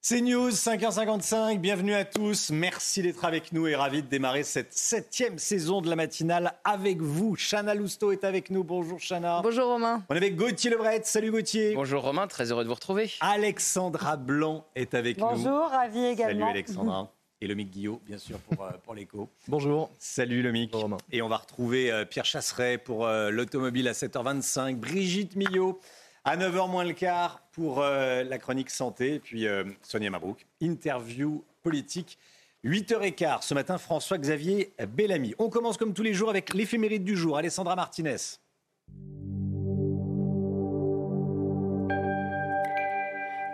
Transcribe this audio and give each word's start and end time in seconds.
C'est 0.00 0.20
News, 0.20 0.50
5h55, 0.50 1.58
bienvenue 1.58 1.92
à 1.92 2.04
tous. 2.04 2.50
Merci 2.50 3.02
d'être 3.02 3.24
avec 3.24 3.52
nous 3.52 3.66
et 3.66 3.74
ravi 3.74 4.00
de 4.00 4.06
démarrer 4.06 4.44
cette 4.44 4.72
septième 4.72 5.38
saison 5.38 5.80
de 5.80 5.90
la 5.90 5.96
matinale 5.96 6.54
avec 6.62 7.02
vous. 7.02 7.36
Chana 7.36 7.74
Lousteau 7.74 8.12
est 8.12 8.22
avec 8.22 8.50
nous. 8.50 8.62
Bonjour 8.62 9.00
Chana. 9.00 9.40
Bonjour 9.42 9.66
Romain. 9.66 10.04
On 10.08 10.14
est 10.14 10.18
avec 10.18 10.36
Gauthier 10.36 10.70
Lebret. 10.70 11.00
Salut 11.02 11.32
Gauthier. 11.32 11.74
Bonjour 11.74 12.02
Romain, 12.02 12.28
très 12.28 12.52
heureux 12.52 12.62
de 12.62 12.68
vous 12.68 12.76
retrouver. 12.76 13.10
Alexandra 13.20 14.16
Blanc 14.16 14.64
est 14.76 14.94
avec 14.94 15.18
nous. 15.18 15.26
Bonjour, 15.26 15.68
ravi 15.68 16.04
également. 16.04 16.46
Salut 16.46 16.50
Alexandra. 16.58 17.12
Et 17.40 17.46
Lomic 17.46 17.70
Guillot, 17.70 18.00
bien 18.04 18.18
sûr, 18.18 18.38
pour, 18.38 18.64
euh, 18.64 18.70
pour 18.82 18.94
l'écho. 18.94 19.28
Bonjour. 19.46 19.90
Salut 19.98 20.42
Lomic. 20.42 20.70
Bonjour, 20.72 20.84
Romain. 20.84 20.96
Et 21.10 21.22
on 21.22 21.28
va 21.28 21.36
retrouver 21.36 21.90
euh, 21.90 22.04
Pierre 22.04 22.24
Chasseret 22.24 22.78
pour 22.78 23.06
euh, 23.06 23.30
l'automobile 23.30 23.86
à 23.88 23.92
7h25, 23.92 24.76
Brigitte 24.76 25.36
Millot 25.36 25.80
à 26.24 26.36
9h 26.36 26.70
moins 26.70 26.84
le 26.84 26.92
quart 26.92 27.42
pour 27.52 27.80
euh, 27.82 28.22
la 28.24 28.38
chronique 28.38 28.70
santé, 28.70 29.18
puis 29.18 29.46
euh, 29.46 29.64
Sonia 29.82 30.10
Mabrouk, 30.10 30.46
interview 30.60 31.44
politique. 31.62 32.18
8h15, 32.64 33.42
ce 33.42 33.54
matin, 33.54 33.78
François-Xavier 33.78 34.72
Bellamy. 34.88 35.34
On 35.38 35.48
commence 35.48 35.76
comme 35.76 35.94
tous 35.94 36.02
les 36.02 36.12
jours 36.12 36.28
avec 36.28 36.54
l'éphéméride 36.54 37.04
du 37.04 37.16
jour. 37.16 37.36
Alessandra 37.36 37.76
Martinez. 37.76 38.16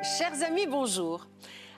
Chers 0.02 0.42
amis, 0.46 0.66
bonjour. 0.66 1.26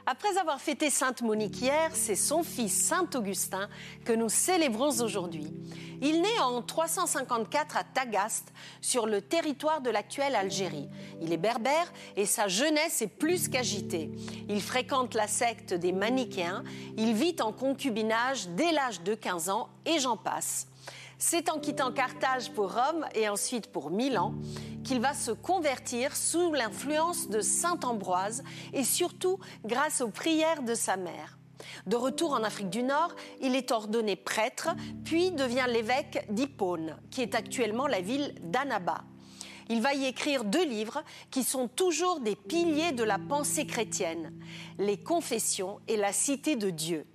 Après 0.08 0.38
avoir 0.38 0.60
fêté 0.60 0.88
Sainte 0.88 1.22
Monique 1.22 1.60
hier, 1.60 1.90
c'est 1.92 2.14
son 2.14 2.44
fils 2.44 2.72
Saint 2.72 3.08
Augustin 3.16 3.68
que 4.04 4.12
nous 4.12 4.28
célébrons 4.28 5.00
aujourd'hui. 5.00 5.52
Il 6.00 6.22
naît 6.22 6.38
en 6.38 6.62
354 6.62 7.76
à 7.76 7.82
Tagaste, 7.82 8.52
sur 8.80 9.06
le 9.06 9.20
territoire 9.20 9.80
de 9.80 9.90
l'actuelle 9.90 10.36
Algérie. 10.36 10.88
Il 11.20 11.32
est 11.32 11.38
berbère 11.38 11.92
et 12.14 12.24
sa 12.24 12.46
jeunesse 12.46 13.02
est 13.02 13.08
plus 13.08 13.48
qu'agitée. 13.48 14.12
Il 14.48 14.62
fréquente 14.62 15.14
la 15.14 15.26
secte 15.26 15.74
des 15.74 15.90
manichéens, 15.90 16.62
il 16.96 17.12
vit 17.14 17.36
en 17.40 17.52
concubinage 17.52 18.46
dès 18.50 18.70
l'âge 18.70 19.00
de 19.00 19.16
15 19.16 19.50
ans 19.50 19.70
et 19.86 19.98
j'en 19.98 20.16
passe. 20.16 20.68
C'est 21.18 21.48
en 21.48 21.58
quittant 21.58 21.92
Carthage 21.92 22.52
pour 22.52 22.74
Rome 22.74 23.06
et 23.14 23.28
ensuite 23.28 23.68
pour 23.68 23.90
Milan 23.90 24.34
qu'il 24.84 25.00
va 25.00 25.14
se 25.14 25.30
convertir 25.30 26.14
sous 26.14 26.52
l'influence 26.52 27.30
de 27.30 27.40
Saint 27.40 27.80
Ambroise 27.84 28.44
et 28.74 28.84
surtout 28.84 29.38
grâce 29.64 30.02
aux 30.02 30.10
prières 30.10 30.62
de 30.62 30.74
sa 30.74 30.98
mère. 30.98 31.38
De 31.86 31.96
retour 31.96 32.32
en 32.32 32.44
Afrique 32.44 32.68
du 32.68 32.82
Nord, 32.82 33.14
il 33.40 33.56
est 33.56 33.72
ordonné 33.72 34.14
prêtre, 34.14 34.68
puis 35.04 35.30
devient 35.30 35.64
l'évêque 35.68 36.26
d'Hippone, 36.28 36.96
qui 37.10 37.22
est 37.22 37.34
actuellement 37.34 37.86
la 37.86 38.02
ville 38.02 38.34
d'Annaba. 38.42 39.04
Il 39.70 39.80
va 39.80 39.94
y 39.94 40.04
écrire 40.04 40.44
deux 40.44 40.64
livres 40.64 41.02
qui 41.30 41.42
sont 41.42 41.66
toujours 41.66 42.20
des 42.20 42.36
piliers 42.36 42.92
de 42.92 43.02
la 43.02 43.18
pensée 43.18 43.66
chrétienne, 43.66 44.32
Les 44.78 44.98
Confessions 44.98 45.80
et 45.88 45.96
La 45.96 46.12
Cité 46.12 46.56
de 46.56 46.70
Dieu. 46.70 47.06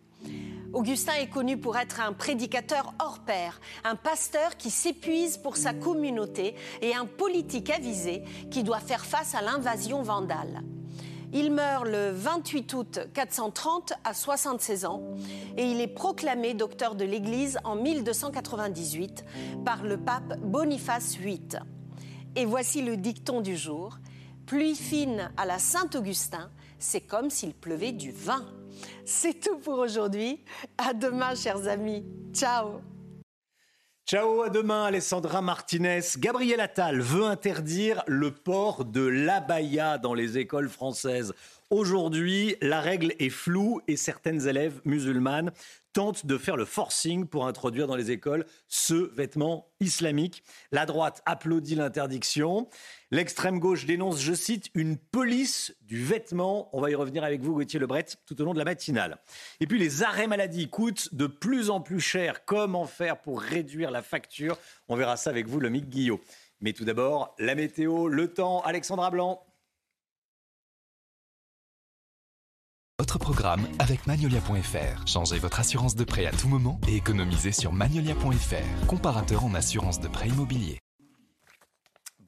Augustin 0.73 1.14
est 1.16 1.27
connu 1.27 1.58
pour 1.58 1.77
être 1.77 2.00
un 2.00 2.14
prédicateur 2.14 2.94
hors 3.00 3.19
pair, 3.19 3.59
un 3.83 3.95
pasteur 3.95 4.55
qui 4.55 4.69
s'épuise 4.69 5.38
pour 5.38 5.58
sa 5.58 5.73
communauté 5.73 6.55
et 6.81 6.95
un 6.95 7.05
politique 7.05 7.69
avisé 7.69 8.23
qui 8.50 8.63
doit 8.63 8.80
faire 8.80 9.05
face 9.05 9.36
à 9.36 9.41
l'invasion 9.41 10.02
vandale. 10.02 10.63
Il 11.33 11.52
meurt 11.52 11.86
le 11.86 12.11
28 12.11 12.73
août 12.73 13.00
430 13.13 13.94
à 14.03 14.13
76 14.13 14.86
ans 14.86 15.02
et 15.58 15.66
il 15.66 15.81
est 15.81 15.88
proclamé 15.88 16.53
docteur 16.53 16.95
de 16.95 17.06
l'Église 17.06 17.58
en 17.63 17.75
1298 17.75 19.25
par 19.66 19.84
le 19.84 19.97
pape 19.97 20.40
Boniface 20.40 21.18
VIII. 21.18 21.59
Et 22.35 22.45
voici 22.45 22.81
le 22.81 22.95
dicton 22.95 23.41
du 23.41 23.57
jour. 23.57 23.97
Pluie 24.45 24.75
fine 24.75 25.31
à 25.38 25.45
la 25.45 25.59
Saint-Augustin, 25.59 26.50
c'est 26.79 27.01
comme 27.01 27.29
s'il 27.29 27.53
pleuvait 27.53 27.94
du 27.94 28.12
vin. 28.12 28.45
C'est 29.06 29.40
tout 29.40 29.58
pour 29.58 29.80
aujourd'hui. 29.80 30.44
À 30.78 30.94
demain, 30.94 31.36
chers 31.36 31.68
amis. 31.68 32.06
Ciao. 32.34 32.81
Ciao, 34.06 34.42
à 34.42 34.50
demain, 34.50 34.86
Alessandra 34.86 35.42
Martinez. 35.42 36.02
Gabriel 36.18 36.59
Attal 36.59 37.00
veut 37.00 37.24
interdire 37.24 38.03
le 38.08 38.31
port 38.31 38.84
de 38.84 39.06
l'abaya 39.06 39.97
dans 39.97 40.14
les 40.14 40.38
écoles 40.38 40.68
françaises. 40.68 41.34
Aujourd'hui, 41.69 42.58
la 42.62 42.81
règle 42.81 43.14
est 43.19 43.30
floue 43.30 43.80
et 43.88 43.96
certaines 43.96 44.47
élèves 44.47 44.81
musulmanes 44.84 45.52
tentent 45.94 46.25
de 46.25 46.38
faire 46.38 46.58
le 46.58 46.66
forcing 46.66 47.25
pour 47.25 47.48
introduire 47.48 47.88
dans 47.88 47.96
les 47.96 48.12
écoles 48.12 48.46
ce 48.68 49.13
vêtement 49.16 49.68
islamique. 49.80 50.44
La 50.72 50.86
droite 50.86 51.22
applaudit 51.25 51.75
l'interdiction. 51.75 52.68
L'extrême 53.13 53.59
gauche 53.59 53.85
dénonce, 53.85 54.22
je 54.22 54.33
cite, 54.33 54.69
une 54.73 54.97
police 54.97 55.75
du 55.81 56.01
vêtement. 56.01 56.69
On 56.72 56.79
va 56.79 56.89
y 56.91 56.95
revenir 56.95 57.25
avec 57.25 57.41
vous, 57.41 57.53
Gauthier 57.53 57.77
Lebret, 57.77 58.05
tout 58.25 58.41
au 58.41 58.45
long 58.45 58.53
de 58.53 58.57
la 58.57 58.63
matinale. 58.63 59.17
Et 59.59 59.67
puis 59.67 59.77
les 59.77 60.01
arrêts 60.01 60.27
maladie 60.27 60.69
coûtent 60.69 61.13
de 61.13 61.27
plus 61.27 61.69
en 61.69 61.81
plus 61.81 62.00
cher. 62.00 62.45
Comment 62.45 62.85
faire 62.85 63.19
pour 63.19 63.41
réduire 63.41 63.91
la 63.91 64.01
facture? 64.01 64.57
On 64.88 64.95
verra 64.95 65.17
ça 65.17 65.29
avec 65.29 65.45
vous, 65.47 65.59
le 65.59 65.69
Guillot. 65.69 66.21
Mais 66.61 66.71
tout 66.71 66.85
d'abord, 66.85 67.35
la 67.38 67.53
météo, 67.53 68.07
le 68.07 68.33
temps, 68.33 68.61
Alexandra 68.61 69.11
Blanc. 69.11 69.44
Votre 72.97 73.17
programme 73.17 73.67
avec 73.79 74.07
Magnolia.fr. 74.07 75.07
Changez 75.07 75.39
votre 75.39 75.59
assurance 75.59 75.95
de 75.95 76.03
prêt 76.05 76.27
à 76.27 76.31
tout 76.31 76.47
moment 76.47 76.79
et 76.88 76.95
économisez 76.95 77.51
sur 77.51 77.73
Magnolia.fr, 77.73 78.85
comparateur 78.88 79.44
en 79.44 79.53
assurance 79.55 80.00
de 80.00 80.07
prêt 80.07 80.29
immobilier. 80.29 80.77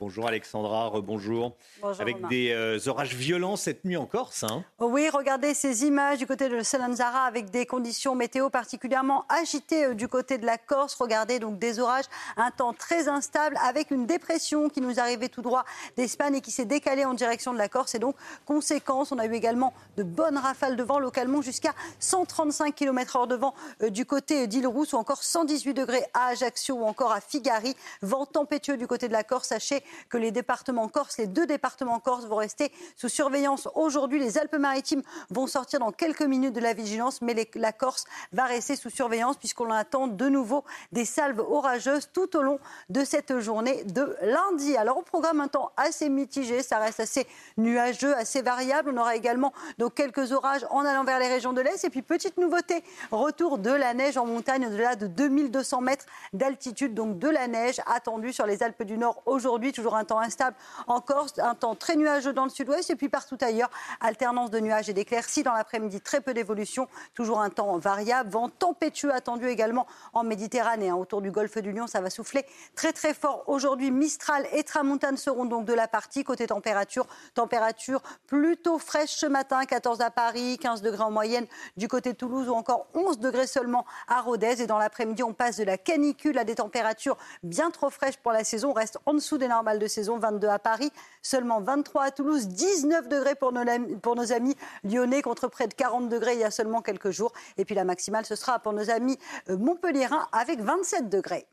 Bonjour 0.04 0.28
Alexandra, 0.28 0.88
rebonjour. 0.88 1.56
Bonjour, 1.82 2.02
Avec 2.02 2.18
Romain. 2.18 2.28
des 2.28 2.52
euh, 2.52 2.78
orages 2.88 3.16
violents 3.16 3.56
cette 3.56 3.86
nuit 3.86 3.96
en 3.96 4.06
Corse. 4.06 4.44
hein? 4.44 4.66
Oh 4.80 4.88
Oui, 4.88 5.08
regardez 5.08 5.54
ces 5.54 5.86
images 5.86 6.18
du 6.18 6.28
côté 6.28 6.50
de 6.50 6.62
Salanzara 6.62 7.22
avec 7.24 7.52
des 7.52 7.66
conditions 7.66 8.14
météo 8.14 8.50
particulièrement 8.50 9.24
agitées 9.30 9.86
euh, 9.86 9.94
du 9.94 10.10
côté 10.10 10.38
de 10.38 10.46
la 10.46 10.58
Corse. 10.58 10.96
Regardez 10.96 11.40
donc 11.40 11.58
des 11.58 11.80
orages, 11.80 12.04
un 12.36 12.52
temps 12.52 12.74
très 12.74 13.08
instable 13.08 13.58
avec 13.64 13.92
une 13.92 14.06
dépression 14.06 14.68
qui 14.68 14.82
nous 14.82 15.00
arrivait 15.00 15.30
tout 15.30 15.42
droit 15.42 15.64
d'Espagne 15.96 16.36
et 16.36 16.42
qui 16.42 16.52
s'est 16.52 16.66
décalée 16.66 17.06
en 17.06 17.14
direction 17.14 17.54
de 17.54 17.58
la 17.58 17.70
Corse. 17.70 17.96
Et 17.96 18.00
donc, 18.00 18.18
conséquence, 18.46 19.14
on 19.14 19.20
a 19.20 19.26
eu 19.26 19.34
également 19.34 19.72
de 19.96 20.04
bonnes 20.04 20.38
rafales 20.38 20.76
de 20.76 20.84
vent 20.84 21.00
localement 21.00 21.42
jusqu'à 21.42 21.72
135 22.00 22.76
km/h 22.76 23.26
de 23.30 23.36
vent 23.36 23.54
euh, 23.82 23.90
du 23.90 24.06
côté 24.06 24.48
d'Île-Rousse 24.48 24.92
ou 24.92 24.98
encore 24.98 25.24
118 25.24 25.74
degrés 25.74 26.04
à 26.14 26.26
Ajaccio 26.28 26.76
ou 26.76 26.84
encore 26.84 27.14
à 27.14 27.22
Figari. 27.22 27.74
Vent 28.02 28.26
tempétueux 28.26 28.76
du 28.76 28.86
côté 28.86 29.08
de 29.08 29.14
la 29.14 29.24
Corse. 29.24 29.48
Sachez 29.48 29.82
que 30.10 30.18
les 30.18 30.32
départements 30.32 30.88
corse, 30.88 31.18
les 31.18 31.28
deux 31.28 31.46
départements 31.46 32.00
corse 32.00 32.26
vont 32.26 32.38
rester 32.38 32.72
sous 32.96 33.10
surveillance 33.10 33.68
aujourd'hui. 33.76 34.20
Les 34.20 34.38
Alpes-Maritimes 34.38 35.04
vont 35.30 35.48
sortir 35.48 35.80
dans 35.80 35.92
quelques 35.92 36.22
minutes 36.22 36.54
de 36.54 36.60
la 36.60 36.74
vigilance, 36.74 37.22
mais 37.22 37.50
la 37.56 37.72
Corse 37.72 38.06
va 38.32 38.46
rester 38.46 38.76
sous 38.76 38.90
surveillance 38.90 39.38
puisqu'on 39.38 39.72
attend 39.72 40.08
de 40.08 40.30
nouveau 40.30 40.64
des 40.92 41.06
salves 41.06 41.40
orageuses 41.40 42.10
tout 42.14 42.36
au 42.38 42.42
long 42.42 42.60
de 42.90 43.04
cette 43.04 43.40
journée 43.40 43.84
de 43.86 44.16
lundi. 44.22 44.78
Alors 44.78 44.98
au 44.98 45.02
programme 45.02 45.42
un 45.42 45.48
temps 45.48 45.72
assez 45.78 46.10
mitigé, 46.10 46.64
ça 46.64 46.80
reste 46.80 47.00
assez 47.00 47.28
nuageux, 47.58 48.16
assez 48.16 48.42
variable. 48.42 48.92
On 48.94 48.98
aura 48.98 49.16
également 49.16 49.54
donc 49.78 49.96
quelques 49.96 50.32
orages 50.32 50.66
en 50.70 50.86
allant 50.86 51.04
vers 51.04 51.20
les 51.20 51.28
régions 51.28 51.54
de 51.54 51.62
l'Est. 51.62 51.84
Et 51.84 51.90
puis 51.90 52.02
petite 52.02 52.38
nouveauté, 52.38 52.84
retour 53.12 53.58
de 53.58 53.72
la 53.72 53.94
neige 53.94 54.18
en 54.18 54.26
montagne 54.26 54.68
au-delà 54.68 54.96
de 54.96 55.08
2200 55.08 55.82
mètres 55.82 56.06
d'altitude, 56.34 56.94
donc 56.94 57.20
de 57.20 57.30
la 57.30 57.48
neige 57.48 57.82
attendue 57.86 58.34
sur 58.34 58.46
les 58.46 58.64
Alpes 58.64 58.84
du 58.84 58.98
Nord 58.98 59.22
aujourd'hui. 59.26 59.73
Toujours 59.74 59.96
un 59.96 60.06
temps 60.06 60.20
instable. 60.20 60.56
En 60.88 61.02
Corse, 61.02 61.34
un 61.40 61.56
temps 61.56 61.76
très 61.76 61.96
nuageux 61.96 62.34
dans 62.34 62.46
le 62.46 62.50
sud-ouest 62.50 62.90
et 62.90 62.96
puis 62.96 63.10
partout 63.10 63.38
ailleurs, 63.42 63.70
alternance 64.00 64.52
de 64.52 64.60
nuages 64.60 64.90
et 64.90 64.94
d'éclaircies. 64.94 65.44
Dans 65.44 65.54
l'après-midi, 65.54 66.00
très 66.02 66.22
peu 66.22 66.34
d'évolution, 66.34 66.88
toujours 67.14 67.42
un 67.42 67.50
temps 67.50 67.78
variable, 67.78 68.30
vent 68.30 68.50
tempétueux 68.50 69.14
attendu 69.14 69.48
également 69.48 69.88
en 70.14 70.24
Méditerranée, 70.24 70.90
hein. 70.90 70.96
autour 70.96 71.22
du 71.22 71.32
golfe 71.32 71.58
du 71.58 71.72
Lion, 71.72 71.88
ça 71.88 72.02
va 72.02 72.10
souffler 72.10 72.46
très 72.76 72.94
très 72.94 73.14
fort. 73.14 73.44
Aujourd'hui. 73.48 73.92
Mistral 73.92 74.46
et 74.52 74.64
Tramontane 74.64 75.18
seront 75.18 75.46
donc 75.46 75.66
de 75.66 75.74
la 75.74 75.88
partie. 75.88 76.24
Côté 76.24 76.48
température, 76.48 77.08
température 77.34 78.02
plutôt 78.28 78.78
fraîche 78.78 79.12
ce 79.12 79.26
matin, 79.26 79.66
14 79.66 80.02
à 80.02 80.12
Paris, 80.12 80.58
15 80.60 80.82
degrés 80.82 81.04
en 81.04 81.12
moyenne 81.12 81.46
du 81.78 81.88
côté 81.88 82.14
de 82.14 82.18
Toulouse 82.18 82.50
ou 82.50 82.54
encore 82.54 82.88
11 82.94 83.20
degrés 83.20 83.48
seulement 83.48 83.86
à 84.08 84.22
Rodez. 84.22 84.62
Et 84.62 84.68
dans 84.68 84.78
l'après-midi 84.78 85.24
on 85.24 85.34
passe 85.34 85.58
de 85.58 85.64
la 85.64 85.78
canicule 85.78 86.38
à 86.38 86.44
des 86.44 86.56
températures 86.56 87.18
bien 87.44 87.72
trop 87.72 87.90
fraîches 87.90 88.18
pour 88.18 88.32
la 88.32 88.44
saison, 88.44 88.72
on 88.72 88.74
reste 88.74 89.00
en 89.06 89.14
dessous 89.14 89.38
des 89.38 89.48
normales 89.64 89.80
de 89.80 89.88
saison, 89.88 90.18
22 90.20 90.48
à 90.50 90.60
Paris, 90.60 90.92
seulement 91.22 91.62
23 91.62 92.04
à 92.04 92.12
Toulouse, 92.12 92.48
19 92.50 93.08
degrés 93.08 93.36
pour 93.36 93.54
nos, 93.54 93.64
lam- 93.64 93.98
pour 94.02 94.16
nos 94.18 94.34
amis 94.34 94.56
lyonnais 94.84 95.22
contre 95.22 95.48
près 95.48 95.68
de 95.70 95.74
40 95.74 96.10
degrés 96.10 96.34
il 96.34 96.40
y 96.40 96.44
a 96.44 96.52
seulement 96.52 96.82
quelques 96.82 97.12
jours. 97.12 97.32
Et 97.58 97.64
puis 97.64 97.74
la 97.76 97.86
maximale, 97.86 98.26
ce 98.26 98.36
sera 98.36 98.60
pour 98.60 98.74
nos 98.74 98.90
amis 98.90 99.18
euh, 99.50 99.58
montpelliérains 99.58 100.28
avec 100.34 100.60
27 100.60 101.08
degrés. 101.10 101.48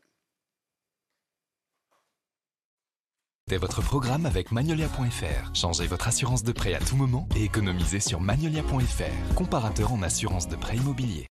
C'était 3.47 3.59
votre 3.59 3.81
programme 3.81 4.25
avec 4.25 4.51
Magnolia.fr. 4.51 5.55
Changez 5.55 5.87
votre 5.87 6.07
assurance 6.09 6.43
de 6.43 6.51
prêt 6.51 6.73
à 6.73 6.79
tout 6.79 6.97
moment 6.97 7.27
et 7.37 7.45
économisez 7.45 8.01
sur 8.01 8.19
Magnolia.fr, 8.19 9.35
comparateur 9.35 9.93
en 9.93 10.01
assurance 10.03 10.49
de 10.49 10.57
prêt 10.57 10.75
immobilier. 10.75 11.27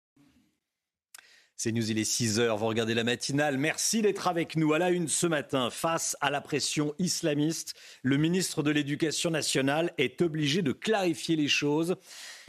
C'est 1.62 1.72
News, 1.72 1.90
il 1.90 1.98
est 1.98 2.10
6h, 2.10 2.56
vous 2.56 2.64
regardez 2.64 2.94
la 2.94 3.04
matinale. 3.04 3.58
Merci 3.58 4.00
d'être 4.00 4.28
avec 4.28 4.56
nous 4.56 4.72
à 4.72 4.78
la 4.78 4.88
une 4.88 5.08
ce 5.08 5.26
matin. 5.26 5.68
Face 5.68 6.16
à 6.22 6.30
la 6.30 6.40
pression 6.40 6.94
islamiste, 6.98 7.74
le 8.02 8.16
ministre 8.16 8.62
de 8.62 8.70
l'Éducation 8.70 9.28
nationale 9.28 9.92
est 9.98 10.22
obligé 10.22 10.62
de 10.62 10.72
clarifier 10.72 11.36
les 11.36 11.48
choses. 11.48 11.96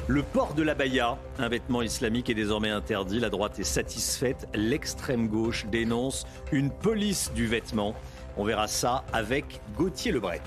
Le 0.08 0.24
port 0.24 0.54
de 0.54 0.64
l'abaya, 0.64 1.18
un 1.40 1.50
vêtement 1.50 1.82
islamique, 1.82 2.30
est 2.30 2.36
désormais 2.36 2.70
interdit. 2.70 3.20
La 3.20 3.30
droite 3.30 3.60
est 3.60 3.66
satisfaite. 3.66 4.48
L'extrême 4.54 5.28
gauche 5.28 5.66
dénonce 5.66 6.26
une 6.54 6.72
police 6.72 7.34
du 7.36 7.48
vêtement. 7.48 7.94
On 8.38 8.46
verra 8.46 8.70
ça 8.70 9.04
avec 9.12 9.60
Gauthier 9.76 10.14
Lebret. 10.14 10.40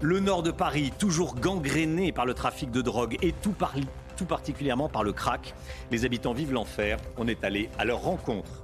Le 0.00 0.18
nord 0.20 0.42
de 0.42 0.50
Paris, 0.50 0.92
toujours 0.98 1.34
gangréné 1.34 2.10
par 2.10 2.24
le 2.24 2.32
trafic 2.32 2.70
de 2.70 2.80
drogue 2.80 3.18
et 3.20 3.32
tout, 3.32 3.52
par, 3.52 3.74
tout 4.16 4.24
particulièrement 4.24 4.88
par 4.88 5.04
le 5.04 5.12
crack. 5.12 5.54
Les 5.90 6.04
habitants 6.04 6.32
vivent 6.32 6.52
l'enfer. 6.52 6.98
On 7.16 7.28
est 7.28 7.44
allé 7.44 7.68
à 7.78 7.84
leur 7.84 8.02
rencontre. 8.02 8.62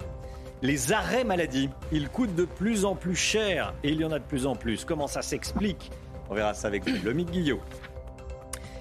Les 0.63 0.93
arrêts 0.93 1.25
maladie, 1.25 1.69
ils 1.91 2.09
coûtent 2.09 2.35
de 2.35 2.45
plus 2.45 2.85
en 2.85 2.95
plus 2.95 3.17
cher 3.17 3.75
et 3.83 3.91
il 3.91 4.01
y 4.01 4.05
en 4.05 4.13
a 4.13 4.19
de 4.19 4.25
plus 4.25 4.47
en 4.47 4.55
plus. 4.55 4.85
Comment 4.85 5.09
ça 5.09 5.21
s'explique? 5.21 5.91
On 6.31 6.35
verra 6.35 6.55
ça 6.55 6.69
avec 6.69 6.85
le 6.87 7.13
Guillot. 7.13 7.61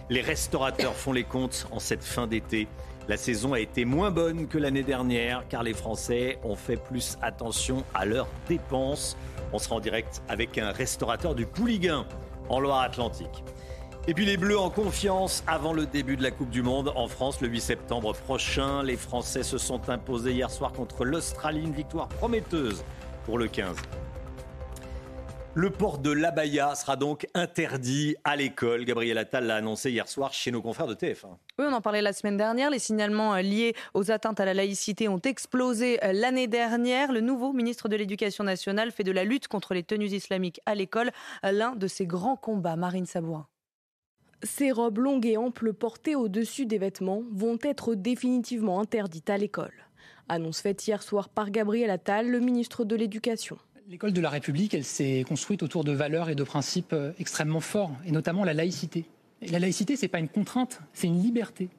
Les 0.09 0.21
restaurateurs 0.21 0.93
font 0.93 1.13
les 1.13 1.23
comptes 1.23 1.67
en 1.71 1.79
cette 1.79 2.03
fin 2.03 2.27
d'été. 2.27 2.67
La 3.07 3.17
saison 3.17 3.53
a 3.53 3.59
été 3.59 3.83
moins 3.83 4.11
bonne 4.11 4.47
que 4.47 4.57
l'année 4.57 4.83
dernière 4.83 5.43
car 5.49 5.63
les 5.63 5.73
Français 5.73 6.37
ont 6.43 6.55
fait 6.55 6.77
plus 6.77 7.17
attention 7.21 7.83
à 7.93 8.05
leurs 8.05 8.27
dépenses. 8.47 9.17
On 9.51 9.57
sera 9.57 9.75
en 9.75 9.79
direct 9.79 10.21
avec 10.29 10.57
un 10.57 10.71
restaurateur 10.71 11.33
du 11.33 11.45
Pouliguen 11.45 12.05
en 12.47 12.59
Loire-Atlantique. 12.59 13.43
Et 14.07 14.15
puis 14.15 14.25
les 14.25 14.35
Bleus 14.35 14.57
en 14.57 14.71
confiance 14.71 15.43
avant 15.45 15.73
le 15.73 15.85
début 15.85 16.17
de 16.17 16.23
la 16.23 16.31
Coupe 16.31 16.49
du 16.49 16.63
Monde 16.63 16.91
en 16.95 17.07
France 17.07 17.39
le 17.39 17.47
8 17.47 17.61
septembre 17.61 18.13
prochain. 18.13 18.81
Les 18.81 18.97
Français 18.97 19.43
se 19.43 19.59
sont 19.59 19.89
imposés 19.89 20.33
hier 20.33 20.49
soir 20.49 20.73
contre 20.73 21.05
l'Australie, 21.05 21.61
une 21.61 21.71
victoire 21.71 22.07
prometteuse 22.07 22.83
pour 23.25 23.37
le 23.37 23.47
15. 23.47 23.75
Le 25.53 25.69
port 25.69 25.99
de 25.99 26.09
l'abaya 26.11 26.73
sera 26.73 26.95
donc 26.95 27.27
interdit 27.35 28.15
à 28.23 28.35
l'école. 28.35 28.85
Gabriel 28.85 29.19
Attal 29.19 29.45
l'a 29.45 29.57
annoncé 29.57 29.91
hier 29.91 30.07
soir 30.07 30.33
chez 30.33 30.49
nos 30.49 30.63
confrères 30.63 30.87
de 30.87 30.95
TF1. 30.95 31.27
Oui, 31.59 31.65
on 31.69 31.73
en 31.73 31.81
parlait 31.81 32.01
la 32.01 32.13
semaine 32.13 32.37
dernière. 32.37 32.71
Les 32.71 32.79
signalements 32.79 33.35
euh, 33.35 33.41
liés 33.41 33.75
aux 33.93 34.09
atteintes 34.09 34.39
à 34.39 34.45
la 34.45 34.55
laïcité 34.55 35.09
ont 35.09 35.19
explosé 35.19 36.03
euh, 36.03 36.13
l'année 36.13 36.47
dernière. 36.47 37.11
Le 37.11 37.21
nouveau 37.21 37.53
ministre 37.53 37.87
de 37.87 37.97
l'Éducation 37.97 38.45
nationale 38.45 38.91
fait 38.91 39.03
de 39.03 39.11
la 39.11 39.25
lutte 39.25 39.47
contre 39.47 39.75
les 39.75 39.83
tenues 39.83 40.07
islamiques 40.07 40.59
à 40.65 40.73
l'école 40.73 41.11
euh, 41.45 41.51
l'un 41.51 41.75
de 41.75 41.85
ses 41.85 42.07
grands 42.07 42.37
combats. 42.37 42.77
Marine 42.77 43.05
Sabourin. 43.05 43.45
Ces 44.43 44.71
robes 44.71 44.97
longues 44.97 45.25
et 45.27 45.37
amples 45.37 45.71
portées 45.73 46.15
au-dessus 46.15 46.65
des 46.65 46.79
vêtements 46.79 47.23
vont 47.31 47.59
être 47.61 47.93
définitivement 47.93 48.79
interdites 48.79 49.29
à 49.29 49.37
l'école. 49.37 49.73
Annonce 50.29 50.61
faite 50.61 50.87
hier 50.87 51.03
soir 51.03 51.29
par 51.29 51.51
Gabriel 51.51 51.89
Attal, 51.91 52.27
le 52.29 52.39
ministre 52.39 52.83
de 52.83 52.95
l'Éducation. 52.95 53.57
L'école 53.89 54.13
de 54.13 54.21
la 54.21 54.29
République, 54.29 54.73
elle 54.73 54.85
s'est 54.85 55.23
construite 55.27 55.61
autour 55.61 55.83
de 55.83 55.91
valeurs 55.91 56.29
et 56.29 56.35
de 56.35 56.43
principes 56.43 56.95
extrêmement 57.19 57.59
forts, 57.59 57.91
et 58.05 58.11
notamment 58.11 58.43
la 58.43 58.53
laïcité. 58.53 59.05
La 59.49 59.59
laïcité, 59.59 59.95
ce 59.95 60.03
n'est 60.03 60.07
pas 60.07 60.19
une 60.19 60.29
contrainte, 60.29 60.79
c'est 60.93 61.07
une 61.07 61.21
liberté. 61.21 61.69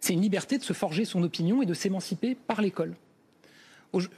C'est 0.00 0.12
une 0.12 0.22
liberté 0.22 0.58
de 0.58 0.62
se 0.62 0.72
forger 0.72 1.04
son 1.04 1.22
opinion 1.22 1.62
et 1.62 1.66
de 1.66 1.74
s'émanciper 1.74 2.34
par 2.34 2.62
l'école. 2.62 2.94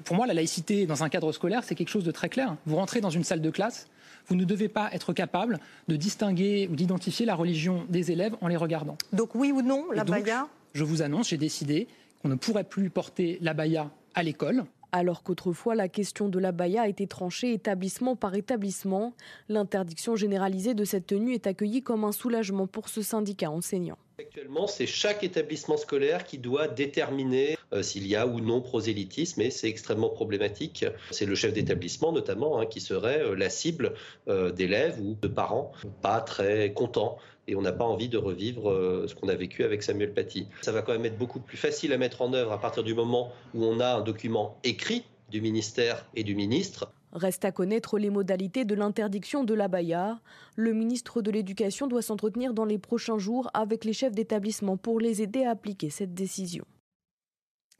Pour 0.05 0.17
moi, 0.17 0.27
la 0.27 0.35
laïcité 0.35 0.87
dans 0.87 1.05
un 1.05 1.09
cadre 1.09 1.33
scolaire, 1.33 1.65
c'est 1.65 1.75
quelque 1.75 1.89
chose 1.89 2.05
de 2.05 2.11
très 2.11 2.29
clair. 2.29 2.57
Vous 2.67 2.77
rentrez 2.77 3.01
dans 3.01 3.11
une 3.11 3.25
salle 3.25 3.41
de 3.41 3.51
classe, 3.51 3.87
vous 4.29 4.37
ne 4.37 4.45
devez 4.45 4.69
pas 4.69 4.91
être 4.93 5.13
capable 5.13 5.59
de 5.89 5.97
distinguer 5.97 6.69
ou 6.71 6.77
d'identifier 6.77 7.27
la 7.27 7.35
religion 7.35 7.85
des 7.89 8.13
élèves 8.13 8.37
en 8.41 8.49
les 8.49 8.57
regardant. 8.57 8.97
Donc 9.13 9.35
oui 9.35 9.53
ou 9.53 9.63
non, 9.63 9.91
la 9.93 10.05
baya 10.05 10.49
Je 10.75 10.85
vous 10.85 11.03
annonce, 11.03 11.29
j'ai 11.29 11.39
décidé 11.39 11.89
qu'on 12.23 12.29
ne 12.29 12.35
pourrait 12.35 12.65
plus 12.65 12.91
porter 12.91 13.39
la 13.41 13.55
baya 13.55 13.91
à 14.15 14.23
l'école. 14.23 14.65
Alors 14.93 15.23
qu'autrefois 15.23 15.75
la 15.75 15.89
question 15.89 16.29
de 16.29 16.39
la 16.39 16.53
baya 16.53 16.83
a 16.83 16.89
été 16.89 17.07
tranchée 17.07 17.53
établissement 17.53 18.17
par 18.17 18.35
établissement, 18.35 19.15
l'interdiction 19.49 20.17
généralisée 20.17 20.75
de 20.75 20.85
cette 20.85 21.07
tenue 21.07 21.35
est 21.35 21.47
accueillie 21.47 21.83
comme 21.83 22.05
un 22.05 22.13
soulagement 22.13 22.67
pour 22.67 22.89
ce 22.89 23.03
syndicat 23.03 23.51
enseignant. 23.51 23.99
Actuellement, 24.21 24.67
c'est 24.67 24.89
chaque 24.89 25.23
établissement 25.23 25.77
scolaire 25.77 26.25
qui 26.25 26.39
doit 26.39 26.67
déterminer 26.67 27.57
euh, 27.73 27.85
s'il 27.85 28.05
y 28.05 28.17
a 28.17 28.27
ou 28.27 28.41
non 28.41 28.61
prosélytisme 28.61 29.41
et 29.43 29.51
c'est 29.51 29.69
extrêmement 29.69 30.09
problématique. 30.09 30.85
C'est 31.13 31.25
le 31.25 31.37
chef 31.37 31.53
d'établissement 31.53 32.11
notamment 32.11 32.59
hein, 32.59 32.67
qui 32.67 32.81
serait 32.81 33.23
euh, 33.23 33.37
la 33.37 33.49
cible 33.49 33.95
euh, 34.27 34.51
d'élèves 34.51 34.99
ou 35.01 35.17
de 35.23 35.29
parents 35.29 35.71
pas 36.03 36.21
très 36.21 36.73
contents 36.73 37.19
et 37.47 37.55
on 37.55 37.63
n'a 37.63 37.71
pas 37.71 37.85
envie 37.85 38.09
de 38.09 38.19
revivre 38.19 39.05
ce 39.07 39.15
qu'on 39.15 39.29
a 39.29 39.37
vécu 39.37 39.63
avec 39.63 39.85
Samuel 39.85 40.13
Paty. 40.13 40.49
Ça 40.63 40.73
va 40.73 40.83
quand 40.83 40.93
même 40.93 41.07
être 41.07 41.17
beaucoup 41.17 41.41
plus 41.41 41.57
facile 41.57 41.93
à 41.93 41.97
mettre 41.97 42.21
en 42.21 42.35
œuvre 42.35 42.51
à 42.51 42.61
partir 42.61 42.83
du 42.83 42.95
moment 42.95 43.33
où 43.55 43.65
on 43.65 43.79
a 43.79 43.95
un 43.95 44.01
document 44.01 44.59
écrit 44.65 45.05
du 45.31 45.41
ministère 45.41 46.05
et 46.15 46.25
du 46.25 46.35
ministre. 46.35 46.91
Reste 47.13 47.45
à 47.45 47.53
connaître 47.53 47.99
les 47.99 48.11
modalités 48.11 48.65
de 48.65 48.75
l'interdiction 48.75 49.45
de 49.45 49.55
l'abaya. 49.55 50.21
Le 50.57 50.73
ministre 50.75 51.23
de 51.23 51.31
l'Éducation 51.31 51.87
doit 51.87 52.03
s'entretenir 52.03 52.53
dans 52.53 52.67
les 52.67 52.79
prochains 52.79 53.19
jours 53.19 53.51
avec 53.55 53.85
les 53.85 53.93
chefs 53.95 54.15
d'établissement 54.15 54.77
pour 54.77 55.01
les 55.01 55.23
aider 55.23 55.45
à 55.45 55.51
appliquer 55.51 55.91
cette 55.91 56.15
décision. 56.15 56.65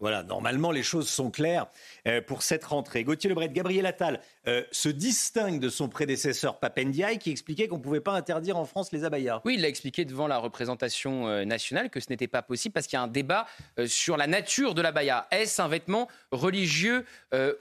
Voilà, 0.01 0.23
normalement 0.23 0.71
les 0.71 0.85
choses 0.85 1.09
sont 1.09 1.31
claires 1.31 1.67
euh, 2.07 2.21
pour 2.21 2.43
cette 2.43 2.65
rentrée. 2.65 3.03
Gauthier 3.03 3.29
Lebret, 3.29 3.49
Gabriel 3.49 3.85
Attal 3.85 4.21
euh, 4.47 4.63
se 4.71 4.89
distingue 4.89 5.59
de 5.59 5.69
son 5.69 5.89
prédécesseur 5.89 6.61
Papendiaï 6.61 7.19
qui 7.19 7.33
expliquait 7.33 7.67
qu'on 7.67 7.79
ne 7.79 7.83
pouvait 7.83 8.01
pas 8.01 8.13
interdire 8.13 8.57
en 8.57 8.65
France 8.65 8.93
les 8.93 9.03
abayas. 9.03 9.41
Oui, 9.45 9.55
il 9.55 9.63
l'a 9.63 9.69
expliqué 9.69 10.05
devant 10.05 10.29
la 10.29 10.39
représentation 10.39 11.27
euh, 11.27 11.45
nationale 11.45 11.91
que 11.91 11.99
ce 11.99 12.11
n'était 12.11 12.29
pas 12.29 12.43
possible 12.43 12.73
parce 12.73 12.87
qu'il 12.87 12.97
y 12.97 13.01
a 13.01 13.03
un 13.03 13.09
débat 13.09 13.47
sur 13.87 14.17
la 14.17 14.29
nature 14.29 14.75
de 14.75 14.83
l'abaya. 14.83 15.27
Est-ce 15.33 15.61
un 15.61 15.69
vêtement 15.69 16.09
religieux 16.31 17.05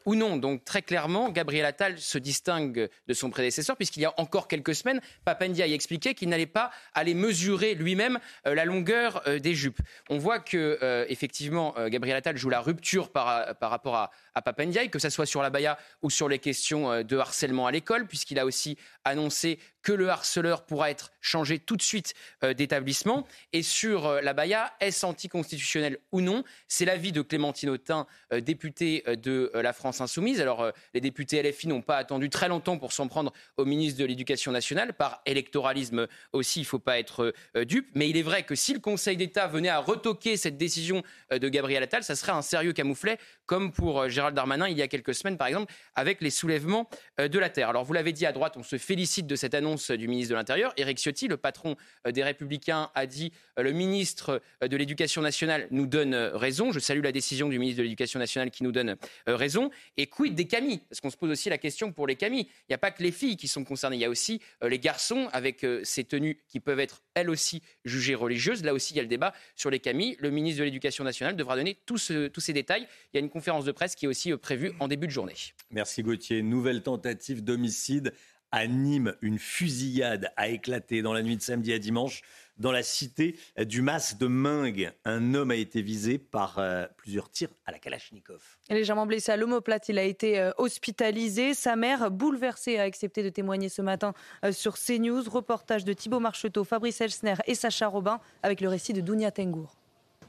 ou 0.05 0.15
non? 0.15 0.37
Donc 0.37 0.63
très 0.65 0.81
clairement, 0.81 1.29
Gabriel 1.29 1.65
Attal 1.65 1.97
se 1.97 2.17
distingue 2.17 2.89
de 3.07 3.13
son 3.13 3.29
prédécesseur 3.29 3.75
puisqu'il 3.75 4.01
y 4.01 4.05
a 4.05 4.13
encore 4.17 4.47
quelques 4.47 4.75
semaines, 4.75 5.01
Papendiaï 5.25 5.73
expliquait 5.73 6.13
qu'il 6.13 6.29
n'allait 6.29 6.45
pas 6.45 6.71
aller 6.93 7.13
mesurer 7.13 7.75
lui-même 7.75 8.19
la 8.45 8.65
longueur 8.65 9.23
des 9.39 9.55
jupes. 9.55 9.79
On 10.09 10.17
voit 10.17 10.39
que 10.39 11.05
effectivement 11.09 11.73
Gabriel 11.87 12.17
Attal 12.17 12.26
joue 12.35 12.49
la 12.49 12.59
rupture 12.59 13.11
par, 13.11 13.55
par 13.55 13.69
rapport 13.69 13.95
à, 13.95 14.11
à 14.35 14.41
Papendiaï, 14.41 14.89
que 14.89 14.99
ce 14.99 15.09
soit 15.09 15.25
sur 15.25 15.41
la 15.41 15.49
Baïa 15.49 15.77
ou 16.01 16.09
sur 16.09 16.27
les 16.27 16.39
questions 16.39 16.91
euh, 16.91 17.03
de 17.03 17.17
harcèlement 17.17 17.67
à 17.67 17.71
l'école, 17.71 18.07
puisqu'il 18.07 18.39
a 18.39 18.45
aussi 18.45 18.77
annoncé 19.05 19.59
que 19.87 19.93
le 19.93 20.09
harceleur 20.09 20.65
pourra 20.65 20.91
être 20.91 21.13
changé 21.21 21.59
tout 21.59 21.77
de 21.77 21.81
suite 21.81 22.13
euh, 22.43 22.53
d'établissement. 22.53 23.25
Et 23.53 23.63
sur 23.63 24.05
euh, 24.05 24.19
la 24.19 24.33
Baïa, 24.33 24.73
est-ce 24.81 25.05
anticonstitutionnel 25.05 25.97
ou 26.11 26.19
non? 26.19 26.43
C'est 26.67 26.83
l'avis 26.83 27.13
de 27.13 27.21
Clémentine 27.21 27.69
Autain, 27.69 28.05
députée 28.31 29.03
de 29.07 29.49
la 29.55 29.71
France 29.71 30.01
Insoumise. 30.01 30.41
Alors, 30.41 30.71
les 30.93 30.99
députés 30.99 31.41
LFI 31.41 31.69
n'ont 31.69 31.81
pas 31.81 31.95
attendu 31.95 32.29
très 32.29 32.49
longtemps 32.49 32.77
pour 32.77 32.91
s'en 32.91 33.07
prendre 33.07 33.31
au 33.55 33.63
ministre 33.63 33.97
de 33.99 34.05
l'Éducation 34.05 34.51
nationale, 34.51 34.93
par 34.93 35.21
électoralisme 35.25 36.07
aussi, 36.33 36.59
il 36.59 36.63
ne 36.63 36.67
faut 36.67 36.79
pas 36.79 36.99
être 36.99 37.33
dupe. 37.63 37.87
Mais 37.95 38.09
il 38.09 38.17
est 38.17 38.23
vrai 38.23 38.43
que 38.43 38.55
si 38.55 38.73
le 38.73 38.79
Conseil 38.79 39.15
d'État 39.15 39.47
venait 39.47 39.69
à 39.69 39.79
retoquer 39.79 40.35
cette 40.35 40.57
décision 40.57 41.03
de 41.31 41.49
Gabriel 41.49 41.83
Attal, 41.83 42.03
ça 42.03 42.15
serait 42.15 42.33
un 42.33 42.41
sérieux 42.41 42.73
camouflet, 42.73 43.17
comme 43.45 43.71
pour 43.71 44.09
Gérald 44.09 44.35
Darmanin 44.35 44.67
il 44.67 44.77
y 44.77 44.81
a 44.81 44.87
quelques 44.87 45.15
semaines, 45.15 45.37
par 45.37 45.47
exemple, 45.47 45.73
avec 45.95 46.21
les 46.21 46.29
soulèvements 46.29 46.89
euh, 47.19 47.27
de 47.27 47.39
la 47.39 47.49
terre. 47.49 47.69
Alors, 47.69 47.83
vous 47.83 47.93
l'avez 47.93 48.11
dit 48.11 48.25
à 48.25 48.31
droite, 48.31 48.55
on 48.57 48.63
se 48.63 48.77
félicite 48.77 49.27
de 49.27 49.35
cette 49.35 49.53
annonce 49.53 49.76
du 49.91 50.07
ministre 50.07 50.31
de 50.31 50.35
l'Intérieur. 50.35 50.73
Éric 50.77 50.97
Ciotti, 50.99 51.27
le 51.27 51.37
patron 51.37 51.75
euh, 52.05 52.11
des 52.11 52.23
Républicains, 52.23 52.89
a 52.95 53.05
dit 53.05 53.31
euh, 53.57 53.63
le 53.63 53.71
ministre 53.71 54.41
de 54.61 54.77
l'Éducation 54.77 55.21
nationale 55.21 55.67
nous 55.71 55.87
donne 55.87 56.13
raison. 56.15 56.71
Je 56.71 56.79
salue 56.79 57.03
la 57.03 57.11
décision 57.11 57.49
du 57.49 57.59
ministre 57.59 57.77
de 57.79 57.83
l'Éducation 57.83 58.19
nationale 58.19 58.51
qui 58.51 58.63
nous 58.63 58.71
donne 58.71 58.95
raison. 59.25 59.69
Et 59.97 60.07
quid 60.07 60.35
des 60.35 60.45
camis? 60.45 60.79
Parce 60.89 61.01
qu'on 61.01 61.09
se 61.09 61.17
pose 61.17 61.31
aussi 61.31 61.49
la 61.49 61.57
question 61.57 61.91
pour 61.91 62.07
les 62.07 62.15
camis. 62.15 62.41
Il 62.41 62.71
n'y 62.71 62.75
a 62.75 62.79
pas 62.79 62.91
que 62.91 63.03
les 63.03 63.11
filles 63.11 63.37
qui 63.37 63.47
sont 63.47 63.63
concernées, 63.63 63.97
il 63.97 64.01
y 64.01 64.05
a 64.05 64.09
aussi 64.09 64.41
les 64.61 64.79
garçons 64.79 65.29
avec 65.31 65.65
ces 65.83 66.03
tenues 66.03 66.39
qui 66.47 66.59
peuvent 66.59 66.79
être 66.79 67.01
elles 67.13 67.29
aussi 67.29 67.61
jugées 67.85 68.15
religieuses. 68.15 68.63
Là 68.63 68.73
aussi, 68.73 68.93
il 68.93 68.97
y 68.97 68.99
a 68.99 69.03
le 69.03 69.09
débat 69.09 69.33
sur 69.55 69.69
les 69.69 69.79
camis. 69.79 70.15
Le 70.19 70.29
ministre 70.29 70.59
de 70.59 70.65
l'Éducation 70.65 71.03
nationale 71.03 71.35
devra 71.35 71.55
donner 71.55 71.77
tous 71.85 71.97
ces 71.97 72.53
détails. 72.53 72.87
Il 73.13 73.17
y 73.17 73.17
a 73.17 73.21
une 73.21 73.29
conférence 73.29 73.65
de 73.65 73.71
presse 73.71 73.95
qui 73.95 74.05
est 74.05 74.09
aussi 74.09 74.35
prévu 74.37 74.71
en 74.79 74.87
début 74.87 75.07
de 75.07 75.11
journée. 75.11 75.35
Merci 75.71 76.03
Gauthier. 76.03 76.41
Nouvelle 76.41 76.81
tentative 76.81 77.43
d'homicide 77.43 78.13
à 78.51 78.67
Nîmes. 78.67 79.15
Une 79.21 79.39
fusillade 79.39 80.31
a 80.37 80.47
éclaté 80.47 81.01
dans 81.01 81.13
la 81.13 81.23
nuit 81.23 81.37
de 81.37 81.41
samedi 81.41 81.73
à 81.73 81.79
dimanche 81.79 82.21
dans 82.57 82.71
la 82.71 82.83
cité 82.83 83.37
du 83.59 83.81
Mas 83.81 84.17
de 84.17 84.27
Mingue. 84.27 84.91
Un 85.05 85.33
homme 85.33 85.51
a 85.51 85.55
été 85.55 85.81
visé 85.81 86.17
par 86.17 86.57
euh, 86.57 86.85
plusieurs 86.97 87.29
tirs 87.29 87.49
à 87.65 87.71
la 87.71 87.79
Kalachnikov. 87.79 88.41
Légèrement 88.69 89.05
blessé 89.05 89.31
à 89.31 89.37
l'omoplate, 89.37 89.89
il 89.89 89.99
a 89.99 90.03
été 90.03 90.39
euh, 90.39 90.51
hospitalisé. 90.57 91.53
Sa 91.53 91.75
mère, 91.75 92.09
bouleversée, 92.11 92.79
a 92.79 92.83
accepté 92.83 93.23
de 93.23 93.29
témoigner 93.29 93.69
ce 93.69 93.81
matin 93.81 94.13
euh, 94.43 94.51
sur 94.51 94.77
CNews. 94.77 95.29
Reportage 95.29 95.85
de 95.85 95.93
Thibault 95.93 96.19
Marcheteau, 96.19 96.63
Fabrice 96.63 97.01
Elsner 97.01 97.35
et 97.45 97.55
Sacha 97.55 97.87
Robin 97.87 98.19
avec 98.43 98.61
le 98.61 98.69
récit 98.69 98.93
de 98.93 99.01
Dounia 99.01 99.31
Tengour. 99.31 99.77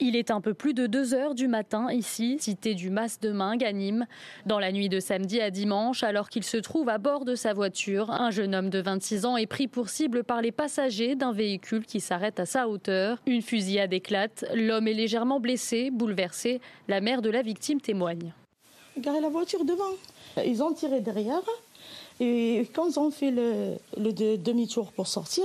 Il 0.00 0.14
est 0.14 0.30
un 0.30 0.40
peu 0.40 0.54
plus 0.54 0.74
de 0.74 0.86
2 0.86 1.14
heures 1.14 1.34
du 1.34 1.48
matin 1.48 1.90
ici, 1.90 2.36
cité 2.40 2.74
du 2.74 2.88
Mas 2.88 3.18
de 3.18 3.30
Mingue 3.30 3.64
à. 3.64 4.06
Dans 4.46 4.58
la 4.58 4.70
nuit 4.70 4.88
de 4.88 5.00
samedi 5.00 5.40
à 5.40 5.50
dimanche, 5.50 6.02
alors 6.02 6.28
qu'il 6.28 6.44
se 6.44 6.56
trouve 6.56 6.88
à 6.88 6.98
bord 6.98 7.24
de 7.24 7.34
sa 7.34 7.52
voiture, 7.52 8.10
un 8.10 8.30
jeune 8.30 8.54
homme 8.54 8.70
de 8.70 8.80
26 8.80 9.24
ans 9.24 9.36
est 9.36 9.46
pris 9.46 9.66
pour 9.66 9.88
cible 9.88 10.24
par 10.24 10.40
les 10.40 10.52
passagers 10.52 11.14
d'un 11.16 11.32
véhicule 11.32 11.84
qui 11.84 12.00
s'arrête 12.00 12.38
à 12.38 12.46
sa 12.46 12.68
hauteur. 12.68 13.18
Une 13.26 13.42
fusillade 13.42 13.92
éclate, 13.92 14.44
l'homme 14.54 14.86
est 14.86 14.94
légèrement 14.94 15.40
blessé, 15.40 15.90
bouleversé. 15.90 16.60
La 16.86 17.00
mère 17.00 17.22
de 17.22 17.30
la 17.30 17.42
victime 17.42 17.80
témoigne. 17.80 18.32
La 19.04 19.28
voiture 19.28 19.64
devant. 19.64 19.94
Ils 20.44 20.62
ont 20.62 20.72
tiré 20.72 21.00
derrière. 21.00 21.42
Et 22.20 22.68
quand 22.74 22.88
ils 22.88 22.98
ont 22.98 23.10
fait 23.10 23.30
le, 23.30 24.36
demi-tour 24.36 24.92
pour 24.92 25.06
sortir, 25.06 25.44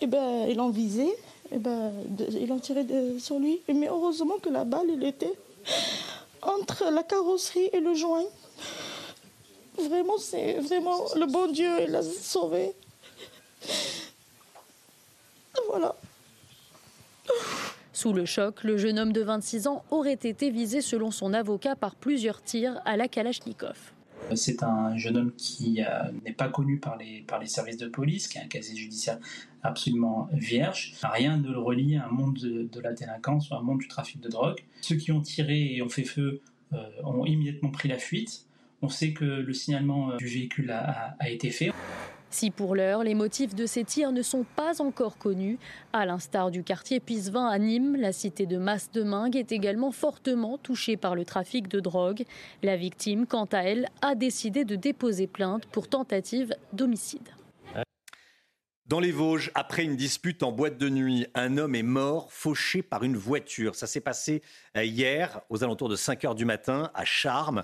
eh 0.00 0.06
ben, 0.06 0.46
ils 0.48 0.56
l'ont 0.56 0.70
visé 0.70 1.06
et 1.52 1.56
eh 1.56 1.58
ben, 1.58 1.92
ils 2.30 2.46
l'ont 2.46 2.60
tiré 2.60 2.86
sur 3.18 3.38
lui. 3.38 3.60
Mais 3.68 3.88
heureusement 3.88 4.38
que 4.40 4.48
la 4.48 4.64
balle, 4.64 4.86
elle 4.92 5.04
était 5.04 5.34
entre 6.42 6.90
la 6.92 7.02
carrosserie 7.02 7.70
et 7.72 7.80
le 7.80 7.94
joint. 7.94 8.24
Vraiment, 9.76 10.18
c'est 10.18 10.54
vraiment 10.60 11.04
le 11.16 11.26
bon 11.26 11.50
Dieu, 11.50 11.70
il 11.82 11.90
l'a 11.90 12.02
sauvé. 12.02 12.72
Voilà. 15.68 15.94
Sous 17.92 18.12
le 18.12 18.24
choc, 18.24 18.64
le 18.64 18.76
jeune 18.76 18.98
homme 18.98 19.12
de 19.12 19.20
26 19.20 19.66
ans 19.66 19.84
aurait 19.90 20.12
été 20.12 20.50
visé 20.50 20.80
selon 20.80 21.10
son 21.10 21.34
avocat 21.34 21.76
par 21.76 21.94
plusieurs 21.94 22.42
tirs 22.42 22.80
à 22.84 22.96
la 22.96 23.08
Kalachnikov. 23.08 23.76
C'est 24.34 24.62
un 24.62 24.96
jeune 24.96 25.16
homme 25.16 25.32
qui 25.36 25.82
euh, 25.82 26.10
n'est 26.24 26.32
pas 26.32 26.48
connu 26.48 26.78
par 26.78 26.96
les, 26.96 27.22
par 27.26 27.38
les 27.38 27.46
services 27.46 27.76
de 27.76 27.88
police, 27.88 28.28
qui 28.28 28.38
a 28.38 28.42
un 28.42 28.46
casier 28.46 28.76
judiciaire 28.76 29.18
absolument 29.62 30.28
vierge. 30.32 30.94
Rien 31.02 31.36
ne 31.36 31.50
le 31.50 31.58
relie 31.58 31.96
à 31.96 32.06
un 32.06 32.10
monde 32.10 32.38
de, 32.38 32.80
la 32.80 32.92
délinquance 32.92 33.50
ou 33.50 33.54
à 33.54 33.58
un 33.58 33.62
monde 33.62 33.78
du 33.78 33.88
trafic 33.88 34.20
de 34.20 34.28
drogue. 34.28 34.58
Ceux 34.80 34.96
qui 34.96 35.12
ont 35.12 35.20
tiré 35.20 35.74
et 35.74 35.82
ont 35.82 35.88
fait 35.88 36.04
feu 36.04 36.40
euh, 36.72 36.78
ont 37.04 37.26
immédiatement 37.26 37.70
pris 37.70 37.88
la 37.88 37.98
fuite. 37.98 38.46
On 38.82 38.88
sait 38.88 39.12
que 39.12 39.24
le 39.24 39.52
signalement 39.52 40.12
euh, 40.12 40.16
du 40.16 40.26
véhicule 40.26 40.70
a, 40.70 41.16
été 41.28 41.50
fait. 41.50 41.72
Si 42.30 42.50
pour 42.50 42.76
l'heure, 42.76 43.02
les 43.02 43.14
motifs 43.14 43.56
de 43.56 43.66
ces 43.66 43.82
tirs 43.82 44.12
ne 44.12 44.22
sont 44.22 44.46
pas 44.54 44.80
encore 44.80 45.18
connus, 45.18 45.58
à 45.92 46.06
l'instar 46.06 46.52
du 46.52 46.62
quartier 46.62 47.00
Pisevin 47.00 47.46
à 47.46 47.58
Nîmes, 47.58 47.96
la 47.96 48.12
cité 48.12 48.46
de 48.46 48.56
Masse-de-Mingue 48.56 49.36
est 49.36 49.50
également 49.50 49.90
fortement 49.90 50.56
touchée 50.56 50.96
par 50.96 51.16
le 51.16 51.24
trafic 51.24 51.66
de 51.66 51.80
drogue. 51.80 52.24
La 52.62 52.76
victime, 52.76 53.26
quant 53.26 53.46
à 53.46 53.62
elle, 53.62 53.88
a 54.00 54.14
décidé 54.14 54.64
de 54.64 54.76
déposer 54.76 55.26
plainte 55.26 55.66
pour 55.66 55.88
tentative 55.88 56.54
d'homicide. 56.72 57.28
Dans 58.90 58.98
les 58.98 59.12
Vosges, 59.12 59.52
après 59.54 59.84
une 59.84 59.94
dispute 59.94 60.42
en 60.42 60.50
boîte 60.50 60.76
de 60.76 60.88
nuit, 60.88 61.28
un 61.36 61.58
homme 61.58 61.76
est 61.76 61.84
mort, 61.84 62.32
fauché 62.32 62.82
par 62.82 63.04
une 63.04 63.16
voiture. 63.16 63.76
Ça 63.76 63.86
s'est 63.86 64.00
passé 64.00 64.42
euh, 64.76 64.82
hier, 64.82 65.42
aux 65.48 65.62
alentours 65.62 65.88
de 65.88 65.94
5 65.94 66.24
heures 66.24 66.34
du 66.34 66.44
matin, 66.44 66.90
à 66.92 67.04
Charmes. 67.04 67.62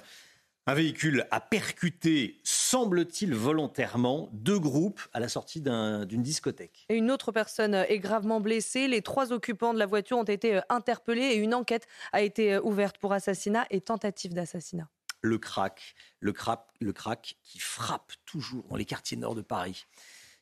Un 0.69 0.75
véhicule 0.75 1.27
a 1.33 1.41
percuté, 1.41 2.39
semble-t-il 2.45 3.35
volontairement, 3.35 4.29
deux 4.35 4.61
groupes 4.61 5.01
à 5.13 5.19
la 5.19 5.29
sortie 5.29 5.61
d'une 5.61 6.23
discothèque. 6.23 6.87
une 6.91 7.11
autre 7.11 7.33
personne 7.33 7.75
est 7.75 7.99
gravement 7.99 8.41
blessée. 8.41 8.87
Les 8.87 9.03
trois 9.03 9.33
occupants 9.33 9.75
de 9.75 9.81
la 9.81 9.87
voiture 9.87 10.19
ont 10.19 10.23
été 10.23 10.55
euh, 10.55 10.61
interpellés 10.69 11.23
et 11.23 11.37
une 11.39 11.55
enquête 11.55 11.89
a 12.13 12.23
été 12.23 12.55
euh, 12.55 12.61
ouverte 12.63 12.99
pour 12.99 13.13
assassinat 13.13 13.67
et 13.71 13.81
tentative 13.81 14.33
d'assassinat. 14.33 14.89
Le 15.23 15.39
crack, 15.39 15.97
le 16.21 16.33
crack, 16.33 16.61
le 16.81 16.93
crack 16.93 17.37
qui 17.43 17.59
frappe 17.59 18.13
toujours 18.27 18.63
dans 18.69 18.77
les 18.77 18.85
quartiers 18.85 19.17
nord 19.17 19.35
de 19.35 19.43
Paris. 19.43 19.87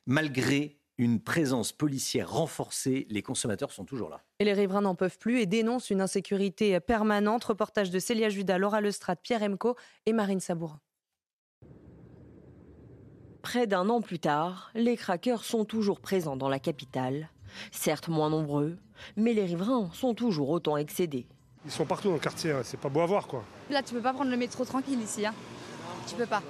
Malgré 0.07 0.77
une 0.97 1.19
présence 1.19 1.71
policière 1.71 2.31
renforcée, 2.31 3.07
les 3.09 3.23
consommateurs 3.23 3.71
sont 3.71 3.85
toujours 3.85 4.09
là. 4.09 4.21
Et 4.39 4.45
les 4.45 4.53
riverains 4.53 4.81
n'en 4.81 4.93
peuvent 4.93 5.17
plus 5.17 5.41
et 5.41 5.47
dénoncent 5.47 5.89
une 5.89 5.99
insécurité 5.99 6.79
permanente. 6.79 7.43
Reportage 7.43 7.89
de 7.89 7.97
Célia 7.97 8.29
Judas, 8.29 8.59
Laura 8.59 8.81
Lestrade, 8.81 9.17
Pierre 9.21 9.41
Emco 9.41 9.75
et 10.05 10.13
Marine 10.13 10.39
Sabourin. 10.39 10.79
Près 13.41 13.67
d'un 13.67 13.89
an 13.89 14.01
plus 14.01 14.19
tard, 14.19 14.71
les 14.75 14.95
craqueurs 14.95 15.43
sont 15.43 15.65
toujours 15.65 15.99
présents 15.99 16.35
dans 16.35 16.49
la 16.49 16.59
capitale. 16.59 17.29
Certes 17.71 18.07
moins 18.07 18.29
nombreux, 18.29 18.77
mais 19.15 19.33
les 19.33 19.45
riverains 19.45 19.89
sont 19.93 20.13
toujours 20.13 20.49
autant 20.49 20.77
excédés. 20.77 21.27
Ils 21.65 21.71
sont 21.71 21.85
partout 21.85 22.09
dans 22.09 22.15
le 22.15 22.19
quartier, 22.19 22.51
hein. 22.51 22.61
c'est 22.63 22.79
pas 22.79 22.89
beau 22.89 23.01
à 23.01 23.05
voir 23.05 23.27
quoi. 23.27 23.43
Là 23.69 23.81
tu 23.81 23.93
peux 23.93 24.01
pas 24.01 24.13
prendre 24.13 24.31
le 24.31 24.37
métro 24.37 24.65
tranquille 24.65 24.99
ici, 25.01 25.25
hein. 25.25 25.33
tu 26.07 26.15
peux 26.15 26.25
pas. 26.25 26.43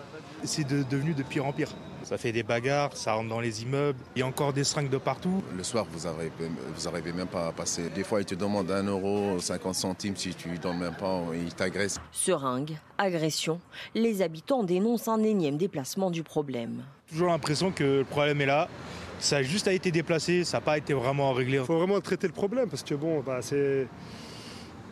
C'est 0.43 0.67
devenu 0.67 1.13
de 1.13 1.23
pire 1.23 1.45
en 1.45 1.53
pire. 1.53 1.73
Ça 2.05 2.19
fait 2.19 2.31
des 2.31 2.43
bagarres, 2.43 2.95
ça 2.95 3.13
rentre 3.13 3.29
dans 3.29 3.39
les 3.39 3.63
immeubles. 3.63 3.97
Il 4.15 4.19
y 4.19 4.21
a 4.21 4.27
encore 4.27 4.53
des 4.53 4.63
seringues 4.63 4.91
de 4.91 4.99
partout. 4.99 5.41
Le 5.57 5.63
soir, 5.63 5.87
vous 5.91 6.07
n'arrivez 6.07 6.31
vous 6.77 6.87
arrivez 6.87 7.11
même 7.11 7.25
pas 7.25 7.47
à 7.47 7.51
passer. 7.51 7.89
Des 7.89 8.03
fois, 8.03 8.21
ils 8.21 8.25
te 8.25 8.35
demandent 8.35 8.69
un 8.69 8.83
euro, 8.83 9.39
50 9.39 9.73
centimes. 9.73 10.15
Si 10.15 10.35
tu 10.35 10.49
ne 10.49 10.57
donnes 10.57 10.77
même 10.77 10.93
pas, 10.93 11.23
ils 11.33 11.51
t'agressent. 11.55 11.99
Seringues, 12.11 12.77
agression. 12.99 13.59
Les 13.95 14.21
habitants 14.21 14.61
dénoncent 14.61 15.07
un 15.07 15.23
énième 15.23 15.57
déplacement 15.57 16.11
du 16.11 16.21
problème. 16.21 16.83
Toujours 17.09 17.29
l'impression 17.29 17.71
que 17.71 17.83
le 17.83 18.05
problème 18.05 18.39
est 18.39 18.45
là. 18.45 18.69
Ça 19.17 19.37
a 19.37 19.41
juste 19.41 19.67
été 19.67 19.89
déplacé, 19.89 20.43
ça 20.43 20.57
n'a 20.57 20.61
pas 20.61 20.77
été 20.77 20.93
vraiment 20.93 21.33
réglé. 21.33 21.57
Il 21.57 21.65
faut 21.65 21.79
vraiment 21.79 21.99
traiter 22.01 22.27
le 22.27 22.33
problème 22.33 22.69
parce 22.69 22.83
que 22.83 22.93
bon, 22.93 23.21
bah, 23.21 23.39
c'est. 23.41 23.87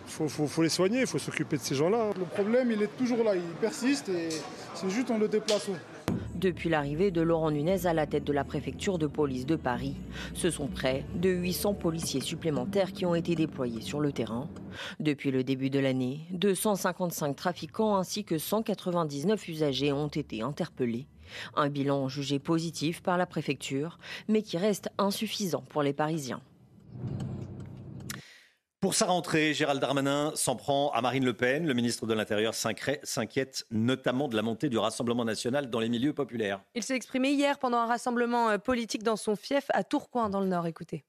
Faut, 0.08 0.28
faut, 0.28 0.48
faut, 0.48 0.64
les 0.64 0.70
soigner, 0.70 1.02
il 1.02 1.08
faut 1.08 1.20
s'occuper 1.20 1.58
de 1.58 1.62
ces 1.62 1.76
gens-là. 1.76 2.10
Le 2.18 2.26
problème, 2.26 2.72
il 2.72 2.82
est 2.82 2.98
toujours 2.98 3.24
là, 3.24 3.36
il 3.36 3.42
persiste 3.62 4.10
et 4.10 4.30
c'est 4.74 4.90
juste 4.90 5.12
on 5.12 5.20
le 5.20 5.28
déplace. 5.28 5.70
Depuis 6.44 6.68
l'arrivée 6.68 7.10
de 7.10 7.22
Laurent 7.22 7.52
Nunez 7.52 7.86
à 7.86 7.94
la 7.94 8.06
tête 8.06 8.26
de 8.26 8.34
la 8.34 8.44
préfecture 8.44 8.98
de 8.98 9.08
police 9.08 9.46
de 9.46 9.56
Paris, 9.56 9.96
ce 10.34 10.50
sont 10.50 10.68
près 10.68 11.06
de 11.16 11.30
800 11.30 11.74
policiers 11.74 12.20
supplémentaires 12.20 12.92
qui 12.92 13.06
ont 13.06 13.16
été 13.16 13.34
déployés 13.34 13.80
sur 13.80 14.02
le 14.02 14.12
terrain. 14.12 14.50
Depuis 15.00 15.32
le 15.32 15.46
début 15.46 15.70
de 15.70 15.80
l'année, 15.80 16.20
255 16.32 17.34
trafiquants 17.34 17.96
ainsi 17.96 18.26
que 18.26 18.38
199 18.38 19.48
usagers 19.48 19.94
ont 19.94 20.10
été 20.10 20.42
interpellés. 20.42 21.08
Un 21.56 21.70
bilan 21.70 22.10
jugé 22.10 22.40
positif 22.40 23.02
par 23.02 23.18
la 23.18 23.26
préfecture, 23.26 23.98
mais 24.28 24.42
qui 24.42 24.58
reste 24.58 24.90
insuffisant 24.98 25.64
pour 25.70 25.82
les 25.82 25.94
Parisiens. 25.94 26.42
Pour 28.84 28.96
sa 28.96 29.06
rentrée, 29.06 29.54
Gérald 29.54 29.80
Darmanin 29.80 30.34
s'en 30.36 30.58
prend 30.58 30.92
à 30.92 31.00
Marine 31.00 31.24
Le 31.24 31.34
Pen. 31.34 31.66
Le 31.66 31.74
ministre 31.74 32.06
de 32.06 32.14
l'Intérieur 32.14 32.54
s'inquiète 32.54 33.66
notamment 33.72 34.28
de 34.28 34.36
la 34.36 34.42
montée 34.42 34.68
du 34.68 34.78
Rassemblement 34.78 35.24
national 35.24 35.70
dans 35.70 35.80
les 35.80 35.88
milieux 35.88 36.12
populaires. 36.12 36.60
Il 36.76 36.84
s'est 36.84 36.98
exprimé 36.98 37.30
hier 37.30 37.60
pendant 37.60 37.78
un 37.78 37.86
rassemblement 37.86 38.50
euh, 38.50 38.58
politique 38.58 39.02
dans 39.02 39.16
son 39.16 39.38
fief 39.38 39.68
à 39.70 39.86
Tourcoing 39.86 40.30
dans 40.30 40.42
le 40.42 40.48
Nord. 40.48 40.68
Écoutez. 40.68 41.06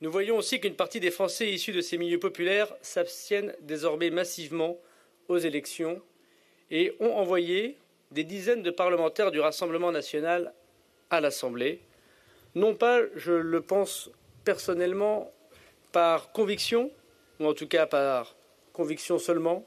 Nous 0.00 0.12
voyons 0.12 0.36
aussi 0.36 0.60
qu'une 0.60 0.76
partie 0.76 1.00
des 1.00 1.10
Français 1.10 1.50
issus 1.50 1.72
de 1.72 1.80
ces 1.80 1.98
milieux 1.98 2.20
populaires 2.20 2.72
s'abstiennent 2.82 3.52
désormais 3.62 4.10
massivement 4.10 4.76
aux 5.26 5.38
élections 5.38 6.00
et 6.70 6.94
ont 7.00 7.16
envoyé 7.16 7.80
des 8.12 8.22
dizaines 8.22 8.62
de 8.62 8.70
parlementaires 8.70 9.32
du 9.32 9.40
Rassemblement 9.40 9.90
national 9.90 10.54
à 11.10 11.20
l'Assemblée. 11.20 11.80
Non 12.54 12.76
pas, 12.76 13.00
je 13.16 13.32
le 13.32 13.60
pense 13.60 14.08
personnellement, 14.44 15.32
par 15.96 16.30
conviction, 16.32 16.90
ou 17.40 17.46
en 17.46 17.54
tout 17.54 17.66
cas 17.66 17.86
par 17.86 18.36
conviction 18.74 19.18
seulement, 19.18 19.64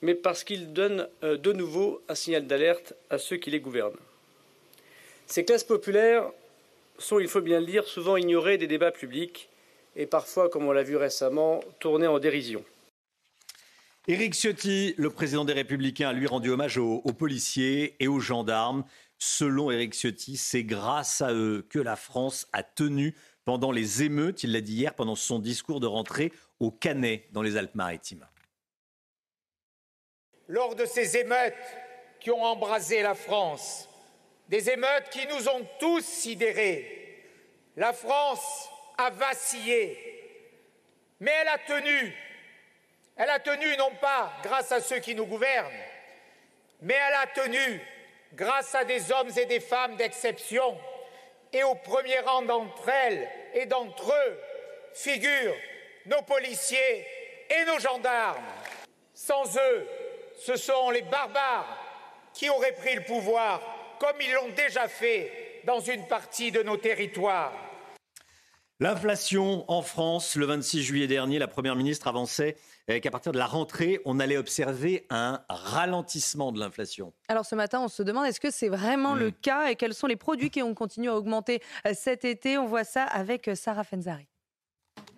mais 0.00 0.14
parce 0.14 0.44
qu'ils 0.44 0.72
donnent 0.72 1.08
euh, 1.24 1.36
de 1.36 1.52
nouveau 1.52 2.00
un 2.08 2.14
signal 2.14 2.46
d'alerte 2.46 2.94
à 3.10 3.18
ceux 3.18 3.38
qui 3.38 3.50
les 3.50 3.58
gouvernent. 3.58 3.98
Ces 5.26 5.44
classes 5.44 5.64
populaires 5.64 6.30
sont, 6.96 7.18
il 7.18 7.26
faut 7.26 7.40
bien 7.40 7.58
le 7.58 7.66
dire, 7.66 7.88
souvent 7.88 8.16
ignorées 8.16 8.56
des 8.56 8.68
débats 8.68 8.92
publics 8.92 9.48
et 9.96 10.06
parfois, 10.06 10.48
comme 10.48 10.64
on 10.64 10.70
l'a 10.70 10.84
vu 10.84 10.94
récemment, 10.94 11.58
tournées 11.80 12.06
en 12.06 12.20
dérision. 12.20 12.64
Éric 14.06 14.34
Ciotti, 14.34 14.94
le 14.96 15.10
président 15.10 15.44
des 15.44 15.54
Républicains, 15.54 16.10
a 16.10 16.12
lui 16.12 16.28
rendu 16.28 16.50
hommage 16.50 16.78
aux, 16.78 17.02
aux 17.04 17.12
policiers 17.12 17.96
et 17.98 18.06
aux 18.06 18.20
gendarmes. 18.20 18.84
Selon 19.18 19.72
Éric 19.72 19.94
Ciotti, 19.94 20.36
c'est 20.36 20.62
grâce 20.62 21.20
à 21.20 21.32
eux 21.32 21.66
que 21.68 21.80
la 21.80 21.96
France 21.96 22.46
a 22.52 22.62
tenu 22.62 23.16
pendant 23.44 23.72
les 23.72 24.02
émeutes, 24.02 24.42
il 24.42 24.52
l'a 24.52 24.60
dit 24.60 24.74
hier, 24.74 24.94
pendant 24.94 25.16
son 25.16 25.38
discours 25.38 25.80
de 25.80 25.86
rentrée 25.86 26.32
au 26.60 26.70
Canet, 26.70 27.24
dans 27.32 27.42
les 27.42 27.56
Alpes-Maritimes. 27.56 28.26
Lors 30.48 30.74
de 30.74 30.84
ces 30.84 31.16
émeutes 31.16 31.54
qui 32.20 32.30
ont 32.30 32.42
embrasé 32.42 33.02
la 33.02 33.14
France, 33.14 33.88
des 34.48 34.70
émeutes 34.70 35.08
qui 35.10 35.26
nous 35.26 35.48
ont 35.48 35.66
tous 35.80 36.04
sidérés, 36.04 37.24
la 37.76 37.92
France 37.92 38.68
a 38.98 39.10
vacillé, 39.10 39.96
mais 41.20 41.32
elle 41.40 41.48
a 41.48 41.58
tenu. 41.58 42.14
Elle 43.16 43.30
a 43.30 43.40
tenu 43.40 43.76
non 43.76 43.92
pas 44.00 44.32
grâce 44.42 44.72
à 44.72 44.80
ceux 44.80 44.98
qui 44.98 45.14
nous 45.14 45.26
gouvernent, 45.26 45.72
mais 46.80 46.94
elle 46.94 47.14
a 47.14 47.26
tenu 47.26 47.80
grâce 48.34 48.74
à 48.74 48.84
des 48.84 49.12
hommes 49.12 49.30
et 49.36 49.46
des 49.46 49.60
femmes 49.60 49.96
d'exception 49.96 50.76
et 51.52 51.62
au 51.64 51.74
premier 51.74 52.18
rang 52.20 52.42
d'entre 52.42 52.88
elles 52.88 53.28
et 53.54 53.66
d'entre 53.66 54.10
eux 54.10 54.38
figurent 54.94 55.56
nos 56.06 56.22
policiers 56.22 57.06
et 57.50 57.64
nos 57.66 57.78
gendarmes. 57.78 58.42
Sans 59.14 59.56
eux, 59.56 59.86
ce 60.40 60.56
sont 60.56 60.90
les 60.90 61.02
barbares 61.02 61.78
qui 62.34 62.48
auraient 62.48 62.74
pris 62.74 62.94
le 62.94 63.04
pouvoir, 63.04 63.60
comme 64.00 64.20
ils 64.20 64.32
l'ont 64.32 64.48
déjà 64.56 64.88
fait 64.88 65.60
dans 65.64 65.80
une 65.80 66.06
partie 66.06 66.50
de 66.50 66.62
nos 66.62 66.76
territoires. 66.76 67.52
L'inflation 68.80 69.64
en 69.70 69.82
France, 69.82 70.34
le 70.34 70.46
26 70.46 70.82
juillet 70.82 71.06
dernier, 71.06 71.38
la 71.38 71.46
Première 71.46 71.76
ministre 71.76 72.08
avançait 72.08 72.56
qu'à 72.88 73.10
partir 73.10 73.32
de 73.32 73.38
la 73.38 73.46
rentrée, 73.46 74.00
on 74.04 74.18
allait 74.20 74.36
observer 74.36 75.06
un 75.10 75.40
ralentissement 75.48 76.52
de 76.52 76.58
l'inflation. 76.60 77.12
Alors 77.28 77.46
ce 77.46 77.54
matin, 77.54 77.80
on 77.80 77.88
se 77.88 78.02
demande 78.02 78.26
est-ce 78.26 78.40
que 78.40 78.50
c'est 78.50 78.68
vraiment 78.68 79.14
le 79.14 79.28
Mm. 79.28 79.32
cas 79.42 79.70
et 79.70 79.76
quels 79.76 79.94
sont 79.94 80.06
les 80.06 80.16
produits 80.16 80.50
qui 80.50 80.62
ont 80.62 80.74
continué 80.74 81.08
à 81.08 81.16
augmenter 81.16 81.62
euh, 81.86 81.92
cet 81.94 82.24
été? 82.24 82.58
On 82.58 82.66
voit 82.66 82.84
ça 82.84 83.04
avec 83.04 83.48
euh, 83.48 83.54
Sarah 83.54 83.84
Fenzari. 83.84 84.26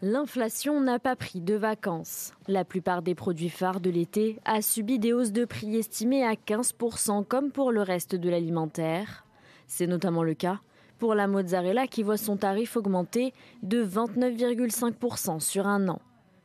L'inflation 0.03 0.81
n'a 0.81 0.99
pas 0.99 1.17
pris 1.17 1.41
de 1.41 1.55
vacances. 1.55 2.33
La 2.47 2.65
plupart 2.65 3.01
des 3.01 3.15
produits 3.15 3.49
phares 3.49 3.81
de 3.81 3.89
l'été 3.91 4.39
a 4.45 4.61
subi 4.61 4.99
des 4.99 5.13
hausses 5.13 5.33
de 5.33 5.45
prix 5.47 5.77
estimées 5.77 6.25
à 6.25 6.35
15% 6.35 7.25
comme 7.25 7.51
pour 7.51 7.73
le 7.73 7.81
reste 7.81 8.15
de 8.15 8.29
l'alimentaire. 8.29 9.25
C'est 9.67 9.87
notamment 9.87 10.23
le 10.23 10.35
cas 10.35 10.61
pour 10.99 11.15
la 11.15 11.27
mozzarella 11.27 11.87
qui 11.87 12.03
voit 12.03 12.19
son 12.19 12.37
tarif 12.37 12.77
augmenter 12.77 13.33
de 13.63 13.83
29,5% 13.85 15.41
sur 15.41 15.67
un 15.67 15.89
an. 15.89 16.01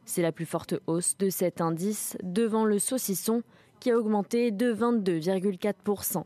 C'est 0.09 0.23
la 0.23 0.31
plus 0.31 0.47
forte 0.47 0.73
hausse 0.87 1.19
de 1.19 1.29
cet 1.29 1.61
indice 1.61 2.17
devant 2.23 2.65
le 2.65 2.79
saucisson 2.79 3.43
qui 3.79 3.91
a 3.91 3.95
augmenté 3.95 4.49
de 4.49 4.73
22,4%. 4.73 6.23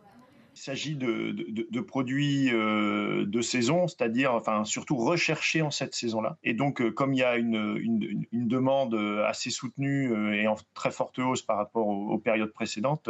Il 0.55 0.59
s'agit 0.59 0.95
de, 0.95 1.31
de- 1.31 1.79
produits 1.81 2.49
euh, 2.53 3.25
de 3.25 3.41
saison, 3.41 3.87
c'est-à-dire 3.87 4.33
enfin, 4.33 4.63
surtout 4.65 4.95
recherchés 4.97 5.61
en 5.61 5.71
cette 5.71 5.95
saison-là. 5.95 6.37
Et 6.43 6.53
donc, 6.53 6.81
euh, 6.81 6.91
comme 6.91 7.13
il 7.13 7.19
y 7.19 7.23
a 7.23 7.37
une, 7.37 7.77
une- 7.81 8.25
demande 8.47 8.93
euh, 8.93 9.25
assez 9.25 9.49
soutenue 9.49 10.35
et 10.35 10.47
en 10.47 10.55
très 10.73 10.91
forte 10.91 11.19
hausse 11.19 11.41
par 11.41 11.57
rapport 11.57 11.87
aux, 11.87 12.17
périodes 12.17 12.51
précédentes, 12.53 13.09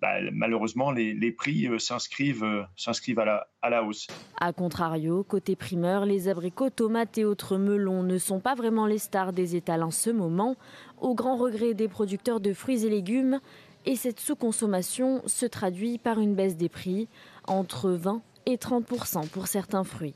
bah, 0.00 0.14
malheureusement, 0.32 0.90
les, 0.90 1.14
les 1.14 1.30
prix 1.32 1.68
s'inscrivent 1.78 2.66
s'inscrivent 2.76 3.20
à 3.20 3.24
la, 3.24 3.46
à 3.62 3.70
la 3.70 3.84
hausse. 3.84 4.08
A 4.40 4.52
contrario, 4.52 5.24
côté 5.24 5.56
primeur, 5.56 6.04
les 6.04 6.28
abricots, 6.28 6.70
tomates 6.70 7.16
et 7.18 7.24
autres 7.24 7.56
melons 7.58 8.02
ne 8.02 8.18
sont 8.18 8.40
pas 8.40 8.54
vraiment 8.54 8.86
les 8.86 8.98
stars 8.98 9.32
des 9.32 9.56
étals 9.56 9.82
en 9.82 9.90
ce 9.90 10.10
moment, 10.10 10.56
au 11.00 11.14
grand 11.14 11.36
regret 11.36 11.74
des 11.74 11.88
producteurs 11.88 12.40
de 12.40 12.52
fruits 12.52 12.84
et 12.84 12.90
légumes. 12.90 13.40
Et 13.86 13.96
cette 13.96 14.20
sous-consommation 14.20 15.22
se 15.26 15.46
traduit 15.46 15.98
par 15.98 16.20
une 16.20 16.34
baisse 16.34 16.56
des 16.56 16.68
prix, 16.68 17.08
entre 17.46 17.90
20 17.90 18.22
et 18.46 18.56
30% 18.56 19.28
pour 19.28 19.46
certains 19.46 19.84
fruits. 19.84 20.14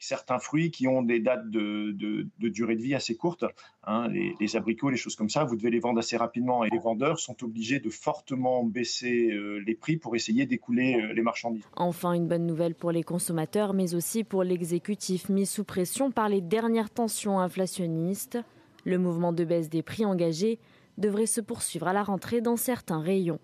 Certains 0.00 0.38
fruits 0.38 0.70
qui 0.70 0.86
ont 0.86 1.02
des 1.02 1.18
dates 1.18 1.50
de, 1.50 1.90
de- 1.90 2.28
de 2.38 2.48
durée 2.48 2.76
de 2.76 2.82
vie 2.82 2.94
assez 2.94 3.16
courtes, 3.16 3.44
hein, 3.82 4.06
les, 4.06 4.36
les 4.38 4.54
abricots, 4.54 4.90
les 4.90 4.96
choses 4.96 5.16
comme 5.16 5.28
ça, 5.28 5.42
vous 5.42 5.56
devez 5.56 5.70
les 5.70 5.80
vendre 5.80 5.98
assez 5.98 6.16
rapidement 6.16 6.62
et 6.62 6.70
les 6.70 6.78
vendeurs 6.78 7.18
sont 7.18 7.42
obligés 7.42 7.80
de 7.80 7.90
fortement 7.90 8.62
baisser 8.62 9.32
euh, 9.32 9.60
les 9.66 9.74
prix 9.74 9.96
pour 9.96 10.14
essayer 10.14 10.46
d'écouler 10.46 10.94
euh, 11.02 11.12
les 11.12 11.22
marchandises. 11.22 11.64
Enfin, 11.74 12.12
une 12.12 12.28
bonne 12.28 12.46
nouvelle 12.46 12.76
pour 12.76 12.92
les 12.92 13.02
consommateurs, 13.02 13.74
mais 13.74 13.96
aussi 13.96 14.22
pour 14.22 14.44
l'exécutif 14.44 15.28
mis 15.28 15.46
sous 15.46 15.64
pression 15.64 16.12
par 16.12 16.28
les 16.28 16.40
dernières 16.42 16.90
tensions 16.90 17.40
inflationnistes. 17.40 18.38
Le 18.84 18.98
mouvement 18.98 19.32
de 19.32 19.42
baisse 19.44 19.68
des 19.68 19.82
prix 19.82 20.04
engagé 20.04 20.60
devrait 20.98 21.26
se 21.26 21.40
poursuivre 21.40 21.88
à 21.88 21.92
la 21.92 22.02
rentrée 22.02 22.40
dans 22.40 22.56
certains 22.56 23.00
rayons. 23.00 23.40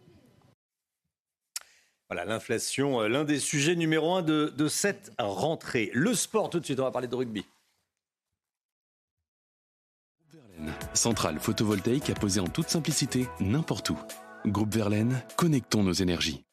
Voilà, 2.11 2.27
l'inflation, 2.27 3.01
euh, 3.01 3.09
l'un 3.09 3.25
des 3.25 3.41
sujets 3.41 3.77
numéro 3.77 4.15
un 4.15 4.23
de, 4.23 4.53
de 4.57 4.69
cette 4.69 5.13
rentrée. 5.19 5.91
Le 5.95 6.15
sport, 6.15 6.51
tout 6.51 6.61
de 6.61 6.65
suite, 6.65 6.79
on 6.79 6.85
va 6.85 6.91
parler 6.91 7.09
de 7.09 7.17
rugby. 7.17 7.45
Centrale 10.93 11.41
photovoltaïque 11.41 12.11
à 12.11 12.15
poser 12.15 12.41
en 12.41 12.47
toute 12.47 12.69
simplicité 12.69 13.27
n'importe 13.41 13.91
où. 13.91 13.99
Groupe 14.47 14.75
Verlaine, 14.75 15.23
connectons 15.37 15.83
nos 15.83 15.93
énergies. 15.93 16.45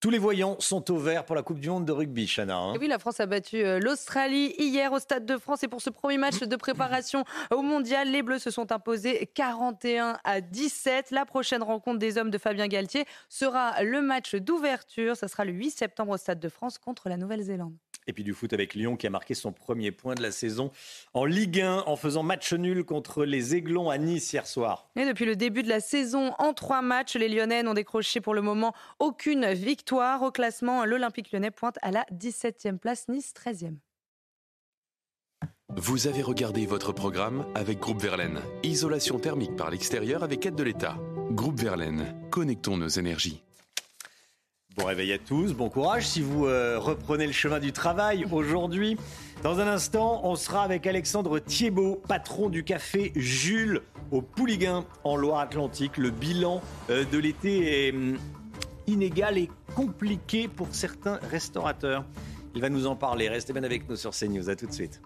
Tous 0.00 0.10
les 0.10 0.18
voyants 0.18 0.54
sont 0.60 0.92
au 0.92 0.96
vert 0.96 1.24
pour 1.24 1.34
la 1.34 1.42
Coupe 1.42 1.58
du 1.58 1.68
Monde 1.70 1.84
de 1.84 1.90
rugby, 1.90 2.28
Chana. 2.28 2.56
hein. 2.56 2.74
Oui, 2.80 2.86
la 2.86 3.00
France 3.00 3.18
a 3.18 3.26
battu 3.26 3.56
euh, 3.64 3.80
l'Australie 3.80 4.54
hier 4.56 4.92
au 4.92 5.00
Stade 5.00 5.26
de 5.26 5.36
France. 5.36 5.64
Et 5.64 5.68
pour 5.68 5.82
ce 5.82 5.90
premier 5.90 6.18
match 6.18 6.38
de 6.38 6.54
préparation 6.56 7.24
au 7.50 7.62
mondial, 7.62 8.08
les 8.08 8.22
Bleus 8.22 8.38
se 8.38 8.52
sont 8.52 8.70
imposés 8.70 9.28
41 9.34 10.18
à 10.22 10.40
17. 10.40 11.10
La 11.10 11.24
prochaine 11.26 11.64
rencontre 11.64 11.98
des 11.98 12.16
hommes 12.16 12.30
de 12.30 12.38
Fabien 12.38 12.68
Galtier 12.68 13.06
sera 13.28 13.82
le 13.82 14.00
match 14.00 14.36
d'ouverture. 14.36 15.16
Ça 15.16 15.26
sera 15.26 15.44
le 15.44 15.50
8 15.50 15.70
septembre 15.70 16.12
au 16.12 16.16
Stade 16.16 16.38
de 16.38 16.48
France 16.48 16.78
contre 16.78 17.08
la 17.08 17.16
Nouvelle-Zélande. 17.16 17.74
Et 18.08 18.12
puis 18.14 18.24
du 18.24 18.32
foot 18.32 18.52
avec 18.54 18.74
Lyon 18.74 18.96
qui 18.96 19.06
a 19.06 19.10
marqué 19.10 19.34
son 19.34 19.52
premier 19.52 19.92
point 19.92 20.14
de 20.14 20.22
la 20.22 20.32
saison 20.32 20.72
en 21.12 21.26
Ligue 21.26 21.60
1 21.60 21.84
en 21.86 21.94
faisant 21.94 22.22
match 22.22 22.54
nul 22.54 22.82
contre 22.82 23.24
les 23.24 23.54
Aiglons 23.54 23.90
à 23.90 23.98
Nice 23.98 24.32
hier 24.32 24.46
soir. 24.46 24.88
Et 24.96 25.04
depuis 25.06 25.26
le 25.26 25.36
début 25.36 25.62
de 25.62 25.68
la 25.68 25.80
saison, 25.80 26.32
en 26.38 26.54
trois 26.54 26.80
matchs, 26.80 27.16
les 27.16 27.28
Lyonnais 27.28 27.62
n'ont 27.62 27.74
décroché 27.74 28.22
pour 28.22 28.34
le 28.34 28.40
moment 28.40 28.74
aucune 28.98 29.52
victoire. 29.52 30.22
Au 30.22 30.30
classement, 30.30 30.86
l'Olympique 30.86 31.30
lyonnais 31.32 31.50
pointe 31.50 31.78
à 31.82 31.90
la 31.90 32.06
17e 32.12 32.78
place, 32.78 33.08
Nice 33.08 33.34
13e. 33.36 33.76
Vous 35.76 36.06
avez 36.06 36.22
regardé 36.22 36.64
votre 36.64 36.92
programme 36.92 37.44
avec 37.54 37.78
Groupe 37.78 38.00
Verlaine. 38.00 38.40
Isolation 38.62 39.18
thermique 39.18 39.54
par 39.54 39.70
l'extérieur 39.70 40.22
avec 40.22 40.46
aide 40.46 40.54
de 40.54 40.62
l'État. 40.62 40.96
Groupe 41.30 41.60
Verlaine, 41.60 42.16
connectons 42.30 42.78
nos 42.78 42.88
énergies. 42.88 43.42
Bon 44.78 44.84
réveil 44.84 45.12
à 45.12 45.18
tous, 45.18 45.54
bon 45.54 45.68
courage 45.68 46.06
si 46.06 46.22
vous 46.22 46.46
euh, 46.46 46.78
reprenez 46.78 47.26
le 47.26 47.32
chemin 47.32 47.58
du 47.58 47.72
travail 47.72 48.24
aujourd'hui. 48.30 48.96
Dans 49.42 49.58
un 49.58 49.66
instant, 49.66 50.20
on 50.22 50.36
sera 50.36 50.62
avec 50.62 50.86
Alexandre 50.86 51.40
Thiebaud, 51.40 52.00
patron 52.06 52.48
du 52.48 52.62
café 52.62 53.10
Jules 53.16 53.82
au 54.12 54.22
Pouliguen 54.22 54.84
en 55.02 55.16
Loire-Atlantique. 55.16 55.96
Le 55.96 56.10
bilan 56.10 56.62
euh, 56.90 57.04
de 57.10 57.18
l'été 57.18 57.88
est 57.88 57.92
hum, 57.92 58.18
inégal 58.86 59.36
et 59.36 59.50
compliqué 59.74 60.46
pour 60.46 60.68
certains 60.70 61.18
restaurateurs. 61.28 62.04
Il 62.54 62.60
va 62.60 62.68
nous 62.68 62.86
en 62.86 62.94
parler. 62.94 63.28
Restez 63.28 63.52
bien 63.52 63.64
avec 63.64 63.88
nous 63.88 63.96
sur 63.96 64.12
CNews. 64.12 64.48
À 64.48 64.54
tout 64.54 64.66
de 64.66 64.72
suite. 64.72 65.02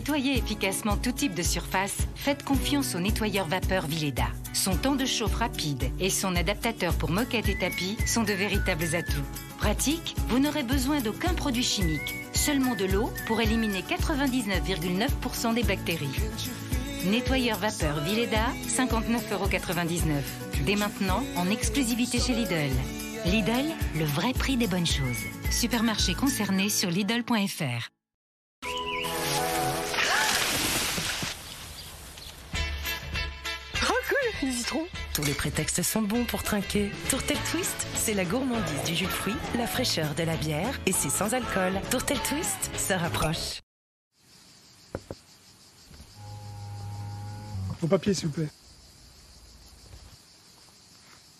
Nettoyer 0.00 0.38
efficacement 0.38 0.96
tout 0.96 1.12
type 1.12 1.34
de 1.34 1.42
surface, 1.42 1.98
faites 2.14 2.42
confiance 2.42 2.94
au 2.94 3.00
nettoyeur 3.00 3.46
vapeur 3.46 3.86
Vileda. 3.86 4.28
Son 4.54 4.74
temps 4.74 4.94
de 4.94 5.04
chauffe 5.04 5.34
rapide 5.34 5.90
et 6.00 6.08
son 6.08 6.36
adaptateur 6.36 6.94
pour 6.94 7.10
moquette 7.10 7.50
et 7.50 7.58
tapis 7.58 7.98
sont 8.06 8.22
de 8.22 8.32
véritables 8.32 8.96
atouts. 8.96 9.28
Pratique, 9.58 10.16
vous 10.28 10.38
n'aurez 10.38 10.62
besoin 10.62 11.02
d'aucun 11.02 11.34
produit 11.34 11.62
chimique, 11.62 12.14
seulement 12.32 12.74
de 12.74 12.86
l'eau 12.86 13.12
pour 13.26 13.42
éliminer 13.42 13.82
99,9% 13.82 15.52
des 15.52 15.64
bactéries. 15.64 16.08
Nettoyeur 17.04 17.58
vapeur 17.58 18.00
Vileda, 18.00 18.46
59,99€. 18.68 20.64
Dès 20.64 20.76
maintenant, 20.76 21.22
en 21.36 21.50
exclusivité 21.50 22.18
chez 22.18 22.32
Lidl. 22.32 22.70
Lidl, 23.26 23.74
le 23.98 24.06
vrai 24.06 24.32
prix 24.32 24.56
des 24.56 24.66
bonnes 24.66 24.86
choses. 24.86 25.26
Supermarché 25.50 26.14
concerné 26.14 26.70
sur 26.70 26.88
Lidl.fr. 26.88 27.99
les 34.42 34.52
citrons. 34.52 34.86
Tous 35.14 35.22
les 35.22 35.34
prétextes 35.34 35.82
sont 35.82 36.02
bons 36.02 36.24
pour 36.24 36.42
trinquer. 36.42 36.90
Tourtel 37.08 37.36
Twist, 37.50 37.86
c'est 37.94 38.14
la 38.14 38.24
gourmandise 38.24 38.82
du 38.86 38.94
jus 38.94 39.06
de 39.06 39.10
fruits, 39.10 39.36
la 39.56 39.66
fraîcheur 39.66 40.14
de 40.14 40.22
la 40.22 40.36
bière 40.36 40.78
et 40.86 40.92
c'est 40.92 41.10
sans 41.10 41.34
alcool. 41.34 41.72
Tourtel 41.90 42.18
Twist 42.28 42.70
se 42.76 42.92
rapproche. 42.92 43.60
Vos 47.80 47.88
papiers, 47.88 48.14
s'il 48.14 48.26
vous 48.26 48.34
plaît. 48.34 48.48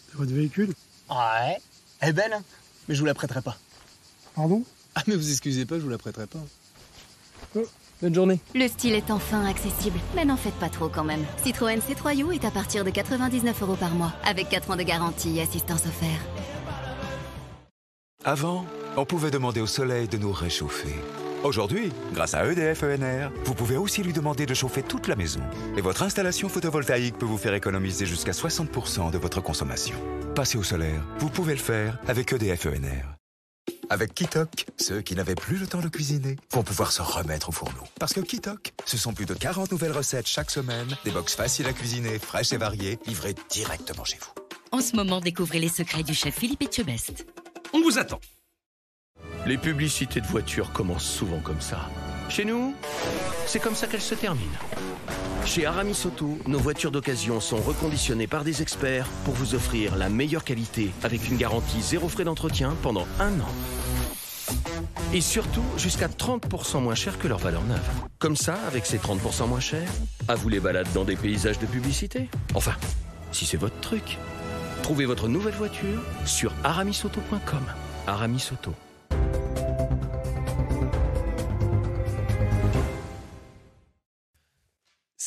C'est 0.08 0.16
votre 0.16 0.32
véhicule 0.32 0.72
Ouais. 1.10 1.58
Elle 2.00 2.10
est 2.10 2.12
belle, 2.12 2.32
hein 2.32 2.42
mais 2.88 2.96
je 2.96 3.00
vous 3.00 3.06
la 3.06 3.14
prêterai 3.14 3.40
pas. 3.40 3.56
Pardon? 4.34 4.64
Ah, 4.96 5.02
mais 5.06 5.14
vous 5.14 5.30
excusez 5.30 5.64
pas, 5.64 5.76
je 5.76 5.82
vous 5.82 5.90
la 5.90 5.98
prêterai 5.98 6.26
pas. 6.26 6.40
Bonne 8.00 8.14
journée. 8.14 8.40
Le 8.54 8.68
style 8.68 8.94
est 8.94 9.10
enfin 9.10 9.44
accessible, 9.46 9.98
mais 10.14 10.24
n'en 10.24 10.36
faites 10.36 10.54
pas 10.54 10.68
trop 10.68 10.88
quand 10.88 11.04
même. 11.04 11.24
Citroën 11.42 11.78
C3 11.78 12.16
You 12.16 12.32
est 12.32 12.44
à 12.44 12.50
partir 12.50 12.84
de 12.84 12.90
99 12.90 13.62
euros 13.62 13.76
par 13.76 13.90
mois, 13.90 14.12
avec 14.24 14.48
4 14.48 14.70
ans 14.70 14.76
de 14.76 14.82
garantie 14.82 15.38
et 15.38 15.42
assistance 15.42 15.86
offerte. 15.86 16.26
Avant, 18.24 18.66
on 18.96 19.04
pouvait 19.04 19.30
demander 19.30 19.60
au 19.60 19.66
soleil 19.66 20.08
de 20.08 20.18
nous 20.18 20.32
réchauffer. 20.32 20.94
Aujourd'hui, 21.42 21.90
grâce 22.12 22.34
à 22.34 22.44
EDF 22.44 22.82
ENR, 22.82 23.30
vous 23.44 23.54
pouvez 23.54 23.78
aussi 23.78 24.02
lui 24.02 24.12
demander 24.12 24.44
de 24.44 24.52
chauffer 24.52 24.82
toute 24.82 25.08
la 25.08 25.16
maison. 25.16 25.40
Et 25.76 25.80
votre 25.80 26.02
installation 26.02 26.50
photovoltaïque 26.50 27.16
peut 27.16 27.24
vous 27.24 27.38
faire 27.38 27.54
économiser 27.54 28.04
jusqu'à 28.04 28.32
60% 28.32 29.10
de 29.10 29.18
votre 29.18 29.40
consommation. 29.40 29.96
Passez 30.34 30.58
au 30.58 30.62
solaire, 30.62 31.02
vous 31.18 31.30
pouvez 31.30 31.54
le 31.54 31.60
faire 31.60 31.98
avec 32.06 32.32
EDF 32.32 32.66
ENR. 32.66 33.19
Avec 33.92 34.14
Kitok, 34.14 34.66
ceux 34.78 35.00
qui 35.00 35.16
n'avaient 35.16 35.34
plus 35.34 35.56
le 35.56 35.66
temps 35.66 35.80
de 35.80 35.88
cuisiner 35.88 36.36
vont 36.52 36.62
pouvoir 36.62 36.92
se 36.92 37.02
remettre 37.02 37.48
au 37.48 37.52
fourneau. 37.52 37.82
Parce 37.98 38.12
que 38.12 38.20
Kitok, 38.20 38.72
ce 38.86 38.96
sont 38.96 39.12
plus 39.12 39.26
de 39.26 39.34
40 39.34 39.72
nouvelles 39.72 39.90
recettes 39.90 40.28
chaque 40.28 40.52
semaine, 40.52 40.96
des 41.04 41.10
box 41.10 41.34
faciles 41.34 41.66
à 41.66 41.72
cuisiner, 41.72 42.20
fraîches 42.20 42.52
et 42.52 42.56
variées, 42.56 43.00
livrées 43.08 43.34
directement 43.50 44.04
chez 44.04 44.18
vous. 44.20 44.30
En 44.70 44.80
ce 44.80 44.94
moment, 44.94 45.20
découvrez 45.20 45.58
les 45.58 45.68
secrets 45.68 46.04
du 46.04 46.14
chef 46.14 46.36
Philippe 46.38 46.62
Etchebest. 46.62 47.26
On 47.72 47.82
vous 47.82 47.98
attend. 47.98 48.20
Les 49.44 49.58
publicités 49.58 50.20
de 50.20 50.26
voitures 50.26 50.72
commencent 50.72 51.10
souvent 51.10 51.40
comme 51.40 51.60
ça. 51.60 51.90
Chez 52.30 52.44
nous, 52.44 52.74
c'est 53.44 53.58
comme 53.58 53.74
ça 53.74 53.88
qu'elles 53.88 54.00
se 54.00 54.14
terminent. 54.14 54.46
Chez 55.44 55.66
Aramis 55.66 56.00
Auto, 56.06 56.38
nos 56.46 56.60
voitures 56.60 56.92
d'occasion 56.92 57.40
sont 57.40 57.56
reconditionnées 57.56 58.28
par 58.28 58.44
des 58.44 58.62
experts 58.62 59.08
pour 59.24 59.34
vous 59.34 59.56
offrir 59.56 59.96
la 59.96 60.08
meilleure 60.08 60.44
qualité 60.44 60.92
avec 61.02 61.28
une 61.28 61.36
garantie 61.36 61.82
zéro 61.82 62.08
frais 62.08 62.22
d'entretien 62.22 62.76
pendant 62.82 63.04
un 63.18 63.32
an. 63.40 63.48
Et 65.12 65.20
surtout, 65.20 65.64
jusqu'à 65.76 66.06
30% 66.06 66.80
moins 66.80 66.94
cher 66.94 67.18
que 67.18 67.26
leur 67.26 67.38
valeur 67.38 67.64
neuve. 67.64 67.80
Comme 68.20 68.36
ça, 68.36 68.54
avec 68.68 68.86
ces 68.86 68.98
30% 68.98 69.48
moins 69.48 69.58
cher, 69.58 69.88
à 70.28 70.36
vous 70.36 70.48
les 70.48 70.60
balades 70.60 70.92
dans 70.94 71.04
des 71.04 71.16
paysages 71.16 71.58
de 71.58 71.66
publicité. 71.66 72.28
Enfin, 72.54 72.74
si 73.32 73.44
c'est 73.44 73.56
votre 73.56 73.80
truc. 73.80 74.18
Trouvez 74.84 75.04
votre 75.04 75.26
nouvelle 75.26 75.54
voiture 75.54 76.00
sur 76.26 76.52
aramisauto.com. 76.62 77.64
Aramis 78.06 78.50
Auto. 78.52 78.72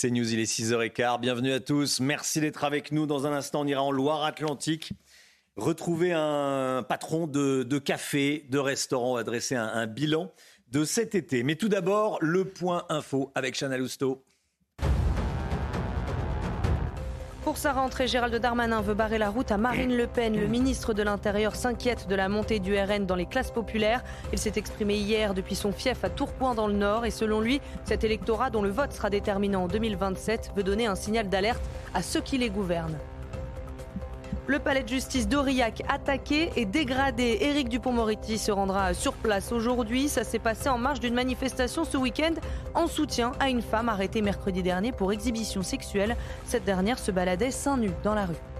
C'est 0.04 0.12
News, 0.12 0.34
il 0.34 0.42
est 0.42 0.52
6h15. 0.52 1.22
Bienvenue 1.22 1.54
à 1.54 1.62
tous. 1.62 2.02
Merci 2.02 2.42
d'être 2.42 2.66
avec 2.66 2.92
nous. 2.92 3.06
Dans 3.06 3.26
un 3.26 3.32
instant, 3.32 3.62
on 3.62 3.66
ira 3.66 3.82
en 3.82 3.90
Loire-Atlantique. 3.90 4.92
Retrouver 5.56 6.12
un 6.12 6.84
patron 6.84 7.26
de, 7.26 7.80
café, 7.80 8.46
de 8.50 8.60
restaurant, 8.60 9.16
adresser 9.16 9.56
un, 9.56 9.66
un 9.66 9.88
bilan 9.88 10.30
de 10.68 10.84
cet 10.84 11.16
été. 11.16 11.44
Mais 11.44 11.56
tout 11.56 11.70
d'abord, 11.70 12.18
le 12.20 12.44
point 12.44 12.86
info 12.90 13.32
avec 13.34 13.58
Chana 13.58 13.78
Lousteau. 13.78 14.26
Pour 17.54 17.60
sa 17.60 17.74
rentrée, 17.74 18.08
Gérald 18.08 18.34
Darmanin 18.34 18.82
veut 18.82 18.96
barrer 18.96 19.20
la 19.20 19.30
route 19.30 19.52
à 19.52 19.58
Marine 19.58 19.96
Le 19.96 20.08
Pen. 20.08 20.36
Le 20.36 20.48
ministre 20.48 20.96
de 20.96 21.04
l'Intérieur 21.04 21.56
s'inquiète 21.56 22.08
de 22.08 22.16
la 22.16 22.28
montée 22.28 22.60
du 22.60 22.76
RN 22.76 23.06
dans 23.06 23.14
les 23.14 23.28
classes 23.28 23.52
populaires. 23.52 24.04
Il 24.32 24.40
s'est 24.40 24.54
exprimé 24.56 24.96
hier 24.96 25.36
depuis 25.36 25.54
son 25.54 25.72
fief 25.72 26.04
à 26.04 26.10
Tourcoing 26.10 26.56
dans 26.56 26.66
le 26.66 26.74
Nord. 26.74 27.06
Et 27.06 27.12
selon 27.12 27.42
lui, 27.42 27.62
cet 27.84 28.04
électorat 28.04 28.50
dont 28.50 28.64
le 28.64 28.72
vote 28.72 28.92
sera 28.92 29.12
déterminant 29.12 29.66
en 29.66 29.68
2027 29.68 30.54
veut 30.56 30.64
donner 30.64 30.88
un 30.88 30.96
signal 30.96 31.30
d'alerte 31.30 31.62
à 31.94 32.02
ceux 32.02 32.22
qui 32.22 32.40
les 32.40 32.50
gouvernent. 32.50 32.98
Le 34.46 34.60
palais 34.60 34.84
de 34.84 34.90
justice 34.90 35.30
d'Aurillac 35.30 35.84
attaqué 35.88 36.52
et 36.58 36.66
dégradé. 36.66 37.38
Éric 37.40 37.70
Dupont-Moretti 37.70 38.38
se 38.38 38.52
rendra 38.52 38.94
sur 38.94 39.14
place 39.14 39.54
aujourd'hui. 39.54 40.10
Ça 40.10 40.26
s'est 40.26 40.38
passé 40.38 40.68
en 40.68 40.78
marge 40.78 41.00
d'une 41.00 41.14
manifestation 41.14 41.86
ce 41.86 41.96
week-end 41.96 42.34
en 42.74 42.88
soutien 42.88 43.32
à 43.40 43.50
une 43.50 43.62
femme 43.62 43.88
arrêtée 43.88 44.22
mercredi 44.22 44.62
dernier 44.62 44.92
pour 44.92 45.14
exhibition 45.14 45.62
sexuelle. 45.62 46.18
Cette 46.46 46.66
dernière 46.66 47.00
se 47.00 47.12
baladait 47.12 47.52
seins 47.52 47.78
nus 47.78 47.94
dans 48.04 48.16
la 48.16 48.26
rue. 48.26 48.53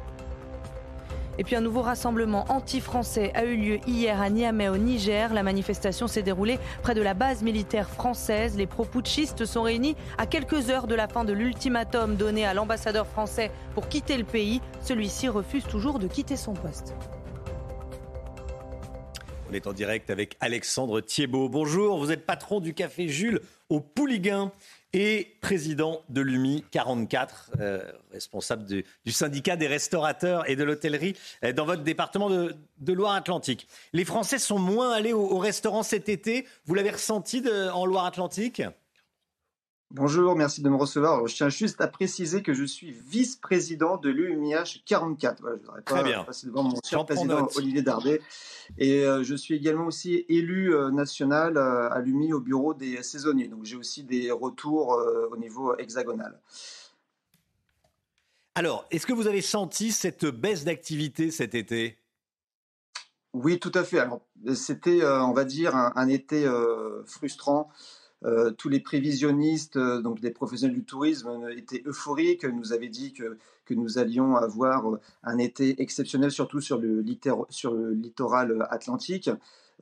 Et 1.40 1.44
puis 1.44 1.56
un 1.56 1.62
nouveau 1.62 1.82
rassemblement 1.82 2.46
anti-français 2.50 3.32
a 3.34 3.44
eu 3.44 3.58
lieu 3.58 3.80
hier 3.88 4.22
à 4.22 4.30
Niamey 4.30 4.70
au 4.70 4.78
Niger. 4.78 5.34
La 5.34 5.42
manifestation 5.42 6.08
s'est 6.08 6.22
déroulée 6.22 6.60
près 6.84 6.94
de 6.94 7.02
la 7.02 7.16
base 7.16 7.42
militaire 7.42 7.90
française. 7.90 8.56
Les 8.56 8.68
pro-putschistes 8.68 9.46
sont 9.46 9.64
réunis 9.64 9.96
à 10.20 10.28
quelques 10.28 10.70
heures 10.70 10.86
de 10.86 10.94
la 10.94 11.08
fin 11.08 11.24
de 11.24 11.34
l'ultimatum 11.34 12.16
donné 12.18 12.46
à 12.46 12.54
l'ambassadeur 12.54 13.08
français 13.08 13.50
pour 13.74 13.88
quitter 13.90 14.18
le 14.18 14.26
pays. 14.26 14.62
Celui-ci 14.82 15.28
refuse 15.28 15.64
toujours 15.64 15.98
de 15.98 16.08
quitter 16.08 16.38
son 16.38 16.54
poste. 16.54 16.94
On 19.50 19.54
est 19.54 19.66
en 19.68 19.74
direct 19.74 20.12
avec 20.12 20.38
Alexandre 20.40 21.02
Thiebaud. 21.02 21.50
Bonjour, 21.50 21.98
vous 21.98 22.12
êtes 22.12 22.26
patron 22.26 22.60
du 22.60 22.74
Café 22.76 23.08
Jules 23.08 23.42
au 23.70 23.80
Pouliguen 23.80 24.52
et 24.94 25.36
président 25.42 26.02
de 26.10 26.22
l'UMI 26.22 26.64
44, 26.72 27.52
euh, 27.60 27.92
responsable 28.12 28.66
du, 28.66 29.12
syndicat 29.12 29.56
des 29.56 29.68
restaurateurs 29.68 30.50
et 30.50 30.56
de 30.56 30.64
l'hôtellerie 30.64 31.16
euh, 31.44 31.52
dans 31.52 31.66
votre 31.66 31.84
département 31.84 32.30
de, 32.30 32.56
Loire-Atlantique. 32.86 33.68
Les 33.94 34.06
Français 34.06 34.38
sont 34.38 34.60
moins 34.60 34.92
allés 34.92 35.14
au, 35.14 35.22
au 35.22 35.40
restaurant 35.40 35.84
cet 35.84 36.10
été. 36.10 36.46
Vous 36.66 36.76
l'avez 36.76 36.92
ressenti 36.92 37.44
en 37.74 37.86
Loire-Atlantique? 37.86 38.62
Bonjour, 39.96 40.36
merci 40.36 40.64
de 40.64 40.70
me 40.70 40.76
recevoir. 40.76 41.14
Alors, 41.14 41.28
je 41.28 41.36
tiens 41.36 41.50
juste 41.50 41.80
à 41.80 41.88
préciser 41.88 42.42
que 42.42 42.56
je 42.56 42.64
suis 42.64 42.92
vice-président 42.92 43.98
de 43.98 44.10
l'UMIH 44.10 44.82
44. 44.88 45.40
Voilà, 45.40 45.56
je 45.56 45.62
ne 45.62 45.66
voudrais 45.68 45.82
Très 45.84 45.96
pas 45.98 46.04
bien. 46.04 46.24
passer 46.24 46.48
devant 46.48 46.64
mon 46.64 46.80
cher 46.84 47.06
président. 47.06 47.48
Olivier 47.56 47.84
Dardet. 47.84 48.20
Et 48.80 49.06
euh, 49.06 49.22
je 49.22 49.36
suis 49.36 49.54
également 49.54 49.86
aussi 49.86 50.26
élu 50.30 50.74
euh, 50.74 50.90
national 50.90 51.58
euh, 51.58 51.92
à 51.92 52.00
l'UMI 52.00 52.34
au 52.34 52.40
bureau 52.40 52.74
des 52.74 53.04
saisonniers. 53.04 53.48
Donc 53.48 53.66
j'ai 53.66 53.76
aussi 53.76 54.04
des 54.04 54.32
retours 54.32 55.00
au 55.32 55.38
niveau 55.38 55.78
hexagonal. 55.78 56.42
Alors, 58.56 58.88
est-ce 58.90 59.06
que 59.06 59.14
vous 59.14 59.28
avez 59.28 59.42
senti 59.42 59.92
cette 59.92 60.26
baisse 60.26 60.64
d'activité 60.64 61.30
cet 61.30 61.54
été? 61.54 62.00
Oui, 63.34 63.60
tout 63.60 63.72
à 63.76 63.84
fait. 63.84 64.00
Alors, 64.00 64.22
c'était, 64.56 65.06
on 65.06 65.34
va 65.34 65.46
dire, 65.46 65.76
un, 65.76 65.94
un 65.96 66.08
été 66.08 66.48
frustrant. 67.06 67.70
Euh, 68.26 68.52
tous 68.52 68.70
les 68.70 68.80
prévisionnistes, 68.80 69.76
euh, 69.76 70.02
donc 70.02 70.22
des 70.22 70.32
professionnels 70.32 70.76
du 70.76 70.86
tourisme, 70.86 71.28
euh, 71.28 71.58
étaient 71.58 71.84
euphoriques, 71.86 72.46
nous 72.46 72.72
avaient 72.72 72.88
dit 72.88 73.12
que, 73.12 73.38
que 73.66 73.74
nous 73.74 73.98
allions 73.98 74.38
avoir 74.38 74.98
un 75.24 75.38
été 75.38 75.82
exceptionnel, 75.82 76.32
surtout 76.32 76.62
sur 76.62 76.80
le, 76.80 77.02
littoral 77.02 78.66
atlantique, 78.70 79.30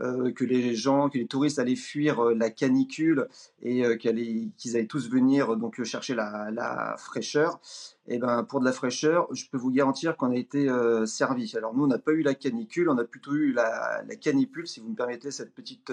euh, 0.02 0.32
que 0.32 0.46
les 0.46 0.74
gens, 0.74 1.10
que 1.10 1.18
les 1.18 1.28
touristes 1.28 1.60
allaient 1.60 1.76
fuir 1.76 2.20
euh, 2.20 2.34
la 2.34 2.50
canicule 2.50 3.28
et 3.62 3.86
euh, 3.86 3.96
qu'ils 3.96 4.52
allaient 4.76 4.88
tous 4.88 5.10
venir 5.10 5.58
donc 5.58 5.84
chercher 5.84 6.16
la, 6.16 6.96
fraîcheur. 6.98 7.60
Et 8.08 8.18
ben 8.18 8.44
pour 8.44 8.60
de 8.60 8.66
la 8.66 8.72
fraîcheur, 8.72 9.28
je 9.32 9.46
peux 9.52 9.58
vous 9.58 9.70
garantir 9.72 10.18
qu'on 10.18 10.32
a 10.32 10.36
été 10.36 10.70
euh, 10.70 11.06
servi. 11.06 11.56
Alors 11.56 11.76
nous, 11.76 11.84
on 11.84 11.88
n'a 11.88 12.00
pas 12.00 12.12
eu 12.12 12.24
la 12.24 12.34
canicule, 12.34 12.90
on 12.90 12.98
a 12.98 13.04
plutôt 13.04 13.34
eu 13.34 13.54
la, 13.54 14.04
la 14.08 14.16
canipule, 14.16 14.68
si 14.68 14.80
vous 14.80 14.90
me 14.90 14.96
permettez 14.96 15.32
cette 15.32 15.54
petite 15.54 15.92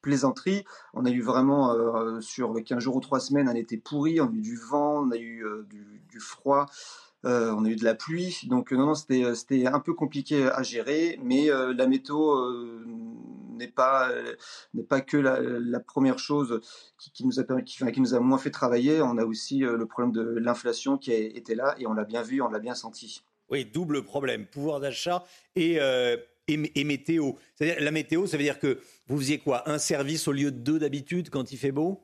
plaisanterie. 0.00 0.64
On 0.94 1.04
a 1.04 1.10
eu 1.10 1.20
vraiment 1.20 2.20
sur 2.20 2.54
15 2.64 2.78
jours 2.78 2.96
ou 2.96 3.00
3 3.00 3.20
semaines 3.20 3.48
un 3.48 3.54
été 3.54 3.76
pourri, 3.76 4.20
on 4.20 4.28
a 4.28 4.32
eu 4.32 4.40
du 4.40 4.56
vent, 4.56 5.04
on 5.06 5.10
a 5.10 5.16
eu 5.16 5.44
du 6.08 6.20
froid. 6.20 6.66
Euh, 7.24 7.54
on 7.56 7.64
a 7.64 7.68
eu 7.68 7.76
de 7.76 7.84
la 7.84 7.94
pluie, 7.94 8.40
donc 8.48 8.72
euh, 8.72 8.76
non, 8.76 8.92
euh, 8.92 9.34
c'était 9.34 9.66
un 9.66 9.80
peu 9.80 9.94
compliqué 9.94 10.44
à 10.44 10.62
gérer, 10.62 11.20
mais 11.22 11.48
la 11.48 11.86
météo 11.86 12.16
n'est 13.52 13.68
pas 13.68 14.10
n'est 14.74 14.82
pas 14.82 15.00
que 15.00 15.16
la, 15.16 15.80
première 15.80 16.18
chose 16.18 16.60
qui, 16.98 17.24
nous 17.24 17.38
a 17.38 17.44
permis, 17.44 17.64
qui, 17.64 18.00
nous 18.00 18.14
a 18.14 18.20
moins 18.20 18.38
fait 18.38 18.50
travailler. 18.50 19.00
On 19.02 19.18
a 19.18 19.24
aussi 19.24 19.60
le 19.60 19.86
problème 19.86 20.12
de 20.12 20.22
l'inflation 20.38 20.98
qui 20.98 21.12
été 21.12 21.54
là 21.54 21.74
et 21.78 21.86
on 21.86 21.92
l'a 21.92 22.04
bien 22.04 22.22
vu, 22.22 22.42
on 22.42 22.48
l'a 22.48 22.58
bien 22.58 22.74
senti. 22.74 23.22
Oui, 23.50 23.64
double 23.64 24.02
problème, 24.02 24.46
pouvoir 24.46 24.80
d'achat 24.80 25.24
et, 25.54 25.76
et, 25.76 26.80
et 26.80 26.84
météo. 26.84 27.32
La 27.60 27.90
météo, 27.90 28.26
ça 28.26 28.36
veut 28.36 28.42
dire 28.42 28.58
que 28.58 28.80
vous 29.06 29.18
faisiez 29.18 29.38
quoi? 29.38 29.68
Un 29.70 29.78
service 29.78 30.26
au 30.26 30.32
lieu 30.32 30.50
de 30.50 30.58
deux 30.58 30.78
d'habitude 30.78 31.30
quand 31.30 31.52
il 31.52 31.58
fait 31.58 31.72
beau? 31.72 32.00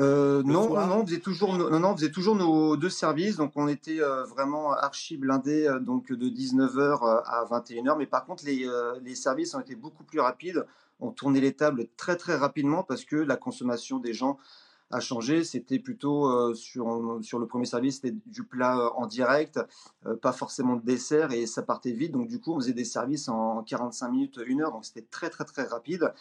Euh, 0.00 0.42
non, 0.42 0.66
soir 0.66 0.88
non, 0.88 1.02
on 1.02 1.06
faisait 1.06 1.20
toujours, 1.20 1.56
nos- 1.56 1.70
non, 1.70 1.78
non, 1.78 1.90
on 1.90 1.96
faisait 1.96 2.10
toujours 2.10 2.34
nos 2.34 2.76
deux 2.76 2.90
services, 2.90 3.36
donc 3.36 3.52
on 3.54 3.68
était 3.68 4.00
euh, 4.00 4.24
vraiment 4.24 4.72
archi 4.72 5.16
blindés, 5.16 5.68
euh, 5.68 5.78
donc 5.78 6.10
de 6.10 6.28
19h 6.28 7.22
à 7.24 7.44
21h. 7.44 7.96
Mais 7.96 8.06
par 8.06 8.24
contre, 8.24 8.44
les, 8.44 8.68
les 9.02 9.14
services 9.14 9.54
ont 9.54 9.60
été 9.60 9.76
beaucoup 9.76 10.02
plus 10.04 10.18
rapides. 10.20 10.66
On 11.00 11.10
tournait 11.10 11.40
les 11.40 11.52
tables 11.54 11.86
très 11.96 12.16
très 12.16 12.36
rapidement 12.36 12.82
parce 12.82 13.04
que 13.04 13.16
la 13.16 13.36
consommation 13.36 13.98
des 13.98 14.14
gens 14.14 14.38
a 14.90 14.98
changé. 15.00 15.44
C'était 15.44 15.78
plutôt 15.78 16.54
sur, 16.54 17.18
sur 17.22 17.38
le 17.38 17.46
premier 17.46 17.66
service, 17.66 17.96
c'était 17.96 18.14
du 18.26 18.44
plat 18.44 18.90
en 18.96 19.06
direct, 19.06 19.60
pas 20.22 20.32
forcément 20.32 20.76
de 20.76 20.82
dessert 20.84 21.32
et 21.32 21.46
ça 21.46 21.62
partait 21.62 21.92
vite. 21.92 22.12
Donc 22.12 22.28
du 22.28 22.40
coup, 22.40 22.52
on 22.52 22.60
faisait 22.60 22.72
des 22.74 22.84
services 22.84 23.28
en 23.28 23.62
45 23.64 24.08
minutes, 24.08 24.40
une 24.46 24.62
heure, 24.62 24.70
donc 24.72 24.84
c'était 24.84 25.06
très 25.10 25.30
très 25.30 25.44
très 25.44 25.64
rapide. 25.64 26.12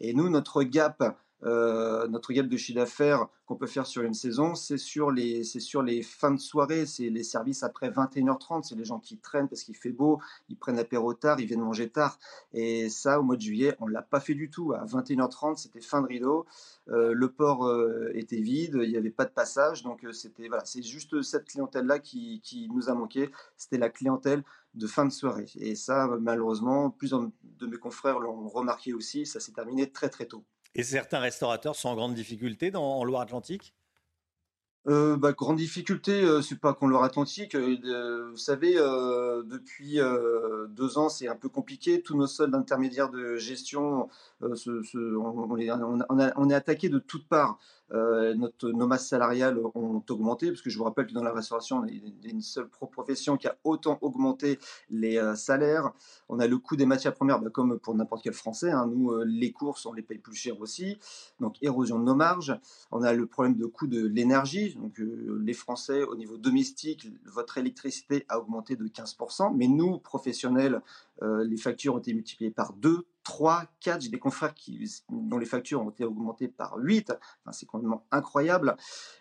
Et 0.00 0.14
nous, 0.14 0.28
notre 0.30 0.62
gap, 0.62 1.16
euh, 1.44 2.06
notre 2.08 2.32
gap 2.32 2.46
de 2.46 2.56
chiffre 2.56 2.78
d'affaires 2.78 3.26
qu'on 3.46 3.56
peut 3.56 3.66
faire 3.66 3.86
sur 3.86 4.02
une 4.02 4.14
saison, 4.14 4.54
c'est 4.54 4.78
sur 4.78 5.10
les, 5.10 5.42
sur 5.44 5.82
les 5.82 6.02
fins 6.02 6.30
de 6.30 6.40
soirée, 6.40 6.86
c'est 6.86 7.10
les 7.10 7.24
services 7.24 7.62
après 7.62 7.90
21h30, 7.90 8.62
c'est 8.62 8.76
les 8.76 8.84
gens 8.84 9.00
qui 9.00 9.18
traînent 9.18 9.48
parce 9.48 9.64
qu'il 9.64 9.76
fait 9.76 9.90
beau, 9.90 10.20
ils 10.48 10.56
prennent 10.56 10.78
apéro 10.78 11.14
tard, 11.14 11.40
ils 11.40 11.46
viennent 11.46 11.60
manger 11.60 11.88
tard. 11.88 12.18
Et 12.52 12.88
ça, 12.88 13.18
au 13.18 13.22
mois 13.22 13.36
de 13.36 13.40
juillet, 13.40 13.76
on 13.80 13.86
l'a 13.86 14.02
pas 14.02 14.20
fait 14.20 14.34
du 14.34 14.50
tout. 14.50 14.72
À 14.72 14.84
21h30, 14.84 15.56
c'était 15.56 15.80
fin 15.80 16.00
de 16.00 16.06
rideau, 16.06 16.46
euh, 16.88 17.12
le 17.12 17.28
port 17.30 17.66
euh, 17.66 18.10
était 18.14 18.40
vide, 18.40 18.78
il 18.82 18.90
n'y 18.90 18.96
avait 18.96 19.10
pas 19.10 19.24
de 19.24 19.30
passage, 19.30 19.82
donc 19.82 20.06
c'était 20.12 20.48
voilà, 20.48 20.64
c'est 20.64 20.82
juste 20.82 21.22
cette 21.22 21.46
clientèle-là 21.46 21.98
qui, 21.98 22.40
qui 22.42 22.68
nous 22.70 22.88
a 22.88 22.94
manqué. 22.94 23.30
C'était 23.56 23.78
la 23.78 23.90
clientèle 23.90 24.44
de 24.74 24.86
fin 24.86 25.04
de 25.04 25.10
soirée. 25.10 25.46
Et 25.56 25.74
ça, 25.74 26.08
malheureusement, 26.20 26.90
plusieurs 26.90 27.28
de 27.58 27.66
mes 27.66 27.76
confrères 27.76 28.18
l'ont 28.18 28.48
remarqué 28.48 28.94
aussi, 28.94 29.26
ça 29.26 29.40
s'est 29.40 29.52
terminé 29.52 29.90
très 29.90 30.08
très 30.08 30.26
tôt. 30.26 30.44
Et 30.74 30.82
certains 30.82 31.18
restaurateurs 31.18 31.76
sont 31.76 31.88
en 31.88 31.94
grande 31.94 32.14
difficulté 32.14 32.70
dans, 32.70 32.98
en 32.98 33.04
Loire-Atlantique? 33.04 33.74
Euh, 34.88 35.16
bah, 35.16 35.32
grande 35.32 35.58
difficulté, 35.58 36.24
euh, 36.24 36.42
c'est 36.42 36.58
pas 36.58 36.74
qu'on 36.74 36.88
leur 36.88 37.04
Atlantique. 37.04 37.54
euh, 37.54 38.30
vous 38.30 38.36
savez, 38.36 38.74
euh, 38.76 39.44
depuis 39.44 40.00
deux 40.70 40.98
ans, 40.98 41.08
c'est 41.08 41.28
un 41.28 41.36
peu 41.36 41.48
compliqué. 41.48 42.02
Tous 42.02 42.16
nos 42.16 42.26
soldes 42.26 42.54
intermédiaires 42.54 43.08
de 43.08 43.36
gestion, 43.36 44.08
on, 44.40 45.56
est, 45.58 45.70
on 45.70 46.00
on 46.36 46.50
est 46.50 46.54
attaqué 46.54 46.88
de 46.88 46.98
toutes 46.98 47.28
parts. 47.28 47.58
Euh, 47.92 48.34
notre, 48.34 48.70
nos 48.70 48.86
masses 48.86 49.08
salariales 49.08 49.58
ont 49.74 50.02
augmenté, 50.08 50.48
parce 50.48 50.62
que 50.62 50.70
je 50.70 50.78
vous 50.78 50.84
rappelle 50.84 51.06
que 51.06 51.12
dans 51.12 51.22
la 51.22 51.32
restauration, 51.32 51.84
il 51.84 52.14
y 52.22 52.28
a 52.28 52.30
une 52.30 52.40
seule 52.40 52.68
pro- 52.68 52.86
profession 52.86 53.36
qui 53.36 53.46
a 53.48 53.56
autant 53.64 53.98
augmenté 54.00 54.58
les 54.90 55.18
euh, 55.18 55.34
salaires. 55.34 55.92
On 56.28 56.38
a 56.40 56.46
le 56.46 56.56
coût 56.58 56.76
des 56.76 56.86
matières 56.86 57.14
premières, 57.14 57.38
bah, 57.40 57.50
comme 57.50 57.78
pour 57.78 57.94
n'importe 57.94 58.22
quel 58.22 58.32
Français. 58.32 58.70
hein. 58.70 58.86
Nous, 58.86 59.10
euh, 59.10 59.24
les 59.26 59.52
courses, 59.52 59.84
on 59.86 59.92
les 59.92 60.02
paye 60.02 60.18
plus 60.18 60.34
cher 60.34 60.60
aussi. 60.60 60.98
Donc, 61.40 61.56
érosion 61.62 61.98
de 61.98 62.04
nos 62.04 62.14
marges. 62.14 62.58
On 62.90 63.02
a 63.02 63.12
le 63.12 63.26
problème 63.26 63.56
de 63.56 63.66
coût 63.66 63.86
de 63.86 64.06
l'énergie. 64.06 64.78
Les 65.40 65.52
Français, 65.52 66.02
au 66.02 66.16
niveau 66.16 66.36
domestique, 66.38 67.08
votre 67.24 67.58
électricité 67.58 68.24
a 68.28 68.38
augmenté 68.38 68.76
de 68.76 68.86
15%. 68.86 69.54
Mais 69.54 69.68
nous, 69.68 69.98
professionnels, 69.98 70.80
les 71.20 71.56
factures 71.56 71.94
ont 71.94 71.98
été 71.98 72.14
multipliées 72.14 72.50
par 72.50 72.72
2, 72.74 73.04
3, 73.24 73.64
4. 73.80 74.02
J'ai 74.02 74.08
des 74.08 74.18
confrères 74.18 74.54
dont 75.08 75.38
les 75.38 75.46
factures 75.46 75.82
ont 75.82 75.90
été 75.90 76.04
augmentées 76.04 76.48
par 76.48 76.76
8. 76.76 77.10
Enfin, 77.10 77.52
c'est 77.52 77.66
complètement 77.66 78.06
incroyable. 78.10 78.76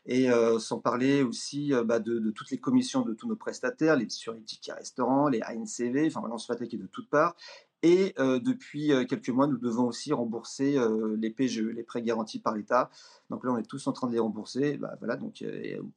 Et 0.05 0.31
euh, 0.31 0.59
sans 0.59 0.79
parler 0.79 1.23
aussi 1.23 1.73
euh, 1.73 1.83
bah, 1.83 1.99
de, 1.99 2.31
toutes 2.31 2.51
les 2.51 2.59
commissions 2.59 3.01
de 3.01 3.13
tous 3.13 3.27
nos 3.27 3.35
prestataires, 3.35 3.95
les, 3.95 4.09
sur 4.09 4.33
les 4.33 4.41
tickets 4.41 4.75
restaurants, 4.75 5.27
les 5.27 5.41
ANCV. 5.41 6.07
Enfin, 6.07 6.19
voilà, 6.21 6.35
on 6.35 6.37
se 6.37 6.47
fait 6.47 6.53
attaquer 6.53 6.77
de 6.77 6.87
toutes 6.87 7.09
parts. 7.09 7.35
Et 7.83 8.13
euh, 8.19 8.39
depuis 8.39 8.91
quelques 9.07 9.29
mois, 9.29 9.47
nous 9.47 9.57
devons 9.57 9.85
aussi 9.85 10.13
rembourser 10.13 10.77
les 11.17 11.31
PGE, 11.31 11.61
les 11.61 11.83
prêts 11.83 12.03
garantis 12.03 12.39
par 12.39 12.55
l'État. 12.55 12.91
Donc 13.31 13.43
là, 13.43 13.51
on 13.51 13.57
est 13.57 13.63
tous 13.63 13.87
en 13.87 13.91
train 13.91 14.07
de 14.07 14.13
les 14.13 14.19
rembourser. 14.19 14.77
Bah, 14.77 14.95
voilà, 14.99 15.15
donc 15.15 15.43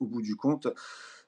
au 0.01 0.07
bout 0.07 0.23
du 0.23 0.35
compte, 0.35 0.67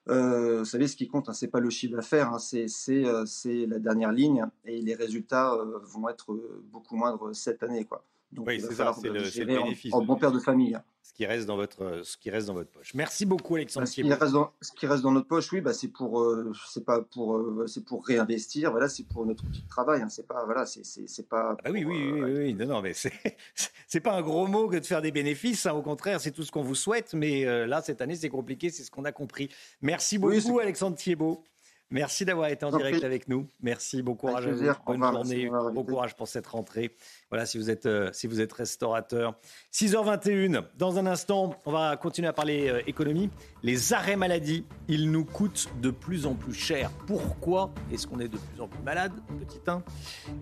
euh, 0.09 0.59
vous 0.59 0.65
savez, 0.65 0.87
ce 0.87 0.95
qui 0.95 1.07
compte, 1.07 1.29
hein, 1.29 1.33
c'est 1.33 1.47
pas 1.47 1.59
le 1.59 1.69
chiffre 1.69 1.95
d'affaires, 1.95 2.33
hein, 2.33 2.37
euh, 2.53 3.25
c'est 3.25 3.65
la 3.65 3.79
dernière 3.79 4.11
ligne, 4.11 4.45
et 4.65 4.81
les 4.81 4.95
résultats 4.95 5.53
euh, 5.53 5.79
vont 5.83 6.07
être 6.09 6.37
beaucoup 6.71 6.95
moindres 6.95 7.35
cette 7.35 7.63
année, 7.63 7.85
quoi. 7.85 8.03
Donc 8.33 8.47
Oui, 8.47 8.59
c'est 8.59 8.73
ça, 8.73 8.93
c'est 8.99 9.09
le- 9.09 9.23
gérer 9.23 9.57
en- 9.57 9.63
bénéfice. 9.63 9.93
en, 9.93 10.01
bon 10.03 10.15
père 10.17 10.31
de 10.31 10.39
famille. 10.39 10.75
hein. 10.75 10.83
Ce 11.01 11.13
qui 11.13 11.25
reste 11.25 11.47
dans 11.47 11.55
votre, 11.55 12.01
ce 12.03 12.17
qui 12.17 12.29
reste 12.29 12.47
dans 12.47 12.53
votre 12.53 12.69
poche. 12.69 12.93
Merci 12.93 13.25
beaucoup, 13.25 13.55
Alexandre 13.55 13.87
Ce 13.87 13.93
qui, 13.93 14.03
Thiebaud. 14.03 14.17
reste 14.19 14.33
dans, 14.33 14.51
ce 14.61 14.71
qui 14.73 14.85
reste 14.85 15.01
dans 15.01 15.11
notre 15.13 15.27
poche, 15.27 15.51
oui, 15.53 15.61
bah, 15.61 15.73
c'est 15.73 15.87
pour, 15.87 16.19
euh, 16.21 16.51
c'est 16.67 16.83
pas 16.85 17.01
pour, 17.01 17.37
euh, 17.37 17.65
c'est 17.65 17.83
pour 17.85 18.05
réinvestir. 18.05 18.71
Voilà, 18.71 18.89
c'est 18.89 19.03
pour 19.07 19.25
notre 19.25 19.43
outil 19.45 19.63
de 19.63 19.67
travail. 19.69 20.01
Hein, 20.01 20.09
c'est 20.09 20.27
pas, 20.27 20.43
voilà, 20.45 20.65
c'est, 20.65 20.85
c'est, 20.85 21.07
c'est 21.07 21.27
pas. 21.27 21.55
Ah 21.63 21.71
oui, 21.71 21.85
oui, 21.85 22.11
oui, 22.11 22.21
oui, 22.21 22.31
oui. 22.37 22.53
Non, 22.53 22.67
non, 22.67 22.81
mais 22.81 22.93
c'est 23.87 23.99
pas 24.01 24.13
un 24.13 24.21
gros 24.21 24.45
mot 24.47 24.67
que 24.67 24.75
de 24.77 24.85
faire 24.85 25.01
des 25.01 25.11
bénéfices. 25.11 25.65
hein. 25.65 25.73
Au 25.73 25.81
contraire, 25.81 26.19
c'est 26.19 26.31
tout 26.31 26.43
ce 26.43 26.51
qu'on 26.51 26.61
vous 26.63 26.75
souhaite. 26.75 27.13
Mais 27.13 27.45
euh, 27.45 27.65
là, 27.65 27.81
cette 27.81 28.01
année, 28.01 28.15
c'est 28.15 28.29
compliqué. 28.29 28.69
C'est 28.69 28.83
ce 28.83 28.91
qu'on 28.91 29.05
a 29.05 29.11
compris. 29.13 29.49
Merci 29.81 30.17
beaucoup, 30.17 30.33
Oui, 30.35 30.61
Alexandre 30.61 30.97
Thiebaud. 30.97 31.43
Merci 31.89 32.25
d'avoir 32.25 32.49
été 32.49 32.65
en 32.65 32.75
direct 32.75 33.03
avec 33.05 33.29
nous. 33.29 33.47
Merci, 33.61 34.01
bon 34.01 34.15
courage 34.15 34.45
à 34.45 34.51
vous. 34.51 34.65
Bonne 34.85 35.01
journée, 35.01 35.49
bon 35.49 35.83
courage 35.83 36.15
pour 36.15 36.27
cette 36.27 36.47
rentrée. 36.47 36.93
Voilà, 37.29 37.45
si 37.45 37.57
vous 37.57 37.69
êtes, 37.69 37.85
euh, 37.85 38.09
si 38.11 38.27
vous 38.27 38.41
êtes 38.41 38.51
restaurateur. 38.51 39.35
6h21, 39.71 40.63
dans 40.77 40.99
un 40.99 41.05
instant, 41.05 41.55
on 41.65 41.71
va 41.71 41.95
continuer 41.95 42.27
à 42.27 42.33
parler 42.33 42.67
euh, 42.67 42.81
économie. 42.87 43.29
Les 43.63 43.93
arrêts 43.93 44.17
maladie, 44.17 44.65
ils 44.89 45.09
nous 45.09 45.23
coûtent 45.23 45.69
de 45.81 45.89
plus 45.89 46.25
en 46.25 46.33
plus 46.33 46.53
cher. 46.53 46.91
Pourquoi 47.07 47.71
est-ce 47.89 48.05
qu'on 48.05 48.19
est 48.19 48.27
de 48.27 48.37
plus 48.37 48.61
en 48.61 48.67
plus 48.67 48.83
malade, 48.83 49.13
petit 49.39 49.61
1 49.65 49.81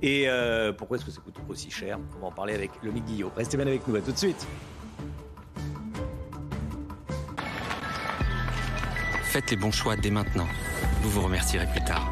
Et 0.01 0.27
euh, 0.27 0.73
pourquoi 0.73 0.97
est-ce 0.97 1.05
que 1.05 1.11
ça 1.11 1.21
coûte 1.21 1.37
aussi 1.47 1.69
cher? 1.69 1.99
On 2.17 2.21
va 2.21 2.27
en 2.27 2.31
parler 2.31 2.55
avec 2.55 2.71
le 2.81 2.91
Guillot. 2.91 3.31
Restez 3.35 3.57
bien 3.57 3.67
avec 3.67 3.87
nous, 3.87 3.95
à 3.95 4.01
tout 4.01 4.11
de 4.11 4.17
suite. 4.17 4.47
Faites 9.25 9.51
les 9.51 9.57
bons 9.57 9.71
choix 9.71 9.95
dès 9.95 10.09
maintenant. 10.09 10.47
Vous 11.05 11.11
vous 11.11 11.21
remercierez 11.21 11.67
plus 11.67 11.83
tard. 11.83 12.11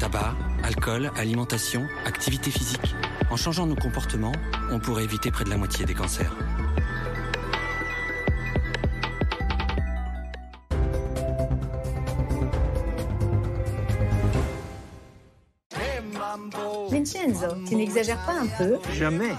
Tabac, 0.00 0.34
alcool, 0.64 1.12
alimentation, 1.16 1.86
activité 2.04 2.50
physique. 2.50 2.96
En 3.30 3.36
changeant 3.36 3.66
nos 3.66 3.76
comportements, 3.76 4.32
on 4.72 4.80
pourrait 4.80 5.04
éviter 5.04 5.30
près 5.30 5.44
de 5.44 5.50
la 5.50 5.56
moitié 5.56 5.86
des 5.86 5.94
cancers. 5.94 6.34
Vincenzo, 16.90 17.46
tu 17.68 17.76
n'exagères 17.76 18.26
pas 18.26 18.40
un 18.40 18.46
peu 18.58 18.78
Jamais. 18.92 19.30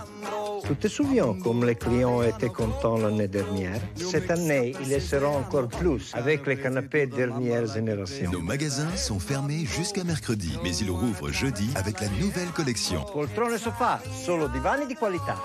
Tu 0.65 0.75
te 0.77 0.87
souviens 0.87 1.33
comme 1.43 1.65
les 1.65 1.75
clients 1.75 2.21
étaient 2.21 2.49
contents 2.49 2.97
l'année 2.97 3.27
dernière? 3.27 3.81
Cette 3.95 4.31
année, 4.31 4.73
ils 4.81 4.89
le 4.89 4.99
seront 5.01 5.37
encore 5.37 5.67
plus 5.67 6.11
avec 6.13 6.47
les 6.47 6.57
canapés 6.57 7.05
dernière 7.05 7.65
génération. 7.65 8.31
Nos 8.31 8.39
magasins 8.39 8.95
sont 8.95 9.19
fermés 9.19 9.65
jusqu'à 9.65 10.05
mercredi, 10.05 10.57
mais 10.63 10.73
ils 10.77 10.89
rouvrent 10.89 11.31
jeudi 11.31 11.69
avec 11.75 11.99
la 11.99 12.07
nouvelle 12.07 12.47
collection. 12.49 13.03
Poltrone 13.11 13.57
sofà, 13.57 14.01
solo 14.25 14.47
divani 14.47 14.87
di 14.87 14.95
qualità. 14.95 15.35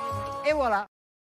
Et 0.48 0.52
voilà. 0.52 0.86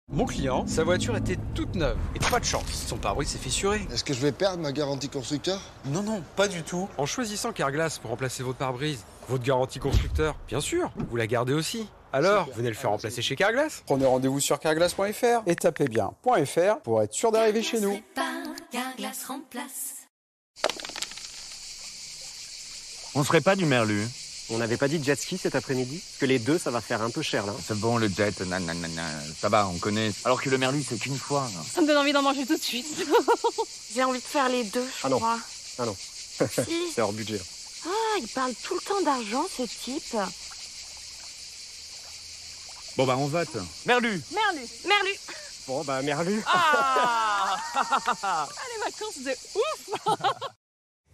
Mon 0.09 0.25
client, 0.25 0.65
sa 0.67 0.83
voiture 0.83 1.15
était 1.17 1.37
toute 1.53 1.75
neuve 1.75 1.97
et 2.15 2.19
pas 2.19 2.39
de 2.39 2.45
chance, 2.45 2.65
son 2.71 2.97
pare-brise 2.97 3.29
s'est 3.29 3.37
fissuré. 3.37 3.81
Est-ce 3.93 4.03
que 4.03 4.13
je 4.13 4.21
vais 4.21 4.31
perdre 4.31 4.61
ma 4.61 4.71
garantie 4.71 5.09
constructeur? 5.09 5.59
Non, 5.85 6.01
non, 6.01 6.21
pas 6.35 6.47
du 6.47 6.63
tout. 6.63 6.89
En 6.97 7.05
choisissant 7.05 7.51
Carglass 7.51 7.99
pour 7.99 8.11
remplacer 8.11 8.43
votre 8.43 8.57
pare-brise, 8.57 9.05
votre 9.29 9.43
garantie 9.43 9.79
constructeur, 9.79 10.35
bien 10.47 10.59
sûr, 10.61 10.91
vous 11.09 11.17
la 11.17 11.27
gardez 11.27 11.53
aussi. 11.53 11.87
Alors, 12.13 12.49
venez 12.55 12.69
le 12.69 12.75
faire 12.75 12.89
remplacer 12.89 13.21
chez 13.21 13.35
Carglass. 13.35 13.83
Prenez 13.85 14.05
rendez-vous 14.05 14.39
sur 14.39 14.59
carglass.fr 14.59 15.43
et 15.47 15.55
tapez 15.55 15.87
bien 15.87 16.11
.fr 16.45 16.77
pour 16.83 17.01
être 17.01 17.13
sûr 17.13 17.31
d'arriver 17.31 17.63
chez 17.63 17.79
nous. 17.79 17.99
Carglass 18.71 19.25
remplace. 19.27 20.07
On 23.15 23.23
ferait 23.23 23.41
pas 23.41 23.55
du 23.57 23.65
merlu 23.65 24.07
On 24.49 24.57
n'avait 24.57 24.77
pas 24.77 24.87
dit 24.87 25.01
jet 25.03 25.19
ski 25.19 25.37
cet 25.37 25.55
après-midi 25.55 25.97
Parce 25.99 26.19
que 26.19 26.25
les 26.25 26.39
deux, 26.39 26.57
ça 26.57 26.71
va 26.71 26.79
faire 26.81 27.01
un 27.01 27.09
peu 27.09 27.21
cher 27.21 27.45
là. 27.45 27.53
C'est 27.65 27.77
bon 27.77 27.97
le 27.97 28.07
jet, 28.09 28.39
nanana, 28.41 29.03
ça 29.39 29.49
va, 29.49 29.67
on 29.67 29.77
connaît. 29.79 30.11
Alors 30.25 30.41
que 30.41 30.49
le 30.49 30.57
merlu, 30.57 30.83
c'est 30.87 30.97
qu'une 30.97 31.17
fois. 31.17 31.49
là. 31.53 31.61
Ça 31.73 31.81
me 31.81 31.87
donne 31.87 31.97
envie 31.97 32.13
d'en 32.13 32.21
manger 32.21 32.45
tout 32.45 32.57
de 32.57 32.61
suite. 32.63 32.87
J'ai 33.93 34.03
envie 34.03 34.19
de 34.19 34.23
faire 34.23 34.47
les 34.49 34.63
deux, 34.65 34.83
je 34.85 35.05
Ah 35.05 35.09
non. 35.09 35.17
crois. 35.17 35.39
Ah 35.79 35.85
non. 35.85 35.95
Si. 35.95 36.75
c'est 36.95 37.01
hors 37.01 37.11
budget. 37.13 37.39
Ah, 37.85 38.17
il 38.19 38.27
parle 38.29 38.53
tout 38.63 38.75
le 38.75 38.81
temps 38.81 39.01
d'argent, 39.01 39.45
ce 39.57 39.63
type. 39.63 40.15
Bon 42.97 43.05
bah 43.05 43.15
on 43.17 43.27
vote. 43.27 43.57
Merlu 43.85 44.21
Merlu. 44.33 44.67
Merlu. 44.87 45.09
Bon 45.67 45.83
bah 45.83 46.01
merlu. 46.01 46.41
Ah 46.45 47.57
Ah, 48.23 48.47
les 48.75 48.91
vacances 48.91 49.23
de 49.23 49.31
ouf 49.31 50.17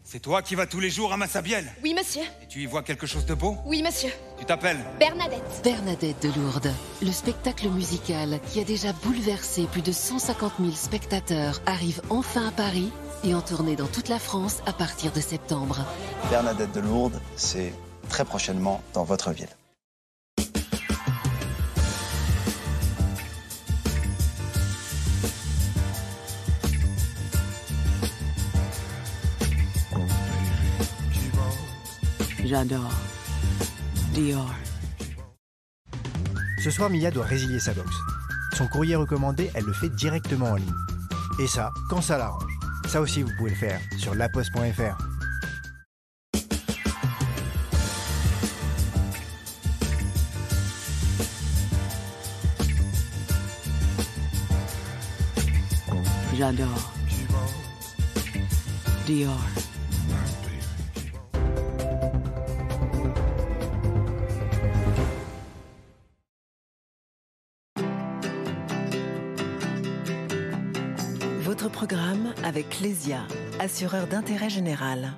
C'est 0.09 0.21
toi 0.21 0.41
qui 0.41 0.55
vas 0.55 0.65
tous 0.65 0.79
les 0.79 0.89
jours 0.89 1.11
à 1.11 1.17
Massabielle 1.17 1.69
Oui, 1.83 1.93
monsieur. 1.93 2.21
et 2.41 2.47
tu 2.47 2.61
y 2.61 2.65
vois 2.65 2.81
quelque 2.81 3.05
chose 3.05 3.25
de 3.25 3.33
beau? 3.33 3.57
Oui, 3.65 3.83
monsieur. 3.83 4.09
Tu 4.39 4.45
t'appelles? 4.45 4.79
Bernadette. 4.99 5.61
Bernadette 5.65 6.21
de 6.23 6.29
Lourdes, 6.39 6.71
le 7.01 7.11
spectacle 7.11 7.67
musical 7.67 8.39
qui 8.49 8.61
a 8.61 8.63
déjà 8.63 8.93
bouleversé 8.93 9.65
plus 9.65 9.81
de 9.81 9.91
150 9.91 10.53
000 10.61 10.71
spectateurs, 10.71 11.59
arrive 11.65 12.01
enfin 12.09 12.47
à 12.47 12.51
Paris 12.51 12.89
et 13.25 13.35
en 13.35 13.41
tournée 13.41 13.75
dans 13.75 13.87
toute 13.87 14.07
la 14.07 14.17
France 14.19 14.59
à 14.65 14.71
partir 14.71 15.11
de 15.11 15.19
septembre. 15.19 15.85
Bernadette 16.29 16.71
de 16.71 16.79
Lourdes, 16.79 17.19
c'est 17.35 17.73
très 18.07 18.23
prochainement 18.23 18.81
dans 18.93 19.03
votre 19.03 19.31
ville. 19.31 19.49
J'adore. 32.47 32.93
Dior. 34.13 34.49
Ce 36.63 36.71
soir, 36.71 36.89
Mia 36.89 37.11
doit 37.11 37.25
résilier 37.25 37.59
sa 37.59 37.73
box. 37.73 37.93
Son 38.53 38.67
courrier 38.67 38.95
recommandé, 38.95 39.51
elle 39.53 39.65
le 39.65 39.73
fait 39.73 39.89
directement 39.89 40.51
en 40.51 40.55
ligne. 40.55 40.73
Et 41.39 41.47
ça, 41.47 41.73
quand 41.89 42.01
ça 42.01 42.17
l'arrange. 42.17 42.57
Ça 42.87 43.01
aussi, 43.01 43.21
vous 43.21 43.31
pouvez 43.37 43.49
le 43.49 43.55
faire 43.57 43.81
sur 43.97 44.15
laposte.fr. 44.15 44.97
J'adore. 56.33 56.93
Dior. 59.05 59.37
Avec 72.57 73.59
assureur 73.59 74.07
d'intérêt 74.07 74.49
général. 74.49 75.13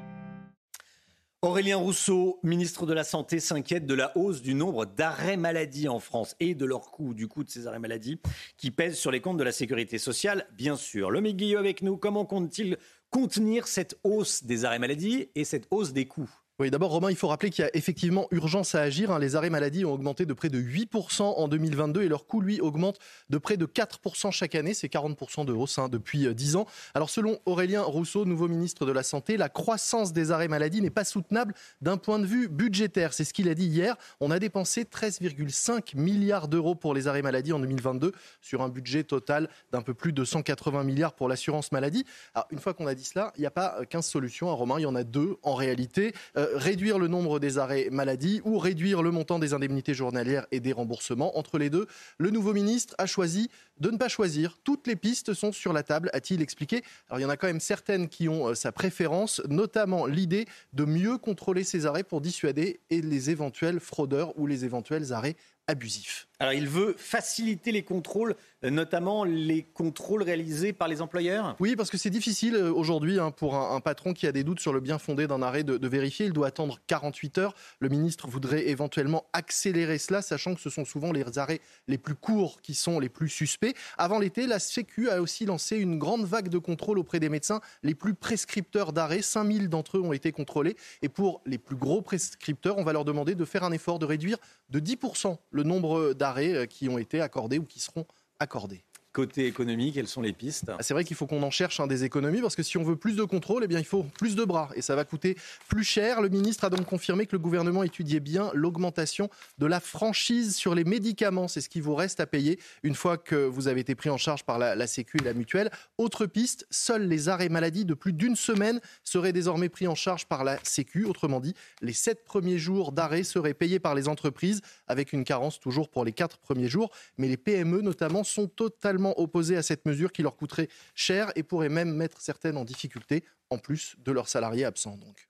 Aurélien 1.41 1.77
Rousseau, 1.77 2.37
ministre 2.43 2.85
de 2.85 2.91
la 2.91 3.05
Santé, 3.05 3.39
s'inquiète 3.39 3.85
de 3.85 3.93
la 3.93 4.11
hausse 4.17 4.41
du 4.41 4.53
nombre 4.55 4.85
d'arrêts 4.85 5.37
maladie 5.37 5.87
en 5.87 5.99
France 5.99 6.35
et 6.41 6.53
de 6.53 6.65
leur 6.65 6.91
coût, 6.91 7.13
du 7.13 7.29
coût 7.29 7.45
de 7.45 7.49
ces 7.49 7.65
arrêts 7.65 7.79
maladie, 7.79 8.19
qui 8.57 8.71
pèsent 8.71 8.97
sur 8.97 9.09
les 9.09 9.21
comptes 9.21 9.37
de 9.37 9.45
la 9.45 9.53
sécurité 9.53 9.99
sociale, 9.99 10.47
bien 10.51 10.75
sûr. 10.75 11.11
Le 11.11 11.21
Guillot 11.21 11.59
avec 11.59 11.81
nous, 11.81 11.95
comment 11.95 12.25
compte-t-il 12.25 12.77
contenir 13.09 13.69
cette 13.69 13.97
hausse 14.03 14.43
des 14.43 14.65
arrêts 14.65 14.79
maladie 14.79 15.29
et 15.33 15.45
cette 15.45 15.67
hausse 15.71 15.93
des 15.93 16.09
coûts? 16.09 16.29
Oui, 16.59 16.69
d'abord, 16.69 16.91
Romain, 16.91 17.09
il 17.09 17.15
faut 17.15 17.29
rappeler 17.29 17.51
qu'il 17.51 17.63
y 17.63 17.67
a 17.67 17.73
effectivement 17.73 18.27
urgence 18.31 18.75
à 18.75 18.81
agir. 18.81 19.11
Hein. 19.11 19.19
Les 19.19 19.37
arrêts 19.37 19.49
maladie 19.49 19.85
ont 19.85 19.93
augmenté 19.93 20.25
de 20.25 20.33
près 20.33 20.49
de 20.49 20.59
8% 20.59 21.21
en 21.21 21.47
2022 21.47 22.01
et 22.01 22.09
leur 22.09 22.27
coût, 22.27 22.41
lui, 22.41 22.59
augmente 22.59 22.99
de 23.29 23.37
près 23.37 23.55
de 23.55 23.65
4% 23.65 24.31
chaque 24.31 24.55
année. 24.55 24.73
C'est 24.73 24.91
40% 24.91 25.45
de 25.45 25.53
hausse 25.53 25.79
hein, 25.79 25.87
depuis 25.87 26.27
10 26.35 26.55
euh, 26.55 26.59
ans. 26.59 26.67
Alors, 26.95 27.09
selon 27.09 27.39
Aurélien 27.45 27.81
Rousseau, 27.83 28.25
nouveau 28.25 28.49
ministre 28.49 28.85
de 28.85 28.91
la 28.91 29.03
Santé, 29.03 29.37
la 29.37 29.47
croissance 29.47 30.11
des 30.11 30.31
arrêts 30.31 30.49
maladie 30.49 30.81
n'est 30.81 30.89
pas 30.89 31.05
soutenable 31.05 31.53
d'un 31.81 31.95
point 31.95 32.19
de 32.19 32.25
vue 32.25 32.49
budgétaire. 32.49 33.13
C'est 33.13 33.23
ce 33.23 33.33
qu'il 33.33 33.47
a 33.47 33.55
dit 33.55 33.67
hier. 33.67 33.95
On 34.19 34.29
a 34.29 34.37
dépensé 34.37 34.83
13,5 34.83 35.95
milliards 35.95 36.49
d'euros 36.49 36.75
pour 36.75 36.93
les 36.93 37.07
arrêts 37.07 37.21
maladie 37.21 37.53
en 37.53 37.59
2022 37.59 38.11
sur 38.41 38.61
un 38.63 38.67
budget 38.67 39.05
total 39.05 39.47
d'un 39.71 39.81
peu 39.81 39.93
plus 39.93 40.11
de 40.11 40.25
180 40.25 40.83
milliards 40.83 41.13
pour 41.13 41.29
l'assurance 41.29 41.71
maladie. 41.71 42.05
Alors, 42.35 42.47
une 42.51 42.59
fois 42.59 42.73
qu'on 42.73 42.87
a 42.87 42.95
dit 42.95 43.05
cela, 43.05 43.31
il 43.37 43.39
n'y 43.39 43.47
a 43.47 43.51
pas 43.51 43.79
15 43.89 44.05
solutions. 44.05 44.51
Hein, 44.51 44.55
Romain, 44.55 44.75
il 44.77 44.83
y 44.83 44.85
en 44.87 44.95
a 44.95 45.05
deux 45.05 45.37
en 45.41 45.55
réalité. 45.55 46.13
Euh, 46.35 46.48
réduire 46.53 46.99
le 46.99 47.07
nombre 47.07 47.39
des 47.39 47.57
arrêts 47.57 47.89
maladie 47.91 48.41
ou 48.43 48.57
réduire 48.57 49.01
le 49.01 49.11
montant 49.11 49.39
des 49.39 49.53
indemnités 49.53 49.93
journalières 49.93 50.47
et 50.51 50.59
des 50.59 50.71
remboursements. 50.71 51.37
Entre 51.37 51.57
les 51.57 51.69
deux, 51.69 51.87
le 52.17 52.29
nouveau 52.29 52.53
ministre 52.53 52.95
a 52.97 53.05
choisi 53.05 53.49
de 53.79 53.91
ne 53.91 53.97
pas 53.97 54.07
choisir. 54.07 54.57
Toutes 54.63 54.87
les 54.87 54.95
pistes 54.95 55.33
sont 55.33 55.51
sur 55.51 55.73
la 55.73 55.83
table, 55.83 56.09
a-t-il 56.13 56.41
expliqué. 56.41 56.83
Alors 57.09 57.19
il 57.19 57.23
y 57.23 57.25
en 57.25 57.29
a 57.29 57.37
quand 57.37 57.47
même 57.47 57.59
certaines 57.59 58.07
qui 58.07 58.29
ont 58.29 58.49
euh, 58.49 58.55
sa 58.55 58.71
préférence, 58.71 59.41
notamment 59.49 60.05
l'idée 60.05 60.45
de 60.73 60.85
mieux 60.85 61.17
contrôler 61.17 61.63
ces 61.63 61.85
arrêts 61.85 62.03
pour 62.03 62.21
dissuader 62.21 62.79
les 62.89 63.29
éventuels 63.29 63.79
fraudeurs 63.79 64.37
ou 64.37 64.47
les 64.47 64.65
éventuels 64.65 65.11
arrêts 65.13 65.35
abusifs. 65.67 66.28
Alors 66.41 66.53
il 66.53 66.69
veut 66.69 66.95
faciliter 66.97 67.73
les 67.73 67.83
contrôles, 67.83 68.33
euh, 68.63 68.69
notamment 68.69 69.25
les 69.25 69.63
contrôles 69.63 70.23
réalisés 70.23 70.71
par 70.71 70.87
les 70.87 71.01
employeurs? 71.01 71.57
Oui, 71.59 71.75
parce 71.75 71.89
que 71.89 71.97
c'est 71.97 72.09
difficile 72.09 72.55
euh, 72.55 72.71
aujourd'hui 72.71 73.19
hein, 73.19 73.31
pour 73.31 73.57
un, 73.57 73.81
patron 73.81 74.13
qui 74.13 74.25
a 74.25 74.31
des 74.31 74.45
doutes 74.45 74.61
sur 74.61 74.71
le 74.71 74.79
bien 74.79 74.99
fondé 74.99 75.27
d'un 75.27 75.41
arrêt 75.41 75.65
de, 75.65 75.85
vérifier. 75.85 76.27
Il 76.27 76.31
doit 76.31 76.47
attendre 76.47 76.79
48 76.87 77.39
heures. 77.39 77.55
Le 77.81 77.89
ministre 77.89 78.29
voudrait 78.29 78.69
éventuellement 78.69 79.25
accélérer 79.33 79.97
cela, 79.97 80.21
sachant 80.21 80.55
que 80.55 80.61
ce 80.61 80.69
sont 80.69 80.85
souvent 80.85 81.11
les 81.11 81.37
arrêts 81.37 81.59
les 81.89 81.97
plus 81.97 82.15
courts 82.15 82.61
qui 82.61 82.73
sont 82.73 83.01
les 83.01 83.09
plus 83.09 83.27
suspects. 83.27 83.75
Avant 83.97 84.17
l'été, 84.17 84.47
la 84.47 84.59
Sécu 84.59 85.09
a 85.09 85.21
aussi 85.21 85.45
lancé 85.45 85.75
une 85.75 85.99
grande 85.99 86.23
vague 86.23 86.47
de 86.47 86.57
contrôles 86.57 86.99
auprès 86.99 87.19
des 87.19 87.27
médecins 87.27 87.59
les 87.83 87.95
plus 87.95 88.13
prescripteurs 88.13 88.93
d'arrêt. 88.93 89.21
5000 89.21 89.67
d'entre 89.67 89.97
eux 89.97 90.01
ont 90.01 90.13
été 90.13 90.31
contrôlés. 90.31 90.77
Et 91.01 91.09
pour 91.09 91.41
les 91.45 91.57
plus 91.57 91.75
gros 91.75 92.01
prescripteurs, 92.01 92.77
on 92.77 92.85
va 92.85 92.93
leur 92.93 93.03
demander 93.03 93.35
de 93.35 93.43
faire 93.43 93.65
un 93.65 93.73
effort 93.73 93.99
de 93.99 94.05
réduire 94.05 94.37
de 94.69 94.79
10% 94.79 95.35
le 95.51 95.63
nombre 95.63 96.13
d'arrêts 96.13 96.28
euh, 96.37 96.65
qui 96.65 96.89
ont 96.89 96.97
été 96.97 97.21
accordés 97.21 97.59
ou 97.59 97.65
qui 97.65 97.79
seront 97.79 98.05
accordés. 98.39 98.83
Côté 99.19 99.47
économie, 99.47 99.91
quelles 99.91 100.07
sont 100.07 100.21
les 100.21 100.31
pistes? 100.31 100.71
C'est 100.79 100.93
vrai 100.93 101.03
qu'il 101.03 101.17
faut 101.17 101.27
qu'on 101.27 101.43
en 101.43 101.51
cherche 101.51 101.81
hein, 101.81 101.87
des 101.87 102.05
économies 102.05 102.39
parce 102.39 102.55
que 102.55 102.63
si 102.63 102.77
on 102.77 102.83
veut 102.83 102.95
plus 102.95 103.17
de 103.17 103.23
contrôle, 103.25 103.65
eh 103.65 103.67
bien, 103.67 103.77
il 103.77 103.85
faut 103.85 104.03
plus 104.03 104.33
de 104.33 104.45
bras 104.45 104.69
et 104.75 104.81
ça 104.81 104.95
va 104.95 105.03
coûter 105.03 105.35
plus 105.67 105.83
cher. 105.83 106.21
Le 106.21 106.29
ministre 106.29 106.63
a 106.63 106.69
donc 106.69 106.85
confirmé 106.85 107.25
que 107.25 107.33
le 107.33 107.39
gouvernement 107.39 107.83
étudiait 107.83 108.21
bien 108.21 108.49
l'augmentation 108.53 109.29
de 109.57 109.65
la 109.65 109.81
franchise 109.81 110.55
sur 110.55 110.73
les 110.73 110.85
médicaments. 110.85 111.49
C'est 111.49 111.59
ce 111.59 111.67
qui 111.67 111.81
vous 111.81 111.95
reste 111.95 112.21
à 112.21 112.27
payer 112.27 112.61
une 112.83 112.95
fois 112.95 113.17
que 113.17 113.35
vous 113.35 113.67
avez 113.67 113.81
été 113.81 113.93
pris 113.93 114.09
en 114.09 114.15
charge 114.15 114.45
par 114.45 114.57
la, 114.57 114.73
la 114.73 114.87
Sécu 114.87 115.17
et 115.19 115.25
la 115.25 115.33
mutuelle. 115.33 115.69
Autre 115.97 116.25
piste, 116.25 116.65
seuls 116.69 117.05
les 117.05 117.27
arrêts 117.27 117.49
maladie 117.49 117.83
de 117.83 117.95
plus 117.95 118.13
d'une 118.13 118.37
semaine 118.37 118.79
seraient 119.03 119.33
désormais 119.33 119.67
pris 119.67 119.87
en 119.89 119.95
charge 119.95 120.27
par 120.27 120.45
la 120.45 120.59
Sécu. 120.63 121.03
Autrement 121.03 121.41
dit, 121.41 121.55
les 121.81 121.91
sept 121.91 122.23
premiers 122.23 122.57
jours 122.57 122.93
d'arrêt 122.93 123.23
seraient 123.23 123.53
payés 123.53 123.79
par 123.79 123.95
les 123.95 124.07
entreprises 124.07 124.61
avec 124.87 125.11
une 125.11 125.25
carence 125.25 125.59
toujours 125.59 125.89
pour 125.89 126.05
les 126.05 126.13
quatre 126.13 126.37
premiers 126.37 126.69
jours. 126.69 126.89
Mais 127.17 127.27
les 127.27 127.35
PME 127.35 127.81
notamment 127.81 128.23
sont 128.23 128.47
totalement 128.47 129.08
opposés 129.17 129.57
à 129.57 129.63
cette 129.63 129.85
mesure 129.85 130.11
qui 130.11 130.21
leur 130.21 130.35
coûterait 130.35 130.69
cher 130.95 131.31
et 131.35 131.43
pourrait 131.43 131.69
même 131.69 131.93
mettre 131.93 132.21
certaines 132.21 132.57
en 132.57 132.65
difficulté, 132.65 133.23
en 133.49 133.57
plus 133.57 133.95
de 133.99 134.11
leurs 134.11 134.27
salariés 134.27 134.65
absents. 134.65 134.97
Donc. 134.97 135.29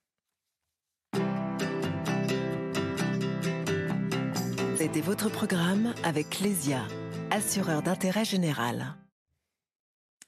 C'était 4.76 5.02
votre 5.02 5.28
programme 5.28 5.92
avec 6.04 6.40
Lesia, 6.40 6.86
assureur 7.30 7.82
d'intérêt 7.82 8.24
général. 8.24 8.94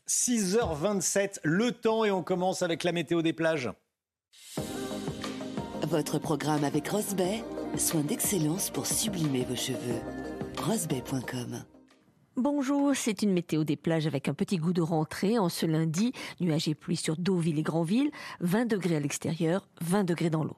6h27, 0.08 1.38
le 1.42 1.72
temps 1.72 2.04
et 2.04 2.10
on 2.10 2.22
commence 2.22 2.62
avec 2.62 2.84
la 2.84 2.92
météo 2.92 3.22
des 3.22 3.32
plages. 3.32 3.70
Votre 5.82 6.18
programme 6.18 6.64
avec 6.64 6.88
Rosbay, 6.88 7.42
soin 7.78 8.02
d'excellence 8.02 8.70
pour 8.70 8.86
sublimer 8.86 9.44
vos 9.44 9.56
cheveux. 9.56 10.00
Rosbay.com 10.58 11.64
Bonjour, 12.38 12.92
c'est 12.94 13.20
une 13.20 13.34
météo 13.34 13.62
des 13.62 13.76
plages 13.76 14.06
avec 14.06 14.26
un 14.26 14.32
petit 14.32 14.56
goût 14.56 14.72
de 14.72 14.80
rentrée 14.80 15.38
en 15.38 15.50
ce 15.50 15.66
lundi. 15.66 16.12
Nuages 16.40 16.66
et 16.66 16.74
pluie 16.74 16.96
sur 16.96 17.18
Deauville 17.18 17.58
et 17.58 17.62
Granville, 17.62 18.10
20 18.40 18.64
degrés 18.64 18.96
à 18.96 19.00
l'extérieur, 19.00 19.68
20 19.82 20.04
degrés 20.04 20.30
dans 20.30 20.42
l'eau. 20.42 20.56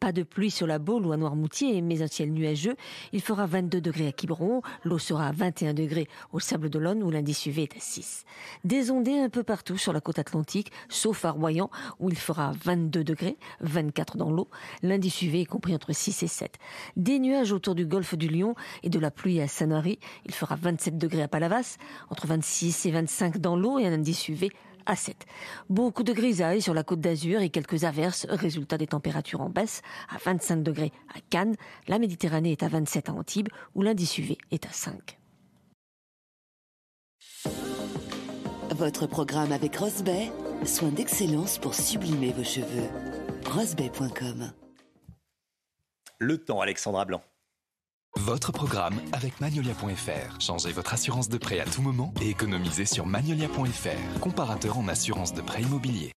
Pas 0.00 0.12
de 0.12 0.22
pluie 0.22 0.50
sur 0.50 0.66
la 0.66 0.78
Baule 0.78 1.06
ou 1.06 1.12
à 1.12 1.16
Noirmoutier, 1.16 1.80
mais 1.80 2.02
un 2.02 2.06
ciel 2.06 2.32
nuageux. 2.32 2.76
Il 3.12 3.20
fera 3.20 3.46
22 3.46 3.80
degrés 3.80 4.08
à 4.08 4.12
Quiberon, 4.12 4.62
l'eau 4.84 4.98
sera 4.98 5.28
à 5.28 5.32
21 5.32 5.74
degrés 5.74 6.08
au 6.32 6.40
Sable 6.40 6.70
d'Olonne 6.70 7.02
où 7.02 7.10
l'indice 7.10 7.46
UV 7.46 7.62
est 7.62 7.76
à 7.76 7.80
6. 7.80 8.24
Des 8.64 8.90
ondées 8.90 9.18
un 9.18 9.28
peu 9.28 9.42
partout 9.42 9.78
sur 9.78 9.92
la 9.92 10.00
côte 10.00 10.18
atlantique, 10.18 10.72
sauf 10.88 11.24
à 11.24 11.30
Royan 11.30 11.70
où 11.98 12.10
il 12.10 12.18
fera 12.18 12.52
22 12.64 13.04
degrés, 13.04 13.36
24 13.60 14.16
dans 14.16 14.30
l'eau. 14.30 14.48
L'indice 14.82 15.22
UV 15.22 15.42
est 15.42 15.46
compris 15.46 15.74
entre 15.74 15.92
6 15.92 16.22
et 16.22 16.28
7. 16.28 16.58
Des 16.96 17.18
nuages 17.18 17.52
autour 17.52 17.74
du 17.74 17.86
golfe 17.86 18.16
du 18.16 18.28
Lion 18.28 18.54
et 18.82 18.90
de 18.90 18.98
la 18.98 19.10
pluie 19.10 19.40
à 19.40 19.48
Sanary. 19.48 19.98
Il 20.26 20.34
fera 20.34 20.56
27 20.56 20.98
degrés 20.98 21.22
à 21.22 21.28
Palavas, 21.28 21.76
entre 22.10 22.26
26 22.26 22.86
et 22.86 22.90
25 22.90 23.38
dans 23.38 23.56
l'eau 23.56 23.78
et 23.78 23.86
un 23.86 23.92
indice 23.92 24.28
UV 24.28 24.50
à 24.86 24.96
7. 24.96 25.16
Beaucoup 25.68 26.02
de 26.02 26.12
grisailles 26.12 26.62
sur 26.62 26.74
la 26.74 26.84
côte 26.84 27.00
d'Azur 27.00 27.40
et 27.40 27.50
quelques 27.50 27.84
averses, 27.84 28.26
résultat 28.28 28.78
des 28.78 28.86
températures 28.86 29.40
en 29.40 29.50
baisse 29.50 29.82
à 30.08 30.18
25 30.18 30.62
degrés 30.62 30.92
à 31.14 31.20
Cannes. 31.30 31.56
La 31.88 31.98
Méditerranée 31.98 32.52
est 32.52 32.62
à 32.62 32.68
27 32.68 33.08
à 33.08 33.12
Antibes 33.12 33.48
où 33.74 33.82
l'indice 33.82 34.18
UV 34.18 34.38
est 34.50 34.66
à 34.66 34.72
5. 34.72 35.18
Votre 38.70 39.06
programme 39.06 39.52
avec 39.52 39.76
Rosbay, 39.76 40.32
soin 40.64 40.88
d'excellence 40.88 41.58
pour 41.58 41.74
sublimer 41.74 42.32
vos 42.32 42.44
cheveux. 42.44 42.88
Rosbay.com 43.46 44.52
Le 46.18 46.38
temps, 46.38 46.60
Alexandra 46.60 47.04
Blanc. 47.04 47.22
Votre 48.18 48.52
programme 48.52 49.00
avec 49.12 49.40
Magnolia.fr. 49.40 50.40
Changez 50.40 50.72
votre 50.72 50.92
assurance 50.92 51.28
de 51.28 51.38
prêt 51.38 51.60
à 51.60 51.64
tout 51.64 51.82
moment 51.82 52.12
et 52.20 52.28
économisez 52.28 52.84
sur 52.84 53.06
Magnolia.fr, 53.06 54.20
comparateur 54.20 54.78
en 54.78 54.86
assurance 54.88 55.32
de 55.32 55.40
prêt 55.40 55.62
immobilier. 55.62 56.12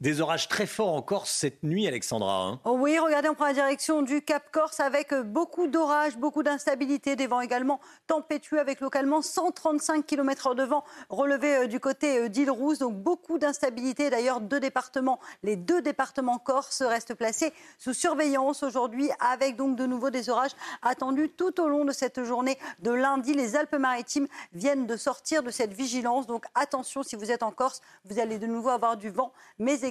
Des 0.00 0.20
orages 0.20 0.48
très 0.48 0.66
forts 0.66 0.92
en 0.92 1.02
Corse 1.02 1.30
cette 1.30 1.62
nuit, 1.62 1.86
Alexandra. 1.86 2.42
Hein. 2.42 2.60
Oh 2.64 2.76
oui, 2.76 2.98
regardez, 2.98 3.28
on 3.28 3.34
prend 3.34 3.46
la 3.46 3.52
direction 3.52 4.02
du 4.02 4.22
Cap 4.22 4.50
Corse 4.50 4.80
avec 4.80 5.14
beaucoup 5.14 5.68
d'orages, 5.68 6.16
beaucoup 6.16 6.42
d'instabilité, 6.42 7.14
des 7.14 7.28
vents 7.28 7.40
également 7.40 7.78
tempétueux 8.08 8.58
avec 8.58 8.80
localement 8.80 9.22
135 9.22 10.04
km/h 10.04 10.56
de 10.56 10.64
vent 10.64 10.82
relevé 11.10 11.56
euh, 11.56 11.66
du 11.68 11.78
côté 11.78 12.18
euh, 12.18 12.28
d'Île-Rousse. 12.28 12.80
Donc 12.80 12.96
beaucoup 12.96 13.38
d'instabilité. 13.38 14.10
D'ailleurs, 14.10 14.40
deux 14.40 14.58
départements, 14.58 15.20
les 15.44 15.54
deux 15.54 15.80
départements 15.80 16.38
corse 16.38 16.82
restent 16.82 17.14
placés 17.14 17.52
sous 17.78 17.94
surveillance 17.94 18.64
aujourd'hui 18.64 19.10
avec 19.20 19.54
donc 19.54 19.76
de 19.76 19.86
nouveau 19.86 20.10
des 20.10 20.28
orages 20.28 20.56
attendus 20.82 21.30
tout 21.30 21.60
au 21.60 21.68
long 21.68 21.84
de 21.84 21.92
cette 21.92 22.24
journée 22.24 22.58
de 22.80 22.90
lundi. 22.90 23.32
Les 23.32 23.54
Alpes-Maritimes 23.54 24.26
viennent 24.54 24.88
de 24.88 24.96
sortir 24.96 25.44
de 25.44 25.52
cette 25.52 25.72
vigilance. 25.72 26.26
Donc 26.26 26.46
attention, 26.56 27.04
si 27.04 27.14
vous 27.14 27.30
êtes 27.30 27.44
en 27.44 27.52
Corse, 27.52 27.80
vous 28.04 28.18
allez 28.18 28.40
de 28.40 28.48
nouveau 28.48 28.70
avoir 28.70 28.96
du 28.96 29.08
vent, 29.08 29.32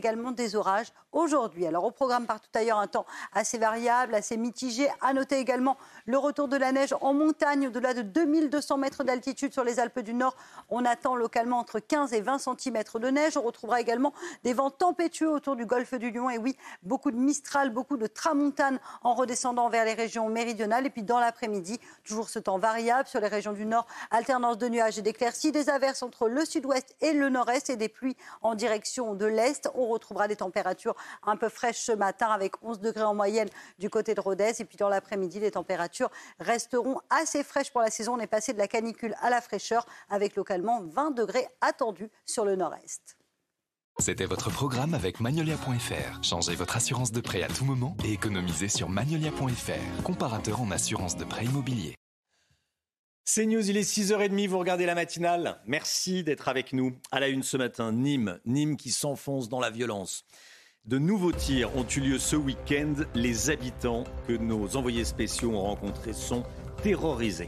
également 0.03 0.33
des 0.33 0.57
orages 0.57 0.91
aujourd'hui. 1.13 1.65
Alors 1.65 1.85
au 1.85 1.91
programme 1.91 2.25
partout 2.25 2.49
ailleurs, 2.55 2.79
un 2.79 2.87
temps 2.87 3.05
assez 3.31 3.57
variable, 3.57 4.13
assez 4.13 4.35
mitigé. 4.35 4.89
À 4.99 5.13
noter 5.13 5.37
également 5.37 5.77
le 6.05 6.17
retour 6.17 6.49
de 6.49 6.57
la 6.57 6.73
neige 6.73 6.93
en 6.99 7.13
montagne 7.13 7.67
au-delà 7.67 7.93
de 7.93 8.01
2200 8.01 8.77
mètres 8.77 9.05
d'altitude 9.05 9.53
sur 9.53 9.63
les 9.63 9.79
Alpes 9.79 10.01
du 10.01 10.13
Nord. 10.13 10.35
On 10.69 10.83
attend 10.83 11.15
localement 11.15 11.57
entre 11.57 11.79
15 11.79 12.13
et 12.13 12.19
20 12.19 12.37
cm 12.39 12.83
de 12.95 13.07
neige. 13.07 13.37
On 13.37 13.43
retrouvera 13.43 13.79
également 13.79 14.11
des 14.43 14.53
vents 14.53 14.71
tempétueux 14.71 15.29
autour 15.29 15.55
du 15.55 15.65
golfe 15.65 15.93
du 15.93 16.11
Lion. 16.11 16.29
Et 16.29 16.37
oui, 16.37 16.57
beaucoup 16.81 17.11
de 17.11 17.17
Mistral, 17.17 17.69
beaucoup 17.69 17.95
de 17.95 18.07
Tramontane 18.07 18.79
en 19.03 19.13
redescendant 19.13 19.69
vers 19.69 19.85
les 19.85 19.93
régions 19.93 20.27
méridionales. 20.27 20.85
Et 20.85 20.89
puis 20.89 21.03
dans 21.03 21.19
l'après-midi, 21.21 21.79
toujours 22.03 22.27
ce 22.27 22.39
temps 22.39 22.57
variable 22.57 23.07
sur 23.07 23.21
les 23.21 23.29
régions 23.29 23.53
du 23.53 23.65
Nord. 23.65 23.87
Alternance 24.11 24.57
de 24.57 24.67
nuages 24.67 24.99
et 24.99 25.01
d'éclaircies, 25.01 25.53
des 25.53 25.69
averses 25.69 26.03
entre 26.03 26.27
le 26.27 26.43
sud-ouest 26.43 26.93
et 26.99 27.13
le 27.13 27.29
nord-est 27.29 27.69
et 27.69 27.77
des 27.77 27.87
pluies 27.87 28.17
en 28.41 28.53
direction 28.53 29.13
de 29.13 29.25
l'est. 29.25 29.69
On 29.83 29.89
retrouvera 29.89 30.27
des 30.27 30.35
températures 30.35 30.95
un 31.23 31.35
peu 31.35 31.49
fraîches 31.49 31.81
ce 31.81 31.91
matin 31.91 32.27
avec 32.27 32.61
11 32.63 32.79
degrés 32.79 33.03
en 33.03 33.13
moyenne 33.13 33.49
du 33.79 33.89
côté 33.89 34.15
de 34.15 34.21
Rodez. 34.21 34.53
Et 34.59 34.65
puis 34.65 34.77
dans 34.77 34.89
l'après-midi, 34.89 35.39
les 35.39 35.51
températures 35.51 36.09
resteront 36.39 36.99
assez 37.09 37.43
fraîches 37.43 37.71
pour 37.71 37.81
la 37.81 37.89
saison. 37.89 38.15
On 38.15 38.19
est 38.19 38.27
passé 38.27 38.53
de 38.53 38.57
la 38.57 38.67
canicule 38.67 39.15
à 39.21 39.29
la 39.29 39.41
fraîcheur 39.41 39.85
avec 40.09 40.35
localement 40.35 40.81
20 40.81 41.11
degrés 41.11 41.47
attendus 41.61 42.09
sur 42.25 42.45
le 42.45 42.55
nord-est. 42.55 43.17
C'était 43.99 44.25
votre 44.25 44.49
programme 44.49 44.95
avec 44.95 45.19
Magnolia.fr. 45.19 46.23
Changez 46.23 46.55
votre 46.55 46.77
assurance 46.77 47.11
de 47.11 47.21
prêt 47.21 47.43
à 47.43 47.47
tout 47.47 47.63
moment 47.63 47.95
et 48.03 48.13
économisez 48.13 48.67
sur 48.67 48.89
Magnolia.fr, 48.89 50.03
comparateur 50.03 50.61
en 50.61 50.71
assurance 50.71 51.15
de 51.15 51.23
prêt 51.23 51.45
immobilier. 51.45 51.95
C'est 53.25 53.45
News, 53.45 53.69
il 53.69 53.77
est 53.77 53.89
6h30, 53.89 54.49
vous 54.49 54.59
regardez 54.59 54.85
la 54.85 54.95
matinale. 54.95 55.57
Merci 55.65 56.25
d'être 56.25 56.49
avec 56.49 56.73
nous. 56.73 56.91
À 57.09 57.21
la 57.21 57.29
une 57.29 57.41
ce 57.41 57.55
matin, 57.55 57.93
Nîmes, 57.93 58.37
Nîmes 58.45 58.75
qui 58.75 58.91
s'enfonce 58.91 59.47
dans 59.47 59.61
la 59.61 59.69
violence. 59.69 60.25
De 60.83 60.97
nouveaux 60.97 61.31
tirs 61.31 61.73
ont 61.77 61.87
eu 61.87 62.01
lieu 62.01 62.19
ce 62.19 62.35
week-end. 62.35 62.93
Les 63.15 63.49
habitants 63.49 64.03
que 64.27 64.33
nos 64.33 64.75
envoyés 64.75 65.05
spéciaux 65.05 65.51
ont 65.51 65.61
rencontrés 65.61 66.11
sont 66.11 66.43
terrorisés. 66.83 67.47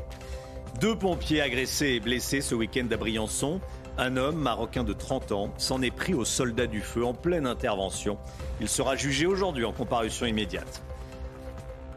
Deux 0.80 0.97
pompiers 0.97 1.41
agressés 1.41 1.95
et 1.95 1.99
blessés 1.99 2.39
ce 2.39 2.55
week-end 2.55 2.88
à 2.89 2.95
Briançon. 2.95 3.59
Un 3.97 4.15
homme 4.15 4.38
marocain 4.38 4.86
de 4.86 4.93
30 4.93 5.34
ans 5.34 5.53
s'en 5.57 5.82
est 5.82 5.91
pris 5.91 6.13
aux 6.13 6.23
soldats 6.23 6.67
du 6.67 6.80
feu 6.80 7.03
en 7.03 7.13
pleine 7.13 7.45
intervention. 7.45 8.17
Il 8.61 8.69
sera 8.69 8.95
jugé 8.95 9.26
aujourd'hui 9.26 9.65
en 9.65 9.73
comparution 9.73 10.26
immédiate. 10.26 10.82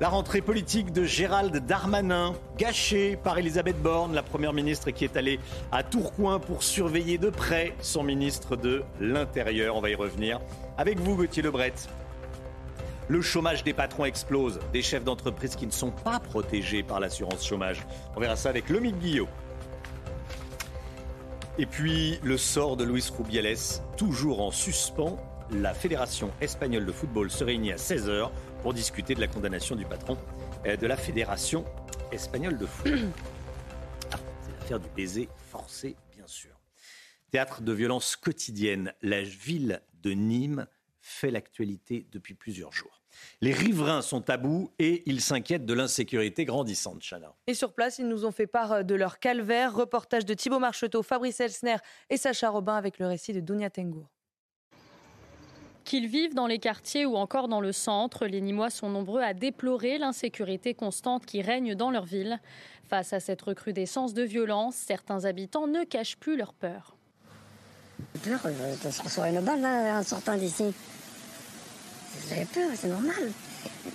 La 0.00 0.08
rentrée 0.08 0.42
politique 0.42 0.92
de 0.92 1.02
Gérald 1.02 1.56
Darmanin, 1.66 2.32
gâchée 2.56 3.16
par 3.16 3.36
Elisabeth 3.36 3.82
Borne, 3.82 4.14
la 4.14 4.22
première 4.22 4.52
ministre 4.52 4.92
qui 4.92 5.02
est 5.04 5.16
allée 5.16 5.40
à 5.72 5.82
Tourcoing 5.82 6.38
pour 6.38 6.62
surveiller 6.62 7.18
de 7.18 7.30
près 7.30 7.74
son 7.80 8.04
ministre 8.04 8.54
de 8.54 8.84
l'Intérieur. 9.00 9.74
On 9.74 9.80
va 9.80 9.90
y 9.90 9.96
revenir 9.96 10.38
avec 10.76 11.00
vous, 11.00 11.16
Gauthier 11.16 11.42
Lebret. 11.42 11.72
Le 13.08 13.20
chômage 13.20 13.64
des 13.64 13.72
patrons 13.72 14.04
explose, 14.04 14.60
des 14.72 14.82
chefs 14.82 15.02
d'entreprise 15.02 15.56
qui 15.56 15.66
ne 15.66 15.72
sont 15.72 15.90
pas 15.90 16.20
protégés 16.20 16.84
par 16.84 17.00
l'assurance 17.00 17.44
chômage. 17.44 17.84
On 18.14 18.20
verra 18.20 18.36
ça 18.36 18.50
avec 18.50 18.68
Lomique 18.68 19.00
Guillot. 19.00 19.26
Et 21.58 21.66
puis 21.66 22.20
le 22.22 22.38
sort 22.38 22.76
de 22.76 22.84
Luis 22.84 23.10
Rubiales, 23.18 23.80
toujours 23.96 24.42
en 24.42 24.52
suspens. 24.52 25.16
La 25.50 25.74
Fédération 25.74 26.30
espagnole 26.40 26.86
de 26.86 26.92
football 26.92 27.32
se 27.32 27.42
réunit 27.42 27.72
à 27.72 27.76
16h 27.76 28.28
pour 28.62 28.74
discuter 28.74 29.14
de 29.14 29.20
la 29.20 29.26
condamnation 29.26 29.76
du 29.76 29.84
patron 29.84 30.18
euh, 30.66 30.76
de 30.76 30.86
la 30.86 30.96
Fédération 30.96 31.64
espagnole 32.12 32.58
de 32.58 32.66
foot. 32.66 32.92
Ah, 34.10 34.16
c'est 34.40 34.52
l'affaire 34.52 34.80
du 34.80 34.88
baiser 34.96 35.28
forcé, 35.50 35.96
bien 36.14 36.26
sûr. 36.26 36.58
Théâtre 37.30 37.60
de 37.60 37.72
violence 37.72 38.16
quotidienne, 38.16 38.94
la 39.02 39.20
ville 39.20 39.82
de 40.02 40.12
Nîmes 40.12 40.66
fait 41.02 41.30
l'actualité 41.30 42.06
depuis 42.10 42.34
plusieurs 42.34 42.72
jours. 42.72 43.02
Les 43.40 43.52
riverains 43.52 44.02
sont 44.02 44.30
à 44.30 44.36
bout 44.36 44.70
et 44.78 45.02
ils 45.06 45.20
s'inquiètent 45.20 45.66
de 45.66 45.74
l'insécurité 45.74 46.44
grandissante, 46.44 47.02
Chana. 47.02 47.34
Et 47.46 47.54
sur 47.54 47.74
place, 47.74 47.98
ils 47.98 48.08
nous 48.08 48.24
ont 48.24 48.30
fait 48.30 48.46
part 48.46 48.84
de 48.84 48.94
leur 48.94 49.18
calvaire. 49.18 49.74
Reportage 49.74 50.24
de 50.24 50.34
Thibaut 50.34 50.58
Marcheteau, 50.58 51.02
Fabrice 51.02 51.40
Elsner 51.40 51.76
et 52.08 52.16
Sacha 52.16 52.48
Robin 52.48 52.76
avec 52.76 52.98
le 52.98 53.06
récit 53.06 53.32
de 53.32 53.40
Dounia 53.40 53.70
Tengour. 53.70 54.08
Qu'ils 55.88 56.06
vivent 56.06 56.34
dans 56.34 56.46
les 56.46 56.58
quartiers 56.58 57.06
ou 57.06 57.16
encore 57.16 57.48
dans 57.48 57.62
le 57.62 57.72
centre, 57.72 58.26
les 58.26 58.42
Nîmois 58.42 58.68
sont 58.68 58.90
nombreux 58.90 59.22
à 59.22 59.32
déplorer 59.32 59.96
l'insécurité 59.96 60.74
constante 60.74 61.24
qui 61.24 61.40
règne 61.40 61.74
dans 61.74 61.90
leur 61.90 62.04
ville. 62.04 62.40
Face 62.90 63.14
à 63.14 63.20
cette 63.20 63.40
recrudescence 63.40 64.12
de 64.12 64.22
violence, 64.22 64.74
certains 64.74 65.24
habitants 65.24 65.66
ne 65.66 65.84
cachent 65.84 66.18
plus 66.18 66.36
leur 66.36 66.52
peur. 66.52 66.94
Peur 68.22 68.38
se 68.90 69.02
recevoir 69.02 69.28
une 69.28 69.40
balle 69.40 69.64
en 69.64 70.02
sortant 70.02 70.36
d'ici. 70.36 70.64
Vous 70.64 72.44
peur, 72.52 72.68
c'est 72.74 72.88
normal. 72.88 73.32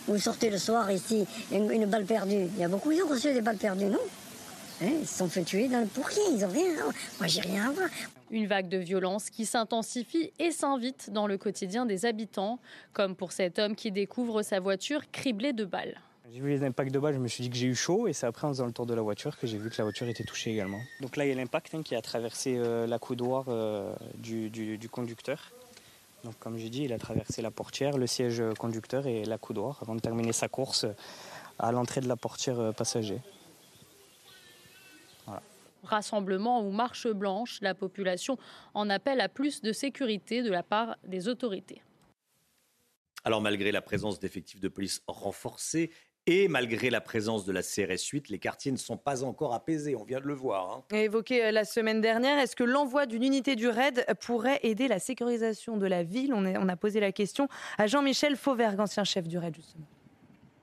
Vous 0.08 0.18
sortez 0.18 0.50
le 0.50 0.58
soir 0.58 0.90
ici, 0.90 1.28
une, 1.52 1.86
balle 1.86 2.06
perdue. 2.06 2.48
Il 2.56 2.58
y 2.58 2.64
a 2.64 2.70
beaucoup, 2.70 2.92
ils 2.92 3.04
ont 3.04 3.08
reçu 3.08 3.32
des 3.32 3.42
balles 3.42 3.58
perdues, 3.58 3.86
non? 3.86 4.00
Hein, 4.82 4.94
Ils 5.02 5.08
se 5.08 5.20
sont 5.20 5.30
fait 5.30 5.44
tuer 5.44 5.68
dans, 5.68 5.88
pour 5.90 6.08
rien, 6.08 6.24
ils 6.36 6.44
ont 6.44 6.50
rien. 6.50 6.72
Moi, 7.20 7.28
j'ai 7.28 7.42
rien 7.42 7.70
à 7.70 7.72
voir. 7.72 7.90
Une 8.34 8.48
vague 8.48 8.68
de 8.68 8.80
violence 8.80 9.30
qui 9.30 9.46
s'intensifie 9.46 10.34
et 10.40 10.50
s'invite 10.50 11.12
dans 11.12 11.28
le 11.28 11.38
quotidien 11.38 11.86
des 11.86 12.08
habitants, 12.08 12.58
comme 12.92 13.16
pour 13.16 13.32
cet 13.32 13.60
homme 13.60 13.76
qui 13.76 13.92
découvre 13.92 14.42
sa 14.42 14.60
voiture 14.60 15.02
criblée 15.12 15.54
de 15.54 15.66
balles. 15.66 16.02
J'ai 16.34 16.40
vu 16.40 16.50
les 16.50 16.64
impacts 16.64 16.92
de 16.92 16.98
balles, 16.98 17.14
je 17.14 17.20
me 17.20 17.28
suis 17.28 17.44
dit 17.44 17.52
que 17.52 17.56
j'ai 17.56 17.68
eu 17.68 17.76
chaud 17.76 18.08
et 18.08 18.14
c'est 18.14 18.26
après 18.26 18.48
en 18.48 18.50
faisant 18.50 18.66
le 18.66 18.72
tour 18.72 18.88
de 18.88 18.96
la 18.96 19.04
voiture 19.04 19.38
que 19.38 19.46
j'ai 19.46 19.60
vu 19.60 19.70
que 19.70 19.76
la 19.78 19.84
voiture 19.84 20.08
était 20.08 20.24
touchée 20.24 20.50
également. 20.50 20.80
Donc 21.00 21.16
là 21.16 21.26
il 21.26 21.30
y 21.30 21.32
a 21.32 21.36
l'impact 21.36 21.76
hein, 21.76 21.84
qui 21.84 21.94
a 21.94 22.02
traversé 22.02 22.56
euh, 22.58 22.88
la 22.88 22.98
coudoir 22.98 23.46
euh, 23.50 23.94
du, 24.16 24.50
du, 24.50 24.80
du, 24.80 24.90
conducteur. 24.90 25.52
Donc 26.24 26.34
comme 26.40 26.58
j'ai 26.58 26.70
dit, 26.70 26.86
il 26.86 26.94
a 26.94 26.98
traversé 26.98 27.44
la 27.44 27.52
portière, 27.52 28.00
le 28.00 28.08
siège 28.08 28.42
conducteur 28.58 29.06
et 29.06 29.26
la 29.26 29.38
coudoir 29.38 29.78
avant 29.84 29.94
de 29.94 30.00
terminer 30.00 30.34
sa 30.34 30.48
course 30.48 30.88
à 31.60 31.72
l'entrée 31.72 32.02
de 32.02 32.08
la 32.08 32.16
portière 32.16 32.60
euh, 32.60 32.72
passager. 32.72 33.20
Rassemblement 35.84 36.66
ou 36.66 36.72
marche 36.72 37.08
blanche, 37.08 37.60
la 37.62 37.74
population 37.74 38.38
en 38.74 38.90
appelle 38.90 39.22
à 39.22 39.30
plus 39.30 39.62
de 39.62 39.72
sécurité 39.72 40.42
de 40.42 40.50
la 40.50 40.64
part 40.64 40.96
des 41.06 41.28
autorités. 41.28 41.82
Alors 43.26 43.42
malgré 43.42 43.72
la 43.72 43.82
présence 43.82 44.20
d'effectifs 44.20 44.60
de 44.60 44.68
police 44.68 45.02
renforcés 45.08 45.92
et 46.26 46.48
malgré 46.48 46.90
la 46.90 47.02
présence 47.02 47.46
de 47.46 47.52
la 47.52 47.62
CRS 47.62 48.08
8, 48.12 48.30
les 48.30 48.40
quartiers 48.40 48.72
ne 48.72 48.78
sont 48.78 48.96
pas 48.96 49.24
encore 49.26 49.54
apaisés, 49.54 49.96
on 49.96 50.04
vient 50.04 50.22
de 50.22 50.26
le 50.26 50.34
voir. 50.34 50.84
Hein. 50.92 50.96
Évoqué 50.96 51.46
euh, 51.46 51.52
la 51.52 51.66
semaine 51.66 52.00
dernière, 52.00 52.40
est-ce 52.40 52.56
que 52.56 52.64
l'envoi 52.64 53.06
d'une 53.06 53.24
unité 53.24 53.58
du 53.58 53.68
RAID 53.68 54.06
pourrait 54.22 54.60
aider 54.64 54.88
la 54.88 55.00
sécurisation 55.00 55.76
de 55.76 55.86
la 55.86 56.04
ville? 56.04 56.34
On, 56.34 56.70
a 56.70 56.76
posé 56.78 57.02
la 57.02 57.12
question 57.12 57.50
à 57.78 57.88
Jean-Michel 57.88 58.38
Fauvergue, 58.38 58.80
ancien 58.80 59.04
chef 59.04 59.28
du 59.28 59.38
RAID 59.38 59.56
justement. 59.56 59.86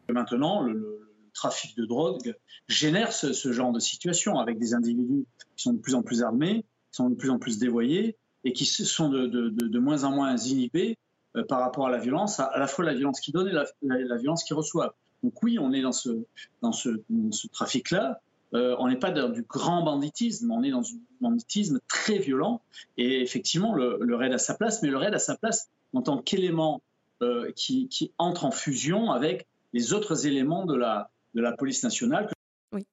Maintenant, 0.09 0.63
le, 0.63 0.73
le 0.73 1.10
trafic 1.33 1.77
de 1.77 1.85
drogue 1.85 2.35
génère 2.69 3.13
ce, 3.13 3.53
genre 3.53 3.73
de 3.73 3.81
situation 3.81 4.39
avec 4.39 4.59
des 4.59 4.75
individus 4.75 5.27
qui 5.57 5.63
sont 5.65 5.73
de 5.73 5.81
plus 5.81 5.95
en 5.95 6.03
plus 6.03 6.23
armés, 6.23 6.65
qui 6.91 6.97
sont 6.97 7.11
de 7.11 7.15
plus 7.15 7.31
en 7.31 7.39
plus 7.39 7.59
dévoyés 7.59 8.17
et 8.45 8.53
qui 8.53 8.65
sont 8.65 9.09
de, 9.09 9.79
moins 9.79 10.05
en 10.05 10.13
moins 10.13 10.37
inhibés 10.37 10.97
euh, 11.37 11.45
par 11.45 11.61
rapport 11.61 11.87
à 11.87 11.91
la 11.91 11.99
violence, 11.99 12.41
à, 12.41 12.45
à, 12.45 12.59
la 12.59 12.67
fois 12.67 12.85
la 12.85 12.95
violence 12.95 13.21
qu'ils 13.21 13.35
donnent 13.35 13.49
et 13.49 13.53
la, 13.83 14.17
violence 14.17 14.45
qu'ils 14.45 14.57
reçoivent. 14.57 14.93
Donc 15.23 15.43
oui, 15.43 15.59
on 15.59 15.73
est 15.73 15.83
dans 15.83 15.93
ce, 15.93 17.49
trafic-là. 17.53 18.21
Euh, 18.53 18.75
on 18.81 18.89
n'est 18.89 18.99
pas 18.99 19.13
dans 19.13 19.29
du 19.29 19.43
grand 19.43 19.83
banditisme, 19.85 20.51
on 20.51 20.65
est 20.65 20.71
dans 20.71 20.83
un 20.83 20.99
banditisme 21.21 21.79
très 21.87 22.19
violent. 22.19 22.63
Et 22.97 23.21
effectivement, 23.21 23.75
le, 23.75 24.15
raid 24.15 24.33
a 24.33 24.39
sa 24.39 24.55
place, 24.55 24.83
mais 24.83 24.89
le 24.89 24.97
raid 24.97 25.15
a 25.15 25.19
sa 25.19 25.37
place 25.37 25.69
en 25.93 26.03
tant 26.03 26.19
qu'élément 26.19 26.83
euh, 27.23 27.53
qui 27.55 28.13
entre 28.19 28.45
en 28.45 28.51
fusion 28.51 29.11
avec 29.13 29.47
les 29.73 29.93
autres 29.93 30.27
éléments 30.27 30.65
de 30.65 30.75
la, 30.75 31.11
de 31.35 31.41
la 31.41 31.53
police 31.53 31.83
nationale. 31.83 32.31
Oui. 32.73 32.87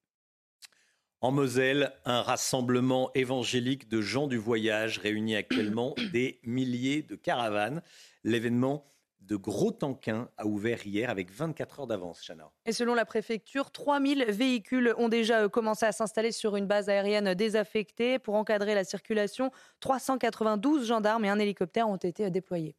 En 1.22 1.32
Moselle, 1.32 1.94
un 2.06 2.22
rassemblement 2.22 3.12
évangélique 3.16 3.88
de 3.88 4.02
gens 4.02 4.28
du 4.28 4.38
voyage 4.38 5.00
réunit 5.00 5.36
actuellement 5.36 5.96
des 6.14 6.40
milliers 6.44 7.02
de 7.02 7.16
caravanes. 7.16 7.82
L'événement 8.24 8.92
de 9.28 9.36
Gros 9.36 9.72
Tanquin 9.72 10.30
a 10.38 10.46
ouvert 10.46 10.88
hier 10.88 11.10
avec 11.10 11.32
24 11.32 11.82
heures 11.82 11.88
d'avance, 11.88 12.22
Chana. 12.26 12.50
Et 12.66 12.72
selon 12.72 12.94
la 12.94 13.04
préfecture, 13.04 13.72
3000 13.72 14.26
véhicules 14.30 14.94
ont 14.98 15.10
déjà 15.10 15.50
commencé 15.50 15.86
à 15.86 15.92
s'installer 15.92 16.32
sur 16.32 16.56
une 16.56 16.66
base 16.66 16.88
aérienne 16.88 17.34
désaffectée. 17.34 18.20
Pour 18.20 18.36
encadrer 18.36 18.74
la 18.74 18.86
circulation, 18.86 19.52
392 19.82 20.88
gendarmes 20.88 21.26
et 21.26 21.30
un 21.30 21.40
hélicoptère 21.40 21.90
ont 21.90 21.98
été 21.98 22.30
déployés. 22.30 22.76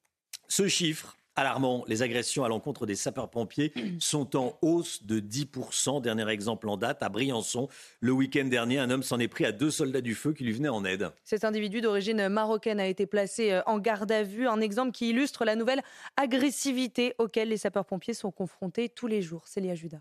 Ce 0.48 0.66
chiffre 0.68 1.17
alarmant. 1.38 1.84
Les 1.86 2.02
agressions 2.02 2.44
à 2.44 2.48
l'encontre 2.48 2.86
des 2.86 2.94
sapeurs-pompiers 2.94 3.72
sont 3.98 4.36
en 4.36 4.58
hausse 4.62 5.04
de 5.04 5.20
10%. 5.20 6.02
Dernier 6.02 6.28
exemple 6.28 6.68
en 6.68 6.76
date, 6.76 7.02
à 7.02 7.08
Briançon. 7.08 7.68
Le 8.00 8.12
week-end 8.12 8.44
dernier, 8.44 8.78
un 8.78 8.90
homme 8.90 9.02
s'en 9.02 9.18
est 9.18 9.28
pris 9.28 9.44
à 9.44 9.52
deux 9.52 9.70
soldats 9.70 10.00
du 10.00 10.14
feu 10.14 10.32
qui 10.32 10.44
lui 10.44 10.52
venaient 10.52 10.68
en 10.68 10.84
aide. 10.84 11.10
Cet 11.24 11.44
individu 11.44 11.80
d'origine 11.80 12.28
marocaine 12.28 12.80
a 12.80 12.86
été 12.86 13.06
placé 13.06 13.60
en 13.66 13.78
garde 13.78 14.10
à 14.10 14.22
vue. 14.22 14.48
Un 14.48 14.60
exemple 14.60 14.92
qui 14.92 15.10
illustre 15.10 15.44
la 15.44 15.56
nouvelle 15.56 15.82
agressivité 16.16 17.14
auquel 17.18 17.48
les 17.48 17.56
sapeurs-pompiers 17.56 18.14
sont 18.14 18.30
confrontés 18.30 18.88
tous 18.88 19.06
les 19.06 19.22
jours. 19.22 19.46
Célia 19.46 19.74
Judas. 19.74 20.00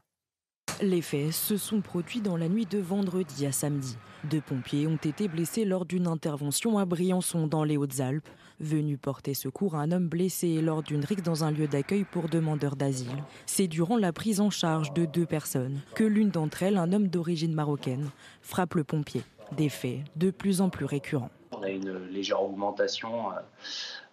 Les 0.82 1.02
faits 1.02 1.32
se 1.32 1.58
sont 1.58 1.82
produits 1.82 2.22
dans 2.22 2.38
la 2.38 2.48
nuit 2.48 2.68
de 2.68 2.78
vendredi 2.78 3.48
à 3.48 3.52
samedi. 3.52 3.98
Deux 4.26 4.42
pompiers 4.42 4.86
ont 4.86 4.98
été 4.98 5.28
blessés 5.28 5.66
lors 5.66 5.86
d'une 5.86 6.06
intervention 6.06 6.78
à 6.78 6.86
Briançon 6.86 7.48
dans 7.48 7.64
les 7.64 7.78
Hautes-Alpes 7.78 8.28
venu 8.60 8.98
porter 8.98 9.34
secours 9.34 9.76
à 9.76 9.82
un 9.82 9.92
homme 9.92 10.08
blessé 10.08 10.62
lors 10.62 10.84
d'une 10.84 11.04
rixe 11.04 11.24
dans 11.24 11.44
un 11.44 11.52
lieu 11.52 11.68
d'accueil 11.68 12.04
pour 12.04 12.30
demandeurs 12.30 12.76
d'asile. 12.76 13.24
C'est 13.46 13.68
durant 13.68 13.98
la 13.98 14.14
prise 14.14 14.40
en 14.40 14.50
charge 14.50 14.94
de 14.94 15.06
deux 15.06 15.26
personnes 15.26 15.80
que 15.96 16.04
l'une 16.04 16.30
d'entre 16.30 16.64
elles, 16.64 16.78
un 16.78 16.92
homme 16.94 17.08
d'origine 17.08 17.54
marocaine, 17.54 18.10
frappe 18.42 18.76
le 18.76 18.84
pompier. 18.84 19.24
Des 19.56 19.70
faits 19.70 20.02
de 20.16 20.30
plus 20.30 20.62
en 20.62 20.70
plus 20.70 20.86
récurrents. 20.86 21.32
On 21.52 21.64
a 21.64 21.70
une 21.70 22.06
légère 22.08 22.44
augmentation 22.44 23.32
euh, 23.32 23.36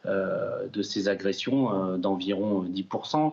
de 0.06 0.82
ces 0.82 1.08
agressions 1.08 1.92
euh, 1.92 1.96
d'environ 1.96 2.64
10%. 2.64 3.32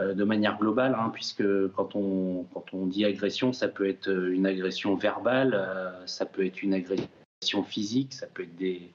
Euh, 0.00 0.14
de 0.14 0.24
manière 0.24 0.56
globale, 0.56 0.96
hein, 0.98 1.10
puisque 1.12 1.44
quand 1.74 1.96
on, 1.96 2.44
quand 2.54 2.64
on 2.72 2.86
dit 2.86 3.04
agression, 3.04 3.52
ça 3.52 3.66
peut 3.68 3.88
être 3.88 4.08
une 4.08 4.46
agression 4.46 4.94
verbale, 4.94 5.52
euh, 5.54 6.06
ça 6.06 6.26
peut 6.26 6.46
être 6.46 6.62
une 6.62 6.74
agression 6.74 7.64
physique, 7.64 8.12
ça 8.14 8.26
peut 8.26 8.44
être 8.44 8.54
des, 8.54 8.92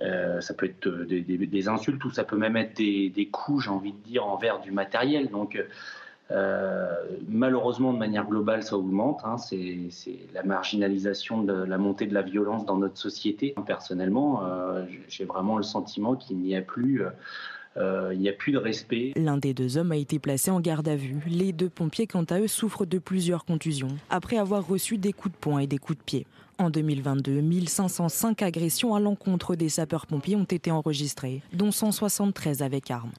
euh, 0.00 0.40
ça 0.40 0.54
peut 0.54 0.66
être 0.66 0.88
des, 0.88 1.68
insultes 1.68 2.04
ou 2.04 2.10
ça 2.10 2.24
peut 2.24 2.38
même 2.38 2.56
être 2.56 2.74
des, 2.76 3.10
des 3.10 3.28
coups, 3.28 3.64
j'ai 3.64 3.70
envie 3.70 3.92
de 3.92 3.98
dire, 3.98 4.26
envers 4.26 4.60
du 4.60 4.72
matériel. 4.72 5.28
Donc 5.30 5.62
malheureusement, 7.28 7.92
de 7.92 7.98
manière 7.98 8.26
globale, 8.26 8.62
ça 8.62 8.76
augmente. 8.76 9.20
Hein. 9.24 9.36
c'est 9.38 9.90
la 10.32 10.42
marginalisation 10.42 11.42
la 11.42 11.78
montée 11.78 12.06
de 12.06 12.14
la 12.14 12.22
violence 12.22 12.64
dans 12.64 12.76
notre 12.76 12.98
société. 12.98 13.54
Personnellement, 13.66 14.42
j'ai 15.08 15.24
vraiment 15.24 15.56
le 15.56 15.62
sentiment 15.62 16.16
qu'il 16.16 16.38
n'y 16.38 16.56
a 16.56 16.62
plus 16.62 17.02
euh, 17.76 18.14
n'y 18.14 18.28
a 18.28 18.32
plus 18.32 18.52
de 18.52 18.58
respect. 18.58 19.12
L'un 19.16 19.36
des 19.36 19.52
deux 19.52 19.78
hommes 19.78 19.90
a 19.90 19.96
été 19.96 20.20
placé 20.20 20.50
en 20.50 20.60
garde 20.60 20.86
à 20.86 20.94
vue. 20.94 21.22
Les 21.26 21.52
deux 21.52 21.68
pompiers, 21.68 22.06
quant 22.06 22.24
à 22.24 22.38
eux, 22.38 22.46
souffrent 22.46 22.86
de 22.86 22.98
plusieurs 22.98 23.44
contusions 23.44 23.88
après 24.10 24.36
avoir 24.36 24.66
reçu 24.66 24.96
des 24.96 25.12
coups 25.12 25.34
de 25.34 25.38
poing 25.40 25.58
et 25.58 25.66
des 25.66 25.78
coups 25.78 25.98
de 25.98 26.04
pied. 26.04 26.26
En 26.58 26.70
2022, 26.70 27.40
1505 27.40 28.42
agressions 28.42 28.94
à 28.94 29.00
l'encontre 29.00 29.56
des 29.56 29.68
sapeurs-pompiers 29.68 30.36
ont 30.36 30.44
été 30.44 30.70
enregistrées, 30.70 31.42
dont 31.52 31.72
173 31.72 32.62
avec 32.62 32.92
armes. 32.92 33.10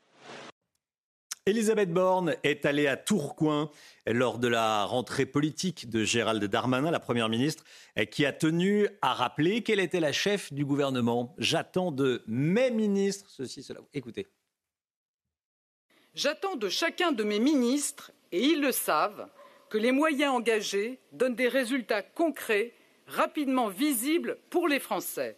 Elisabeth 1.48 1.93
Borne 1.93 2.36
est 2.41 2.66
allée 2.66 2.88
à 2.88 2.98
Tourcoing 2.98 3.70
lors 4.08 4.39
de 4.39 4.48
la 4.48 4.84
rentrée 4.84 5.28
politique 5.28 5.91
de 5.91 6.04
Gérald 6.04 6.43
Darmanin, 6.43 6.89
la 6.89 7.00
Première 7.00 7.30
ministre, 7.30 7.64
qui 8.10 8.26
a 8.26 8.34
tenu 8.34 8.88
à 9.04 9.14
rappeler 9.14 9.62
qu'elle 9.62 9.80
était 9.80 10.00
la 10.00 10.12
chef 10.12 10.52
du 10.52 10.66
gouvernement. 10.66 11.36
J'attends 11.38 11.91
de 11.91 12.24
mes 12.26 12.72
ministres 12.72 13.30
ceci, 13.30 13.62
cela. 13.62 13.82
Écoutez. 13.93 14.26
J'attends 16.16 16.56
de 16.56 16.68
chacun 16.68 17.12
de 17.12 17.24
mes 17.24 17.38
ministres, 17.39 18.12
et 18.32 18.43
ils 18.43 18.60
le 18.60 18.72
savent, 18.72 19.30
que 19.70 19.78
les 19.78 19.91
moyens 19.91 20.34
engagés 20.34 21.00
donnent 21.12 21.36
des 21.36 21.48
résultats 21.48 22.02
concrets, 22.02 22.74
rapidement 23.06 23.68
visibles 23.68 24.39
pour 24.50 24.68
les 24.68 24.80
Français. 24.80 25.38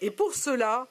Et 0.00 0.12
pour 0.12 0.36
cela, 0.36 0.86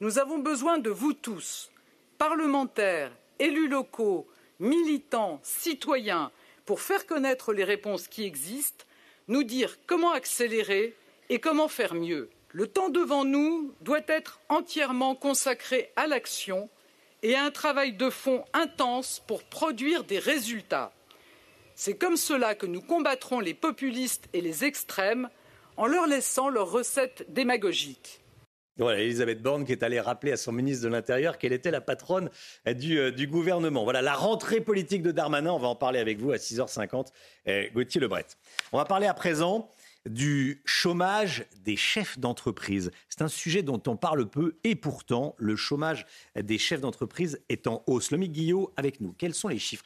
nous 0.00 0.18
avons 0.18 0.38
besoin 0.38 0.76
de 0.76 0.90
vous 0.90 1.14
tous, 1.14 1.70
parlementaires, 2.18 3.16
élus 3.40 3.68
locaux, 3.68 4.28
militants, 4.60 5.40
citoyens, 5.42 6.30
pour 6.66 6.80
faire 6.80 7.06
connaître 7.06 7.52
les 7.52 7.64
réponses 7.64 8.06
qui 8.06 8.24
existent, 8.24 8.84
nous 9.26 9.42
dire 9.42 9.76
comment 9.86 10.12
accélérer 10.12 10.94
et 11.28 11.40
comment 11.40 11.68
faire 11.68 11.94
mieux. 11.94 12.30
Le 12.52 12.66
temps 12.66 12.88
devant 12.90 13.24
nous 13.24 13.74
doit 13.80 14.02
être 14.06 14.40
entièrement 14.48 15.14
consacré 15.14 15.90
à 15.96 16.06
l'action 16.06 16.68
et 17.22 17.34
à 17.34 17.44
un 17.44 17.50
travail 17.50 17.92
de 17.92 18.10
fond 18.10 18.44
intense 18.52 19.22
pour 19.26 19.44
produire 19.44 20.04
des 20.04 20.18
résultats. 20.18 20.92
C'est 21.74 21.96
comme 21.96 22.16
cela 22.16 22.54
que 22.54 22.66
nous 22.66 22.82
combattrons 22.82 23.40
les 23.40 23.54
populistes 23.54 24.28
et 24.32 24.40
les 24.40 24.64
extrêmes 24.64 25.30
en 25.76 25.86
leur 25.86 26.06
laissant 26.06 26.48
leurs 26.48 26.70
recettes 26.70 27.24
démagogiques. 27.28 28.19
Voilà, 28.80 29.00
Elisabeth 29.00 29.42
Borne 29.42 29.66
qui 29.66 29.72
est 29.72 29.82
allée 29.82 30.00
rappeler 30.00 30.32
à 30.32 30.38
son 30.38 30.52
ministre 30.52 30.84
de 30.84 30.88
l'Intérieur 30.88 31.36
qu'elle 31.36 31.52
était 31.52 31.70
la 31.70 31.82
patronne 31.82 32.30
du, 32.66 32.98
euh, 32.98 33.10
du, 33.10 33.26
gouvernement. 33.26 33.84
Voilà, 33.84 34.00
la 34.00 34.14
rentrée 34.14 34.62
politique 34.62 35.02
de 35.02 35.12
Darmanin, 35.12 35.52
on 35.52 35.58
va 35.58 35.68
en 35.68 35.74
parler 35.76 35.98
avec 35.98 36.18
vous 36.18 36.32
à 36.32 36.36
6h50. 36.36 37.08
Eh, 37.44 37.70
Gauthier 37.74 38.00
Lebret. 38.00 38.24
On 38.72 38.78
va 38.78 38.86
parler 38.86 39.06
à 39.06 39.12
présent 39.12 39.68
du 40.06 40.62
chômage 40.64 41.44
des 41.62 41.76
chefs 41.76 42.18
d'entreprise. 42.18 42.90
C'est 43.10 43.20
un 43.20 43.28
sujet 43.28 43.62
dont 43.62 43.82
on 43.86 43.96
parle 43.96 44.26
peu 44.30 44.56
et 44.64 44.76
pourtant 44.76 45.34
le 45.36 45.56
chômage 45.56 46.06
des 46.34 46.56
chefs 46.56 46.80
d'entreprise 46.80 47.38
est 47.50 47.66
en 47.66 47.82
hausse. 47.86 48.10
Lomi 48.10 48.30
Guillot 48.30 48.72
avec 48.78 49.02
nous. 49.02 49.12
Quels 49.12 49.34
sont 49.34 49.48
les 49.48 49.58
chiffres? 49.58 49.84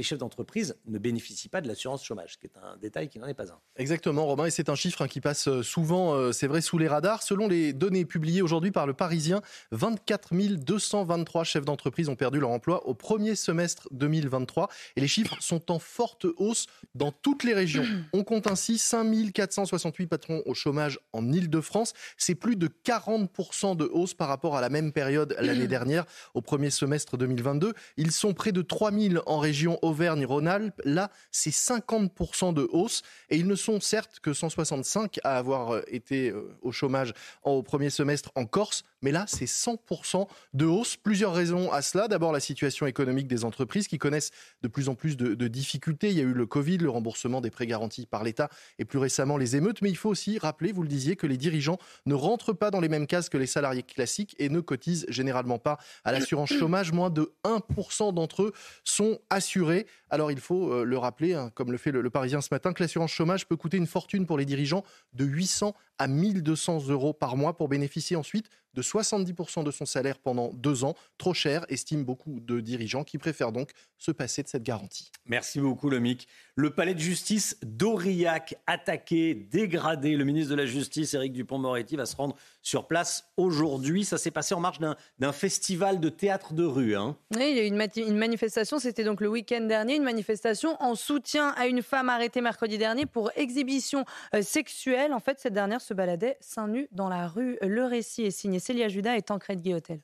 Les 0.00 0.04
chefs 0.04 0.18
d'entreprise 0.18 0.76
ne 0.86 0.96
bénéficient 0.96 1.50
pas 1.50 1.60
de 1.60 1.68
l'assurance 1.68 2.02
chômage, 2.02 2.32
ce 2.32 2.38
qui 2.38 2.46
est 2.46 2.56
un 2.56 2.78
détail 2.78 3.10
qui 3.10 3.18
n'en 3.18 3.26
est 3.26 3.34
pas 3.34 3.52
un. 3.52 3.58
Exactement, 3.76 4.24
Romain, 4.24 4.46
et 4.46 4.50
c'est 4.50 4.70
un 4.70 4.74
chiffre 4.74 5.02
hein, 5.02 5.08
qui 5.08 5.20
passe 5.20 5.46
euh, 5.46 5.62
souvent, 5.62 6.14
euh, 6.14 6.32
c'est 6.32 6.46
vrai, 6.46 6.62
sous 6.62 6.78
les 6.78 6.88
radars. 6.88 7.22
Selon 7.22 7.48
les 7.48 7.74
données 7.74 8.06
publiées 8.06 8.40
aujourd'hui 8.40 8.70
par 8.70 8.86
le 8.86 8.94
Parisien, 8.94 9.42
24 9.72 10.30
223 10.56 11.44
chefs 11.44 11.66
d'entreprise 11.66 12.08
ont 12.08 12.16
perdu 12.16 12.40
leur 12.40 12.48
emploi 12.48 12.86
au 12.86 12.94
premier 12.94 13.34
semestre 13.34 13.88
2023, 13.90 14.70
et 14.96 15.02
les 15.02 15.06
chiffres 15.06 15.36
sont 15.40 15.70
en 15.70 15.78
forte 15.78 16.24
hausse 16.38 16.66
dans 16.94 17.12
toutes 17.12 17.44
les 17.44 17.52
régions. 17.52 17.84
On 18.14 18.24
compte 18.24 18.46
ainsi 18.46 18.78
5 18.78 19.04
468 19.34 20.06
patrons 20.06 20.42
au 20.46 20.54
chômage 20.54 20.98
en 21.12 21.30
Ile-de-France. 21.30 21.92
C'est 22.16 22.34
plus 22.34 22.56
de 22.56 22.68
40% 22.86 23.76
de 23.76 23.84
hausse 23.84 24.14
par 24.14 24.28
rapport 24.28 24.56
à 24.56 24.62
la 24.62 24.70
même 24.70 24.92
période 24.92 25.36
l'année 25.38 25.66
dernière, 25.68 26.06
au 26.32 26.40
premier 26.40 26.70
semestre 26.70 27.18
2022. 27.18 27.74
Ils 27.98 28.12
sont 28.12 28.32
près 28.32 28.52
de 28.52 28.62
3 28.62 28.92
000 28.92 29.22
en 29.26 29.38
région 29.38 29.78
Auvergne-Rhône-Alpes, 29.90 30.80
là, 30.84 31.10
c'est 31.30 31.50
50% 31.50 32.54
de 32.54 32.68
hausse. 32.72 33.02
Et 33.28 33.36
ils 33.36 33.46
ne 33.46 33.54
sont 33.54 33.80
certes 33.80 34.20
que 34.20 34.32
165 34.32 35.20
à 35.24 35.36
avoir 35.36 35.74
euh, 35.74 35.82
été 35.88 36.30
euh, 36.30 36.56
au 36.62 36.72
chômage 36.72 37.12
au 37.44 37.62
premier 37.62 37.90
semestre 37.90 38.30
en 38.34 38.46
Corse, 38.46 38.84
mais 39.02 39.12
là, 39.12 39.24
c'est 39.26 39.46
100% 39.46 40.26
de 40.54 40.66
hausse. 40.66 40.96
Plusieurs 40.96 41.32
raisons 41.32 41.72
à 41.72 41.82
cela. 41.82 42.08
D'abord, 42.08 42.32
la 42.32 42.40
situation 42.40 42.86
économique 42.86 43.26
des 43.26 43.44
entreprises 43.44 43.88
qui 43.88 43.98
connaissent 43.98 44.30
de 44.62 44.68
plus 44.68 44.88
en 44.88 44.94
plus 44.94 45.16
de, 45.16 45.34
de, 45.34 45.48
difficultés. 45.48 46.10
Il 46.10 46.16
y 46.16 46.20
a 46.20 46.24
eu 46.24 46.32
le 46.32 46.46
Covid, 46.46 46.78
le 46.78 46.90
remboursement 46.90 47.40
des 47.40 47.50
prêts 47.50 47.66
garantis 47.66 48.06
par 48.06 48.24
l'État 48.24 48.48
et 48.78 48.84
plus 48.84 48.98
récemment 48.98 49.36
les 49.36 49.56
émeutes. 49.56 49.82
Mais 49.82 49.90
il 49.90 49.96
faut 49.96 50.10
aussi 50.10 50.38
rappeler, 50.38 50.72
vous 50.72 50.82
le 50.82 50.88
disiez, 50.88 51.16
que 51.16 51.26
les 51.26 51.36
dirigeants 51.36 51.78
ne 52.06 52.14
rentrent 52.14 52.52
pas 52.52 52.70
dans 52.70 52.80
les 52.80 52.88
mêmes 52.88 53.06
cases 53.06 53.28
que 53.28 53.38
les 53.38 53.46
salariés 53.46 53.82
classiques 53.82 54.36
et 54.38 54.48
ne 54.48 54.60
cotisent 54.60 55.06
généralement 55.08 55.58
pas 55.58 55.78
à 56.04 56.12
l'assurance 56.12 56.52
chômage. 56.52 56.92
Moins 56.92 57.10
de 57.10 57.32
1% 57.44 58.14
d'entre 58.14 58.42
eux 58.44 58.52
sont 58.84 59.18
assurés. 59.30 59.69
Alors 60.08 60.30
il 60.30 60.40
faut 60.40 60.72
euh, 60.72 60.84
le 60.84 60.98
rappeler, 60.98 61.34
hein, 61.34 61.50
comme 61.54 61.72
le 61.72 61.78
fait 61.78 61.92
le, 61.92 62.00
le 62.00 62.10
Parisien 62.10 62.40
ce 62.40 62.48
matin, 62.50 62.72
que 62.72 62.82
l'assurance 62.82 63.12
chômage 63.12 63.46
peut 63.46 63.56
coûter 63.56 63.76
une 63.76 63.86
fortune 63.86 64.26
pour 64.26 64.38
les 64.38 64.44
dirigeants 64.44 64.84
de 65.12 65.24
800 65.24 65.74
à 66.00 66.08
1200 66.08 66.88
euros 66.88 67.12
par 67.12 67.36
mois 67.36 67.56
pour 67.56 67.68
bénéficier 67.68 68.16
ensuite 68.16 68.48
de 68.74 68.82
70% 68.82 69.64
de 69.64 69.70
son 69.70 69.84
salaire 69.84 70.18
pendant 70.18 70.50
deux 70.52 70.84
ans. 70.84 70.94
Trop 71.18 71.34
cher, 71.34 71.64
estiment 71.68 72.02
beaucoup 72.02 72.40
de 72.40 72.60
dirigeants 72.60 73.04
qui 73.04 73.18
préfèrent 73.18 73.52
donc 73.52 73.70
se 73.98 74.10
passer 74.10 74.42
de 74.42 74.48
cette 74.48 74.62
garantie. 74.62 75.10
Merci 75.26 75.60
beaucoup, 75.60 75.90
Lomic. 75.90 76.26
Le 76.54 76.70
palais 76.70 76.94
de 76.94 77.00
justice 77.00 77.58
d'Aurillac, 77.62 78.56
attaqué, 78.66 79.34
dégradé. 79.34 80.16
Le 80.16 80.24
ministre 80.24 80.50
de 80.50 80.56
la 80.56 80.66
Justice, 80.66 81.14
Éric 81.14 81.32
Dupont-Moretti, 81.32 81.96
va 81.96 82.06
se 82.06 82.16
rendre 82.16 82.36
sur 82.62 82.86
place 82.86 83.24
aujourd'hui. 83.36 84.04
Ça 84.04 84.18
s'est 84.18 84.30
passé 84.30 84.54
en 84.54 84.60
marge 84.60 84.78
d'un 85.18 85.32
festival 85.32 86.00
de 86.00 86.08
théâtre 86.08 86.54
de 86.54 86.64
rue. 86.64 86.96
Hein. 86.96 87.16
Oui, 87.34 87.50
il 87.50 87.56
y 87.56 87.60
a 87.60 87.64
eu 87.64 87.66
une, 87.66 88.08
une 88.08 88.18
manifestation, 88.18 88.78
c'était 88.78 89.04
donc 89.04 89.20
le 89.20 89.28
week-end 89.28 89.62
dernier, 89.62 89.96
une 89.96 90.04
manifestation 90.04 90.76
en 90.82 90.94
soutien 90.94 91.50
à 91.56 91.66
une 91.66 91.82
femme 91.82 92.08
arrêtée 92.08 92.40
mercredi 92.40 92.78
dernier 92.78 93.06
pour 93.06 93.30
exhibition 93.36 94.04
euh, 94.34 94.42
sexuelle. 94.42 95.12
En 95.12 95.20
fait, 95.20 95.40
cette 95.40 95.54
dernière 95.54 95.80
se 95.80 95.89
baladait 95.94 96.36
seins 96.40 96.68
nus 96.68 96.88
dans 96.92 97.08
la 97.08 97.28
rue. 97.28 97.58
Le 97.62 97.84
récit 97.84 98.24
est 98.24 98.30
signé 98.30 98.58
Célia 98.58 98.88
Judas 98.88 99.16
et 99.16 99.22
Tancred 99.22 99.60
Guillotel. 99.60 100.00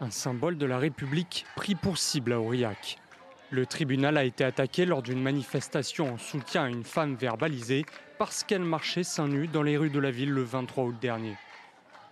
Un 0.00 0.10
symbole 0.10 0.58
de 0.58 0.66
la 0.66 0.78
République 0.78 1.44
pris 1.56 1.74
pour 1.74 1.98
cible 1.98 2.32
à 2.32 2.40
Aurillac. 2.40 2.98
Le 3.50 3.66
tribunal 3.66 4.16
a 4.16 4.24
été 4.24 4.44
attaqué 4.44 4.84
lors 4.84 5.02
d'une 5.02 5.22
manifestation 5.22 6.12
en 6.12 6.18
soutien 6.18 6.64
à 6.64 6.68
une 6.68 6.84
femme 6.84 7.16
verbalisée 7.16 7.84
parce 8.18 8.44
qu'elle 8.44 8.62
marchait 8.62 9.04
seins 9.04 9.28
nus 9.28 9.48
dans 9.48 9.62
les 9.62 9.76
rues 9.76 9.90
de 9.90 9.98
la 9.98 10.10
ville 10.10 10.30
le 10.30 10.42
23 10.42 10.84
août 10.84 10.96
dernier. 11.00 11.36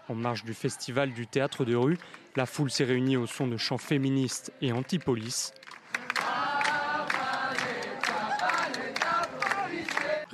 En 0.08 0.14
marge 0.14 0.44
du 0.44 0.54
festival 0.54 1.12
du 1.12 1.26
théâtre 1.26 1.64
de 1.64 1.74
rue, 1.74 1.98
la 2.36 2.46
foule 2.46 2.70
s'est 2.70 2.84
réunie 2.84 3.16
au 3.16 3.26
son 3.26 3.46
de 3.46 3.56
chants 3.56 3.78
féministes 3.78 4.52
et 4.62 4.72
anti-police. 4.72 5.52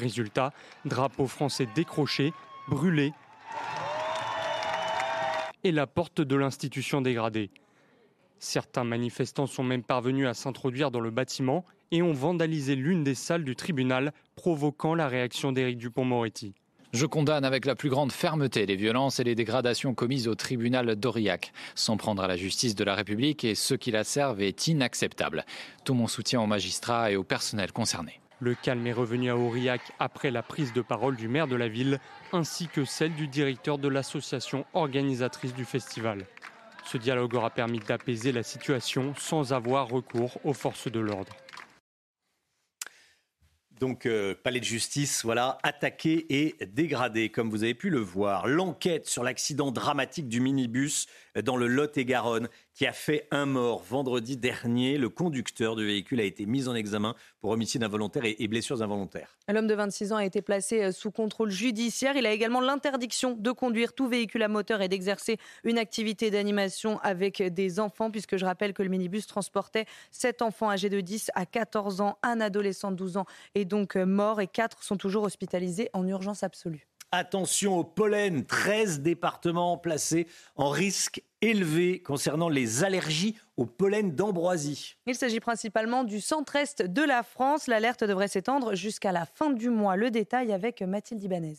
Résultat, 0.03 0.53
drapeau 0.84 1.26
français 1.26 1.68
décroché, 1.74 2.32
brûlé 2.68 3.12
et 5.64 5.72
la 5.72 5.86
porte 5.86 6.20
de 6.20 6.36
l'institution 6.36 7.00
dégradée. 7.00 7.50
Certains 8.40 8.82
manifestants 8.82 9.46
sont 9.46 9.62
même 9.62 9.84
parvenus 9.84 10.26
à 10.26 10.34
s'introduire 10.34 10.90
dans 10.90 10.98
le 10.98 11.11
bâtiment 11.11 11.64
et 11.92 12.03
ont 12.03 12.12
vandalisé 12.12 12.74
l'une 12.74 13.05
des 13.05 13.14
salles 13.14 13.44
du 13.44 13.55
tribunal, 13.55 14.12
provoquant 14.34 14.96
la 14.96 15.07
réaction 15.07 15.53
d'Éric 15.53 15.78
Dupont-Moretti. 15.78 16.55
Je 16.92 17.07
condamne 17.07 17.44
avec 17.44 17.64
la 17.64 17.74
plus 17.74 17.88
grande 17.88 18.12
fermeté 18.12 18.66
les 18.66 18.76
violences 18.76 19.20
et 19.20 19.24
les 19.24 19.34
dégradations 19.34 19.94
commises 19.94 20.28
au 20.28 20.34
tribunal 20.34 20.96
d'Aurillac. 20.96 21.53
S'en 21.74 21.96
prendre 21.96 22.22
à 22.22 22.26
la 22.26 22.36
justice 22.36 22.74
de 22.74 22.84
la 22.84 22.94
République 22.94 23.44
et 23.44 23.55
ceux 23.55 23.76
qui 23.76 23.92
la 23.92 24.05
servent 24.05 24.42
est 24.42 24.66
inacceptable. 24.66 25.46
Tout 25.84 25.94
mon 25.94 26.07
soutien 26.07 26.40
aux 26.40 26.46
magistrats 26.46 27.11
et 27.11 27.16
au 27.16 27.24
personnel 27.24 27.72
concerné. 27.72 28.22
Le 28.43 28.57
calme 28.57 28.84
est 28.88 28.93
revenu 28.93 29.30
à 29.30 29.36
Aurillac 29.36 29.80
après 30.01 30.32
la 30.32 30.43
prise 30.43 30.72
de 30.72 30.80
parole 30.80 31.14
du 31.14 31.28
maire 31.28 31.47
de 31.47 31.55
la 31.55 31.68
ville, 31.68 32.01
ainsi 32.32 32.66
que 32.66 32.84
celle 32.84 33.14
du 33.14 33.28
directeur 33.28 33.78
de 33.78 33.86
l'association 33.86 34.66
organisatrice 34.74 35.55
du 35.55 35.64
festival. 35.64 36.26
Ce 36.84 36.99
dialogue 36.99 37.36
aura 37.36 37.51
permis 37.51 37.78
d'apaiser 37.78 38.32
la 38.32 38.43
situation 38.43 39.14
sans 39.16 39.53
avoir 39.53 39.86
recours 39.86 40.40
aux 40.43 40.55
forces 40.55 40.90
de 40.90 40.99
l'ordre. 40.99 41.36
Donc, 43.78 44.07
euh, 44.07 44.34
palais 44.34 44.61
de 44.61 44.64
justice, 44.64 45.24
voilà, 45.24 45.59
attaqué 45.62 46.26
et 46.28 46.57
dégradé, 46.66 47.30
comme 47.30 47.49
vous 47.49 47.62
avez 47.62 47.74
pu 47.74 47.90
le 47.90 47.99
voir. 47.99 48.49
L'enquête 48.49 49.09
sur 49.09 49.22
l'accident 49.22 49.70
dramatique 49.70 50.28
du 50.28 50.40
minibus 50.40 51.07
dans 51.45 51.57
le 51.57 51.66
Lot-et-Garonne 51.66 52.49
qui 52.75 52.87
a 52.87 52.93
fait 52.93 53.27
un 53.31 53.47
mort 53.47 53.83
vendredi 53.83 54.37
dernier. 54.37 54.97
Le 54.97 55.09
conducteur 55.09 55.77
du 55.77 55.87
véhicule 55.87 56.20
a 56.20 56.25
été 56.25 56.47
mis 56.47 56.68
en 56.68 56.75
examen 56.75 57.14
pour 57.41 57.51
homicide 57.51 57.83
involontaire 57.83 58.23
et, 58.25 58.49
blessures 58.49 58.83
involontaires. 58.83 59.37
L'homme 59.49 59.66
de 59.66 59.75
26 59.75 60.12
ans 60.12 60.16
a 60.16 60.25
été 60.25 60.43
placé 60.43 60.83
euh, 60.83 60.93
sous 60.93 61.11
contrôle 61.11 61.51
judiciaire. 61.51 62.16
Il 62.16 62.27
a 62.27 62.33
également 62.33 62.61
l'interdiction 62.61 63.35
de 63.39 63.51
conduire 63.51 63.93
tout 63.93 64.09
véhicule 64.09 64.43
à 64.43 64.49
moteur 64.49 64.83
et 64.83 64.89
d'exercer 64.89 65.39
une 65.64 65.79
activité 65.79 66.31
d'animation 66.31 66.99
avec 67.01 67.43
des 67.43 67.81
enfants, 67.81 68.11
puisque 68.11 68.37
je 68.37 68.45
rappelle 68.45 68.73
que 68.73 68.83
le 68.83 68.89
minibus 68.89 69.27
transportait 69.27 69.87
7 70.11 70.43
enfants 70.43 70.70
âgés 70.70 70.91
de 70.91 71.01
10 71.01 71.31
à 71.35 71.47
14 71.47 72.01
ans. 72.01 72.18
Un 72.23 72.41
adolescent 72.41 72.91
de 72.91 72.97
12 72.97 73.16
ans 73.16 73.27
est 73.55 73.64
donc 73.64 73.97
euh, 73.97 74.07
mort 74.07 74.41
et 74.41 74.47
4 74.47 74.83
sont 74.83 74.97
toujours 74.97 75.25
hospitalisés 75.25 75.89
en 75.93 76.07
urgence 76.07 76.43
absolue. 76.43 76.87
Attention 77.14 77.76
au 77.76 77.84
pollen, 77.84 78.46
13 78.46 79.00
départements 79.00 79.76
placés 79.76 80.26
en 80.56 80.70
risque 80.70 81.22
élevé 81.42 82.00
concernant 82.00 82.48
les 82.48 82.84
allergies 82.84 83.36
au 83.58 83.66
pollen 83.66 84.12
d'ambroisie. 84.14 84.96
Il 85.06 85.14
s'agit 85.14 85.38
principalement 85.38 86.04
du 86.04 86.22
centre-est 86.22 86.80
de 86.80 87.02
la 87.02 87.22
France. 87.22 87.66
L'alerte 87.66 88.02
devrait 88.02 88.28
s'étendre 88.28 88.74
jusqu'à 88.74 89.12
la 89.12 89.26
fin 89.26 89.50
du 89.50 89.68
mois. 89.68 89.96
Le 89.96 90.10
détail 90.10 90.52
avec 90.52 90.80
Mathilde 90.80 91.22
Ibanez. 91.22 91.58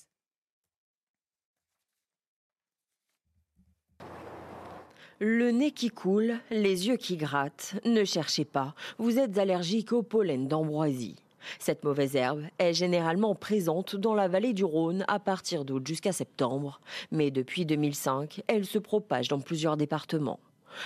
Le 5.19 5.51
nez 5.51 5.69
qui 5.69 5.89
coule, 5.89 6.39
les 6.49 6.87
yeux 6.87 6.97
qui 6.97 7.15
grattent. 7.15 7.75
Ne 7.85 8.03
cherchez 8.05 8.43
pas, 8.43 8.73
vous 8.97 9.19
êtes 9.19 9.37
allergique 9.37 9.93
au 9.93 10.01
pollen 10.01 10.47
d'ambroisie. 10.47 11.22
Cette 11.59 11.83
mauvaise 11.83 12.15
herbe 12.15 12.43
est 12.59 12.73
généralement 12.73 13.35
présente 13.35 13.95
dans 13.95 14.13
la 14.13 14.27
vallée 14.27 14.53
du 14.53 14.63
Rhône 14.63 15.05
à 15.07 15.19
partir 15.19 15.65
d'août 15.65 15.85
jusqu'à 15.85 16.11
septembre, 16.11 16.81
mais 17.11 17.31
depuis 17.31 17.65
2005, 17.65 18.41
elle 18.47 18.65
se 18.65 18.77
propage 18.77 19.27
dans 19.27 19.39
plusieurs 19.39 19.77
départements. 19.77 20.39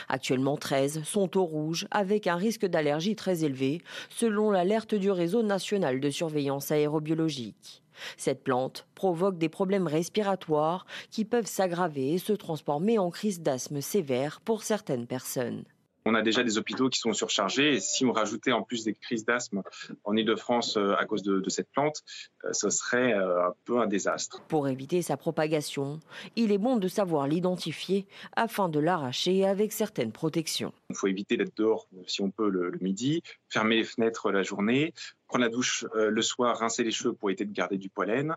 Actuellement, 0.10 0.58
13 0.58 1.04
sont 1.04 1.38
au 1.38 1.46
rouge 1.46 1.88
avec 1.92 2.28
un 2.28 2.36
risque 2.36 2.66
d'allergie 2.66 3.16
très 3.16 3.44
élevé, 3.44 3.82
selon 4.10 4.52
l'alerte 4.52 4.96
du 4.96 5.12
réseau 5.12 5.44
national 5.44 6.00
de 6.00 6.10
surveillance 6.10 6.72
aérobiologique. 6.72 7.84
Cette 8.16 8.44
plante 8.44 8.86
provoque 8.96 9.38
des 9.38 9.50
problèmes 9.50 9.88
respiratoires 9.88 10.86
qui 11.10 11.26
peuvent 11.26 11.48
s'aggraver 11.48 12.14
et 12.14 12.18
se 12.20 12.34
transformer 12.34 13.00
en 13.00 13.10
crise 13.10 13.42
d'asthme 13.42 13.82
sévère 13.82 14.40
pour 14.42 14.64
certaines 14.64 15.08
personnes. 15.08 15.64
On 16.10 16.16
a 16.16 16.22
déjà 16.22 16.42
des 16.42 16.58
hôpitaux 16.58 16.88
qui 16.88 17.00
sont 17.00 17.12
surchargés 17.12 17.74
et 17.74 17.80
si 17.82 18.06
on 18.06 18.14
rajoutait 18.14 18.54
en 18.54 18.62
plus 18.62 18.86
des 18.86 18.94
crises 18.94 19.26
d'asthme 19.26 19.62
en 20.06 20.16
Ile-de-France 20.16 20.78
euh, 20.78 20.96
à 20.96 21.06
cause 21.06 21.22
de, 21.22 21.44
cette 21.50 21.70
plante, 21.70 22.02
euh, 22.46 22.54
ce 22.54 22.70
serait 22.70 23.14
euh, 23.14 23.50
un 23.50 23.54
peu 23.66 23.80
un 23.80 23.88
désastre. 23.88 24.42
Pour 24.48 24.70
éviter 24.70 25.02
sa 25.02 25.18
propagation, 25.18 26.00
il 26.38 26.54
est 26.54 26.58
bon 26.58 26.78
de 26.78 26.88
savoir 26.88 27.28
l'identifier 27.28 28.08
afin 28.38 28.70
de 28.70 28.80
l'arracher 28.80 29.46
avec 29.46 29.74
certaines 29.74 30.14
protections. 30.14 30.72
Il 30.90 30.96
faut 30.96 31.08
éviter 31.08 31.36
d'être 31.36 31.58
dehors 31.58 31.90
si 32.06 32.22
on 32.22 32.32
peut 32.32 32.50
le, 32.50 32.72
midi, 32.80 33.22
fermer 33.50 33.76
les 33.76 33.84
fenêtres 33.84 34.32
la 34.32 34.44
journée, 34.44 34.94
prendre 35.28 35.44
la 35.44 35.50
douche 35.50 35.86
le 35.94 36.22
soir, 36.22 36.58
rincer 36.58 36.86
les 36.86 36.92
cheveux 36.92 37.14
pour 37.14 37.30
éviter 37.30 37.44
de 37.44 37.52
garder 37.52 37.78
du 37.78 37.90
pollen, 37.90 38.36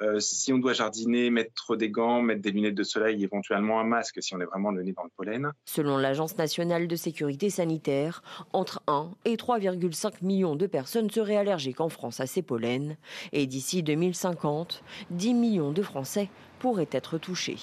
euh, 0.00 0.20
si 0.20 0.52
on 0.52 0.58
doit 0.58 0.72
jardiner, 0.72 1.30
mettre 1.30 1.76
des 1.76 1.90
gants, 1.90 2.22
mettre 2.22 2.40
des 2.40 2.50
lunettes 2.50 2.74
de 2.74 2.82
soleil, 2.82 3.22
éventuellement 3.24 3.80
un 3.80 3.84
masque 3.84 4.22
si 4.22 4.34
on 4.34 4.40
est 4.40 4.44
vraiment 4.44 4.70
le 4.70 4.82
nez 4.82 4.92
dans 4.92 5.04
le 5.04 5.10
pollen. 5.16 5.52
Selon 5.64 5.96
l'Agence 5.96 6.36
nationale 6.38 6.86
de 6.86 6.96
sécurité 6.96 7.50
sanitaire, 7.50 8.22
entre 8.52 8.82
1 8.86 9.10
et 9.24 9.36
3,5 9.36 10.22
millions 10.22 10.56
de 10.56 10.66
personnes 10.66 11.10
seraient 11.10 11.36
allergiques 11.36 11.80
en 11.80 11.88
France 11.88 12.20
à 12.20 12.26
ces 12.26 12.42
pollens. 12.42 12.96
Et 13.32 13.46
d'ici 13.46 13.82
2050, 13.82 14.82
10 15.10 15.34
millions 15.34 15.72
de 15.72 15.82
Français 15.82 16.28
pourraient 16.58 16.88
être 16.92 17.18
touchés. 17.18 17.58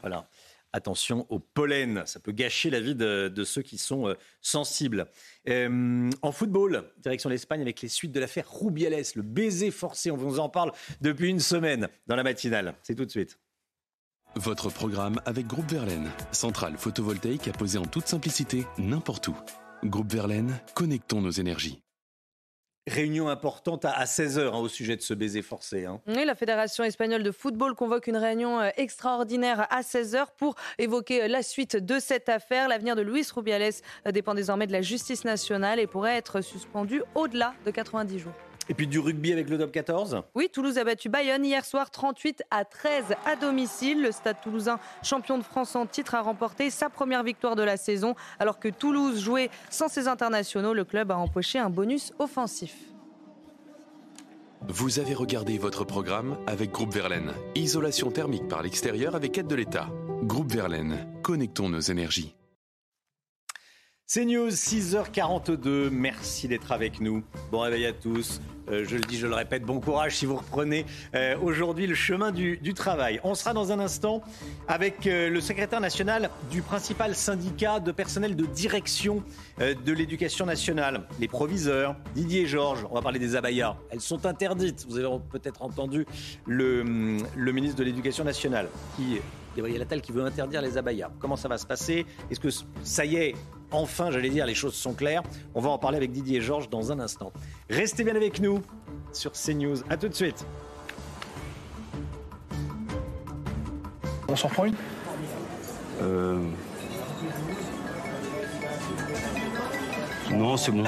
Voilà. 0.00 0.28
Attention 0.72 1.26
au 1.30 1.38
pollen, 1.38 2.02
ça 2.04 2.20
peut 2.20 2.32
gâcher 2.32 2.68
la 2.68 2.80
vie 2.80 2.94
de, 2.94 3.44
ceux 3.44 3.62
qui 3.62 3.78
sont 3.78 4.08
euh, 4.08 4.14
sensibles. 4.42 5.06
Euh, 5.48 6.10
en 6.20 6.32
football, 6.32 6.84
direction 6.98 7.30
l'Espagne 7.30 7.62
avec 7.62 7.80
les 7.80 7.88
suites 7.88 8.12
de 8.12 8.20
l'affaire 8.20 8.50
Rubiales, 8.50 9.02
le 9.14 9.22
baiser 9.22 9.70
forcé, 9.70 10.10
on 10.10 10.16
vous 10.16 10.38
en 10.40 10.50
parle 10.50 10.72
depuis 11.00 11.30
une 11.30 11.40
semaine 11.40 11.88
dans 12.06 12.16
la 12.16 12.22
matinale. 12.22 12.74
C'est 12.82 12.94
tout 12.94 13.06
de 13.06 13.10
suite. 13.10 13.38
Votre 14.34 14.68
programme 14.70 15.20
avec 15.24 15.46
Groupe 15.46 15.70
Verlaine, 15.70 16.10
centrale 16.32 16.76
photovoltaïque 16.76 17.48
à 17.48 17.52
poser 17.52 17.78
en 17.78 17.86
toute 17.86 18.06
simplicité 18.06 18.66
n'importe 18.76 19.28
où. 19.28 19.36
Groupe 19.84 20.12
Verlaine, 20.12 20.60
connectons 20.74 21.22
nos 21.22 21.30
énergies. 21.30 21.82
Réunion 22.88 23.28
importante 23.28 23.84
à 23.84 24.04
16h 24.04 24.48
hein, 24.48 24.58
au 24.58 24.68
sujet 24.68 24.96
de 24.96 25.02
ce 25.02 25.14
baiser 25.14 25.42
forcé. 25.42 25.84
Hein. 25.84 26.00
Oui, 26.06 26.24
la 26.24 26.34
Fédération 26.34 26.84
espagnole 26.84 27.22
de 27.22 27.30
football 27.30 27.74
convoque 27.74 28.06
une 28.06 28.16
réunion 28.16 28.60
euh, 28.60 28.70
extraordinaire 28.76 29.66
à 29.70 29.82
16h 29.82 30.26
pour 30.36 30.56
évoquer 30.78 31.24
euh, 31.24 31.28
la 31.28 31.42
suite 31.42 31.76
de 31.76 31.98
cette 31.98 32.28
affaire. 32.28 32.68
L'avenir 32.68 32.96
de 32.96 33.02
Luis 33.02 33.26
Rubiales 33.34 33.72
euh, 34.06 34.12
dépend 34.12 34.34
désormais 34.34 34.66
de 34.66 34.72
la 34.72 34.82
justice 34.82 35.24
nationale 35.24 35.78
et 35.78 35.86
pourrait 35.86 36.16
être 36.16 36.40
suspendu 36.40 37.02
au-delà 37.14 37.54
de 37.64 37.70
90 37.70 38.18
jours. 38.18 38.47
Et 38.68 38.74
puis 38.74 38.86
du 38.86 38.98
rugby 38.98 39.32
avec 39.32 39.48
le 39.48 39.58
top 39.58 39.72
14 39.72 40.22
Oui, 40.34 40.48
Toulouse 40.52 40.76
a 40.78 40.84
battu 40.84 41.08
Bayonne 41.08 41.44
hier 41.44 41.64
soir 41.64 41.90
38 41.90 42.42
à 42.50 42.64
13 42.64 43.04
à 43.24 43.36
domicile. 43.36 44.02
Le 44.02 44.12
stade 44.12 44.36
toulousain, 44.42 44.78
champion 45.02 45.38
de 45.38 45.42
France 45.42 45.74
en 45.74 45.86
titre, 45.86 46.14
a 46.14 46.20
remporté 46.20 46.70
sa 46.70 46.90
première 46.90 47.22
victoire 47.22 47.56
de 47.56 47.62
la 47.62 47.76
saison. 47.76 48.14
Alors 48.38 48.58
que 48.58 48.68
Toulouse 48.68 49.20
jouait 49.20 49.50
sans 49.70 49.88
ses 49.88 50.06
internationaux, 50.06 50.74
le 50.74 50.84
club 50.84 51.10
a 51.10 51.16
empoché 51.16 51.58
un 51.58 51.70
bonus 51.70 52.12
offensif. 52.18 52.74
Vous 54.66 54.98
avez 54.98 55.14
regardé 55.14 55.56
votre 55.56 55.84
programme 55.84 56.36
avec 56.46 56.72
Groupe 56.72 56.92
Verlaine. 56.92 57.32
Isolation 57.54 58.10
thermique 58.10 58.48
par 58.48 58.62
l'extérieur 58.62 59.14
avec 59.14 59.38
aide 59.38 59.46
de 59.46 59.54
l'État. 59.54 59.88
Groupe 60.24 60.52
Verlaine, 60.52 61.06
connectons 61.22 61.68
nos 61.68 61.80
énergies. 61.80 62.34
C'est 64.10 64.24
News, 64.24 64.48
6h42. 64.48 65.90
Merci 65.90 66.48
d'être 66.48 66.72
avec 66.72 66.98
nous. 66.98 67.22
Bon 67.52 67.60
réveil 67.60 67.84
à 67.84 67.92
tous. 67.92 68.40
Euh, 68.70 68.86
je 68.88 68.96
le 68.96 69.02
dis, 69.02 69.18
je 69.18 69.26
le 69.26 69.34
répète, 69.34 69.64
bon 69.64 69.80
courage 69.80 70.16
si 70.16 70.24
vous 70.24 70.36
reprenez 70.36 70.86
euh, 71.14 71.36
aujourd'hui 71.42 71.86
le 71.86 71.94
chemin 71.94 72.32
du, 72.32 72.72
travail. 72.72 73.20
On 73.22 73.34
sera 73.34 73.52
dans 73.52 73.70
un 73.70 73.78
instant 73.78 74.22
avec 74.66 75.06
euh, 75.06 75.28
le 75.28 75.42
secrétaire 75.42 75.82
national 75.82 76.30
du 76.50 76.62
principal 76.62 77.14
syndicat 77.14 77.80
de 77.80 77.92
personnel 77.92 78.34
de 78.34 78.46
direction 78.46 79.22
de 79.58 79.92
l'éducation 79.92 80.46
nationale, 80.46 81.06
les 81.20 81.28
proviseurs, 81.28 81.94
Didier 82.14 82.46
Georges. 82.46 82.86
On 82.90 82.94
va 82.94 83.02
parler 83.02 83.18
des 83.18 83.36
abayas. 83.36 83.76
Elles 83.90 84.00
sont 84.00 84.24
interdites. 84.24 84.86
Vous 84.88 84.96
avez 84.96 85.18
peut-être 85.30 85.60
entendu 85.60 86.06
le, 86.46 87.18
le 87.36 87.52
ministre 87.52 87.76
de 87.76 87.84
l'Éducation 87.84 88.24
nationale 88.24 88.70
qui 88.96 89.18
Gabriel 89.54 89.82
Attal 89.82 90.00
qui 90.00 90.12
veut 90.12 90.24
interdire 90.24 90.62
les 90.62 90.78
abayas. 90.78 91.10
Comment 91.18 91.36
ça 91.36 91.48
va 91.48 91.58
se 91.58 91.66
passer? 91.66 92.06
Est-ce 92.30 92.40
que 92.40 92.48
ça 92.82 93.04
y 93.04 93.16
est 93.16 93.34
Enfin, 93.70 94.10
j'allais 94.10 94.30
dire, 94.30 94.46
les 94.46 94.54
choses 94.54 94.74
sont 94.74 94.94
claires. 94.94 95.22
On 95.54 95.60
va 95.60 95.70
en 95.70 95.78
parler 95.78 95.96
avec 95.98 96.10
Didier 96.10 96.38
et 96.38 96.40
Georges 96.40 96.70
dans 96.70 96.90
un 96.90 97.00
instant. 97.00 97.32
Restez 97.68 98.04
bien 98.04 98.16
avec 98.16 98.40
nous 98.40 98.62
sur 99.12 99.32
CNews. 99.32 99.78
A 99.90 99.96
tout 99.96 100.08
de 100.08 100.14
suite. 100.14 100.46
On 104.28 104.36
s'en 104.36 104.48
prend 104.48 104.64
une? 104.66 104.74
Euh... 106.02 106.40
Non, 110.30 110.56
c'est 110.58 110.70
bon. 110.70 110.84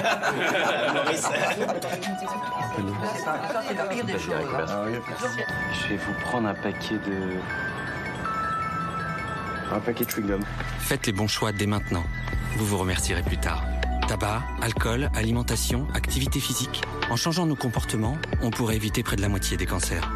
Je 5.73 5.87
vais 5.89 5.97
vous 5.97 6.13
prendre 6.21 6.47
un 6.47 6.53
paquet 6.53 6.95
de 6.99 7.39
un 9.71 9.79
paquet 9.79 10.05
de 10.05 10.09
chewing-gum. 10.09 10.41
Faites 10.79 11.07
les 11.07 11.13
bons 11.13 11.27
choix 11.27 11.51
dès 11.51 11.65
maintenant. 11.65 12.03
Vous 12.57 12.65
vous 12.65 12.77
remercierez 12.77 13.23
plus 13.23 13.37
tard. 13.37 13.63
Tabac, 14.07 14.43
alcool, 14.61 15.09
alimentation, 15.15 15.87
activité 15.93 16.39
physique. 16.39 16.81
En 17.09 17.15
changeant 17.15 17.45
nos 17.45 17.55
comportements, 17.55 18.17
on 18.41 18.49
pourrait 18.49 18.75
éviter 18.75 19.03
près 19.03 19.15
de 19.15 19.21
la 19.21 19.29
moitié 19.29 19.57
des 19.57 19.65
cancers. 19.65 20.11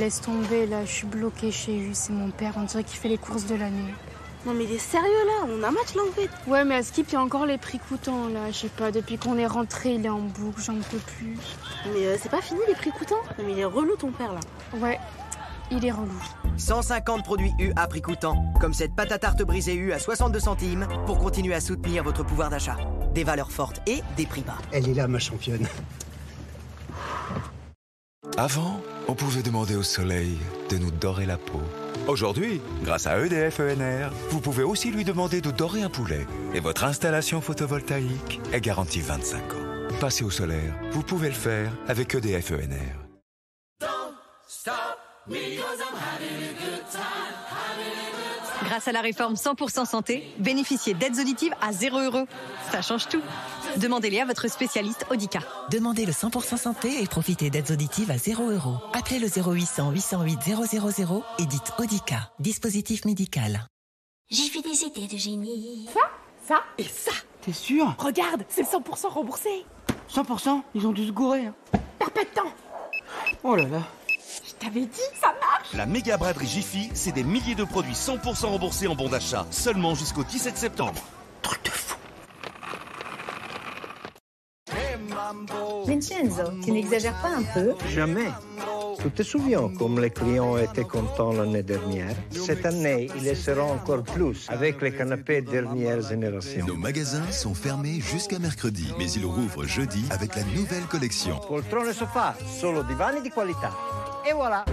Laisse 0.00 0.20
tomber, 0.20 0.66
là, 0.66 0.84
je 0.84 0.90
suis 0.90 1.06
bloquée 1.06 1.52
chez 1.52 1.76
lui, 1.76 1.94
c'est 1.94 2.12
mon 2.12 2.30
père, 2.30 2.54
on 2.56 2.62
dirait 2.62 2.84
qu'il 2.84 2.98
fait 2.98 3.08
les 3.08 3.18
courses 3.18 3.46
de 3.46 3.54
l'année. 3.54 3.94
Non 4.46 4.54
mais 4.54 4.64
il 4.64 4.72
est 4.72 4.78
sérieux 4.78 5.26
là, 5.26 5.46
on 5.50 5.62
a 5.62 5.68
un 5.68 5.70
match 5.70 5.94
là 5.94 6.00
en 6.08 6.12
fait. 6.12 6.30
Ouais 6.50 6.64
mais 6.64 6.76
à 6.76 6.82
Skip, 6.82 7.06
il 7.10 7.12
y 7.12 7.16
a 7.16 7.20
encore 7.20 7.44
les 7.44 7.58
prix 7.58 7.78
coûtants 7.78 8.28
là, 8.28 8.50
je 8.50 8.56
sais 8.56 8.68
pas, 8.68 8.90
depuis 8.90 9.18
qu'on 9.18 9.36
est 9.36 9.46
rentré, 9.46 9.92
il 9.92 10.06
est 10.06 10.08
en 10.08 10.20
boucle, 10.20 10.62
j'en 10.62 10.76
peux 10.76 10.96
plus. 10.96 11.36
Mais 11.92 12.06
euh, 12.06 12.16
c'est 12.18 12.30
pas 12.30 12.40
fini 12.40 12.60
les 12.66 12.74
prix 12.74 12.90
coûtants? 12.90 13.20
Non 13.38 13.44
mais 13.44 13.52
il 13.52 13.58
est 13.58 13.66
relou 13.66 13.96
ton 13.96 14.10
père 14.12 14.32
là. 14.32 14.40
Ouais, 14.78 14.98
il 15.70 15.84
est 15.84 15.90
relou. 15.90 16.18
150 16.56 17.22
produits 17.22 17.52
U 17.58 17.72
à 17.76 17.86
prix 17.86 18.00
coûtant, 18.00 18.42
comme 18.62 18.72
cette 18.72 18.94
pâte 18.94 19.12
à 19.12 19.18
tarte 19.18 19.42
brisée 19.42 19.74
U 19.74 19.92
à 19.92 19.98
62 19.98 20.40
centimes 20.40 20.88
pour 21.04 21.18
continuer 21.18 21.54
à 21.54 21.60
soutenir 21.60 22.02
votre 22.02 22.24
pouvoir 22.24 22.48
d'achat. 22.48 22.78
Des 23.12 23.24
valeurs 23.24 23.52
fortes 23.52 23.82
et 23.86 24.00
des 24.16 24.24
prix 24.24 24.40
bas. 24.40 24.56
Elle 24.72 24.88
est 24.88 24.94
là, 24.94 25.06
ma 25.06 25.18
championne. 25.18 25.66
Avant, 28.40 28.80
on 29.06 29.14
pouvait 29.14 29.42
demander 29.42 29.76
au 29.76 29.82
soleil 29.82 30.38
de 30.70 30.78
nous 30.78 30.90
dorer 30.90 31.26
la 31.26 31.36
peau. 31.36 31.60
Aujourd'hui, 32.08 32.62
grâce 32.82 33.06
à 33.06 33.18
EDF 33.18 33.60
ENR, 33.60 34.08
vous 34.30 34.40
pouvez 34.40 34.62
aussi 34.62 34.90
lui 34.90 35.04
demander 35.04 35.42
de 35.42 35.50
dorer 35.50 35.82
un 35.82 35.90
poulet. 35.90 36.26
Et 36.54 36.60
votre 36.60 36.84
installation 36.84 37.42
photovoltaïque 37.42 38.40
est 38.54 38.62
garantie 38.62 39.02
25 39.02 39.36
ans. 39.36 39.96
Passez 40.00 40.24
au 40.24 40.30
solaire, 40.30 40.74
vous 40.92 41.02
pouvez 41.02 41.28
le 41.28 41.34
faire 41.34 41.70
avec 41.86 42.14
EDF 42.14 42.52
ENR. 42.52 42.96
Grâce 48.64 48.88
à 48.88 48.92
la 48.92 49.02
réforme 49.02 49.34
100% 49.34 49.84
santé, 49.84 50.24
bénéficiez 50.38 50.94
d'aides 50.94 51.18
auditives 51.18 51.52
à 51.60 51.74
0 51.74 52.00
euros. 52.04 52.26
Ça 52.72 52.80
change 52.80 53.06
tout. 53.06 53.20
Demandez-les 53.76 54.20
à 54.20 54.24
votre 54.24 54.48
spécialiste 54.50 55.06
Audica. 55.10 55.40
Demandez 55.70 56.06
le 56.06 56.12
100% 56.12 56.56
santé 56.56 57.02
et 57.02 57.06
profitez 57.06 57.50
d'aides 57.50 57.70
auditives 57.70 58.10
à 58.10 58.18
0 58.18 58.50
euros. 58.50 58.76
Appelez 58.92 59.18
le 59.18 59.28
0800 59.28 59.90
808 59.90 60.38
000 60.46 61.24
et 61.38 61.46
dites 61.46 61.72
Audica, 61.78 62.30
dispositif 62.38 63.04
médical. 63.04 63.66
J'ai 64.30 64.48
fait 64.48 64.62
des 64.62 64.84
idées 64.84 65.06
de 65.12 65.16
génie. 65.18 65.88
Ça, 65.92 66.00
ça 66.46 66.62
et 66.78 66.84
ça. 66.84 67.12
T'es 67.42 67.52
sûr? 67.52 67.94
Regarde, 67.98 68.44
c'est 68.48 68.62
le 68.62 68.66
100% 68.66 69.08
remboursé. 69.08 69.64
100% 70.12 70.62
Ils 70.74 70.86
ont 70.86 70.92
dû 70.92 71.06
se 71.06 71.12
gourer. 71.12 71.46
hein. 71.46 71.54
Perds 71.98 72.10
pas 72.12 72.24
de 72.24 72.28
temps. 72.30 72.52
Oh 73.42 73.56
là 73.56 73.64
là. 73.66 73.82
Je 74.46 74.52
t'avais 74.66 74.82
dit, 74.86 75.00
ça 75.20 75.28
marche. 75.40 75.72
La 75.74 75.86
méga 75.86 76.16
braderie 76.16 76.46
Jiffy, 76.46 76.90
c'est 76.94 77.12
des 77.12 77.24
milliers 77.24 77.54
de 77.54 77.64
produits 77.64 77.94
100% 77.94 78.46
remboursés 78.46 78.86
en 78.86 78.94
bon 78.94 79.08
d'achat, 79.08 79.46
seulement 79.50 79.94
jusqu'au 79.94 80.24
17 80.24 80.56
septembre. 80.56 81.02
Vincenzo, 85.86 86.42
tu 86.64 86.72
n'exagères 86.72 87.20
pas 87.20 87.30
un 87.30 87.42
peu 87.42 87.74
Jamais. 87.88 88.30
Tu 89.02 89.10
te 89.10 89.22
souviens 89.22 89.70
comme 89.78 89.98
les 90.00 90.10
clients 90.10 90.58
étaient 90.58 90.84
contents 90.84 91.32
l'année 91.32 91.62
dernière? 91.62 92.14
Cette 92.30 92.66
année, 92.66 93.08
ils 93.16 93.24
le 93.24 93.34
seront 93.34 93.72
encore 93.72 94.02
plus 94.02 94.46
avec 94.48 94.82
les 94.82 94.92
canapés 94.92 95.40
dernière 95.40 96.02
génération. 96.02 96.66
Nos 96.66 96.76
magasins 96.76 97.30
sont 97.30 97.54
fermés 97.54 98.00
jusqu'à 98.00 98.38
mercredi, 98.38 98.92
mais 98.98 99.10
ils 99.12 99.24
rouvrent 99.24 99.64
jeudi 99.64 100.04
avec 100.10 100.36
la 100.36 100.44
nouvelle 100.54 100.84
collection. 100.84 101.40
Poltrone 101.48 101.88
e 101.88 101.92
sofà, 101.94 102.36
solo 102.60 102.82
divani 102.82 103.22
di 103.22 103.30
qualità. 103.30 103.72
E 104.26 104.34
voilà 104.34 104.64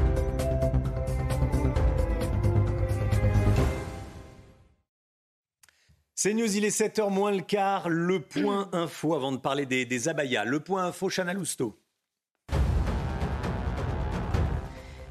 C'est 6.19 6.33
News, 6.33 6.57
il 6.57 6.65
est 6.65 6.75
7h 6.75 7.11
moins 7.11 7.31
le 7.31 7.41
quart. 7.41 7.89
Le 7.89 8.19
point 8.19 8.69
info 8.73 9.13
avant 9.13 9.31
de 9.31 9.37
parler 9.37 9.67
des, 9.67 9.85
des 9.85 10.09
abayas. 10.09 10.45
Le 10.45 10.59
point 10.59 10.85
info, 10.85 11.09
Chana 11.09 11.31
Lousteau. 11.31 11.77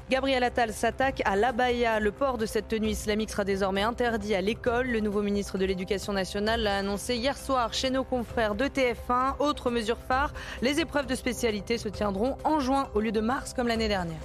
Gabriel 0.09 0.43
Attal 0.43 0.73
s'attaque 0.73 1.21
à 1.23 1.37
l'abaya. 1.37 2.01
Le 2.01 2.11
port 2.11 2.37
de 2.37 2.45
cette 2.45 2.67
tenue 2.67 2.89
islamique 2.89 3.29
sera 3.29 3.45
désormais 3.45 3.83
interdit 3.83 4.35
à 4.35 4.41
l'école. 4.41 4.87
Le 4.87 4.99
nouveau 4.99 5.21
ministre 5.21 5.57
de 5.57 5.63
l'Éducation 5.63 6.11
nationale 6.11 6.63
l'a 6.63 6.79
annoncé 6.79 7.15
hier 7.15 7.37
soir 7.37 7.73
chez 7.73 7.89
nos 7.89 8.03
confrères 8.03 8.55
de 8.55 8.65
TF1. 8.65 9.37
Autre 9.39 9.71
mesure 9.71 9.99
phare, 10.09 10.33
les 10.61 10.81
épreuves 10.81 11.05
de 11.05 11.15
spécialité 11.15 11.77
se 11.77 11.87
tiendront 11.87 12.37
en 12.43 12.59
juin 12.59 12.89
au 12.95 12.99
lieu 12.99 13.13
de 13.13 13.21
mars 13.21 13.53
comme 13.53 13.69
l'année 13.69 13.87
dernière. 13.87 14.19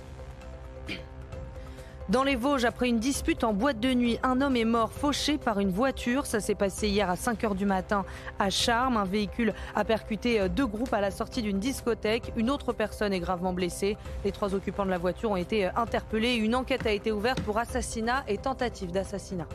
Dans 2.13 2.25
les 2.25 2.37
Vosges, 2.37 2.67
après 2.67 2.91
une 2.91 2.99
dispute 2.99 3.43
en 3.43 3.55
boîte 3.55 3.81
de 3.81 3.95
nuit, 3.95 4.19
un 4.23 4.43
homme 4.43 4.55
est 4.55 4.67
mort 4.67 4.93
fauché 4.93 5.39
par 5.39 5.61
une 5.61 5.71
voiture. 5.71 6.27
Ça 6.27 6.41
s'est 6.41 6.55
passé 6.55 6.87
hier 6.89 7.09
à 7.09 7.15
5h 7.15 7.57
du 7.57 7.65
matin 7.65 8.05
à 8.39 8.51
Charmes. 8.51 8.99
Un 8.99 9.07
véhicule 9.07 9.55
a 9.75 9.83
percuté 9.83 10.39
euh, 10.39 10.49
deux 10.49 10.67
groupes 10.67 10.93
à 10.93 11.01
la 11.01 11.11
sortie 11.11 11.41
d'une 11.41 11.59
discothèque. 11.59 12.31
Une 12.37 12.51
autre 12.51 12.75
personne 12.75 13.15
est 13.15 13.21
gravement 13.21 13.55
blessée. 13.55 13.97
Les 14.27 14.31
trois 14.31 14.55
occupants 14.55 14.85
de 14.85 14.91
la 14.91 14.99
voiture 14.99 15.31
ont 15.31 15.37
été 15.37 15.65
euh, 15.65 15.71
interpellés. 15.75 16.35
Une 16.35 16.55
enquête 16.55 16.87
a 16.87 16.93
été 16.93 17.13
ouverte 17.13 17.41
pour 17.41 17.57
assassinat 17.57 18.25
et 18.29 18.37
tentative 18.37 18.93
d'assassinat. 18.93 19.49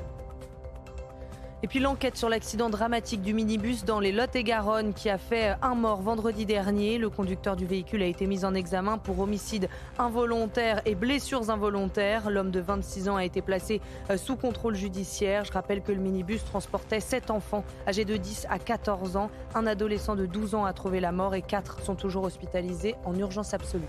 Et 1.63 1.67
puis 1.67 1.79
l'enquête 1.79 2.15
sur 2.15 2.29
l'accident 2.29 2.69
dramatique 2.69 3.23
du 3.23 3.33
minibus 3.33 3.83
dans 3.83 3.99
les 3.99 4.11
Lot-et-Garonne 4.11 4.93
qui 4.93 5.09
a 5.09 5.17
fait 5.17 5.55
un 5.63 5.73
mort 5.73 6.03
vendredi 6.03 6.45
dernier. 6.45 6.99
Le 6.99 7.09
conducteur 7.09 7.55
du 7.55 7.65
véhicule 7.65 8.03
a 8.03 8.05
été 8.05 8.27
mis 8.27 8.45
en 8.45 8.53
examen 8.53 8.99
pour 8.99 9.19
homicide 9.19 9.67
involontaire 9.97 10.81
et 10.85 10.93
blessures 10.93 11.49
involontaires. 11.49 12.29
L'homme 12.29 12.51
de 12.51 12.59
26 12.59 13.09
ans 13.09 13.15
a 13.15 13.25
été 13.25 13.41
placé 13.41 13.81
euh, 14.11 14.17
sous 14.17 14.35
contrôle 14.35 14.75
judiciaire. 14.75 15.45
Je 15.45 15.51
rappelle 15.51 15.81
que 15.81 15.91
le 15.91 15.99
minibus 15.99 16.45
transportait 16.45 16.99
7 16.99 17.31
enfants 17.31 17.63
âgés 17.87 18.05
de 18.05 18.17
10 18.17 18.45
à 18.51 18.59
14 18.59 19.17
ans. 19.17 19.31
Un 19.55 19.65
adolescent 19.65 20.15
de 20.15 20.27
12 20.27 20.53
ans 20.53 20.65
a 20.65 20.73
trouvé 20.73 20.99
la 20.99 21.11
mort 21.11 21.33
et 21.33 21.41
4 21.41 21.81
sont 21.83 21.95
toujours 21.95 22.25
hospitalisés 22.25 22.93
en 23.03 23.17
urgence 23.17 23.55
absolue. 23.55 23.87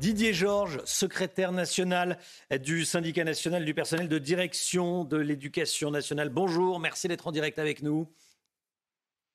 Didier 0.00 0.34
Georges, 0.34 0.80
secrétaire 0.84 1.52
national 1.52 2.18
du 2.62 2.84
syndicat 2.84 3.24
national 3.24 3.64
du 3.64 3.74
personnel 3.74 4.08
de 4.08 4.18
direction 4.18 5.04
de 5.04 5.16
l'éducation 5.16 5.90
nationale. 5.90 6.28
Bonjour, 6.28 6.78
merci 6.78 7.08
d'être 7.08 7.26
en 7.26 7.32
direct 7.32 7.58
avec 7.58 7.82
nous. 7.82 8.06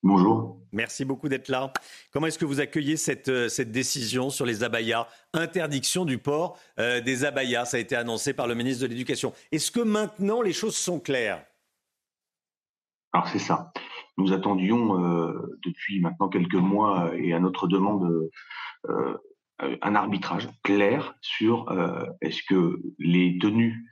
Bonjour. 0.03 0.61
Merci 0.71 1.05
beaucoup 1.05 1.27
d'être 1.27 1.49
là. 1.49 1.73
Comment 2.11 2.27
est-ce 2.27 2.39
que 2.39 2.45
vous 2.45 2.61
accueillez 2.61 2.95
cette, 2.95 3.27
euh, 3.27 3.49
cette 3.49 3.71
décision 3.71 4.29
sur 4.29 4.45
les 4.45 4.63
abayas? 4.63 5.07
Interdiction 5.33 6.05
du 6.05 6.17
port 6.17 6.57
euh, 6.79 7.01
des 7.01 7.25
abayas, 7.25 7.65
ça 7.65 7.77
a 7.77 7.79
été 7.81 7.95
annoncé 7.97 8.33
par 8.33 8.47
le 8.47 8.55
ministre 8.55 8.83
de 8.83 8.87
l'Éducation. 8.87 9.33
Est-ce 9.51 9.71
que 9.71 9.81
maintenant 9.81 10.41
les 10.41 10.53
choses 10.53 10.77
sont 10.77 11.01
claires? 11.01 11.43
Alors 13.11 13.27
c'est 13.27 13.39
ça. 13.39 13.73
Nous 14.17 14.33
attendions 14.33 15.03
euh, 15.03 15.57
depuis 15.65 15.99
maintenant 15.99 16.29
quelques 16.29 16.53
mois 16.53 17.11
et 17.15 17.33
à 17.33 17.39
notre 17.39 17.67
demande 17.67 18.29
euh, 18.87 19.17
un 19.59 19.95
arbitrage 19.95 20.47
clair 20.63 21.15
sur 21.21 21.69
euh, 21.71 22.05
est-ce 22.21 22.41
que 22.47 22.81
les 22.97 23.37
tenues 23.39 23.85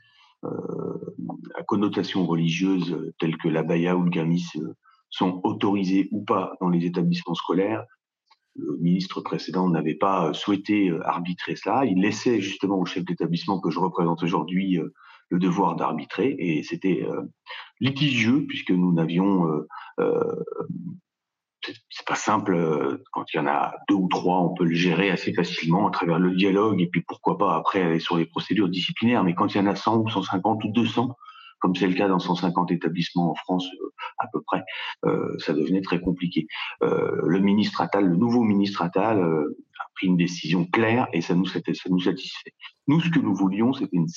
euh, 0.44 1.16
à 1.56 1.64
connotation 1.64 2.26
religieuse 2.26 2.92
euh, 2.94 3.14
telles 3.20 3.38
que 3.38 3.48
l'abaya 3.48 3.96
ou 3.98 4.04
le 4.04 4.10
gamis 4.10 4.46
euh, 4.58 4.76
sont 5.10 5.42
autorisées 5.44 6.10
ou 6.12 6.24
pas 6.24 6.54
dans 6.62 6.70
les 6.70 6.86
établissements 6.86 7.34
scolaires. 7.34 7.84
Le 8.56 8.78
ministre 8.78 9.22
précédent 9.22 9.70
n'avait 9.70 9.96
pas 9.96 10.30
euh, 10.30 10.34
souhaité 10.34 10.90
euh, 10.90 11.06
arbitrer 11.08 11.56
cela. 11.56 11.86
Il 11.86 12.02
laissait 12.02 12.40
justement 12.40 12.80
au 12.80 12.86
chef 12.86 13.04
d'établissement 13.04 13.60
que 13.60 13.72
je 13.72 13.80
représente 13.80 14.24
aujourd'hui 14.24 14.78
euh, 14.78 14.94
le 15.30 15.40
devoir 15.40 15.76
d'arbitrer 15.76 16.36
et 16.40 16.64
c'était 16.64 17.04
euh, 17.04 17.22
litigieux 17.82 18.46
puisque 18.48 18.72
nous 18.72 18.94
n'avions 18.94 19.48
euh, 19.48 19.68
euh, 20.00 20.44
c'est- 21.64 22.06
pas 22.06 22.16
simple 22.16 22.56
euh, 22.56 23.04
quand 23.12 23.26
il 23.34 23.38
y 23.38 23.40
en 23.40 23.48
a 23.48 23.74
deux 23.90 23.96
ou 23.96 24.08
trois, 24.08 24.40
on 24.40 24.54
peut 24.54 24.64
le 24.66 24.74
gérer 24.76 25.10
assez 25.12 25.34
facilement 25.34 25.88
à 25.88 25.92
travers 25.92 26.20
le 26.20 26.34
dialogue 26.36 26.80
et 26.82 26.88
puis 26.88 27.02
pourquoi 27.06 27.38
pas 27.38 27.56
après 27.56 27.82
aller 27.82 28.00
sur 28.00 28.18
les 28.18 28.26
procédures 28.26 28.70
disciplinaires. 28.70 29.24
Mais 29.26 29.34
quand 29.36 29.54
il 29.54 29.58
y 29.58 29.62
en 29.62 29.68
a 29.68 29.76
100 29.76 29.98
ou 29.98 30.10
150 30.10 30.64
ou 30.64 30.70
200, 30.70 31.16
comme 31.60 31.76
c'est 31.76 31.88
le 31.88 31.96
cas 31.96 32.08
dans 32.08 32.20
150 32.20 32.72
établissements 32.72 33.32
en 33.32 33.36
France 33.36 33.68
euh, 33.82 33.90
à 34.20 34.28
peu 34.32 34.42
près, 34.42 34.64
euh, 35.06 35.36
ça 35.40 35.54
devenait 35.54 35.82
très 35.82 36.00
compliqué. 36.00 36.48
Euh, 36.84 37.20
le 37.26 37.40
ministre 37.40 37.82
Attal, 37.82 38.06
le 38.06 38.16
nouveau 38.16 38.44
ministre 38.44 38.82
Attal, 38.84 39.20
euh, 39.20 39.58
a 39.80 39.86
pris 39.96 40.08
une 40.08 40.18
décision 40.18 40.66
claire 40.66 41.08
et 41.14 41.22
ça 41.22 41.34
nous, 41.36 41.46
ça 41.46 41.60
nous 41.90 42.00
satisfait. 42.00 42.54
Nous, 42.88 43.02
ce 43.02 43.10
que 43.10 43.20
nous 43.20 43.36
voulions, 43.36 43.74
c'était 43.74 43.98
une 43.98 44.08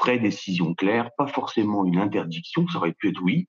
vraie 0.00 0.18
décision 0.18 0.74
claire, 0.74 1.10
pas 1.18 1.26
forcément 1.26 1.84
une 1.84 1.98
interdiction, 1.98 2.66
ça 2.68 2.78
aurait 2.78 2.92
pu 2.94 3.10
être 3.10 3.20
oui, 3.22 3.48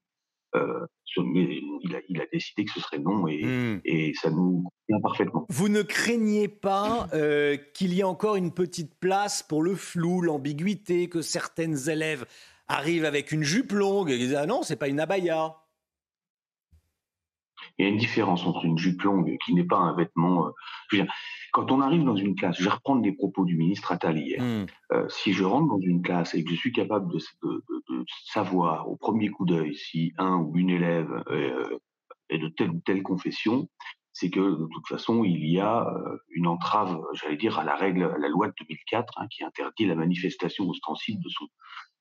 euh, 0.55 0.85
il 1.17 1.95
a, 1.95 1.99
il 2.09 2.21
a 2.21 2.25
décidé 2.31 2.65
que 2.65 2.71
ce 2.71 2.79
serait 2.81 2.99
non 2.99 3.27
et, 3.27 3.79
et 3.85 4.13
ça 4.15 4.29
nous 4.29 4.63
convient 4.87 5.01
parfaitement. 5.01 5.45
Vous 5.49 5.69
ne 5.69 5.81
craignez 5.81 6.47
pas 6.47 7.07
euh, 7.13 7.57
qu'il 7.73 7.93
y 7.93 8.01
ait 8.01 8.03
encore 8.03 8.35
une 8.35 8.51
petite 8.51 8.95
place 8.99 9.43
pour 9.43 9.63
le 9.63 9.75
flou, 9.75 10.21
l'ambiguïté, 10.21 11.07
que 11.07 11.21
certaines 11.21 11.89
élèves 11.89 12.25
arrivent 12.67 13.05
avec 13.05 13.31
une 13.31 13.43
jupe 13.43 13.71
longue 13.71 14.09
et 14.09 14.17
disent 14.17 14.35
Ah 14.35 14.45
non, 14.45 14.63
c'est 14.63 14.75
pas 14.75 14.87
une 14.87 14.99
abaya? 14.99 15.55
Il 17.77 17.85
y 17.85 17.87
a 17.87 17.91
une 17.91 17.97
différence 17.97 18.45
entre 18.45 18.65
une 18.65 18.77
jupe 18.77 19.01
longue 19.03 19.35
qui 19.45 19.53
n'est 19.53 19.63
pas 19.65 19.77
un 19.77 19.95
vêtement. 19.95 20.47
euh, 20.47 20.51
je 20.89 20.97
veux 20.97 21.03
dire, 21.03 21.13
quand 21.51 21.71
on 21.71 21.81
arrive 21.81 22.03
dans 22.03 22.15
une 22.15 22.35
classe, 22.35 22.57
je 22.57 22.63
vais 22.63 22.69
reprendre 22.69 23.01
les 23.03 23.11
propos 23.13 23.45
du 23.45 23.57
ministre 23.57 23.91
Attal 23.91 24.17
hier. 24.17 24.41
Euh, 24.91 25.07
si 25.09 25.33
je 25.33 25.43
rentre 25.43 25.67
dans 25.67 25.79
une 25.79 26.01
classe 26.01 26.33
et 26.33 26.43
que 26.43 26.51
je 26.51 26.55
suis 26.55 26.71
capable 26.71 27.11
de, 27.11 27.17
de- 27.43 27.63
de- 27.69 27.97
de 27.99 28.05
savoir 28.25 28.89
au 28.89 28.95
premier 28.95 29.29
coup 29.29 29.45
d'œil 29.45 29.75
si 29.75 30.13
un 30.17 30.35
ou 30.37 30.55
une 30.57 30.69
élève 30.69 31.23
euh, 31.29 31.79
est 32.29 32.37
de 32.39 32.47
telle 32.49 32.71
ou 32.71 32.81
telle 32.85 33.03
confession, 33.03 33.67
c'est 34.13 34.29
que 34.29 34.39
de 34.39 34.67
toute 34.73 34.87
façon, 34.87 35.23
il 35.25 35.45
y 35.45 35.59
a 35.59 35.85
une 36.31 36.47
entrave, 36.47 37.01
j'allais 37.13 37.35
dire, 37.35 37.59
à 37.59 37.63
la 37.65 37.75
règle, 37.75 38.03
à 38.03 38.17
la 38.17 38.29
loi 38.29 38.47
de 38.47 38.53
2004, 38.61 39.13
hein, 39.17 39.27
qui 39.29 39.43
interdit 39.43 39.85
la 39.85 39.95
manifestation 39.95 40.69
ostensible 40.69 41.21
de 41.21 41.29
son, 41.29 41.45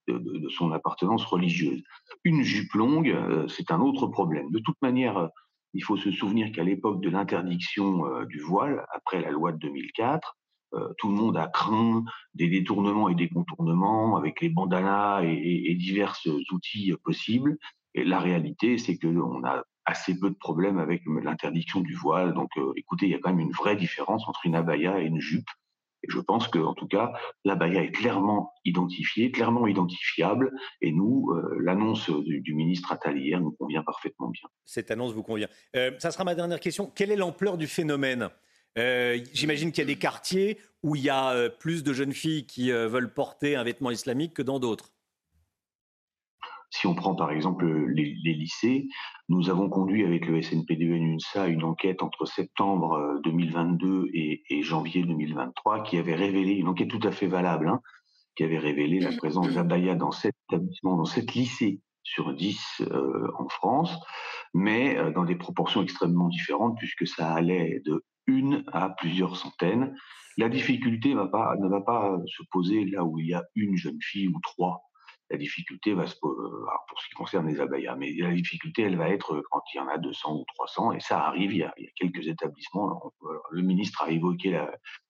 de, 0.07 0.17
de 0.39 0.49
son 0.49 0.71
appartenance 0.71 1.25
religieuse. 1.25 1.83
Une 2.23 2.41
jupe 2.41 2.71
longue, 2.73 3.09
euh, 3.09 3.47
c'est 3.49 3.69
un 3.71 3.81
autre 3.81 4.07
problème. 4.07 4.49
De 4.51 4.59
toute 4.59 4.81
manière, 4.81 5.29
il 5.75 5.83
faut 5.83 5.97
se 5.97 6.09
souvenir 6.09 6.51
qu'à 6.53 6.63
l'époque 6.63 7.01
de 7.01 7.09
l'interdiction 7.09 8.07
euh, 8.07 8.25
du 8.25 8.39
voile, 8.39 8.85
après 8.93 9.21
la 9.21 9.29
loi 9.29 9.51
de 9.51 9.57
2004, 9.57 10.37
euh, 10.73 10.93
tout 10.97 11.09
le 11.09 11.15
monde 11.15 11.37
a 11.37 11.47
craint 11.47 12.03
des 12.33 12.47
détournements 12.47 13.09
et 13.09 13.15
des 13.15 13.27
contournements 13.27 14.15
avec 14.15 14.41
les 14.41 14.49
bandanas 14.49 15.21
et, 15.23 15.75
divers 15.75 16.17
outils 16.51 16.93
possibles. 17.03 17.57
Et 17.93 18.05
la 18.05 18.19
réalité, 18.19 18.77
c'est 18.77 18.97
qu'on 18.97 19.43
a 19.43 19.63
assez 19.85 20.17
peu 20.17 20.29
de 20.29 20.35
problèmes 20.35 20.79
avec 20.79 21.03
l'interdiction 21.05 21.81
du 21.81 21.93
voile. 21.93 22.33
Donc, 22.33 22.49
euh, 22.57 22.71
écoutez, 22.77 23.05
il 23.05 23.11
y 23.11 23.15
a 23.15 23.19
quand 23.19 23.29
même 23.29 23.39
une 23.39 23.51
vraie 23.51 23.75
différence 23.75 24.27
entre 24.27 24.45
une 24.45 24.55
abaya 24.55 25.01
et 25.01 25.05
une 25.05 25.19
jupe. 25.19 25.49
Et 26.05 26.11
je 26.11 26.19
pense 26.19 26.47
que, 26.47 26.59
en 26.59 26.75
tout 26.75 26.87
cas, 26.87 27.13
l'abaya 27.43 27.81
est 27.81 27.91
clairement 27.91 28.53
identifiée, 28.63 29.31
clairement 29.31 29.65
identifiable. 29.65 30.51
Et 30.81 30.91
nous, 30.91 31.31
euh, 31.31 31.57
l'annonce 31.59 32.09
du, 32.09 32.53
ministre 32.53 32.91
Attal 32.91 33.17
hier 33.17 33.41
nous 33.41 33.51
convient 33.51 33.83
parfaitement 33.83 34.29
bien. 34.29 34.47
Cette 34.65 34.91
annonce 34.91 35.13
vous 35.13 35.23
convient. 35.23 35.49
Euh, 35.75 35.91
ça 35.97 36.11
sera 36.11 36.23
ma 36.23 36.35
dernière 36.35 36.59
question. 36.59 36.91
Quelle 36.93 37.11
est 37.11 37.15
l'ampleur 37.15 37.57
du 37.57 37.67
phénomène? 37.67 38.29
Euh, 38.77 39.17
J'imagine 39.33 39.71
qu'il 39.71 39.81
y 39.81 39.87
a 39.87 39.87
des 39.87 39.95
quartiers 39.97 40.59
où 40.83 40.95
il 40.95 41.01
y 41.01 41.09
a 41.09 41.31
euh, 41.31 41.49
plus 41.49 41.83
de 41.83 41.91
jeunes 41.91 42.13
filles 42.13 42.45
qui 42.45 42.71
veulent 42.71 43.13
porter 43.13 43.55
un 43.55 43.63
vêtement 43.63 43.89
islamique 43.89 44.33
que 44.35 44.41
dans 44.41 44.59
d'autres. 44.59 44.94
Si 46.75 46.87
on 46.87 46.93
prend 46.93 47.15
par 47.15 47.31
exemple 47.31 47.65
les, 47.87 48.17
les, 48.21 48.33
lycées, 48.33 48.89
nous 49.29 49.49
avons 49.49 49.69
conduit 49.69 50.03
avec 50.03 50.25
le 50.25 50.41
SNPDN 50.41 51.13
UNSA 51.13 51.47
une 51.47 51.63
enquête 51.63 52.03
entre 52.03 52.25
septembre 52.25 53.21
2022 53.23 54.09
et, 54.13 54.43
et, 54.49 54.61
janvier 54.61 55.03
2023 55.03 55.83
qui 55.83 55.97
avait 55.97 56.15
révélé, 56.15 56.51
une 56.51 56.67
enquête 56.67 56.89
tout 56.89 56.99
à 57.03 57.11
fait 57.11 57.27
valable, 57.27 57.69
hein, 57.69 57.79
qui 58.35 58.43
avait 58.43 58.57
révélé 58.57 58.99
la 58.99 59.15
présence 59.15 59.53
d'abaya 59.53 59.95
dans 59.95 60.11
sept 60.11 60.35
établissements, 60.49 60.97
dans 60.97 61.05
sept 61.05 61.33
lycées 61.33 61.79
sur 62.03 62.33
10 62.33 62.81
euh, 62.81 63.31
en 63.39 63.47
France, 63.47 63.97
mais 64.53 64.97
euh, 64.97 65.11
dans 65.11 65.23
des 65.23 65.37
proportions 65.37 65.81
extrêmement 65.81 66.27
différentes 66.27 66.77
puisque 66.77 67.07
ça 67.07 67.31
allait 67.33 67.81
de 67.85 68.03
une 68.27 68.65
à 68.73 68.89
plusieurs 68.89 69.37
centaines. 69.37 69.95
La 70.37 70.49
difficulté 70.49 71.13
va 71.13 71.27
pas, 71.27 71.55
ne 71.57 71.69
va 71.69 71.79
pas 71.79 72.17
se 72.27 72.43
poser 72.51 72.83
là 72.83 73.05
où 73.05 73.17
il 73.17 73.27
y 73.27 73.33
a 73.33 73.45
une 73.55 73.77
jeune 73.77 74.01
fille 74.01 74.27
ou 74.27 74.41
trois 74.43 74.81
la 75.29 75.37
difficulté 75.37 75.93
va 75.93 76.05
se 76.05 76.15
pour 76.19 77.01
ce 77.01 77.07
qui 77.07 77.15
concerne 77.15 77.47
les 77.47 77.59
abayas, 77.59 77.95
mais 77.95 78.13
la 78.17 78.33
difficulté, 78.33 78.83
elle 78.83 78.97
va 78.97 79.09
être 79.09 79.41
quand 79.51 79.61
il 79.73 79.77
y 79.77 79.79
en 79.79 79.87
a 79.87 79.97
200 79.97 80.35
ou 80.35 80.45
300, 80.55 80.93
et 80.93 80.99
ça 80.99 81.25
arrive, 81.25 81.53
il 81.53 81.59
y 81.59 81.63
a, 81.63 81.73
quelques 81.95 82.27
établissements. 82.27 83.11
Le 83.51 83.61
ministre 83.61 84.03
a 84.03 84.11
évoqué 84.11 84.59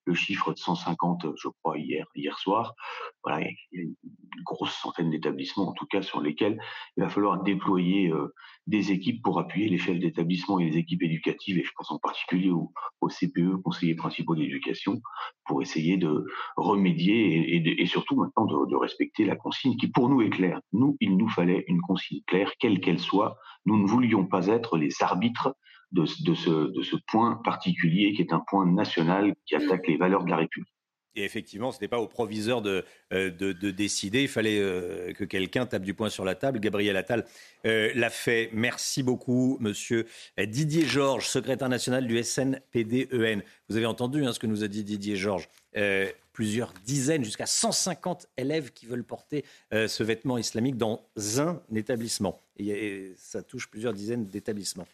le 0.05 0.13
chiffre 0.13 0.53
de 0.53 0.57
150, 0.57 1.28
je 1.36 1.49
crois, 1.61 1.78
hier, 1.78 2.05
hier 2.16 2.38
soir. 2.38 2.76
Voilà, 3.24 3.41
il 3.41 3.55
y 3.72 3.80
a 3.80 3.82
une 3.82 3.95
grosse 4.43 4.74
centaine 4.74 5.09
d'établissements, 5.09 5.70
en 5.70 5.74
tout 5.74 5.88
cas, 5.88 6.01
sur 6.01 6.22
lesquels 6.22 6.61
il 6.95 7.03
va 7.03 7.09
falloir 7.09 7.41
déployer 7.43 8.09
euh, 8.09 8.34
des 8.68 8.91
équipes 8.91 9.22
pour 9.24 9.39
appuyer 9.39 9.68
les 9.68 9.78
chefs 9.78 9.99
d'établissement 9.99 10.59
et 10.59 10.70
les 10.70 10.78
équipes 10.78 11.03
éducatives, 11.03 11.57
et 11.57 11.63
je 11.63 11.72
pense 11.76 11.91
en 11.91 11.99
particulier 11.99 12.51
au, 12.51 12.72
au 13.01 13.07
CPE, 13.07 13.61
conseillers 13.63 13.95
principaux 13.95 14.36
d'éducation, 14.36 15.01
pour 15.45 15.61
essayer 15.61 15.97
de 15.97 16.26
remédier 16.57 17.55
et 17.82 17.86
surtout 17.86 18.16
maintenant 18.16 18.45
de, 18.45 18.70
de, 18.70 18.76
respecter 18.76 19.26
la 19.26 19.36
consigne 19.36 19.78
qui 19.78 19.88
pour 19.88 20.05
nous 20.10 20.22
est 20.22 20.30
claire. 20.30 20.62
Nous, 20.74 20.97
il 20.99 21.18
nous 21.18 21.30
fallait 21.30 21.64
une 21.68 21.82
consigne 21.82 22.22
claire, 22.28 22.51
quelle 22.60 22.80
qu'elle 22.80 22.99
soit. 22.99 23.38
Nous 23.66 23.78
ne 23.82 23.88
voulions 23.88 24.26
pas 24.26 24.47
être 24.47 24.78
les 24.78 24.91
arbitres 25.01 25.56
de 25.91 26.06
ce 26.06 26.95
point 27.08 27.36
particulier 27.43 28.14
qui 28.14 28.22
est 28.22 28.34
un 28.34 28.43
point 28.47 28.66
national 28.66 29.34
qui 29.45 29.56
attaque 29.56 29.88
les 29.88 29.97
valeurs 29.97 30.24
de 30.26 30.30
la 30.30 30.38
République. 30.38 30.75
Et 31.16 31.24
effectivement, 31.24 31.72
ce 31.72 31.78
n'était 31.78 31.88
pas 31.88 31.99
au 31.99 32.07
proviseur 32.07 32.61
de, 32.61 32.84
de, 33.11 33.30
de, 33.30 33.72
décider. 33.72 34.24
Il 34.24 34.28
fallait 34.28 34.59
euh, 34.59 35.13
que 35.13 35.24
quelqu'un 35.24 35.66
tape 35.66 35.84
du 35.84 35.93
poing 35.93 36.09
sur 36.09 36.26
la 36.26 36.36
table. 36.36 36.59
Gabriel 36.59 36.97
Attal 36.97 37.26
euh, 37.66 37.91
l'a 37.95 38.09
fait. 38.09 38.49
Merci 38.53 39.03
beaucoup, 39.03 39.57
monsieur 39.59 40.05
Didier 40.38 40.86
Georges, 40.86 41.28
secrétaire 41.28 41.70
national 41.70 42.07
du 42.07 42.22
SNPDEN. 42.22 43.43
Vous 43.70 43.78
avez 43.78 43.86
entendu 43.86 44.26
hein, 44.26 44.34
ce 44.34 44.39
que 44.39 44.47
nous 44.47 44.63
a 44.63 44.68
dit 44.68 44.84
Didier 44.84 45.16
Georges. 45.16 45.49
Euh, 45.78 46.09
plusieurs 46.32 46.74
dizaines, 46.86 47.24
jusqu'à 47.24 47.45
150 47.45 48.28
élèves 48.36 48.72
qui 48.74 48.86
veulent 48.86 49.05
porter 49.05 49.45
euh, 49.74 49.88
ce 49.88 50.03
vêtement 50.03 50.38
islamique 50.38 50.76
dans 50.76 51.01
un 51.38 51.61
établissement. 51.74 52.41
Et 52.57 53.13
ça 53.16 53.41
touche 53.41 53.70
plusieurs 53.70 53.93
dizaines 53.93 54.26
d'établissements. 54.26 54.88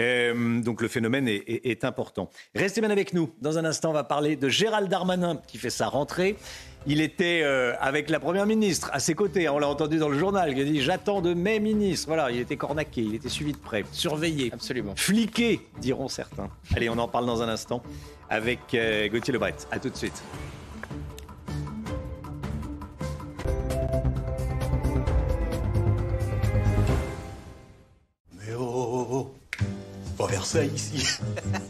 Euh, 0.00 0.60
donc 0.60 0.82
le 0.82 0.88
phénomène 0.88 1.28
est, 1.28 1.42
est, 1.46 1.66
est, 1.66 1.84
important. 1.84 2.28
Restez 2.54 2.80
bien 2.80 2.90
avec 2.90 3.12
nous. 3.14 3.30
Dans 3.40 3.58
un 3.58 3.64
instant, 3.64 3.90
on 3.90 3.94
va 3.94 4.04
parler 4.04 4.34
de 4.36 4.48
Gérald 4.48 4.88
Darmanin 4.88 5.40
qui 5.46 5.58
fait 5.58 5.70
sa 5.70 5.86
rentrée. 5.86 6.36
Il 6.86 7.00
était 7.00 7.40
euh, 7.44 7.74
avec 7.80 8.10
la 8.10 8.20
première 8.20 8.44
ministre 8.44 8.90
à 8.92 8.98
ses 8.98 9.14
côtés. 9.14 9.48
On 9.48 9.58
l'a 9.58 9.68
entendu 9.68 9.98
dans 9.98 10.08
le 10.08 10.18
journal. 10.18 10.50
Il 10.52 10.60
a 10.60 10.64
dit 10.64 10.82
J'attends 10.82 11.22
de 11.22 11.32
mes 11.32 11.60
ministres. 11.60 12.08
Voilà, 12.08 12.30
il 12.30 12.40
était 12.40 12.56
cornaqué, 12.56 13.02
il 13.02 13.14
était 13.14 13.28
suivi 13.28 13.52
de 13.52 13.58
près, 13.58 13.84
surveillé. 13.92 14.50
Absolument. 14.52 14.94
Fliqué, 14.96 15.60
diront 15.80 16.08
certains. 16.08 16.50
Allez, 16.74 16.90
on 16.90 16.98
en 16.98 17.08
parle 17.08 17.26
dans 17.26 17.42
un 17.42 17.48
instant 17.48 17.82
avec 18.28 18.74
euh, 18.74 19.08
Gauthier 19.08 19.32
Lebret. 19.32 19.54
À 19.70 19.78
tout 19.78 19.90
de 19.90 19.96
suite. 19.96 20.22
Versailles 30.44 30.72
ici. 30.74 31.20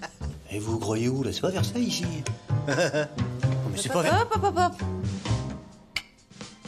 Et 0.51 0.59
vous 0.59 0.81
croyez 0.81 1.09
où 1.09 1.23
là? 1.23 1.33
C'est 1.33 1.43
pas 1.43 1.51
Versailles 1.51 1.85
ici. 1.85 2.05
Mais 2.67 2.75
c'est 3.77 3.89
pas 3.89 4.03
Versailles. 4.03 4.23
Hop, 4.23 4.33
hop, 4.35 4.45
hop, 4.45 4.59
hop. 4.59 4.73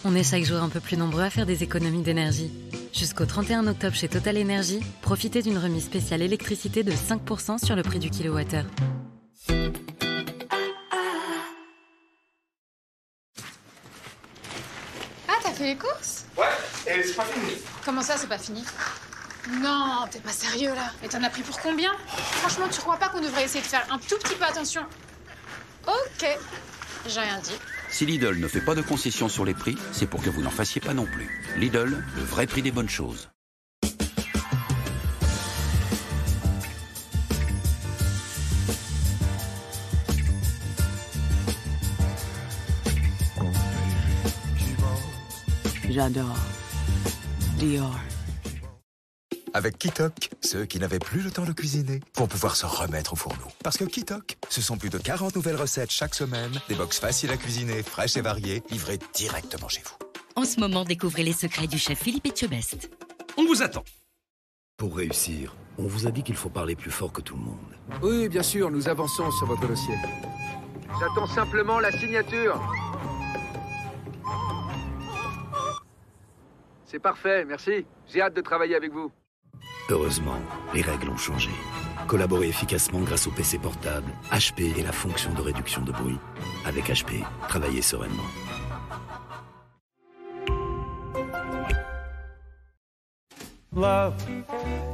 On 0.05 0.15
est 0.15 0.23
chaque 0.23 0.45
jour 0.45 0.63
un 0.63 0.69
peu 0.69 0.79
plus 0.79 0.97
nombreux 0.97 1.23
à 1.23 1.31
faire 1.31 1.47
des 1.47 1.65
économies 1.65 2.03
d'énergie. 2.03 2.53
Jusqu'au 2.93 3.27
31 3.27 3.67
octobre 3.67 3.97
chez 3.97 4.07
Total 4.07 4.41
Energy, 4.41 4.79
profitez 5.03 5.43
d'une 5.43 5.59
remise 5.59 5.85
spéciale 5.85 6.23
électricité 6.23 6.85
de 6.85 6.93
5% 6.93 7.59
sur 7.65 7.75
le 7.75 7.83
prix 7.83 7.99
du 7.99 8.09
kilowattheure. 8.09 8.67
Ah, 15.27 15.39
t'as 15.43 15.51
fait 15.51 15.65
les 15.65 15.77
courses? 15.77 16.25
Ouais, 16.39 16.45
et 16.87 17.03
c'est 17.03 17.15
pas 17.15 17.25
fini. 17.25 17.57
Comment 17.85 18.03
ça, 18.03 18.17
c'est 18.17 18.29
pas 18.29 18.39
fini? 18.39 18.63
Non, 19.61 20.07
t'es 20.11 20.19
pas 20.21 20.33
sérieux 20.33 20.75
là. 20.75 20.93
Et 21.03 21.09
t'en 21.09 21.23
as 21.23 21.31
pris 21.31 21.43
pour 21.43 21.59
combien? 21.61 21.93
Franchement, 22.07 22.67
tu 22.69 22.81
crois 22.81 22.97
pas 22.97 23.09
qu'on 23.09 23.21
devrait 23.21 23.45
essayer 23.45 23.63
de 23.63 23.67
faire 23.67 23.87
un 23.91 23.99
tout 23.99 24.17
petit 24.23 24.35
peu 24.35 24.45
attention? 24.45 24.83
Ok, 25.87 26.27
j'ai 27.07 27.21
rien 27.21 27.39
dit. 27.39 27.57
Si 27.89 28.05
Lidl 28.05 28.39
ne 28.41 28.49
fait 28.49 28.61
pas 28.61 28.75
de 28.75 28.83
concessions 28.83 29.29
sur 29.29 29.45
les 29.45 29.55
prix, 29.55 29.79
c'est 29.93 30.07
pour 30.07 30.23
que 30.23 30.31
vous 30.31 30.43
n'en 30.43 30.51
fassiez 30.51 30.81
pas 30.81 30.95
non 30.95 31.07
plus. 31.07 31.31
Lidl, 31.57 32.05
le 32.17 32.23
vrai 32.23 32.47
prix 32.47 32.63
des 32.63 32.73
bonnes 32.73 32.89
choses. 32.89 33.29
J'adore. 45.89 46.37
Dior. 47.57 47.99
Avec 49.57 49.79
Kitok, 49.79 50.29
ceux 50.43 50.67
qui 50.67 50.79
n'avaient 50.79 50.99
plus 50.99 51.23
le 51.23 51.31
temps 51.31 51.47
de 51.47 51.53
cuisiner 51.53 52.01
vont 52.15 52.27
pouvoir 52.27 52.57
se 52.57 52.67
remettre 52.67 53.15
au 53.15 53.17
fourneau. 53.17 53.47
Parce 53.65 53.79
que 53.79 53.85
Kitok, 53.85 54.37
ce 54.51 54.61
sont 54.61 54.77
plus 54.77 54.91
de 54.91 54.99
40 54.99 55.35
nouvelles 55.35 55.57
recettes 55.57 55.91
chaque 55.91 56.15
semaine, 56.15 56.53
des 56.69 56.75
box 56.75 56.99
faciles 56.99 57.31
à 57.31 57.39
cuisiner, 57.39 57.83
fraîches 57.83 58.19
et 58.19 58.21
variées, 58.21 58.63
livrées 58.71 58.99
directement 59.15 59.69
chez 59.69 59.81
vous. 59.83 59.97
En 60.35 60.45
ce 60.45 60.61
moment, 60.61 60.85
découvrez 60.85 61.23
les 61.23 61.33
secrets 61.33 61.69
du 61.69 61.79
chef 61.79 61.99
Philippe 61.99 62.27
Etchebest. 62.27 62.91
On 63.39 63.47
vous 63.47 63.63
attend. 63.63 63.83
Pour 64.77 64.95
réussir, 64.95 65.57
on 65.79 65.87
vous 65.87 66.07
a 66.07 66.11
dit 66.11 66.23
qu'il 66.23 66.37
faut 66.37 66.51
parler 66.51 66.77
plus 66.77 66.91
fort 66.91 67.11
que 67.11 67.23
tout 67.23 67.37
le 67.37 67.41
monde. 67.41 68.03
Oui, 68.03 68.29
bien 68.29 68.43
sûr, 68.43 68.71
nous 68.71 68.91
avançons 68.91 69.31
sur 69.31 69.47
votre 69.47 69.67
dossier. 69.67 69.95
J'attends 71.01 71.29
simplement 71.29 71.81
la 71.81 71.93
signature. 71.93 72.61
C'est 76.85 77.01
parfait, 77.01 77.47
merci. 77.47 77.87
J'ai 78.07 78.21
hâte 78.21 78.37
de 78.37 78.43
travailler 78.43 78.75
avec 78.75 78.93
vous. 78.93 79.11
Heureusement, 79.89 80.41
les 80.75 80.83
règles 80.83 81.11
ont 81.11 81.17
changé. 81.17 81.51
Collaborez 82.07 82.49
efficacement 82.49 83.01
grâce 83.01 83.27
au 83.27 83.31
PC 83.31 83.59
portable, 83.59 84.11
HP 84.31 84.77
et 84.77 84.83
la 84.83 84.93
fonction 84.93 85.33
de 85.33 85.41
réduction 85.41 85.83
de 85.83 85.93
bruit. 85.93 86.19
Avec 86.65 86.89
HP, 86.89 87.25
travaillez 87.49 87.83
sereinement. 87.83 88.23
Love 93.77 94.15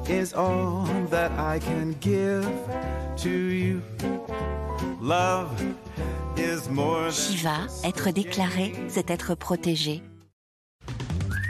is 0.08 0.34
all 0.34 0.84
that 1.10 1.30
I 1.38 1.60
can 1.60 1.94
give 2.00 2.48
to 3.18 3.28
you. 3.28 3.80
Love 5.00 5.50
is 6.36 6.68
more 6.68 7.10
Shiva, 7.12 7.66
être 7.84 8.10
déclaré, 8.10 8.72
c'est 8.88 9.10
être 9.10 9.34
protégé. 9.36 10.02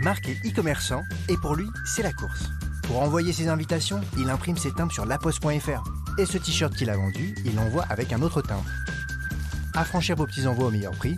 Marc 0.02 0.28
est 0.28 0.46
e-commerçant 0.46 1.00
et 1.28 1.36
pour 1.40 1.54
lui, 1.54 1.66
c'est 1.86 2.02
la 2.02 2.12
course. 2.12 2.50
Pour 2.92 3.00
envoyer 3.00 3.32
ses 3.32 3.48
invitations, 3.48 4.02
il 4.18 4.28
imprime 4.28 4.58
ses 4.58 4.70
timbres 4.70 4.92
sur 4.92 5.06
laposte.fr. 5.06 5.82
Et 6.18 6.26
ce 6.26 6.36
t-shirt 6.36 6.74
qu'il 6.76 6.90
a 6.90 6.96
vendu, 6.98 7.34
il 7.46 7.54
l'envoie 7.54 7.84
avec 7.88 8.12
un 8.12 8.20
autre 8.20 8.42
timbre. 8.42 8.66
Affranchir 9.74 10.14
vos 10.14 10.26
petits 10.26 10.46
envois 10.46 10.66
au 10.66 10.70
meilleur 10.70 10.92
prix, 10.92 11.16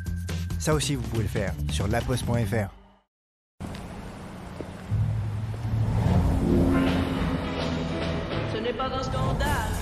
ça 0.60 0.72
aussi 0.72 0.94
vous 0.94 1.02
pouvez 1.02 1.24
le 1.24 1.28
faire 1.28 1.52
sur 1.72 1.88
laposte.fr. 1.88 2.70
Ce 8.52 8.58
n'est 8.58 8.72
pas 8.72 8.86
un 8.86 9.02
scandale 9.02 9.72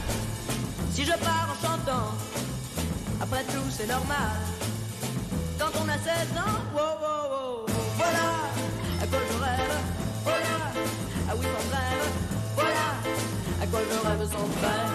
si 0.93 1.05
je 1.05 1.13
pars 1.13 1.51
en 1.51 1.67
chantant. 1.67 2.15
Après 3.21 3.45
tout, 3.45 3.69
c'est 3.69 3.87
normal. 3.87 4.39
Quand 5.59 5.71
on 5.85 5.89
a 5.91 5.99
16 5.99 6.39
ans, 6.39 6.59
wow, 6.75 6.81
wow, 7.03 7.12
quoi 14.23 14.31
je 14.31 14.67
rêve 14.67 14.92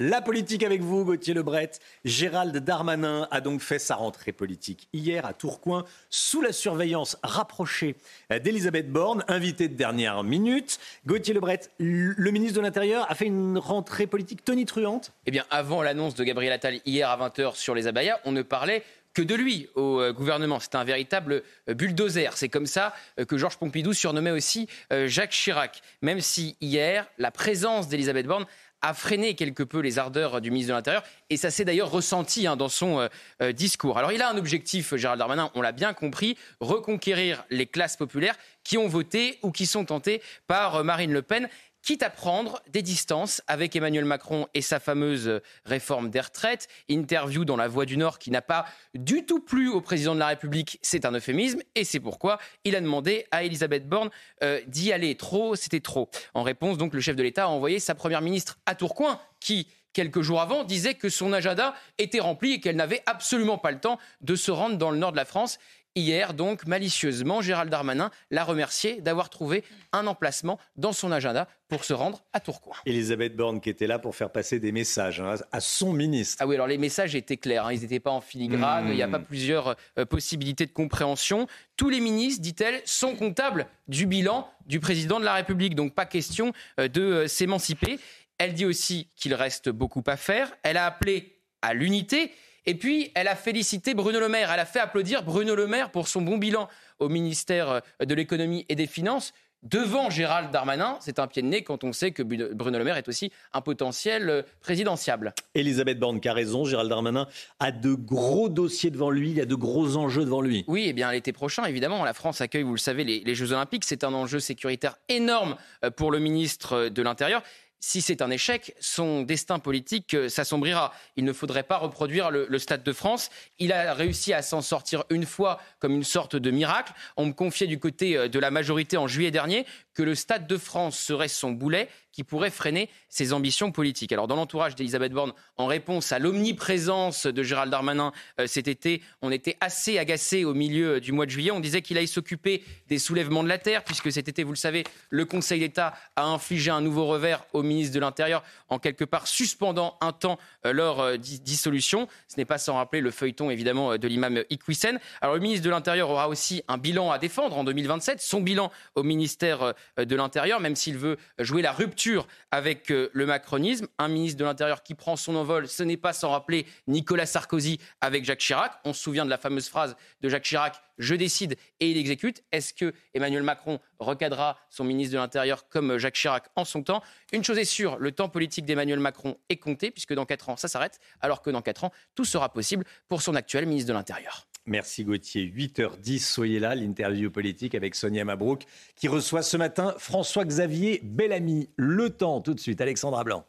La 0.00 0.22
politique 0.22 0.62
avec 0.62 0.80
vous, 0.80 1.04
Gauthier 1.04 1.34
Lebret. 1.34 1.72
Gérald 2.04 2.56
Darmanin 2.56 3.26
a 3.32 3.40
donc 3.40 3.60
fait 3.60 3.80
sa 3.80 3.96
rentrée 3.96 4.30
politique 4.30 4.86
hier 4.92 5.26
à 5.26 5.32
Tourcoing, 5.32 5.84
sous 6.08 6.40
la 6.40 6.52
surveillance 6.52 7.16
rapprochée 7.24 7.96
d'Elisabeth 8.30 8.92
Borne, 8.92 9.24
invitée 9.26 9.66
de 9.66 9.74
dernière 9.74 10.22
minute. 10.22 10.78
Gauthier 11.04 11.34
Lebret, 11.34 11.62
le 11.80 12.30
ministre 12.30 12.58
de 12.58 12.60
l'Intérieur 12.60 13.10
a 13.10 13.16
fait 13.16 13.26
une 13.26 13.58
rentrée 13.58 14.06
politique 14.06 14.44
tonitruante? 14.44 15.10
Eh 15.26 15.32
bien, 15.32 15.44
avant 15.50 15.82
l'annonce 15.82 16.14
de 16.14 16.22
Gabriel 16.22 16.52
Attal 16.52 16.78
hier 16.86 17.10
à 17.10 17.28
20h 17.28 17.56
sur 17.56 17.74
les 17.74 17.88
abayas, 17.88 18.20
on 18.24 18.30
ne 18.30 18.42
parlait 18.42 18.84
que 19.18 19.22
de 19.22 19.34
lui 19.34 19.68
au 19.74 20.00
euh, 20.00 20.12
gouvernement. 20.12 20.60
C'est 20.60 20.76
un 20.76 20.84
véritable 20.84 21.42
euh, 21.68 21.74
bulldozer. 21.74 22.30
C'est 22.36 22.48
comme 22.48 22.66
ça 22.66 22.94
euh, 23.18 23.24
que 23.24 23.36
Georges 23.36 23.56
Pompidou 23.56 23.92
surnommait 23.92 24.30
aussi 24.30 24.68
Jacques 25.06 25.32
Chirac. 25.32 25.82
Même 26.02 26.20
si 26.20 26.56
hier, 26.60 27.08
la 27.18 27.32
présence 27.32 27.88
d'Elisabeth 27.88 28.26
Borne 28.26 28.46
a 28.82 28.94
freiné 28.94 29.34
quelque 29.34 29.62
peu 29.62 29.80
les 29.80 29.98
ardeurs 29.98 30.40
du 30.40 30.50
ministre 30.50 30.72
de 30.72 30.76
l'Intérieur. 30.76 31.02
Et 31.30 31.36
ça 31.36 31.50
s'est 31.50 31.64
d'ailleurs 31.64 31.90
ressenti 31.90 32.46
hein, 32.46 32.56
dans 32.56 32.68
son 32.68 33.00
euh, 33.00 33.08
euh, 33.42 33.52
discours. 33.52 33.98
Alors 33.98 34.12
il 34.12 34.22
a 34.22 34.30
un 34.30 34.36
objectif, 34.36 34.94
Gérald 34.94 35.18
Darmanin, 35.18 35.50
on 35.54 35.62
l'a 35.62 35.72
bien 35.72 35.92
compris, 35.92 36.36
reconquérir 36.60 37.44
les 37.50 37.66
classes 37.66 37.96
populaires 37.96 38.36
qui 38.64 38.78
ont 38.78 38.88
voté 38.88 39.38
ou 39.42 39.50
qui 39.50 39.66
sont 39.66 39.84
tentées 39.84 40.22
par 40.46 40.76
euh, 40.76 40.82
Marine 40.82 41.12
Le 41.12 41.22
Pen 41.22 41.48
quitte 41.82 42.02
à 42.02 42.10
prendre 42.10 42.62
des 42.68 42.82
distances 42.82 43.42
avec 43.46 43.74
Emmanuel 43.76 44.04
Macron 44.04 44.46
et 44.54 44.62
sa 44.62 44.80
fameuse 44.80 45.40
réforme 45.64 46.10
des 46.10 46.20
retraites. 46.20 46.68
Interview 46.88 47.44
dans 47.44 47.56
La 47.56 47.68
Voix 47.68 47.86
du 47.86 47.96
Nord 47.96 48.18
qui 48.18 48.30
n'a 48.30 48.42
pas 48.42 48.66
du 48.94 49.24
tout 49.24 49.40
plu 49.40 49.68
au 49.68 49.80
président 49.80 50.14
de 50.14 50.20
la 50.20 50.28
République, 50.28 50.78
c'est 50.82 51.04
un 51.04 51.12
euphémisme, 51.12 51.60
et 51.74 51.84
c'est 51.84 52.00
pourquoi 52.00 52.38
il 52.64 52.76
a 52.76 52.80
demandé 52.80 53.26
à 53.30 53.44
Elisabeth 53.44 53.88
Borne 53.88 54.10
euh, 54.42 54.60
d'y 54.66 54.92
aller. 54.92 55.14
Trop, 55.16 55.56
c'était 55.56 55.80
trop. 55.80 56.08
En 56.34 56.42
réponse, 56.42 56.78
donc, 56.78 56.94
le 56.94 57.00
chef 57.00 57.16
de 57.16 57.22
l'État 57.22 57.44
a 57.44 57.48
envoyé 57.48 57.78
sa 57.78 57.94
première 57.94 58.20
ministre 58.20 58.58
à 58.66 58.74
Tourcoing, 58.74 59.20
qui 59.40 59.68
quelques 59.92 60.20
jours 60.20 60.40
avant, 60.40 60.62
disait 60.62 60.94
que 60.94 61.08
son 61.08 61.32
agenda 61.32 61.74
était 61.98 62.20
rempli 62.20 62.52
et 62.52 62.60
qu'elle 62.60 62.76
n'avait 62.76 63.02
absolument 63.06 63.58
pas 63.58 63.72
le 63.72 63.80
temps 63.80 63.98
de 64.20 64.36
se 64.36 64.52
rendre 64.52 64.76
dans 64.76 64.92
le 64.92 64.98
nord 64.98 65.10
de 65.10 65.16
la 65.16 65.24
France. 65.24 65.58
Hier, 65.98 66.32
donc, 66.32 66.64
malicieusement, 66.68 67.42
Gérald 67.42 67.70
Darmanin 67.70 68.12
l'a 68.30 68.44
remercié 68.44 69.00
d'avoir 69.00 69.30
trouvé 69.30 69.64
un 69.92 70.06
emplacement 70.06 70.60
dans 70.76 70.92
son 70.92 71.10
agenda 71.10 71.48
pour 71.66 71.84
se 71.84 71.92
rendre 71.92 72.22
à 72.32 72.38
Tourcoing. 72.38 72.76
Elisabeth 72.86 73.34
Borne 73.34 73.60
qui 73.60 73.68
était 73.68 73.88
là 73.88 73.98
pour 73.98 74.14
faire 74.14 74.30
passer 74.30 74.60
des 74.60 74.70
messages 74.70 75.20
hein, 75.20 75.34
à 75.50 75.58
son 75.58 75.92
ministre. 75.92 76.36
Ah 76.38 76.46
oui, 76.46 76.54
alors 76.54 76.68
les 76.68 76.78
messages 76.78 77.16
étaient 77.16 77.36
clairs, 77.36 77.66
hein, 77.66 77.72
ils 77.72 77.80
n'étaient 77.80 77.98
pas 77.98 78.12
en 78.12 78.20
filigrane, 78.20 78.86
il 78.90 78.94
n'y 78.94 79.02
a 79.02 79.08
pas 79.08 79.18
plusieurs 79.18 79.74
euh, 79.98 80.06
possibilités 80.06 80.66
de 80.66 80.70
compréhension. 80.72 81.48
Tous 81.76 81.90
les 81.90 81.98
ministres, 81.98 82.42
dit-elle, 82.42 82.80
sont 82.84 83.16
comptables 83.16 83.66
du 83.88 84.06
bilan 84.06 84.48
du 84.66 84.78
président 84.78 85.18
de 85.18 85.24
la 85.24 85.34
République, 85.34 85.74
donc 85.74 85.96
pas 85.96 86.06
question 86.06 86.52
euh, 86.78 86.86
de 86.86 87.02
euh, 87.02 87.26
s'émanciper. 87.26 87.98
Elle 88.38 88.54
dit 88.54 88.66
aussi 88.66 89.08
qu'il 89.16 89.34
reste 89.34 89.68
beaucoup 89.68 90.04
à 90.06 90.16
faire. 90.16 90.52
Elle 90.62 90.76
a 90.76 90.86
appelé 90.86 91.40
à 91.60 91.74
l'unité. 91.74 92.30
Et 92.68 92.74
puis, 92.74 93.10
elle 93.14 93.28
a 93.28 93.34
félicité 93.34 93.94
Bruno 93.94 94.20
Le 94.20 94.28
Maire. 94.28 94.52
Elle 94.52 94.60
a 94.60 94.66
fait 94.66 94.78
applaudir 94.78 95.22
Bruno 95.22 95.54
Le 95.54 95.66
Maire 95.66 95.90
pour 95.90 96.06
son 96.06 96.20
bon 96.20 96.36
bilan 96.36 96.68
au 96.98 97.08
ministère 97.08 97.80
de 97.98 98.14
l'économie 98.14 98.66
et 98.68 98.74
des 98.74 98.86
finances 98.86 99.32
devant 99.62 100.10
Gérald 100.10 100.50
Darmanin. 100.50 100.98
C'est 101.00 101.18
un 101.18 101.28
pied 101.28 101.40
de 101.40 101.46
nez 101.46 101.62
quand 101.62 101.82
on 101.82 101.94
sait 101.94 102.10
que 102.10 102.22
Bruno 102.22 102.76
Le 102.76 102.84
Maire 102.84 102.98
est 102.98 103.08
aussi 103.08 103.32
un 103.54 103.62
potentiel 103.62 104.44
présidentiable. 104.60 105.32
Elisabeth 105.54 105.98
Borne 105.98 106.20
qui 106.20 106.28
a 106.28 106.34
raison, 106.34 106.66
Gérald 106.66 106.90
Darmanin 106.90 107.26
a 107.58 107.72
de 107.72 107.94
gros 107.94 108.50
dossiers 108.50 108.90
devant 108.90 109.08
lui, 109.08 109.30
il 109.30 109.36
y 109.38 109.40
a 109.40 109.46
de 109.46 109.54
gros 109.54 109.96
enjeux 109.96 110.26
devant 110.26 110.42
lui. 110.42 110.66
Oui, 110.68 110.88
et 110.88 110.92
bien 110.92 111.10
l'été 111.10 111.32
prochain, 111.32 111.64
évidemment, 111.64 112.04
la 112.04 112.12
France 112.12 112.42
accueille, 112.42 112.64
vous 112.64 112.74
le 112.74 112.78
savez, 112.78 113.02
les, 113.02 113.20
les 113.20 113.34
Jeux 113.34 113.52
Olympiques. 113.52 113.84
C'est 113.84 114.04
un 114.04 114.12
enjeu 114.12 114.40
sécuritaire 114.40 114.98
énorme 115.08 115.56
pour 115.96 116.10
le 116.10 116.18
ministre 116.18 116.90
de 116.90 117.00
l'Intérieur 117.00 117.42
si 117.80 118.02
c'est 118.02 118.22
un 118.22 118.30
échec, 118.30 118.74
son 118.80 119.22
destin 119.22 119.58
politique 119.58 120.14
euh, 120.14 120.28
s'assombrira. 120.28 120.92
Il 121.16 121.24
ne 121.24 121.32
faudrait 121.32 121.62
pas 121.62 121.76
reproduire 121.76 122.30
le, 122.30 122.58
Stade 122.58 122.82
de 122.82 122.92
France. 122.92 123.30
Il 123.58 123.72
a 123.72 123.94
réussi 123.94 124.32
à 124.32 124.42
s'en 124.42 124.62
sortir 124.62 125.04
une 125.10 125.24
fois 125.24 125.60
comme 125.78 125.94
une 125.94 126.04
sorte 126.04 126.36
de 126.36 126.50
miracle. 126.50 126.92
On 127.16 127.26
me 127.26 127.32
confiait 127.32 127.66
du 127.66 127.78
côté 127.78 128.16
euh, 128.16 128.28
de 128.28 128.38
la 128.38 128.50
majorité 128.50 128.96
en 128.96 129.06
juillet 129.06 129.30
dernier 129.30 129.64
que 129.94 130.02
le 130.02 130.14
Stade 130.14 130.46
de 130.46 130.56
France 130.56 130.98
serait 130.98 131.28
son 131.28 131.52
boulet 131.52 131.88
qui 132.18 132.24
pourrait 132.24 132.50
freiner 132.50 132.90
ses 133.08 133.32
ambitions 133.32 133.70
politiques. 133.70 134.10
Alors, 134.10 134.26
dans 134.26 134.34
l'entourage 134.34 134.74
d'Elisabeth 134.74 135.12
Borne, 135.12 135.32
en 135.56 135.66
réponse 135.66 136.10
à 136.10 136.18
l'omniprésence 136.18 137.26
de 137.26 137.42
Gérald 137.44 137.70
Darmanin 137.70 138.10
euh, 138.40 138.48
cet 138.48 138.66
été, 138.66 139.02
on 139.22 139.30
était 139.30 139.56
assez 139.60 140.00
agacé 140.00 140.44
au 140.44 140.52
milieu 140.52 140.94
euh, 140.94 141.00
du 141.00 141.12
mois 141.12 141.26
de 141.26 141.30
juillet. 141.30 141.52
On 141.52 141.60
disait 141.60 141.80
qu'il 141.80 141.96
allait 141.96 142.08
s'occuper 142.08 142.64
des 142.88 142.98
soulèvements 142.98 143.44
de 143.44 143.48
la 143.48 143.58
terre, 143.58 143.84
puisque 143.84 144.10
cet 144.10 144.26
été, 144.26 144.42
vous 144.42 144.50
le 144.50 144.56
savez, 144.56 144.82
le 145.10 145.26
Conseil 145.26 145.60
d'État 145.60 145.94
a 146.16 146.24
infligé 146.24 146.72
un 146.72 146.80
nouveau 146.80 147.06
revers 147.06 147.44
au 147.52 147.62
ministre 147.62 147.94
de 147.94 148.00
l'Intérieur, 148.00 148.42
en 148.68 148.80
quelque 148.80 149.04
part 149.04 149.28
suspendant 149.28 149.96
un 150.00 150.10
temps 150.10 150.40
euh, 150.66 150.72
leur 150.72 151.18
dissolution. 151.18 152.08
Ce 152.26 152.34
n'est 152.36 152.44
pas 152.44 152.58
sans 152.58 152.74
rappeler 152.74 153.00
le 153.00 153.12
feuilleton, 153.12 153.48
évidemment, 153.48 153.96
de 153.96 154.08
l'imam 154.08 154.42
Iqwisen. 154.50 154.98
Alors, 155.20 155.36
le 155.36 155.40
ministre 155.40 155.64
de 155.64 155.70
l'Intérieur 155.70 156.10
aura 156.10 156.28
aussi 156.28 156.64
un 156.66 156.78
bilan 156.78 157.12
à 157.12 157.18
défendre 157.18 157.56
en 157.56 157.62
2027, 157.62 158.20
son 158.20 158.40
bilan 158.40 158.72
au 158.96 159.04
ministère 159.04 159.74
de 159.96 160.16
l'Intérieur, 160.16 160.58
même 160.58 160.74
s'il 160.74 160.98
veut 160.98 161.16
jouer 161.38 161.62
la 161.62 161.70
rupture 161.70 162.07
avec 162.50 162.90
euh, 162.90 163.10
le 163.12 163.26
macronisme. 163.26 163.86
Un 163.98 164.08
ministre 164.08 164.38
de 164.38 164.44
l'Intérieur 164.44 164.82
qui 164.82 164.94
prend 164.94 165.16
son 165.16 165.36
envol, 165.36 165.68
ce 165.68 165.82
n'est 165.82 165.96
pas 165.96 166.12
sans 166.12 166.30
rappeler 166.30 166.66
Nicolas 166.86 167.26
Sarkozy 167.26 167.78
avec 168.00 168.24
Jacques 168.24 168.40
Chirac. 168.40 168.72
On 168.84 168.92
se 168.92 169.02
souvient 169.02 169.24
de 169.24 169.30
la 169.30 169.38
fameuse 169.38 169.68
phrase 169.68 169.96
de 170.20 170.28
Jacques 170.28 170.44
Chirac 170.44 170.80
je 170.98 171.14
décide 171.14 171.56
et 171.80 171.90
il 171.90 171.96
exécute. 171.96 172.42
Est-ce 172.52 172.74
que 172.74 172.92
Emmanuel 173.14 173.42
Macron 173.42 173.80
recadrera 173.98 174.58
son 174.68 174.84
ministre 174.84 175.14
de 175.14 175.18
l'Intérieur 175.18 175.68
comme 175.68 175.98
Jacques 175.98 176.14
Chirac 176.14 176.46
en 176.56 176.64
son 176.64 176.82
temps? 176.82 177.02
Une 177.32 177.44
chose 177.44 177.58
est 177.58 177.64
sûre, 177.64 177.96
le 177.98 178.12
temps 178.12 178.28
politique 178.28 178.66
d'Emmanuel 178.66 178.98
Macron 178.98 179.38
est 179.48 179.56
compté, 179.56 179.90
puisque 179.90 180.12
dans 180.12 180.26
4 180.26 180.50
ans, 180.50 180.56
ça 180.56 180.68
s'arrête, 180.68 181.00
alors 181.20 181.42
que 181.42 181.50
dans 181.50 181.62
4 181.62 181.84
ans, 181.84 181.92
tout 182.14 182.24
sera 182.24 182.52
possible 182.52 182.84
pour 183.08 183.22
son 183.22 183.34
actuel 183.34 183.66
ministre 183.66 183.88
de 183.88 183.94
l'Intérieur. 183.94 184.46
Merci 184.68 185.04
Gauthier. 185.04 185.46
8h10, 185.46 186.20
soyez 186.20 186.60
là, 186.60 186.74
l'interview 186.74 187.30
politique 187.30 187.74
avec 187.74 187.94
Sonia 187.94 188.24
Mabrouk, 188.24 188.64
qui 188.96 189.08
reçoit 189.08 189.42
ce 189.42 189.56
matin 189.56 189.94
François-Xavier 189.98 191.00
Bellamy. 191.02 191.70
Le 191.76 192.10
temps, 192.10 192.40
tout 192.40 192.54
de 192.54 192.60
suite, 192.60 192.80
Alexandra 192.80 193.24
Blanc. 193.24 193.44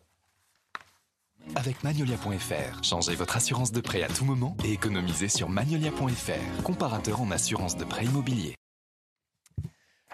Avec 1.55 1.84
Magnolia.fr, 1.84 2.84
changez 2.84 3.15
votre 3.15 3.36
assurance 3.36 3.72
de 3.72 3.82
prêt 3.82 4.03
à 4.03 4.07
tout 4.07 4.24
moment 4.24 4.55
et 4.63 4.74
économisez 4.74 5.30
sur 5.30 5.49
Magnolia.fr, 5.49 6.63
comparateur 6.63 7.22
en 7.22 7.32
assurance 7.32 7.76
de 7.76 7.84
prêt 7.84 8.05
immobilier. 8.05 8.55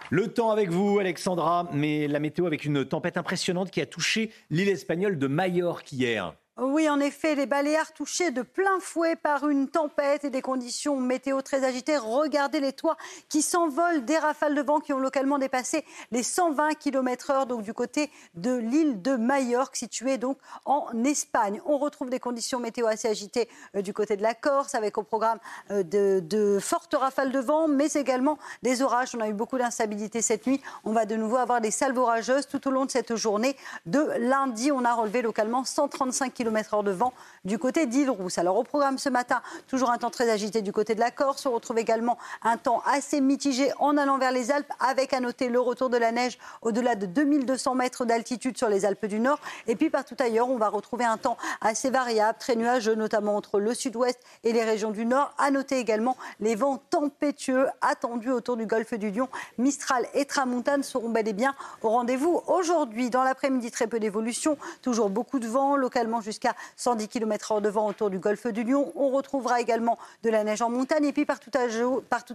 Le 0.09 0.31
temps 0.31 0.51
avec 0.51 0.69
vous, 0.69 0.99
Alexandra, 0.99 1.67
mais 1.73 2.07
la 2.07 2.19
météo 2.19 2.45
avec 2.45 2.63
une 2.63 2.85
tempête 2.85 3.17
impressionnante 3.17 3.71
qui 3.71 3.81
a 3.81 3.85
touché 3.85 4.31
l'île 4.49 4.69
espagnole 4.69 5.17
de 5.17 5.27
Majorque 5.27 5.91
hier. 5.91 6.35
Oui, 6.57 6.87
en 6.87 7.01
effet, 7.01 7.35
les 7.35 7.47
Baléares 7.47 7.91
touchés 7.91 8.31
de 8.31 8.41
plein 8.41 8.79
fouet 8.79 9.17
par 9.17 9.49
une 9.49 9.67
tempête 9.67 10.23
et 10.23 10.29
des 10.29 10.41
conditions 10.41 10.95
météo 10.95 11.41
très 11.41 11.65
agitées. 11.65 11.97
Regardez 11.97 12.61
les 12.61 12.71
toits 12.71 12.95
qui 13.27 13.41
s'envolent, 13.41 14.05
des 14.05 14.17
rafales 14.17 14.55
de 14.55 14.61
vent 14.61 14.79
qui 14.79 14.93
ont 14.93 14.99
localement 14.99 15.37
dépassé 15.37 15.83
les 16.11 16.23
120 16.23 16.75
km/h, 16.75 17.45
donc 17.45 17.63
du 17.63 17.73
côté 17.73 18.09
de 18.35 18.55
l'île 18.55 19.01
de 19.01 19.17
Majorque, 19.17 19.75
située 19.75 20.17
donc 20.17 20.37
en 20.63 20.87
Espagne. 21.03 21.59
On 21.65 21.77
retrouve 21.77 22.09
des 22.09 22.21
conditions 22.21 22.61
météo 22.61 22.87
assez 22.87 23.09
agitées 23.09 23.49
euh, 23.75 23.81
du 23.81 23.91
côté 23.91 24.15
de 24.15 24.21
la 24.21 24.33
Corse, 24.33 24.75
avec 24.75 24.97
au 24.97 25.03
programme 25.03 25.39
euh, 25.71 25.83
de, 25.83 26.57
fortes 26.61 26.95
rafales 26.95 27.33
de 27.33 27.39
vent, 27.39 27.67
mais 27.67 27.91
également 27.95 28.37
des 28.63 28.81
orages. 28.81 29.13
On 29.13 29.19
a 29.19 29.27
eu 29.27 29.33
beaucoup 29.33 29.57
d'instabilité 29.57 30.21
cette 30.21 30.47
nuit. 30.47 30.61
On 30.85 30.93
va 30.93 31.05
de 31.05 31.17
nouveau 31.17 31.35
avoir 31.35 31.59
des 31.59 31.71
salves 31.71 31.97
orageuses 31.97 32.47
tout 32.47 32.65
au 32.65 32.71
long 32.71 32.85
de 32.85 32.91
cette 32.91 33.17
journée. 33.17 33.57
De 33.85 33.99
lundi, 34.19 34.71
on 34.71 34.85
a 34.85 34.93
relevé 34.93 35.21
localement 35.21 35.65
135 35.65 36.33
km 36.33 36.44
km/h 36.45 36.83
de 36.83 36.91
vent 36.91 37.11
du 37.43 37.57
côté 37.57 37.87
d'Île-Rousse. 37.87 38.37
Alors 38.37 38.57
au 38.57 38.63
programme 38.63 38.99
ce 38.99 39.09
matin, 39.09 39.41
toujours 39.67 39.89
un 39.89 39.97
temps 39.97 40.11
très 40.11 40.29
agité 40.29 40.61
du 40.61 40.71
côté 40.71 40.93
de 40.93 40.99
la 40.99 41.09
Corse. 41.09 41.45
On 41.47 41.51
retrouve 41.51 41.79
également 41.79 42.19
un 42.43 42.57
temps 42.57 42.83
assez 42.85 43.19
mitigé 43.19 43.71
en 43.79 43.97
allant 43.97 44.19
vers 44.19 44.31
les 44.31 44.51
Alpes, 44.51 44.71
avec 44.79 45.13
à 45.13 45.19
noter 45.19 45.49
le 45.49 45.59
retour 45.59 45.89
de 45.89 45.97
la 45.97 46.11
neige 46.11 46.37
au-delà 46.61 46.95
de 46.95 47.07
2200 47.07 47.75
mètres 47.75 48.05
d'altitude 48.05 48.57
sur 48.57 48.69
les 48.69 48.85
Alpes 48.85 49.07
du 49.07 49.19
Nord. 49.19 49.39
Et 49.67 49.75
puis 49.75 49.89
partout 49.89 50.15
ailleurs, 50.19 50.49
on 50.49 50.57
va 50.57 50.69
retrouver 50.69 51.05
un 51.05 51.17
temps 51.17 51.37
assez 51.61 51.89
variable, 51.89 52.37
très 52.37 52.55
nuageux, 52.55 52.93
notamment 52.93 53.35
entre 53.35 53.59
le 53.59 53.73
sud-ouest 53.73 54.19
et 54.43 54.53
les 54.53 54.63
régions 54.63 54.91
du 54.91 55.05
Nord. 55.05 55.33
À 55.39 55.49
noter 55.49 55.79
également 55.79 56.15
les 56.39 56.55
vents 56.55 56.77
tempétueux 56.91 57.67
attendus 57.81 58.31
autour 58.31 58.55
du 58.55 58.67
golfe 58.67 58.93
du 58.93 59.09
Lion. 59.09 59.29
Mistral 59.57 60.05
et 60.13 60.25
Tramontane 60.25 60.83
seront 60.83 61.09
bel 61.09 61.27
et 61.27 61.33
bien 61.33 61.55
au 61.81 61.89
rendez-vous 61.89 62.43
aujourd'hui. 62.47 63.09
Dans 63.09 63.23
l'après-midi, 63.23 63.71
très 63.71 63.87
peu 63.87 63.99
d'évolution, 63.99 64.57
toujours 64.83 65.09
beaucoup 65.09 65.39
de 65.39 65.47
vent, 65.47 65.75
localement 65.75 66.21
jusqu'à 66.21 66.34
110 66.75 67.07
km/h 67.07 67.61
de 67.61 67.69
vent 67.69 67.87
autour 67.87 68.09
du 68.09 68.19
golfe 68.19 68.47
du 68.47 68.63
Lion. 68.63 68.91
On 68.95 69.09
retrouvera 69.09 69.61
également 69.61 69.97
de 70.23 70.29
la 70.29 70.43
neige 70.43 70.61
en 70.61 70.69
montagne 70.69 71.05
et 71.05 71.13
puis 71.13 71.25
partout, 71.25 71.51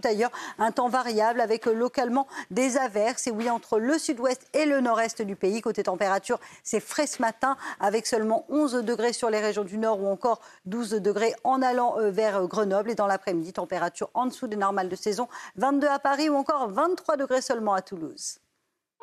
ailleurs, 0.03 0.31
un 0.59 0.71
temps 0.71 0.89
variable 0.89 1.41
avec 1.41 1.65
localement 1.65 2.27
des 2.49 2.77
averses. 2.77 3.27
Et 3.27 3.31
oui, 3.31 3.49
entre 3.49 3.79
le 3.79 3.97
sud-ouest 3.97 4.47
et 4.53 4.65
le 4.65 4.81
nord-est 4.81 5.21
du 5.21 5.35
pays, 5.35 5.61
côté 5.61 5.83
température, 5.83 6.39
c'est 6.63 6.79
frais 6.79 7.07
ce 7.07 7.21
matin 7.21 7.57
avec 7.79 8.05
seulement 8.07 8.45
11 8.49 8.83
degrés 8.83 9.13
sur 9.13 9.29
les 9.29 9.39
régions 9.39 9.63
du 9.63 9.77
nord 9.77 10.01
ou 10.01 10.07
encore 10.07 10.41
12 10.65 10.91
degrés 11.01 11.33
en 11.43 11.61
allant 11.61 11.97
euh, 11.99 12.11
vers 12.11 12.47
Grenoble. 12.47 12.91
Et 12.91 12.95
dans 12.95 13.07
l'après-midi, 13.07 13.53
température 13.53 14.09
en 14.13 14.25
dessous 14.25 14.47
des 14.47 14.55
normales 14.57 14.89
de 14.89 14.95
saison, 14.95 15.27
22 15.55 15.87
à 15.87 15.99
Paris 15.99 16.29
ou 16.29 16.35
encore 16.35 16.69
23 16.69 17.17
degrés 17.17 17.41
seulement 17.41 17.73
à 17.73 17.81
Toulouse. 17.81 18.39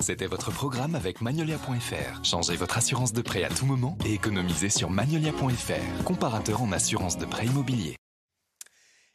C'était 0.00 0.26
votre 0.26 0.52
programme 0.52 0.94
avec 0.94 1.20
Magnolia.fr. 1.20 2.24
Changez 2.24 2.54
votre 2.54 2.78
assurance 2.78 3.12
de 3.12 3.20
prêt 3.20 3.42
à 3.42 3.48
tout 3.48 3.66
moment 3.66 3.98
et 4.06 4.14
économisez 4.14 4.68
sur 4.68 4.90
Magnolia.fr, 4.90 6.04
comparateur 6.04 6.62
en 6.62 6.70
assurance 6.70 7.18
de 7.18 7.26
prêt 7.26 7.46
immobilier. 7.46 7.96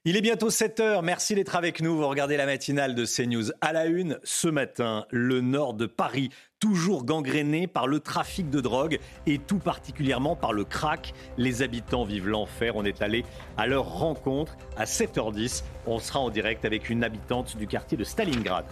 Il 0.04 0.18
est 0.18 0.22
bientôt 0.22 0.50
7 0.50 0.82
heures. 0.82 1.02
Merci 1.02 1.36
d'être 1.36 1.56
avec 1.56 1.82
nous. 1.82 1.96
Vous 1.96 2.08
regardez 2.10 2.36
la 2.36 2.46
matinale 2.46 2.96
de 2.96 3.06
CNews. 3.06 3.52
À 3.62 3.72
la 3.72 3.86
une, 3.86 4.20
ce 4.26 4.50
matin, 4.50 5.06
le 5.10 5.40
nord 5.40 5.74
de 5.74 5.86
Paris, 5.86 6.30
toujours 6.60 7.06
gangréné 7.06 7.68
par 7.68 7.88
le 7.88 8.02
trafic 8.02 8.50
de 8.50 8.60
drogue 8.60 9.00
et 9.26 9.38
tout 9.38 9.60
particulièrement 9.60 10.36
par 10.36 10.52
le 10.52 10.66
crack. 10.66 11.14
Les 11.38 11.62
habitants 11.62 12.04
vivent 12.04 12.28
l'enfer. 12.28 12.76
On 12.76 12.84
est 12.84 13.02
allé 13.02 13.24
à 13.56 13.68
leur 13.68 13.86
rencontre 13.86 14.58
à 14.76 14.84
7h10. 14.84 15.64
On 15.88 16.00
sera 16.00 16.20
en 16.20 16.30
direct 16.30 16.66
avec 16.66 16.90
une 16.90 17.06
habitante 17.06 17.56
du 17.56 17.68
quartier 17.68 17.98
de 17.98 18.04
Stalingrad. 18.04 18.66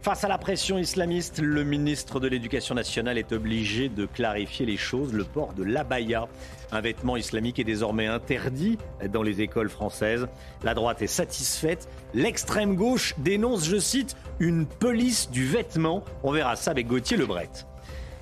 Face 0.00 0.22
à 0.22 0.28
la 0.28 0.38
pression 0.38 0.78
islamiste, 0.78 1.40
le 1.40 1.64
ministre 1.64 2.20
de 2.20 2.28
l'Éducation 2.28 2.76
nationale 2.76 3.18
est 3.18 3.32
obligé 3.32 3.88
de 3.88 4.06
clarifier 4.06 4.64
les 4.64 4.76
choses. 4.76 5.12
Le 5.12 5.24
port 5.24 5.54
de 5.54 5.64
l'abaya, 5.64 6.28
un 6.70 6.80
vêtement 6.80 7.16
islamique, 7.16 7.58
est 7.58 7.64
désormais 7.64 8.06
interdit 8.06 8.78
dans 9.12 9.24
les 9.24 9.40
écoles 9.40 9.68
françaises. 9.68 10.28
La 10.62 10.74
droite 10.74 11.02
est 11.02 11.08
satisfaite. 11.08 11.88
L'extrême 12.14 12.76
gauche 12.76 13.14
dénonce, 13.18 13.64
je 13.64 13.76
cite, 13.76 14.16
une 14.38 14.66
police 14.66 15.30
du 15.30 15.44
vêtement. 15.44 16.04
On 16.22 16.30
verra 16.30 16.54
ça 16.54 16.70
avec 16.70 16.86
Gauthier 16.86 17.16
Lebret. 17.16 17.50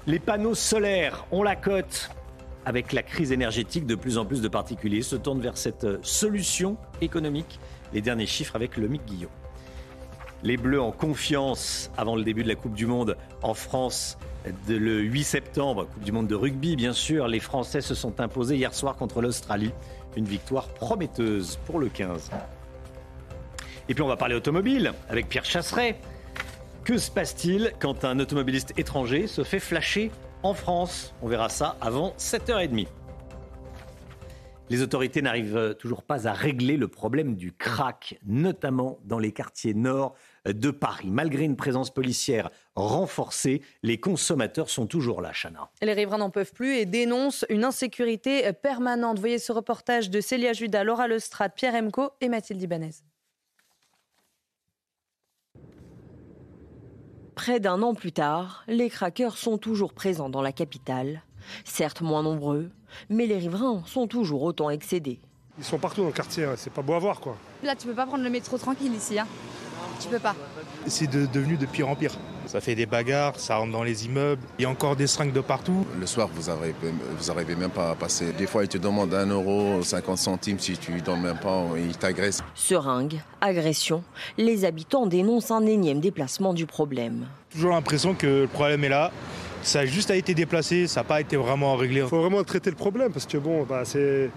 Les 0.07 0.19
panneaux 0.19 0.55
solaires 0.55 1.27
ont 1.31 1.43
la 1.43 1.57
cote. 1.57 2.11
Avec 2.65 2.95
la 2.95 3.03
crise 3.03 3.33
énergétique, 3.33 3.87
de 3.87 3.95
plus 3.95 4.17
en 4.17 4.25
plus 4.25 4.41
de 4.41 4.49
particuliers 4.49 5.03
se 5.03 5.15
tournent 5.15 5.43
vers 5.43 5.59
cette 5.59 5.87
solution 6.05 6.79
économique. 7.03 7.61
Les 7.93 8.01
derniers 8.01 8.27
chiffres 8.27 8.57
avec 8.57 8.79
le 8.79 8.89
Mick 8.89 9.05
Guillaume. 9.05 9.31
Les 10.43 10.57
Bleus 10.57 10.81
en 10.81 10.93
confiance 10.93 11.91
avant 11.97 12.17
le 12.17 12.23
début 12.23 12.43
de 12.43 12.49
la 12.49 12.55
Coupe 12.55 12.75
du 12.75 12.87
Monde 12.87 13.17
en 13.43 13.55
France 13.55 14.19
le 14.69 15.01
8 15.01 15.25
septembre, 15.25 15.87
Coupe 15.93 16.05
du 16.05 16.13
Monde 16.13 16.29
de 16.29 16.35
rugby 16.35 16.77
bien 16.77 16.93
sûr. 16.93 17.29
Les 17.29 17.41
Français 17.41 17.81
se 17.81 17.95
sont 17.95 18.21
imposés 18.21 18.57
hier 18.57 18.75
soir 18.75 18.97
contre 18.97 19.21
l'Australie. 19.21 19.73
Une 20.17 20.25
victoire 20.25 20.69
prometteuse 20.69 21.59
pour 21.67 21.79
le 21.79 21.89
15. 21.89 22.31
Et 23.89 23.95
puis 23.95 24.03
on 24.03 24.09
va 24.09 24.17
parler 24.17 24.35
automobile 24.35 24.93
avec 25.09 25.29
Pierre 25.29 25.45
Chasseret. 25.45 25.99
Que 26.85 26.99
se 26.99 27.11
passe-t-il 27.11 27.73
quand 27.81 28.05
un 28.05 28.21
automobiliste 28.21 28.73
étranger 28.79 29.27
se 29.27 29.43
fait 29.43 29.59
flasher 29.59 30.11
en 30.43 30.55
France? 30.55 31.15
On 31.23 31.29
verra 31.29 31.49
ça 31.49 31.77
avant 31.81 32.15
7h30. 32.19 32.87
Les 34.69 34.83
autorités 34.83 35.23
n'arrivent 35.23 35.77
toujours 35.79 36.03
pas 36.03 36.27
à 36.27 36.33
régler 36.33 36.77
le 36.77 36.89
problème 36.89 37.37
du 37.37 37.53
crack, 37.53 38.19
notamment 38.27 38.99
dans 39.05 39.21
les 39.21 39.31
quartiers 39.31 39.75
nord 39.75 40.17
de 40.45 40.73
Paris. 40.73 41.09
Malgré 41.09 41.45
une 41.45 41.55
présence 41.55 41.95
policière 41.95 42.51
renforcée, 42.75 43.63
les 43.85 44.01
consommateurs 44.01 44.69
sont 44.69 44.87
toujours 44.87 45.21
là, 45.21 45.31
Chana. 45.33 45.71
Les 45.83 45.93
riverains 45.93 46.19
n'en 46.19 46.31
peuvent 46.31 46.53
plus 46.53 46.75
et 46.75 46.85
dénoncent 46.85 47.47
une 47.49 47.65
insécurité 47.65 48.53
permanente. 48.55 49.21
Voyez 49.21 49.39
ce 49.39 49.53
reportage 49.53 50.11
de 50.11 50.21
Célia 50.21 50.53
Judas, 50.53 50.83
Laura 50.83 51.07
Lestrade, 51.07 51.53
Pierre 51.55 51.77
Emco 51.77 52.11
et 52.21 52.29
Mathilde 52.29 52.61
Ibanez. 52.61 52.91
Près 57.37 57.61
d'un 57.61 57.83
an 57.83 57.95
plus 57.95 58.13
tard, 58.13 58.65
les 58.67 58.91
craqueurs 58.91 59.37
sont 59.37 59.59
toujours 59.59 59.93
présents 59.93 60.31
dans 60.31 60.43
la 60.43 60.53
capitale. 60.53 61.23
Certes 61.65 62.01
moins 62.01 62.25
nombreux, 62.25 62.71
mais 63.09 63.27
les 63.27 63.39
riverains 63.39 63.83
sont 63.87 64.07
toujours 64.07 64.43
autant 64.43 64.71
excédés. 64.71 65.21
Ils 65.59 65.65
sont 65.65 65.79
partout 65.79 66.03
dans 66.03 66.09
le 66.09 66.13
quartier, 66.13 66.45
hein. 66.45 66.55
c'est 66.57 66.73
pas 66.73 66.83
beau 66.83 66.95
à 66.95 66.99
voir 66.99 67.21
quoi. 67.21 67.37
Là, 67.63 67.75
tu 67.75 67.87
peux 67.87 67.95
pas 67.95 68.07
prendre 68.07 68.25
le 68.25 68.31
métro 68.31 68.59
tranquille 68.59 68.95
ici. 68.95 69.19
Hein. 69.19 69.27
Tu 70.01 70.09
peux 70.09 70.19
pas. 70.19 70.35
C'est 70.87 71.11
devenu 71.11 71.57
de 71.57 71.67
pire 71.67 71.89
en 71.89 71.97
pire. 71.97 72.13
Ça 72.47 72.61
fait 72.61 72.75
des 72.75 72.87
bagarres, 72.87 73.41
ça 73.41 73.57
rentre 73.57 73.73
dans 73.73 73.83
les 73.83 74.07
immeubles, 74.07 74.43
il 74.59 74.63
y 74.63 74.67
a 74.67 74.71
encore 74.71 74.95
des 74.95 75.07
seringues 75.07 75.33
de 75.33 75.41
partout. 75.41 75.85
Le 75.99 76.07
soir, 76.07 76.29
vous 76.33 76.49
n'arrivez 76.49 76.75
vous 77.19 77.31
arrivez 77.31 77.57
même 77.57 77.71
pas 77.71 77.91
à 77.91 77.95
passer. 77.95 78.33
Des 78.33 78.47
fois, 78.47 78.63
ils 78.63 78.69
te 78.69 78.79
demandent 78.79 79.15
un 79.15 79.27
euro, 79.27 79.83
50 79.83 80.19
centimes 80.19 80.59
si 80.59 80.79
tu 80.79 80.93
ne 80.93 81.01
donnes 81.01 81.23
même 81.23 81.39
pas, 81.39 81.65
ils 81.77 81.97
t'agressent. 81.97 82.45
Seringues, 82.55 83.21
agression, 83.41 84.05
les 84.39 84.65
habitants 84.65 85.07
dénoncent 85.07 85.51
un 85.51 85.67
énième 85.67 86.01
déplacement 86.01 86.55
du 86.55 86.67
problème. 86.67 87.27
Toujours 87.51 87.73
l'impression 87.73 88.15
que 88.15 88.43
le 88.43 88.47
problème 88.47 88.85
est 88.85 88.91
là, 88.91 89.11
ça 89.67 89.81
a 89.81 89.85
juste 89.85 90.11
été 90.11 90.33
déplacé, 90.33 90.87
ça 90.87 91.01
n'a 91.01 91.05
pas 91.05 91.21
été 91.21 91.37
vraiment 91.37 91.75
réglé. 91.75 92.01
Il 92.01 92.07
faut 92.07 92.21
vraiment 92.21 92.45
traiter 92.45 92.71
le 92.71 92.77
problème 92.77 93.13
parce 93.13 93.27
que 93.27 93.37
bon, 93.37 93.65
bah, 93.65 93.83
c'est. 93.85 94.31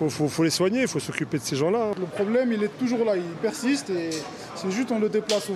Il 0.00 0.10
faut, 0.10 0.42
les 0.42 0.50
soigner, 0.50 0.82
il 0.82 0.88
faut 0.88 1.00
s'occuper 1.00 1.38
de 1.38 1.42
ces 1.42 1.54
gens-là. 1.54 1.90
Le 1.98 2.06
problème, 2.06 2.50
il 2.52 2.62
est 2.62 2.78
toujours 2.78 3.04
là, 3.04 3.14
il 3.14 3.22
persiste 3.42 3.90
et 3.90 4.08
c'est 4.54 4.70
juste 4.70 4.90
en 4.90 4.98
le 4.98 5.10
déplaçant. 5.10 5.52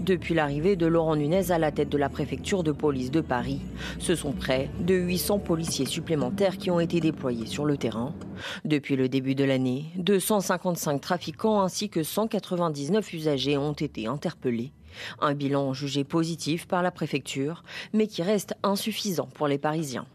Depuis 0.00 0.32
l'arrivée 0.32 0.76
de 0.76 0.86
Laurent 0.86 1.14
Nunez 1.14 1.50
à 1.50 1.58
la 1.58 1.70
tête 1.72 1.90
de 1.90 1.98
la 1.98 2.08
préfecture 2.08 2.62
de 2.62 2.72
police 2.72 3.10
de 3.10 3.20
Paris, 3.20 3.60
ce 3.98 4.14
sont 4.14 4.32
près 4.32 4.70
de 4.80 4.94
800 4.94 5.40
policiers 5.40 5.84
supplémentaires 5.84 6.56
qui 6.56 6.70
ont 6.70 6.80
été 6.80 7.00
déployés 7.00 7.46
sur 7.46 7.66
le 7.66 7.76
terrain. 7.76 8.14
Depuis 8.64 8.96
le 8.96 9.10
début 9.10 9.34
de 9.34 9.44
l'année, 9.44 9.86
255 9.96 10.98
trafiquants 11.00 11.60
ainsi 11.60 11.90
que 11.90 12.02
199 12.02 13.12
usagers 13.12 13.58
ont 13.58 13.74
été 13.74 14.06
interpellés. 14.06 14.72
Un 15.20 15.34
bilan 15.34 15.72
jugé 15.72 16.04
positif 16.04 16.66
par 16.66 16.82
la 16.82 16.90
préfecture, 16.90 17.62
mais 17.92 18.06
qui 18.06 18.22
reste 18.22 18.54
insuffisant 18.62 19.28
pour 19.34 19.48
les 19.48 19.58
Parisiens. 19.58 20.06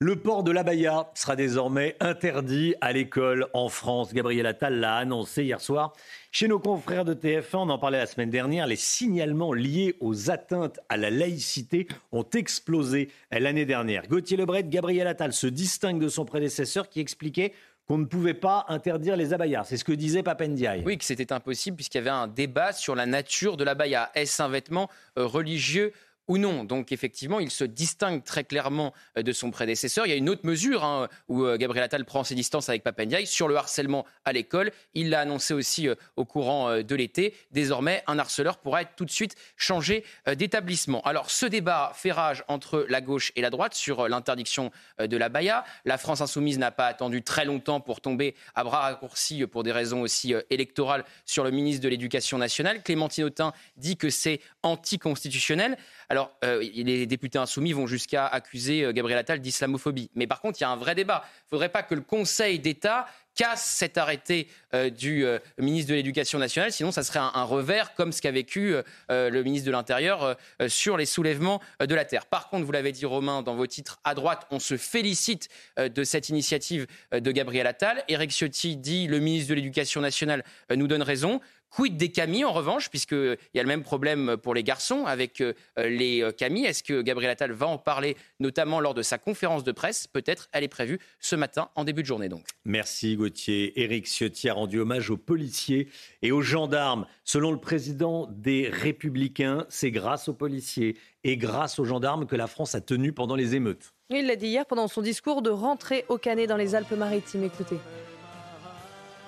Le 0.00 0.16
port 0.16 0.42
de 0.42 0.50
l'abaya 0.50 1.10
sera 1.14 1.34
désormais 1.34 1.96
interdit 1.98 2.74
à 2.82 2.92
l'école 2.92 3.46
en 3.54 3.70
France. 3.70 4.12
Gabriel 4.12 4.44
Attal 4.44 4.78
l'a 4.78 4.96
annoncé 4.96 5.44
hier 5.44 5.62
soir. 5.62 5.94
Chez 6.30 6.46
nos 6.46 6.58
confrères 6.58 7.06
de 7.06 7.14
TF1, 7.14 7.56
on 7.56 7.70
en 7.70 7.78
parlait 7.78 7.96
la 7.96 8.06
semaine 8.06 8.28
dernière, 8.28 8.66
les 8.66 8.76
signalements 8.76 9.54
liés 9.54 9.96
aux 10.00 10.30
atteintes 10.30 10.78
à 10.90 10.98
la 10.98 11.08
laïcité 11.08 11.86
ont 12.12 12.26
explosé 12.34 13.08
l'année 13.30 13.64
dernière. 13.64 14.06
Gauthier 14.06 14.36
Lebret, 14.36 14.64
Gabriel 14.64 15.06
Attal 15.06 15.32
se 15.32 15.46
distingue 15.46 16.00
de 16.00 16.08
son 16.08 16.26
prédécesseur 16.26 16.90
qui 16.90 17.00
expliquait 17.00 17.54
qu'on 17.86 17.98
ne 17.98 18.06
pouvait 18.06 18.34
pas 18.34 18.64
interdire 18.68 19.16
les 19.16 19.32
abayas. 19.32 19.64
C'est 19.64 19.76
ce 19.76 19.84
que 19.84 19.92
disait 19.92 20.22
Papendiaï. 20.22 20.82
Oui, 20.86 20.96
que 20.96 21.04
c'était 21.04 21.32
impossible 21.32 21.76
puisqu'il 21.76 21.98
y 21.98 22.00
avait 22.00 22.10
un 22.10 22.28
débat 22.28 22.72
sur 22.72 22.94
la 22.94 23.06
nature 23.06 23.56
de 23.56 23.64
l'abaya. 23.64 24.10
Est-ce 24.14 24.42
un 24.42 24.48
vêtement 24.48 24.88
euh, 25.18 25.26
religieux 25.26 25.92
ou 26.28 26.38
non. 26.38 26.64
Donc 26.64 26.92
effectivement, 26.92 27.40
il 27.40 27.50
se 27.50 27.64
distingue 27.64 28.24
très 28.24 28.44
clairement 28.44 28.92
euh, 29.18 29.22
de 29.22 29.32
son 29.32 29.50
prédécesseur. 29.50 30.06
Il 30.06 30.10
y 30.10 30.12
a 30.12 30.16
une 30.16 30.28
autre 30.28 30.46
mesure 30.46 30.84
hein, 30.84 31.08
où 31.28 31.44
euh, 31.44 31.56
Gabriel 31.56 31.84
Attal 31.84 32.04
prend 32.04 32.24
ses 32.24 32.34
distances 32.34 32.68
avec 32.68 32.82
Papendiaï 32.82 33.26
sur 33.26 33.48
le 33.48 33.56
harcèlement 33.56 34.06
à 34.24 34.32
l'école. 34.32 34.72
Il 34.94 35.10
l'a 35.10 35.20
annoncé 35.20 35.54
aussi 35.54 35.88
euh, 35.88 35.94
au 36.16 36.24
courant 36.24 36.82
de 36.82 36.94
l'été. 36.94 37.34
Désormais, 37.50 38.02
un 38.06 38.18
harceleur 38.18 38.58
pourra 38.58 38.82
être 38.82 38.94
tout 38.96 39.04
de 39.04 39.10
suite 39.10 39.34
changé 39.56 40.04
d'établissement. 40.26 41.02
Alors 41.02 41.30
ce 41.30 41.46
débat 41.46 41.92
fait 41.94 42.12
rage 42.12 42.44
entre 42.48 42.86
la 42.88 43.00
gauche 43.00 43.32
et 43.36 43.40
la 43.40 43.50
droite 43.50 43.74
sur 43.74 44.08
l'interdiction 44.08 44.70
de 44.98 45.16
la 45.16 45.28
baya. 45.28 45.64
La 45.84 45.98
France 45.98 46.20
insoumise 46.20 46.58
n'a 46.58 46.70
pas 46.70 46.86
attendu 46.86 47.22
très 47.22 47.44
longtemps 47.44 47.80
pour 47.80 48.00
tomber 48.00 48.34
à 48.54 48.64
bras 48.64 48.80
raccourcis 48.80 49.46
pour 49.46 49.62
des 49.62 49.72
raisons 49.72 50.02
aussi 50.02 50.34
électorales 50.50 51.04
sur 51.24 51.44
le 51.44 51.50
ministre 51.50 51.82
de 51.82 51.88
l'Éducation 51.88 52.38
nationale. 52.38 52.82
Clémentine 52.82 53.24
Autain 53.24 53.52
dit 53.76 53.96
que 53.96 54.10
c'est 54.10 54.40
anticonstitutionnel. 54.62 55.76
Alors, 56.14 56.30
euh, 56.44 56.62
les 56.72 57.06
députés 57.06 57.38
insoumis 57.38 57.72
vont 57.72 57.88
jusqu'à 57.88 58.24
accuser 58.24 58.84
euh, 58.84 58.92
Gabriel 58.92 59.18
Attal 59.18 59.40
d'islamophobie. 59.40 60.10
Mais 60.14 60.28
par 60.28 60.40
contre, 60.40 60.60
il 60.60 60.62
y 60.62 60.64
a 60.64 60.70
un 60.70 60.76
vrai 60.76 60.94
débat. 60.94 61.24
Il 61.24 61.46
ne 61.46 61.48
faudrait 61.50 61.70
pas 61.70 61.82
que 61.82 61.96
le 61.96 62.02
Conseil 62.02 62.60
d'État 62.60 63.06
casse 63.34 63.66
cet 63.66 63.98
arrêté 63.98 64.46
euh, 64.74 64.90
du 64.90 65.26
ministre 65.58 65.90
de 65.90 65.96
l'Éducation 65.96 66.38
nationale. 66.38 66.70
Sinon, 66.70 66.92
ça 66.92 67.02
serait 67.02 67.18
un, 67.18 67.42
revers 67.42 67.94
comme 67.94 68.12
ce 68.12 68.22
qu'a 68.22 68.30
vécu 68.30 68.76
le 69.08 69.42
ministre 69.42 69.66
de 69.66 69.72
l'Intérieur 69.72 70.36
sur 70.68 70.96
les 70.96 71.04
soulèvements 71.04 71.60
de 71.80 71.94
la 71.96 72.04
terre. 72.04 72.26
Par 72.26 72.48
contre, 72.48 72.64
vous 72.64 72.70
l'avez 72.70 72.92
dit, 72.92 73.04
Romain, 73.06 73.42
dans 73.42 73.56
vos 73.56 73.66
titres 73.66 73.98
à 74.04 74.14
droite, 74.14 74.46
on 74.52 74.60
se 74.60 74.76
félicite 74.76 75.48
de 75.76 76.04
cette 76.04 76.28
initiative 76.28 76.86
de 77.12 77.32
Gabriel 77.32 77.66
Attal. 77.66 78.04
Éric 78.06 78.30
Ciotti 78.30 78.76
dit 78.76 79.08
le 79.08 79.18
ministre 79.18 79.50
de 79.50 79.54
l'Éducation 79.54 80.00
nationale 80.00 80.44
nous 80.74 80.86
donne 80.86 81.02
raison. 81.02 81.40
Quid 81.74 81.96
des 81.96 82.12
camis 82.12 82.44
en 82.44 82.52
revanche, 82.52 82.88
puisqu'il 82.88 83.36
y 83.52 83.58
a 83.58 83.62
le 83.62 83.68
même 83.68 83.82
problème 83.82 84.36
pour 84.36 84.54
les 84.54 84.62
garçons 84.62 85.06
avec 85.06 85.40
euh, 85.40 85.54
les 85.76 86.22
euh, 86.22 86.30
camis. 86.30 86.64
Est-ce 86.64 86.84
que 86.84 87.02
Gabriel 87.02 87.32
Attal 87.32 87.50
va 87.50 87.66
en 87.66 87.78
parler, 87.78 88.16
notamment 88.38 88.78
lors 88.78 88.94
de 88.94 89.02
sa 89.02 89.18
conférence 89.18 89.64
de 89.64 89.72
presse? 89.72 90.06
Peut-être, 90.06 90.48
elle 90.52 90.62
est 90.62 90.68
prévue 90.68 91.00
ce 91.18 91.34
matin, 91.34 91.70
en 91.74 91.82
début 91.82 92.02
de 92.02 92.06
journée 92.06 92.28
donc. 92.28 92.46
Merci 92.64 93.16
Gauthier. 93.16 93.82
Éric 93.82 94.06
Ciotti 94.06 94.48
a 94.48 94.54
rendu 94.54 94.78
hommage 94.78 95.10
aux 95.10 95.16
policiers 95.16 95.88
et 96.22 96.30
aux 96.30 96.42
gendarmes. 96.42 97.06
Selon 97.24 97.50
le 97.50 97.58
président 97.58 98.28
des 98.30 98.68
Républicains, 98.68 99.66
c'est 99.68 99.90
grâce 99.90 100.28
aux 100.28 100.34
policiers 100.34 100.96
et 101.24 101.36
grâce 101.36 101.80
aux 101.80 101.84
gendarmes 101.84 102.26
que 102.26 102.36
la 102.36 102.46
France 102.46 102.76
a 102.76 102.80
tenu 102.80 103.12
pendant 103.12 103.34
les 103.34 103.56
émeutes. 103.56 103.94
Il 104.10 104.28
l'a 104.28 104.36
dit 104.36 104.46
hier 104.46 104.64
pendant 104.64 104.86
son 104.86 105.02
discours 105.02 105.42
de 105.42 105.50
rentrée 105.50 106.04
au 106.08 106.18
Canet 106.18 106.48
dans 106.48 106.56
les 106.56 106.76
Alpes-Maritimes. 106.76 107.42
Écoutez. 107.42 107.78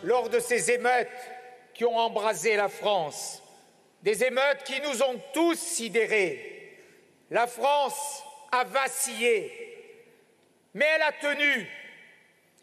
lors 0.05 0.29
de 0.31 0.39
ces 0.39 0.71
émeutes 0.71 1.09
qui 1.77 1.85
ont 1.85 1.99
embrasé 1.99 2.57
la 2.57 2.69
France, 2.69 3.43
des 4.01 4.25
émeutes 4.25 4.65
qui 4.65 4.81
nous 4.81 5.03
ont 5.03 5.21
tous 5.35 5.59
sidérés. 5.59 6.75
La 7.31 7.47
France 7.47 8.25
a 8.51 8.65
vacillé, 8.65 9.53
mais 10.73 10.87
elle 10.95 11.03
a 11.03 11.13
tenu. 11.13 11.69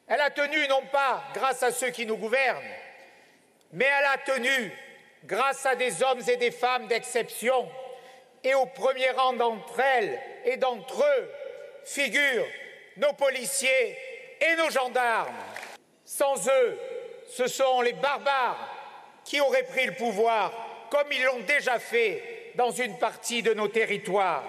Elle 0.08 0.20
a 0.20 0.32
tenu 0.32 0.68
non 0.68 0.82
pas 0.92 1.24
grâce 1.36 1.62
à 1.62 1.72
ceux 1.72 1.92
qui 1.92 2.08
nous 2.08 2.18
gouvernent, 2.18 2.64
mais 3.72 3.86
elle 3.86 4.06
a 4.06 4.18
tenu 4.18 4.72
grâce 5.26 5.66
à 5.68 5.76
des 5.76 6.02
hommes 6.02 6.22
et 6.28 6.38
des 6.38 6.52
femmes 6.52 6.88
d'exception. 6.88 7.70
Et 8.44 8.56
au 8.56 8.66
premier 8.66 9.12
rang 9.12 9.34
d'entre 9.34 9.80
elles 9.80 10.20
et 10.44 10.58
d'entre 10.58 11.04
eux 11.04 11.32
figurent 11.86 12.48
nos 12.98 13.14
policiers 13.14 13.98
et 14.42 14.56
nos 14.56 14.70
gendarmes. 14.72 15.38
Sans 16.04 16.50
eux, 16.50 16.80
ce 17.30 17.48
sont 17.48 17.82
les 17.82 17.94
barbares 17.94 18.83
qui 19.26 19.40
auraient 19.42 19.66
pris 19.70 19.86
le 19.86 19.94
pouvoir, 19.94 20.52
comme 20.92 21.08
ils 21.12 21.24
l'ont 21.24 21.46
déjà 21.48 21.80
fait 21.80 22.52
dans 22.58 22.72
une 22.72 22.98
partie 22.98 23.42
de 23.42 23.54
nos 23.54 23.68
territoires. 23.68 24.44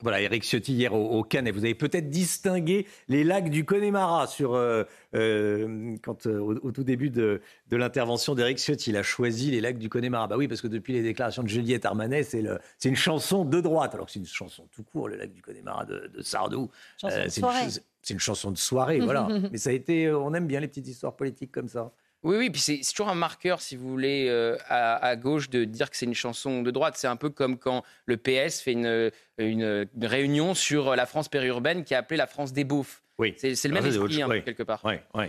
Voilà, 0.00 0.20
Éric 0.20 0.44
Ciotti 0.44 0.74
hier 0.74 0.94
au, 0.94 1.18
au 1.18 1.24
Canet. 1.24 1.52
Vous 1.52 1.64
avez 1.64 1.74
peut-être 1.74 2.08
distingué 2.08 2.86
les 3.08 3.24
lacs 3.24 3.50
du 3.50 3.64
Connemara 3.64 4.28
sur, 4.28 4.54
euh, 4.54 4.84
euh, 5.16 5.96
quand, 6.04 6.26
euh, 6.28 6.38
au, 6.38 6.54
au 6.68 6.70
tout 6.70 6.84
début 6.84 7.10
de, 7.10 7.40
de 7.66 7.76
l'intervention 7.76 8.36
d'Éric 8.36 8.58
Ciotti. 8.60 8.90
Il 8.90 8.96
a 8.96 9.02
choisi 9.02 9.50
les 9.50 9.60
lacs 9.60 9.76
du 9.78 9.88
Connemara. 9.88 10.28
Bah 10.28 10.36
oui, 10.36 10.46
parce 10.46 10.60
que 10.60 10.68
depuis 10.68 10.92
les 10.92 11.02
déclarations 11.02 11.42
de 11.42 11.48
Juliette 11.48 11.84
Armanet, 11.84 12.22
c'est 12.22 12.42
le- 12.42 12.60
c'est 12.78 12.88
une 12.90 12.94
chanson 12.96 13.44
de 13.44 13.60
droite. 13.60 13.92
Alors 13.92 14.06
que 14.06 14.12
c'est 14.12 14.20
une 14.20 14.26
chanson 14.26 14.68
tout 14.70 14.84
court, 14.84 15.08
le 15.08 15.16
lac 15.16 15.32
du 15.32 15.42
Connemara 15.42 15.84
de, 15.84 16.06
de 16.14 16.22
Sardou. 16.22 16.70
Chanson 17.00 17.16
de 17.24 17.28
c'est 17.28 17.40
soirée. 17.40 17.64
une, 17.64 18.14
une 18.14 18.20
chanson 18.20 18.52
de 18.52 18.56
soirée, 18.56 19.00
voilà. 19.00 19.26
Mais 19.50 19.58
ça 19.58 19.70
a 19.70 19.72
été, 19.72 20.12
on 20.12 20.32
aime 20.32 20.46
bien 20.46 20.60
les 20.60 20.68
petites 20.68 20.86
histoires 20.86 21.16
politiques 21.16 21.50
comme 21.50 21.68
ça. 21.68 21.90
Oui, 22.24 22.36
oui, 22.36 22.50
puis 22.50 22.60
c'est 22.60 22.80
toujours 22.90 23.08
un 23.08 23.14
marqueur, 23.14 23.60
si 23.60 23.76
vous 23.76 23.88
voulez, 23.88 24.26
euh, 24.28 24.56
à, 24.68 24.96
à 24.96 25.14
gauche 25.16 25.50
de 25.50 25.64
dire 25.64 25.88
que 25.88 25.96
c'est 25.96 26.06
une 26.06 26.14
chanson 26.14 26.62
de 26.62 26.70
droite. 26.72 26.94
C'est 26.96 27.06
un 27.06 27.14
peu 27.16 27.30
comme 27.30 27.58
quand 27.58 27.84
le 28.06 28.16
PS 28.16 28.60
fait 28.60 28.72
une, 28.72 29.10
une, 29.38 29.86
une 29.94 30.06
réunion 30.06 30.54
sur 30.54 30.96
la 30.96 31.06
France 31.06 31.28
périurbaine 31.28 31.84
qui 31.84 31.94
est 31.94 31.96
appelée 31.96 32.16
la 32.16 32.26
France 32.26 32.52
des 32.52 32.64
beaufs. 32.64 33.02
Oui. 33.18 33.34
C'est 33.38 33.50
le 33.64 33.72
même 33.74 33.84
Ah, 33.84 33.90
c'est 33.90 33.96
esprit, 33.98 34.22
hein, 34.22 34.26
oui. 34.28 34.42
quelque 34.42 34.64
part. 34.64 34.80
Oui, 34.84 34.94
oui. 35.14 35.26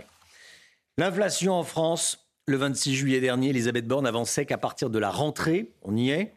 L'inflation 0.98 1.54
en 1.54 1.62
France, 1.62 2.26
le 2.46 2.56
26 2.56 2.94
juillet 2.94 3.20
dernier, 3.20 3.50
Elisabeth 3.50 3.86
Borne 3.86 4.06
avançait 4.06 4.44
qu'à 4.44 4.58
partir 4.58 4.90
de 4.90 4.98
la 4.98 5.10
rentrée, 5.10 5.70
on 5.82 5.96
y 5.96 6.10
est, 6.10 6.34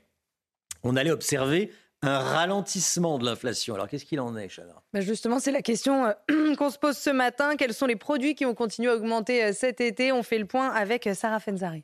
on 0.84 0.96
allait 0.96 1.12
observer 1.12 1.72
un 2.04 2.20
ralentissement 2.20 3.18
de 3.18 3.26
l'inflation. 3.26 3.76
Alors 3.76 3.88
qu'est-ce 3.88 4.06
qu'il 4.06 4.20
en 4.20 4.36
est, 4.36 4.50
Chana 4.50 4.76
Bah, 4.94 5.02
justement, 5.02 5.40
c'est 5.40 5.52
la 5.52 5.62
question 5.62 6.06
euh, 6.06 6.56
qu'on 6.58 6.70
se 6.70 6.78
pose 6.78 6.98
ce 6.98 7.10
matin. 7.10 7.56
Quels 7.58 7.74
sont 7.74 7.86
les 7.86 7.96
produits 7.96 8.36
qui 8.36 8.46
ont 8.46 8.54
continué 8.54 8.90
à 8.90 8.96
augmenter 8.96 9.44
euh, 9.44 9.52
cet 9.54 9.82
été? 9.82 10.12
On 10.12 10.24
fait 10.24 10.40
le 10.40 10.46
point 10.46 10.70
avec 10.70 11.08
euh, 11.08 11.14
Sarah 11.14 11.40
Fenzari. 11.40 11.84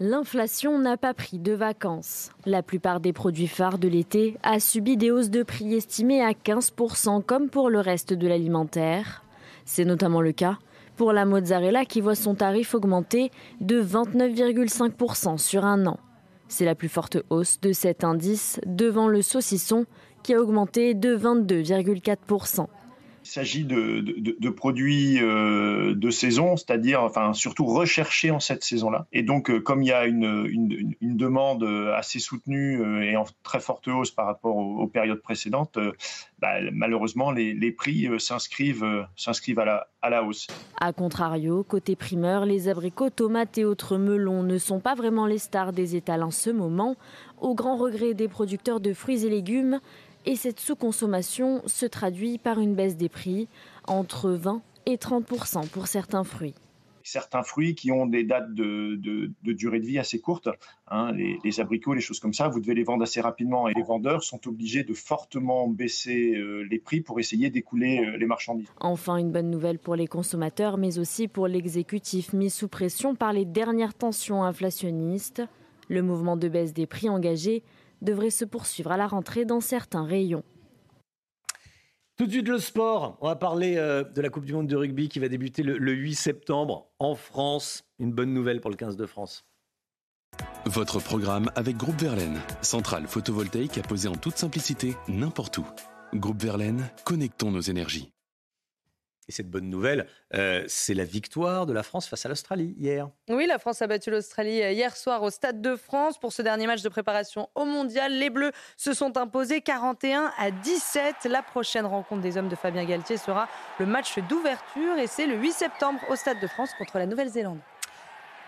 L'inflation 0.00 0.78
n'a 0.78 0.96
pas 0.96 1.14
pris 1.14 1.38
de 1.38 1.52
vacances. 1.52 2.30
La 2.46 2.62
plupart 2.62 3.00
des 3.00 3.12
produits 3.12 3.46
phares 3.46 3.78
de 3.78 3.86
l'été 3.86 4.36
a 4.42 4.58
subi 4.58 4.96
des 4.96 5.10
hausses 5.10 5.30
de 5.30 5.42
prix 5.42 5.74
estimées 5.74 6.22
à 6.22 6.32
15% 6.32 7.22
comme 7.22 7.48
pour 7.48 7.70
le 7.70 7.80
reste 7.80 8.12
de 8.12 8.26
l'alimentaire. 8.26 9.24
C'est 9.64 9.84
notamment 9.84 10.20
le 10.20 10.32
cas 10.32 10.58
pour 10.96 11.12
la 11.12 11.24
mozzarella 11.24 11.84
qui 11.84 12.00
voit 12.00 12.14
son 12.14 12.34
tarif 12.34 12.74
augmenter 12.74 13.30
de 13.60 13.82
29,5% 13.82 15.38
sur 15.38 15.64
un 15.64 15.86
an. 15.86 15.98
C'est 16.56 16.64
la 16.64 16.76
plus 16.76 16.88
forte 16.88 17.16
hausse 17.30 17.60
de 17.62 17.72
cet 17.72 18.04
indice 18.04 18.60
devant 18.64 19.08
le 19.08 19.22
saucisson 19.22 19.86
qui 20.22 20.34
a 20.34 20.40
augmenté 20.40 20.94
de 20.94 21.16
22,4%. 21.16 22.68
Il 23.24 23.28
s'agit 23.28 23.64
de, 23.64 24.00
de- 24.00 24.50
produits 24.50 25.18
euh, 25.20 25.94
de 25.94 26.10
saison, 26.10 26.56
c'est-à-dire 26.56 27.02
enfin, 27.02 27.32
surtout 27.32 27.64
recherchés 27.64 28.30
en 28.30 28.38
cette 28.38 28.62
saison-là. 28.62 29.06
Et 29.12 29.22
donc, 29.22 29.50
euh, 29.50 29.60
comme 29.60 29.82
il 29.82 29.88
y 29.88 29.92
a 29.92 30.04
une, 30.06 30.46
une- 31.00 31.16
demande 31.16 31.64
assez 31.96 32.18
soutenue 32.18 32.80
euh, 32.82 33.02
et 33.02 33.16
en 33.16 33.24
très 33.42 33.60
forte 33.60 33.88
hausse 33.88 34.10
par 34.10 34.26
rapport 34.26 34.56
aux, 34.56 34.86
périodes 34.86 35.22
précédentes, 35.22 35.78
bah, 36.38 36.54
malheureusement, 36.72 37.30
les, 37.32 37.54
les 37.54 37.72
prix 37.72 38.08
s'inscrivent 38.18 39.06
s'inscrivent 39.16 39.58
à 39.58 39.64
la, 39.64 39.86
à 40.02 40.10
la 40.10 40.22
hausse. 40.22 40.46
A 40.80 40.92
contrario, 40.92 41.64
côté 41.64 41.96
primeur, 41.96 42.44
les 42.44 42.68
abricots, 42.68 43.10
tomates 43.10 43.56
et 43.58 43.64
autres 43.64 43.96
melons 43.96 44.42
ne 44.42 44.58
sont 44.58 44.80
pas 44.80 44.94
vraiment 44.94 45.26
les 45.26 45.38
stars 45.38 45.72
des 45.72 45.96
étals 45.96 46.22
en 46.22 46.30
ce 46.30 46.50
moment, 46.50 46.96
au 47.40 47.54
grand 47.54 47.76
regret 47.76 48.12
des 48.14 48.28
producteurs 48.28 48.80
de 48.80 48.92
fruits 48.92 49.24
et 49.24 49.30
légumes. 49.30 49.80
Et 50.26 50.36
cette 50.36 50.60
sous-consommation 50.60 51.62
se 51.66 51.86
traduit 51.86 52.38
par 52.38 52.58
une 52.60 52.74
baisse 52.74 52.96
des 52.96 53.08
prix, 53.08 53.48
entre 53.86 54.30
20 54.30 54.62
et 54.86 54.96
30% 54.96 55.68
pour 55.68 55.86
certains 55.86 56.24
fruits. 56.24 56.54
Certains 57.06 57.42
fruits 57.42 57.74
qui 57.74 57.92
ont 57.92 58.06
des 58.06 58.24
dates 58.24 58.54
de, 58.54 58.94
de- 58.96 59.30
de 59.42 59.52
durée 59.52 59.78
de 59.80 59.84
vie 59.84 59.98
assez 59.98 60.18
courtes, 60.20 60.48
hein, 60.88 61.12
les, 61.12 61.38
les 61.44 61.60
abricots, 61.60 61.92
les 61.92 62.00
choses 62.00 62.18
comme 62.18 62.32
ça, 62.32 62.48
vous 62.48 62.60
devez 62.60 62.72
les 62.72 62.82
vendre 62.84 63.02
assez 63.02 63.20
rapidement 63.20 63.68
et 63.68 63.74
les 63.74 63.82
vendeurs 63.82 64.22
sont 64.22 64.40
obligés 64.48 64.84
de 64.84 64.94
fortement 64.94 65.68
baisser 65.68 66.34
euh, 66.34 66.66
les 66.70 66.78
prix 66.78 67.02
pour 67.02 67.20
essayer 67.20 67.50
d'écouler 67.50 67.98
euh, 67.98 68.16
les 68.16 68.24
marchandises. 68.24 68.68
Enfin, 68.80 69.18
une 69.18 69.30
bonne 69.30 69.50
nouvelle 69.50 69.78
pour 69.78 69.96
les 69.96 70.06
consommateurs, 70.06 70.78
mais 70.78 70.98
aussi 70.98 71.28
pour 71.28 71.46
l'exécutif 71.46 72.32
mis 72.32 72.48
sous 72.48 72.68
pression 72.68 73.14
par 73.14 73.34
les 73.34 73.44
dernières 73.44 73.92
tensions 73.92 74.42
inflationnistes. 74.42 75.42
Le 75.90 76.00
mouvement 76.00 76.38
de 76.38 76.48
baisse 76.48 76.72
des 76.72 76.86
prix 76.86 77.10
engagé 77.10 77.62
devrait 78.04 78.30
se 78.30 78.44
poursuivre 78.44 78.92
à 78.92 78.96
la 78.96 79.06
rentrée 79.06 79.44
dans 79.44 79.60
certains 79.60 80.04
rayons. 80.04 80.44
Tout 82.16 82.26
de 82.26 82.30
suite 82.30 82.48
le 82.48 82.58
sport. 82.58 83.18
On 83.20 83.26
va 83.26 83.34
parler 83.34 83.76
euh, 83.76 84.04
de 84.04 84.20
la 84.20 84.28
Coupe 84.28 84.44
du 84.44 84.52
Monde 84.52 84.68
de 84.68 84.76
rugby 84.76 85.08
qui 85.08 85.18
va 85.18 85.28
débuter 85.28 85.64
le, 85.64 85.78
le 85.78 85.92
8 85.92 86.14
septembre 86.14 86.86
en 87.00 87.16
France. 87.16 87.84
Une 87.98 88.12
bonne 88.12 88.32
nouvelle 88.32 88.60
pour 88.60 88.70
le 88.70 88.76
15 88.76 88.96
de 88.96 89.06
France. 89.06 89.44
Votre 90.66 91.00
programme 91.00 91.50
avec 91.56 91.76
Groupe 91.76 92.00
Verlaine, 92.00 92.40
centrale 92.62 93.06
photovoltaïque 93.06 93.78
à 93.78 93.82
poser 93.82 94.08
en 94.08 94.14
toute 94.14 94.36
simplicité 94.36 94.94
n'importe 95.08 95.58
où. 95.58 95.66
Groupe 96.14 96.42
Verlaine, 96.42 96.88
connectons 97.04 97.50
nos 97.50 97.60
énergies. 97.60 98.13
Et 99.28 99.32
cette 99.32 99.48
bonne 99.48 99.70
nouvelle, 99.70 100.06
euh, 100.34 100.64
c'est 100.68 100.94
la 100.94 101.04
victoire 101.04 101.66
de 101.66 101.72
la 101.72 101.82
France 101.82 102.06
face 102.06 102.26
à 102.26 102.28
l'Australie 102.28 102.74
hier. 102.78 103.08
Oui, 103.28 103.46
la 103.46 103.58
France 103.58 103.80
a 103.80 103.86
battu 103.86 104.10
l'Australie 104.10 104.62
euh, 104.62 104.72
hier 104.72 104.96
soir 104.96 105.22
au 105.22 105.30
Stade 105.30 105.62
de 105.62 105.76
France 105.76 106.18
pour 106.18 106.32
ce 106.32 106.42
dernier 106.42 106.66
match 106.66 106.82
de 106.82 106.88
préparation 106.88 107.48
au 107.54 107.64
Mondial. 107.64 108.12
Les 108.12 108.30
Bleus 108.30 108.52
se 108.76 108.92
sont 108.92 109.16
imposés 109.16 109.62
41 109.62 110.32
à 110.38 110.50
17. 110.50 111.24
La 111.24 111.42
prochaine 111.42 111.86
rencontre 111.86 112.20
des 112.20 112.36
hommes 112.36 112.48
de 112.48 112.56
Fabien 112.56 112.84
Galtier 112.84 113.16
sera 113.16 113.48
le 113.78 113.86
match 113.86 114.18
d'ouverture 114.28 114.98
et 114.98 115.06
c'est 115.06 115.26
le 115.26 115.36
8 115.36 115.52
septembre 115.52 116.00
au 116.10 116.16
Stade 116.16 116.40
de 116.40 116.46
France 116.46 116.70
contre 116.78 116.98
la 116.98 117.06
Nouvelle-Zélande. 117.06 117.60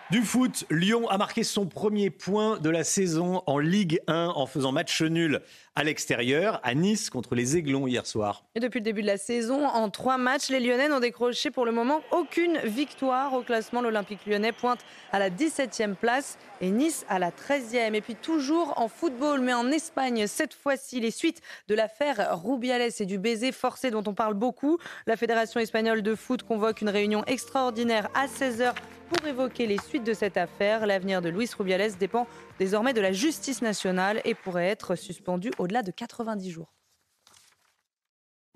Du 0.09 0.23
foot, 0.23 0.67
Lyon 0.71 1.09
a 1.09 1.19
marqué 1.19 1.43
son 1.43 1.67
premier 1.67 2.11
point 2.11 2.59
de 2.59 2.71
la 2.71 2.85
saison 2.85 3.43
en 3.47 3.59
Ligue 3.59 3.99
1 4.07 4.29
en 4.37 4.47
faisant 4.47 4.71
match 4.71 5.03
nul 5.03 5.41
à 5.77 5.85
l'extérieur 5.85 6.59
à 6.63 6.75
Nice 6.75 7.11
contre 7.11 7.35
les 7.35 7.59
Aiglons 7.59 7.87
hier 7.87 8.07
soir. 8.07 8.45
Et 8.55 8.61
depuis 8.61 8.81
le 8.81 8.85
début 8.85 9.03
de 9.03 9.07
la 9.07 9.19
saison, 9.19 9.67
en 9.67 9.91
trois 9.91 10.17
matchs, 10.17 10.49
les 10.49 10.59
Lyonnais 10.59 10.89
n'ont 10.89 11.01
décroché 11.01 11.51
pour 11.51 11.67
le 11.67 11.73
moment 11.73 12.01
aucune 12.11 12.59
victoire. 12.65 13.35
Au 13.35 13.43
classement, 13.43 13.83
l'Olympique 13.83 14.21
lyonnais 14.27 14.53
pointe 14.53 14.81
à 15.13 15.19
la 15.19 15.29
17e 15.29 15.95
place 15.95 16.39
et 16.63 16.71
Nice 16.71 17.05
à 17.11 17.19
la 17.19 17.31
13e. 17.31 17.95
Et 17.95 18.01
puis 18.01 18.15
toujours 18.15 18.73
en 18.81 18.89
football, 18.89 19.43
mais 19.43 19.53
en 19.53 19.71
Espagne, 19.71 20.27
cette 20.27 20.55
fois-ci, 20.55 20.99
les 20.99 21.11
suites 21.11 21.43
de 21.69 21.75
l'affaire 21.75 22.41
Rubiales 22.43 22.91
et 22.99 23.05
du 23.05 23.19
baiser 23.19 23.53
forcé 23.53 23.91
dont 23.91 24.05
on 24.07 24.15
parle 24.15 24.35
beaucoup. 24.35 24.79
La 25.07 25.17
Fédération 25.17 25.61
espagnole 25.61 26.01
de 26.01 26.15
foot 26.15 26.43
convoque 26.43 26.81
une 26.81 26.89
réunion 26.89 27.23
extraordinaire 27.27 28.09
à 28.15 28.27
16h 28.27 28.73
pour 29.09 29.27
évoquer 29.27 29.67
les 29.67 29.79
suites 29.79 30.05
de 30.05 30.15
cette 30.15 30.37
affaire. 30.37 30.87
L'avenir 30.87 31.23
de 31.23 31.29
Luis 31.29 31.51
Rubiales 31.57 31.97
dépend 31.99 32.27
désormais 32.59 32.93
de 32.93 33.01
la 33.01 33.13
justice 33.13 33.63
nationale 33.63 34.21
et 34.25 34.35
pourrait 34.35 34.67
être 34.67 34.97
suspendu 34.97 35.51
au-delà 35.67 35.83
de 35.83 35.91
90 35.91 36.51
jours. 36.51 36.73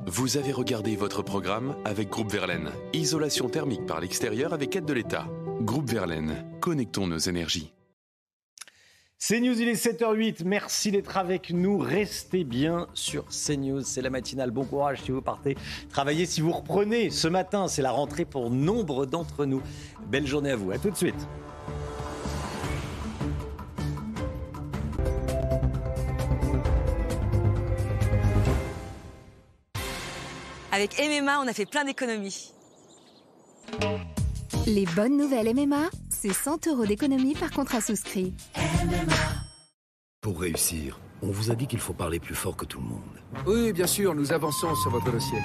Vous 0.07 0.37
avez 0.37 0.53
regardé 0.53 0.95
votre 0.95 1.23
programme 1.23 1.75
avec 1.85 2.09
Groupe 2.09 2.31
Verlaine. 2.31 2.71
Isolation 2.93 3.49
thermique 3.49 3.85
par 3.85 4.01
l'extérieur 4.01 4.55
avec 4.55 4.77
aide 4.77 4.87
de 4.87 4.93
l'État. 4.93 5.27
Groupe 5.61 5.91
Verlaine, 5.91 6.47
connectons 6.61 7.09
nos 7.09 7.19
énergies. 7.19 7.73
CNews, 9.19 9.61
il 9.61 9.69
est 9.69 9.75
7h08. 9.75 10.45
Merci 10.45 10.93
d'être 10.93 11.17
avec 11.19 11.51
nous. 11.51 11.79
Restez 11.79 12.45
bien 12.45 12.87
sur 12.95 13.27
CNews. 13.27 13.83
C'est 13.83 14.01
la 14.01 14.09
matinale. 14.09 14.53
Bon 14.53 14.65
courage 14.65 15.03
si 15.03 15.11
vous 15.11 15.21
partez 15.21 15.57
travailler. 15.91 16.25
Si 16.25 16.41
vous 16.41 16.53
reprenez 16.53 17.11
ce 17.11 17.29
matin, 17.29 17.67
c'est 17.67 17.83
la 17.83 17.91
rentrée 17.91 18.25
pour 18.25 18.51
nombre 18.51 19.05
d'entre 19.05 19.45
nous. 19.45 19.63
Belle 20.07 20.27
journée 20.27 20.53
à 20.53 20.57
vous. 20.57 20.71
À 20.71 20.79
tout 20.79 20.91
de 20.91 20.97
suite. 20.97 21.29
Avec 30.73 30.99
MMA, 30.99 31.41
on 31.41 31.49
a 31.49 31.53
fait 31.53 31.67
plein 31.67 31.85
d'économies. 31.85 32.53
Les 34.67 34.87
bonnes 34.87 35.17
nouvelles 35.17 35.53
MMA, 35.55 35.91
c'est 36.11 36.33
100 36.33 36.69
euros 36.69 36.87
d'économie 36.87 37.35
par 37.35 37.51
contrat 37.51 37.81
souscrit. 37.81 38.35
Pour 40.21 40.41
réussir, 40.41 41.01
on 41.23 41.29
vous 41.29 41.51
a 41.51 41.55
dit 41.55 41.67
qu'il 41.67 41.81
faut 41.81 41.93
parler 41.93 42.21
plus 42.21 42.35
fort 42.37 42.57
que 42.57 42.65
tout 42.65 42.79
le 42.79 42.87
monde. 42.87 43.21
Oui, 43.47 43.73
bien 43.73 43.87
sûr, 43.87 44.15
nous 44.15 44.33
avançons 44.33 44.75
sur 44.77 44.91
votre 44.91 45.11
dossier. 45.11 45.39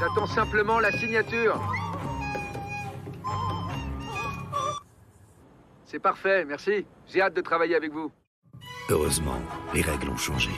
J'attends 0.00 0.26
simplement 0.26 0.80
la 0.80 0.90
signature. 0.90 1.60
C'est 5.84 6.00
parfait, 6.00 6.44
merci. 6.44 6.84
J'ai 7.06 7.20
hâte 7.20 7.34
de 7.34 7.40
travailler 7.42 7.76
avec 7.76 7.92
vous. 7.92 8.10
Heureusement, 8.90 9.40
les 9.72 9.82
règles 9.82 10.10
ont 10.10 10.16
changé. 10.16 10.50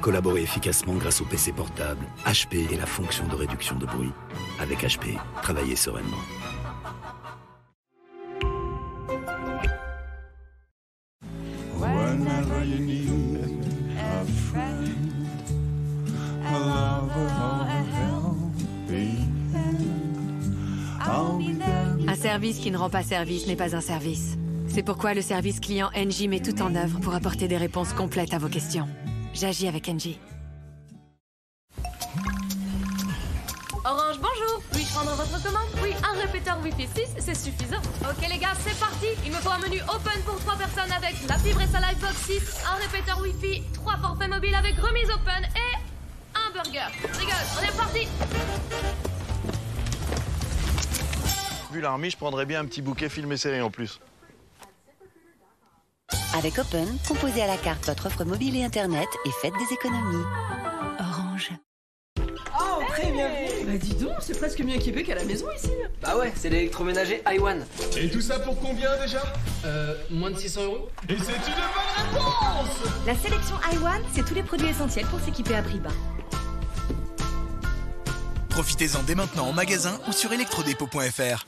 Collaborez 0.00 0.42
efficacement 0.42 0.94
grâce 0.94 1.20
au 1.20 1.24
PC 1.24 1.52
portable, 1.52 2.06
HP 2.24 2.72
et 2.72 2.76
la 2.76 2.86
fonction 2.86 3.26
de 3.26 3.34
réduction 3.34 3.76
de 3.76 3.86
bruit. 3.86 4.12
Avec 4.58 4.82
HP, 4.82 5.18
travaillez 5.42 5.76
sereinement. 5.76 6.16
Un 22.08 22.14
service 22.16 22.58
qui 22.58 22.70
ne 22.70 22.76
rend 22.76 22.90
pas 22.90 23.02
service 23.02 23.46
n'est 23.46 23.56
pas 23.56 23.76
un 23.76 23.80
service. 23.80 24.36
C'est 24.68 24.82
pourquoi 24.82 25.14
le 25.14 25.22
service 25.22 25.60
client 25.60 25.90
NJ 25.96 26.28
met 26.28 26.40
tout 26.40 26.62
en 26.62 26.74
œuvre 26.74 27.00
pour 27.00 27.14
apporter 27.14 27.48
des 27.48 27.56
réponses 27.56 27.92
complètes 27.92 28.34
à 28.34 28.38
vos 28.38 28.48
questions. 28.48 28.86
J'agis 29.32 29.68
avec 29.68 29.88
NJ. 29.88 30.18
Orange, 33.82 34.18
bonjour 34.18 34.62
Puis-je 34.72 34.92
prendre 34.92 35.12
votre 35.12 35.42
commande 35.42 35.68
Oui, 35.82 35.90
un 36.02 36.20
répéteur 36.20 36.58
Wi-Fi 36.62 36.86
6, 36.86 37.14
c'est 37.18 37.34
suffisant. 37.34 37.80
Ok 38.02 38.28
les 38.28 38.38
gars, 38.38 38.52
c'est 38.60 38.78
parti 38.78 39.06
Il 39.24 39.30
me 39.30 39.36
faut 39.36 39.50
un 39.50 39.58
menu 39.58 39.80
open 39.82 40.20
pour 40.26 40.38
3 40.40 40.56
personnes 40.56 40.92
avec 40.92 41.14
la 41.26 41.38
fibre 41.38 41.60
et 41.62 41.66
sa 41.66 41.80
Livebox 41.80 42.16
6, 42.26 42.64
un 42.66 42.74
répéteur 42.74 43.20
Wi-Fi, 43.20 43.62
3 43.72 43.96
forfaits 43.98 44.28
mobiles 44.28 44.54
avec 44.54 44.76
remise 44.76 45.10
open 45.10 45.44
et 45.44 45.76
un 46.34 46.52
burger. 46.52 46.86
Rigole, 47.18 47.34
on 47.58 47.62
est 47.62 47.76
parti 47.76 48.08
Vu 51.72 51.80
l'armée, 51.80 52.10
je 52.10 52.16
prendrais 52.16 52.46
bien 52.46 52.60
un 52.60 52.64
petit 52.66 52.82
bouquet 52.82 53.08
film 53.08 53.30
et 53.32 53.36
série 53.36 53.60
en 53.62 53.70
plus. 53.70 54.00
Avec 56.36 56.58
Open, 56.58 56.86
composez 57.08 57.42
à 57.42 57.46
la 57.46 57.56
carte 57.56 57.86
votre 57.86 58.06
offre 58.06 58.24
mobile 58.24 58.56
et 58.56 58.64
Internet 58.64 59.08
et 59.26 59.30
faites 59.42 59.52
des 59.54 59.74
économies. 59.74 60.24
Orange. 60.98 61.50
Oh, 62.18 62.82
très 62.88 63.10
bien 63.12 63.28
Bah 63.66 63.76
dis 63.78 63.94
donc, 63.94 64.12
c'est 64.20 64.38
presque 64.38 64.60
mieux 64.60 64.74
équipé 64.74 65.02
qu'à 65.02 65.14
la 65.14 65.24
maison 65.24 65.46
ici 65.56 65.70
Bah 66.02 66.16
ouais, 66.16 66.32
c'est 66.36 66.50
l'électroménager 66.50 67.22
iWan. 67.26 67.64
Et 67.96 68.10
tout 68.10 68.20
ça 68.20 68.38
pour 68.40 68.58
combien 68.60 68.96
déjà? 68.98 69.22
Euh, 69.64 69.94
moins 70.10 70.30
de 70.30 70.36
600 70.38 70.62
euros 70.64 70.88
Et 71.08 71.16
c'est 71.16 71.32
une 71.32 71.54
bonne 71.54 72.12
réponse 72.12 73.06
La 73.06 73.14
sélection 73.16 73.56
iOne, 73.72 74.04
c'est 74.12 74.24
tous 74.24 74.34
les 74.34 74.42
produits 74.42 74.68
essentiels 74.68 75.06
pour 75.06 75.20
s'équiper 75.20 75.54
à 75.54 75.62
prix 75.62 75.78
bas. 75.80 75.90
Profitez-en 78.50 79.02
dès 79.04 79.14
maintenant 79.14 79.46
en 79.46 79.52
magasin 79.52 79.98
ou 80.08 80.12
sur 80.12 80.32
electrodépôt.fr. 80.32 81.46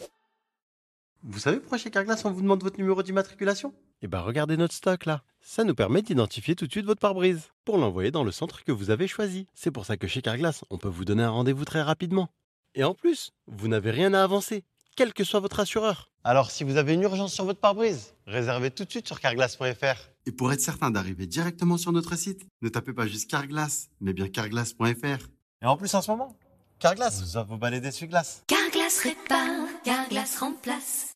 Vous 1.24 1.38
savez 1.38 1.58
pourquoi 1.58 1.78
chez 1.78 1.90
Carglass 1.90 2.24
on 2.24 2.30
vous 2.30 2.42
demande 2.42 2.62
votre 2.62 2.78
numéro 2.78 3.02
d'immatriculation? 3.02 3.72
Eh 4.04 4.08
ben 4.08 4.18
regardez 4.20 4.56
notre 4.56 4.74
stock 4.74 5.06
là. 5.06 5.22
Ça 5.40 5.62
nous 5.62 5.76
permet 5.76 6.02
d'identifier 6.02 6.56
tout 6.56 6.66
de 6.66 6.72
suite 6.72 6.86
votre 6.86 7.00
pare-brise 7.00 7.50
pour 7.64 7.78
l'envoyer 7.78 8.10
dans 8.10 8.24
le 8.24 8.32
centre 8.32 8.64
que 8.64 8.72
vous 8.72 8.90
avez 8.90 9.06
choisi. 9.06 9.46
C'est 9.54 9.70
pour 9.70 9.86
ça 9.86 9.96
que 9.96 10.08
chez 10.08 10.22
Carglass, 10.22 10.64
on 10.70 10.78
peut 10.78 10.88
vous 10.88 11.04
donner 11.04 11.22
un 11.22 11.30
rendez-vous 11.30 11.64
très 11.64 11.82
rapidement. 11.82 12.28
Et 12.74 12.82
en 12.82 12.94
plus, 12.94 13.30
vous 13.46 13.68
n'avez 13.68 13.92
rien 13.92 14.12
à 14.12 14.24
avancer, 14.24 14.64
quel 14.96 15.12
que 15.12 15.22
soit 15.22 15.38
votre 15.38 15.60
assureur. 15.60 16.10
Alors 16.24 16.50
si 16.50 16.64
vous 16.64 16.76
avez 16.76 16.94
une 16.94 17.02
urgence 17.02 17.32
sur 17.32 17.44
votre 17.44 17.60
pare-brise, 17.60 18.14
réservez 18.26 18.72
tout 18.72 18.84
de 18.84 18.90
suite 18.90 19.06
sur 19.06 19.20
carglass.fr. 19.20 20.10
Et 20.26 20.32
pour 20.32 20.52
être 20.52 20.60
certain 20.60 20.90
d'arriver 20.90 21.26
directement 21.26 21.76
sur 21.76 21.92
notre 21.92 22.16
site, 22.16 22.42
ne 22.60 22.68
tapez 22.68 22.92
pas 22.92 23.06
juste 23.06 23.30
Carglass, 23.30 23.88
mais 24.00 24.12
bien 24.12 24.28
carglass.fr. 24.28 25.28
Et 25.62 25.66
en 25.66 25.76
plus 25.76 25.94
en 25.94 26.02
ce 26.02 26.10
moment, 26.10 26.36
Carglass 26.80 27.20
vous 27.22 27.36
offre 27.36 27.50
vos 27.50 27.56
balais 27.56 27.80
d'essuie-glace. 27.80 28.42
Carglass 28.48 28.98
répare, 28.98 29.68
Carglass 29.84 30.38
remplace. 30.38 31.12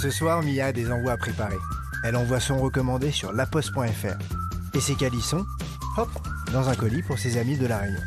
Ce 0.00 0.10
soir, 0.10 0.42
Mia 0.42 0.66
a 0.66 0.72
des 0.72 0.90
envois 0.90 1.12
à 1.12 1.16
préparer. 1.16 1.56
Elle 2.04 2.16
envoie 2.16 2.40
son 2.40 2.58
recommandé 2.58 3.10
sur 3.10 3.32
laposte.fr. 3.32 4.18
Et 4.74 4.80
ses 4.80 4.94
calissons, 4.94 5.44
hop, 5.96 6.08
dans 6.52 6.68
un 6.68 6.74
colis 6.74 7.02
pour 7.02 7.18
ses 7.18 7.38
amis 7.38 7.56
de 7.56 7.66
La 7.66 7.78
Réunion. 7.78 8.00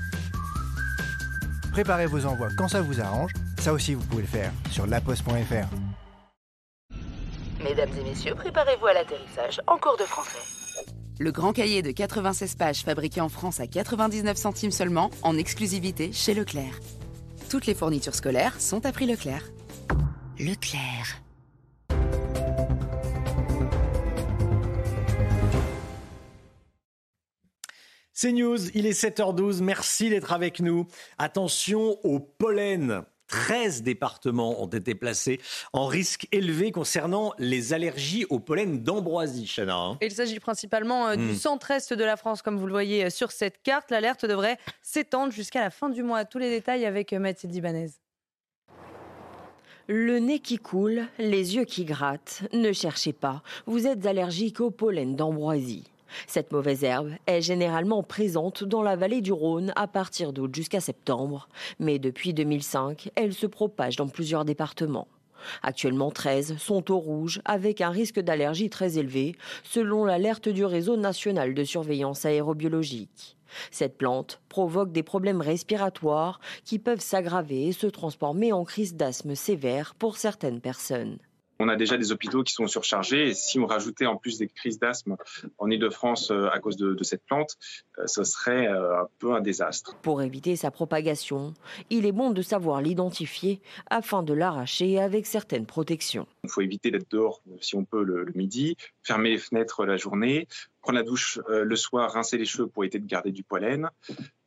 Préparez 1.72 2.06
vos 2.06 2.26
envois 2.26 2.50
quand 2.58 2.68
ça 2.68 2.82
vous 2.82 3.00
arrange. 3.02 3.32
Ça 3.60 3.74
aussi, 3.74 3.94
vous 3.94 4.06
pouvez 4.06 4.24
le 4.24 4.28
faire 4.28 4.52
sur 4.72 4.88
laposte.fr. 4.88 5.68
Mesdames 7.64 7.90
et 8.00 8.04
messieurs, 8.04 8.36
préparez-vous 8.36 8.88
à 8.88 8.94
l'atterrissage 8.94 9.62
en 9.68 9.78
cours 9.78 9.98
de 9.98 10.04
français. 10.04 10.40
Le 11.20 11.32
grand 11.32 11.52
cahier 11.52 11.82
de 11.82 11.92
96 11.92 12.56
pages 12.56 12.84
fabriqué 12.84 13.20
en 13.20 13.28
France 13.28 13.60
à 13.60 13.68
99 13.68 14.38
centimes 14.38 14.72
seulement, 14.72 15.12
en 15.22 15.38
exclusivité 15.38 16.14
chez 16.14 16.34
Leclerc. 16.34 16.80
Toutes 17.50 17.66
les 17.66 17.74
fournitures 17.74 18.16
scolaires 18.16 18.60
sont 18.62 18.86
à 18.86 18.94
prix 18.94 19.06
Leclerc. 19.06 19.44
Leclerc. 20.40 21.22
C'est 28.22 28.34
News, 28.34 28.58
il 28.76 28.86
est 28.86 29.02
7h12, 29.02 29.62
merci 29.62 30.10
d'être 30.10 30.34
avec 30.34 30.60
nous. 30.60 30.86
Attention 31.18 31.98
au 32.04 32.20
pollen. 32.20 33.04
13 33.30 33.82
départements 33.82 34.62
ont 34.62 34.68
été 34.68 34.94
placés 34.94 35.40
en 35.72 35.86
risque 35.86 36.28
élevé 36.34 36.74
concernant 36.74 37.32
les 37.40 37.72
allergies 37.72 38.26
au 38.30 38.42
pollen 38.42 38.84
d'ambroisie, 38.84 39.46
Chana. 39.48 39.74
hein. 39.74 39.98
Il 40.02 40.12
s'agit 40.12 40.42
principalement 40.42 41.08
euh, 41.08 41.16
du 41.16 41.32
Hmm. 41.32 41.34
centre-est 41.36 41.94
de 41.94 42.04
la 42.04 42.18
France, 42.18 42.42
comme 42.42 42.58
vous 42.58 42.66
le 42.66 42.74
voyez 42.74 43.06
euh, 43.06 43.10
sur 43.10 43.32
cette 43.32 43.62
carte. 43.64 43.90
L'alerte 43.90 44.26
devrait 44.26 44.58
s'étendre 44.82 45.32
jusqu'à 45.32 45.62
la 45.62 45.70
fin 45.70 45.88
du 45.88 46.04
mois. 46.04 46.26
Tous 46.26 46.40
les 46.40 46.50
détails 46.50 46.86
avec 46.86 47.14
euh, 47.14 47.20
Mathilde 47.20 47.56
Ibanez. 47.56 47.88
Le 49.88 50.20
nez 50.20 50.40
qui 50.40 50.58
coule, 50.58 51.08
les 51.20 51.56
yeux 51.56 51.64
qui 51.64 51.86
grattent. 51.86 52.42
Ne 52.52 52.74
cherchez 52.74 53.14
pas, 53.14 53.44
vous 53.66 53.88
êtes 53.88 54.06
allergique 54.06 54.60
au 54.60 54.72
pollen 54.72 55.16
d'ambroisie. 55.16 55.86
Cette 56.28 56.52
mauvaise 56.52 56.84
herbe 56.84 57.12
est 57.28 57.42
généralement 57.42 58.04
présente 58.04 58.64
dans 58.64 58.84
la 58.84 58.96
vallée 58.96 59.22
du 59.22 59.32
Rhône 59.32 59.74
à 59.76 59.88
partir 59.88 60.34
d'août 60.34 60.54
jusqu'à 60.54 60.80
septembre, 60.80 61.50
mais 61.80 62.00
depuis 62.00 62.34
2005, 62.34 63.12
elle 63.16 63.34
se 63.34 63.48
propage 63.48 63.96
dans 63.96 64.08
plusieurs 64.08 64.46
départements. 64.46 65.08
Actuellement, 65.64 66.12
13 66.12 66.58
sont 66.58 66.92
au 66.92 67.00
rouge 67.00 67.42
avec 67.46 67.82
un 67.82 67.90
risque 67.90 68.20
d'allergie 68.20 68.70
très 68.70 68.98
élevé, 68.98 69.36
selon 69.64 70.06
l'alerte 70.06 70.50
du 70.50 70.66
réseau 70.66 70.98
national 70.98 71.54
de 71.54 71.64
surveillance 71.64 72.26
aérobiologique. 72.26 73.38
Cette 73.72 73.98
plante 73.98 74.42
provoque 74.50 74.92
des 74.92 75.04
problèmes 75.04 75.42
respiratoires 75.42 76.40
qui 76.66 76.78
peuvent 76.78 77.00
s'aggraver 77.00 77.68
et 77.68 77.72
se 77.72 77.88
transformer 77.88 78.52
en 78.52 78.64
crise 78.64 78.96
d'asthme 78.96 79.36
sévère 79.36 79.96
pour 79.96 80.18
certaines 80.18 80.62
personnes. 80.62 81.18
On 81.62 81.68
a 81.68 81.76
déjà 81.76 81.98
des 81.98 82.14
hôpitaux 82.14 82.44
qui 82.44 82.54
sont 82.54 82.68
surchargés 82.68 83.30
et 83.30 83.34
si 83.34 83.60
on 83.60 83.66
rajoutait 83.66 84.06
en 84.06 84.16
plus 84.16 84.38
des 84.38 84.48
crises 84.48 84.80
d'asthme 84.80 85.18
en 85.58 85.70
Ile-de-France 85.70 86.32
euh, 86.32 86.50
à 86.50 86.60
cause 86.60 86.78
de, 86.78 86.94
de 86.94 87.04
cette 87.04 87.24
plante, 87.26 87.58
euh, 87.98 88.08
ce 88.08 88.24
serait 88.24 88.68
euh, 88.68 89.02
un 89.02 89.08
peu 89.20 89.34
un 89.34 89.42
désastre. 89.42 89.98
Pour 90.02 90.22
éviter 90.22 90.56
sa 90.56 90.72
propagation, 90.72 91.54
il 91.90 92.06
est 92.06 92.14
bon 92.14 92.32
de 92.32 92.42
savoir 92.42 92.82
l'identifier 92.82 93.62
afin 93.90 94.24
de 94.24 94.34
l'arracher 94.34 95.00
avec 95.00 95.26
certaines 95.26 95.66
protections. 95.66 96.28
Il 96.46 96.50
faut 96.50 96.62
éviter 96.62 96.92
d'être 96.92 97.12
dehors 97.12 97.42
si 97.60 97.76
on 97.76 97.84
peut 97.84 98.04
le, 98.04 98.24
le 98.24 98.34
midi, 98.34 98.78
fermer 99.04 99.32
les 99.32 99.38
fenêtres 99.38 99.86
la 99.86 99.98
journée, 99.98 100.48
prendre 100.82 100.98
la 100.98 101.04
douche 101.04 101.40
le 101.48 101.76
soir, 101.76 102.14
rincer 102.14 102.38
les 102.38 102.46
cheveux 102.46 102.68
pour 102.68 102.84
éviter 102.84 103.00
de 103.00 103.06
garder 103.06 103.32
du 103.32 103.44
pollen. 103.44 103.90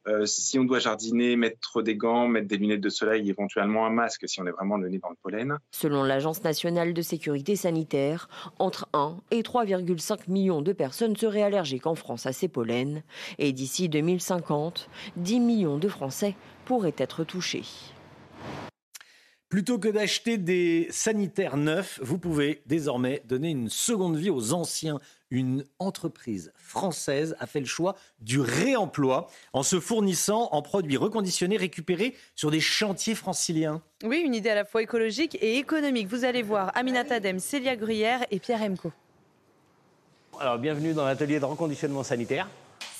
Euh, 0.08 0.26
si 0.26 0.58
on 0.58 0.64
doit 0.64 0.80
jardiner, 0.80 1.36
mettre 1.36 1.82
des 1.82 1.96
gants, 1.96 2.26
mettre 2.26 2.48
des 2.48 2.56
lunettes 2.56 2.80
de 2.80 2.88
soleil, 2.88 3.28
éventuellement 3.30 3.86
un 3.86 3.90
masque 3.90 4.28
si 4.28 4.40
on 4.40 4.46
est 4.46 4.50
vraiment 4.50 4.76
le 4.76 4.88
nez 4.88 4.98
dans 4.98 5.10
le 5.10 5.16
pollen. 5.22 5.58
Selon 5.70 6.02
l'Agence 6.02 6.42
nationale 6.42 6.92
de 6.92 7.02
sécurité 7.02 7.54
sanitaire, 7.56 8.28
entre 8.58 8.88
1 8.92 9.18
et 9.30 9.42
3,5 9.42 10.28
millions 10.28 10.62
de 10.62 10.72
personnes 10.72 11.16
seraient 11.16 11.42
allergiques 11.42 11.86
en 11.86 11.94
France 11.94 12.26
à 12.26 12.32
ces 12.32 12.48
pollens. 12.48 13.02
Et 13.38 13.52
d'ici 13.52 13.88
2050, 13.88 14.88
10 15.16 15.40
millions 15.40 15.78
de 15.78 15.88
Français 15.88 16.34
pourraient 16.64 16.94
être 16.98 17.24
touchés. 17.24 17.64
Plutôt 19.52 19.78
que 19.78 19.88
d'acheter 19.88 20.38
des 20.38 20.88
sanitaires 20.90 21.58
neufs, 21.58 22.00
vous 22.02 22.18
pouvez 22.18 22.62
désormais 22.64 23.22
donner 23.26 23.50
une 23.50 23.68
seconde 23.68 24.16
vie 24.16 24.30
aux 24.30 24.54
anciens. 24.54 24.98
Une 25.34 25.64
entreprise 25.78 26.52
française 26.56 27.34
a 27.40 27.46
fait 27.46 27.60
le 27.60 27.64
choix 27.64 27.96
du 28.20 28.38
réemploi 28.38 29.28
en 29.54 29.62
se 29.62 29.80
fournissant 29.80 30.50
en 30.52 30.60
produits 30.60 30.98
reconditionnés 30.98 31.56
récupérés 31.56 32.14
sur 32.34 32.50
des 32.50 32.60
chantiers 32.60 33.14
franciliens. 33.14 33.80
Oui, 34.04 34.18
une 34.18 34.34
idée 34.34 34.50
à 34.50 34.54
la 34.54 34.66
fois 34.66 34.82
écologique 34.82 35.38
et 35.40 35.56
économique. 35.56 36.06
Vous 36.06 36.26
allez 36.26 36.42
voir 36.42 36.70
Aminata 36.76 37.18
Dem, 37.18 37.38
Célia 37.38 37.76
Gruyère 37.76 38.26
et 38.30 38.40
Pierre 38.40 38.60
Emco. 38.60 38.92
Alors, 40.38 40.58
bienvenue 40.58 40.92
dans 40.92 41.06
l'atelier 41.06 41.40
de 41.40 41.46
reconditionnement 41.46 42.02
sanitaire. 42.02 42.46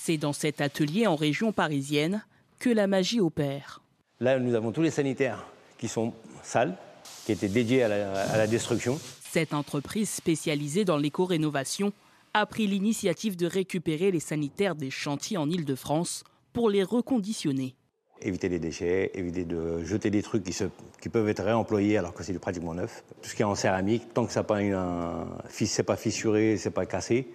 C'est 0.01 0.17
dans 0.17 0.33
cet 0.33 0.63
atelier 0.63 1.07
en 1.07 1.17
région 1.17 1.53
parisienne 1.53 2.25
que 2.59 2.71
la 2.71 2.87
magie 2.87 3.21
opère. 3.21 3.83
Là, 4.21 4.39
nous 4.39 4.55
avons 4.55 4.73
tous 4.73 4.81
les 4.81 4.91
sanitaires 4.91 5.45
qui 5.77 5.87
sont 5.87 6.15
sales, 6.43 6.79
qui 7.27 7.33
étaient 7.33 7.49
dédiés 7.49 7.83
à 7.83 7.89
la, 7.89 8.23
à 8.23 8.39
la 8.39 8.47
destruction. 8.47 8.99
Cette 9.31 9.53
entreprise 9.53 10.09
spécialisée 10.09 10.87
dans 10.87 10.97
l'éco-rénovation 10.97 11.93
a 12.35 12.47
pris 12.47 12.67
l'initiative 12.67 13.37
de 13.37 13.47
récupérer 13.47 14.11
les 14.11 14.21
sanitaires 14.21 14.75
des 14.75 14.91
chantiers 14.91 15.37
en 15.37 15.51
Ile-de-France 15.51 16.25
pour 16.53 16.71
les 16.71 16.83
reconditionner. 16.83 17.75
Éviter 18.21 18.49
les 18.49 18.59
déchets, 18.59 19.11
éviter 19.15 19.45
de 19.45 19.83
jeter 19.85 20.11
des 20.11 20.23
trucs 20.23 20.45
qui, 20.45 20.53
se, 20.53 20.65
qui 21.01 21.09
peuvent 21.09 21.29
être 21.29 21.43
réemployés 21.43 21.99
alors 21.99 22.15
que 22.15 22.23
c'est 22.23 22.39
pratiquement 22.39 22.75
neuf. 22.75 23.05
Tout 23.21 23.29
ce 23.29 23.35
qui 23.35 23.43
est 23.43 23.47
en 23.47 23.55
céramique, 23.55 24.15
tant 24.15 24.27
que 24.27 24.33
ça 24.33 24.41
n'est 24.41 24.47
pas, 24.47 24.61
un, 24.61 25.27
c'est 25.51 25.83
pas 25.83 25.97
fissuré, 25.97 26.57
c'est 26.57 26.71
pas 26.71 26.87
cassé, 26.87 27.29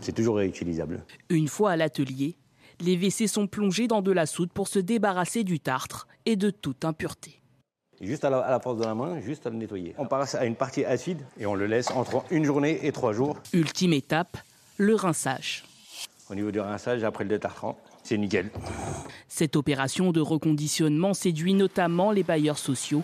c'est 0.00 0.12
toujours 0.12 0.36
réutilisable. 0.36 1.04
Une 1.30 1.48
fois 1.48 1.72
à 1.72 1.76
l'atelier, 1.76 2.36
les 2.80 2.96
WC 2.96 3.28
sont 3.28 3.46
plongés 3.46 3.86
dans 3.86 4.02
de 4.02 4.10
la 4.10 4.26
soude 4.26 4.50
pour 4.52 4.66
se 4.66 4.80
débarrasser 4.80 5.44
du 5.44 5.60
tartre 5.60 6.08
et 6.26 6.36
de 6.36 6.50
toute 6.50 6.84
impureté. 6.84 7.40
Juste 8.04 8.24
à 8.24 8.30
la, 8.30 8.38
à 8.40 8.50
la 8.50 8.58
porte 8.60 8.78
de 8.78 8.84
la 8.84 8.94
main, 8.94 9.20
juste 9.20 9.46
à 9.46 9.50
le 9.50 9.56
nettoyer. 9.56 9.94
On 9.98 10.06
passe 10.06 10.34
à 10.34 10.44
une 10.44 10.56
partie 10.56 10.84
acide 10.84 11.22
et 11.38 11.46
on 11.46 11.54
le 11.54 11.66
laisse 11.66 11.90
entre 11.90 12.24
une 12.30 12.44
journée 12.44 12.86
et 12.86 12.92
trois 12.92 13.12
jours. 13.12 13.38
Ultime 13.52 13.94
étape, 13.94 14.36
le 14.76 14.94
rinçage. 14.94 15.64
Au 16.30 16.34
niveau 16.34 16.50
du 16.50 16.60
rinçage, 16.60 17.02
après 17.04 17.24
le 17.24 17.30
détartrant, 17.30 17.78
c'est 18.02 18.18
nickel. 18.18 18.50
Cette 19.28 19.56
opération 19.56 20.12
de 20.12 20.20
reconditionnement 20.20 21.14
séduit 21.14 21.54
notamment 21.54 22.12
les 22.12 22.22
bailleurs 22.22 22.58
sociaux, 22.58 23.02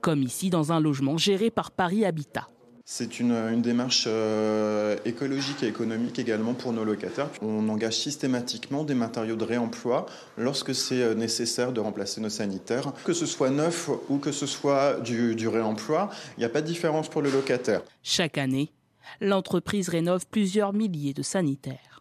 comme 0.00 0.22
ici 0.22 0.50
dans 0.50 0.72
un 0.72 0.80
logement 0.80 1.18
géré 1.18 1.50
par 1.50 1.70
Paris 1.70 2.04
Habitat. 2.04 2.48
C'est 2.90 3.20
une, 3.20 3.60
démarche 3.60 4.04
euh, 4.06 4.96
écologique 5.04 5.62
et 5.62 5.66
économique 5.66 6.18
également 6.18 6.54
pour 6.54 6.72
nos 6.72 6.84
locataires. 6.84 7.28
On 7.42 7.68
engage 7.68 7.98
systématiquement 7.98 8.82
des 8.82 8.94
matériaux 8.94 9.36
de 9.36 9.44
réemploi 9.44 10.06
lorsque 10.38 10.74
c'est 10.74 11.02
euh, 11.02 11.14
nécessaire 11.14 11.72
de 11.72 11.80
remplacer 11.80 12.22
nos 12.22 12.30
sanitaires. 12.30 12.94
Que 13.04 13.12
ce 13.12 13.26
soit 13.26 13.50
neuf 13.50 13.90
ou 14.08 14.16
que 14.16 14.32
ce 14.32 14.46
soit 14.46 15.00
du 15.00 15.48
réemploi, 15.48 16.08
il 16.38 16.40
n'y 16.40 16.46
a 16.46 16.48
pas 16.48 16.62
de 16.62 16.66
différence 16.66 17.10
pour 17.10 17.20
le 17.20 17.30
locataire. 17.30 17.82
Chaque 18.02 18.38
année, 18.38 18.72
l'entreprise 19.20 19.90
rénove 19.90 20.24
plusieurs 20.26 20.72
milliers 20.72 21.12
de 21.12 21.22
sanitaires. 21.22 21.97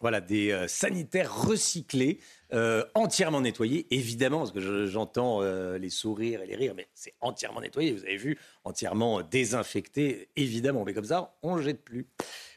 Voilà, 0.00 0.20
des 0.20 0.52
euh, 0.52 0.68
sanitaires 0.68 1.42
recyclés, 1.44 2.20
euh, 2.52 2.84
entièrement 2.94 3.40
nettoyés, 3.40 3.86
évidemment, 3.90 4.38
parce 4.38 4.52
que 4.52 4.86
j'entends 4.86 5.42
euh, 5.42 5.76
les 5.76 5.90
sourires 5.90 6.40
et 6.42 6.46
les 6.46 6.54
rires, 6.54 6.74
mais 6.76 6.88
c'est 6.94 7.14
entièrement 7.20 7.60
nettoyé, 7.60 7.92
vous 7.92 8.04
avez 8.04 8.16
vu, 8.16 8.38
entièrement 8.62 9.22
désinfecté, 9.22 10.28
évidemment. 10.36 10.84
Mais 10.84 10.94
comme 10.94 11.04
ça, 11.04 11.36
on 11.42 11.56
ne 11.56 11.62
jette 11.62 11.82
plus. 11.82 12.06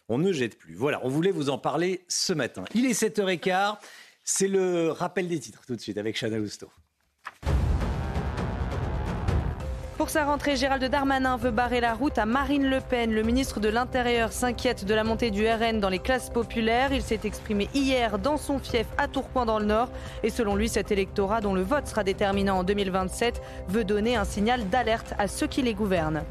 On 0.07 0.19
ne 0.19 0.31
jette 0.31 0.57
plus. 0.57 0.75
Voilà, 0.75 1.03
on 1.03 1.09
voulait 1.09 1.31
vous 1.31 1.49
en 1.49 1.57
parler 1.57 2.03
ce 2.07 2.33
matin. 2.33 2.63
Il 2.75 2.85
est 2.85 3.01
7h15, 3.01 3.77
c'est 4.23 4.47
le 4.47 4.91
rappel 4.91 5.27
des 5.27 5.39
titres 5.39 5.65
tout 5.65 5.75
de 5.75 5.81
suite 5.81 5.97
avec 5.97 6.15
Chana 6.19 6.37
Lousteau. 6.37 6.69
Pour 10.01 10.09
sa 10.09 10.25
rentrée, 10.25 10.55
Gérald 10.55 10.83
Darmanin 10.83 11.37
veut 11.37 11.51
barrer 11.51 11.79
la 11.79 11.93
route 11.93 12.17
à 12.17 12.25
Marine 12.25 12.67
Le 12.67 12.79
Pen. 12.81 13.13
Le 13.13 13.21
ministre 13.21 13.59
de 13.59 13.69
l'Intérieur 13.69 14.31
s'inquiète 14.31 14.83
de 14.83 14.95
la 14.95 15.03
montée 15.03 15.29
du 15.29 15.47
RN 15.47 15.79
dans 15.79 15.89
les 15.89 15.99
classes 15.99 16.31
populaires. 16.31 16.91
Il 16.91 17.03
s'est 17.03 17.19
exprimé 17.23 17.69
hier 17.75 18.17
dans 18.17 18.37
son 18.37 18.57
fief 18.57 18.87
à 18.97 19.07
Tourcoing 19.07 19.45
dans 19.45 19.59
le 19.59 19.65
Nord. 19.65 19.89
Et 20.23 20.31
selon 20.31 20.55
lui, 20.55 20.69
cet 20.69 20.91
électorat, 20.91 21.39
dont 21.39 21.53
le 21.53 21.61
vote 21.61 21.85
sera 21.85 22.03
déterminant 22.03 22.57
en 22.57 22.63
2027, 22.63 23.43
veut 23.67 23.83
donner 23.83 24.15
un 24.15 24.25
signal 24.25 24.67
d'alerte 24.69 25.13
à 25.19 25.27
ceux 25.27 25.45
qui 25.45 25.61
les 25.61 25.75
gouvernent. 25.75 26.23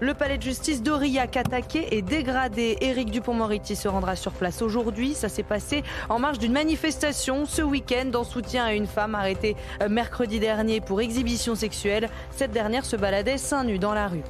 Le 0.00 0.14
palais 0.14 0.38
de 0.38 0.42
justice 0.42 0.80
d'Aurillac 0.80 1.36
attaqué 1.36 1.96
et 1.96 2.02
dégradé. 2.02 2.78
Éric 2.80 3.10
Dupont-Moretti 3.10 3.74
se 3.74 3.88
rendra 3.88 4.14
sur 4.14 4.30
place 4.30 4.62
aujourd'hui. 4.62 5.14
Ça 5.14 5.28
s'est 5.28 5.42
passé 5.42 5.82
en 6.08 6.20
marge 6.20 6.38
d'une 6.38 6.52
manifestation 6.52 7.46
ce 7.46 7.62
week-end 7.62 8.08
en 8.14 8.22
soutien 8.22 8.64
à 8.64 8.74
une 8.74 8.86
femme 8.86 9.16
arrêtée 9.16 9.56
mercredi 9.90 10.38
dernier 10.38 10.80
pour 10.80 11.00
exhibition 11.00 11.56
sexuelle. 11.56 12.08
Cette 12.30 12.52
dernière 12.52 12.84
se 12.84 12.94
baladait 12.94 13.38
seins 13.38 13.64
nus 13.64 13.80
dans 13.80 13.94
la 13.94 14.06
rue. 14.06 14.22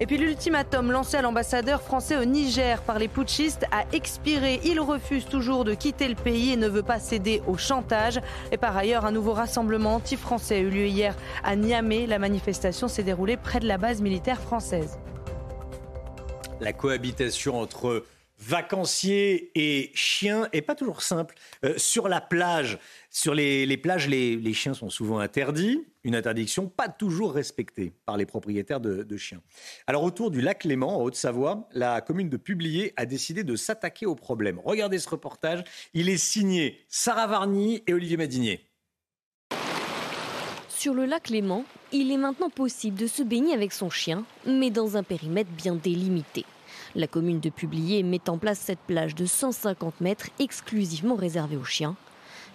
Et 0.00 0.06
puis 0.06 0.16
l'ultimatum 0.16 0.92
lancé 0.92 1.16
à 1.16 1.22
l'ambassadeur 1.22 1.82
français 1.82 2.16
au 2.16 2.24
Niger 2.24 2.82
par 2.82 3.00
les 3.00 3.08
putschistes 3.08 3.66
a 3.72 3.84
expiré. 3.92 4.60
Il 4.64 4.78
refuse 4.78 5.24
toujours 5.26 5.64
de 5.64 5.74
quitter 5.74 6.06
le 6.06 6.14
pays 6.14 6.52
et 6.52 6.56
ne 6.56 6.68
veut 6.68 6.84
pas 6.84 7.00
céder 7.00 7.42
au 7.48 7.56
chantage. 7.56 8.20
Et 8.52 8.56
par 8.58 8.76
ailleurs, 8.76 9.04
un 9.06 9.10
nouveau 9.10 9.32
rassemblement 9.32 9.96
anti-français 9.96 10.54
a 10.56 10.58
eu 10.58 10.70
lieu 10.70 10.86
hier 10.86 11.16
à 11.42 11.56
Niamey. 11.56 12.06
La 12.06 12.20
manifestation 12.20 12.86
s'est 12.86 13.02
déroulée 13.02 13.36
près 13.36 13.58
de 13.58 13.66
la 13.66 13.76
base 13.76 14.00
militaire 14.00 14.40
française. 14.40 15.00
La 16.60 16.72
cohabitation 16.72 17.60
entre 17.60 18.04
vacanciers 18.38 19.50
et 19.54 19.90
chiens 19.94 20.48
est 20.52 20.62
pas 20.62 20.74
toujours 20.74 21.02
simple. 21.02 21.34
Euh, 21.64 21.74
sur 21.76 22.08
la 22.08 22.20
plage, 22.20 22.78
sur 23.10 23.34
les, 23.34 23.76
plages, 23.78 24.08
les, 24.08 24.52
chiens 24.52 24.74
sont 24.74 24.90
souvent 24.90 25.18
interdits. 25.18 25.84
Une 26.04 26.14
interdiction 26.14 26.68
pas 26.68 26.88
toujours 26.88 27.32
respectée 27.32 27.92
par 28.06 28.16
les 28.16 28.26
propriétaires 28.26 28.80
de, 28.80 29.02
de 29.02 29.16
chiens. 29.16 29.42
Alors 29.86 30.04
autour 30.04 30.30
du 30.30 30.40
lac 30.40 30.64
Léman, 30.64 30.98
en 30.98 31.02
Haute-Savoie, 31.02 31.68
la 31.72 32.00
commune 32.00 32.28
de 32.28 32.36
Publier 32.36 32.92
a 32.96 33.06
décidé 33.06 33.44
de 33.44 33.56
s'attaquer 33.56 34.06
au 34.06 34.14
problème. 34.14 34.60
Regardez 34.64 34.98
ce 34.98 35.08
reportage. 35.08 35.64
Il 35.94 36.08
est 36.08 36.18
signé 36.18 36.84
Sarah 36.88 37.26
Varny 37.26 37.82
et 37.86 37.94
Olivier 37.94 38.16
Madinier. 38.16 38.68
Sur 40.68 40.94
le 40.94 41.06
lac 41.06 41.28
Léman, 41.28 41.64
il 41.90 42.12
est 42.12 42.16
maintenant 42.16 42.50
possible 42.50 42.96
de 42.96 43.08
se 43.08 43.24
baigner 43.24 43.52
avec 43.52 43.72
son 43.72 43.90
chien, 43.90 44.24
mais 44.46 44.70
dans 44.70 44.96
un 44.96 45.02
périmètre 45.02 45.50
bien 45.50 45.74
délimité. 45.74 46.44
La 46.94 47.08
commune 47.08 47.40
de 47.40 47.50
Publier 47.50 48.02
met 48.02 48.30
en 48.30 48.38
place 48.38 48.60
cette 48.60 48.78
plage 48.80 49.14
de 49.14 49.26
150 49.26 50.00
mètres 50.00 50.28
exclusivement 50.38 51.16
réservée 51.16 51.56
aux 51.56 51.64
chiens. 51.64 51.96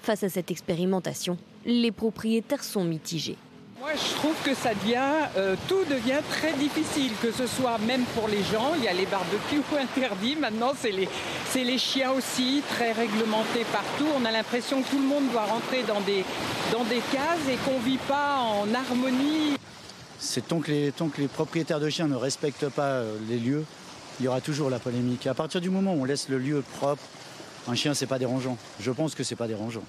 Face 0.04 0.24
à 0.24 0.28
cette 0.28 0.52
expérimentation, 0.52 1.38
les 1.66 1.94
propriétaires 1.94 2.66
sont 2.66 2.84
mitigés. 2.84 3.38
Moi, 3.80 3.92
je 3.96 4.16
trouve 4.16 4.36
que 4.44 4.54
ça 4.54 4.74
devient, 4.74 5.30
euh, 5.38 5.56
tout 5.70 5.86
devient 5.90 6.20
très 6.30 6.52
difficile, 6.52 7.14
que 7.22 7.32
ce 7.32 7.48
soit 7.48 7.78
même 7.78 8.04
pour 8.14 8.28
les 8.28 8.44
gens. 8.44 8.74
Il 8.78 8.84
y 8.84 8.90
a 8.90 8.94
les 8.94 9.06
barbecues 9.06 9.64
interdits. 9.80 10.36
Maintenant, 10.36 10.74
c'est 10.78 10.92
les, 10.92 11.08
c'est 11.50 11.64
les 11.64 11.78
chiens 11.78 12.12
aussi, 12.12 12.62
très 12.68 12.92
réglementés 12.92 13.66
partout. 13.72 14.06
On 14.20 14.26
a 14.26 14.32
l'impression 14.32 14.82
que 14.82 14.90
tout 14.90 15.00
le 15.00 15.08
monde 15.08 15.32
doit 15.32 15.46
rentrer 15.46 15.84
dans 15.84 16.02
des, 16.02 16.26
dans 16.74 16.84
des 16.84 17.02
cases 17.14 17.48
et 17.50 17.56
qu'on 17.64 17.80
ne 17.80 17.86
vit 17.86 17.98
pas 17.98 18.40
en 18.40 18.74
harmonie. 18.74 19.56
C'est 20.20 20.46
tant 20.50 20.60
que, 20.60 20.70
les, 20.70 20.92
tant 20.92 21.08
que 21.08 21.22
les 21.22 21.30
propriétaires 21.30 21.80
de 21.80 21.90
chiens 21.90 22.08
ne 22.08 22.18
respectent 22.18 22.68
pas 22.68 23.00
euh, 23.00 23.18
les 23.30 23.40
lieux, 23.40 23.64
il 24.20 24.26
y 24.26 24.28
aura 24.28 24.42
toujours 24.42 24.70
la 24.70 24.80
polémique. 24.80 25.28
À 25.28 25.34
partir 25.34 25.62
du 25.62 25.70
moment 25.70 25.94
où 25.94 26.02
on 26.02 26.06
laisse 26.06 26.28
le 26.28 26.40
lieu 26.40 26.62
propre, 26.78 27.04
un 27.68 27.76
chien, 27.76 27.94
c'est 27.94 28.07
pas 28.07 28.19
dérangeant. 28.19 28.57
Je 28.80 28.91
pense 28.91 29.15
que 29.15 29.23
c'est 29.23 29.35
pas 29.35 29.48
dérangeant. 29.48 29.84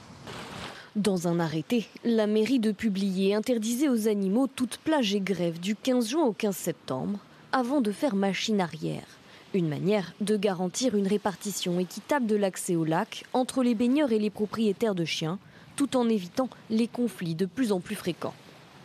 Dans 0.97 1.27
un 1.27 1.41
arrêté, 1.41 1.89
la 2.05 2.29
mairie 2.29 2.61
de 2.61 2.71
Publier 2.71 3.35
interdisait 3.35 3.89
aux 3.89 4.07
animaux 4.07 4.47
toute 4.47 4.77
plage 4.79 5.15
et 5.15 5.21
grève 5.21 5.59
du 5.59 5.75
15 5.75 6.09
juin 6.09 6.23
au 6.23 6.33
15 6.33 6.57
septembre, 6.57 7.19
avant 7.51 7.81
de 7.81 7.91
faire 7.91 8.15
machine 8.15 8.61
arrière. 8.61 9.07
Une 9.55 9.69
manière 9.69 10.13
de 10.21 10.37
garantir 10.37 10.97
une 10.97 11.09
répartition 11.09 11.81
équitable 11.81 12.27
de 12.27 12.37
l'accès 12.37 12.77
au 12.77 12.85
lac 12.85 13.25
entre 13.33 13.63
les 13.63 13.75
baigneurs 13.75 14.13
et 14.13 14.19
les 14.19 14.31
propriétaires 14.31 14.95
de 14.95 15.05
chiens, 15.05 15.39
tout 15.75 15.97
en 15.97 16.09
évitant 16.09 16.49
les 16.71 16.87
conflits 16.87 17.35
de 17.35 17.47
plus 17.47 17.73
en 17.73 17.81
plus 17.81 17.97
fréquents. 17.97 18.35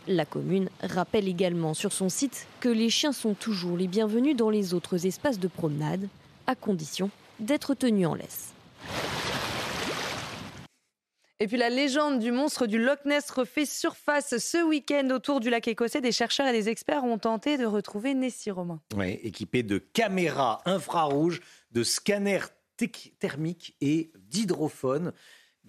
La 0.07 0.25
commune 0.25 0.69
rappelle 0.81 1.27
également 1.27 1.75
sur 1.75 1.93
son 1.93 2.09
site 2.09 2.47
que 2.59 2.69
les 2.69 2.89
chiens 2.89 3.11
sont 3.11 3.35
toujours 3.35 3.77
les 3.77 3.87
bienvenus 3.87 4.35
dans 4.35 4.49
les 4.49 4.73
autres 4.73 5.05
espaces 5.05 5.39
de 5.39 5.47
promenade, 5.47 6.07
à 6.47 6.55
condition 6.55 7.11
d'être 7.39 7.75
tenus 7.75 8.07
en 8.07 8.15
laisse. 8.15 8.53
Et 11.41 11.47
puis 11.47 11.55
la 11.55 11.69
légende 11.69 12.19
du 12.19 12.31
monstre 12.31 12.67
du 12.67 12.77
Loch 12.77 13.05
Ness 13.05 13.31
refait 13.31 13.65
surface 13.65 14.37
ce 14.37 14.61
week-end 14.61 15.07
autour 15.11 15.39
du 15.39 15.49
lac 15.49 15.69
écossais. 15.69 16.01
Des 16.01 16.11
chercheurs 16.11 16.47
et 16.47 16.51
des 16.51 16.67
experts 16.67 17.05
ont 17.05 17.17
tenté 17.17 17.57
de 17.57 17.65
retrouver 17.65 18.13
Nessie 18.13 18.51
Romain. 18.51 18.81
Oui, 18.97 19.19
équipé 19.23 19.63
de 19.63 19.77
caméras 19.77 20.61
infrarouges, 20.65 21.39
de 21.71 21.83
scanners 21.83 22.47
thermique 23.19 23.75
et 23.81 24.11
d'hydrophone. 24.29 25.11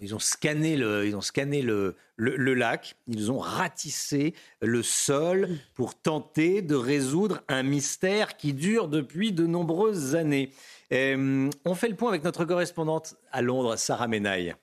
Ils 0.00 0.14
ont 0.14 0.20
scanné, 0.20 0.76
le, 0.76 1.06
ils 1.06 1.14
ont 1.14 1.20
scanné 1.20 1.60
le, 1.60 1.94
le, 2.16 2.54
lac, 2.54 2.96
ils 3.06 3.30
ont 3.30 3.38
ratissé 3.38 4.34
le 4.62 4.82
sol 4.82 5.48
pour 5.74 5.94
tenter 5.94 6.62
de 6.62 6.74
résoudre 6.74 7.42
un 7.48 7.62
mystère 7.62 8.38
qui 8.38 8.54
dure 8.54 8.88
depuis 8.88 9.32
de 9.32 9.46
nombreuses 9.46 10.14
années. 10.14 10.52
Euh, 10.92 11.50
on 11.64 11.74
fait 11.74 11.88
le 11.88 11.94
point 11.94 12.08
avec 12.08 12.24
notre 12.24 12.44
correspondante 12.44 13.16
à 13.30 13.42
Londres, 13.42 13.76
Sarah 13.76 14.08
Menaille. 14.08 14.54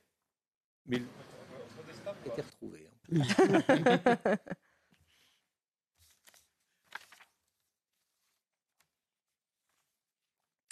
Mais. 0.85 1.01
Hein. 2.05 3.21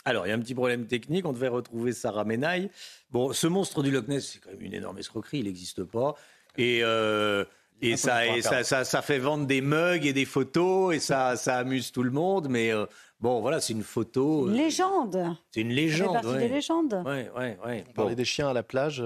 Alors, 0.07 0.27
il 0.27 0.29
y 0.29 0.31
a 0.31 0.35
un 0.35 0.39
petit 0.39 0.53
problème 0.53 0.85
technique. 0.85 1.25
On 1.25 1.33
devait 1.33 1.47
retrouver 1.47 1.91
Sarah 1.91 2.25
Menaille. 2.25 2.69
Bon, 3.09 3.33
ce 3.33 3.47
monstre 3.47 3.81
du 3.81 3.89
Loch 3.89 4.07
Ness, 4.07 4.33
c'est 4.33 4.39
quand 4.39 4.51
même 4.51 4.61
une 4.61 4.75
énorme 4.75 4.99
escroquerie. 4.99 5.39
Il 5.39 5.45
n'existe 5.45 5.83
pas. 5.83 6.13
Et, 6.57 6.81
euh, 6.83 7.43
et, 7.81 7.97
ça, 7.97 8.21
ça, 8.63 8.85
ça, 8.85 9.01
fait 9.01 9.17
vendre 9.17 9.47
des 9.47 9.61
mugs 9.61 10.05
et 10.05 10.13
des 10.13 10.25
photos 10.25 10.95
et 10.95 10.99
ça, 10.99 11.35
ça 11.35 11.57
amuse 11.57 11.91
tout 11.91 12.03
le 12.03 12.11
monde. 12.11 12.49
Mais 12.49 12.71
euh, 12.71 12.85
bon, 13.19 13.41
voilà, 13.41 13.61
c'est 13.61 13.73
une 13.73 13.83
photo. 13.83 14.47
Une 14.47 14.53
euh, 14.53 14.57
légende. 14.57 15.35
C'est 15.51 15.61
une 15.61 15.73
légende. 15.73 16.19
C'est 16.23 16.37
des 16.37 16.49
légendes. 16.49 17.03
Ouais, 17.05 17.29
ouais, 17.37 17.57
ouais. 17.65 17.83
On 17.89 17.93
parlait 17.93 18.15
des 18.15 18.25
chiens 18.25 18.49
à 18.49 18.53
la 18.53 18.63
plage. 18.63 19.03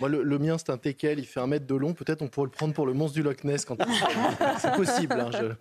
Moi, 0.00 0.08
le, 0.08 0.38
mien, 0.38 0.56
c'est 0.56 0.70
un 0.70 0.78
teckel, 0.78 1.18
il 1.18 1.26
fait 1.26 1.40
un 1.40 1.48
mètre 1.48 1.66
de 1.66 1.74
long. 1.74 1.94
Peut-être 1.94 2.22
on 2.22 2.28
pourrait 2.28 2.46
le 2.46 2.52
prendre 2.52 2.74
pour 2.74 2.86
le 2.86 2.92
monstre 2.92 3.14
du 3.14 3.22
Loch 3.22 3.42
Ness 3.42 3.64
quand 3.64 3.76
c'est 4.58 4.72
possible. 4.74 5.14
Hein, 5.18 5.30
je... 5.32 5.52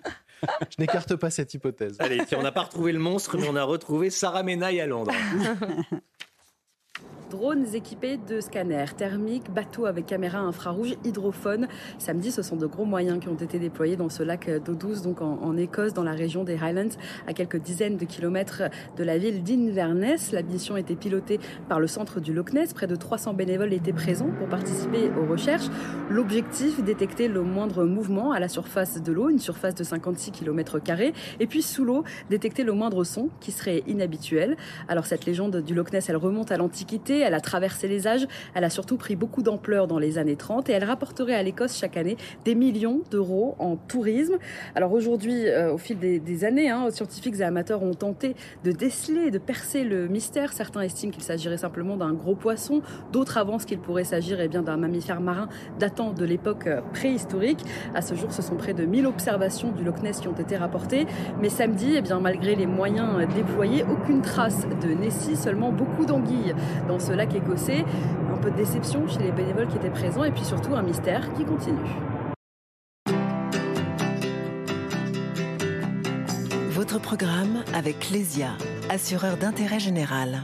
Je 0.69 0.75
n'écarte 0.79 1.15
pas 1.15 1.29
cette 1.29 1.53
hypothèse. 1.53 1.97
Allez, 1.99 2.21
on 2.37 2.41
n'a 2.41 2.51
pas 2.51 2.63
retrouvé 2.63 2.91
le 2.91 2.99
monstre, 2.99 3.37
mais 3.37 3.47
on 3.49 3.55
a 3.55 3.63
retrouvé 3.63 4.09
Sarah 4.09 4.43
Menaille 4.43 4.79
à 4.79 4.87
Londres. 4.87 5.11
drones 7.29 7.65
équipés 7.73 8.17
de 8.17 8.41
scanners 8.41 8.93
thermiques, 8.97 9.51
bateaux 9.53 9.85
avec 9.85 10.05
caméra 10.05 10.39
infrarouge, 10.39 10.95
hydrophone. 11.03 11.67
Samedi, 11.97 12.31
ce 12.31 12.41
sont 12.41 12.55
de 12.55 12.65
gros 12.65 12.85
moyens 12.85 13.19
qui 13.19 13.27
ont 13.27 13.35
été 13.35 13.59
déployés 13.59 13.95
dans 13.95 14.09
ce 14.09 14.23
lac 14.23 14.49
d'eau 14.63 14.73
douce, 14.73 15.01
donc 15.01 15.21
en, 15.21 15.57
Écosse, 15.57 15.93
dans 15.93 16.03
la 16.03 16.13
région 16.13 16.43
des 16.43 16.55
Highlands, 16.55 16.95
à 17.27 17.33
quelques 17.33 17.57
dizaines 17.61 17.97
de 17.97 18.05
kilomètres 18.05 18.63
de 18.97 19.03
la 19.03 19.17
ville 19.17 19.43
d'Inverness. 19.43 20.31
La 20.31 20.41
mission 20.41 20.77
était 20.77 20.95
pilotée 20.95 21.39
par 21.67 21.79
le 21.79 21.87
centre 21.87 22.19
du 22.19 22.33
Loch 22.33 22.53
Ness. 22.53 22.73
Près 22.73 22.87
de 22.87 22.95
300 22.95 23.33
bénévoles 23.33 23.73
étaient 23.73 23.93
présents 23.93 24.31
pour 24.37 24.47
participer 24.47 25.11
aux 25.19 25.25
recherches. 25.25 25.67
L'objectif, 26.09 26.83
détecter 26.83 27.27
le 27.27 27.41
moindre 27.41 27.85
mouvement 27.85 28.31
à 28.31 28.39
la 28.39 28.47
surface 28.47 29.01
de 29.01 29.11
l'eau, 29.11 29.29
une 29.29 29.39
surface 29.39 29.75
de 29.75 29.83
56 29.83 30.31
km 30.31 30.79
et 31.39 31.47
puis 31.47 31.61
sous 31.61 31.83
l'eau, 31.83 32.03
détecter 32.29 32.63
le 32.63 32.73
moindre 32.73 33.03
son 33.03 33.29
qui 33.39 33.51
serait 33.51 33.83
inhabituel. 33.87 34.57
Alors 34.87 35.05
cette 35.05 35.25
légende 35.25 35.57
du 35.57 35.73
Loch 35.73 35.91
Ness, 35.91 36.09
elle 36.09 36.17
remonte 36.17 36.51
à 36.51 36.57
l'Antiquité 36.57 37.18
elle 37.19 37.33
a 37.33 37.41
traversé 37.41 37.87
les 37.87 38.07
âges, 38.07 38.27
elle 38.53 38.63
a 38.63 38.69
surtout 38.69 38.97
pris 38.97 39.15
beaucoup 39.15 39.41
d'ampleur 39.41 39.87
dans 39.87 39.99
les 39.99 40.17
années 40.17 40.35
30 40.35 40.69
et 40.69 40.73
elle 40.73 40.83
rapporterait 40.83 41.35
à 41.35 41.43
l'Écosse 41.43 41.77
chaque 41.77 41.97
année 41.97 42.17
des 42.45 42.55
millions 42.55 43.01
d'euros 43.11 43.55
en 43.59 43.75
tourisme. 43.75 44.37
Alors 44.75 44.91
aujourd'hui, 44.93 45.47
euh, 45.47 45.73
au 45.73 45.77
fil 45.77 45.97
des, 45.97 46.45
années, 46.45 46.69
hein, 46.69 46.89
scientifiques 46.89 47.35
et 47.39 47.43
amateurs 47.43 47.83
ont 47.83 47.93
tenté 47.93 48.35
de 48.63 48.71
déceler, 48.71 49.31
de 49.31 49.37
percer 49.37 49.83
le 49.83 50.07
mystère. 50.07 50.53
Certains 50.53 50.81
estiment 50.81 51.11
qu'il 51.11 51.23
s'agirait 51.23 51.57
simplement 51.57 51.97
d'un 51.97 52.13
gros 52.13 52.35
poisson, 52.35 52.81
d'autres 53.11 53.37
avancent 53.37 53.65
qu'il 53.65 53.79
pourrait 53.79 54.03
s'agir 54.03 54.39
eh 54.39 54.47
bien 54.47 54.61
d'un 54.61 54.77
mammifère 54.77 55.21
marin 55.21 55.49
datant 55.79 56.11
de 56.11 56.25
l'époque 56.25 56.67
euh, 56.67 56.81
préhistorique. 56.93 57.59
À 57.93 58.01
ce 58.01 58.15
jour, 58.15 58.31
ce 58.31 58.41
sont 58.41 58.55
près 58.55 58.73
de 58.73 58.85
1000 58.85 59.05
observations 59.05 59.71
du 59.71 59.83
Loch 59.83 60.01
Ness 60.01 60.19
qui 60.19 60.27
ont 60.27 60.35
été 60.35 60.55
rapportées, 60.57 61.05
mais 61.41 61.49
samedi, 61.49 61.93
eh 61.95 62.01
bien 62.01 62.19
malgré 62.19 62.55
les 62.55 62.65
moyens 62.65 63.27
déployés, 63.35 63.83
aucune 63.83 64.21
trace 64.21 64.67
de 64.81 64.89
Nessie, 64.89 65.35
seulement 65.35 65.71
beaucoup 65.71 66.05
d'anguilles 66.05 66.53
dans 66.87 66.99
ce 66.99 67.08
ce 67.09 67.13
lac 67.13 67.33
écossais. 67.33 67.83
Un 68.31 68.37
peu 68.37 68.51
de 68.51 68.55
déception 68.55 69.07
chez 69.07 69.19
les 69.19 69.31
bénévoles 69.31 69.67
qui 69.67 69.77
étaient 69.77 69.89
présents 69.89 70.23
et 70.23 70.31
puis 70.31 70.45
surtout 70.45 70.75
un 70.75 70.83
mystère 70.83 71.33
qui 71.33 71.43
continue. 71.43 71.77
Votre 76.69 76.99
programme 76.99 77.63
avec 77.73 78.11
Lesia, 78.11 78.51
assureur 78.89 79.37
d'intérêt 79.37 79.79
général. 79.79 80.43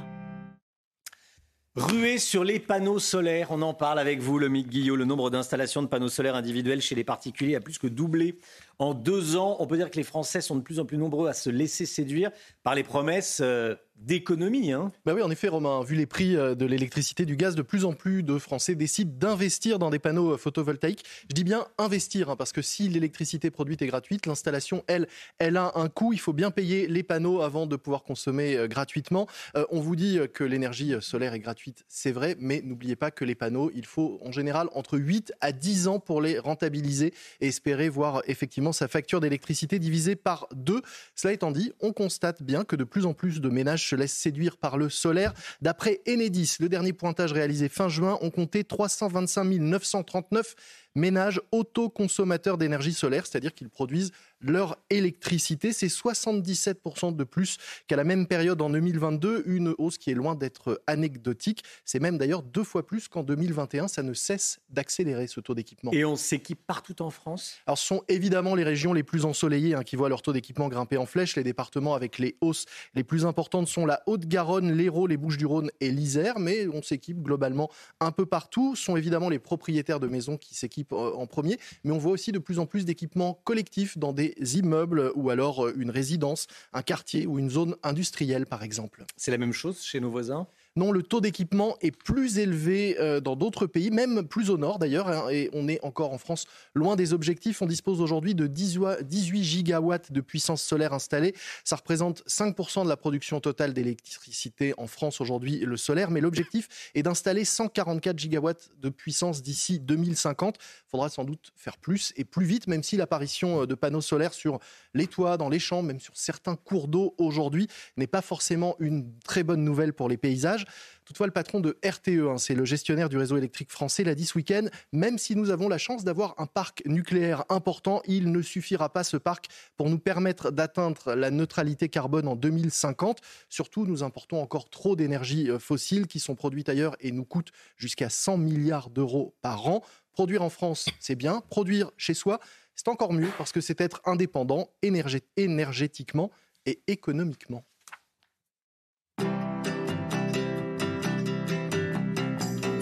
Ruée 1.75 2.17
sur 2.19 2.45
les 2.45 2.59
panneaux 2.59 2.99
solaires, 2.99 3.47
on 3.51 3.61
en 3.61 3.73
parle 3.73 3.99
avec 3.99 4.21
vous, 4.21 4.39
le 4.39 4.47
Guillot. 4.47 4.95
Le 4.95 5.05
nombre 5.05 5.29
d'installations 5.29 5.81
de 5.81 5.87
panneaux 5.87 6.07
solaires 6.07 6.35
individuels 6.35 6.81
chez 6.81 6.95
les 6.95 7.03
particuliers 7.03 7.55
a 7.55 7.59
plus 7.59 7.77
que 7.77 7.87
doublé 7.87 8.39
en 8.79 8.93
deux 8.93 9.35
ans. 9.35 9.57
On 9.59 9.67
peut 9.67 9.77
dire 9.77 9.91
que 9.91 9.97
les 9.97 10.03
Français 10.03 10.41
sont 10.41 10.55
de 10.55 10.61
plus 10.61 10.79
en 10.79 10.85
plus 10.85 10.97
nombreux 10.97 11.27
à 11.27 11.33
se 11.33 11.49
laisser 11.49 11.85
séduire 11.85 12.31
par 12.63 12.75
les 12.75 12.83
promesses 12.83 13.39
euh, 13.43 13.75
d'économie. 13.97 14.71
Hein. 14.71 14.91
Bah 15.05 15.13
oui, 15.15 15.21
en 15.21 15.31
effet, 15.31 15.47
Romain, 15.47 15.83
vu 15.83 15.95
les 15.95 16.05
prix 16.05 16.35
euh, 16.35 16.55
de 16.55 16.65
l'électricité, 16.65 17.25
du 17.25 17.35
gaz, 17.35 17.55
de 17.55 17.61
plus 17.61 17.85
en 17.85 17.93
plus 17.93 18.23
de 18.23 18.37
Français 18.37 18.75
décident 18.75 19.11
d'investir 19.17 19.79
dans 19.79 19.89
des 19.89 19.99
panneaux 19.99 20.33
euh, 20.33 20.37
photovoltaïques. 20.37 21.03
Je 21.29 21.35
dis 21.35 21.43
bien 21.43 21.65
investir, 21.77 22.29
hein, 22.29 22.35
parce 22.35 22.51
que 22.51 22.61
si 22.61 22.89
l'électricité 22.89 23.49
produite 23.51 23.81
est 23.81 23.87
gratuite, 23.87 24.25
l'installation, 24.25 24.83
elle, 24.87 25.07
elle 25.39 25.57
a 25.57 25.71
un 25.75 25.87
coût. 25.89 26.13
Il 26.13 26.19
faut 26.19 26.33
bien 26.33 26.51
payer 26.51 26.87
les 26.87 27.03
panneaux 27.03 27.41
avant 27.41 27.67
de 27.67 27.75
pouvoir 27.75 28.03
consommer 28.03 28.55
euh, 28.55 28.67
gratuitement. 28.67 29.27
on 29.71 29.79
vous 29.79 29.95
dit 29.95 30.19
que 30.33 30.43
l'énergie 30.43 30.93
solaire 30.99 31.33
est 31.33 31.39
gratuite, 31.39 31.85
c'est 31.87 32.11
vrai, 32.11 32.35
mais 32.39 32.61
n'oubliez 32.63 32.95
pas 32.95 33.11
que 33.11 33.23
les 33.25 33.35
panneaux, 33.35 33.71
il 33.75 33.85
faut 33.85 34.19
en 34.23 34.31
général 34.31 34.67
entre 34.73 34.97
8 34.97 35.33
à 35.41 35.51
10 35.51 35.87
ans 35.87 35.99
pour 35.99 36.21
les 36.21 36.39
rentabiliser 36.39 37.13
et 37.41 37.47
espérer 37.47 37.89
voir 37.89 38.21
effectivement 38.27 38.71
sa 38.71 38.87
facture 38.87 39.19
d'électricité 39.19 39.79
divisée 39.79 40.15
par 40.15 40.47
deux. 40.53 40.81
Cela 41.15 41.33
étant 41.33 41.51
dit, 41.51 41.71
on 41.79 41.93
constate 41.93 42.43
bien 42.43 42.63
que 42.63 42.75
de 42.75 42.83
plus 42.83 43.05
en 43.05 43.13
plus 43.13 43.41
de 43.41 43.49
ménages 43.49 43.84
se 43.85 43.95
laisse 43.95 44.13
séduire 44.13 44.57
par 44.57 44.77
le 44.77 44.89
solaire. 44.89 45.33
D'après 45.61 46.01
Enedis, 46.07 46.57
le 46.59 46.69
dernier 46.69 46.93
pointage 46.93 47.33
réalisé 47.33 47.69
fin 47.69 47.89
juin, 47.89 48.17
on 48.21 48.29
comptait 48.29 48.63
325 48.63 49.43
939 49.45 50.55
ménages 50.95 51.41
autoconsommateurs 51.51 52.57
d'énergie 52.57 52.93
solaire, 52.93 53.25
c'est-à-dire 53.27 53.53
qu'ils 53.53 53.69
produisent 53.69 54.11
leur 54.41 54.77
électricité. 54.89 55.73
C'est 55.73 55.87
77% 55.87 57.15
de 57.15 57.23
plus 57.23 57.57
qu'à 57.87 57.95
la 57.95 58.03
même 58.03 58.27
période 58.27 58.61
en 58.61 58.69
2022, 58.69 59.43
une 59.45 59.73
hausse 59.77 59.97
qui 59.97 60.11
est 60.11 60.15
loin 60.15 60.35
d'être 60.35 60.81
anecdotique. 60.87 61.63
C'est 61.83 61.99
même 61.99 62.17
d'ailleurs 62.17 62.43
deux 62.43 62.63
fois 62.63 62.85
plus 62.85 63.07
qu'en 63.07 63.23
2021. 63.23 63.87
Ça 63.87 64.03
ne 64.03 64.13
cesse 64.13 64.59
d'accélérer 64.69 65.27
ce 65.27 65.39
taux 65.39 65.55
d'équipement. 65.55 65.91
Et 65.91 66.05
on 66.05 66.15
s'équipe 66.15 66.59
partout 66.65 67.01
en 67.01 67.09
France? 67.09 67.57
Alors 67.67 67.77
ce 67.77 67.85
sont 67.85 68.03
évidemment 68.07 68.55
les 68.55 68.63
régions 68.63 68.93
les 68.93 69.03
plus 69.03 69.25
ensoleillées 69.25 69.75
hein, 69.75 69.83
qui 69.83 69.95
voient 69.95 70.09
leur 70.09 70.21
taux 70.21 70.33
d'équipement 70.33 70.67
grimper 70.67 70.97
en 70.97 71.05
flèche. 71.05 71.35
Les 71.35 71.43
départements 71.43 71.93
avec 71.93 72.19
les 72.19 72.37
hausses 72.41 72.65
les 72.93 73.03
plus 73.03 73.25
importantes 73.25 73.67
sont 73.67 73.85
la 73.85 74.01
Haute-Garonne, 74.05 74.71
l'Hérault, 74.71 75.07
les 75.07 75.17
Bouches-du-Rhône 75.17 75.71
et 75.79 75.91
l'Isère. 75.91 76.39
Mais 76.39 76.67
on 76.67 76.81
s'équipe 76.81 77.21
globalement 77.21 77.69
un 77.99 78.11
peu 78.11 78.25
partout. 78.25 78.75
Ce 78.75 78.83
sont 78.83 78.97
évidemment 78.97 79.29
les 79.29 79.39
propriétaires 79.39 79.99
de 79.99 80.07
maisons 80.07 80.37
qui 80.37 80.55
s'équipent 80.55 80.93
euh, 80.93 81.13
en 81.13 81.27
premier. 81.27 81.57
Mais 81.83 81.91
on 81.91 81.97
voit 81.97 82.11
aussi 82.11 82.31
de 82.31 82.39
plus 82.39 82.59
en 82.59 82.65
plus 82.65 82.85
d'équipements 82.85 83.39
collectifs 83.43 83.97
dans 83.97 84.13
des 84.13 84.24
immeubles 84.53 85.11
ou 85.15 85.29
alors 85.29 85.65
euh, 85.65 85.73
une 85.77 85.91
résidence, 85.91 86.47
un 86.73 86.81
quartier 86.81 87.25
ou 87.27 87.39
une 87.39 87.49
zone 87.49 87.75
industrielle 87.83 88.45
par 88.45 88.63
exemple. 88.63 89.05
C'est 89.17 89.31
la 89.31 89.37
même 89.37 89.53
chose 89.53 89.83
chez 89.83 89.99
nos 89.99 90.09
voisins? 90.09 90.47
Non, 90.77 90.91
le 90.91 91.03
taux 91.03 91.21
d'équipement 91.21 91.77
est 91.79 91.95
plus 91.95 92.37
élevé 92.37 92.97
euh, 92.99 93.21
dans 93.21 93.37
d'autres 93.37 93.65
pays, 93.65 93.91
même 93.91 94.27
plus 94.27 94.49
au 94.49 94.57
nord 94.57 94.77
d'ailleurs, 94.77 95.07
hein, 95.07 95.29
et 95.31 95.49
on 95.53 95.69
est 95.69 95.81
encore 95.85 96.11
en 96.11 96.17
France 96.17 96.47
loin 96.73 96.97
des 96.97 97.13
objectifs. 97.13 97.61
On 97.61 97.65
dispose 97.65 98.01
aujourd'hui 98.01 98.35
de 98.35 98.45
18 98.45 99.41
gigawatts 99.41 100.11
de 100.11 100.19
puissance 100.19 100.61
solaire 100.61 100.91
installée. 100.91 101.33
Ça 101.63 101.77
représente 101.77 102.23
5% 102.27 102.83
de 102.83 102.89
la 102.89 102.97
production 102.97 103.39
totale 103.39 103.73
d'électricité 103.73 104.73
en 104.77 104.87
France 104.87 105.21
aujourd'hui, 105.21 105.59
le 105.59 105.77
solaire, 105.77 106.11
mais 106.11 106.19
l'objectif 106.19 106.67
est 106.93 107.03
d'installer 107.03 107.45
144 107.45 108.19
gigawatts 108.19 108.71
de 108.77 108.89
puissance 108.89 109.41
d'ici 109.41 109.79
2050. 109.79 110.57
Il 110.59 110.89
faudra 110.91 111.07
sans 111.07 111.23
doute 111.23 111.53
faire 111.55 111.77
plus 111.77 112.11
et 112.17 112.25
plus 112.25 112.45
vite, 112.45 112.67
même 112.67 112.83
si 112.83 112.97
l'apparition 112.97 113.61
euh, 113.61 113.65
de 113.65 113.75
panneaux 113.75 114.01
solaires 114.01 114.33
sur 114.33 114.59
les 114.93 115.07
toits, 115.07 115.37
dans 115.37 115.47
les 115.47 115.59
champs, 115.59 115.83
même 115.83 116.01
sur 116.01 116.17
certains 116.17 116.57
cours 116.57 116.89
d'eau 116.89 117.15
aujourd'hui 117.17 117.67
n'est 117.95 118.07
pas 118.07 118.21
forcément 118.21 118.75
une 118.79 119.17
très 119.21 119.43
bonne 119.43 119.63
nouvelle 119.63 119.93
pour 119.93 120.09
les 120.09 120.17
paysages. 120.17 120.64
Toutefois, 121.05 121.27
le 121.27 121.33
patron 121.33 121.59
de 121.59 121.77
RTE, 121.85 122.27
hein, 122.29 122.37
c'est 122.37 122.55
le 122.55 122.65
gestionnaire 122.65 123.09
du 123.09 123.17
réseau 123.17 123.37
électrique 123.37 123.71
français, 123.71 124.03
l'a 124.03 124.15
dit 124.15 124.25
ce 124.25 124.37
week-end, 124.37 124.65
même 124.91 125.17
si 125.17 125.35
nous 125.35 125.51
avons 125.51 125.69
la 125.69 125.77
chance 125.77 126.03
d'avoir 126.03 126.33
un 126.39 126.47
parc 126.47 126.81
nucléaire 126.85 127.43
important, 127.49 128.01
il 128.05 128.31
ne 128.31 128.41
suffira 128.41 128.89
pas 128.89 129.03
ce 129.03 129.17
parc 129.17 129.47
pour 129.77 129.89
nous 129.89 129.99
permettre 129.99 130.51
d'atteindre 130.51 131.13
la 131.13 131.29
neutralité 131.29 131.89
carbone 131.89 132.27
en 132.27 132.35
2050. 132.35 133.19
Surtout, 133.49 133.85
nous 133.85 134.03
importons 134.03 134.41
encore 134.41 134.69
trop 134.69 134.95
d'énergie 134.95 135.49
euh, 135.49 135.59
fossile 135.59 136.07
qui 136.07 136.19
sont 136.19 136.35
produites 136.35 136.69
ailleurs 136.69 136.95
et 136.99 137.11
nous 137.11 137.25
coûtent 137.25 137.51
jusqu'à 137.77 138.09
100 138.09 138.37
milliards 138.37 138.89
d'euros 138.89 139.35
par 139.41 139.67
an. 139.67 139.83
Produire 140.11 140.41
en 140.41 140.49
France, 140.49 140.87
c'est 140.99 141.15
bien. 141.15 141.41
Produire 141.49 141.91
chez 141.97 142.13
soi, 142.13 142.39
c'est 142.75 142.87
encore 142.87 143.13
mieux 143.13 143.29
parce 143.37 143.51
que 143.51 143.61
c'est 143.61 143.79
être 143.81 144.01
indépendant 144.05 144.69
énergétiquement 144.81 146.31
et 146.65 146.81
économiquement. 146.87 147.63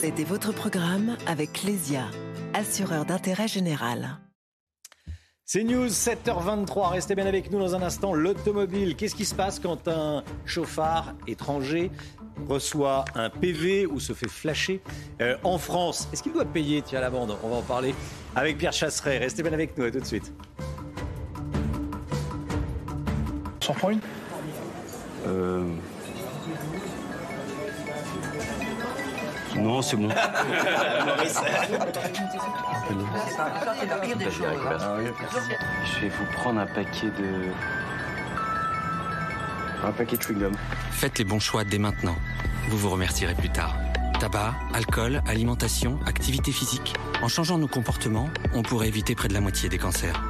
C'était 0.04 0.26
votre 0.26 0.52
programme 0.52 1.16
avec 1.28 1.54
Clésia, 1.54 2.04
assureur 2.54 3.06
d'intérêt 3.06 3.48
général. 3.48 4.18
C'est 5.46 5.64
News 5.64 5.88
7h23. 5.88 6.90
Restez 6.90 7.16
bien 7.16 7.26
avec 7.26 7.50
nous 7.50 7.58
dans 7.58 7.74
un 7.74 7.82
instant. 7.82 8.14
L'automobile. 8.14 8.98
Qu'est-ce 8.98 9.16
qui 9.16 9.24
se 9.24 9.34
passe 9.34 9.62
quand 9.62 9.88
un 9.88 10.26
chauffard 10.44 11.14
étranger 11.26 11.90
reçoit 12.50 13.06
un 13.16 13.30
PV 13.30 13.86
ou 13.86 14.02
se 14.02 14.12
fait 14.12 14.28
flasher 14.28 14.82
euh, 15.22 15.38
en 15.46 15.58
France? 15.58 16.10
Est-ce 16.12 16.22
qu'il 16.22 16.34
doit 16.34 16.44
payer? 16.44 16.82
Tiens, 16.82 17.00
la 17.00 17.10
bande. 17.10 17.38
On 17.42 17.48
va 17.48 17.56
en 17.56 17.62
parler 17.62 17.96
avec 18.36 18.58
Pierre 18.58 18.74
Chasseret. 18.74 19.20
Restez 19.20 19.42
bien 19.42 19.54
avec 19.54 19.78
nous. 19.78 19.86
À 19.86 19.92
tout 19.92 20.02
de 20.02 20.06
suite. 20.06 20.34
On 23.62 23.66
s'en 23.66 23.74
prend 23.74 23.92
une? 23.92 24.02
Euh... 25.28 25.66
Non, 29.58 29.82
c'est 29.82 29.96
bon. 29.96 30.10
Je 35.86 36.02
vais 36.02 36.10
vous 36.10 36.26
prendre 36.34 36.60
un 36.60 36.66
paquet 36.66 37.08
de. 37.08 37.52
Un 39.86 39.92
paquet 39.92 40.18
de 40.18 40.22
chewing-gum. 40.22 40.54
Faites 40.92 41.20
les 41.20 41.26
bons 41.26 41.40
choix 41.40 41.64
dès 41.64 41.78
maintenant. 41.78 42.16
Vous 42.70 42.78
vous 42.78 42.90
remercierez 42.90 43.36
plus 43.36 43.50
tard. 43.50 43.76
Tabac, 44.20 44.54
alcool, 44.74 45.22
alimentation, 45.28 46.00
activité 46.06 46.52
physique. 46.52 46.94
En 47.22 47.28
changeant 47.28 47.58
nos 47.58 47.68
comportements, 47.68 48.30
on 48.54 48.62
pourrait 48.62 48.88
éviter 48.88 49.16
près 49.16 49.28
de 49.28 49.34
la 49.34 49.42
moitié 49.42 49.68
des 49.70 49.78
cancers. 49.78 50.22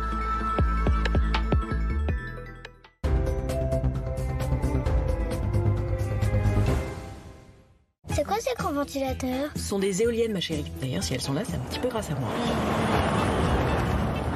Ce 9.55 9.61
sont 9.61 9.79
des 9.79 10.01
éoliennes, 10.01 10.33
ma 10.33 10.39
chérie. 10.39 10.65
D'ailleurs, 10.81 11.03
si 11.03 11.13
elles 11.13 11.21
sont 11.21 11.33
là, 11.33 11.41
c'est 11.45 11.55
un 11.55 11.59
petit 11.59 11.79
peu 11.79 11.87
grâce 11.89 12.09
à 12.09 12.15
moi. 12.15 12.29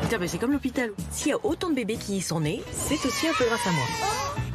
Putain, 0.01 0.17
mais 0.19 0.27
c'est 0.27 0.37
comme 0.37 0.51
l'hôpital. 0.53 0.91
S'il 1.11 1.29
y 1.29 1.33
a 1.33 1.45
autant 1.45 1.69
de 1.69 1.75
bébés 1.75 1.97
qui 1.97 2.17
y 2.17 2.21
sont 2.21 2.39
nés, 2.39 2.61
c'est 2.71 3.03
aussi 3.05 3.27
un 3.27 3.33
peu 3.37 3.45
grâce 3.45 3.65
à 3.67 3.71
moi. 3.71 3.85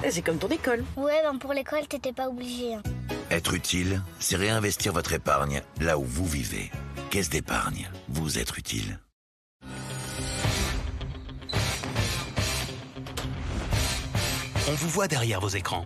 Eh, 0.05 0.11
C'est 0.11 0.23
comme 0.23 0.39
ton 0.39 0.49
école. 0.49 0.85
Ouais, 0.97 1.21
ben 1.25 1.37
pour 1.39 1.53
l'école, 1.53 1.87
t'étais 1.89 2.13
pas 2.13 2.29
obligé. 2.29 2.75
hein. 2.75 2.83
Être 3.31 3.55
utile, 3.55 4.03
c'est 4.19 4.37
réinvestir 4.37 4.93
votre 4.93 5.13
épargne 5.13 5.63
là 5.81 5.99
où 5.99 6.05
vous 6.05 6.27
vivez. 6.27 6.71
Caisse 7.11 7.29
d'épargne, 7.31 7.91
vous 8.09 8.39
êtes 8.39 8.57
utile. 8.57 8.99
On 14.69 14.73
vous 14.75 14.89
voit 14.89 15.09
derrière 15.09 15.41
vos 15.41 15.49
écrans. 15.49 15.85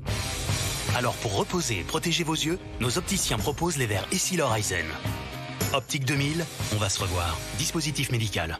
Alors 0.96 1.12
pour 1.16 1.36
reposer 1.36 1.80
et 1.80 1.82
protéger 1.82 2.24
vos 2.24 2.32
yeux, 2.32 2.58
nos 2.80 2.96
opticiens 2.96 3.36
proposent 3.36 3.76
les 3.76 3.84
verres 3.84 4.08
Essil 4.12 4.40
Horizon. 4.40 4.86
Optique 5.74 6.06
2000, 6.06 6.42
on 6.74 6.78
va 6.78 6.88
se 6.88 6.98
revoir. 6.98 7.36
Dispositif 7.58 8.10
médical. 8.10 8.58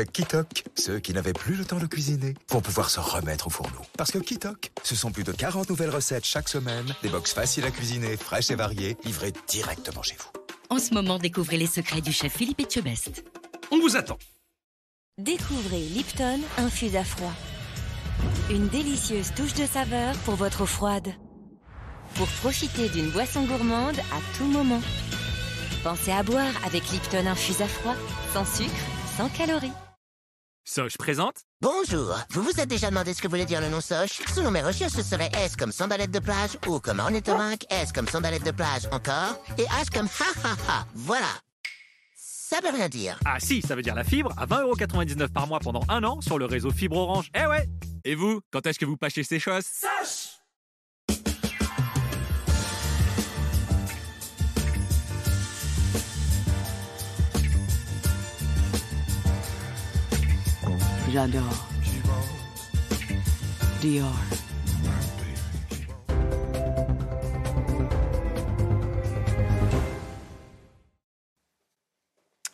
Avec 0.00 0.12
Kitok, 0.12 0.64
ceux 0.76 0.98
qui 0.98 1.12
n'avaient 1.12 1.34
plus 1.34 1.56
le 1.56 1.64
temps 1.66 1.76
de 1.76 1.84
cuisiner 1.84 2.32
vont 2.48 2.62
pouvoir 2.62 2.88
se 2.88 3.00
remettre 3.00 3.48
au 3.48 3.50
fourneau. 3.50 3.82
Parce 3.98 4.10
que 4.10 4.16
Kitok, 4.16 4.72
ce 4.82 4.96
sont 4.96 5.12
plus 5.12 5.24
de 5.24 5.32
40 5.32 5.68
nouvelles 5.68 5.90
recettes 5.90 6.24
chaque 6.24 6.48
semaine, 6.48 6.86
des 7.02 7.10
box 7.10 7.34
faciles 7.34 7.66
à 7.66 7.70
cuisiner, 7.70 8.16
fraîches 8.16 8.50
et 8.50 8.54
variées, 8.54 8.96
livrées 9.04 9.34
directement 9.46 10.02
chez 10.02 10.16
vous. 10.18 10.30
En 10.70 10.78
ce 10.78 10.94
moment, 10.94 11.18
découvrez 11.18 11.58
les 11.58 11.66
secrets 11.66 12.00
du 12.00 12.14
chef 12.14 12.34
Philippe 12.34 12.60
Etchebest. 12.60 13.22
On 13.70 13.78
vous 13.78 13.94
attend. 13.94 14.16
Découvrez 15.18 15.80
Lipton 15.80 16.40
infuse 16.56 16.96
à 16.96 17.04
froid. 17.04 17.34
Une 18.50 18.68
délicieuse 18.68 19.34
touche 19.36 19.52
de 19.52 19.66
saveur 19.66 20.14
pour 20.24 20.36
votre 20.36 20.62
eau 20.62 20.66
froide. 20.66 21.12
Pour 22.14 22.28
profiter 22.40 22.88
d'une 22.88 23.10
boisson 23.10 23.44
gourmande 23.44 23.98
à 23.98 24.38
tout 24.38 24.46
moment. 24.46 24.80
Pensez 25.84 26.10
à 26.10 26.22
boire 26.22 26.54
avec 26.64 26.88
Lipton 26.90 27.26
infuse 27.26 27.60
à 27.60 27.68
froid, 27.68 27.96
sans 28.32 28.46
sucre, 28.46 28.72
sans 29.18 29.28
calories. 29.28 29.72
Soch 30.72 30.96
présente 30.98 31.34
Bonjour, 31.60 32.16
vous 32.30 32.42
vous 32.42 32.60
êtes 32.60 32.68
déjà 32.68 32.90
demandé 32.90 33.12
ce 33.12 33.20
que 33.20 33.26
voulait 33.26 33.44
dire 33.44 33.60
le 33.60 33.68
nom 33.68 33.80
Soch 33.80 34.22
Selon 34.32 34.52
mes 34.52 34.62
recherches, 34.62 34.92
ce 34.92 35.02
serait 35.02 35.28
S 35.34 35.56
comme 35.56 35.72
sandalette 35.72 36.12
de 36.12 36.20
plage, 36.20 36.58
O 36.68 36.78
comme 36.78 37.00
ornithorynque, 37.00 37.66
S 37.70 37.90
comme 37.90 38.06
sandalette 38.06 38.44
de 38.44 38.52
plage 38.52 38.86
encore, 38.92 39.42
et 39.58 39.64
H 39.64 39.90
comme 39.92 40.06
ha 40.06 40.48
ha 40.48 40.52
ha. 40.68 40.86
Voilà. 40.94 41.26
Ça 42.14 42.60
veut 42.62 42.70
rien 42.70 42.88
dire. 42.88 43.18
Ah 43.24 43.40
si, 43.40 43.62
ça 43.62 43.74
veut 43.74 43.82
dire 43.82 43.96
la 43.96 44.04
fibre 44.04 44.32
à 44.36 44.46
20,99€ 44.46 45.32
par 45.32 45.48
mois 45.48 45.58
pendant 45.58 45.82
un 45.88 46.04
an 46.04 46.20
sur 46.20 46.38
le 46.38 46.44
réseau 46.44 46.70
Fibre 46.70 46.98
Orange. 46.98 47.32
Eh 47.34 47.46
ouais 47.46 47.68
Et 48.04 48.14
vous, 48.14 48.40
quand 48.52 48.64
est-ce 48.64 48.78
que 48.78 48.86
vous 48.86 48.96
pâchez 48.96 49.24
ces 49.24 49.40
choses? 49.40 49.64
Soch 49.64 50.29
J'adore. 61.12 61.42
Dior. 63.80 64.06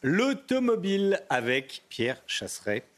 L'automobile 0.03 1.23
avec 1.29 1.85
Pierre 1.91 2.23
Chasseret. 2.27 2.89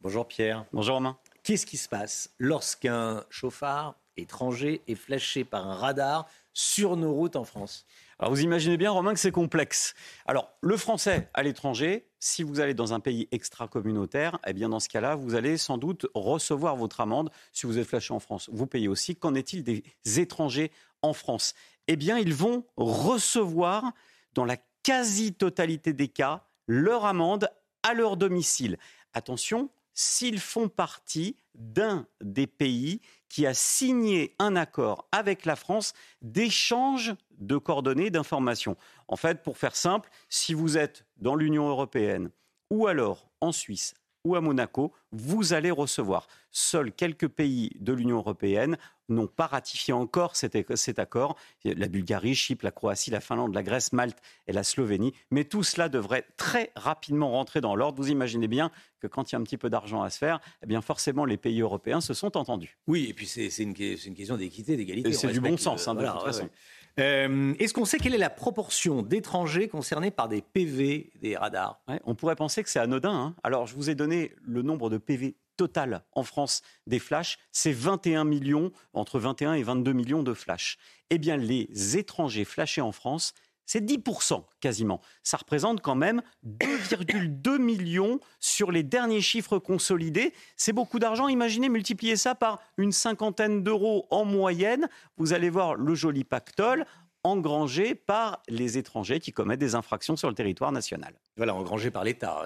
Bonjour 0.00 0.26
Pierre. 0.26 0.64
Bonjour 0.72 0.96
Romain. 0.96 1.16
Qu'est-ce 1.44 1.66
qui 1.66 1.76
se 1.76 1.88
passe 1.88 2.30
lorsqu'un 2.40 3.22
chauffard 3.30 3.94
étranger 4.16 4.82
est 4.88 4.96
flashé 4.96 5.44
par 5.44 5.68
un 5.68 5.74
radar 5.74 6.26
sur 6.52 6.96
nos 6.96 7.12
routes 7.12 7.36
en 7.36 7.44
France? 7.44 7.86
Alors 8.18 8.32
vous 8.32 8.42
imaginez 8.42 8.76
bien, 8.76 8.90
Romain, 8.90 9.12
que 9.12 9.20
c'est 9.20 9.32
complexe. 9.32 9.94
Alors, 10.26 10.50
le 10.60 10.76
français 10.76 11.28
à 11.34 11.42
l'étranger, 11.42 12.08
si 12.20 12.42
vous 12.42 12.60
allez 12.60 12.74
dans 12.74 12.92
un 12.94 13.00
pays 13.00 13.28
extra-communautaire, 13.32 14.38
eh 14.46 14.52
bien 14.52 14.68
dans 14.68 14.80
ce 14.80 14.88
cas-là, 14.88 15.14
vous 15.16 15.34
allez 15.34 15.56
sans 15.56 15.78
doute 15.78 16.06
recevoir 16.14 16.76
votre 16.76 17.00
amende 17.00 17.30
si 17.52 17.66
vous 17.66 17.78
êtes 17.78 17.86
flashé 17.86 18.14
en 18.14 18.20
France. 18.20 18.48
Vous 18.52 18.66
payez 18.66 18.88
aussi. 18.88 19.16
Qu'en 19.16 19.34
est-il 19.34 19.64
des 19.64 19.82
étrangers 20.18 20.70
en 21.02 21.12
France? 21.12 21.54
Eh 21.88 21.96
bien, 21.96 22.18
ils 22.18 22.34
vont 22.34 22.64
recevoir, 22.76 23.92
dans 24.32 24.44
la 24.44 24.56
quasi-totalité 24.82 25.92
des 25.92 26.08
cas, 26.08 26.46
leur 26.66 27.04
amende 27.04 27.48
à 27.82 27.94
leur 27.94 28.16
domicile. 28.16 28.78
Attention, 29.12 29.70
s'ils 29.94 30.40
font 30.40 30.68
partie 30.68 31.36
d'un 31.54 32.06
des 32.20 32.46
pays 32.46 33.00
qui 33.28 33.46
a 33.46 33.54
signé 33.54 34.34
un 34.38 34.56
accord 34.56 35.08
avec 35.12 35.44
la 35.44 35.56
France 35.56 35.92
d'échange 36.22 37.14
de 37.38 37.56
coordonnées 37.56 38.10
d'informations. 38.10 38.76
En 39.08 39.16
fait, 39.16 39.42
pour 39.42 39.58
faire 39.58 39.76
simple, 39.76 40.10
si 40.28 40.54
vous 40.54 40.76
êtes 40.76 41.06
dans 41.16 41.36
l'Union 41.36 41.68
européenne 41.68 42.30
ou 42.70 42.86
alors 42.86 43.28
en 43.40 43.52
Suisse 43.52 43.94
ou 44.24 44.36
à 44.36 44.40
Monaco, 44.40 44.92
vous 45.12 45.52
allez 45.52 45.70
recevoir. 45.70 46.26
Seuls 46.50 46.92
quelques 46.92 47.28
pays 47.28 47.70
de 47.80 47.92
l'Union 47.92 48.16
européenne 48.16 48.78
n'ont 49.08 49.26
pas 49.26 49.46
ratifié 49.46 49.92
encore 49.92 50.34
cet, 50.34 50.76
cet 50.76 50.98
accord. 50.98 51.36
La 51.64 51.88
Bulgarie, 51.88 52.34
Chypre, 52.34 52.64
la 52.64 52.70
Croatie, 52.70 53.10
la 53.10 53.20
Finlande, 53.20 53.54
la 53.54 53.62
Grèce, 53.62 53.92
Malte 53.92 54.18
et 54.46 54.52
la 54.52 54.64
Slovénie. 54.64 55.12
Mais 55.30 55.44
tout 55.44 55.62
cela 55.62 55.90
devrait 55.90 56.26
très 56.36 56.72
rapidement 56.74 57.30
rentrer 57.30 57.60
dans 57.60 57.76
l'ordre. 57.76 58.02
Vous 58.02 58.10
imaginez 58.10 58.48
bien 58.48 58.70
que 59.00 59.06
quand 59.06 59.30
il 59.30 59.34
y 59.34 59.36
a 59.36 59.38
un 59.38 59.42
petit 59.42 59.58
peu 59.58 59.68
d'argent 59.68 60.02
à 60.02 60.08
se 60.08 60.18
faire, 60.18 60.40
eh 60.62 60.66
bien 60.66 60.80
forcément 60.80 61.26
les 61.26 61.36
pays 61.36 61.60
européens 61.60 62.00
se 62.00 62.14
sont 62.14 62.36
entendus. 62.36 62.78
Oui, 62.86 63.06
et 63.10 63.14
puis 63.14 63.26
c'est 63.26 63.48
une, 63.58 63.74
question 63.74 64.36
d'équité, 64.36 64.76
d'égalité. 64.76 65.10
Et 65.10 65.12
c'est 65.12 65.28
du 65.28 65.40
bon 65.40 65.58
sens, 65.58 65.86
hein, 65.86 65.94
de 65.94 66.00
voilà, 66.00 66.12
toute 66.12 66.22
ouais, 66.22 66.26
façon. 66.28 66.44
ouais. 66.44 66.50
Euh, 67.00 67.54
Est-ce 67.58 67.74
qu'on 67.74 67.84
sait 67.84 67.98
quelle 67.98 68.14
est 68.14 68.18
la 68.18 68.30
proportion 68.30 69.02
d'étrangers 69.02 69.68
concernés 69.68 70.10
par 70.10 70.28
des 70.28 70.42
PV, 70.42 71.10
des 71.20 71.36
radars? 71.36 71.80
On 72.04 72.14
pourrait 72.14 72.36
penser 72.36 72.62
que 72.62 72.70
c'est 72.70 72.78
anodin. 72.78 73.12
hein. 73.12 73.34
Alors, 73.42 73.66
je 73.66 73.74
vous 73.74 73.90
ai 73.90 73.94
donné 73.94 74.32
le 74.42 74.62
nombre 74.62 74.90
de 74.90 74.98
PV 74.98 75.34
total 75.56 76.02
en 76.12 76.22
France 76.24 76.62
des 76.86 76.98
flashs. 76.98 77.38
C'est 77.52 77.72
21 77.72 78.24
millions, 78.24 78.72
entre 78.92 79.18
21 79.18 79.54
et 79.54 79.62
22 79.62 79.92
millions 79.92 80.22
de 80.22 80.34
flashs. 80.34 80.78
Eh 81.10 81.18
bien, 81.18 81.36
les 81.36 81.96
étrangers 81.96 82.44
flashés 82.44 82.80
en 82.80 82.92
France, 82.92 83.34
c'est 83.66 83.84
10% 83.84 84.44
quasiment. 84.60 85.00
Ça 85.22 85.36
représente 85.36 85.80
quand 85.80 85.94
même 85.94 86.22
2,2 86.46 87.58
millions 87.58 88.20
sur 88.40 88.70
les 88.70 88.82
derniers 88.82 89.20
chiffres 89.20 89.58
consolidés. 89.58 90.32
C'est 90.56 90.72
beaucoup 90.72 90.98
d'argent. 90.98 91.28
Imaginez 91.28 91.68
multiplier 91.68 92.16
ça 92.16 92.34
par 92.34 92.60
une 92.76 92.92
cinquantaine 92.92 93.62
d'euros 93.62 94.06
en 94.10 94.24
moyenne. 94.24 94.88
Vous 95.16 95.32
allez 95.32 95.50
voir 95.50 95.74
le 95.74 95.94
joli 95.94 96.24
pactole 96.24 96.84
engrangé 97.24 97.94
par 97.94 98.42
les 98.48 98.76
étrangers 98.76 99.18
qui 99.18 99.32
commettent 99.32 99.60
des 99.60 99.74
infractions 99.74 100.14
sur 100.14 100.28
le 100.28 100.34
territoire 100.34 100.72
national. 100.72 101.14
Voilà, 101.36 101.54
engrangé 101.54 101.90
par 101.90 102.04
l'État. 102.04 102.44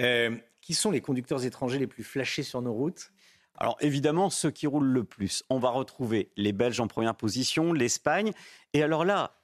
Euh, 0.00 0.36
qui 0.60 0.74
sont 0.74 0.90
les 0.90 1.00
conducteurs 1.00 1.44
étrangers 1.44 1.78
les 1.78 1.86
plus 1.86 2.04
flashés 2.04 2.42
sur 2.42 2.60
nos 2.60 2.72
routes? 2.72 3.10
Alors 3.56 3.76
évidemment, 3.80 4.30
ceux 4.30 4.50
qui 4.50 4.66
roulent 4.66 4.92
le 4.92 5.04
plus. 5.04 5.42
On 5.50 5.58
va 5.58 5.70
retrouver 5.70 6.30
les 6.36 6.52
Belges 6.52 6.78
en 6.78 6.86
première 6.86 7.16
position, 7.16 7.72
l'Espagne. 7.72 8.32
Et 8.72 8.82
alors 8.82 9.04
là, 9.04 9.37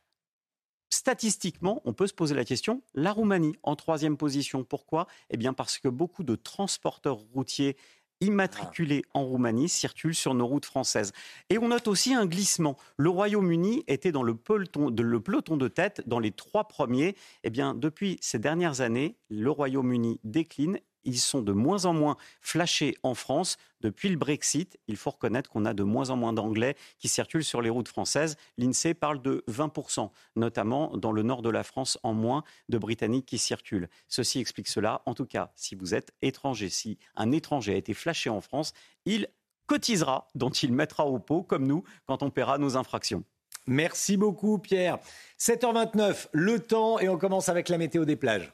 statistiquement, 1.04 1.82
on 1.84 1.92
peut 1.92 2.06
se 2.06 2.14
poser 2.14 2.34
la 2.34 2.46
question, 2.46 2.80
la 2.94 3.12
Roumanie 3.12 3.56
en 3.62 3.76
troisième 3.76 4.16
position. 4.16 4.64
Pourquoi? 4.64 5.06
Eh 5.28 5.36
bien 5.36 5.52
parce 5.52 5.76
que 5.76 5.88
beaucoup 5.88 6.24
de 6.24 6.34
transporteurs 6.34 7.18
routiers 7.34 7.76
immatriculés 8.22 9.04
en 9.12 9.22
Roumanie 9.22 9.68
circulent 9.68 10.14
sur 10.14 10.32
nos 10.32 10.46
routes 10.46 10.64
françaises. 10.64 11.12
Et 11.50 11.58
on 11.58 11.68
note 11.68 11.88
aussi 11.88 12.14
un 12.14 12.24
glissement. 12.24 12.78
Le 12.96 13.10
Royaume-Uni 13.10 13.84
était 13.86 14.12
dans 14.12 14.22
le 14.22 14.34
peloton, 14.34 14.90
de, 14.90 15.02
le 15.02 15.20
peloton 15.20 15.58
de 15.58 15.68
tête 15.68 16.00
dans 16.06 16.20
les 16.20 16.30
trois 16.30 16.68
premiers. 16.68 17.16
Eh 17.42 17.50
bien, 17.50 17.74
depuis 17.74 18.16
ces 18.22 18.38
dernières 18.38 18.80
années, 18.80 19.18
le 19.28 19.50
Royaume-Uni 19.50 20.20
décline 20.24 20.78
ils 21.04 21.18
sont 21.18 21.42
de 21.42 21.52
moins 21.52 21.84
en 21.84 21.92
moins 21.92 22.16
flashés 22.40 22.96
en 23.02 23.14
France. 23.14 23.56
Depuis 23.80 24.08
le 24.08 24.16
Brexit, 24.16 24.78
il 24.88 24.96
faut 24.96 25.10
reconnaître 25.10 25.50
qu'on 25.50 25.64
a 25.64 25.74
de 25.74 25.82
moins 25.82 26.10
en 26.10 26.16
moins 26.16 26.32
d'Anglais 26.32 26.76
qui 26.98 27.08
circulent 27.08 27.44
sur 27.44 27.62
les 27.62 27.70
routes 27.70 27.88
françaises. 27.88 28.36
L'INSEE 28.56 28.94
parle 28.94 29.20
de 29.22 29.44
20%, 29.48 30.10
notamment 30.36 30.96
dans 30.96 31.12
le 31.12 31.22
nord 31.22 31.42
de 31.42 31.50
la 31.50 31.62
France, 31.62 31.98
en 32.02 32.14
moins 32.14 32.44
de 32.68 32.78
Britanniques 32.78 33.26
qui 33.26 33.38
circulent. 33.38 33.88
Ceci 34.08 34.40
explique 34.40 34.68
cela. 34.68 35.02
En 35.06 35.14
tout 35.14 35.26
cas, 35.26 35.52
si 35.54 35.74
vous 35.74 35.94
êtes 35.94 36.12
étranger, 36.22 36.68
si 36.68 36.98
un 37.16 37.32
étranger 37.32 37.74
a 37.74 37.76
été 37.76 37.94
flashé 37.94 38.30
en 38.30 38.40
France, 38.40 38.72
il 39.04 39.28
cotisera, 39.66 40.28
dont 40.34 40.50
il 40.50 40.72
mettra 40.72 41.06
au 41.06 41.18
pot, 41.18 41.42
comme 41.42 41.66
nous, 41.66 41.84
quand 42.06 42.22
on 42.22 42.30
paiera 42.30 42.58
nos 42.58 42.76
infractions. 42.76 43.24
Merci 43.66 44.16
beaucoup, 44.16 44.58
Pierre. 44.58 44.98
7h29, 45.38 46.28
le 46.32 46.58
temps, 46.60 46.98
et 46.98 47.08
on 47.08 47.16
commence 47.16 47.48
avec 47.48 47.68
la 47.68 47.78
météo 47.78 48.04
des 48.04 48.16
plages. 48.16 48.52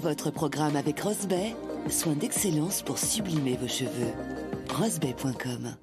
Votre 0.00 0.30
programme 0.30 0.76
avec 0.76 1.00
Rosbay, 1.00 1.56
soin 1.90 2.12
d'excellence 2.12 2.82
pour 2.82 2.98
sublimer 2.98 3.56
vos 3.56 3.66
cheveux. 3.66 4.12
Rosbay.com 4.70 5.74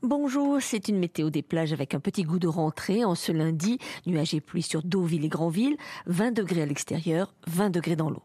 Bonjour, 0.00 0.56
c'est 0.62 0.88
une 0.88 0.98
météo 0.98 1.28
des 1.28 1.42
plages 1.42 1.74
avec 1.74 1.92
un 1.92 2.00
petit 2.00 2.22
goût 2.22 2.38
de 2.38 2.48
rentrée 2.48 3.04
en 3.04 3.14
ce 3.14 3.30
lundi. 3.30 3.78
Nuages 4.06 4.32
et 4.32 4.40
pluie 4.40 4.62
sur 4.62 4.82
Deauville 4.82 5.26
et 5.26 5.28
Granville, 5.28 5.76
20 6.06 6.32
degrés 6.32 6.62
à 6.62 6.66
l'extérieur, 6.66 7.34
20 7.46 7.68
degrés 7.68 7.96
dans 7.96 8.08
l'eau. 8.08 8.22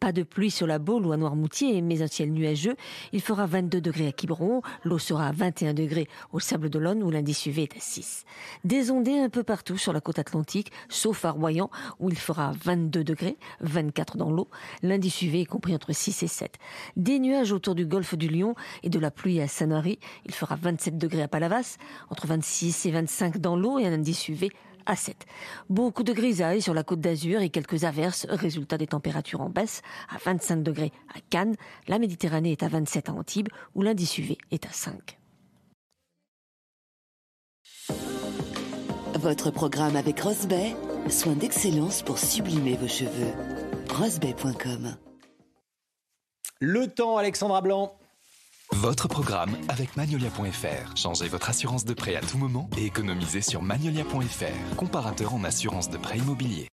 Pas 0.00 0.12
de 0.12 0.22
pluie 0.22 0.50
sur 0.50 0.66
la 0.66 0.78
Baule 0.78 1.06
ou 1.06 1.12
à 1.12 1.16
Noirmoutier, 1.16 1.80
mais 1.82 2.02
un 2.02 2.06
ciel 2.06 2.32
nuageux. 2.32 2.76
Il 3.12 3.20
fera 3.20 3.46
22 3.46 3.80
degrés 3.80 4.08
à 4.08 4.12
Quiberon, 4.12 4.62
l'eau 4.84 4.98
sera 4.98 5.28
à 5.28 5.32
21 5.32 5.74
degrés 5.74 6.08
au 6.32 6.40
Sable 6.40 6.70
d'Olonne 6.70 7.02
où 7.02 7.10
l'indice 7.10 7.46
UV 7.46 7.64
est 7.64 7.76
à 7.76 7.80
6. 7.80 8.24
Des 8.64 8.90
ondées 8.90 9.18
un 9.18 9.28
peu 9.28 9.42
partout 9.42 9.76
sur 9.76 9.92
la 9.92 10.00
côte 10.00 10.18
atlantique, 10.18 10.72
sauf 10.88 11.24
à 11.24 11.30
Royan 11.30 11.70
où 11.98 12.10
il 12.10 12.18
fera 12.18 12.52
22 12.64 13.04
degrés, 13.04 13.36
24 13.60 14.16
dans 14.16 14.30
l'eau. 14.30 14.48
L'indice 14.82 15.22
UV 15.22 15.42
est 15.42 15.46
compris 15.46 15.74
entre 15.74 15.92
6 15.92 16.22
et 16.22 16.28
7. 16.28 16.58
Des 16.96 17.18
nuages 17.18 17.52
autour 17.52 17.74
du 17.74 17.86
golfe 17.86 18.16
du 18.16 18.28
Lion 18.28 18.54
et 18.82 18.90
de 18.90 18.98
la 18.98 19.10
pluie 19.10 19.40
à 19.40 19.48
Sanary. 19.48 19.98
Il 20.26 20.32
fera 20.32 20.56
27 20.56 20.98
degrés 20.98 21.22
à 21.22 21.28
Palavas, 21.28 21.76
entre 22.10 22.26
26 22.26 22.86
et 22.86 22.90
25 22.90 23.38
dans 23.38 23.56
l'eau 23.56 23.78
et 23.78 23.86
un 23.86 23.92
indice 23.92 24.28
UV 24.28 24.50
à 24.86 24.96
7. 24.96 25.16
Beaucoup 25.68 26.02
de 26.02 26.12
grisailles 26.12 26.62
sur 26.62 26.74
la 26.74 26.82
côte 26.82 27.00
d'Azur 27.00 27.40
et 27.40 27.50
quelques 27.50 27.84
averses, 27.84 28.26
résultat 28.28 28.78
des 28.78 28.86
températures 28.86 29.40
en 29.40 29.50
baisse 29.50 29.82
à 30.08 30.18
25 30.24 30.62
degrés 30.62 30.92
à 31.14 31.20
Cannes. 31.30 31.56
La 31.86 31.98
Méditerranée 31.98 32.52
est 32.52 32.62
à 32.62 32.68
27 32.68 33.08
à 33.08 33.12
Antibes 33.12 33.48
où 33.74 33.82
l'indice 33.82 34.18
UV 34.18 34.38
est 34.50 34.66
à 34.66 34.72
5. 34.72 35.18
Votre 39.14 39.50
programme 39.50 39.96
avec 39.96 40.20
Rosbay, 40.20 40.76
soin 41.08 41.32
d'excellence 41.32 42.02
pour 42.02 42.18
sublimer 42.18 42.76
vos 42.76 42.86
cheveux. 42.86 43.32
Rosbay.com 43.90 44.96
Le 46.60 46.86
temps, 46.86 47.16
Alexandra 47.16 47.60
Blanc. 47.60 47.97
Votre 48.72 49.08
programme 49.08 49.56
avec 49.68 49.96
Magnolia.fr. 49.96 50.96
Changez 50.96 51.28
votre 51.28 51.48
assurance 51.48 51.84
de 51.84 51.94
prêt 51.94 52.16
à 52.16 52.20
tout 52.20 52.38
moment 52.38 52.68
et 52.76 52.84
économisez 52.84 53.40
sur 53.40 53.62
Magnolia.fr, 53.62 54.76
comparateur 54.76 55.34
en 55.34 55.42
assurance 55.44 55.88
de 55.88 55.96
prêt 55.96 56.18
immobilier. 56.18 56.68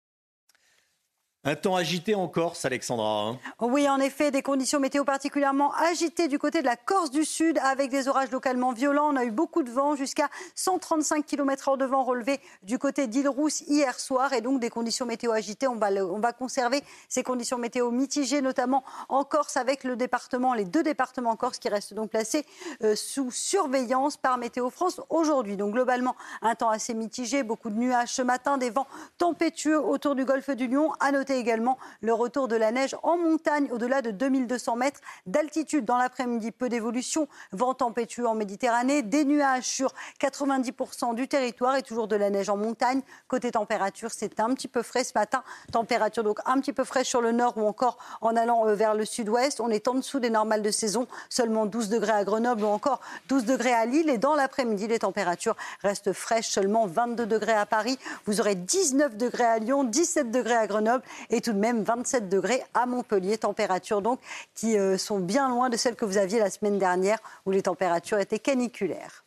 Un 1.46 1.56
temps 1.56 1.76
agité 1.76 2.14
en 2.14 2.26
Corse, 2.26 2.64
Alexandra. 2.64 3.28
Hein. 3.28 3.38
oui, 3.60 3.86
en 3.86 3.98
effet, 3.98 4.30
des 4.30 4.40
conditions 4.40 4.80
météo 4.80 5.04
particulièrement 5.04 5.74
agitées 5.74 6.26
du 6.26 6.38
côté 6.38 6.62
de 6.62 6.64
la 6.64 6.76
Corse 6.76 7.10
du 7.10 7.26
Sud, 7.26 7.58
avec 7.58 7.90
des 7.90 8.08
orages 8.08 8.30
localement 8.30 8.72
violents. 8.72 9.10
On 9.12 9.16
a 9.16 9.24
eu 9.24 9.30
beaucoup 9.30 9.62
de 9.62 9.70
vent, 9.70 9.94
jusqu'à 9.94 10.30
135 10.54 11.26
km/h 11.26 11.76
de 11.76 11.84
vent 11.84 12.02
relevé 12.02 12.40
du 12.62 12.78
côté 12.78 13.08
d'Île-Rousse 13.08 13.60
hier 13.68 14.00
soir, 14.00 14.32
et 14.32 14.40
donc 14.40 14.58
des 14.58 14.70
conditions 14.70 15.04
météo 15.04 15.32
agitées. 15.32 15.68
On 15.68 15.76
va, 15.76 15.90
on 15.90 16.18
va 16.18 16.32
conserver 16.32 16.82
ces 17.10 17.22
conditions 17.22 17.58
météo 17.58 17.90
mitigées, 17.90 18.40
notamment 18.40 18.82
en 19.10 19.22
Corse, 19.22 19.58
avec 19.58 19.84
le 19.84 19.96
département, 19.96 20.54
les 20.54 20.64
deux 20.64 20.82
départements 20.82 21.36
Corse 21.36 21.58
qui 21.58 21.68
restent 21.68 21.92
donc 21.92 22.08
placés 22.08 22.46
euh, 22.82 22.96
sous 22.96 23.30
surveillance 23.30 24.16
par 24.16 24.38
Météo 24.38 24.70
France 24.70 24.98
aujourd'hui. 25.10 25.58
Donc 25.58 25.74
globalement, 25.74 26.16
un 26.40 26.54
temps 26.54 26.70
assez 26.70 26.94
mitigé, 26.94 27.42
beaucoup 27.42 27.68
de 27.68 27.76
nuages 27.76 28.14
ce 28.14 28.22
matin, 28.22 28.56
des 28.56 28.70
vents 28.70 28.86
tempétueux 29.18 29.78
autour 29.78 30.14
du 30.14 30.24
golfe 30.24 30.48
du 30.48 30.68
Lion. 30.68 30.94
À 31.00 31.12
noter 31.12 31.33
également 31.38 31.78
le 32.00 32.12
retour 32.12 32.48
de 32.48 32.56
la 32.56 32.72
neige 32.72 32.96
en 33.02 33.16
montagne 33.16 33.68
au-delà 33.70 34.02
de 34.02 34.10
2200 34.10 34.76
mètres 34.76 35.00
d'altitude. 35.26 35.84
Dans 35.84 35.98
l'après-midi, 35.98 36.52
peu 36.52 36.68
d'évolution, 36.68 37.28
vent 37.52 37.74
tempétueux 37.74 38.26
en 38.26 38.34
Méditerranée, 38.34 39.02
des 39.02 39.24
nuages 39.24 39.64
sur 39.64 39.92
90% 40.20 41.14
du 41.14 41.28
territoire 41.28 41.76
et 41.76 41.82
toujours 41.82 42.08
de 42.08 42.16
la 42.16 42.30
neige 42.30 42.48
en 42.48 42.56
montagne. 42.56 43.00
Côté 43.28 43.50
température, 43.50 44.10
c'est 44.12 44.40
un 44.40 44.52
petit 44.54 44.68
peu 44.68 44.82
frais 44.82 45.04
ce 45.04 45.12
matin. 45.14 45.42
Température 45.72 46.24
donc 46.24 46.38
un 46.46 46.60
petit 46.60 46.72
peu 46.72 46.84
fraîche 46.84 47.08
sur 47.08 47.20
le 47.20 47.32
nord 47.32 47.56
ou 47.56 47.66
encore 47.66 47.98
en 48.20 48.36
allant 48.36 48.66
euh, 48.66 48.74
vers 48.74 48.94
le 48.94 49.04
sud-ouest. 49.04 49.60
On 49.60 49.70
est 49.70 49.88
en 49.88 49.94
dessous 49.94 50.20
des 50.20 50.30
normales 50.30 50.62
de 50.62 50.70
saison, 50.70 51.06
seulement 51.28 51.66
12 51.66 51.88
degrés 51.88 52.12
à 52.12 52.24
Grenoble 52.24 52.64
ou 52.64 52.68
encore 52.68 53.00
12 53.28 53.44
degrés 53.44 53.72
à 53.72 53.86
Lille. 53.86 54.08
Et 54.10 54.18
dans 54.18 54.34
l'après-midi, 54.34 54.86
les 54.88 54.98
températures 55.00 55.56
restent 55.82 56.12
fraîches, 56.12 56.48
seulement 56.48 56.86
22 56.86 57.26
degrés 57.26 57.52
à 57.52 57.66
Paris. 57.66 57.98
Vous 58.26 58.40
aurez 58.40 58.54
19 58.54 59.16
degrés 59.16 59.44
à 59.44 59.58
Lyon, 59.58 59.84
17 59.84 60.30
degrés 60.30 60.54
à 60.54 60.66
Grenoble 60.66 61.02
et 61.30 61.40
tout 61.40 61.52
de 61.52 61.58
même 61.58 61.82
27 61.82 62.28
degrés 62.28 62.62
à 62.74 62.86
Montpellier. 62.86 63.38
Températures 63.38 64.02
donc 64.02 64.20
qui 64.54 64.78
euh, 64.78 64.98
sont 64.98 65.18
bien 65.18 65.48
loin 65.48 65.68
de 65.68 65.76
celles 65.76 65.96
que 65.96 66.04
vous 66.04 66.18
aviez 66.18 66.38
la 66.38 66.50
semaine 66.50 66.78
dernière 66.78 67.18
où 67.46 67.50
les 67.50 67.62
températures 67.62 68.18
étaient 68.18 68.38
caniculaires. 68.38 69.24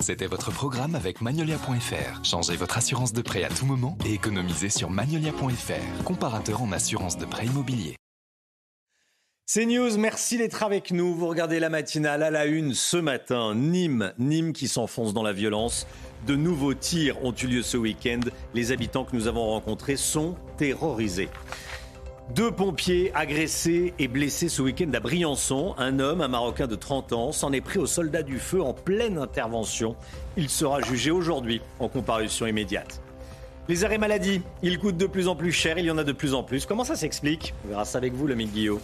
C'était 0.00 0.26
votre 0.26 0.50
programme 0.50 0.94
avec 0.94 1.22
Magnolia.fr. 1.22 2.22
Changez 2.22 2.56
votre 2.56 2.76
assurance 2.76 3.14
de 3.14 3.22
prêt 3.22 3.44
à 3.44 3.48
tout 3.48 3.64
moment 3.64 3.96
et 4.04 4.12
économisez 4.12 4.68
sur 4.68 4.90
Magnolia.fr, 4.90 6.04
comparateur 6.04 6.62
en 6.62 6.70
assurance 6.72 7.16
de 7.16 7.24
prêt 7.24 7.46
immobilier. 7.46 7.96
C'est 9.48 9.64
News, 9.64 9.96
merci 9.96 10.38
d'être 10.38 10.64
avec 10.64 10.90
nous. 10.90 11.14
Vous 11.14 11.28
regardez 11.28 11.60
la 11.60 11.68
matinale 11.68 12.24
à 12.24 12.32
la 12.32 12.46
une 12.46 12.74
ce 12.74 12.96
matin. 12.96 13.54
Nîmes, 13.54 14.12
Nîmes 14.18 14.52
qui 14.52 14.66
s'enfonce 14.66 15.14
dans 15.14 15.22
la 15.22 15.32
violence. 15.32 15.86
De 16.26 16.34
nouveaux 16.34 16.74
tirs 16.74 17.24
ont 17.24 17.32
eu 17.32 17.46
lieu 17.46 17.62
ce 17.62 17.76
week-end. 17.76 18.18
Les 18.54 18.72
habitants 18.72 19.04
que 19.04 19.14
nous 19.14 19.28
avons 19.28 19.46
rencontrés 19.46 19.94
sont 19.94 20.34
terrorisés. 20.56 21.28
Deux 22.34 22.50
pompiers 22.50 23.12
agressés 23.14 23.94
et 24.00 24.08
blessés 24.08 24.48
ce 24.48 24.62
week-end 24.62 24.90
à 24.92 24.98
Briançon. 24.98 25.76
Un 25.78 26.00
homme, 26.00 26.22
un 26.22 26.28
Marocain 26.28 26.66
de 26.66 26.74
30 26.74 27.12
ans, 27.12 27.30
s'en 27.30 27.52
est 27.52 27.60
pris 27.60 27.78
aux 27.78 27.86
soldats 27.86 28.24
du 28.24 28.40
feu 28.40 28.60
en 28.60 28.74
pleine 28.74 29.16
intervention. 29.16 29.94
Il 30.36 30.48
sera 30.48 30.80
jugé 30.80 31.12
aujourd'hui 31.12 31.60
en 31.78 31.88
comparution 31.88 32.48
immédiate. 32.48 33.00
Les 33.68 33.84
arrêts 33.84 33.98
maladie, 33.98 34.42
ils 34.64 34.80
coûtent 34.80 34.96
de 34.96 35.06
plus 35.06 35.28
en 35.28 35.36
plus 35.36 35.52
cher, 35.52 35.78
il 35.78 35.84
y 35.84 35.90
en 35.92 35.98
a 35.98 36.04
de 36.04 36.12
plus 36.12 36.34
en 36.34 36.42
plus. 36.42 36.66
Comment 36.66 36.84
ça 36.84 36.96
s'explique? 36.96 37.54
On 37.64 37.68
verra 37.68 37.84
ça 37.84 37.98
avec 37.98 38.12
vous, 38.12 38.26
le 38.26 38.34
Guillaume. 38.34 38.80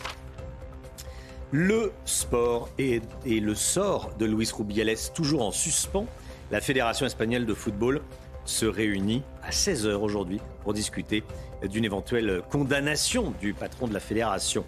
Le 1.54 1.92
sport 2.06 2.70
et, 2.78 3.02
le 3.26 3.54
sort 3.54 4.14
de 4.16 4.24
Luis 4.24 4.50
Rubiales 4.56 4.96
toujours 5.14 5.42
en 5.42 5.50
suspens. 5.50 6.06
La 6.50 6.62
Fédération 6.62 7.04
espagnole 7.04 7.44
de 7.44 7.52
football 7.52 8.00
se 8.46 8.64
réunit 8.64 9.22
à 9.42 9.50
16h 9.50 9.96
aujourd'hui 9.96 10.40
pour 10.62 10.72
discuter 10.72 11.22
d'une 11.62 11.84
éventuelle 11.84 12.40
condamnation 12.50 13.34
du 13.38 13.52
patron 13.52 13.86
de 13.86 13.92
la 13.92 14.00
fédération. 14.00 14.64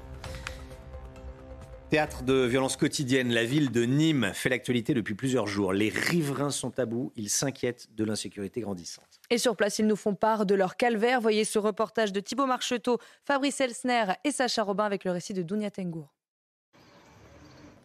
Théâtre 1.88 2.22
de 2.22 2.44
violences 2.44 2.76
quotidiennes, 2.76 3.32
la 3.32 3.44
ville 3.44 3.70
de 3.70 3.84
Nîmes 3.84 4.32
fait 4.34 4.50
l'actualité 4.50 4.92
depuis 4.92 5.14
plusieurs 5.14 5.46
jours. 5.46 5.72
Les 5.72 5.88
riverains 5.88 6.50
sont 6.50 6.78
à 6.78 6.84
bout, 6.84 7.12
ils 7.16 7.30
s'inquiètent 7.30 7.94
de 7.94 8.04
l'insécurité 8.04 8.60
grandissante. 8.60 9.22
Et 9.30 9.38
sur 9.38 9.56
place, 9.56 9.78
ils 9.78 9.86
nous 9.86 9.96
font 9.96 10.14
part 10.14 10.44
de 10.44 10.54
leur 10.54 10.76
calvaire. 10.76 11.22
Voyez 11.22 11.44
ce 11.44 11.58
reportage 11.58 12.12
de 12.12 12.20
Thibaut 12.20 12.44
Marcheteau, 12.44 12.98
Fabrice 13.24 13.58
Elsner 13.62 14.04
et 14.24 14.32
Sacha 14.32 14.62
Robin 14.62 14.84
avec 14.84 15.04
le 15.04 15.12
récit 15.12 15.32
de 15.32 15.40
Dounia 15.40 15.70
Tengour. 15.70 16.14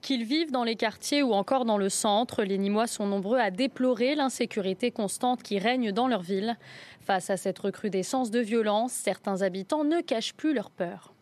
Qu'ils 0.01 0.23
vivent 0.23 0.51
dans 0.51 0.63
les 0.63 0.75
quartiers 0.75 1.23
ou 1.23 1.33
encore 1.33 1.65
dans 1.65 1.77
le 1.77 1.89
centre, 1.89 2.43
les 2.43 2.57
Nîmois 2.57 2.87
sont 2.87 3.05
nombreux 3.05 3.37
à 3.37 3.51
déplorer 3.51 4.15
l'insécurité 4.15 4.91
constante 4.91 5.43
qui 5.43 5.59
règne 5.59 5.91
dans 5.91 6.07
leur 6.07 6.21
ville. 6.21 6.57
Face 7.05 7.29
à 7.29 7.37
cette 7.37 7.59
recrudescence 7.59 8.31
de 8.31 8.39
violence, 8.39 8.91
certains 8.93 9.41
habitants 9.41 9.83
ne 9.83 10.01
cachent 10.01 10.33
plus 10.33 10.53
leur 10.53 10.69
peur. 10.69 11.13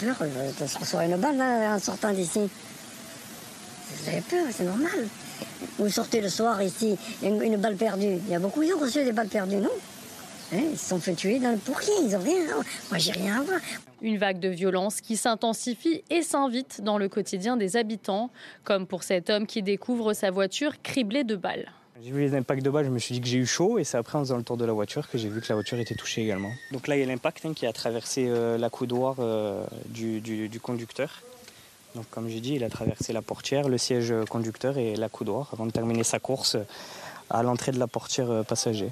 Peur 0.00 0.16
de 0.20 0.66
se 0.66 0.96
une 0.96 1.16
balle 1.16 1.40
en 1.40 1.78
sortant 1.78 2.12
d'ici. 2.12 2.48
J'ai 4.04 4.20
peur, 4.20 4.46
c'est 4.52 4.64
normal. 4.64 5.08
Vous 5.78 5.88
sortez 5.88 6.20
le 6.20 6.28
soir 6.28 6.62
ici, 6.62 6.96
une, 7.22 7.56
balle 7.56 7.76
perdue. 7.76 8.18
Il 8.26 8.28
y 8.28 8.34
a 8.34 8.38
beaucoup 8.38 8.62
qui 8.62 8.72
ont 8.72 8.78
reçu 8.78 9.04
des 9.04 9.12
balles 9.12 9.28
perdues, 9.28 9.56
non? 9.56 9.70
Hein, 10.52 10.62
ils 10.72 10.78
se 10.78 10.88
sont 10.88 11.00
fait 11.00 11.14
tuer 11.14 11.38
dans 11.38 11.50
le 11.50 11.58
pourrier, 11.58 11.92
ils 12.04 12.16
ont 12.16 12.20
rien. 12.20 12.44
Moi, 12.90 12.98
j'ai 12.98 13.12
rien 13.12 13.40
à 13.40 13.42
voir. 13.42 13.60
Une 14.00 14.18
vague 14.18 14.38
de 14.38 14.48
violence 14.48 15.00
qui 15.00 15.16
s'intensifie 15.16 16.04
et 16.10 16.22
s'invite 16.22 16.82
dans 16.82 16.98
le 16.98 17.08
quotidien 17.08 17.56
des 17.56 17.76
habitants, 17.76 18.30
comme 18.64 18.86
pour 18.86 19.02
cet 19.02 19.28
homme 19.30 19.46
qui 19.46 19.62
découvre 19.62 20.12
sa 20.12 20.30
voiture 20.30 20.80
criblée 20.82 21.24
de 21.24 21.36
balles. 21.36 21.72
J'ai 22.00 22.12
vu 22.12 22.20
les 22.20 22.36
impacts 22.36 22.62
de 22.62 22.70
balles, 22.70 22.84
je 22.84 22.90
me 22.90 22.98
suis 23.00 23.14
dit 23.14 23.20
que 23.20 23.26
j'ai 23.26 23.38
eu 23.38 23.46
chaud 23.46 23.78
et 23.78 23.82
c'est 23.84 23.96
après 23.96 24.18
en 24.18 24.20
faisant 24.20 24.36
le 24.36 24.44
tour 24.44 24.56
de 24.56 24.64
la 24.64 24.72
voiture 24.72 25.10
que 25.10 25.18
j'ai 25.18 25.28
vu 25.28 25.40
que 25.40 25.46
la 25.48 25.56
voiture 25.56 25.80
était 25.80 25.96
touchée 25.96 26.22
également. 26.22 26.52
Donc 26.70 26.86
là 26.86 26.96
il 26.96 27.00
y 27.00 27.02
a 27.02 27.06
l'impact 27.06 27.44
hein, 27.44 27.54
qui 27.54 27.66
a 27.66 27.72
traversé 27.72 28.26
euh, 28.28 28.56
la 28.56 28.70
coudoir 28.70 29.16
euh, 29.18 29.64
du, 29.86 30.20
du, 30.20 30.60
conducteur. 30.60 31.22
Donc 31.96 32.08
comme 32.10 32.28
j'ai 32.28 32.38
dit, 32.38 32.54
il 32.54 32.62
a 32.62 32.70
traversé 32.70 33.12
la 33.12 33.22
portière, 33.22 33.68
le 33.68 33.78
siège 33.78 34.14
conducteur 34.30 34.78
et 34.78 34.94
la 34.94 35.08
coudoir 35.08 35.50
avant 35.52 35.66
de 35.66 35.72
terminer 35.72 36.04
sa 36.04 36.20
course 36.20 36.56
à 37.30 37.42
l'entrée 37.42 37.72
de 37.72 37.80
la 37.80 37.88
portière 37.88 38.30
euh, 38.30 38.42
passager. 38.44 38.90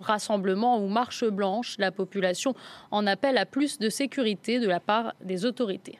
Rassemblement 0.00 0.82
ou 0.82 0.88
marche 0.88 1.24
blanche, 1.24 1.76
la 1.78 1.92
population 1.92 2.54
en 2.90 3.06
appelle 3.06 3.38
à 3.38 3.46
plus 3.46 3.78
de 3.78 3.88
sécurité 3.88 4.60
de 4.60 4.66
la 4.66 4.80
part 4.80 5.14
des 5.22 5.44
autorités. 5.44 5.98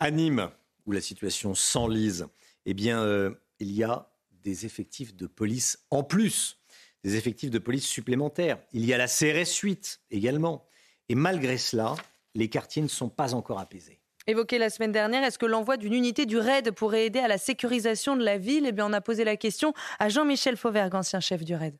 À 0.00 0.10
Nîmes, 0.10 0.50
où 0.86 0.92
la 0.92 1.00
situation 1.00 1.54
s'enlise, 1.54 2.26
eh 2.66 2.74
bien, 2.74 3.00
euh, 3.00 3.30
il 3.58 3.72
y 3.72 3.84
a 3.84 4.08
des 4.42 4.66
effectifs 4.66 5.14
de 5.14 5.26
police 5.26 5.78
en 5.90 6.02
plus, 6.02 6.58
des 7.02 7.16
effectifs 7.16 7.50
de 7.50 7.58
police 7.58 7.86
supplémentaires. 7.86 8.58
Il 8.72 8.84
y 8.84 8.92
a 8.92 8.98
la 8.98 9.06
CRS 9.06 9.58
8 9.62 10.00
également. 10.10 10.66
Et 11.08 11.14
malgré 11.14 11.58
cela, 11.58 11.94
les 12.34 12.48
quartiers 12.48 12.82
ne 12.82 12.88
sont 12.88 13.08
pas 13.08 13.34
encore 13.34 13.58
apaisés. 13.58 14.00
Évoqué 14.26 14.56
la 14.56 14.70
semaine 14.70 14.92
dernière, 14.92 15.22
est-ce 15.22 15.38
que 15.38 15.44
l'envoi 15.44 15.76
d'une 15.76 15.92
unité 15.92 16.24
du 16.24 16.38
RAID 16.38 16.70
pourrait 16.70 17.04
aider 17.04 17.18
à 17.18 17.28
la 17.28 17.36
sécurisation 17.36 18.16
de 18.16 18.24
la 18.24 18.38
ville? 18.38 18.64
Eh 18.66 18.72
bien, 18.72 18.86
on 18.86 18.92
a 18.94 19.02
posé 19.02 19.22
la 19.22 19.36
question 19.36 19.74
à 19.98 20.08
Jean-Michel 20.08 20.56
Fauvergue, 20.56 20.94
ancien 20.94 21.20
chef 21.20 21.44
du 21.44 21.54
RAID. 21.54 21.76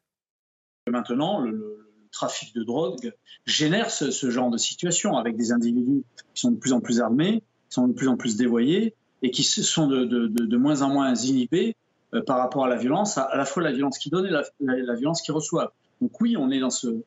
Maintenant, 0.87 1.41
le, 1.41 1.85
trafic 2.15 2.55
de 2.55 2.63
drogue 2.63 3.13
génère 3.45 3.91
ce, 3.91 4.31
genre 4.31 4.51
de 4.51 4.57
situation 4.57 5.17
avec 5.17 5.37
des 5.37 5.51
individus 5.51 6.05
qui 6.33 6.41
sont 6.41 6.53
de 6.53 6.57
plus 6.57 6.73
en 6.73 6.81
plus 6.81 7.01
armés, 7.01 7.43
qui 7.69 7.75
sont 7.75 7.89
de 7.89 7.93
plus 7.93 8.09
en 8.09 8.17
plus 8.17 8.37
dévoyés 8.37 8.95
et 9.23 9.31
qui 9.31 9.43
sont 9.43 9.89
de, 9.89 10.57
moins 10.57 10.83
en 10.83 10.91
moins 10.91 11.15
inhibés 11.15 11.77
euh, 12.15 12.23
par 12.23 12.39
rapport 12.39 12.65
à 12.67 12.69
la 12.69 12.77
violence, 12.77 13.19
à, 13.19 13.31
la 13.35 13.45
fois 13.45 13.63
la 13.63 13.73
violence 13.73 13.99
qui 13.99 14.11
donne 14.11 14.27
et 14.27 14.31
la, 14.31 14.95
violence 14.95 15.23
qui 15.23 15.33
reçoit. 15.33 15.73
Donc 16.01 16.21
oui, 16.21 16.37
on 16.37 16.51
est 16.51 16.61
dans 16.61 16.71
ce, 16.71 17.03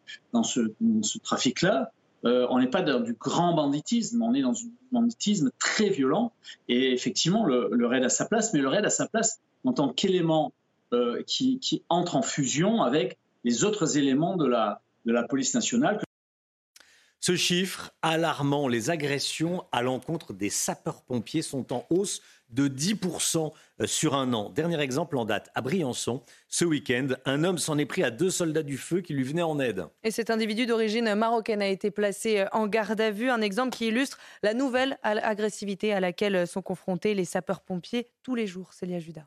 trafic-là. 1.23 1.91
Euh, 2.25 2.47
on 2.49 2.59
n'est 2.59 2.67
pas 2.67 2.81
dans 2.81 2.99
du 2.99 3.13
grand 3.13 3.53
banditisme, 3.53 4.21
on 4.21 4.33
est 4.33 4.41
dans 4.41 4.53
un 4.53 4.69
banditisme 4.91 5.51
très 5.59 5.89
violent. 5.89 6.33
Et 6.67 6.91
effectivement, 6.91 7.45
le, 7.45 7.85
raid 7.85 8.03
a 8.03 8.09
sa 8.09 8.25
place, 8.25 8.53
mais 8.53 8.59
le 8.59 8.67
raid 8.67 8.83
a 8.83 8.89
sa 8.89 9.07
place 9.07 9.39
en 9.63 9.71
tant 9.71 9.89
qu'élément 9.93 10.51
euh, 10.93 11.21
qui, 11.25 11.61
entre 11.89 12.15
en 12.15 12.21
fusion 12.21 12.81
avec 12.81 13.17
les 13.47 13.63
autres 13.63 13.97
éléments 13.97 14.35
de 14.35 14.45
la, 14.45 14.81
de 15.05 15.13
la 15.13 15.23
police 15.23 15.53
nationale. 15.53 16.01
Ce 17.21 17.37
chiffre 17.37 17.91
alarmant, 18.01 18.67
les 18.67 18.89
agressions 18.89 19.63
à 19.71 19.81
l'encontre 19.81 20.33
des 20.33 20.49
sapeurs-pompiers 20.49 21.41
sont 21.41 21.71
en 21.71 21.85
hausse 21.89 22.21
de 22.49 22.67
10% 22.67 23.53
euh, 23.81 23.87
sur 23.87 24.15
un 24.15 24.33
an. 24.33 24.49
Dernier 24.49 24.81
exemple 24.81 25.15
en 25.17 25.23
date, 25.23 25.49
à 25.55 25.61
Briançon, 25.61 26.23
ce 26.49 26.65
week-end, 26.65 27.07
un 27.25 27.45
homme 27.45 27.57
s'en 27.57 27.77
est 27.77 27.85
pris 27.85 28.03
à 28.03 28.11
deux 28.11 28.29
soldats 28.29 28.63
du 28.63 28.77
feu 28.77 28.99
qui 28.99 29.13
lui 29.13 29.23
venaient 29.23 29.41
en 29.41 29.59
aide. 29.61 29.85
Et 30.03 30.11
cet 30.11 30.29
individu 30.29 30.65
d'origine 30.65 31.15
marocaine 31.15 31.61
a 31.61 31.67
été 31.67 31.89
placé 31.89 32.39
euh, 32.39 32.45
en 32.51 32.67
garde 32.67 32.99
à 32.99 33.11
vue, 33.11 33.29
un 33.29 33.41
exemple 33.41 33.71
qui 33.77 33.87
illustre 33.87 34.19
la 34.43 34.53
nouvelle 34.53 34.99
agressivité 35.03 35.93
à 35.93 36.01
laquelle 36.01 36.45
sont 36.47 36.61
confrontés 36.61 37.13
les 37.13 37.25
sapeurs-pompiers 37.25 38.07
tous 38.23 38.35
les 38.35 38.45
jours. 38.45 38.73
Célia 38.73 38.99
Judas. 38.99 39.25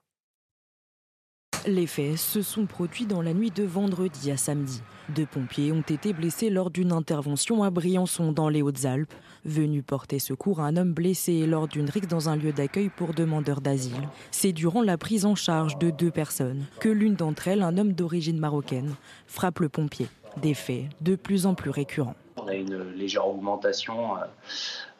Les 1.66 1.86
faits 1.86 2.16
se 2.16 2.40
sont 2.40 2.64
produits 2.64 3.04
dans 3.04 3.20
la 3.20 3.34
nuit 3.34 3.50
de 3.50 3.64
vendredi 3.64 4.30
à 4.30 4.38
samedi. 4.38 4.80
Deux 5.10 5.26
pompiers 5.26 5.72
ont 5.72 5.82
été 5.82 6.14
blessés 6.14 6.48
lors 6.48 6.70
d'une 6.70 6.90
intervention 6.90 7.62
à 7.62 7.68
Briançon 7.68 8.32
dans 8.32 8.48
les 8.48 8.62
Hautes-Alpes, 8.62 9.12
venus 9.44 9.84
porter 9.86 10.18
secours 10.20 10.60
à 10.60 10.66
un 10.66 10.76
homme 10.78 10.94
blessé 10.94 11.46
lors 11.46 11.68
d'une 11.68 11.90
rixe 11.90 12.08
dans 12.08 12.30
un 12.30 12.36
lieu 12.36 12.52
d'accueil 12.52 12.88
pour 12.88 13.12
demandeurs 13.12 13.60
d'asile. 13.60 14.08
C'est 14.30 14.52
durant 14.52 14.80
la 14.80 14.96
prise 14.96 15.26
en 15.26 15.34
charge 15.34 15.76
de 15.78 15.90
deux 15.90 16.10
personnes 16.10 16.64
que 16.80 16.88
l'une 16.88 17.14
d'entre 17.14 17.48
elles, 17.48 17.62
un 17.62 17.76
homme 17.76 17.92
d'origine 17.92 18.38
marocaine, 18.38 18.94
frappe 19.26 19.60
le 19.60 19.68
pompier. 19.68 20.06
Des 20.40 20.54
faits 20.54 20.84
de 21.02 21.14
plus 21.14 21.44
en 21.44 21.54
plus 21.54 21.70
récurrents. 21.70 22.14
On 22.36 22.48
a 22.48 22.54
une 22.54 22.92
légère 22.92 23.28
augmentation 23.28 24.16
euh, 24.16 24.20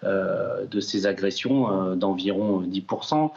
euh, 0.05 0.67
de 0.67 0.81
ces 0.81 1.07
agressions 1.07 1.71
euh, 1.71 1.95
d'environ 1.95 2.63
10%. 2.63 3.31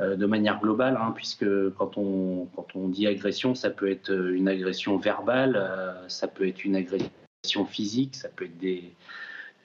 Euh, 0.00 0.16
de 0.16 0.24
manière 0.24 0.60
globale, 0.60 0.98
hein, 1.00 1.12
puisque 1.14 1.44
quand 1.76 1.98
on, 1.98 2.46
quand 2.56 2.68
on 2.74 2.88
dit 2.88 3.06
agression, 3.06 3.54
ça 3.54 3.68
peut 3.68 3.90
être 3.90 4.10
une 4.10 4.48
agression 4.48 4.96
verbale, 4.96 5.56
euh, 5.56 5.92
ça 6.08 6.26
peut 6.26 6.48
être 6.48 6.64
une 6.64 6.76
agression 6.76 7.66
physique, 7.66 8.14
ça 8.16 8.28
peut 8.30 8.46
être 8.46 8.56
des, 8.56 8.94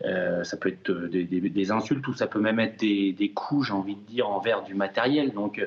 euh, 0.03 0.43
ça 0.43 0.57
peut 0.57 0.69
être 0.69 0.91
des, 0.91 1.71
insultes 1.71 2.05
ou 2.09 2.13
ça 2.13 2.27
peut 2.27 2.41
même 2.41 2.59
être 2.59 2.81
des, 2.81 3.31
coups, 3.33 3.67
j'ai 3.67 3.73
envie 3.73 3.95
de 3.95 4.01
dire, 4.01 4.29
envers 4.29 4.63
du 4.63 4.73
matériel. 4.73 5.31
Donc, 5.31 5.65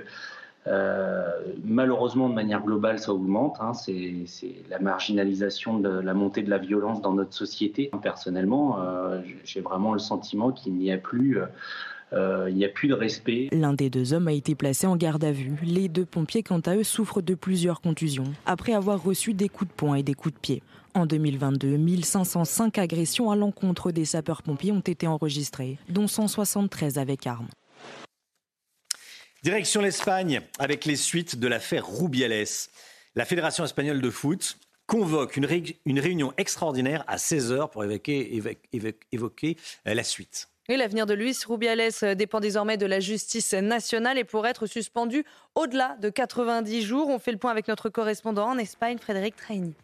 malheureusement, 1.64 2.28
de 2.28 2.34
manière 2.34 2.62
globale, 2.62 2.98
ça 2.98 3.14
augmente. 3.14 3.56
Hein. 3.60 3.72
c'est 3.72 4.26
la 4.68 4.78
marginalisation 4.78 5.78
la 5.80 6.12
montée 6.12 6.42
de 6.42 6.50
la 6.50 6.58
violence 6.58 7.00
dans 7.00 7.14
notre 7.14 7.32
société. 7.32 7.90
Personnellement, 8.02 8.78
j'ai 9.44 9.62
vraiment 9.62 9.94
le 9.94 9.98
sentiment 9.98 10.52
qu'il 10.52 10.74
n'y 10.74 10.92
a 10.92 10.98
plus 10.98 11.38
euh, 11.38 11.46
il 12.12 12.54
n'y 12.54 12.64
a 12.64 12.68
plus 12.68 12.88
de 12.88 12.94
respect. 12.94 13.48
L'un 13.52 13.74
des 13.74 13.90
deux 13.90 14.12
hommes 14.12 14.28
a 14.28 14.32
été 14.32 14.54
placé 14.54 14.86
en 14.86 14.96
garde 14.96 15.24
à 15.24 15.32
vue. 15.32 15.58
Les 15.62 15.88
deux 15.88 16.06
pompiers, 16.06 16.42
quant 16.42 16.60
à 16.60 16.76
eux, 16.76 16.84
souffrent 16.84 17.22
de 17.22 17.34
plusieurs 17.34 17.80
contusions 17.80 18.32
après 18.46 18.72
avoir 18.72 19.02
reçu 19.02 19.34
des 19.34 19.48
coups 19.48 19.70
de 19.70 19.74
poing 19.74 19.94
et 19.96 20.02
des 20.02 20.14
coups 20.14 20.34
de 20.34 20.40
pied. 20.40 20.62
En 20.94 21.06
2022, 21.06 21.76
1505 21.76 22.78
agressions 22.78 23.30
à 23.30 23.36
l'encontre 23.36 23.92
des 23.92 24.04
sapeurs-pompiers 24.04 24.72
ont 24.72 24.80
été 24.80 25.06
enregistrées, 25.06 25.78
dont 25.88 26.08
173 26.08 26.98
avec 26.98 27.26
armes. 27.26 27.48
Direction 29.44 29.80
l'Espagne 29.80 30.40
avec 30.58 30.84
les 30.84 30.96
suites 30.96 31.38
de 31.38 31.46
l'affaire 31.46 31.86
Rubiales. 31.86 32.46
La 33.14 33.24
Fédération 33.24 33.64
espagnole 33.64 34.00
de 34.00 34.10
foot 34.10 34.58
convoque 34.86 35.36
une, 35.36 35.46
réunion 35.46 36.32
extraordinaire 36.38 37.04
à 37.06 37.16
16h 37.16 37.70
pour 37.70 37.84
évoquer 37.84 38.42
euh, 38.74 39.94
la 39.94 40.02
suite. 40.02 40.48
L'avenir 40.76 41.06
de 41.06 41.14
Luis 41.14 41.38
Rubiales 41.46 41.90
euh, 42.02 42.14
dépend 42.14 42.40
désormais 42.40 42.76
de 42.76 42.84
la 42.84 43.00
justice 43.00 43.54
nationale 43.54 44.18
et 44.18 44.24
pour 44.24 44.46
être 44.46 44.66
suspendu 44.66 45.24
au-delà 45.54 45.96
de 46.02 46.10
90 46.10 46.82
jours. 46.82 47.08
On 47.08 47.18
fait 47.18 47.32
le 47.32 47.38
point 47.38 47.50
avec 47.50 47.68
notre 47.68 47.88
correspondant 47.88 48.48
en 48.48 48.58
Espagne, 48.58 48.98
Frédéric 48.98 49.34
Traini. 49.34 49.74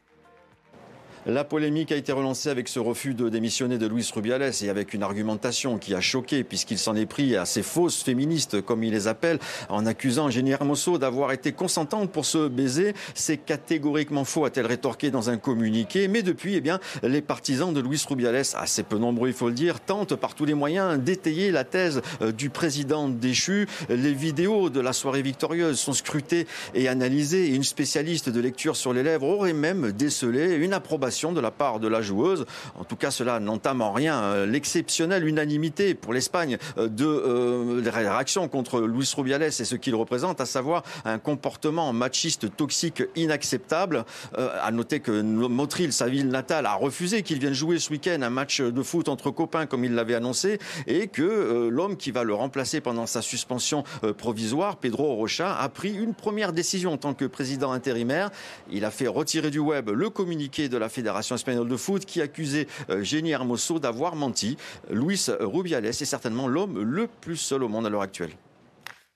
La 1.26 1.42
polémique 1.42 1.90
a 1.90 1.96
été 1.96 2.12
relancée 2.12 2.50
avec 2.50 2.68
ce 2.68 2.78
refus 2.78 3.14
de 3.14 3.30
démissionner 3.30 3.78
de 3.78 3.86
Luis 3.86 4.10
Rubiales 4.14 4.52
et 4.60 4.68
avec 4.68 4.92
une 4.92 5.02
argumentation 5.02 5.78
qui 5.78 5.94
a 5.94 6.02
choqué 6.02 6.44
puisqu'il 6.44 6.76
s'en 6.76 6.94
est 6.96 7.06
pris 7.06 7.34
à 7.34 7.46
ces 7.46 7.62
fausses 7.62 8.02
féministes, 8.02 8.60
comme 8.60 8.84
il 8.84 8.92
les 8.92 9.08
appelle, 9.08 9.38
en 9.70 9.86
accusant 9.86 10.28
Jenny 10.28 10.50
Hermoso 10.50 10.98
d'avoir 10.98 11.32
été 11.32 11.52
consentante 11.52 12.10
pour 12.10 12.26
se 12.26 12.46
baiser. 12.48 12.92
C'est 13.14 13.38
catégoriquement 13.38 14.24
faux, 14.26 14.44
a-t-elle 14.44 14.66
rétorqué 14.66 15.10
dans 15.10 15.30
un 15.30 15.38
communiqué. 15.38 16.08
Mais 16.08 16.22
depuis, 16.22 16.56
eh 16.56 16.60
bien, 16.60 16.78
les 17.02 17.22
partisans 17.22 17.72
de 17.72 17.80
Luis 17.80 18.04
Rubiales, 18.06 18.42
assez 18.54 18.82
peu 18.82 18.98
nombreux 18.98 19.28
il 19.28 19.34
faut 19.34 19.48
le 19.48 19.54
dire, 19.54 19.80
tentent 19.80 20.16
par 20.16 20.34
tous 20.34 20.44
les 20.44 20.52
moyens 20.52 20.98
d'étayer 20.98 21.50
la 21.50 21.64
thèse 21.64 22.02
euh, 22.20 22.32
du 22.32 22.50
président 22.50 23.08
déchu. 23.08 23.66
Les 23.88 24.12
vidéos 24.12 24.68
de 24.68 24.80
la 24.80 24.92
soirée 24.92 25.22
victorieuse 25.22 25.78
sont 25.78 25.94
scrutées 25.94 26.46
et 26.74 26.86
analysées 26.86 27.46
et 27.46 27.54
une 27.54 27.64
spécialiste 27.64 28.28
de 28.28 28.40
lecture 28.40 28.76
sur 28.76 28.92
les 28.92 29.02
lèvres 29.02 29.26
aurait 29.26 29.54
même 29.54 29.90
décelé 29.90 30.56
une 30.56 30.74
approbation 30.74 31.13
de 31.14 31.40
la 31.40 31.50
part 31.50 31.78
de 31.78 31.86
la 31.88 32.02
joueuse. 32.02 32.44
En 32.74 32.84
tout 32.84 32.96
cas, 32.96 33.10
cela 33.10 33.38
n'entame 33.38 33.80
en 33.80 33.92
rien 33.92 34.22
euh, 34.22 34.46
l'exceptionnelle 34.46 35.26
unanimité 35.26 35.94
pour 35.94 36.12
l'Espagne 36.12 36.58
euh, 36.76 36.88
de 36.88 37.06
euh, 37.06 37.82
réaction 37.86 38.48
contre 38.48 38.80
Luis 38.80 39.10
Rubiales 39.16 39.44
et 39.44 39.50
ce 39.50 39.76
qu'il 39.76 39.94
représente, 39.94 40.40
à 40.40 40.46
savoir 40.46 40.82
un 41.04 41.18
comportement 41.18 41.92
machiste 41.92 42.56
toxique 42.56 43.02
inacceptable. 43.14 44.04
à 44.36 44.70
noter 44.72 45.00
que 45.00 45.22
Motril, 45.22 45.92
sa 45.92 46.06
ville 46.06 46.28
natale, 46.28 46.66
a 46.66 46.74
refusé 46.74 47.22
qu'il 47.22 47.38
vienne 47.38 47.52
jouer 47.52 47.78
ce 47.78 47.90
week-end 47.90 48.20
un 48.22 48.30
match 48.30 48.60
de 48.60 48.82
foot 48.82 49.08
entre 49.08 49.30
copains 49.30 49.66
comme 49.66 49.84
il 49.84 49.94
l'avait 49.94 50.14
annoncé 50.14 50.58
et 50.86 51.06
que 51.08 51.68
l'homme 51.70 51.96
qui 51.96 52.10
va 52.10 52.24
le 52.24 52.34
remplacer 52.34 52.80
pendant 52.80 53.06
sa 53.06 53.22
suspension 53.22 53.84
provisoire, 54.18 54.76
Pedro 54.76 55.14
Rocha, 55.14 55.56
a 55.56 55.68
pris 55.68 55.94
une 55.94 56.14
première 56.14 56.52
décision 56.52 56.94
en 56.94 56.96
tant 56.96 57.14
que 57.14 57.24
président 57.24 57.72
intérimaire. 57.72 58.30
Il 58.70 58.84
a 58.84 58.90
fait 58.90 59.06
retirer 59.06 59.50
du 59.50 59.60
web 59.60 59.90
le 59.90 60.10
communiqué 60.10 60.68
de 60.68 60.76
la 60.76 60.88
Fédération 60.88 61.03
Fédération 61.04 61.34
espagnole 61.34 61.68
de 61.68 61.76
foot 61.76 62.06
qui 62.06 62.22
accusait 62.22 62.66
euh, 62.88 63.04
Jenny 63.04 63.32
Hermoso 63.32 63.78
d'avoir 63.78 64.16
menti. 64.16 64.56
Luis 64.88 65.26
Rubiales 65.38 65.84
est 65.84 65.92
certainement 65.92 66.48
l'homme 66.48 66.80
le 66.80 67.08
plus 67.08 67.36
seul 67.36 67.62
au 67.62 67.68
monde 67.68 67.84
à 67.84 67.90
l'heure 67.90 68.00
actuelle. 68.00 68.30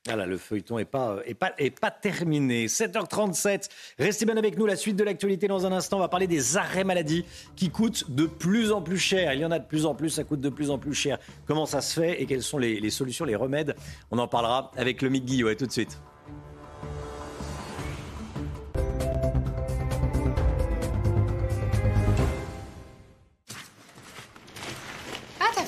Voilà, 0.04 0.26
le 0.26 0.36
feuilleton 0.36 0.76
n'est 0.76 0.84
pas, 0.84 1.16
est 1.24 1.32
pas, 1.32 1.54
est 1.56 1.70
pas 1.70 1.90
terminé. 1.90 2.66
7h37, 2.66 3.70
restez 3.98 4.26
bien 4.26 4.36
avec 4.36 4.58
nous. 4.58 4.66
La 4.66 4.76
suite 4.76 4.96
de 4.96 5.04
l'actualité 5.04 5.48
dans 5.48 5.64
un 5.64 5.72
instant. 5.72 5.96
On 5.96 6.00
va 6.00 6.08
parler 6.08 6.26
des 6.26 6.58
arrêts 6.58 6.84
maladie 6.84 7.24
qui 7.56 7.70
coûtent 7.70 8.10
de 8.10 8.26
plus 8.26 8.70
en 8.70 8.82
plus 8.82 8.98
cher. 8.98 9.32
Il 9.32 9.40
y 9.40 9.44
en 9.46 9.50
a 9.50 9.58
de 9.58 9.66
plus 9.66 9.86
en 9.86 9.94
plus, 9.94 10.10
ça 10.10 10.24
coûte 10.24 10.42
de 10.42 10.50
plus 10.50 10.70
en 10.70 10.76
plus 10.76 10.92
cher. 10.92 11.18
Comment 11.46 11.64
ça 11.64 11.80
se 11.80 11.98
fait 11.98 12.20
et 12.20 12.26
quelles 12.26 12.42
sont 12.42 12.58
les, 12.58 12.90
solutions, 12.90 13.24
les 13.24 13.34
remèdes? 13.34 13.74
On 14.10 14.18
en 14.18 14.28
parlera 14.28 14.72
avec 14.76 15.00
le 15.00 15.08
Guillot. 15.08 15.54
tout 15.54 15.66
de 15.66 15.72
suite. 15.72 15.98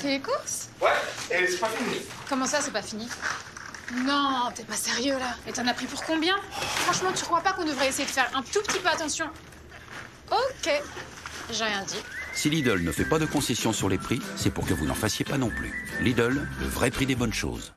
Fait 0.00 0.08
les 0.18 0.20
courses 0.20 0.68
Ouais, 0.80 0.88
et 1.30 1.46
c'est 1.46 1.58
pas 1.58 1.68
fini. 1.68 1.96
Comment 2.28 2.46
ça, 2.46 2.60
c'est 2.60 2.70
pas 2.72 2.82
fini 2.82 3.06
Non, 4.04 4.50
t'es 4.54 4.64
pas 4.64 4.74
sérieux 4.74 5.18
là. 5.18 5.36
Et 5.46 5.52
t'en 5.52 5.66
as 5.66 5.74
pris 5.74 5.86
pour 5.86 6.02
combien 6.04 6.36
Franchement, 6.50 7.10
tu 7.14 7.24
crois 7.24 7.40
pas 7.40 7.52
qu'on 7.52 7.64
devrait 7.64 7.88
essayer 7.88 8.06
de 8.06 8.10
faire 8.10 8.30
un 8.34 8.42
tout 8.42 8.60
petit 8.66 8.78
peu 8.78 8.88
attention 8.88 9.26
Ok, 10.30 10.70
j'ai 11.52 11.64
rien 11.64 11.82
dit. 11.84 11.96
Si 12.34 12.48
Lidl 12.48 12.82
ne 12.82 12.92
fait 12.92 13.04
pas 13.04 13.18
de 13.18 13.26
concessions 13.26 13.72
sur 13.72 13.88
les 13.88 13.98
prix, 13.98 14.20
c'est 14.36 14.50
pour 14.50 14.64
que 14.66 14.72
vous 14.74 14.86
n'en 14.86 14.94
fassiez 14.94 15.24
pas 15.24 15.36
non 15.38 15.50
plus. 15.50 15.72
Lidl, 16.00 16.46
le 16.60 16.66
vrai 16.66 16.90
prix 16.90 17.06
des 17.06 17.16
bonnes 17.16 17.32
choses. 17.32 17.74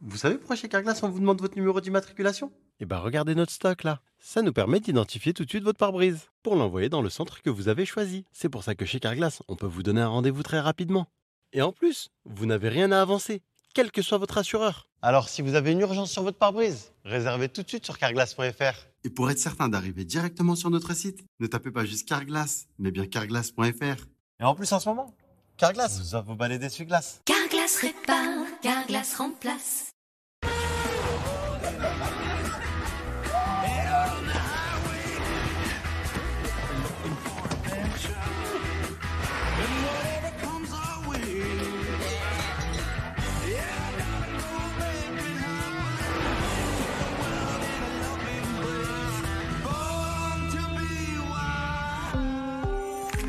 Vous 0.00 0.16
savez 0.16 0.36
pourquoi 0.38 0.54
chez 0.54 0.68
Carglass 0.68 1.02
on 1.02 1.08
vous 1.08 1.18
demande 1.18 1.40
votre 1.40 1.56
numéro 1.56 1.80
d'immatriculation? 1.80 2.52
Eh 2.80 2.84
ben 2.86 2.98
regardez 2.98 3.34
notre 3.34 3.50
stock 3.52 3.82
là. 3.82 4.00
Ça 4.20 4.42
nous 4.42 4.52
permet 4.52 4.78
d'identifier 4.78 5.34
tout 5.34 5.44
de 5.44 5.48
suite 5.50 5.64
votre 5.64 5.78
pare-brise 5.78 6.28
pour 6.44 6.54
l'envoyer 6.54 6.88
dans 6.88 7.02
le 7.02 7.10
centre 7.10 7.42
que 7.42 7.50
vous 7.50 7.68
avez 7.68 7.84
choisi. 7.84 8.24
C'est 8.32 8.48
pour 8.48 8.62
ça 8.62 8.76
que 8.76 8.84
chez 8.84 9.00
Carglass, 9.00 9.42
on 9.48 9.56
peut 9.56 9.66
vous 9.66 9.82
donner 9.82 10.00
un 10.00 10.08
rendez-vous 10.08 10.44
très 10.44 10.60
rapidement. 10.60 11.08
Et 11.52 11.62
en 11.62 11.72
plus, 11.72 12.10
vous 12.24 12.46
n'avez 12.46 12.68
rien 12.68 12.92
à 12.92 13.00
avancer, 13.00 13.42
quel 13.74 13.90
que 13.90 14.02
soit 14.02 14.18
votre 14.18 14.38
assureur. 14.38 14.88
Alors 15.00 15.28
si 15.28 15.42
vous 15.42 15.54
avez 15.54 15.72
une 15.72 15.80
urgence 15.80 16.10
sur 16.10 16.22
votre 16.22 16.38
pare-brise, 16.38 16.92
réservez 17.04 17.48
tout 17.48 17.62
de 17.62 17.68
suite 17.68 17.84
sur 17.84 17.98
carglass.fr. 17.98 18.86
Et 19.04 19.10
pour 19.10 19.30
être 19.30 19.38
certain 19.38 19.68
d'arriver 19.68 20.04
directement 20.04 20.56
sur 20.56 20.70
notre 20.70 20.92
site, 20.94 21.24
ne 21.40 21.46
tapez 21.46 21.70
pas 21.70 21.84
juste 21.84 22.08
Carglass, 22.08 22.66
mais 22.78 22.90
bien 22.90 23.06
carglass.fr. 23.06 24.04
Et 24.40 24.44
en 24.44 24.54
plus 24.54 24.70
en 24.72 24.80
ce 24.80 24.88
moment, 24.88 25.14
Carglass 25.56 26.00
vous 26.00 26.14
offre 26.14 26.26
vos 26.26 26.34
balais 26.34 26.58
d'essuie-glace. 26.58 27.20
Carglass 27.24 27.76
répare, 27.76 28.44
Carglass 28.62 29.14
remplace. 29.16 29.92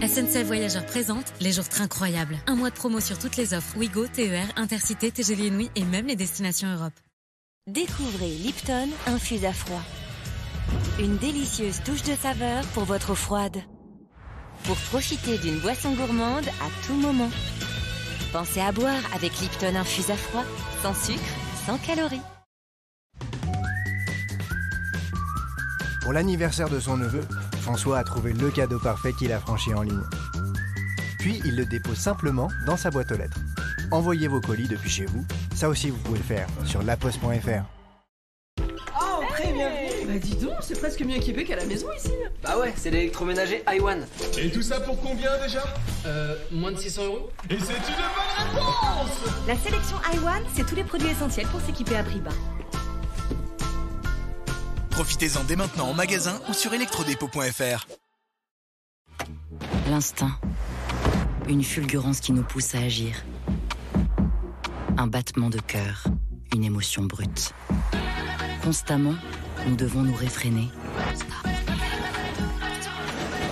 SNCF 0.10 0.45
Voyageurs 0.45 0.86
présente 0.88 1.31
les 1.40 1.52
jours 1.52 1.69
très 1.69 1.84
incroyables. 1.84 2.36
Un 2.48 2.56
mois 2.56 2.72
de 2.72 2.76
promo 2.76 2.99
sur 2.99 3.19
toutes 3.19 3.38
les 3.38 3.53
offres 3.53 3.77
Wigo, 3.77 4.07
TER, 4.07 4.48
Intercité, 4.56 5.11
TGV 5.11 5.48
Inouï 5.48 5.69
et 5.76 5.84
même 5.84 6.07
les 6.07 6.15
destinations 6.15 6.68
Europe. 6.73 6.94
Découvrez 7.68 8.30
Lipton 8.30 8.88
infuse 9.06 9.45
à 9.45 9.53
froid. 9.53 9.84
Une 10.99 11.18
délicieuse 11.18 11.84
touche 11.84 12.02
de 12.02 12.15
saveur 12.15 12.64
pour 12.73 12.86
votre 12.86 13.11
eau 13.11 13.15
froide. 13.15 13.57
Pour 14.64 14.77
profiter 14.77 15.38
d'une 15.38 15.60
boisson 15.60 15.94
gourmande 15.94 16.48
à 16.48 16.88
tout 16.88 16.95
moment. 16.95 17.30
Pensez 18.34 18.61
à 18.61 18.72
boire 18.72 19.02
avec 19.14 19.40
Lipton 19.40 19.76
infuse 19.76 20.10
à 20.10 20.15
froid, 20.15 20.44
sans 20.81 20.95
sucre, 20.95 21.22
sans 21.68 21.77
calories. 21.77 22.22
Pour 26.02 26.14
l'anniversaire 26.14 26.69
de 26.69 26.80
son 26.80 26.98
neveu, 26.98 27.22
François 27.60 27.99
a 27.99 28.03
trouvé 28.03 28.34
le 28.34 28.49
cadeau 28.49 28.80
parfait 28.80 29.14
qu'il 29.14 29.31
a 29.31 29.40
franchi 29.40 29.73
en 29.73 29.81
ligne. 29.84 30.03
Puis 31.19 31.41
il 31.45 31.56
le 31.56 31.65
dépose 31.65 31.98
simplement 31.98 32.48
dans 32.65 32.77
sa 32.77 32.90
boîte 32.90 33.11
aux 33.11 33.18
lettres. 33.18 33.40
Envoyez 33.91 34.27
vos 34.27 34.40
colis 34.41 34.68
depuis 34.68 34.90
chez 34.90 35.06
vous. 35.06 35.26
Ça 35.56 35.68
aussi, 35.69 35.90
vous 35.90 35.98
pouvez 35.98 36.19
le 36.19 36.23
faire 36.23 36.48
sur 36.65 36.81
laposte.fr. 36.84 37.64
Oh, 39.02 39.23
très 39.30 39.52
bienvenue 39.52 40.06
Bah 40.07 40.19
dis 40.19 40.36
donc, 40.36 40.53
c'est 40.61 40.80
presque 40.80 41.02
mieux 41.02 41.15
équipé 41.15 41.44
qu'à 41.44 41.56
la 41.56 41.65
maison 41.65 41.88
ici 41.98 42.11
Bah 42.44 42.57
ouais, 42.60 42.73
c'est 42.76 42.91
l'électroménager 42.91 43.64
iWan. 43.68 44.06
Et 44.38 44.49
tout 44.52 44.61
ça 44.61 44.80
pour 44.80 44.99
combien 45.02 45.31
déjà? 45.44 45.64
Euh, 46.06 46.36
moins 46.52 46.72
de 46.72 46.77
600 46.77 47.06
euros 47.06 47.30
Et 47.49 47.57
c'est 47.60 47.73
une 47.73 47.95
bonne 48.53 48.64
réponse 48.64 49.48
La 49.48 49.56
sélection 49.57 49.98
iWan, 50.14 50.44
c'est 50.56 50.65
tous 50.65 50.76
les 50.76 50.84
produits 50.84 51.10
essentiels 51.10 51.48
pour 51.48 51.61
s'équiper 51.61 51.98
à 51.98 52.03
prix 52.03 52.19
bas. 52.19 52.31
Profitez-en 55.00 55.46
dès 55.46 55.56
maintenant 55.56 55.88
en 55.88 55.94
magasin 55.94 56.42
ou 56.50 56.54
sur 56.54 56.74
electrodépôt.fr. 56.74 57.88
L'instinct. 59.90 60.38
Une 61.48 61.64
fulgurance 61.64 62.20
qui 62.20 62.34
nous 62.34 62.44
pousse 62.44 62.76
à 62.76 62.80
agir. 62.80 63.24
Un 64.98 65.08
battement 65.08 65.50
de 65.50 65.60
cœur. 65.62 66.04
Une 66.54 66.66
émotion 66.66 67.04
brute. 67.04 67.54
Constamment, 68.62 69.16
nous 69.68 69.78
devons 69.78 70.02
nous 70.02 70.14
réfréner. 70.14 70.68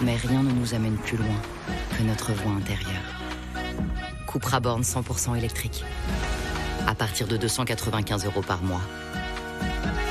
Mais 0.01 0.17
rien 0.17 0.43
ne 0.43 0.51
nous 0.51 0.73
amène 0.73 0.97
plus 0.97 1.15
loin 1.15 1.41
que 1.97 2.03
notre 2.03 2.33
voix 2.33 2.51
intérieure. 2.51 3.21
Cupra 4.29 4.59
Born 4.59 4.81
100% 4.81 5.37
électrique. 5.37 5.85
À 6.87 6.93
partir 6.93 7.25
de 7.25 7.37
295 7.37 8.25
euros 8.25 8.41
par 8.41 8.61
mois.– 8.63 8.81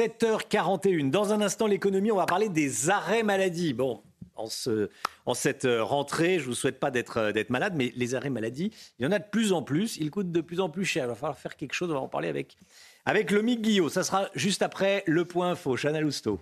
7h41. 0.00 1.10
Dans 1.10 1.32
un 1.32 1.40
instant, 1.42 1.66
l'économie, 1.66 2.10
on 2.10 2.16
va 2.16 2.24
parler 2.26 2.48
des 2.48 2.88
arrêts 2.88 3.22
maladie. 3.22 3.74
Bon, 3.74 4.00
en, 4.34 4.46
ce- 4.48 4.88
en 5.26 5.34
cette 5.34 5.66
rentrée, 5.80 6.38
je 6.38 6.44
ne 6.44 6.48
vous 6.48 6.54
souhaite 6.54 6.80
pas 6.80 6.90
d'être 6.90 7.18
euh, 7.18 7.32
d'être 7.32 7.50
malade, 7.50 7.74
mais 7.76 7.92
les 7.96 8.14
arrêts 8.14 8.30
maladie, 8.30 8.72
il 8.98 9.04
y 9.04 9.06
en 9.06 9.12
a 9.12 9.18
de 9.18 9.24
plus 9.30 9.52
en 9.52 9.62
plus. 9.62 9.98
Ils 9.98 10.10
coûtent 10.10 10.32
de 10.32 10.40
plus 10.40 10.60
en 10.60 10.70
plus 10.70 10.86
cher. 10.86 11.04
Il 11.04 11.08
va 11.08 11.14
falloir 11.14 11.38
faire 11.38 11.54
quelque 11.56 11.74
chose. 11.74 11.90
On 11.90 11.94
va 11.94 12.00
en 12.00 12.08
parler 12.08 12.28
avec, 12.28 12.56
avec 13.04 13.30
Lomique 13.30 13.60
Guillot. 13.60 13.90
Ça 13.90 14.02
sera 14.02 14.28
juste 14.34 14.62
après 14.62 15.04
le 15.06 15.26
point 15.26 15.50
info. 15.50 15.76
Chana 15.76 16.00
Lousteau. 16.00 16.40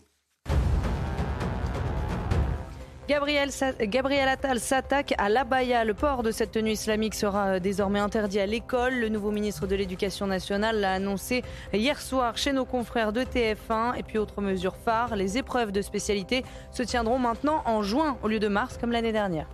Gabriel, 3.08 4.28
Attal 4.28 4.60
s'attaque 4.60 5.14
à 5.16 5.30
l'abaya. 5.30 5.82
Le 5.82 5.94
port 5.94 6.22
de 6.22 6.30
cette 6.30 6.50
tenue 6.52 6.72
islamique 6.72 7.14
sera 7.14 7.54
euh, 7.54 7.58
désormais 7.58 8.00
interdit 8.00 8.38
à 8.38 8.44
l'école. 8.44 8.96
Le 8.96 9.08
nouveau 9.08 9.30
ministre 9.30 9.66
de 9.66 9.74
l'Éducation 9.74 10.26
nationale 10.26 10.78
l'a 10.78 10.92
annoncé 10.92 11.42
hier 11.72 11.98
soir 12.02 12.36
chez 12.36 12.52
nos 12.52 12.66
confrères 12.66 13.14
de 13.14 13.22
TF1. 13.22 13.96
Et 13.96 14.02
puis 14.02 14.18
autre 14.18 14.42
mesure 14.42 14.76
phare, 14.76 15.16
les 15.16 15.38
épreuves 15.38 15.72
de 15.72 15.80
spécialité 15.80 16.44
se 16.70 16.82
tiendront 16.82 17.18
maintenant 17.18 17.62
en 17.64 17.82
juin 17.82 18.18
au 18.22 18.28
lieu 18.28 18.40
de 18.40 18.48
mars 18.48 18.76
comme 18.76 18.92
l'année 18.92 19.12
dernière. 19.12 19.48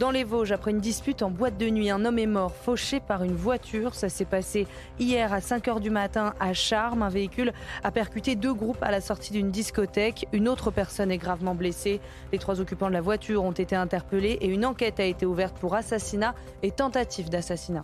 Dans 0.00 0.10
les 0.10 0.24
Vosges, 0.24 0.50
après 0.50 0.70
une 0.70 0.80
dispute 0.80 1.20
en 1.20 1.30
boîte 1.30 1.58
de 1.58 1.68
nuit, 1.68 1.90
un 1.90 2.06
homme 2.06 2.18
est 2.18 2.24
mort 2.24 2.54
fauché 2.54 3.00
par 3.00 3.22
une 3.22 3.34
voiture. 3.34 3.94
Ça 3.94 4.08
s'est 4.08 4.24
passé 4.24 4.66
hier 4.98 5.30
à 5.30 5.42
5 5.42 5.66
h 5.66 5.78
du 5.78 5.90
matin 5.90 6.32
à 6.40 6.54
Charmes. 6.54 7.02
Un 7.02 7.10
véhicule 7.10 7.52
a 7.84 7.90
percuté 7.90 8.34
deux 8.34 8.54
groupes 8.54 8.82
à 8.82 8.90
la 8.90 9.02
sortie 9.02 9.30
d'une 9.30 9.50
discothèque. 9.50 10.26
Une 10.32 10.48
autre 10.48 10.70
personne 10.70 11.10
est 11.10 11.18
gravement 11.18 11.54
blessée. 11.54 12.00
Les 12.32 12.38
trois 12.38 12.62
occupants 12.62 12.88
de 12.88 12.94
la 12.94 13.02
voiture 13.02 13.44
ont 13.44 13.52
été 13.52 13.76
interpellés 13.76 14.38
et 14.40 14.46
une 14.46 14.64
enquête 14.64 15.00
a 15.00 15.04
été 15.04 15.26
ouverte 15.26 15.58
pour 15.58 15.74
assassinat 15.74 16.34
et 16.62 16.70
tentative 16.70 17.28
d'assassinat. 17.28 17.82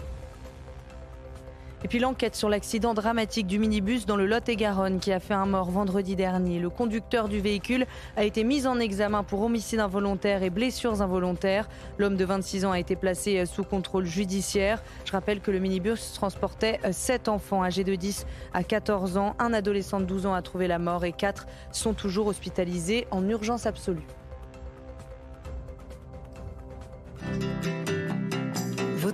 Et 1.85 1.89
puis 1.89 1.99
l'enquête 1.99 2.35
sur 2.35 2.49
l'accident 2.49 2.95
dramatique 2.95 3.47
du 3.47 3.59
minibus 3.59 4.07
dans 4.07 4.17
le 4.17 4.27
Lot-et-Garonne 4.27 4.99
qui 4.99 5.13
a 5.13 5.21
fait 5.21 5.35
un 5.35 5.47
mort 5.47 5.71
vendredi 5.71 6.17
dernier. 6.17 6.59
Le 6.59 6.71
conducteur 6.71 7.29
du 7.29 7.39
véhicule 7.39 7.87
a 8.17 8.25
été 8.25 8.45
mis 8.45 8.67
en 8.67 8.81
examen 8.81 9.23
pour 9.23 9.43
homicide 9.43 9.81
involontaire 9.81 10.43
et 10.43 10.51
blessures 10.51 11.03
involontaires. 11.03 11.69
L'homme 11.99 12.17
de 12.17 12.25
26 12.25 12.65
ans 12.65 12.73
a 12.73 12.79
été 12.79 12.97
placé 12.97 13.45
sous 13.45 13.63
contrôle 13.63 14.07
judiciaire. 14.07 14.83
Je 15.05 15.13
rappelle 15.13 15.41
que 15.41 15.51
le 15.51 15.59
minibus 15.59 16.13
transportait 16.15 16.81
7 16.91 17.29
enfants 17.29 17.63
âgés 17.63 17.85
de 17.85 17.95
10 17.95 18.27
à 18.55 18.65
14 18.65 19.19
ans. 19.19 19.37
Un 19.39 19.53
adolescent 19.53 20.01
de 20.01 20.07
12 20.07 20.27
ans 20.27 20.35
a 20.35 20.43
trouvé 20.43 20.69
la 20.69 20.79
mort 20.79 21.05
et 21.05 21.13
4 21.13 21.47
sont 21.73 21.93
toujours 21.93 22.27
hospitalisés 22.27 23.07
en 23.11 23.29
urgence 23.29 23.67
absolue. 23.67 24.07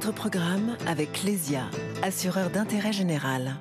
Votre 0.02 0.16
programme 0.16 0.76
avec 0.88 1.22
Lesia, 1.22 1.70
assureur 2.02 2.50
d'intérêt 2.50 2.92
général. 2.92 3.54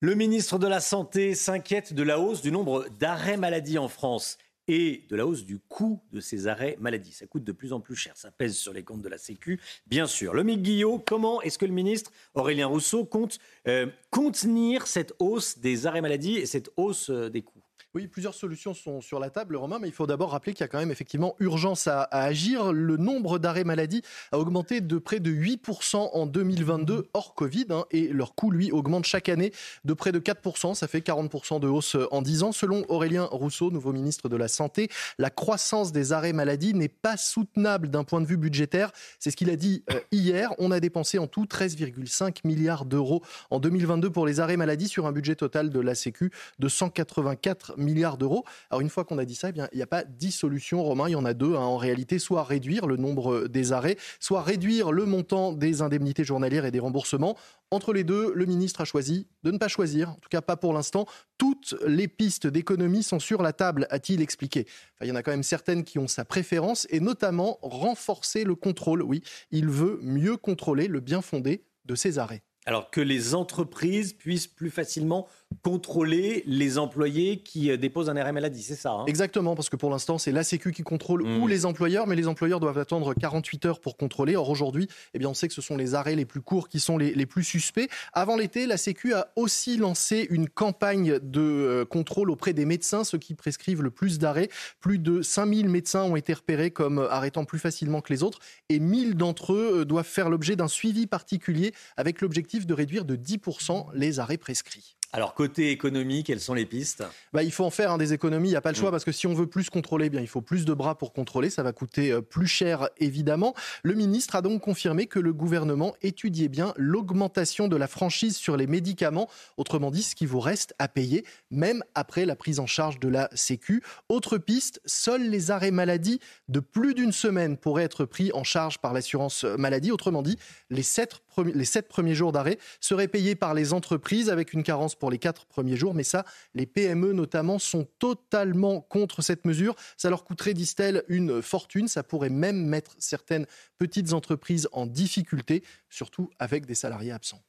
Le 0.00 0.14
ministre 0.14 0.60
de 0.60 0.68
la 0.68 0.78
Santé 0.78 1.34
s'inquiète 1.34 1.92
de 1.92 2.04
la 2.04 2.20
hausse 2.20 2.40
du 2.40 2.52
nombre 2.52 2.86
d'arrêts 3.00 3.36
maladie 3.36 3.78
en 3.78 3.88
France 3.88 4.38
et 4.68 5.06
de 5.10 5.16
la 5.16 5.26
hausse 5.26 5.44
du 5.44 5.58
coût 5.58 6.00
de 6.12 6.20
ces 6.20 6.46
arrêts 6.46 6.76
maladie. 6.78 7.10
Ça 7.10 7.26
coûte 7.26 7.42
de 7.42 7.50
plus 7.50 7.72
en 7.72 7.80
plus 7.80 7.96
cher. 7.96 8.16
Ça 8.16 8.30
pèse 8.30 8.56
sur 8.56 8.72
les 8.72 8.84
comptes 8.84 9.02
de 9.02 9.08
la 9.08 9.18
Sécu, 9.18 9.60
bien 9.88 10.06
sûr. 10.06 10.34
Lomique 10.34 10.62
Guillot, 10.62 11.02
comment 11.04 11.42
est-ce 11.42 11.58
que 11.58 11.66
le 11.66 11.72
ministre 11.72 12.12
Aurélien 12.34 12.68
Rousseau 12.68 13.04
compte 13.04 13.40
euh, 13.66 13.88
contenir 14.10 14.86
cette 14.86 15.14
hausse 15.18 15.58
des 15.58 15.88
arrêts 15.88 16.00
maladie 16.00 16.36
et 16.36 16.46
cette 16.46 16.70
hausse 16.76 17.10
euh, 17.10 17.28
des 17.28 17.42
coûts? 17.42 17.57
Oui, 17.94 18.06
plusieurs 18.06 18.34
solutions 18.34 18.74
sont 18.74 19.00
sur 19.00 19.18
la 19.18 19.30
table, 19.30 19.56
Romain, 19.56 19.78
mais 19.80 19.88
il 19.88 19.94
faut 19.94 20.06
d'abord 20.06 20.32
rappeler 20.32 20.52
qu'il 20.52 20.60
y 20.60 20.64
a 20.64 20.68
quand 20.68 20.78
même 20.78 20.90
effectivement 20.90 21.34
urgence 21.40 21.86
à, 21.86 22.02
agir. 22.02 22.70
Le 22.70 22.98
nombre 22.98 23.38
d'arrêts 23.38 23.64
maladie 23.64 24.02
a 24.30 24.38
augmenté 24.38 24.82
de 24.82 24.98
près 24.98 25.20
de 25.20 25.30
8% 25.30 26.10
en 26.12 26.26
2022 26.26 27.08
hors 27.14 27.34
Covid 27.34 27.64
hein, 27.70 27.86
et 27.90 28.08
leur 28.08 28.34
coût, 28.34 28.50
lui, 28.50 28.70
augmente 28.72 29.06
chaque 29.06 29.30
année 29.30 29.52
de 29.86 29.94
près 29.94 30.12
de 30.12 30.18
4%. 30.18 30.74
Ça 30.74 30.86
fait 30.86 31.00
40% 31.00 31.60
de 31.60 31.66
hausse 31.66 31.96
en 32.10 32.20
10 32.20 32.42
ans. 32.42 32.52
Selon 32.52 32.84
Aurélien 32.90 33.24
Rousseau, 33.24 33.70
nouveau 33.70 33.94
ministre 33.94 34.28
de 34.28 34.36
la 34.36 34.48
Santé, 34.48 34.90
la 35.16 35.30
croissance 35.30 35.90
des 35.90 36.12
arrêts 36.12 36.34
maladie 36.34 36.74
n'est 36.74 36.88
pas 36.88 37.16
soutenable 37.16 37.88
d'un 37.88 38.04
point 38.04 38.20
de 38.20 38.26
vue 38.26 38.36
budgétaire. 38.36 38.92
C'est 39.18 39.30
ce 39.30 39.36
qu'il 39.36 39.48
a 39.48 39.56
dit 39.56 39.82
euh, 39.90 39.98
hier. 40.12 40.54
On 40.58 40.72
a 40.72 40.80
dépensé 40.80 41.18
en 41.18 41.26
tout 41.26 41.46
13,5 41.46 42.40
milliards 42.44 42.84
d'euros 42.84 43.22
en 43.48 43.60
2022 43.60 44.10
pour 44.10 44.26
les 44.26 44.40
arrêts 44.40 44.58
maladie 44.58 44.88
sur 44.88 45.06
un 45.06 45.12
budget 45.12 45.36
total 45.36 45.70
de 45.70 45.80
la 45.80 45.94
Sécu 45.94 46.30
de 46.58 46.68
184 46.68 47.77
milliards 47.78 48.18
d'euros. 48.18 48.44
Alors 48.70 48.80
une 48.80 48.90
fois 48.90 49.04
qu'on 49.04 49.18
a 49.18 49.24
dit 49.24 49.34
ça, 49.34 49.48
eh 49.48 49.52
bien, 49.52 49.68
il 49.72 49.76
n'y 49.76 49.82
a 49.82 49.86
pas 49.86 50.04
10 50.04 50.32
solutions, 50.32 50.82
Romain, 50.82 51.08
il 51.08 51.12
y 51.12 51.16
en 51.16 51.24
a 51.24 51.34
deux 51.34 51.54
hein, 51.54 51.60
en 51.60 51.76
réalité, 51.76 52.18
soit 52.18 52.44
réduire 52.44 52.86
le 52.86 52.96
nombre 52.96 53.48
des 53.48 53.72
arrêts, 53.72 53.96
soit 54.20 54.42
réduire 54.42 54.92
le 54.92 55.06
montant 55.06 55.52
des 55.52 55.82
indemnités 55.82 56.24
journalières 56.24 56.64
et 56.64 56.70
des 56.70 56.80
remboursements. 56.80 57.36
Entre 57.70 57.92
les 57.92 58.04
deux, 58.04 58.32
le 58.34 58.46
ministre 58.46 58.80
a 58.80 58.84
choisi 58.84 59.26
de 59.42 59.50
ne 59.50 59.58
pas 59.58 59.68
choisir, 59.68 60.10
en 60.10 60.14
tout 60.14 60.28
cas 60.30 60.40
pas 60.40 60.56
pour 60.56 60.72
l'instant. 60.72 61.06
Toutes 61.36 61.74
les 61.86 62.08
pistes 62.08 62.46
d'économie 62.46 63.02
sont 63.02 63.18
sur 63.18 63.42
la 63.42 63.52
table, 63.52 63.86
a-t-il 63.90 64.22
expliqué. 64.22 64.66
Enfin, 64.94 65.04
il 65.04 65.08
y 65.08 65.12
en 65.12 65.16
a 65.16 65.22
quand 65.22 65.30
même 65.30 65.42
certaines 65.42 65.84
qui 65.84 65.98
ont 65.98 66.08
sa 66.08 66.24
préférence, 66.24 66.86
et 66.90 67.00
notamment 67.00 67.58
renforcer 67.62 68.44
le 68.44 68.54
contrôle. 68.54 69.02
Oui, 69.02 69.22
il 69.50 69.68
veut 69.68 69.98
mieux 70.02 70.36
contrôler 70.36 70.88
le 70.88 71.00
bien 71.00 71.20
fondé 71.20 71.64
de 71.84 71.94
ces 71.94 72.18
arrêts. 72.18 72.42
Alors 72.66 72.90
que 72.90 73.00
les 73.00 73.34
entreprises 73.34 74.12
puissent 74.12 74.46
plus 74.46 74.70
facilement 74.70 75.26
contrôler 75.62 76.42
les 76.46 76.78
employés 76.78 77.38
qui 77.38 77.70
euh, 77.70 77.76
déposent 77.76 78.08
un 78.08 78.16
arrêt 78.16 78.32
maladie, 78.32 78.62
c'est 78.62 78.76
ça 78.76 78.92
hein? 78.92 79.04
Exactement, 79.06 79.54
parce 79.54 79.68
que 79.68 79.76
pour 79.76 79.90
l'instant, 79.90 80.18
c'est 80.18 80.32
la 80.32 80.44
Sécu 80.44 80.72
qui 80.72 80.82
contrôle 80.82 81.28
Mmh. 81.28 81.42
ou 81.42 81.46
les 81.46 81.66
employeurs, 81.66 82.06
mais 82.06 82.16
les 82.16 82.28
employeurs 82.28 82.60
doivent 82.60 82.78
attendre 82.78 83.14
48 83.14 83.66
heures 83.66 83.80
pour 83.80 83.96
contrôler. 83.96 84.36
Or, 84.36 84.48
aujourd'hui, 84.48 84.88
eh 85.14 85.18
bien, 85.18 85.28
on 85.28 85.34
sait 85.34 85.48
que 85.48 85.54
ce 85.54 85.62
sont 85.62 85.76
les 85.76 85.94
arrêts 85.94 86.16
les 86.16 86.24
plus 86.24 86.40
courts 86.40 86.68
qui 86.68 86.80
sont 86.80 86.98
les, 86.98 87.14
les 87.14 87.26
plus 87.26 87.44
suspects. 87.44 87.88
Avant 88.12 88.36
l'été, 88.36 88.66
la 88.66 88.76
Sécu 88.76 89.14
a 89.14 89.28
aussi 89.36 89.76
lancé 89.76 90.26
une 90.30 90.48
campagne 90.48 91.18
de 91.20 91.40
euh, 91.40 91.84
contrôle 91.84 92.30
auprès 92.30 92.52
des 92.52 92.64
médecins, 92.64 93.04
ceux 93.04 93.18
qui 93.18 93.34
prescrivent 93.34 93.82
le 93.82 93.90
plus 93.90 94.18
d'arrêts. 94.18 94.48
Plus 94.80 94.98
de 94.98 95.22
5000 95.22 95.68
médecins 95.68 96.04
ont 96.04 96.16
été 96.16 96.32
repérés 96.32 96.70
comme 96.70 96.98
euh, 96.98 97.10
arrêtant 97.10 97.44
plus 97.44 97.58
facilement 97.58 98.00
que 98.00 98.12
les 98.12 98.22
autres, 98.22 98.38
et 98.68 98.78
1000 98.78 99.14
d'entre 99.14 99.52
eux 99.52 99.84
doivent 99.84 100.06
faire 100.06 100.30
l'objet 100.30 100.56
d'un 100.56 100.68
suivi 100.68 101.06
particulier 101.06 101.72
avec 101.96 102.20
l'objectif 102.20 102.66
de 102.66 102.74
réduire 102.74 103.04
de 103.04 103.16
10% 103.16 103.86
les 103.94 104.20
arrêts 104.20 104.38
prescrits. 104.38 104.97
Alors, 105.10 105.32
côté 105.32 105.70
économie, 105.70 106.22
quelles 106.22 106.38
sont 106.40 106.52
les 106.52 106.66
pistes? 106.66 107.02
Bah, 107.32 107.42
il 107.42 107.50
faut 107.50 107.64
en 107.64 107.70
faire 107.70 107.92
hein, 107.92 107.96
des 107.98 108.12
économies, 108.12 108.48
il 108.48 108.50
n'y 108.50 108.56
a 108.56 108.60
pas 108.60 108.72
le 108.72 108.76
choix 108.76 108.90
Mm. 108.90 108.92
parce 108.92 109.04
que 109.06 109.12
si 109.12 109.26
on 109.26 109.32
veut 109.32 109.46
plus 109.46 109.70
contrôler, 109.70 110.06
eh 110.06 110.10
bien, 110.10 110.20
il 110.20 110.26
faut 110.28 110.42
plus 110.42 110.66
de 110.66 110.74
bras 110.74 110.98
pour 110.98 111.14
contrôler, 111.14 111.48
ça 111.48 111.62
va 111.62 111.72
coûter 111.72 112.12
euh, 112.12 112.20
plus 112.20 112.46
cher 112.46 112.90
évidemment. 112.98 113.54
Le 113.82 113.94
ministre 113.94 114.36
a 114.36 114.42
donc 114.42 114.60
confirmé 114.60 115.06
que 115.06 115.18
le 115.18 115.32
gouvernement 115.32 115.94
étudiait 116.02 116.48
bien 116.48 116.74
l'augmentation 116.76 117.68
de 117.68 117.76
la 117.76 117.86
franchise 117.88 118.36
sur 118.36 118.58
les 118.58 118.66
médicaments, 118.66 119.30
autrement 119.56 119.90
dit 119.90 120.02
ce 120.02 120.14
qui 120.14 120.26
vous 120.26 120.40
reste 120.40 120.74
à 120.78 120.88
payer 120.88 121.24
même 121.50 121.82
après 121.94 122.26
la 122.26 122.36
prise 122.36 122.60
en 122.60 122.66
charge 122.66 123.00
de 123.00 123.08
la 123.08 123.30
Sécu. 123.32 123.82
Autre 124.10 124.36
piste, 124.36 124.82
seuls 124.84 125.30
les 125.30 125.50
arrêts 125.50 125.70
maladie 125.70 126.20
de 126.48 126.60
plus 126.60 126.92
d'une 126.92 127.12
semaine 127.12 127.56
pourraient 127.56 127.84
être 127.84 128.04
pris 128.04 128.30
en 128.34 128.44
charge 128.44 128.76
par 128.76 128.92
l'assurance 128.92 129.44
maladie, 129.44 129.90
autrement 129.90 130.20
dit 130.20 130.36
les 130.68 130.82
sept 130.82 131.14
premi- 131.34 131.52
les 131.54 131.64
sept 131.64 131.88
premiers 131.88 132.14
jours 132.14 132.32
d'arrêt 132.32 132.58
seraient 132.80 133.08
payés 133.08 133.34
par 133.36 133.54
les 133.54 133.72
entreprises 133.72 134.28
avec 134.28 134.52
une 134.52 134.62
carence 134.62 134.96
pour 134.98 135.10
les 135.10 135.18
quatre 135.18 135.46
premiers 135.46 135.76
jours. 135.76 135.94
Mais 135.94 136.04
ça, 136.04 136.24
les 136.54 136.66
PME 136.66 137.12
notamment 137.12 137.58
sont 137.58 137.86
totalement 137.98 138.80
contre 138.80 139.22
cette 139.22 139.44
mesure. 139.44 139.74
Ça 139.96 140.10
leur 140.10 140.24
coûterait, 140.24 140.54
disent-elles, 140.54 141.04
une 141.08 141.42
fortune. 141.42 141.88
Ça 141.88 142.02
pourrait 142.02 142.30
même 142.30 142.66
mettre 142.66 142.94
certaines 142.98 143.46
petites 143.78 144.12
entreprises 144.12 144.68
en 144.72 144.86
difficulté, 144.86 145.62
surtout 145.88 146.30
avec 146.38 146.66
des 146.66 146.74
salariés 146.74 147.12
absents. 147.12 147.42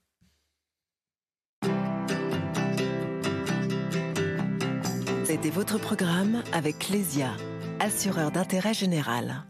C'était 5.26 5.52
votre 5.52 5.78
programme 5.78 6.42
avec 6.54 6.80
Clésia, 6.80 7.36
assureur 7.80 8.32
d'intérêt 8.32 8.74
général. 8.74 9.46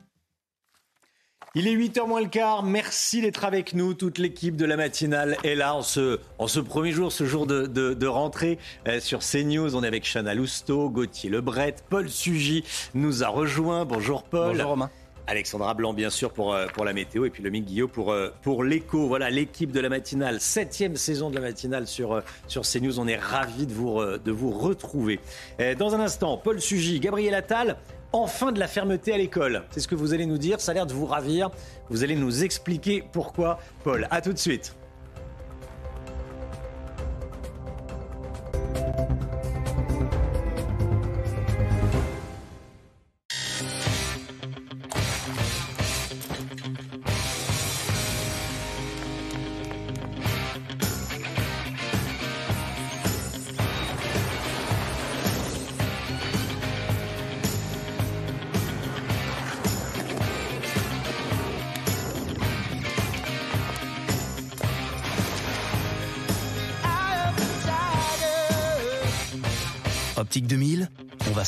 Il 1.55 1.67
est 1.67 1.75
8h 1.75 2.07
moins 2.07 2.21
le 2.21 2.27
quart. 2.27 2.61
Merci 2.63 3.21
d'être 3.21 3.43
avec 3.43 3.73
nous. 3.73 3.95
Toute 3.95 4.19
l'équipe 4.19 4.55
de 4.55 4.65
la 4.65 4.77
matinale 4.77 5.35
est 5.43 5.55
là 5.55 5.73
en 5.73 5.81
ce, 5.81 6.19
en 6.37 6.47
ce 6.47 6.59
premier 6.59 6.91
jour, 6.91 7.11
ce 7.11 7.25
jour 7.25 7.47
de, 7.47 7.65
de- 7.65 7.95
de 7.95 8.07
rentrée 8.07 8.59
euh, 8.87 8.99
sur 8.99 9.19
CNews. 9.19 9.75
On 9.75 9.83
est 9.83 9.87
avec 9.87 10.03
Chana 10.03 10.35
Lousteau, 10.35 10.89
Gauthier 10.91 11.31
Lebret, 11.31 11.75
Paul 11.89 12.07
Sugy 12.07 12.63
nous 12.93 13.23
a 13.23 13.29
rejoint. 13.29 13.85
Bonjour 13.85 14.21
Paul. 14.23 14.51
Bonjour, 14.53 14.69
Romain. 14.69 14.91
Alexandra 15.25 15.73
Blanc, 15.73 15.93
bien 15.93 16.11
sûr, 16.11 16.31
pour, 16.33 16.53
euh, 16.53 16.67
pour 16.67 16.85
la 16.85 16.93
météo. 16.93 17.25
Et 17.25 17.31
puis 17.31 17.41
le 17.41 17.49
Guillot 17.49 17.87
pour, 17.87 18.11
euh, 18.11 18.29
pour 18.43 18.63
l'écho. 18.63 19.07
Voilà, 19.07 19.31
l'équipe 19.31 19.71
de 19.71 19.79
la 19.79 19.89
matinale. 19.89 20.39
Septième 20.41 20.95
saison 20.97 21.31
de 21.31 21.35
la 21.35 21.41
matinale 21.41 21.87
sur, 21.87 22.21
sur 22.47 22.61
CNews. 22.61 22.99
On 22.99 23.07
est 23.07 23.17
ravis 23.17 23.65
de 23.65 23.73
vous, 23.73 23.99
de 24.03 24.31
vous 24.31 24.51
retrouver. 24.51 25.19
Dans 25.79 25.95
un 25.95 25.99
instant, 25.99 26.37
Paul 26.37 26.61
Sugy, 26.61 26.99
Gabriel 26.99 27.33
Attal. 27.33 27.77
Enfin 28.11 28.51
de 28.51 28.59
la 28.59 28.67
fermeté 28.67 29.13
à 29.13 29.17
l'école. 29.17 29.63
C'est 29.71 29.79
ce 29.79 29.87
que 29.87 29.95
vous 29.95 30.13
allez 30.13 30.25
nous 30.25 30.39
dire. 30.39 30.59
Ça 30.59 30.71
a 30.71 30.73
l'air 30.73 30.87
de 30.87 30.93
vous 30.93 31.05
ravir. 31.05 31.51
Vous 31.89 32.03
allez 32.03 32.15
nous 32.15 32.43
expliquer 32.43 33.03
pourquoi, 33.11 33.59
Paul. 33.83 34.07
À 34.09 34.21
tout 34.21 34.33
de 34.33 34.39
suite. 34.39 34.75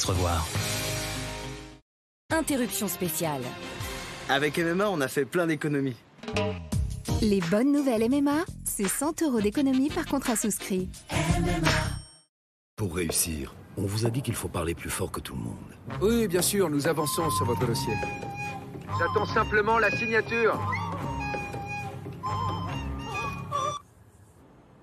Se 0.01 0.07
revoir. 0.07 0.45
Interruption 2.31 2.87
spéciale. 2.87 3.41
Avec 4.29 4.57
MMA, 4.57 4.89
on 4.89 5.01
a 5.01 5.07
fait 5.07 5.25
plein 5.25 5.45
d'économies. 5.45 5.97
Les 7.21 7.41
bonnes 7.51 7.71
nouvelles 7.71 8.09
MMA, 8.09 8.45
c'est 8.63 8.87
100 8.87 9.21
euros 9.21 9.41
d'économie 9.41 9.89
par 9.89 10.05
contrat 10.05 10.35
souscrit. 10.35 10.89
Pour 12.75 12.95
réussir, 12.95 13.53
on 13.77 13.83
vous 13.83 14.07
a 14.07 14.09
dit 14.09 14.23
qu'il 14.23 14.33
faut 14.33 14.47
parler 14.47 14.73
plus 14.73 14.89
fort 14.89 15.11
que 15.11 15.19
tout 15.19 15.35
le 15.35 15.41
monde. 15.41 16.01
Oui, 16.01 16.27
bien 16.27 16.41
sûr, 16.41 16.69
nous 16.69 16.87
avançons 16.87 17.29
sur 17.29 17.45
votre 17.45 17.65
dossier. 17.67 17.93
J'attends 18.97 19.25
simplement 19.25 19.77
la 19.77 19.91
signature. 19.91 20.59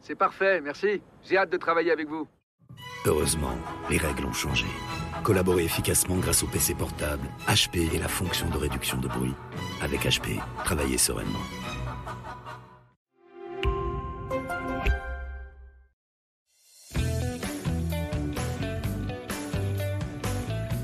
C'est 0.00 0.14
parfait, 0.14 0.60
merci. 0.60 1.02
J'ai 1.24 1.36
hâte 1.36 1.50
de 1.50 1.56
travailler 1.56 1.90
avec 1.90 2.08
vous. 2.08 2.28
Heureusement, 3.06 3.56
les 3.90 3.98
règles 3.98 4.26
ont 4.26 4.32
changé. 4.32 4.66
Collaborez 5.22 5.64
efficacement 5.64 6.16
grâce 6.16 6.42
au 6.42 6.46
PC 6.46 6.74
portable, 6.74 7.28
HP 7.46 7.94
et 7.94 7.98
la 7.98 8.08
fonction 8.08 8.48
de 8.48 8.56
réduction 8.56 8.98
de 8.98 9.08
bruit. 9.08 9.34
Avec 9.82 10.04
HP, 10.04 10.40
travaillez 10.64 10.98
sereinement. 10.98 11.38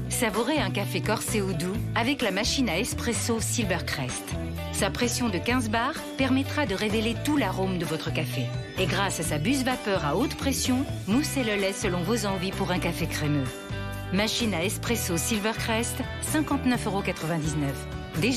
Savourez 0.09 0.59
un 0.59 0.70
café 0.70 1.03
corsé 1.03 1.43
ou 1.43 1.53
doux 1.53 1.77
avec 1.95 2.23
la 2.23 2.31
machine 2.31 2.69
à 2.69 2.78
espresso 2.78 3.41
Silvercrest. 3.41 4.24
Sa 4.75 4.91
pression 4.91 5.29
de 5.29 5.39
15 5.39 5.71
bars 5.71 5.95
permettra 6.19 6.67
de 6.67 6.75
révéler 6.75 7.15
tout 7.25 7.37
l'arôme 7.37 7.79
de 7.79 7.85
votre 7.85 8.13
café. 8.13 8.47
Et 8.77 8.87
grâce 8.87 9.21
à 9.21 9.23
sa 9.23 9.39
buse 9.39 9.63
vapeur 9.63 10.05
à 10.05 10.17
haute 10.17 10.35
pression, 10.35 10.85
moussez 11.07 11.45
le 11.45 11.55
lait 11.55 11.73
selon 11.73 12.03
vos 12.03 12.27
envies 12.27 12.51
pour 12.51 12.73
un 12.73 12.81
café 12.81 13.07
crémeux. 13.07 13.47
Machine 14.13 14.53
à 14.53 14.65
espresso 14.65 15.17
Silvercrest, 15.17 15.99
59,99€. 16.33 17.13
Dès 18.21 18.33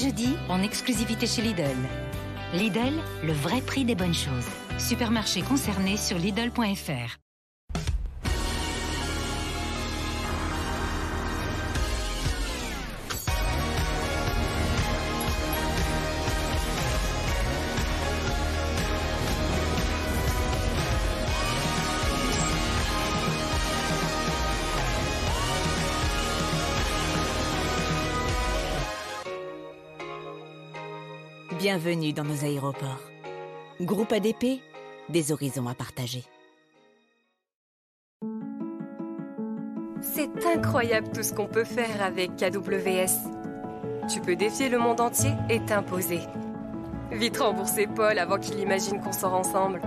en 0.48 0.62
exclusivité 0.62 1.26
chez 1.26 1.42
Lidl. 1.42 1.76
Lidl, 2.54 2.94
le 3.24 3.34
vrai 3.34 3.62
prix 3.62 3.84
des 3.84 3.96
bonnes 3.96 4.14
choses. 4.14 4.48
Supermarché 4.78 5.42
concerné 5.42 5.98
sur 5.98 6.20
Lidl.fr. 6.20 7.27
Bienvenue 31.70 32.14
dans 32.14 32.24
nos 32.24 32.46
aéroports. 32.46 33.02
Groupe 33.82 34.14
ADP, 34.14 34.62
des 35.10 35.34
horizons 35.34 35.68
à 35.68 35.74
partager. 35.74 36.24
C'est 40.00 40.46
incroyable 40.46 41.10
tout 41.14 41.24
ce 41.24 41.34
qu'on 41.34 41.48
peut 41.48 41.66
faire 41.66 42.02
avec 42.02 42.38
KWS. 42.38 43.12
Tu 44.10 44.22
peux 44.22 44.38
défier 44.38 44.70
le 44.70 44.78
monde 44.78 45.02
entier 45.02 45.32
et 45.50 45.60
t'imposer. 45.60 46.22
Vite 47.12 47.36
rembourser 47.36 47.86
Paul 47.86 48.18
avant 48.18 48.40
qu'il 48.40 48.60
imagine 48.60 49.02
qu'on 49.02 49.12
sort 49.12 49.34
ensemble. 49.34 49.82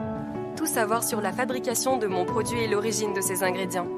Tout 0.59 0.66
savoir 0.66 1.02
sur 1.02 1.23
la 1.23 1.32
fabrication 1.32 1.97
de 1.97 2.09
mon 2.09 2.27
produit 2.27 2.61
et 2.61 2.69
l'origine 2.69 3.15
de 3.15 3.23
ses 3.23 3.43
ingrédients. 3.43 3.89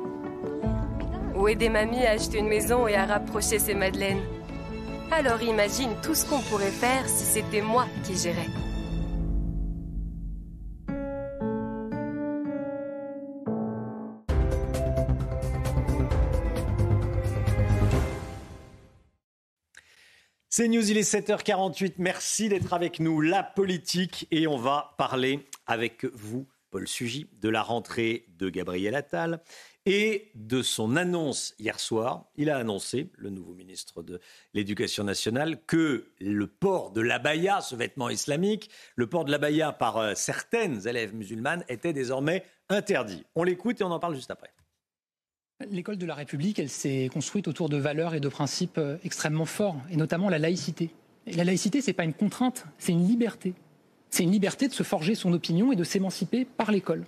Ou 1.35 1.49
aider 1.49 1.69
mamie 1.69 2.07
à 2.07 2.13
acheter 2.13 2.39
une 2.39 2.49
maison 2.49 2.87
et 2.87 2.95
à 2.95 3.07
rapprocher 3.07 3.59
ses 3.59 3.75
madeleines. 3.75 4.23
Alors 5.15 5.43
imagine 5.43 5.91
tout 6.03 6.15
ce 6.15 6.25
qu'on 6.25 6.41
pourrait 6.41 6.71
faire 6.71 7.07
si 7.07 7.25
c'était 7.25 7.61
moi 7.61 7.87
qui 8.03 8.17
gérais. 8.17 8.49
C'est 20.49 20.69
News, 20.69 20.91
il 20.91 20.97
est 20.97 21.03
7h48. 21.03 21.97
Merci 21.99 22.49
d'être 22.49 22.73
avec 22.73 22.99
nous. 22.99 23.21
La 23.21 23.43
politique. 23.43 24.27
Et 24.31 24.47
on 24.47 24.57
va 24.57 24.95
parler 24.97 25.47
avec 25.67 26.07
vous, 26.07 26.49
Paul 26.71 26.89
Sugy, 26.89 27.29
de 27.35 27.51
la 27.51 27.63
rentrée 27.63 28.25
de 28.39 28.49
Gabriel 28.49 28.95
Attal 28.95 29.43
et 29.87 30.31
de 30.35 30.63
son 30.63 30.97
annonce 30.97 31.55
hier 31.59 31.81
soir. 31.81 32.27
Il 32.37 32.51
a 32.51 32.57
annoncé, 32.57 33.11
le 33.17 33.31
nouveau 33.31 33.55
ministre 33.55 34.03
de 34.03 34.21
l'Éducation 34.55 35.05
nationale, 35.05 35.61
que 35.67 36.07
le 36.21 36.47
port 36.47 36.93
de 36.93 37.01
l'abaya, 37.01 37.61
ce 37.61 37.75
vêtement 37.75 38.09
islamique, 38.09 38.71
le 38.95 39.07
port 39.07 39.25
de 39.25 39.31
l'abaya 39.31 39.73
par 39.73 39.97
euh, 39.97 40.13
certaines 40.15 40.87
élèves 40.87 41.15
musulmanes 41.15 41.65
était 41.69 41.93
désormais 41.93 42.45
interdit. 42.69 43.25
On 43.35 43.43
l'écoute 43.43 43.81
et 43.81 43.85
on 43.85 43.91
en 43.91 43.99
parle 43.99 44.15
juste 44.15 44.31
après. 44.31 44.51
L'école 45.71 45.97
de 45.97 46.07
la 46.07 46.15
République, 46.15 46.59
elle 46.59 46.69
s'est 46.69 47.09
construite 47.13 47.47
autour 47.47 47.69
de 47.69 47.77
valeurs 47.77 48.15
et 48.15 48.21
de 48.21 48.29
principes 48.29 48.79
euh, 48.79 48.97
extrêmement 49.05 49.47
forts, 49.47 49.77
et 49.91 49.97
notamment 49.97 50.29
la 50.29 50.39
laïcité. 50.39 50.91
La 51.27 51.45
laïcité, 51.45 51.81
ce 51.81 51.89
n'est 51.89 51.95
pas 51.95 52.05
une 52.05 52.15
contrainte, 52.15 52.67
c'est 52.79 52.93
une 52.93 53.07
liberté. 53.07 53.55
C'est 54.11 54.25
une 54.25 54.33
liberté 54.33 54.69
de 54.69 54.73
se 54.73 54.83
forger 54.83 55.15
son 55.15 55.33
opinion 55.33 55.73
et 55.73 55.77
de 55.77 55.85
s'émanciper 55.85 56.45
par 56.45 56.71
l'école. 56.71 57.07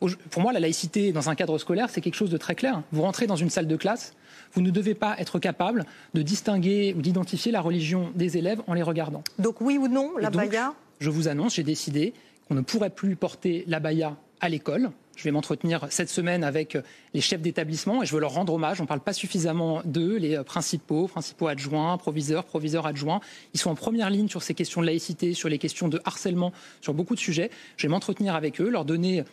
Pour 0.00 0.42
moi, 0.42 0.52
la 0.52 0.60
laïcité 0.60 1.12
dans 1.12 1.28
un 1.28 1.34
cadre 1.34 1.58
scolaire, 1.58 1.90
c'est 1.90 2.00
quelque 2.00 2.14
chose 2.14 2.30
de 2.30 2.38
très 2.38 2.54
clair. 2.54 2.82
Vous 2.92 3.02
rentrez 3.02 3.26
dans 3.26 3.36
une 3.36 3.50
salle 3.50 3.66
de 3.66 3.76
classe, 3.76 4.14
vous 4.54 4.62
ne 4.62 4.70
devez 4.70 4.94
pas 4.94 5.14
être 5.18 5.38
capable 5.38 5.84
de 6.14 6.22
distinguer 6.22 6.94
ou 6.96 7.02
d'identifier 7.02 7.52
la 7.52 7.60
religion 7.60 8.10
des 8.14 8.36
élèves 8.36 8.62
en 8.66 8.74
les 8.74 8.82
regardant. 8.82 9.22
Donc 9.38 9.60
oui 9.60 9.78
ou 9.78 9.88
non, 9.88 10.16
la 10.18 10.30
baya? 10.30 10.74
Je 10.98 11.10
vous 11.10 11.28
annonce, 11.28 11.54
j'ai 11.54 11.62
décidé 11.62 12.14
qu'on 12.48 12.54
ne 12.54 12.62
pourrait 12.62 12.90
plus 12.90 13.14
porter 13.16 13.64
la 13.66 13.78
baya 13.78 14.16
à 14.40 14.48
l'école. 14.48 14.90
Je 15.16 15.24
vais 15.24 15.32
m'entretenir 15.32 15.86
cette 15.90 16.08
semaine 16.08 16.44
avec 16.44 16.78
les 17.12 17.20
chefs 17.20 17.42
d'établissement 17.42 18.02
et 18.02 18.06
je 18.06 18.14
veux 18.14 18.20
leur 18.20 18.32
rendre 18.32 18.54
hommage. 18.54 18.80
On 18.80 18.84
ne 18.84 18.88
parle 18.88 19.00
pas 19.00 19.12
suffisamment 19.12 19.82
d'eux, 19.84 20.16
les 20.16 20.42
principaux, 20.44 21.08
principaux 21.08 21.46
adjoints, 21.46 21.98
proviseurs, 21.98 22.44
proviseurs 22.44 22.86
adjoints. 22.86 23.20
Ils 23.52 23.60
sont 23.60 23.70
en 23.70 23.74
première 23.74 24.08
ligne 24.08 24.28
sur 24.28 24.42
ces 24.42 24.54
questions 24.54 24.80
de 24.80 24.86
laïcité, 24.86 25.34
sur 25.34 25.50
les 25.50 25.58
questions 25.58 25.88
de 25.88 26.00
harcèlement, 26.06 26.52
sur 26.80 26.94
beaucoup 26.94 27.14
de 27.14 27.20
sujets. 27.20 27.50
Je 27.76 27.86
vais 27.86 27.90
m'entretenir 27.90 28.34
avec 28.34 28.62
eux, 28.62 28.70
leur 28.70 28.86
donner 28.86 29.20
euh, 29.20 29.24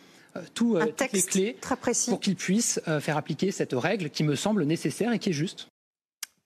tout, 0.54 0.76
euh, 0.76 0.86
toutes 0.86 1.12
les 1.12 1.22
clés 1.22 1.56
pour 2.08 2.20
qu'ils 2.20 2.36
puissent 2.36 2.80
euh, 2.88 3.00
faire 3.00 3.16
appliquer 3.16 3.50
cette 3.50 3.72
règle 3.72 4.10
qui 4.10 4.24
me 4.24 4.36
semble 4.36 4.64
nécessaire 4.64 5.12
et 5.12 5.18
qui 5.18 5.30
est 5.30 5.34
juste. 5.34 5.68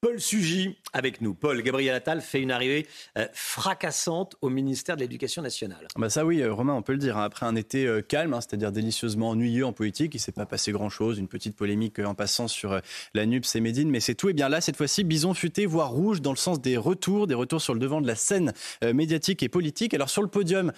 Paul 0.04 0.18
Sugy 0.18 0.74
avec 0.92 1.20
nous. 1.20 1.32
Paul, 1.32 1.62
Gabriel 1.62 1.94
Attal 1.94 2.20
fait 2.22 2.40
une 2.40 2.50
arrivée 2.50 2.88
euh, 3.16 3.28
fracassante 3.32 4.34
au 4.40 4.50
ministère 4.50 4.96
de 4.96 5.02
l'Éducation 5.02 5.42
nationale. 5.42 5.86
Bah 5.96 6.10
ça 6.10 6.26
oui, 6.26 6.42
euh, 6.42 6.52
Romain, 6.52 6.74
on 6.74 6.82
peut 6.82 6.90
le 6.90 6.98
dire. 6.98 7.16
Hein. 7.16 7.22
Après 7.22 7.46
un 7.46 7.54
été 7.54 7.86
euh, 7.86 8.02
calme, 8.02 8.34
hein, 8.34 8.40
c'est-à-dire 8.40 8.72
délicieusement 8.72 9.30
ennuyeux 9.30 9.64
en 9.64 9.72
politique, 9.72 10.12
il 10.14 10.16
ne 10.16 10.20
s'est 10.20 10.32
pas 10.32 10.44
passé 10.44 10.72
grand-chose, 10.72 11.20
une 11.20 11.28
petite 11.28 11.54
polémique 11.54 12.00
en 12.00 12.16
passant 12.16 12.48
sur 12.48 12.80
la 13.14 13.26
NUPS 13.26 13.54
et 13.54 13.60
Médine, 13.60 13.90
mais 13.90 14.00
c'est 14.00 14.16
tout. 14.16 14.28
Et 14.28 14.32
bien 14.32 14.48
là, 14.48 14.60
cette 14.60 14.76
fois-ci, 14.76 15.04
bison 15.04 15.34
futé, 15.34 15.66
voire 15.66 15.92
rouge, 15.92 16.20
dans 16.20 16.32
le 16.32 16.36
sens 16.36 16.60
des 16.60 16.76
retours, 16.76 17.28
des 17.28 17.34
retours 17.34 17.62
sur 17.62 17.72
le 17.72 17.78
devant 17.78 18.00
de 18.00 18.08
la 18.08 18.16
scène 18.16 18.52
médiatique 18.82 19.44
et 19.44 19.48
politique. 19.48 19.94
Alors 19.94 20.10
sur 20.10 20.22
le 20.22 20.28
podium, 20.28 20.72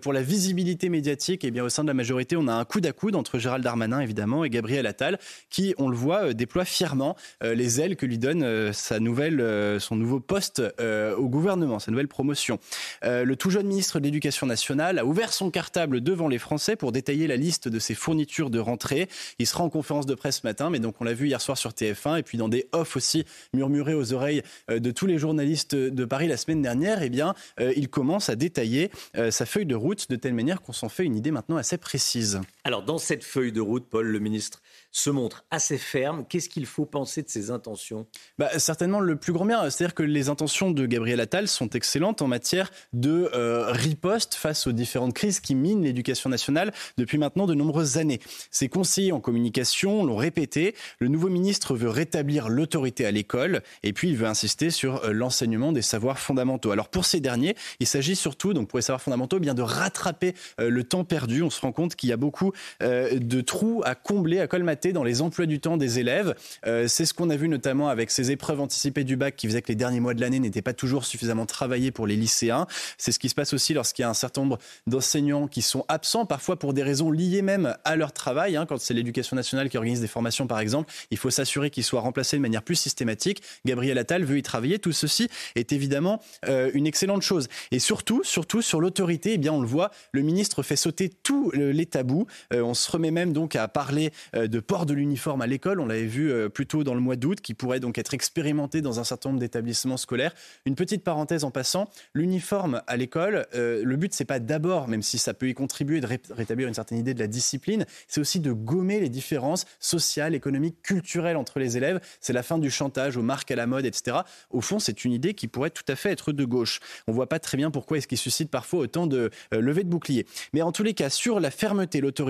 pour 0.00 0.14
la 0.14 0.22
visibilité 0.22 0.88
médiatique, 0.88 1.44
et 1.44 1.48
eh 1.48 1.50
bien 1.50 1.64
au 1.64 1.68
sein 1.68 1.82
de 1.82 1.88
la 1.88 1.94
majorité, 1.94 2.36
on 2.36 2.48
a 2.48 2.54
un 2.54 2.64
coup 2.64 2.80
à 2.82 2.92
coude 2.92 3.14
entre 3.14 3.38
Gérald 3.38 3.62
Darmanin, 3.62 4.00
évidemment, 4.00 4.42
et 4.42 4.48
Gabriel 4.48 4.86
Attal, 4.86 5.18
qui, 5.50 5.74
on 5.76 5.88
le 5.88 5.96
voit, 5.96 6.32
déploie 6.32 6.64
fièrement 6.64 7.16
les 7.42 7.80
ailes 7.80 7.96
que 7.96 8.06
lui 8.06 8.18
donne 8.18 8.69
sa 8.72 9.00
nouvelle, 9.00 9.40
euh, 9.40 9.78
son 9.78 9.96
nouveau 9.96 10.20
poste 10.20 10.62
euh, 10.80 11.16
au 11.16 11.28
gouvernement, 11.28 11.78
sa 11.78 11.90
nouvelle 11.90 12.08
promotion. 12.08 12.58
Euh, 13.04 13.24
le 13.24 13.36
tout 13.36 13.50
jeune 13.50 13.66
ministre 13.66 13.98
de 13.98 14.04
l'Éducation 14.04 14.46
nationale 14.46 14.98
a 14.98 15.04
ouvert 15.04 15.32
son 15.32 15.50
cartable 15.50 16.00
devant 16.00 16.28
les 16.28 16.38
Français 16.38 16.76
pour 16.76 16.92
détailler 16.92 17.26
la 17.26 17.36
liste 17.36 17.68
de 17.68 17.78
ses 17.78 17.94
fournitures 17.94 18.50
de 18.50 18.58
rentrée. 18.58 19.08
Il 19.38 19.46
sera 19.46 19.64
en 19.64 19.70
conférence 19.70 20.06
de 20.06 20.14
presse 20.14 20.40
ce 20.40 20.46
matin, 20.46 20.70
mais 20.70 20.78
donc 20.78 20.96
on 21.00 21.04
l'a 21.04 21.14
vu 21.14 21.26
hier 21.26 21.40
soir 21.40 21.58
sur 21.58 21.70
TF1 21.70 22.18
et 22.18 22.22
puis 22.22 22.38
dans 22.38 22.48
des 22.48 22.68
offs 22.72 22.96
aussi 22.96 23.24
murmurés 23.52 23.94
aux 23.94 24.12
oreilles 24.12 24.42
de 24.68 24.90
tous 24.90 25.06
les 25.06 25.18
journalistes 25.18 25.74
de 25.74 26.04
Paris 26.04 26.28
la 26.28 26.36
semaine 26.36 26.62
dernière. 26.62 27.02
Eh 27.02 27.08
bien, 27.08 27.34
il 27.58 27.88
commence 27.88 28.28
à 28.28 28.36
détailler 28.36 28.90
sa 29.30 29.46
feuille 29.46 29.66
de 29.66 29.74
route 29.74 30.10
de 30.10 30.16
telle 30.16 30.34
manière 30.34 30.62
qu'on 30.62 30.72
s'en 30.72 30.88
fait 30.88 31.04
une 31.04 31.16
idée 31.16 31.30
maintenant 31.30 31.56
assez 31.56 31.78
précise. 31.78 32.40
Alors, 32.64 32.82
dans 32.82 32.98
cette 32.98 33.24
feuille 33.24 33.52
de 33.52 33.60
route, 33.60 33.86
Paul, 33.88 34.06
le 34.06 34.18
ministre 34.18 34.60
se 34.92 35.10
montre 35.10 35.44
assez 35.50 35.78
ferme. 35.78 36.24
Qu'est-ce 36.28 36.48
qu'il 36.48 36.66
faut 36.66 36.84
penser 36.84 37.22
de 37.22 37.28
ses 37.28 37.50
intentions? 37.50 38.06
Bah, 38.38 38.58
Certainement 38.58 39.00
le 39.00 39.16
plus 39.16 39.32
grand 39.32 39.46
bien. 39.46 39.68
C'est-à-dire 39.70 39.94
que 39.94 40.02
les 40.02 40.28
intentions 40.28 40.70
de 40.70 40.86
Gabriel 40.86 41.20
Attal 41.20 41.48
sont 41.48 41.70
excellentes 41.70 42.22
en 42.22 42.26
matière 42.26 42.70
de 42.92 43.30
euh, 43.34 43.70
riposte 43.70 44.34
face 44.34 44.66
aux 44.66 44.72
différentes 44.72 45.14
crises 45.14 45.40
qui 45.40 45.54
minent 45.54 45.82
l'éducation 45.82 46.28
nationale 46.28 46.72
depuis 46.98 47.18
maintenant 47.18 47.46
de 47.46 47.54
nombreuses 47.54 47.98
années. 47.98 48.20
Ses 48.50 48.68
conseillers 48.68 49.12
en 49.12 49.20
communication 49.20 50.04
l'ont 50.04 50.16
répété. 50.16 50.74
Le 50.98 51.08
nouveau 51.08 51.28
ministre 51.28 51.74
veut 51.74 51.88
rétablir 51.88 52.48
l'autorité 52.48 53.06
à 53.06 53.10
l'école 53.10 53.62
et 53.82 53.92
puis 53.92 54.10
il 54.10 54.16
veut 54.16 54.26
insister 54.26 54.70
sur 54.70 55.04
euh, 55.04 55.12
l'enseignement 55.12 55.72
des 55.72 55.82
savoirs 55.82 56.18
fondamentaux. 56.18 56.72
Alors 56.72 56.88
pour 56.88 57.04
ces 57.04 57.20
derniers, 57.20 57.54
il 57.78 57.86
s'agit 57.86 58.16
surtout, 58.16 58.54
donc 58.54 58.68
pour 58.68 58.78
les 58.78 58.82
savoirs 58.82 59.02
fondamentaux, 59.02 59.36
eh 59.36 59.40
bien 59.40 59.54
de 59.54 59.62
rattraper 59.62 60.34
euh, 60.60 60.68
le 60.68 60.84
temps 60.84 61.04
perdu. 61.04 61.42
On 61.42 61.50
se 61.50 61.60
rend 61.60 61.72
compte 61.72 61.94
qu'il 61.94 62.08
y 62.08 62.12
a 62.12 62.16
beaucoup 62.16 62.49
de 62.80 63.40
trous 63.40 63.82
à 63.84 63.94
combler, 63.94 64.40
à 64.40 64.46
colmater 64.46 64.92
dans 64.92 65.04
les 65.04 65.22
emplois 65.22 65.46
du 65.46 65.60
temps 65.60 65.76
des 65.76 65.98
élèves. 65.98 66.34
Euh, 66.66 66.88
c'est 66.88 67.06
ce 67.06 67.14
qu'on 67.14 67.30
a 67.30 67.36
vu 67.36 67.48
notamment 67.48 67.88
avec 67.88 68.10
ces 68.10 68.30
épreuves 68.30 68.60
anticipées 68.60 69.04
du 69.04 69.16
bac 69.16 69.36
qui 69.36 69.46
faisaient 69.46 69.62
que 69.62 69.68
les 69.68 69.76
derniers 69.76 70.00
mois 70.00 70.14
de 70.14 70.20
l'année 70.20 70.40
n'étaient 70.40 70.62
pas 70.62 70.72
toujours 70.72 71.04
suffisamment 71.04 71.46
travaillés 71.46 71.90
pour 71.90 72.06
les 72.06 72.16
lycéens. 72.16 72.66
C'est 72.98 73.12
ce 73.12 73.18
qui 73.18 73.28
se 73.28 73.34
passe 73.34 73.52
aussi 73.52 73.74
lorsqu'il 73.74 74.02
y 74.02 74.06
a 74.06 74.10
un 74.10 74.14
certain 74.14 74.42
nombre 74.42 74.58
d'enseignants 74.86 75.46
qui 75.46 75.62
sont 75.62 75.84
absents, 75.88 76.26
parfois 76.26 76.58
pour 76.58 76.74
des 76.74 76.82
raisons 76.82 77.10
liées 77.10 77.42
même 77.42 77.76
à 77.84 77.96
leur 77.96 78.12
travail. 78.12 78.56
Hein. 78.56 78.66
Quand 78.66 78.78
c'est 78.78 78.94
l'éducation 78.94 79.36
nationale 79.36 79.68
qui 79.68 79.76
organise 79.76 80.00
des 80.00 80.06
formations, 80.06 80.46
par 80.46 80.60
exemple, 80.60 80.92
il 81.10 81.18
faut 81.18 81.30
s'assurer 81.30 81.70
qu'ils 81.70 81.84
soient 81.84 82.00
remplacés 82.00 82.36
de 82.36 82.42
manière 82.42 82.62
plus 82.62 82.76
systématique. 82.76 83.42
Gabriel 83.64 83.98
Attal 83.98 84.24
veut 84.24 84.38
y 84.38 84.42
travailler. 84.42 84.78
Tout 84.78 84.92
ceci 84.92 85.28
est 85.54 85.72
évidemment 85.72 86.20
euh, 86.46 86.70
une 86.74 86.86
excellente 86.86 87.22
chose. 87.22 87.48
Et 87.70 87.78
surtout, 87.78 88.22
surtout 88.24 88.62
sur 88.62 88.80
l'autorité, 88.80 89.34
eh 89.34 89.38
bien 89.38 89.52
on 89.52 89.60
le 89.60 89.66
voit, 89.66 89.90
le 90.12 90.22
ministre 90.22 90.62
fait 90.62 90.76
sauter 90.76 91.08
tous 91.08 91.50
les 91.52 91.86
tabous. 91.86 92.26
Euh, 92.52 92.62
on 92.62 92.74
se 92.74 92.90
remet 92.90 93.10
même 93.10 93.32
donc 93.32 93.56
à 93.56 93.68
parler 93.68 94.12
de 94.34 94.60
port 94.60 94.86
de 94.86 94.94
l'uniforme 94.94 95.42
à 95.42 95.46
l'école. 95.46 95.80
On 95.80 95.86
l'avait 95.86 96.04
vu 96.04 96.30
euh, 96.30 96.48
plus 96.48 96.66
tôt 96.66 96.84
dans 96.84 96.94
le 96.94 97.00
mois 97.00 97.16
d'août, 97.16 97.40
qui 97.40 97.54
pourrait 97.54 97.80
donc 97.80 97.98
être 97.98 98.14
expérimenté 98.14 98.82
dans 98.82 99.00
un 99.00 99.04
certain 99.04 99.30
nombre 99.30 99.40
d'établissements 99.40 99.96
scolaires. 99.96 100.34
Une 100.64 100.74
petite 100.74 101.04
parenthèse 101.04 101.44
en 101.44 101.50
passant, 101.50 101.88
l'uniforme 102.14 102.82
à 102.86 102.96
l'école, 102.96 103.46
euh, 103.54 103.82
le 103.84 103.96
but 103.96 104.12
c'est 104.12 104.24
pas 104.24 104.38
d'abord, 104.38 104.88
même 104.88 105.02
si 105.02 105.18
ça 105.18 105.34
peut 105.34 105.48
y 105.48 105.54
contribuer 105.54 106.00
de 106.00 106.06
rétablir 106.06 106.68
une 106.68 106.74
certaine 106.74 106.98
idée 106.98 107.14
de 107.14 107.18
la 107.18 107.26
discipline, 107.26 107.86
c'est 108.08 108.20
aussi 108.20 108.40
de 108.40 108.52
gommer 108.52 109.00
les 109.00 109.08
différences 109.08 109.66
sociales, 109.78 110.34
économiques, 110.34 110.82
culturelles 110.82 111.36
entre 111.36 111.58
les 111.58 111.76
élèves. 111.76 112.00
C'est 112.20 112.32
la 112.32 112.42
fin 112.42 112.58
du 112.58 112.70
chantage 112.70 113.16
aux 113.16 113.22
marques 113.22 113.50
à 113.50 113.56
la 113.56 113.66
mode, 113.66 113.84
etc. 113.84 114.18
Au 114.50 114.60
fond, 114.60 114.78
c'est 114.78 115.04
une 115.04 115.12
idée 115.12 115.34
qui 115.34 115.48
pourrait 115.48 115.70
tout 115.70 115.84
à 115.88 115.96
fait 115.96 116.10
être 116.10 116.32
de 116.32 116.44
gauche. 116.44 116.80
On 117.06 117.12
voit 117.12 117.28
pas 117.28 117.38
très 117.38 117.56
bien 117.56 117.70
pourquoi 117.70 117.98
est-ce 117.98 118.08
qu'il 118.08 118.18
suscite 118.18 118.50
parfois 118.50 118.80
autant 118.80 119.06
de 119.06 119.30
euh, 119.54 119.60
levées 119.60 119.84
de 119.84 119.88
boucliers. 119.88 120.26
Mais 120.52 120.62
en 120.62 120.72
tous 120.72 120.82
les 120.82 120.94
cas, 120.94 121.10
sur 121.10 121.40
la 121.40 121.50
fermeté, 121.50 122.00
l'autorité, 122.00 122.29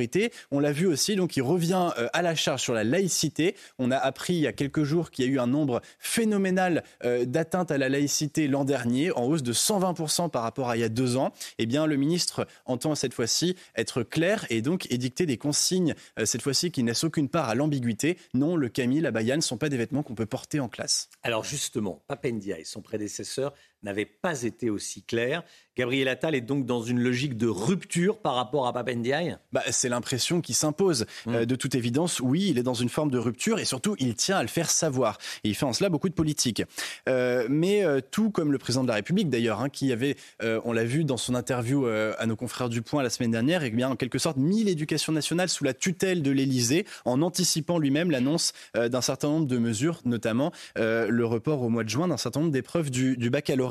on 0.50 0.60
l'a 0.60 0.72
vu 0.72 0.86
aussi, 0.86 1.16
donc 1.16 1.36
il 1.36 1.42
revient 1.42 1.90
à 2.12 2.22
la 2.22 2.30
la 2.30 2.36
charge 2.36 2.62
sur 2.62 2.74
la 2.74 2.84
laïcité. 2.84 3.56
On 3.80 3.90
a 3.90 3.96
appris 3.96 4.34
il 4.34 4.40
y 4.40 4.46
a 4.46 4.52
quelques 4.52 4.84
jours 4.84 5.10
qu'il 5.10 5.24
y 5.24 5.28
a 5.28 5.30
eu 5.32 5.40
un 5.40 5.48
nombre 5.48 5.80
phénoménal 5.98 6.84
euh, 7.04 7.24
d'atteintes 7.24 7.72
à 7.72 7.78
la 7.78 7.88
laïcité 7.88 8.46
l'an 8.46 8.64
dernier, 8.64 9.10
en 9.10 9.24
hausse 9.24 9.42
de 9.42 9.52
120% 9.52 10.30
par 10.30 10.42
rapport 10.42 10.70
à 10.70 10.76
il 10.76 10.80
y 10.80 10.84
a 10.84 10.88
deux 10.88 11.16
ans. 11.16 11.32
Eh 11.58 11.66
bien, 11.66 11.86
le 11.86 11.96
ministre 11.96 12.46
entend 12.66 12.94
cette 12.94 13.14
fois-ci 13.14 13.56
être 13.74 14.04
clair 14.04 14.46
et 14.48 14.62
donc 14.62 14.86
édicter 14.92 15.26
des 15.26 15.38
consignes, 15.38 15.94
euh, 16.20 16.24
cette 16.24 16.42
fois-ci 16.42 16.70
qui 16.70 16.84
ne 16.84 16.88
laissent 16.88 17.02
aucune 17.02 17.28
part 17.28 17.48
à 17.48 17.56
l'ambiguïté. 17.56 18.16
Non, 18.32 18.54
le 18.54 18.68
camis, 18.68 19.00
la 19.00 19.10
bayane 19.10 19.38
ne 19.38 19.42
sont 19.42 19.58
pas 19.58 19.68
des 19.68 19.76
vêtements 19.76 20.04
qu'on 20.04 20.14
peut 20.14 20.26
porter 20.26 20.60
en 20.60 20.68
classe. 20.68 21.08
Alors 21.24 21.42
justement, 21.42 22.00
Papendia 22.06 22.60
et 22.60 22.64
son 22.64 22.80
prédécesseur 22.80 23.54
n'avait 23.82 24.06
pas 24.06 24.42
été 24.42 24.70
aussi 24.70 25.02
clair. 25.02 25.42
Gabriel 25.76 26.08
Attal 26.08 26.34
est 26.34 26.42
donc 26.42 26.66
dans 26.66 26.82
une 26.82 27.00
logique 27.00 27.38
de 27.38 27.46
rupture 27.46 28.18
par 28.18 28.34
rapport 28.34 28.66
à 28.66 28.72
Papendiaï? 28.74 29.38
Bah, 29.52 29.62
C'est 29.70 29.88
l'impression 29.88 30.42
qui 30.42 30.52
s'impose. 30.52 31.06
Mmh. 31.24 31.34
Euh, 31.34 31.46
de 31.46 31.56
toute 31.56 31.74
évidence, 31.74 32.20
oui, 32.20 32.48
il 32.50 32.58
est 32.58 32.62
dans 32.62 32.74
une 32.74 32.90
forme 32.90 33.10
de 33.10 33.16
rupture 33.16 33.58
et 33.58 33.64
surtout, 33.64 33.96
il 33.98 34.14
tient 34.14 34.36
à 34.36 34.42
le 34.42 34.48
faire 34.48 34.68
savoir. 34.68 35.16
Et 35.42 35.48
il 35.48 35.54
fait 35.54 35.64
en 35.64 35.72
cela 35.72 35.88
beaucoup 35.88 36.10
de 36.10 36.14
politique. 36.14 36.62
Euh, 37.08 37.46
mais 37.48 37.82
euh, 37.82 38.00
tout 38.10 38.30
comme 38.30 38.52
le 38.52 38.58
président 38.58 38.82
de 38.82 38.88
la 38.88 38.94
République 38.94 39.30
d'ailleurs, 39.30 39.60
hein, 39.60 39.70
qui 39.70 39.92
avait, 39.92 40.16
on 40.42 40.72
l'a 40.72 40.84
vu 40.84 41.04
dans 41.04 41.16
son 41.16 41.34
interview 41.34 41.86
à 41.86 42.26
nos 42.26 42.36
confrères 42.36 42.68
du 42.68 42.82
Point 42.82 43.02
la 43.02 43.10
semaine 43.10 43.30
dernière, 43.30 43.62
et 43.62 43.68
eh 43.68 43.70
bien 43.70 43.88
en 43.88 43.96
quelque 43.96 44.18
sorte 44.18 44.36
mis 44.36 44.64
l'éducation 44.64 45.12
nationale 45.12 45.48
sous 45.48 45.64
la 45.64 45.72
tutelle 45.72 46.22
de 46.22 46.30
l'Élysée 46.30 46.84
en 47.04 47.22
anticipant 47.22 47.78
lui-même 47.78 48.10
l'annonce 48.10 48.52
d'un 48.74 49.00
certain 49.00 49.28
nombre 49.28 49.46
de 49.46 49.58
mesures, 49.58 50.00
notamment 50.04 50.52
le 50.76 51.22
report 51.24 51.62
au 51.62 51.68
mois 51.68 51.84
de 51.84 51.88
juin 51.88 52.08
d'un 52.08 52.16
certain 52.16 52.40
nombre 52.40 52.52
d'épreuves 52.52 52.90
du, 52.90 53.16
du 53.16 53.30
baccalauréat. 53.30 53.69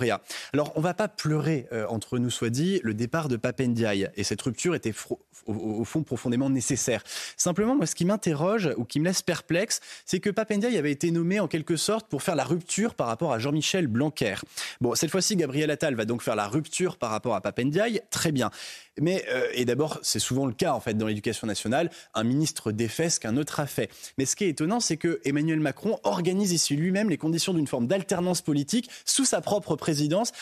Alors 0.54 0.72
on 0.76 0.82
va 0.82 0.94
pas 0.94 1.08
pleurer 1.08 1.68
euh, 1.72 1.86
entre 1.88 2.18
nous 2.18 2.30
soit 2.30 2.50
dit 2.50 2.80
le 2.84 2.94
départ 2.94 3.28
de 3.28 3.38
Papendiaï 3.38 4.10
et 4.16 4.24
cette 4.24 4.42
rupture 4.42 4.76
était 4.76 4.94
au 5.46 5.84
fond 5.84 6.04
profondément 6.04 6.50
nécessaire. 6.50 7.04
Simplement 7.38 7.76
moi 7.76 7.86
ce 7.86 7.96
qui 7.96 8.06
m'interroge 8.06 8.70
ou 8.78 8.86
qui 8.86 9.00
me 9.00 9.06
laisse 9.06 9.22
perplexe, 9.22 9.80
c'est 10.06 10.20
que 10.20 10.30
Papendiaï 10.30 10.78
avait 10.78 10.92
été 10.92 11.12
nommé 11.12 11.40
en 11.40 11.48
quelque 11.48 11.76
sorte 11.76 12.08
pour 12.08 12.24
faire 12.24 12.36
la 12.36 12.44
rupture 12.44 12.96
par 12.96 13.08
rapport 13.08 13.34
à 13.34 13.40
Jean-Michel 13.40 13.88
Blanquer. 13.88 14.36
Bon, 14.82 14.96
cette 14.96 15.12
fois-ci, 15.12 15.36
Gabriel 15.36 15.72
Attal 15.72 15.96
va 15.96 16.06
donc 16.06 16.22
faire 16.22 16.36
la 16.36 16.48
rupture 16.48 16.98
par 16.98 17.12
rapport 17.12 17.36
à 17.36 17.42
Papendiaï. 17.42 18.02
Très 18.12 18.32
bien. 18.32 18.52
Mais, 19.02 19.24
euh, 19.30 19.48
et 19.54 19.66
d'abord, 19.66 20.00
c'est 20.02 20.20
souvent 20.20 20.46
le 20.46 20.54
cas, 20.54 20.74
en 20.74 20.80
fait, 20.80 20.94
dans 20.94 21.08
l'éducation 21.08 21.48
nationale. 21.48 21.90
Un 22.14 22.24
ministre 22.24 22.72
défait 22.72 23.10
ce 23.10 23.20
qu'un 23.20 23.38
autre 23.38 23.60
a 23.60 23.66
fait. 23.66 23.90
Mais 24.18 24.26
ce 24.26 24.36
qui 24.36 24.44
est 24.44 24.50
étonnant, 24.50 24.80
c'est 24.80 24.98
que 24.98 25.22
Emmanuel 25.24 25.60
Macron 25.60 26.00
organise 26.04 26.52
ici 26.52 26.76
lui-même 26.76 27.10
les 27.10 27.18
conditions 27.18 27.54
d'une 27.54 27.68
forme 27.68 27.88
d'alternance 27.88 28.42
politique 28.42 28.90
sous 29.06 29.26
sa 29.26 29.42
propre 29.42 29.76
présidence 29.76 29.89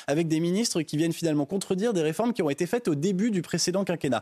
avec 0.07 0.27
des 0.27 0.39
ministres 0.39 0.81
qui 0.81 0.97
viennent 0.97 1.13
finalement 1.13 1.45
contredire 1.45 1.93
des 1.93 2.01
réformes 2.01 2.33
qui 2.33 2.41
ont 2.41 2.49
été 2.49 2.65
faites 2.65 2.87
au 2.87 2.95
début 2.95 3.31
du 3.31 3.41
précédent 3.41 3.83
quinquennat. 3.83 4.21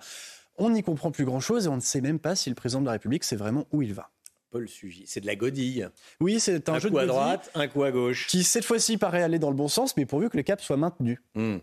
On 0.58 0.70
n'y 0.70 0.84
comprend 0.84 1.12
plus 1.12 1.26
grand-chose 1.26 1.66
et 1.66 1.70
on 1.70 1.76
ne 1.76 1.82
sait 1.82 2.02
même 2.02 2.20
pas 2.20 2.36
si 2.36 2.50
le 2.50 2.56
président 2.56 2.82
de 2.82 2.86
la 2.86 2.94
République 2.94 3.24
sait 3.24 3.36
vraiment 3.36 3.66
où 3.72 3.82
il 3.82 3.94
va. 3.94 4.10
Paul 4.52 4.70
Sugy, 4.70 5.04
c'est 5.06 5.20
de 5.20 5.26
la 5.26 5.36
godille. 5.36 5.90
Oui, 6.22 6.40
c'est 6.40 6.70
un, 6.70 6.76
Un 6.76 6.80
jeu 6.80 6.90
coup 6.90 6.96
de 6.96 7.02
à 7.02 7.06
droite, 7.06 7.52
un 7.56 7.68
coup 7.68 7.84
à 7.84 7.92
gauche. 7.92 8.28
qui 8.28 8.44
cette 8.44 8.64
fois-ci 8.64 8.98
paraît 8.98 9.22
aller 9.22 9.40
dans 9.40 9.50
le 9.50 9.56
bon 9.56 9.68
sens, 9.68 9.98
mais 9.98 10.06
pourvu 10.06 10.30
que 10.30 10.38
le 10.38 10.44
cap 10.44 10.62
soit 10.62 10.78
maintenu. 10.78 11.22
Hmm. 11.34 11.58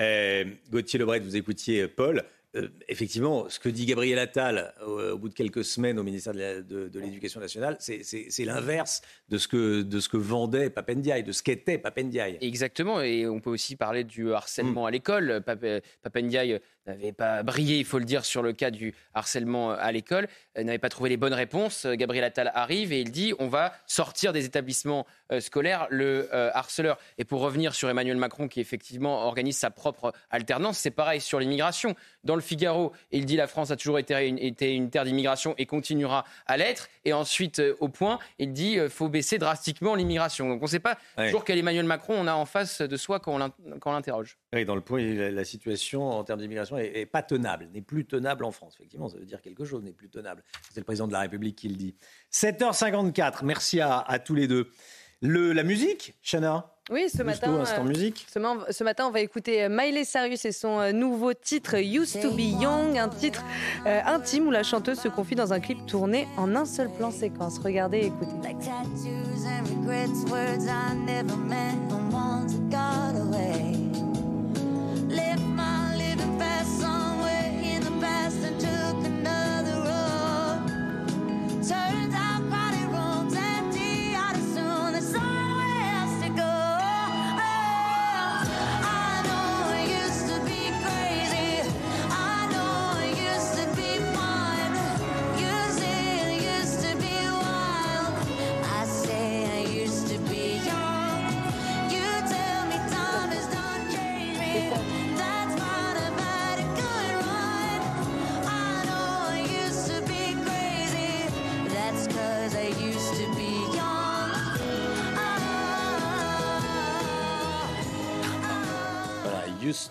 Euh, 0.00 0.44
Gauthier 0.70 0.98
Lebret, 0.98 1.20
vous 1.20 1.36
écoutiez 1.36 1.88
Paul. 1.88 2.22
Euh, 2.56 2.68
effectivement, 2.88 3.46
ce 3.50 3.58
que 3.60 3.68
dit 3.68 3.84
Gabriel 3.84 4.18
Attal 4.18 4.72
euh, 4.80 5.12
au 5.12 5.18
bout 5.18 5.28
de 5.28 5.34
quelques 5.34 5.64
semaines 5.64 5.98
au 5.98 6.02
ministère 6.02 6.32
de 6.32 6.98
l'Éducation 6.98 7.40
nationale, 7.40 7.76
c'est- 7.78 8.02
l'inverse 8.44 9.02
de, 9.28 9.36
ce 9.36 9.46
que- 9.48 9.82
de 9.82 10.00
ce 10.00 10.08
que 10.08 10.16
vendait 10.16 10.70
Papendiaï, 10.70 11.22
de 11.22 11.32
ce 11.32 11.42
qu'était 11.42 11.76
Papendiaï. 11.76 12.38
Exactement, 12.40 13.02
et 13.02 13.26
on 13.26 13.38
peut 13.40 13.50
aussi 13.50 13.76
parler 13.76 14.02
du 14.04 14.32
harcèlement 14.32 14.86
à 14.86 14.90
l'école. 14.90 15.42
Pape- 15.44 15.82
Papendiaï 16.02 16.58
n'avait 16.88 17.12
pas 17.12 17.42
brillé, 17.42 17.78
il 17.78 17.84
faut 17.84 17.98
le 17.98 18.04
dire, 18.04 18.24
sur 18.24 18.42
le 18.42 18.52
cas 18.52 18.70
du 18.70 18.94
harcèlement 19.14 19.70
à 19.70 19.92
l'école, 19.92 20.28
euh, 20.56 20.64
n'avait 20.64 20.78
pas 20.78 20.88
trouvé 20.88 21.10
les 21.10 21.16
bonnes 21.16 21.34
réponses. 21.34 21.84
Euh, 21.84 21.94
Gabriel 21.94 22.24
Attal 22.24 22.50
arrive 22.54 22.92
et 22.92 23.00
il 23.00 23.10
dit 23.10 23.34
on 23.38 23.48
va 23.48 23.72
sortir 23.86 24.32
des 24.32 24.44
établissements 24.44 25.06
euh, 25.30 25.40
scolaires 25.40 25.86
le 25.90 26.28
euh, 26.32 26.50
harceleur. 26.54 26.98
Et 27.18 27.24
pour 27.24 27.40
revenir 27.40 27.74
sur 27.74 27.90
Emmanuel 27.90 28.16
Macron, 28.16 28.48
qui 28.48 28.60
effectivement 28.60 29.26
organise 29.26 29.58
sa 29.58 29.70
propre 29.70 30.12
alternance, 30.30 30.78
c'est 30.78 30.90
pareil 30.90 31.20
sur 31.20 31.38
l'immigration. 31.38 31.94
Dans 32.24 32.34
le 32.34 32.40
Figaro, 32.40 32.92
il 33.10 33.26
dit 33.26 33.36
la 33.36 33.46
France 33.46 33.70
a 33.70 33.76
toujours 33.76 33.98
été 33.98 34.26
une, 34.26 34.38
été 34.38 34.72
une 34.74 34.90
terre 34.90 35.04
d'immigration 35.04 35.54
et 35.58 35.66
continuera 35.66 36.24
à 36.46 36.56
l'être. 36.56 36.88
Et 37.04 37.12
ensuite, 37.12 37.58
euh, 37.58 37.76
au 37.80 37.88
point, 37.88 38.18
il 38.38 38.52
dit 38.52 38.78
euh, 38.78 38.88
faut 38.88 39.08
baisser 39.08 39.38
drastiquement 39.38 39.94
l'immigration. 39.94 40.48
Donc 40.48 40.60
on 40.62 40.64
ne 40.64 40.70
sait 40.70 40.80
pas 40.80 40.96
toujours 41.16 41.44
quel 41.44 41.58
Emmanuel 41.58 41.84
Macron 41.84 42.14
on 42.16 42.26
a 42.26 42.34
en 42.34 42.46
face 42.46 42.80
de 42.80 42.96
soi 42.96 43.20
quand 43.20 43.38
on 43.84 43.92
l'interroge. 43.92 44.38
Oui, 44.54 44.64
dans 44.64 44.74
le 44.74 44.80
point, 44.80 45.02
la 45.02 45.44
situation 45.44 46.08
en 46.08 46.24
termes 46.24 46.40
d'immigration 46.40 46.77
est, 46.78 47.00
est 47.00 47.06
pas 47.06 47.22
tenable, 47.22 47.68
n'est 47.74 47.82
plus 47.82 48.04
tenable 48.06 48.44
en 48.44 48.50
France. 48.52 48.74
Effectivement, 48.76 49.08
ça 49.08 49.18
veut 49.18 49.24
dire 49.26 49.42
quelque 49.42 49.64
chose, 49.64 49.82
n'est 49.82 49.92
plus 49.92 50.08
tenable. 50.08 50.42
C'est 50.72 50.80
le 50.80 50.84
président 50.84 51.06
de 51.06 51.12
la 51.12 51.20
République 51.20 51.56
qui 51.56 51.68
le 51.68 51.76
dit. 51.76 51.94
7h54, 52.32 53.44
merci 53.44 53.80
à, 53.80 53.98
à 53.98 54.18
tous 54.18 54.34
les 54.34 54.48
deux. 54.48 54.70
Le, 55.20 55.52
la 55.52 55.64
musique, 55.64 56.14
Chana? 56.22 56.72
Oui, 56.90 57.10
ce 57.14 57.22
matin, 57.22 57.52
euh, 57.52 57.82
musique. 57.82 58.24
Ce, 58.32 58.38
ma- 58.38 58.64
ce 58.70 58.82
matin, 58.84 59.06
on 59.06 59.10
va 59.10 59.20
écouter 59.20 59.64
euh, 59.64 59.68
Miley 59.68 60.04
Cyrus 60.04 60.44
et 60.46 60.52
son 60.52 60.78
euh, 60.80 60.92
nouveau 60.92 61.34
titre 61.34 61.74
Used 61.76 62.22
to 62.22 62.30
be 62.30 62.40
Young, 62.62 62.96
un 62.96 63.08
titre 63.08 63.44
euh, 63.86 64.00
intime 64.06 64.46
où 64.46 64.50
la 64.50 64.62
chanteuse 64.62 64.98
se 65.00 65.08
confie 65.08 65.34
dans 65.34 65.52
un 65.52 65.60
clip 65.60 65.84
tourné 65.86 66.26
en 66.38 66.54
un 66.56 66.64
seul 66.64 66.88
plan 66.88 67.10
séquence. 67.10 67.58
Regardez 67.58 67.98
et 67.98 68.06
écoutez. 68.06 68.32
tattoos 68.40 69.44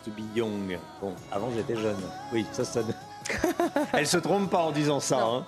Be 0.07 0.35
young. 0.35 0.77
Bon, 1.01 1.13
avant 1.31 1.51
j'étais 1.55 1.75
jeune. 1.75 1.97
Oui, 2.33 2.45
ça, 2.51 2.63
ça. 2.65 2.81
elle 3.93 4.07
se 4.07 4.17
trompe 4.17 4.49
pas 4.49 4.59
en 4.63 4.71
disant 4.71 4.99
ça. 4.99 5.21
hein. 5.21 5.45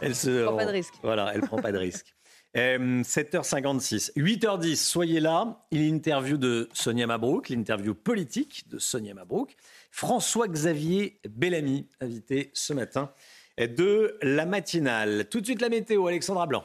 Elle 0.00 0.14
se. 0.14 0.44
prend 0.44 0.56
pas 0.56 0.66
de 0.66 0.70
risque. 0.72 0.94
Voilà, 1.02 1.32
elle 1.34 1.40
prend 1.42 1.60
pas 1.60 1.72
de 1.72 1.78
risque. 1.78 2.14
Euh, 2.56 3.02
7h56, 3.02 4.12
8h10, 4.14 4.76
soyez 4.76 5.20
là. 5.20 5.64
Il 5.70 5.80
y 5.80 5.84
a 5.84 5.88
une 5.88 5.94
interview 5.96 6.36
de 6.36 6.68
Sonia 6.74 7.06
Mabrouk, 7.06 7.48
l'interview 7.48 7.94
politique 7.94 8.68
de 8.68 8.78
Sonia 8.78 9.14
Mabrouk. 9.14 9.56
François-Xavier 9.90 11.18
Bellamy, 11.28 11.88
invité 12.00 12.50
ce 12.52 12.72
matin 12.74 13.10
de 13.58 14.18
la 14.22 14.44
matinale. 14.46 15.26
Tout 15.30 15.40
de 15.40 15.46
suite 15.46 15.60
la 15.62 15.68
météo, 15.70 16.06
Alexandra 16.06 16.46
Blanc. 16.46 16.64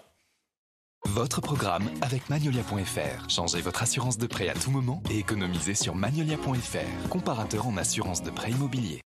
Votre 1.06 1.42
programme 1.42 1.90
avec 2.02 2.30
Magnolia.fr. 2.30 3.30
Changez 3.30 3.62
votre 3.62 3.82
assurance 3.82 4.18
de 4.18 4.28
prêt 4.28 4.50
à 4.50 4.54
tout 4.54 4.72
moment 4.72 5.02
et 5.10 5.20
économisez 5.20 5.74
sur 5.74 5.96
Magnolia.fr, 5.96 7.10
comparateur 7.10 7.68
en 7.68 7.78
assurance 7.78 8.24
de 8.24 8.30
prêt 8.30 8.52
immobilier. 8.52 9.02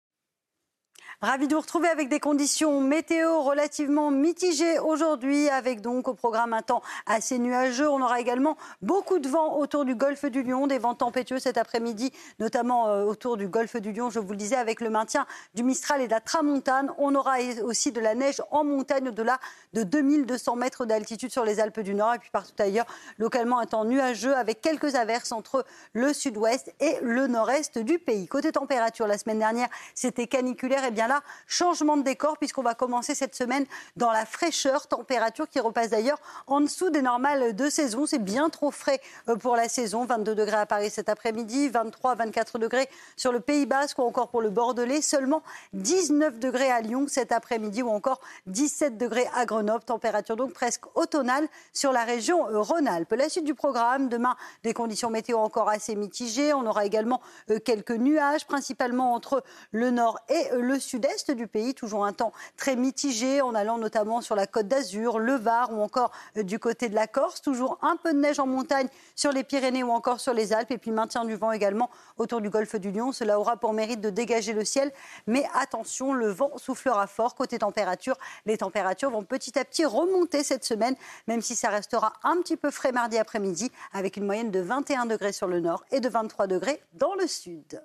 Ravi 1.22 1.48
de 1.48 1.55
vous 1.55 1.60
retrouver 1.60 1.88
avec 1.88 2.09
des 2.09 2.18
conditions 2.18 2.80
météo 2.80 3.42
relativement 3.42 4.10
mitigées 4.10 4.78
aujourd'hui, 4.78 5.51
avec 5.51 5.82
donc 5.82 6.09
au 6.09 6.14
programme 6.14 6.55
un 6.55 6.62
temps 6.62 6.80
assez 7.05 7.38
nuageux. 7.38 7.90
On 7.90 8.01
aura 8.01 8.20
également 8.20 8.56
beaucoup 8.80 9.18
de 9.18 9.28
vent 9.28 9.59
autour 9.59 9.84
du 9.84 9.94
golfe 9.94 10.24
du 10.24 10.42
Lion, 10.42 10.66
des 10.66 10.78
vents 10.78 10.94
tempétueux 10.94 11.38
cet 11.38 11.59
après-midi, 11.59 12.10
notamment 12.38 12.88
euh, 12.88 13.05
autour 13.05 13.36
du 13.36 13.48
golfe 13.48 13.76
du 13.76 13.92
Lion, 13.92 14.09
je 14.09 14.18
vous 14.18 14.30
le 14.30 14.38
disais, 14.38 14.56
avec 14.56 14.80
le 14.80 14.88
maintien 14.88 15.26
du 15.55 15.62
Mistral 15.62 16.01
et 16.01 16.06
de 16.06 16.10
la 16.10 16.20
Tramontane. 16.20 16.90
On 16.97 17.14
aura 17.14 17.34
aussi 17.64 17.92
de 17.92 18.01
la 18.01 18.14
neige 18.14 18.40
en 18.51 18.64
montagne 18.64 19.09
au-delà 19.09 19.40
de 19.74 19.82
2200 19.82 20.56
mètres 20.56 20.86
d'altitude 20.86 21.30
sur 21.30 21.44
les 21.44 21.60
Alpes 21.60 21.80
du 21.80 21.94
Nord 21.94 22.14
et 22.14 22.18
puis 22.18 22.30
partout 22.30 22.55
ailleurs, 22.59 22.86
localement 23.18 23.59
un 23.59 23.66
temps 23.66 23.84
nuageux 23.84 24.34
avec 24.34 24.62
quelques 24.62 24.94
averses 24.94 25.32
entre 25.32 25.66
le 25.92 26.14
sud-ouest 26.14 26.72
et 26.80 26.97
le 27.02 27.26
nord-est 27.26 27.76
du 27.76 27.98
pays. 27.98 28.26
Côté 28.26 28.52
température, 28.52 29.06
la 29.06 29.18
semaine 29.18 29.38
dernière, 29.38 29.68
c'était 29.94 30.26
caniculaire. 30.26 30.82
Et 30.86 30.90
bien 30.90 31.09
changement 31.46 31.96
de 31.96 32.02
décor 32.02 32.38
puisqu'on 32.38 32.62
va 32.62 32.74
commencer 32.74 33.14
cette 33.14 33.34
semaine 33.34 33.66
dans 33.96 34.12
la 34.12 34.26
fraîcheur, 34.26 34.86
température 34.86 35.48
qui 35.48 35.60
repasse 35.60 35.90
d'ailleurs 35.90 36.18
en 36.46 36.60
dessous 36.60 36.90
des 36.90 37.02
normales 37.02 37.54
de 37.54 37.68
saison. 37.68 38.06
C'est 38.06 38.22
bien 38.22 38.48
trop 38.50 38.70
frais 38.70 39.00
euh, 39.28 39.36
pour 39.36 39.56
la 39.56 39.68
saison. 39.68 40.04
22 40.04 40.34
degrés 40.34 40.56
à 40.56 40.66
Paris 40.66 40.90
cet 40.90 41.08
après-midi, 41.08 41.68
23, 41.68 42.14
24 42.14 42.58
degrés 42.58 42.88
sur 43.16 43.32
le 43.32 43.40
Pays 43.40 43.66
Basque 43.66 43.98
ou 43.98 44.02
encore 44.02 44.28
pour 44.28 44.42
le 44.42 44.50
Bordelais. 44.50 45.02
Seulement 45.02 45.42
19 45.72 46.38
degrés 46.38 46.70
à 46.70 46.80
Lyon 46.80 47.06
cet 47.08 47.32
après-midi 47.32 47.82
ou 47.82 47.88
encore 47.88 48.20
17 48.46 48.98
degrés 48.98 49.28
à 49.34 49.46
Grenoble. 49.46 49.84
Température 49.84 50.36
donc 50.36 50.52
presque 50.52 50.84
automnale 50.96 51.48
sur 51.72 51.92
la 51.92 52.04
région 52.04 52.48
euh, 52.48 52.60
Rhône-Alpes. 52.60 53.12
La 53.12 53.28
suite 53.28 53.44
du 53.44 53.54
programme, 53.54 54.08
demain, 54.08 54.36
des 54.62 54.74
conditions 54.74 55.10
météo 55.10 55.38
encore 55.38 55.68
assez 55.68 55.96
mitigées. 55.96 56.52
On 56.52 56.66
aura 56.66 56.84
également 56.84 57.20
euh, 57.50 57.58
quelques 57.58 57.90
nuages, 57.90 58.46
principalement 58.46 59.14
entre 59.14 59.42
le 59.72 59.90
nord 59.90 60.18
et 60.28 60.56
le 60.56 60.78
sud 60.78 60.99
sud-est 61.01 61.31
du 61.31 61.47
pays, 61.47 61.72
toujours 61.72 62.05
un 62.05 62.12
temps 62.12 62.32
très 62.59 62.77
mitigé 62.77 63.40
en 63.40 63.55
allant 63.55 63.78
notamment 63.78 64.20
sur 64.20 64.35
la 64.35 64.47
côte 64.47 64.68
d'Azur, 64.68 65.18
le 65.18 65.35
Var 65.35 65.72
ou 65.72 65.81
encore 65.81 66.10
euh, 66.36 66.43
du 66.43 66.59
côté 66.59 66.90
de 66.90 66.94
la 66.94 67.06
Corse. 67.06 67.40
Toujours 67.40 67.78
un 67.81 67.97
peu 67.97 68.12
de 68.12 68.18
neige 68.18 68.39
en 68.39 68.47
montagne 68.47 68.89
sur 69.16 69.32
les 69.32 69.43
Pyrénées 69.43 69.82
ou 69.82 69.90
encore 69.90 70.20
sur 70.20 70.35
les 70.35 70.52
Alpes. 70.52 70.70
Et 70.72 70.78
puis 70.78 70.90
maintien 70.90 71.24
du 71.24 71.36
vent 71.36 71.52
également 71.52 71.89
autour 72.18 72.43
du 72.43 72.51
golfe 72.51 72.77
du 72.77 72.90
Lion. 72.90 73.12
Cela 73.12 73.40
aura 73.40 73.56
pour 73.56 73.72
mérite 73.72 74.02
de 74.02 74.10
dégager 74.10 74.52
le 74.52 74.64
ciel. 74.64 74.93
Mais 75.27 75.47
attention, 75.55 76.12
le 76.12 76.28
vent 76.28 76.52
soufflera 76.56 77.06
fort. 77.06 77.35
Côté 77.35 77.59
température, 77.59 78.18
les 78.44 78.59
températures 78.59 79.10
vont 79.10 79.24
petit 79.24 79.59
à 79.59 79.64
petit 79.64 79.86
remonter 79.86 80.44
cette 80.44 80.64
semaine, 80.64 80.97
même 81.28 81.40
si 81.40 81.56
ça 81.56 81.70
restera 81.70 82.12
un 82.24 82.36
petit 82.43 82.59
peu 82.59 82.70
frais 82.70 82.93
mardi 82.93 83.16
après-midi, 83.16 83.72
avec 83.93 84.18
une 84.18 84.27
moyenne 84.27 84.51
de 84.51 84.60
21 84.60 85.06
degrés 85.06 85.32
sur 85.32 85.47
le 85.47 85.60
nord 85.60 85.82
et 85.93 86.01
de 86.01 86.09
23 86.10 86.47
degrés 86.47 86.82
dans 86.93 87.14
le 87.14 87.27
sud. 87.27 87.81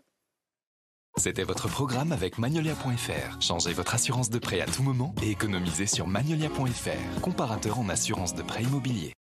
C'était 1.18 1.44
votre 1.44 1.70
programme 1.70 2.12
avec 2.12 2.38
Magnolia.fr. 2.38 3.42
Changez 3.42 3.74
votre 3.74 3.96
assurance 3.96 4.30
de 4.30 4.38
prêt 4.38 4.60
à 4.60 4.66
tout 4.66 4.84
moment 4.84 5.16
et 5.24 5.32
économisez 5.32 5.86
sur 5.86 6.08
Magnolia.fr, 6.08 7.22
comparateur 7.22 7.80
en 7.80 7.88
assurance 7.90 8.36
de 8.36 8.44
prêt 8.44 8.64
immobilier. 8.64 9.14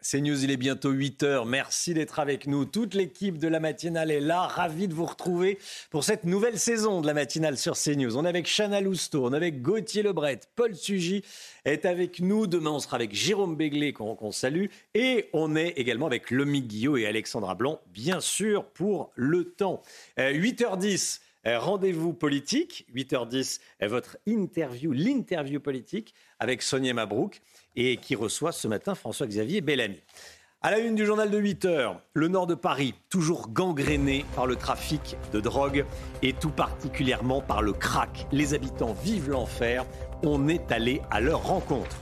C'est 0.00 0.20
News, 0.20 0.44
il 0.44 0.52
est 0.52 0.56
bientôt 0.56 0.92
8h. 0.92 1.44
Merci 1.48 1.92
d'être 1.92 2.20
avec 2.20 2.46
nous. 2.46 2.64
Toute 2.64 2.94
l'équipe 2.94 3.36
de 3.36 3.48
la 3.48 3.58
matinale 3.58 4.12
est 4.12 4.20
là. 4.20 4.42
Ravi 4.46 4.86
de 4.86 4.94
vous 4.94 5.04
retrouver 5.04 5.58
pour 5.90 6.04
cette 6.04 6.22
nouvelle 6.22 6.56
saison 6.56 7.00
de 7.00 7.06
la 7.08 7.14
matinale 7.14 7.58
sur 7.58 7.74
CNews. 7.76 8.16
On 8.16 8.24
est 8.24 8.28
avec 8.28 8.46
Chana 8.46 8.80
Lousteau, 8.80 9.26
on 9.26 9.32
est 9.32 9.36
avec 9.36 9.60
Gauthier 9.60 10.04
Lebret, 10.04 10.38
Paul 10.54 10.76
Sugy 10.76 11.24
est 11.64 11.84
avec 11.84 12.20
nous. 12.20 12.46
Demain, 12.46 12.70
on 12.70 12.78
sera 12.78 12.94
avec 12.94 13.12
Jérôme 13.12 13.56
Béglé, 13.56 13.92
qu'on 13.92 14.14
qu'on 14.14 14.30
salue. 14.30 14.66
Et 14.94 15.28
on 15.32 15.56
est 15.56 15.70
également 15.70 16.06
avec 16.06 16.30
Lomi 16.30 16.62
Guillot 16.62 16.96
et 16.96 17.06
Alexandra 17.06 17.56
Blanc, 17.56 17.80
bien 17.92 18.20
sûr, 18.20 18.66
pour 18.66 19.10
le 19.16 19.50
temps. 19.50 19.82
Euh, 20.20 20.32
8h10. 20.32 21.20
euh, 21.46 21.58
Rendez-vous 21.58 22.12
politique, 22.12 22.86
8h10, 22.94 23.58
euh, 23.82 23.88
votre 23.88 24.16
interview, 24.26 24.92
l'interview 24.92 25.58
politique 25.60 26.14
avec 26.38 26.62
Sonia 26.62 26.94
Mabrouk 26.94 27.40
et 27.76 27.96
qui 27.96 28.14
reçoit 28.14 28.52
ce 28.52 28.68
matin 28.68 28.94
François-Xavier 28.94 29.60
Bellamy. 29.60 30.00
À 30.60 30.72
la 30.72 30.78
une 30.78 30.96
du 30.96 31.06
journal 31.06 31.30
de 31.30 31.38
8 31.38 31.64
heures, 31.66 32.00
le 32.14 32.26
nord 32.26 32.48
de 32.48 32.56
Paris, 32.56 32.92
toujours 33.10 33.48
gangréné 33.48 34.24
par 34.34 34.46
le 34.46 34.56
trafic 34.56 35.16
de 35.32 35.38
drogue 35.38 35.84
et 36.20 36.32
tout 36.32 36.50
particulièrement 36.50 37.40
par 37.40 37.62
le 37.62 37.72
crack. 37.72 38.26
Les 38.32 38.54
habitants 38.54 38.92
vivent 38.92 39.30
l'enfer. 39.30 39.86
On 40.24 40.48
est 40.48 40.72
allé 40.72 41.00
à 41.12 41.20
leur 41.20 41.46
rencontre. 41.46 41.96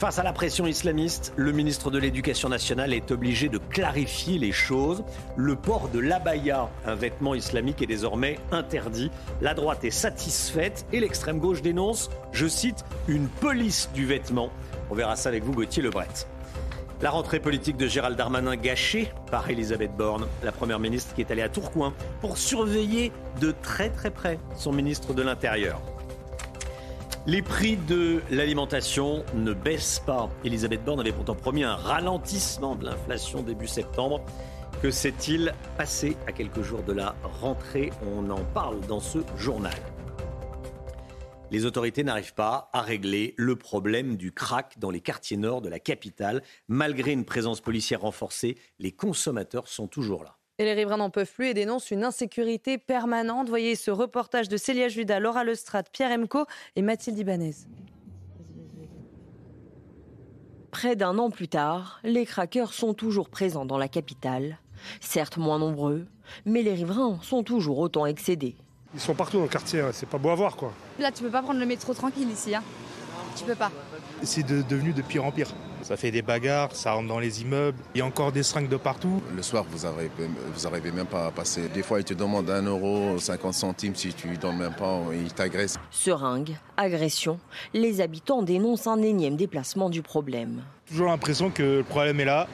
Face 0.00 0.18
à 0.18 0.22
la 0.22 0.32
pression 0.32 0.66
islamiste, 0.66 1.34
le 1.36 1.52
ministre 1.52 1.90
de 1.90 1.98
l'Éducation 1.98 2.48
nationale 2.48 2.94
est 2.94 3.10
obligé 3.10 3.50
de 3.50 3.58
clarifier 3.58 4.38
les 4.38 4.50
choses. 4.50 5.04
Le 5.36 5.56
port 5.56 5.90
de 5.90 5.98
l'abaya, 5.98 6.70
un 6.86 6.94
vêtement 6.94 7.34
islamique, 7.34 7.82
est 7.82 7.86
désormais 7.86 8.38
interdit. 8.50 9.10
La 9.42 9.52
droite 9.52 9.84
est 9.84 9.90
satisfaite 9.90 10.86
et 10.94 11.00
l'extrême 11.00 11.38
gauche 11.38 11.60
dénonce, 11.60 12.08
je 12.32 12.46
cite, 12.46 12.82
une 13.08 13.28
police 13.28 13.90
du 13.92 14.06
vêtement. 14.06 14.50
On 14.90 14.94
verra 14.94 15.14
ça 15.14 15.28
avec 15.28 15.44
vous, 15.44 15.52
Gauthier 15.52 15.82
Lebret. 15.82 16.08
La 17.00 17.10
rentrée 17.10 17.38
politique 17.38 17.76
de 17.76 17.86
Gérald 17.86 18.16
Darmanin 18.16 18.56
gâchée 18.56 19.12
par 19.30 19.48
Elisabeth 19.48 19.96
Borne, 19.96 20.26
la 20.42 20.52
première 20.52 20.80
ministre 20.80 21.14
qui 21.14 21.20
est 21.20 21.30
allée 21.30 21.42
à 21.42 21.48
Tourcoing 21.48 21.94
pour 22.20 22.36
surveiller 22.36 23.12
de 23.40 23.54
très 23.62 23.88
très 23.88 24.10
près 24.10 24.38
son 24.56 24.72
ministre 24.72 25.14
de 25.14 25.22
l'Intérieur. 25.22 25.80
Les 27.26 27.40
prix 27.40 27.76
de 27.76 28.20
l'alimentation 28.30 29.24
ne 29.34 29.52
baissent 29.52 30.02
pas. 30.04 30.28
Elisabeth 30.44 30.84
Borne 30.84 31.00
avait 31.00 31.12
pourtant 31.12 31.36
promis 31.36 31.62
un 31.62 31.76
ralentissement 31.76 32.74
de 32.74 32.86
l'inflation 32.86 33.42
début 33.42 33.68
septembre. 33.68 34.20
Que 34.82 34.90
s'est-il 34.90 35.54
passé 35.78 36.16
à 36.26 36.32
quelques 36.32 36.62
jours 36.62 36.82
de 36.82 36.92
la 36.92 37.14
rentrée? 37.40 37.92
On 38.16 38.28
en 38.30 38.42
parle 38.52 38.80
dans 38.88 39.00
ce 39.00 39.18
journal. 39.36 39.74
Les 41.50 41.66
autorités 41.66 42.04
n'arrivent 42.04 42.34
pas 42.34 42.70
à 42.72 42.80
régler 42.80 43.34
le 43.36 43.56
problème 43.56 44.16
du 44.16 44.30
crack 44.30 44.78
dans 44.78 44.90
les 44.90 45.00
quartiers 45.00 45.36
nord 45.36 45.60
de 45.60 45.68
la 45.68 45.80
capitale. 45.80 46.42
Malgré 46.68 47.10
une 47.10 47.24
présence 47.24 47.60
policière 47.60 48.02
renforcée, 48.02 48.56
les 48.78 48.92
consommateurs 48.92 49.66
sont 49.66 49.88
toujours 49.88 50.22
là. 50.22 50.36
Et 50.58 50.64
les 50.64 50.74
riverains 50.74 50.98
n'en 50.98 51.10
peuvent 51.10 51.32
plus 51.32 51.48
et 51.48 51.54
dénoncent 51.54 51.90
une 51.90 52.04
insécurité 52.04 52.78
permanente. 52.78 53.48
Voyez 53.48 53.74
ce 53.74 53.90
reportage 53.90 54.48
de 54.48 54.56
Célia 54.56 54.88
Judas, 54.88 55.18
Laura 55.18 55.42
Lestrade, 55.42 55.88
Pierre 55.92 56.16
Emco 56.16 56.44
et 56.76 56.82
Mathilde 56.82 57.18
Ibanez. 57.18 57.54
Près 60.70 60.94
d'un 60.94 61.18
an 61.18 61.30
plus 61.30 61.48
tard, 61.48 61.98
les 62.04 62.26
craqueurs 62.26 62.72
sont 62.72 62.94
toujours 62.94 63.28
présents 63.28 63.64
dans 63.64 63.78
la 63.78 63.88
capitale. 63.88 64.60
Certes 65.00 65.36
moins 65.36 65.58
nombreux, 65.58 66.06
mais 66.44 66.62
les 66.62 66.74
riverains 66.74 67.18
sont 67.22 67.42
toujours 67.42 67.80
autant 67.80 68.06
excédés. 68.06 68.54
Ils 68.94 69.00
sont 69.00 69.14
partout 69.14 69.36
dans 69.36 69.44
le 69.44 69.48
quartier, 69.48 69.80
hein. 69.80 69.90
c'est 69.92 70.08
pas 70.08 70.18
beau 70.18 70.30
à 70.30 70.34
voir 70.34 70.56
quoi. 70.56 70.72
Là, 70.98 71.12
tu 71.12 71.22
peux 71.22 71.30
pas 71.30 71.42
prendre 71.42 71.60
le 71.60 71.66
métro 71.66 71.94
tranquille 71.94 72.28
ici. 72.30 72.54
Hein. 72.54 72.62
Tu 73.36 73.44
peux 73.44 73.54
pas. 73.54 73.70
C'est 74.22 74.44
de- 74.44 74.62
devenu 74.62 74.92
de 74.92 75.02
pire 75.02 75.24
en 75.24 75.30
pire. 75.30 75.48
Ça 75.82 75.96
fait 75.96 76.10
des 76.10 76.20
bagarres, 76.22 76.74
ça 76.74 76.92
rentre 76.92 77.08
dans 77.08 77.18
les 77.20 77.40
immeubles, 77.42 77.78
il 77.94 77.98
y 77.98 78.02
a 78.02 78.04
encore 78.06 78.32
des 78.32 78.42
seringues 78.42 78.68
de 78.68 78.76
partout. 78.76 79.22
Le 79.34 79.42
soir, 79.42 79.64
vous 79.70 79.86
n'arrivez 79.86 80.10
vous 80.54 80.66
arrivez 80.66 80.90
même 80.92 81.06
pas 81.06 81.26
à 81.26 81.30
passer. 81.30 81.68
Des 81.72 81.82
fois, 81.82 82.00
ils 82.00 82.04
te 82.04 82.12
demandent 82.12 82.50
1 82.50 82.62
euro, 82.62 83.16
50 83.18 83.54
centimes 83.54 83.94
si 83.94 84.12
tu 84.12 84.28
ne 84.28 84.36
donnes 84.36 84.58
même 84.58 84.74
pas, 84.74 85.00
ils 85.12 85.32
t'agressent. 85.32 85.78
Seringues, 85.90 86.56
agressions, 86.76 87.38
les 87.72 88.00
habitants 88.02 88.42
dénoncent 88.42 88.88
un 88.88 89.00
énième 89.00 89.36
déplacement 89.36 89.88
du 89.88 90.02
problème. 90.02 90.62
Toujours 90.86 91.06
l'impression 91.06 91.50
que 91.50 91.62
le 91.78 91.82
problème 91.84 92.20
est 92.20 92.24
là. 92.26 92.46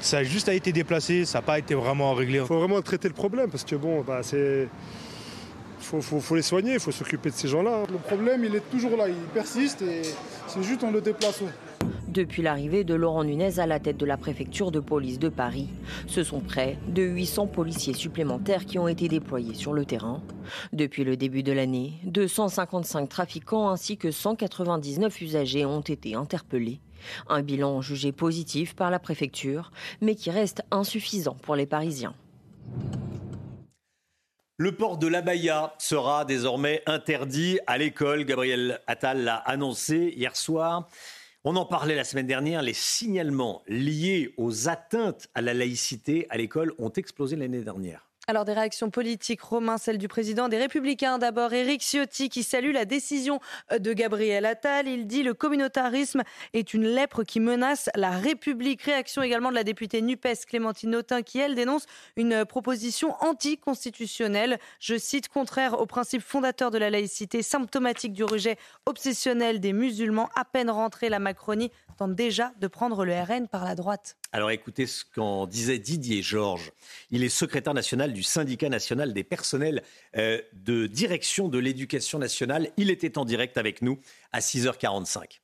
Ça 0.00 0.18
a 0.18 0.22
juste 0.24 0.48
été 0.48 0.72
déplacé, 0.72 1.24
ça 1.24 1.38
n'a 1.38 1.42
pas 1.42 1.58
été 1.60 1.74
vraiment 1.74 2.12
réglé. 2.14 2.38
Il 2.40 2.46
faut 2.46 2.58
vraiment 2.58 2.82
traiter 2.82 3.06
le 3.08 3.14
problème 3.14 3.48
parce 3.50 3.64
que 3.64 3.76
bon, 3.76 4.00
bah, 4.00 4.20
c'est. 4.22 4.68
Faut, 5.82 6.00
faut, 6.00 6.20
faut 6.20 6.36
les 6.36 6.42
soigner, 6.42 6.74
il 6.74 6.80
faut 6.80 6.92
s'occuper 6.92 7.30
de 7.30 7.34
ces 7.34 7.48
gens-là. 7.48 7.82
Le 7.90 7.98
problème, 7.98 8.44
il 8.44 8.54
est 8.54 8.70
toujours 8.70 8.96
là, 8.96 9.08
il 9.08 9.14
persiste 9.34 9.82
et 9.82 10.02
c'est 10.46 10.62
juste 10.62 10.84
en 10.84 10.90
le 10.90 11.00
déplaçant. 11.00 11.46
Depuis 12.08 12.42
l'arrivée 12.42 12.84
de 12.84 12.94
Laurent 12.94 13.24
Nunez 13.24 13.58
à 13.58 13.66
la 13.66 13.80
tête 13.80 13.96
de 13.96 14.06
la 14.06 14.16
préfecture 14.16 14.70
de 14.70 14.80
police 14.80 15.18
de 15.18 15.28
Paris, 15.28 15.68
ce 16.06 16.22
sont 16.22 16.40
près 16.40 16.78
de 16.88 17.02
800 17.02 17.46
policiers 17.46 17.94
supplémentaires 17.94 18.66
qui 18.66 18.78
ont 18.78 18.86
été 18.86 19.08
déployés 19.08 19.54
sur 19.54 19.72
le 19.72 19.84
terrain. 19.84 20.22
Depuis 20.72 21.04
le 21.04 21.16
début 21.16 21.42
de 21.42 21.52
l'année, 21.52 21.94
255 22.04 23.08
trafiquants 23.08 23.70
ainsi 23.70 23.96
que 23.96 24.10
199 24.10 25.20
usagers 25.22 25.64
ont 25.64 25.80
été 25.80 26.14
interpellés. 26.14 26.80
Un 27.28 27.42
bilan 27.42 27.80
jugé 27.80 28.12
positif 28.12 28.76
par 28.76 28.90
la 28.90 28.98
préfecture, 28.98 29.72
mais 30.00 30.14
qui 30.14 30.30
reste 30.30 30.62
insuffisant 30.70 31.36
pour 31.42 31.56
les 31.56 31.66
Parisiens. 31.66 32.14
Le 34.58 34.72
port 34.72 34.98
de 34.98 35.06
l'abaya 35.06 35.74
sera 35.78 36.26
désormais 36.26 36.82
interdit 36.86 37.58
à 37.66 37.78
l'école. 37.78 38.24
Gabriel 38.24 38.80
Attal 38.86 39.24
l'a 39.24 39.36
annoncé 39.36 40.12
hier 40.14 40.36
soir. 40.36 40.88
On 41.42 41.56
en 41.56 41.64
parlait 41.64 41.96
la 41.96 42.04
semaine 42.04 42.26
dernière. 42.26 42.60
Les 42.60 42.74
signalements 42.74 43.62
liés 43.66 44.34
aux 44.36 44.68
atteintes 44.68 45.28
à 45.34 45.40
la 45.40 45.54
laïcité 45.54 46.26
à 46.28 46.36
l'école 46.36 46.74
ont 46.78 46.92
explosé 46.92 47.34
l'année 47.34 47.62
dernière. 47.62 48.11
Alors 48.28 48.44
des 48.44 48.52
réactions 48.52 48.88
politiques, 48.88 49.42
Romain, 49.42 49.78
celle 49.78 49.98
du 49.98 50.06
président 50.06 50.48
des 50.48 50.56
Républicains 50.56 51.18
d'abord, 51.18 51.52
Éric 51.52 51.82
Ciotti 51.82 52.28
qui 52.28 52.44
salue 52.44 52.72
la 52.72 52.84
décision 52.84 53.40
de 53.76 53.92
Gabriel 53.92 54.46
Attal. 54.46 54.86
Il 54.86 55.08
dit 55.08 55.24
le 55.24 55.34
communautarisme 55.34 56.22
est 56.52 56.72
une 56.72 56.86
lèpre 56.86 57.24
qui 57.24 57.40
menace 57.40 57.90
la 57.96 58.12
République. 58.12 58.82
Réaction 58.82 59.22
également 59.22 59.50
de 59.50 59.56
la 59.56 59.64
députée 59.64 60.02
NUPES 60.02 60.46
Clémentine 60.46 60.94
Autain 60.94 61.22
qui, 61.22 61.40
elle, 61.40 61.56
dénonce 61.56 61.86
une 62.14 62.44
proposition 62.44 63.16
anticonstitutionnelle, 63.24 64.60
je 64.78 64.96
cite, 64.96 65.28
contraire 65.28 65.80
aux 65.80 65.86
principes 65.86 66.22
fondateurs 66.22 66.70
de 66.70 66.78
la 66.78 66.90
laïcité, 66.90 67.42
symptomatique 67.42 68.12
du 68.12 68.22
rejet 68.22 68.56
obsessionnel 68.86 69.58
des 69.58 69.72
musulmans. 69.72 70.28
À 70.36 70.44
peine 70.44 70.70
rentrée, 70.70 71.08
la 71.08 71.18
Macronie 71.18 71.72
tente 71.96 72.14
déjà 72.14 72.52
de 72.60 72.68
prendre 72.68 73.04
le 73.04 73.14
RN 73.14 73.48
par 73.48 73.64
la 73.64 73.74
droite. 73.74 74.16
Alors 74.34 74.50
écoutez 74.50 74.86
ce 74.86 75.04
qu'en 75.04 75.46
disait 75.46 75.78
Didier 75.78 76.22
Georges. 76.22 76.72
Il 77.10 77.22
est 77.22 77.28
secrétaire 77.28 77.74
national 77.74 78.14
du 78.14 78.22
syndicat 78.22 78.70
national 78.70 79.12
des 79.12 79.24
personnels 79.24 79.82
euh, 80.16 80.40
de 80.54 80.86
direction 80.86 81.48
de 81.48 81.58
l'éducation 81.58 82.18
nationale. 82.18 82.70
Il 82.78 82.88
était 82.88 83.18
en 83.18 83.26
direct 83.26 83.58
avec 83.58 83.82
nous 83.82 83.98
à 84.32 84.40
6h45. 84.40 85.40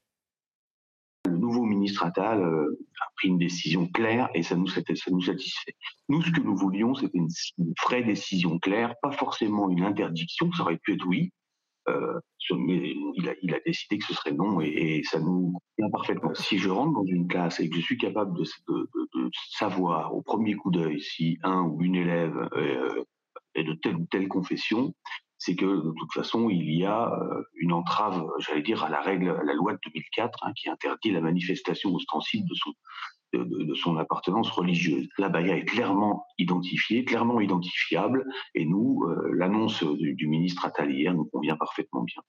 Le 1.27 1.37
nouveau 1.37 1.65
ministre 1.65 2.03
Attal 2.03 2.41
euh, 2.41 2.79
a 3.03 3.11
pris 3.17 3.29
une 3.29 3.37
décision 3.37 3.87
claire 3.89 4.31
et 4.35 4.43
ça 4.43 4.57
nous, 4.57 4.69
satisfait. 4.69 5.13
Nous, 6.09 6.23
ce 6.23 6.31
que 6.31 6.41
nous 6.41 6.57
voulions, 6.57 6.95
c'était 6.95 7.19
une 7.19 7.75
vraie 7.85 8.03
décision 8.03 8.59
claire, 8.59 8.95
pas 9.03 9.13
forcément 9.13 9.69
une 9.69 9.83
interdiction, 9.83 10.51
ça 10.53 10.63
aurait 10.63 10.79
pu 10.79 10.95
être 10.95 11.07
oui, 11.07 11.31
euh, 11.89 12.21
mais 12.57 12.95
il 13.15 13.55
a, 13.55 13.61
décidé 13.67 13.99
que 13.99 14.05
ce 14.05 14.15
serait 14.15 14.33
non 14.33 14.61
et, 14.61 15.03
ça 15.05 15.19
nous 15.19 15.53
convient 15.77 15.91
parfaitement. 15.91 16.35
Si 16.35 16.59
je 16.59 16.71
rentre 16.71 16.93
dans 16.93 17.05
une 17.05 17.27
classe 17.27 17.61
et 17.61 17.69
que 17.69 17.77
je 17.77 17.83
suis 17.83 17.99
capable 17.99 18.37
de 18.37 18.45
savoir 19.53 20.15
au 20.15 20.23
premier 20.23 20.55
coup 20.55 20.71
d'œil 20.71 21.01
si 21.01 21.39
un 21.43 21.63
ou 21.63 21.83
une 21.83 21.97
élève 21.97 22.49
euh, 22.55 23.05
est 23.55 23.65
de 23.65 23.75
telle 23.75 23.97
ou 23.97 24.07
telle 24.11 24.29
confession, 24.29 24.95
c'est 25.39 25.55
que 25.55 25.65
de 25.65 25.93
toute 25.97 26.13
façon, 26.13 26.51
il 26.51 26.71
y 26.75 26.85
a 26.85 27.13
euh, 27.13 27.43
une 27.57 27.73
entrave, 27.73 28.27
j'allais 28.39 28.63
dire, 28.63 28.83
à 28.83 28.91
la 28.91 29.01
règle, 29.01 29.31
à 29.31 29.45
la 29.45 29.55
loi 29.55 29.73
de 29.73 29.79
2004, 29.87 30.39
hein, 30.43 30.53
qui 30.57 30.69
interdit 30.69 31.13
la 31.13 31.21
manifestation 31.21 31.95
ostensible 31.95 32.49
de 33.33 33.75
son, 33.75 33.97
appartenance 33.97 34.51
religieuse. 34.51 35.09
La 35.17 35.29
baya 35.29 35.57
est 35.57 35.65
clairement 35.65 36.27
identifiée, 36.39 37.05
clairement 37.05 37.41
identifiable, 37.41 38.27
et 38.55 38.65
nous, 38.65 39.05
euh, 39.05 39.31
l'annonce 39.33 39.85
du, 39.85 40.27
ministre 40.27 40.65
Attal 40.65 40.93
nous 41.15 41.27
convient 41.27 41.57
parfaitement 41.57 42.03
bien. 42.03 42.23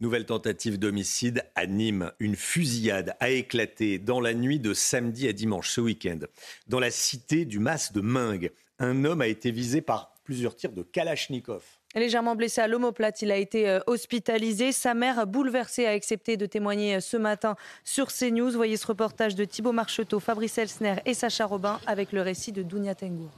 Nouvelle 0.00 0.26
tentative 0.26 0.78
d'homicide 0.78 1.42
à 1.56 1.66
Nîmes. 1.66 2.12
Une 2.20 2.36
fusillade 2.36 3.16
a 3.18 3.30
éclaté 3.30 3.98
dans 3.98 4.20
la 4.20 4.32
nuit 4.32 4.60
de 4.60 4.72
samedi 4.72 5.26
à 5.26 5.32
dimanche 5.32 5.70
ce 5.70 5.80
week-end. 5.80 6.20
Dans 6.68 6.78
la 6.78 6.90
cité 6.90 7.44
du 7.44 7.58
Mas 7.58 7.92
de 7.92 8.00
Mingue, 8.00 8.52
un 8.78 9.04
homme 9.04 9.22
a 9.22 9.26
été 9.26 9.50
visé 9.50 9.80
par 9.80 10.14
plusieurs 10.22 10.54
tirs 10.54 10.72
de 10.72 10.82
Kalachnikov. 10.82 11.77
Légèrement 11.94 12.36
blessé 12.36 12.60
à 12.60 12.68
l'omoplate, 12.68 13.22
il 13.22 13.30
a 13.30 13.36
été 13.36 13.68
euh, 13.68 13.80
hospitalisé. 13.86 14.72
Sa 14.72 14.92
mère, 14.92 15.26
bouleversée, 15.26 15.86
a 15.86 15.90
accepté 15.90 16.36
de 16.36 16.44
témoigner 16.44 16.96
euh, 16.96 17.00
ce 17.00 17.16
matin 17.16 17.56
sur 17.82 18.08
CNews. 18.08 18.50
Voyez 18.50 18.76
ce 18.76 18.86
reportage 18.86 19.34
de 19.34 19.44
Thibaut 19.44 19.72
Marcheteau, 19.72 20.20
Fabrice 20.20 20.58
Elsner 20.58 20.96
et 21.06 21.14
Sacha 21.14 21.46
Robin 21.46 21.80
avec 21.86 22.12
le 22.12 22.20
récit 22.20 22.52
de 22.52 22.62
Dounia 22.62 22.94
Tengour. 22.94 23.30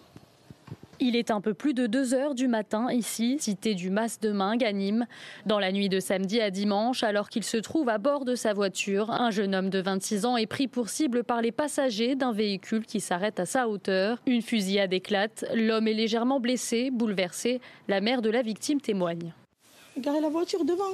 Il 1.03 1.17
est 1.17 1.31
un 1.31 1.41
peu 1.41 1.55
plus 1.55 1.73
de 1.73 1.87
2 1.87 2.13
heures 2.13 2.35
du 2.35 2.47
matin 2.47 2.93
ici, 2.93 3.39
cité 3.41 3.75
du 3.75 3.89
Mas 3.89 4.21
de 4.21 4.31
Mingue 4.33 4.63
à. 4.65 5.07
Dans 5.47 5.59
la 5.59 5.73
nuit 5.73 5.89
de 5.89 5.99
samedi 5.99 6.41
à 6.43 6.51
dimanche, 6.51 7.03
alors 7.03 7.31
qu'il 7.31 7.43
se 7.43 7.57
trouve 7.57 7.89
à 7.89 7.97
bord 7.97 8.27
de 8.27 8.35
sa 8.35 8.53
voiture, 8.53 9.11
un 9.11 9.31
jeune 9.31 9.55
homme 9.55 9.71
de 9.71 9.81
26 9.81 10.27
ans 10.27 10.37
est 10.37 10.47
pris 10.47 10.69
pour 10.69 10.91
cible 10.91 11.25
par 11.25 11.41
les 11.41 11.53
passagers 11.53 12.17
d'un 12.17 12.33
véhicule 12.33 12.85
qui 12.85 13.01
s'arrête 13.01 13.41
à 13.41 13.47
sa 13.47 13.67
hauteur. 13.69 14.19
Une 14.27 14.43
fusillade 14.43 14.93
éclate, 14.93 15.47
l'homme 15.55 15.89
est 15.89 15.95
légèrement 15.95 16.39
blessé, 16.39 16.91
bouleversé. 16.91 17.61
La 17.89 18.03
mère 18.03 18.21
de 18.21 18.29
la 18.29 18.43
victime 18.43 18.81
témoigne. 18.81 19.33
garé 19.97 20.21
la 20.21 20.29
voiture 20.29 20.65
devant. 20.67 20.85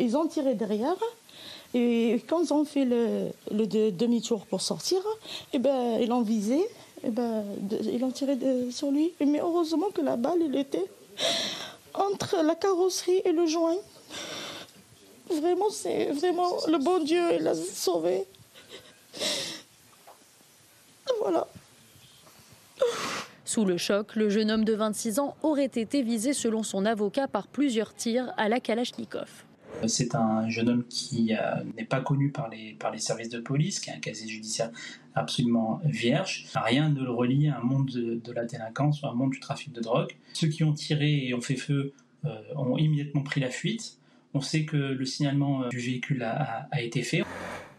Ils 0.00 0.16
ont 0.16 0.26
tiré 0.26 0.54
derrière. 0.54 0.96
Et 1.74 2.22
quand 2.28 2.40
ils 2.42 2.52
ont 2.52 2.64
fait 2.64 2.84
le, 2.84 3.28
le 3.52 3.66
de- 3.66 3.90
demi-tour 3.90 4.46
pour 4.46 4.60
sortir, 4.60 4.98
eh 5.52 5.58
ben, 5.58 5.98
ils 6.00 6.08
l'ont 6.08 6.22
visé. 6.22 6.58
Eh 7.06 7.10
ben, 7.10 7.44
de- 7.58 8.70
sur 8.70 8.90
lui. 8.90 9.12
Mais 9.20 9.40
heureusement 9.40 9.90
que 9.94 10.00
la 10.00 10.16
balle, 10.16 10.42
elle 10.42 10.56
était 10.56 10.84
entre 11.92 12.42
la 12.42 12.54
carrosserie 12.54 13.20
et 13.24 13.32
le 13.32 13.46
joint. 13.46 13.76
Vraiment, 15.30 15.70
c'est 15.70 16.06
vraiment 16.12 16.50
le 16.66 16.78
bon 16.78 17.02
Dieu, 17.02 17.22
il 17.34 17.42
l'a 17.42 17.54
sauvé. 17.54 18.24
Voilà. 21.20 21.46
Sous 23.44 23.64
le 23.64 23.76
choc, 23.78 24.16
le 24.16 24.28
jeune 24.30 24.50
homme 24.50 24.64
de 24.64 24.74
26 24.74 25.18
ans 25.20 25.36
aurait 25.42 25.64
été 25.66 26.02
visé 26.02 26.32
selon 26.32 26.62
son 26.62 26.84
avocat 26.84 27.28
par 27.28 27.46
plusieurs 27.46 27.94
tirs 27.94 28.32
à 28.36 28.48
la 28.48 28.60
Kalachnikov. 28.60 29.28
C'est 29.86 30.14
un 30.14 30.48
jeune 30.48 30.68
homme 30.68 30.84
qui 30.88 31.34
euh, 31.34 31.62
n'est 31.76 31.84
pas 31.84 32.00
connu 32.00 32.30
par 32.30 32.48
les, 32.48 32.74
par 32.78 32.90
les 32.90 32.98
services 32.98 33.28
de 33.28 33.40
police, 33.40 33.80
qui 33.80 33.90
a 33.90 33.94
un 33.94 33.98
casier 33.98 34.28
judiciaire 34.28 34.70
absolument 35.14 35.80
vierge. 35.84 36.46
Rien 36.54 36.88
ne 36.88 37.02
le 37.02 37.10
relie 37.10 37.48
à 37.48 37.58
un 37.58 37.62
monde 37.62 37.90
de, 37.90 38.32
la 38.32 38.44
délinquance 38.44 39.02
ou 39.02 39.06
à 39.06 39.10
un 39.10 39.14
monde 39.14 39.30
du 39.30 39.40
trafic 39.40 39.72
de 39.72 39.80
drogue. 39.80 40.12
Ceux 40.32 40.48
qui 40.48 40.64
ont 40.64 40.72
tiré 40.72 41.26
et 41.26 41.34
ont 41.34 41.40
fait 41.40 41.56
feu 41.56 41.92
euh, 42.24 42.30
ont 42.56 42.78
immédiatement 42.78 43.22
pris 43.22 43.40
la 43.40 43.50
fuite. 43.50 43.98
On 44.32 44.40
sait 44.40 44.64
que 44.64 44.76
le 44.76 45.04
signalement 45.04 45.64
euh, 45.64 45.68
du 45.68 45.78
véhicule 45.78 46.22
a 46.22 46.82
été 46.82 47.02
fait. 47.02 47.22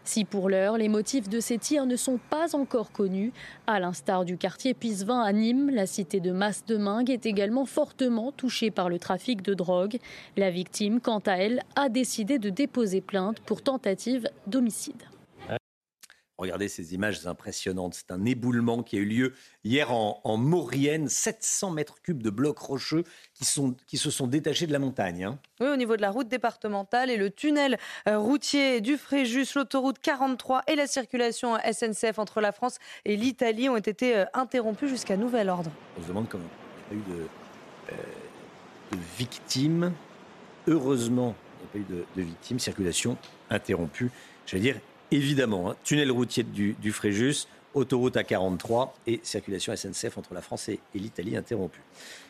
Si 0.06 0.24
pour 0.24 0.48
l'heure, 0.48 0.78
les 0.78 0.88
motifs 0.88 1.28
de 1.28 1.40
ces 1.40 1.58
tirs 1.58 1.84
ne 1.84 1.96
sont 1.96 2.20
pas 2.30 2.54
encore 2.54 2.92
connus, 2.92 3.32
à 3.66 3.80
l'instar 3.80 4.24
du 4.24 4.38
quartier 4.38 4.72
Pisevin 4.72 5.20
à 5.20 5.32
Nîmes, 5.32 5.68
la 5.68 5.84
cité 5.84 6.20
de 6.20 6.30
Mas 6.30 6.64
de 6.64 6.76
Mingue 6.76 7.10
est 7.10 7.26
également 7.26 7.66
fortement 7.66 8.30
touchée 8.30 8.70
par 8.70 8.88
le 8.88 9.00
trafic 9.00 9.42
de 9.42 9.52
drogue. 9.52 9.98
La 10.36 10.52
victime, 10.52 11.00
quant 11.00 11.18
à 11.26 11.32
elle, 11.32 11.60
a 11.74 11.88
décidé 11.88 12.38
de 12.38 12.50
déposer 12.50 13.00
plainte 13.00 13.40
pour 13.40 13.62
tentative 13.62 14.30
d'homicide. 14.46 15.02
Regardez 16.38 16.68
ces 16.68 16.92
images 16.94 17.26
impressionnantes. 17.26 17.94
C'est 17.94 18.10
un 18.10 18.24
éboulement 18.26 18.82
qui 18.82 18.96
a 18.96 19.00
eu 19.00 19.06
lieu 19.06 19.32
hier 19.64 19.90
en, 19.92 20.20
en 20.22 20.36
Maurienne. 20.36 21.08
700 21.08 21.70
mètres 21.70 22.02
cubes 22.02 22.22
de 22.22 22.28
blocs 22.28 22.58
rocheux 22.58 23.04
qui, 23.32 23.46
sont, 23.46 23.74
qui 23.86 23.96
se 23.96 24.10
sont 24.10 24.26
détachés 24.26 24.66
de 24.66 24.72
la 24.72 24.78
montagne. 24.78 25.24
hein. 25.24 25.38
Oui, 25.60 25.68
au 25.68 25.76
niveau 25.76 25.96
de 25.96 26.02
la 26.02 26.10
route 26.10 26.28
départementale 26.28 27.10
et 27.10 27.16
le 27.16 27.30
tunnel 27.30 27.78
euh, 28.06 28.18
routier 28.18 28.82
du 28.82 28.98
Fréjus, 28.98 29.46
l'autoroute 29.54 29.98
43 30.00 30.62
et 30.66 30.74
la 30.76 30.86
circulation 30.86 31.56
SNCF 31.56 32.18
entre 32.18 32.42
la 32.42 32.52
France 32.52 32.78
et 33.06 33.16
l'Italie 33.16 33.70
ont 33.70 33.76
été 33.78 34.16
euh, 34.16 34.24
interrompus 34.34 34.90
jusqu'à 34.90 35.16
nouvel 35.16 35.48
ordre. 35.48 35.70
On 35.98 36.02
se 36.02 36.08
demande 36.08 36.28
comment 36.28 36.44
il 36.90 36.98
n'y 36.98 37.02
a 37.02 37.06
pas 37.06 37.12
eu 37.14 37.16
de, 37.16 37.22
euh, 37.92 37.96
de 38.92 38.98
victimes. 39.16 39.92
Heureusement, 40.68 41.34
il 41.74 41.80
n'y 41.80 41.86
a 41.86 41.86
pas 41.86 41.94
eu 41.94 41.96
de, 41.98 42.04
de 42.20 42.22
victimes. 42.26 42.58
Circulation 42.58 43.16
interrompue. 43.48 44.10
J'allais 44.46 44.62
dire, 44.62 44.80
évidemment, 45.10 45.70
hein, 45.70 45.76
tunnel 45.84 46.10
routier 46.10 46.42
du, 46.42 46.92
Fréjus, 46.92 47.46
autoroute 47.74 48.16
A43 48.16 48.90
et 49.06 49.20
circulation 49.22 49.74
SNCF 49.76 50.16
entre 50.16 50.34
la 50.34 50.40
France 50.40 50.68
et, 50.68 50.80
l'Italie 50.94 51.36
interrompue. 51.36 51.82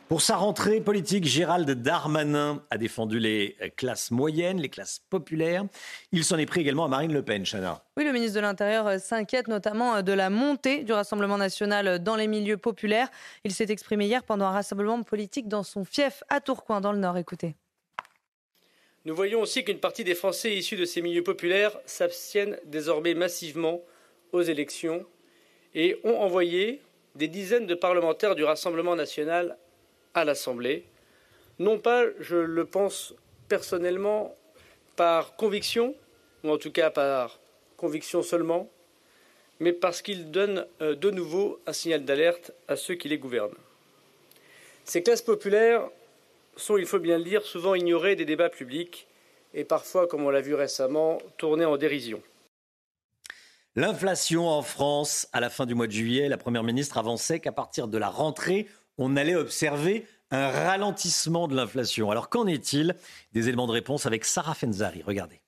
Pour 0.09 0.23
sa 0.23 0.37
rentrée 0.37 0.81
politique, 0.81 1.25
Gérald 1.25 1.69
Darmanin 1.69 2.63
a 2.71 2.79
défendu 2.79 3.19
les 3.19 3.57
euh, 3.61 3.69
classes 3.77 4.13
moyennes, 4.13 4.59
les 4.59 4.69
classes 4.69 5.01
populaires. 5.11 5.65
Il 6.13 6.23
s'en 6.23 6.39
est 6.39 6.47
pris 6.47 6.61
également 6.61 6.85
à 6.85 6.89
Marine 6.89 7.13
Le 7.13 7.23
Pen, 7.23 7.45
Chana. 7.45 7.83
Oui, 7.97 8.05
le 8.05 8.13
ministre 8.13 8.37
de 8.37 8.41
l'Intérieur 8.41 8.87
euh, 8.87 8.99
s'inquiète 8.99 9.49
notamment 9.49 9.97
euh, 9.97 10.03
de 10.03 10.13
la 10.13 10.31
montée 10.31 10.85
du 10.85 10.93
Rassemblement 10.93 11.39
national 11.39 11.99
dans 12.01 12.15
les 12.15 12.29
milieux 12.29 12.57
populaires. 12.57 13.09
Il 13.43 13.53
s'est 13.53 13.67
exprimé 13.69 14.07
hier 14.07 14.23
pendant 14.23 14.47
un 14.47 14.53
rassemblement 14.53 15.03
politique 15.03 15.49
dans 15.49 15.65
son 15.65 15.85
fief 15.85 16.23
à 16.29 16.41
Tourcoing, 16.41 16.81
dans 16.81 16.93
le 16.93 16.99
Nord. 16.99 17.19
Écoutez. 17.19 17.57
Nous 19.07 19.15
voyons 19.15 19.41
aussi 19.41 19.63
qu'une 19.63 19.79
partie 19.79 20.03
des 20.03 20.17
Français 20.17 20.53
issus 20.53 20.75
de 20.75 20.85
ces 20.85 21.01
milieux 21.01 21.23
populaires 21.23 21.79
s'abstiennent 21.87 22.59
désormais 22.65 23.15
massivement 23.15 23.81
aux 24.33 24.43
élections 24.43 25.07
et 25.77 25.97
ont 26.03 26.19
envoyé 26.19 26.81
des 27.15 27.29
dizaines 27.29 27.69
de 27.69 27.77
parlementaires 27.77 28.35
du 28.35 28.43
Rassemblement 28.43 28.97
national 28.97 29.59
à 30.13 30.25
l'Assemblée. 30.25 30.87
Non 31.61 31.79
pas, 31.79 32.03
je 32.19 32.37
le 32.37 32.65
pense 32.65 33.15
personnellement, 33.47 34.35
par 34.97 35.37
conviction, 35.37 35.95
ou 36.43 36.51
en 36.51 36.59
tout 36.59 36.73
cas 36.73 36.91
par 36.91 37.39
conviction 37.77 38.25
seulement, 38.25 38.69
mais 39.61 39.73
parce 39.73 40.03
qu'ils 40.03 40.33
donnent 40.33 40.67
euh, 40.83 40.97
de 40.97 41.13
nouveau 41.13 41.61
un 41.69 41.73
signal 41.73 42.05
d'alerte 42.05 42.51
à 42.67 42.75
ceux 42.75 42.97
qui 42.97 43.09
les 43.09 43.19
gouvernent. 43.19 43.55
Ces 44.85 45.05
classes 45.05 45.23
populaires 45.23 45.89
sont, 46.57 46.77
il 46.77 46.87
faut 46.87 46.99
bien 46.99 47.19
le 47.19 47.25
dire, 47.25 47.43
souvent 47.43 47.75
ignorées 47.75 48.17
des 48.17 48.25
débats 48.25 48.51
publics 48.51 49.07
et 49.55 49.65
parfois, 49.65 50.07
comme 50.07 50.25
on 50.25 50.31
l'a 50.31 50.41
vu 50.41 50.55
récemment, 50.55 51.19
tournées 51.39 51.65
en 51.65 51.77
dérision. 51.77 52.23
L'inflation 53.75 54.49
en 54.49 54.63
France, 54.63 55.29
à 55.33 55.41
la 55.41 55.51
fin 55.51 55.67
du 55.67 55.75
mois 55.75 55.87
de 55.87 55.93
juillet, 55.93 56.29
la 56.29 56.39
Première 56.39 56.63
ministre 56.63 56.99
avançait 56.99 57.41
qu'à 57.41 57.53
partir 57.53 57.89
de 57.89 57.99
la 57.99 58.09
rentrée, 58.09 58.69
on 58.99 59.17
allait 59.17 59.35
observer 59.35 60.07
un 60.31 60.51
ralentissement 60.51 61.47
de 61.49 61.55
l'inflation. 61.55 62.11
Alors 62.11 62.29
qu'en 62.29 62.47
est-il 62.47 62.97
Des 63.33 63.49
éléments 63.49 63.67
de 63.67 63.73
réponse 63.73 64.07
avec 64.07 64.25
Sarah 64.25 64.55
Fenzari? 64.55 65.03
Regardez. 65.03 65.41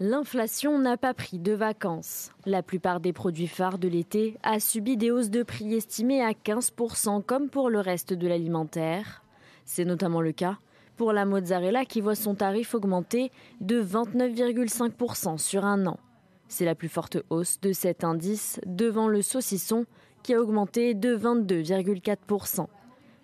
L'inflation 0.00 0.78
n'a 0.78 0.96
pas 0.96 1.12
pris 1.12 1.40
de 1.40 1.52
vacances. 1.52 2.30
La 2.46 2.62
plupart 2.62 3.00
des 3.00 3.12
produits 3.12 3.48
phares 3.48 3.78
de 3.78 3.88
l'été 3.88 4.36
a 4.44 4.60
subi 4.60 4.96
des 4.96 5.10
hausses 5.10 5.30
de 5.30 5.42
prix 5.42 5.74
estimées 5.74 6.22
à 6.22 6.30
15% 6.30 7.24
comme 7.24 7.50
pour 7.50 7.68
le 7.68 7.80
reste 7.80 8.12
de 8.12 8.28
l'alimentaire. 8.28 9.24
C'est 9.64 9.84
notamment 9.84 10.20
le 10.20 10.30
cas 10.30 10.58
pour 10.96 11.12
la 11.12 11.24
mozzarella 11.24 11.84
qui 11.84 12.00
voit 12.00 12.14
son 12.14 12.36
tarif 12.36 12.76
augmenter 12.76 13.32
de 13.60 13.82
29,5% 13.82 15.36
sur 15.36 15.64
un 15.64 15.84
an. 15.86 15.98
C'est 16.46 16.64
la 16.64 16.76
plus 16.76 16.88
forte 16.88 17.18
hausse 17.28 17.60
de 17.60 17.72
cet 17.72 18.04
indice 18.04 18.60
devant 18.66 19.08
le 19.08 19.20
saucisson 19.20 19.84
qui 20.22 20.32
a 20.32 20.40
augmenté 20.40 20.94
de 20.94 21.16
22,4%. 21.16 22.68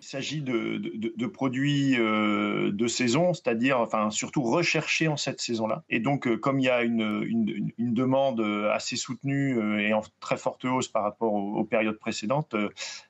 Il 0.05 0.07
s'agit 0.07 0.41
de, 0.43 0.77
de- 1.17 1.25
produits 1.25 1.95
euh, 1.97 2.71
de 2.71 2.85
saison, 2.85 3.33
c'est-à-dire 3.33 3.79
enfin, 3.79 4.11
surtout 4.11 4.43
recherchés 4.43 5.07
en 5.07 5.17
cette 5.17 5.41
saison-là. 5.41 5.83
Et 5.89 5.99
donc, 5.99 6.27
euh, 6.27 6.37
comme 6.37 6.59
il 6.59 6.65
y 6.65 6.69
a 6.69 6.83
une, 6.83 7.23
une- 7.27 7.71
demande 7.79 8.39
euh, 8.39 8.71
assez 8.71 8.97
soutenue 8.97 9.81
et 9.81 9.93
en 9.95 10.01
très 10.19 10.37
forte 10.37 10.63
hausse 10.65 10.87
par 10.89 11.01
rapport 11.01 11.33
aux, 11.33 11.63
périodes 11.63 11.97
précédentes, 11.97 12.55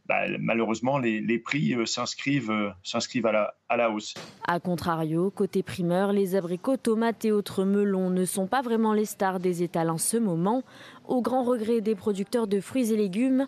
bah, 0.06 0.22
malheureusement, 0.40 0.98
les, 0.98 1.20
les 1.20 1.38
prix 1.38 1.76
s'inscrivent 1.86 2.74
s'inscrivent 2.82 3.26
à 3.26 3.34
la, 3.34 3.56
à 3.68 3.76
la 3.76 3.92
hausse. 3.92 4.14
A 4.48 4.62
contrario, 4.62 5.32
côté 5.32 5.64
primeur, 5.64 6.14
les 6.14 6.36
abricots, 6.36 6.78
tomates 6.78 7.26
et 7.26 7.34
autres 7.34 7.66
melons 7.66 8.10
ne 8.10 8.24
sont 8.24 8.48
pas 8.48 8.62
vraiment 8.62 8.94
les 8.94 9.06
stars 9.06 9.42
des 9.42 9.64
étals 9.64 9.90
en 9.90 9.98
ce 9.98 10.16
moment, 10.16 10.64
au 11.08 11.22
grand 11.22 11.44
regret 11.44 11.82
des 11.82 11.96
producteurs 11.96 12.48
de 12.48 12.62
fruits 12.62 12.94
et 12.94 12.98
légumes. 12.98 13.48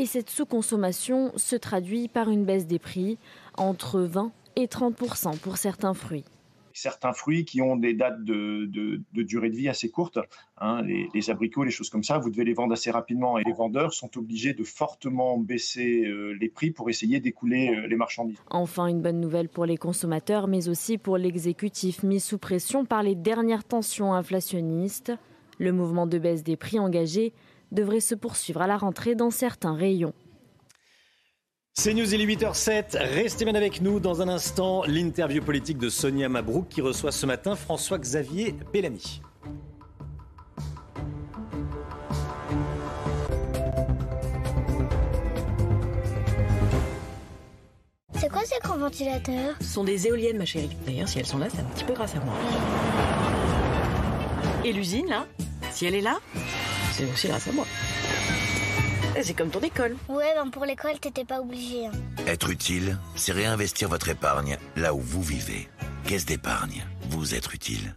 Et 0.00 0.06
cette 0.06 0.30
sous-consommation 0.30 1.32
se 1.36 1.56
traduit 1.56 2.06
par 2.06 2.30
une 2.30 2.44
baisse 2.44 2.68
des 2.68 2.78
prix, 2.78 3.18
entre 3.56 3.98
20 4.00 4.30
et 4.54 4.66
30% 4.66 5.36
pour 5.40 5.56
certains 5.56 5.92
fruits. 5.92 6.24
certains 6.72 7.12
fruits 7.12 7.44
qui 7.44 7.60
ont 7.60 7.74
des 7.74 7.94
dates 7.94 8.22
de, 8.22 8.64
de- 8.66 9.00
de 9.12 9.22
durée 9.24 9.50
de 9.50 9.56
vie 9.56 9.68
assez 9.68 9.90
courtes. 9.90 10.20
hein, 10.58 10.82
les, 10.82 11.08
les 11.12 11.30
abricots, 11.30 11.64
les 11.64 11.72
choses 11.72 11.90
comme 11.90 12.04
ça, 12.04 12.18
vous 12.18 12.30
devez 12.30 12.44
les 12.44 12.54
vendre 12.54 12.72
assez 12.74 12.92
rapidement 12.92 13.36
et 13.38 13.42
les 13.42 13.52
vendeurs 13.52 13.92
sont 13.92 14.16
obligés 14.16 14.54
de 14.54 14.62
fortement 14.62 15.36
baisser 15.38 16.04
euh, 16.06 16.36
les 16.40 16.48
prix 16.48 16.70
pour 16.70 16.88
essayer 16.88 17.18
d'écouler 17.18 17.70
euh, 17.74 17.88
les 17.88 17.96
marchandises. 17.96 18.38
Enfin, 18.50 18.86
une 18.86 19.02
bonne 19.02 19.18
nouvelle 19.20 19.48
pour 19.48 19.66
les 19.66 19.76
consommateurs, 19.76 20.46
mais 20.46 20.68
aussi 20.68 20.96
pour 20.98 21.18
l'exécutif 21.18 22.04
mis 22.04 22.20
sous 22.20 22.38
pression 22.38 22.84
par 22.84 23.02
les 23.02 23.16
dernières 23.16 23.64
tensions 23.64 24.14
inflationnistes. 24.14 25.12
Le 25.58 25.72
mouvement 25.72 26.06
de 26.06 26.18
baisse 26.18 26.44
des 26.44 26.56
prix 26.56 26.78
engagés 26.78 27.32
devrait 27.72 28.00
se 28.00 28.14
poursuivre 28.14 28.62
à 28.62 28.66
la 28.66 28.76
rentrée 28.76 29.14
dans 29.14 29.30
certains 29.30 29.74
rayons. 29.74 30.14
C'est 31.74 31.94
News, 31.94 32.12
il 32.12 32.20
est 32.20 32.26
8h07. 32.26 32.98
Restez 32.98 33.44
bien 33.44 33.54
avec 33.54 33.80
nous 33.80 34.00
dans 34.00 34.20
un 34.20 34.28
instant. 34.28 34.82
L'interview 34.84 35.40
politique 35.40 35.78
de 35.78 35.88
Sonia 35.88 36.28
Mabrouk 36.28 36.68
qui 36.68 36.80
reçoit 36.80 37.12
ce 37.12 37.24
matin 37.24 37.54
François-Xavier 37.54 38.56
Bellamy. 38.72 39.20
C'est 48.18 48.28
quoi 48.28 48.42
ces 48.44 48.58
grands 48.60 48.78
ventilateurs 48.78 49.54
Ce 49.60 49.66
sont 49.66 49.84
des 49.84 50.08
éoliennes, 50.08 50.38
ma 50.38 50.44
chérie. 50.44 50.76
D'ailleurs, 50.84 51.08
si 51.08 51.20
elles 51.20 51.26
sont 51.26 51.38
là, 51.38 51.46
c'est 51.48 51.60
un 51.60 51.64
petit 51.64 51.84
peu 51.84 51.92
grâce 51.92 52.16
à 52.16 52.20
moi. 52.20 52.34
Et 54.64 54.72
l'usine, 54.72 55.06
là? 55.06 55.26
Si 55.70 55.86
elle 55.86 55.94
est 55.94 56.00
là, 56.00 56.18
c'est 56.98 57.04
aussi 57.12 57.28
grâce 57.28 57.46
à 57.48 57.52
moi. 57.52 57.66
Et 59.16 59.22
C'est 59.22 59.34
comme 59.34 59.50
ton 59.50 59.60
école. 59.60 59.96
Ouais, 60.08 60.32
ben 60.34 60.50
pour 60.50 60.64
l'école, 60.64 60.98
t'étais 61.00 61.24
pas 61.24 61.40
obligé. 61.40 61.86
hein. 61.86 61.92
Être 62.26 62.50
utile, 62.50 62.98
c'est 63.16 63.32
réinvestir 63.32 63.88
votre 63.88 64.08
épargne 64.08 64.58
là 64.76 64.94
où 64.94 65.00
vous 65.00 65.22
vivez. 65.22 65.68
Caisse 66.06 66.24
d'épargne, 66.26 66.84
vous 67.10 67.34
être 67.34 67.54
utile. 67.54 67.94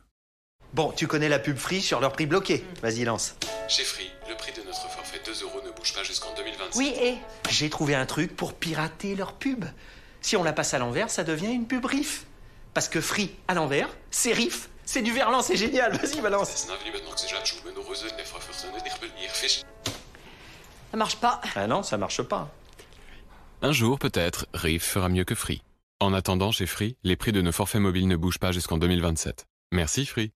Bon, 0.74 0.92
tu 0.96 1.06
connais 1.08 1.30
la 1.30 1.40
pub 1.40 1.58
Free 1.58 1.82
sur 1.82 2.00
leur 2.00 2.14
prix 2.14 2.26
bloqué. 2.26 2.64
Vas-y, 2.82 3.04
lance. 3.04 3.36
Chez 3.68 3.84
Free, 3.84 4.10
le 4.30 4.36
prix 4.36 4.54
de 4.54 4.62
notre 4.66 4.88
forfait 4.90 5.20
2 5.26 5.44
euros 5.44 5.60
ne 5.66 5.72
bouge 5.72 5.94
pas 5.94 6.04
jusqu'en 6.04 6.34
2025. 6.36 6.76
Oui, 6.78 6.94
et 7.02 7.16
j'ai 7.50 7.70
trouvé 7.70 7.94
un 7.96 8.06
truc 8.06 8.36
pour 8.36 8.54
pirater 8.54 9.16
leur 9.16 9.34
pub. 9.34 9.66
Si 10.22 10.38
on 10.38 10.44
la 10.44 10.54
passe 10.54 10.74
à 10.74 10.80
l'envers, 10.80 11.10
ça 11.10 11.24
devient 11.24 11.52
une 11.52 11.68
pub 11.68 11.84
RIF. 11.86 12.26
Parce 12.74 12.88
que 12.88 13.02
Free 13.02 13.36
à 13.50 13.54
l'envers, 13.54 13.90
c'est 14.12 14.32
RIF. 14.32 14.70
C'est 14.94 15.02
du 15.02 15.14
verlan, 15.14 15.42
c'est 15.42 15.56
génial. 15.56 15.94
Vas-y, 15.96 16.20
balance. 16.20 16.68
Ça 20.92 20.98
marche 20.98 21.16
pas. 21.16 21.40
Ah 21.56 21.66
non, 21.66 21.82
ça 21.82 21.98
marche 21.98 22.22
pas. 22.24 22.54
Un 23.62 23.72
jour, 23.72 24.00
peut-être, 24.00 24.48
Riff 24.54 24.84
fera 24.84 25.08
mieux 25.08 25.24
que 25.24 25.34
Free. 25.34 25.64
En 26.02 26.14
attendant, 26.14 26.52
chez 26.52 26.66
Free, 26.66 26.98
les 27.06 27.16
prix 27.16 27.32
de 27.32 27.40
nos 27.40 27.54
forfaits 27.54 27.80
mobiles 27.80 28.10
ne 28.10 28.18
bougent 28.18 28.40
pas 28.40 28.52
jusqu'en 28.52 28.78
2027. 28.78 29.46
Merci 29.72 30.06
Free. 30.06 30.34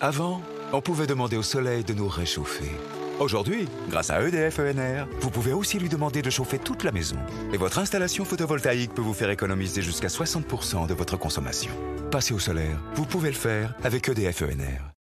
Avant, 0.00 0.42
on 0.72 0.80
pouvait 0.80 1.06
demander 1.06 1.36
au 1.36 1.44
soleil 1.44 1.84
de 1.84 1.94
nous 1.94 2.08
réchauffer. 2.08 2.72
Aujourd'hui, 3.20 3.68
grâce 3.90 4.10
à 4.10 4.22
EDF 4.22 4.60
ENR, 4.60 5.08
vous 5.20 5.30
pouvez 5.30 5.52
aussi 5.52 5.80
lui 5.80 5.88
demander 5.88 6.22
de 6.22 6.30
chauffer 6.30 6.60
toute 6.60 6.84
la 6.84 6.92
maison. 6.92 7.16
Et 7.52 7.56
votre 7.56 7.80
installation 7.80 8.24
photovoltaïque 8.24 8.94
peut 8.94 9.02
vous 9.02 9.12
faire 9.12 9.30
économiser 9.30 9.82
jusqu'à 9.82 10.06
60% 10.06 10.86
de 10.86 10.94
votre 10.94 11.16
consommation. 11.16 11.72
Passez 12.12 12.32
au 12.32 12.38
solaire, 12.38 12.78
vous 12.94 13.04
pouvez 13.04 13.30
le 13.30 13.34
faire 13.34 13.74
avec 13.82 14.08
EDF 14.08 14.42
ENR. 14.42 14.92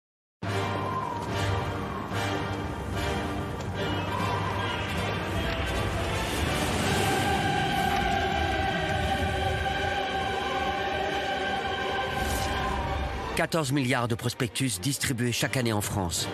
«14 13.36 13.72
milliards 13.72 14.08
de 14.08 14.16
prospectus 14.16 14.80
distribués 14.82 15.32
chaque 15.32 15.58
année 15.58 15.72
en 15.72 15.82
France. 15.82 16.28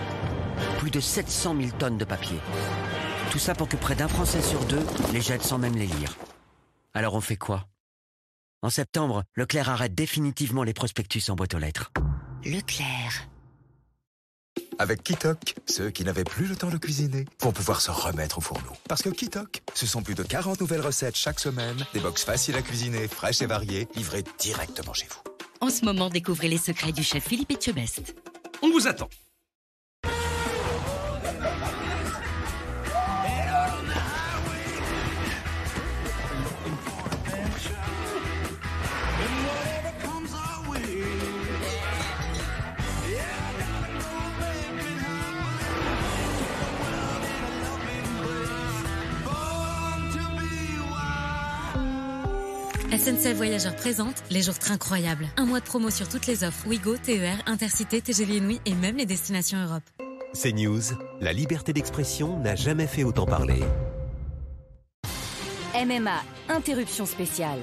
Plus 0.80 0.92
de 0.92 1.00
700 1.00 1.56
000 1.58 1.70
tonnes 1.78 1.98
de 1.98 2.06
papier. 2.06 2.38
Tout 3.32 3.40
ça 3.40 3.56
pour 3.56 3.68
que 3.68 3.78
près 3.78 3.96
d'un 3.96 4.08
Français 4.08 4.42
sur 4.42 4.64
deux 4.66 4.86
les 5.12 5.22
jette 5.22 5.44
sans 5.44 5.58
même 5.58 5.76
les 5.76 5.88
lire. 5.88 6.16
Alors 6.94 7.16
on 7.16 7.22
fait 7.22 7.38
quoi? 7.38 7.68
En 8.62 8.70
septembre, 8.70 9.24
Leclerc 9.36 9.70
arrête 9.70 9.94
définitivement 9.96 10.64
les 10.64 10.74
prospectus 10.74 11.30
en 11.30 11.36
boîte 11.36 11.54
aux 11.54 11.60
lettres. 11.60 11.92
Leclerc. 12.46 13.28
Avec 14.80 15.04
Kitok, 15.04 15.56
ceux 15.68 15.92
qui 15.92 16.04
n'avaient 16.04 16.24
plus 16.24 16.46
le 16.46 16.56
temps 16.56 16.70
de 16.70 16.78
cuisiner 16.78 17.26
vont 17.42 17.52
pouvoir 17.52 17.82
se 17.82 17.92
remettre 17.92 18.38
au 18.40 18.42
fourneau. 18.42 18.72
Parce 18.88 19.02
que 19.02 19.10
Kitok, 19.10 19.62
ce 19.74 19.86
sont 19.86 20.02
plus 20.02 20.16
de 20.16 20.24
40 20.24 20.62
nouvelles 20.62 20.82
recettes 20.82 21.16
chaque 21.16 21.40
semaine, 21.40 21.86
des 21.94 22.00
box 22.00 22.24
faciles 22.24 22.56
à 22.56 22.62
cuisiner, 22.62 23.08
fraîches 23.08 23.42
et 23.42 23.46
variées, 23.46 23.88
livrées 23.96 24.24
directement 24.40 24.94
chez 24.94 25.08
vous. 25.10 25.20
En 25.62 25.70
ce 25.70 25.86
moment, 25.86 26.10
découvrez 26.10 26.48
les 26.48 26.58
secrets 26.58 26.92
du 26.92 27.04
chef 27.04 27.24
Philippe 27.24 27.52
Etchebest. 27.52 28.16
On 28.62 28.72
vous 28.72 28.88
attend. 28.88 29.10
SNCF 52.94 53.34
Voyageurs 53.34 53.76
présente 53.76 54.22
les 54.30 54.44
jours 54.44 54.60
trains 54.60 54.76
incroyables. 54.76 55.28
Un 55.38 55.48
mois 55.48 55.60
de 55.60 55.66
promo 55.66 55.90
sur 55.90 56.08
toutes 56.08 56.28
les 56.28 56.44
offres 56.44 56.68
Ouigo, 56.68 56.96
TER, 56.96 57.42
Intercité, 57.48 58.00
TGV 58.02 58.40
Nuit 58.40 58.62
et 58.68 58.76
même 58.76 58.98
les 58.98 59.08
destinations 59.08 59.58
Europe. 59.64 59.82
C'est 60.34 60.52
News, 60.52 60.82
la 61.20 61.34
liberté 61.34 61.74
d'expression 61.74 62.38
n'a 62.38 62.56
jamais 62.56 62.86
fait 62.86 63.04
autant 63.04 63.26
parler. 63.26 63.64
MMA, 65.74 66.22
interruption 66.50 67.08
spéciale. 67.08 67.62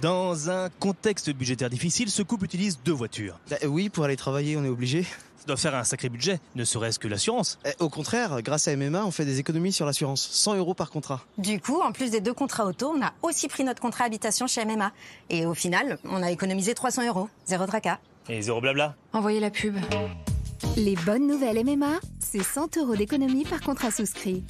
Dans 0.00 0.50
un 0.50 0.68
contexte 0.78 1.30
budgétaire 1.30 1.68
difficile, 1.68 2.10
ce 2.10 2.22
couple 2.22 2.44
utilise 2.44 2.78
deux 2.84 2.92
voitures. 2.92 3.40
oui, 3.66 3.88
pour 3.88 4.04
aller 4.04 4.16
travailler, 4.16 4.56
on 4.56 4.64
est 4.64 4.68
obligé. 4.68 5.04
Ça 5.44 5.48
doit 5.48 5.56
faire 5.58 5.74
un 5.74 5.84
sacré 5.84 6.08
budget, 6.08 6.40
ne 6.54 6.64
serait-ce 6.64 6.98
que 6.98 7.06
l'assurance. 7.06 7.58
Eh, 7.66 7.72
Au 7.78 7.90
contraire, 7.90 8.40
grâce 8.40 8.66
à 8.66 8.74
MMA, 8.74 9.04
on 9.04 9.10
fait 9.10 9.26
des 9.26 9.40
économies 9.40 9.72
sur 9.72 9.84
l'assurance. 9.84 10.26
100 10.26 10.54
euros 10.54 10.72
par 10.72 10.88
contrat. 10.88 11.20
Du 11.36 11.60
coup, 11.60 11.82
en 11.82 11.92
plus 11.92 12.10
des 12.10 12.22
deux 12.22 12.32
contrats 12.32 12.64
auto, 12.64 12.94
on 12.96 13.02
a 13.04 13.12
aussi 13.20 13.46
pris 13.48 13.62
notre 13.62 13.82
contrat 13.82 14.04
habitation 14.06 14.46
chez 14.46 14.64
MMA. 14.64 14.90
Et 15.28 15.44
au 15.44 15.52
final, 15.52 15.98
on 16.06 16.22
a 16.22 16.30
économisé 16.30 16.72
300 16.72 17.06
euros. 17.08 17.28
Zéro 17.44 17.66
tracas. 17.66 17.98
Et 18.30 18.40
zéro 18.40 18.62
blabla. 18.62 18.94
Envoyez 19.12 19.38
la 19.38 19.50
pub. 19.50 19.76
Les 20.78 20.96
bonnes 21.04 21.26
nouvelles 21.26 21.62
MMA, 21.62 22.00
c'est 22.20 22.42
100 22.42 22.78
euros 22.78 22.96
d'économie 22.96 23.44
par 23.44 23.60
contrat 23.60 23.90
souscrit. 23.90 24.42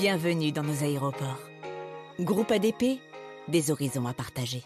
Bienvenue 0.00 0.50
dans 0.50 0.62
nos 0.62 0.82
aéroports. 0.82 1.42
Groupe 2.20 2.50
ADP, 2.52 3.00
des 3.48 3.70
horizons 3.70 4.06
à 4.06 4.14
partager. 4.14 4.62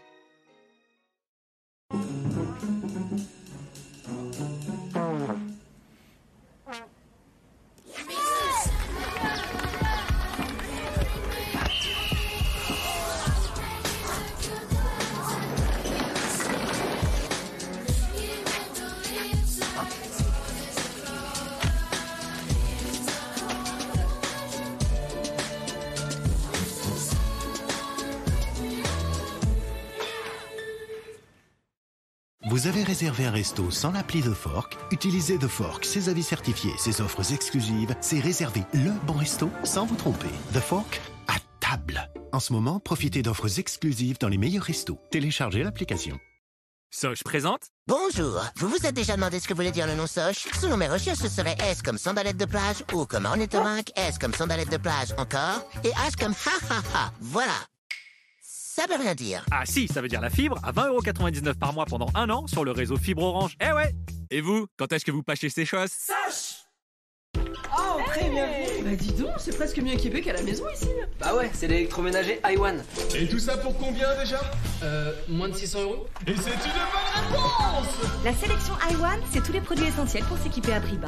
Vous 32.65 32.71
avez 32.71 32.83
réservé 32.83 33.27
un 33.27 33.31
resto 33.31 33.71
sans 33.71 33.93
l'appli 33.93 34.23
The 34.23 34.33
Fork 34.33 34.79
Utilisez 34.91 35.37
The 35.37 35.49
Fork, 35.49 35.85
ses 35.85 36.09
avis 36.09 36.23
certifiés, 36.23 36.73
ses 36.79 37.03
offres 37.03 37.35
exclusives, 37.35 37.95
c'est 38.01 38.19
réserver 38.21 38.63
le 38.73 38.91
bon 39.07 39.13
resto 39.13 39.51
sans 39.65 39.85
vous 39.85 39.97
tromper. 39.97 40.31
The 40.55 40.61
Fork 40.61 40.99
à 41.29 41.35
table. 41.61 42.11
En 42.33 42.41
ce 42.41 42.55
moment, 42.55 42.81
profitez 42.81 43.21
d'offres 43.21 43.59
exclusives 43.59 44.17
dans 44.19 44.29
les 44.29 44.39
meilleurs 44.39 44.65
restos. 44.65 44.99
Téléchargez 45.11 45.63
l'application. 45.63 46.19
Soch 46.91 47.23
présente 47.23 47.65
Bonjour, 47.87 48.43
vous 48.57 48.69
vous 48.69 48.87
êtes 48.87 48.95
déjà 48.95 49.17
demandé 49.17 49.41
ce 49.41 49.47
que 49.47 49.53
voulait 49.53 49.71
dire 49.71 49.87
le 49.87 49.95
nom 49.95 50.07
Soch 50.07 50.49
Selon 50.59 50.79
mes 50.79 50.89
recherches, 50.89 51.19
ce 51.19 51.29
serait 51.29 51.57
S 51.71 51.83
comme 51.83 51.99
sandalette 51.99 52.39
de 52.39 52.47
plage, 52.47 52.83
O 52.95 53.05
comme 53.05 53.27
ornithorynque, 53.27 53.93
S 53.95 54.17
comme 54.19 54.33
sandalette 54.33 54.71
de 54.71 54.79
plage 54.79 55.13
encore, 55.19 55.69
et 55.85 55.91
H 55.91 56.17
comme 56.19 56.33
ha 56.33 56.75
ha 56.75 56.83
ha. 56.95 57.13
Voilà. 57.21 57.53
Ça 58.77 58.87
veut 58.89 59.01
rien 59.01 59.15
dire. 59.15 59.47
Ah 59.53 59.63
si, 59.65 59.87
ça 59.87 60.03
veut 60.03 60.09
dire 60.09 60.21
la 60.21 60.31
fibre 60.31 60.59
à 60.65 60.73
20,99€ 60.73 61.55
par 61.55 61.73
mois 61.73 61.85
pendant 61.85 62.09
un 62.17 62.29
an 62.29 62.49
sur 62.49 62.65
le 62.65 62.73
réseau 62.73 62.97
Fibre 62.97 63.23
Orange. 63.23 63.57
Eh 63.61 63.71
ouais 63.73 63.95
Et 64.33 64.41
vous, 64.41 64.67
quand 64.77 64.93
est-ce 64.93 65.05
que 65.05 65.13
vous 65.13 65.23
pâchez 65.23 65.49
ces 65.49 65.65
choses? 65.65 65.93
Soch 65.93 66.67
Oh, 67.71 68.01
très 68.07 68.29
bien 68.31 68.49
Bah 68.83 68.97
dis 68.97 69.13
donc, 69.13 69.31
c'est 69.39 69.55
presque 69.55 69.79
mieux 69.79 69.93
équipé 69.93 70.23
qu'à 70.23 70.33
la 70.33 70.43
maison 70.43 70.65
ici 70.75 70.89
Bah 71.21 71.37
ouais, 71.37 71.53
c'est 71.55 71.69
l'électroménager 71.69 72.41
iWan. 72.45 72.83
Et 73.15 73.29
tout 73.29 73.39
ça 73.39 73.57
pour 73.59 73.79
combien 73.79 74.09
déjà? 74.19 74.41
Euh, 74.83 75.13
moins 75.29 75.49
de 75.51 75.55
600 75.55 75.83
euros 75.83 76.07
Et 76.27 76.35
c'est 76.35 76.51
une 76.51 76.73
bonne 77.31 77.31
réponse 77.31 78.25
La 78.25 78.35
sélection 78.35 78.75
iWan, 78.91 79.21
c'est 79.33 79.45
tous 79.45 79.53
les 79.53 79.61
produits 79.61 79.87
essentiels 79.87 80.25
pour 80.25 80.39
s'équiper 80.39 80.73
à 80.73 80.81
prix 80.81 80.99
bas. 80.99 81.07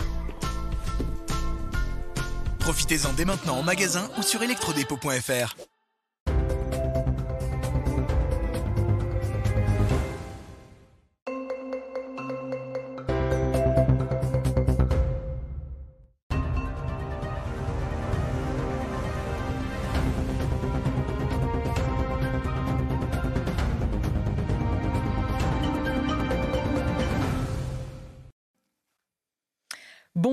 Profitez-en 2.61 3.13
dès 3.15 3.25
maintenant 3.25 3.57
en 3.59 3.63
magasin 3.65 4.09
ou 4.19 4.23
sur 4.23 4.41
electrodépôt.fr. 4.45 5.57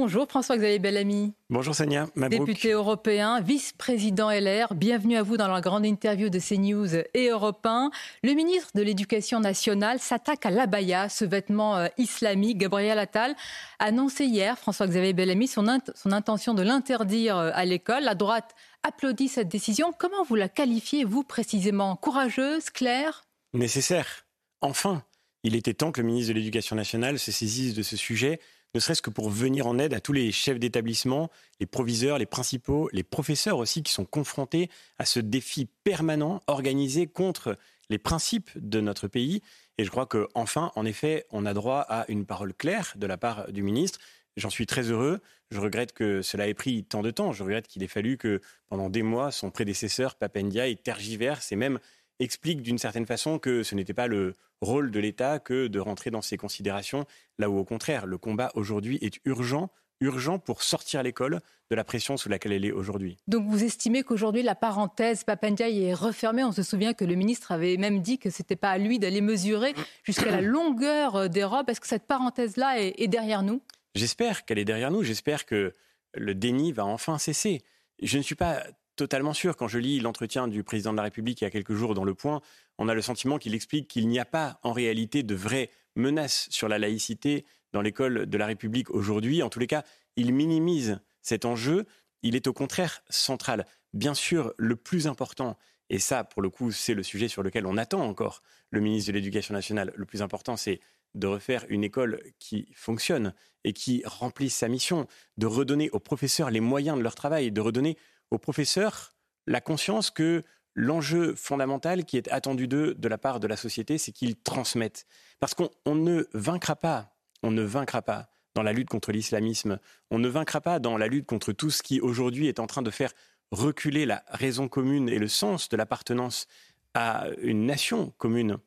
Bonjour 0.03 0.27
François-Xavier 0.27 0.79
Bellamy. 0.79 1.31
Bonjour 1.49 1.73
Sania, 1.73 2.07
Mabrouk. 2.15 2.45
Député 2.45 2.71
européen, 2.71 3.39
vice-président 3.39 4.29
LR, 4.29 4.73
bienvenue 4.73 5.15
à 5.15 5.23
vous 5.23 5.37
dans 5.37 5.47
la 5.47 5.61
grande 5.61 5.85
interview 5.85 6.27
de 6.27 6.39
CNews 6.39 6.93
et 7.13 7.29
Europe 7.29 7.65
1. 7.65 7.89
Le 8.21 8.33
ministre 8.33 8.71
de 8.75 8.81
l'Éducation 8.81 9.39
nationale 9.39 9.99
s'attaque 9.99 10.45
à 10.45 10.49
l'abaya, 10.49 11.07
ce 11.07 11.23
vêtement 11.23 11.77
euh, 11.77 11.87
islamique. 11.97 12.57
Gabriel 12.57 12.99
Attal 12.99 13.33
a 13.79 13.85
annoncé 13.85 14.25
hier, 14.25 14.59
François-Xavier 14.59 15.13
Bellamy, 15.13 15.47
son, 15.47 15.69
int 15.69 15.79
son 15.95 16.11
intention 16.11 16.53
de 16.53 16.63
l'interdire 16.63 17.37
euh, 17.37 17.51
à 17.53 17.63
l'école. 17.63 18.03
La 18.03 18.13
droite 18.13 18.55
applaudit 18.83 19.29
cette 19.29 19.47
décision. 19.47 19.93
Comment 19.97 20.25
vous 20.25 20.35
la 20.35 20.49
qualifiez, 20.49 21.05
vous 21.05 21.23
précisément? 21.23 21.95
Courageuse, 21.95 22.71
claire? 22.71 23.23
Nécessaire. 23.53 24.25
Enfin, 24.59 25.01
il 25.43 25.55
était 25.55 25.73
temps 25.73 25.93
que 25.93 26.01
le 26.01 26.07
ministre 26.07 26.33
de 26.33 26.39
l'Éducation 26.39 26.75
nationale 26.75 27.19
se 27.19 27.31
saisisse 27.31 27.73
de 27.73 27.83
ce 27.83 27.95
sujet 27.95 28.41
ne 28.73 28.79
serait-ce 28.79 29.01
que 29.01 29.09
pour 29.09 29.29
venir 29.29 29.67
en 29.67 29.77
aide 29.77 29.93
à 29.93 29.99
tous 29.99 30.13
les 30.13 30.31
chefs 30.31 30.59
d'établissement, 30.59 31.29
les 31.59 31.65
proviseurs, 31.65 32.17
les 32.17 32.25
principaux, 32.25 32.89
les 32.91 33.03
professeurs 33.03 33.57
aussi 33.57 33.83
qui 33.83 33.93
sont 33.93 34.05
confrontés 34.05 34.69
à 34.97 35.05
ce 35.05 35.19
défi 35.19 35.67
permanent 35.83 36.41
organisé 36.47 37.05
contre 37.07 37.57
les 37.89 37.99
principes 37.99 38.49
de 38.55 38.81
notre 38.81 39.07
pays. 39.07 39.41
Et 39.77 39.83
je 39.83 39.89
crois 39.89 40.07
qu'enfin, 40.07 40.71
en 40.75 40.85
effet, 40.85 41.25
on 41.31 41.45
a 41.45 41.53
droit 41.53 41.79
à 41.81 42.05
une 42.07 42.25
parole 42.25 42.53
claire 42.53 42.93
de 42.95 43.05
la 43.05 43.17
part 43.17 43.51
du 43.51 43.61
ministre. 43.61 43.99
J'en 44.37 44.49
suis 44.49 44.65
très 44.65 44.89
heureux. 44.89 45.19
Je 45.51 45.59
regrette 45.59 45.93
que 45.93 46.23
cela 46.23 46.47
ait 46.47 46.55
pris 46.55 46.83
tant 46.83 47.03
de 47.03 47.11
temps. 47.11 47.31
Je 47.31 47.43
regrette 47.43 47.67
qu'il 47.67 47.83
ait 47.83 47.87
fallu 47.87 48.17
que 48.17 48.41
pendant 48.67 48.89
des 48.89 49.03
mois, 49.03 49.31
son 49.31 49.51
prédécesseur, 49.51 50.15
Papendia, 50.15 50.73
tergiverse 50.75 51.51
et 51.51 51.55
même 51.55 51.79
explique 52.19 52.61
d'une 52.61 52.77
certaine 52.77 53.05
façon 53.05 53.39
que 53.39 53.63
ce 53.63 53.75
n'était 53.75 53.93
pas 53.93 54.07
le 54.07 54.33
rôle 54.61 54.91
de 54.91 54.99
l'État 54.99 55.39
que 55.39 55.67
de 55.67 55.79
rentrer 55.79 56.09
dans 56.09 56.21
ces 56.21 56.37
considérations, 56.37 57.05
là 57.37 57.49
où 57.49 57.57
au 57.57 57.65
contraire, 57.65 58.05
le 58.05 58.17
combat 58.17 58.51
aujourd'hui 58.55 58.97
est 59.01 59.19
urgent, 59.25 59.69
urgent 59.99 60.39
pour 60.39 60.63
sortir 60.63 61.03
l'école 61.03 61.39
de 61.69 61.75
la 61.75 61.83
pression 61.83 62.17
sous 62.17 62.29
laquelle 62.29 62.51
elle 62.51 62.65
est 62.65 62.71
aujourd'hui. 62.71 63.17
Donc 63.27 63.47
vous 63.47 63.63
estimez 63.63 64.03
qu'aujourd'hui 64.03 64.43
la 64.43 64.55
parenthèse 64.55 65.23
Papandiaï 65.23 65.83
est 65.83 65.93
refermée? 65.93 66.43
On 66.43 66.51
se 66.51 66.63
souvient 66.63 66.93
que 66.93 67.05
le 67.05 67.15
ministre 67.15 67.51
avait 67.51 67.77
même 67.77 68.01
dit 68.01 68.19
que 68.19 68.29
ce 68.29 68.41
n'était 68.41 68.55
pas 68.55 68.71
à 68.71 68.77
lui 68.77 68.99
d'aller 68.99 69.21
mesurer 69.21 69.73
jusqu'à 70.03 70.31
la 70.31 70.41
longueur 70.41 71.29
des 71.29 71.43
robes. 71.43 71.69
Est-ce 71.69 71.81
que 71.81 71.87
cette 71.87 72.07
parenthèse-là 72.07 72.81
est, 72.81 72.93
est 72.97 73.07
derrière 73.07 73.43
nous? 73.43 73.61
J'espère 73.95 74.45
qu'elle 74.45 74.59
est 74.59 74.65
derrière 74.65 74.91
nous. 74.91 75.03
J'espère 75.03 75.45
que 75.45 75.73
le 76.13 76.35
déni 76.35 76.71
va 76.71 76.85
enfin 76.85 77.17
cesser. 77.17 77.61
Je 78.01 78.17
ne 78.17 78.23
suis 78.23 78.35
pas 78.35 78.63
totalement 78.95 79.33
sûr. 79.33 79.55
Quand 79.57 79.67
je 79.67 79.79
lis 79.79 79.99
l'entretien 79.99 80.47
du 80.47 80.63
président 80.63 80.91
de 80.91 80.97
la 80.97 81.03
République 81.03 81.41
il 81.41 81.43
y 81.43 81.47
a 81.47 81.51
quelques 81.51 81.73
jours 81.73 81.93
dans 81.93 82.03
Le 82.03 82.13
Point, 82.13 82.41
on 82.77 82.87
a 82.87 82.93
le 82.93 83.01
sentiment 83.01 83.37
qu'il 83.37 83.55
explique 83.55 83.87
qu'il 83.87 84.07
n'y 84.07 84.19
a 84.19 84.25
pas 84.25 84.59
en 84.63 84.73
réalité 84.73 85.23
de 85.23 85.35
vraies 85.35 85.69
menaces 85.95 86.47
sur 86.49 86.67
la 86.67 86.79
laïcité 86.79 87.45
dans 87.71 87.81
l'école 87.81 88.25
de 88.27 88.37
la 88.37 88.45
République 88.45 88.89
aujourd'hui. 88.89 89.43
En 89.43 89.49
tous 89.49 89.59
les 89.59 89.67
cas, 89.67 89.83
il 90.15 90.33
minimise 90.33 90.99
cet 91.21 91.45
enjeu. 91.45 91.85
Il 92.21 92.35
est 92.35 92.47
au 92.47 92.53
contraire 92.53 93.03
central. 93.09 93.65
Bien 93.93 94.13
sûr, 94.13 94.53
le 94.57 94.75
plus 94.75 95.07
important, 95.07 95.57
et 95.89 95.99
ça, 95.99 96.23
pour 96.23 96.41
le 96.41 96.49
coup, 96.49 96.71
c'est 96.71 96.93
le 96.93 97.03
sujet 97.03 97.27
sur 97.27 97.43
lequel 97.43 97.65
on 97.65 97.77
attend 97.77 98.01
encore 98.01 98.41
le 98.71 98.79
ministre 98.79 99.11
de 99.11 99.13
l'Éducation 99.13 99.53
nationale, 99.53 99.93
le 99.95 100.05
plus 100.05 100.21
important, 100.21 100.57
c'est 100.57 100.79
de 101.13 101.27
refaire 101.27 101.65
une 101.69 101.83
école 101.83 102.21
qui 102.39 102.67
fonctionne 102.73 103.33
et 103.63 103.73
qui 103.73 104.01
remplisse 104.05 104.55
sa 104.55 104.67
mission, 104.67 105.07
de 105.37 105.45
redonner 105.45 105.89
aux 105.91 105.99
professeurs 105.99 106.49
les 106.49 106.59
moyens 106.59 106.97
de 106.97 107.03
leur 107.03 107.15
travail, 107.15 107.51
de 107.51 107.61
redonner 107.61 107.97
aux 108.31 108.37
professeurs 108.37 109.13
la 109.47 109.61
conscience 109.61 110.09
que 110.09 110.43
l'enjeu 110.75 111.35
fondamental 111.35 112.05
qui 112.05 112.17
est 112.17 112.31
attendu 112.31 112.67
d'eux 112.67 112.95
de 112.95 113.07
la 113.07 113.17
part 113.17 113.39
de 113.39 113.47
la 113.47 113.57
société, 113.57 113.97
c'est 113.97 114.11
qu'ils 114.11 114.35
transmettent. 114.35 115.05
Parce 115.39 115.53
qu'on 115.53 115.95
ne 115.95 116.25
vaincra 116.33 116.75
pas, 116.75 117.15
on 117.43 117.51
ne 117.51 117.61
vaincra 117.61 118.01
pas 118.01 118.29
dans 118.55 118.63
la 118.63 118.73
lutte 118.73 118.89
contre 118.89 119.11
l'islamisme, 119.11 119.79
on 120.11 120.19
ne 120.19 120.27
vaincra 120.27 120.61
pas 120.61 120.79
dans 120.79 120.97
la 120.97 121.07
lutte 121.07 121.25
contre 121.25 121.53
tout 121.53 121.71
ce 121.71 121.83
qui 121.83 121.99
aujourd'hui 121.99 122.47
est 122.47 122.59
en 122.59 122.67
train 122.67 122.81
de 122.81 122.91
faire 122.91 123.11
reculer 123.51 124.05
la 124.05 124.23
raison 124.29 124.67
commune 124.67 125.09
et 125.09 125.19
le 125.19 125.27
sens 125.27 125.69
de 125.69 125.77
l'appartenance 125.77 126.47
à 126.93 127.27
une 127.41 127.65
nation 127.65 128.13
commune. 128.17 128.57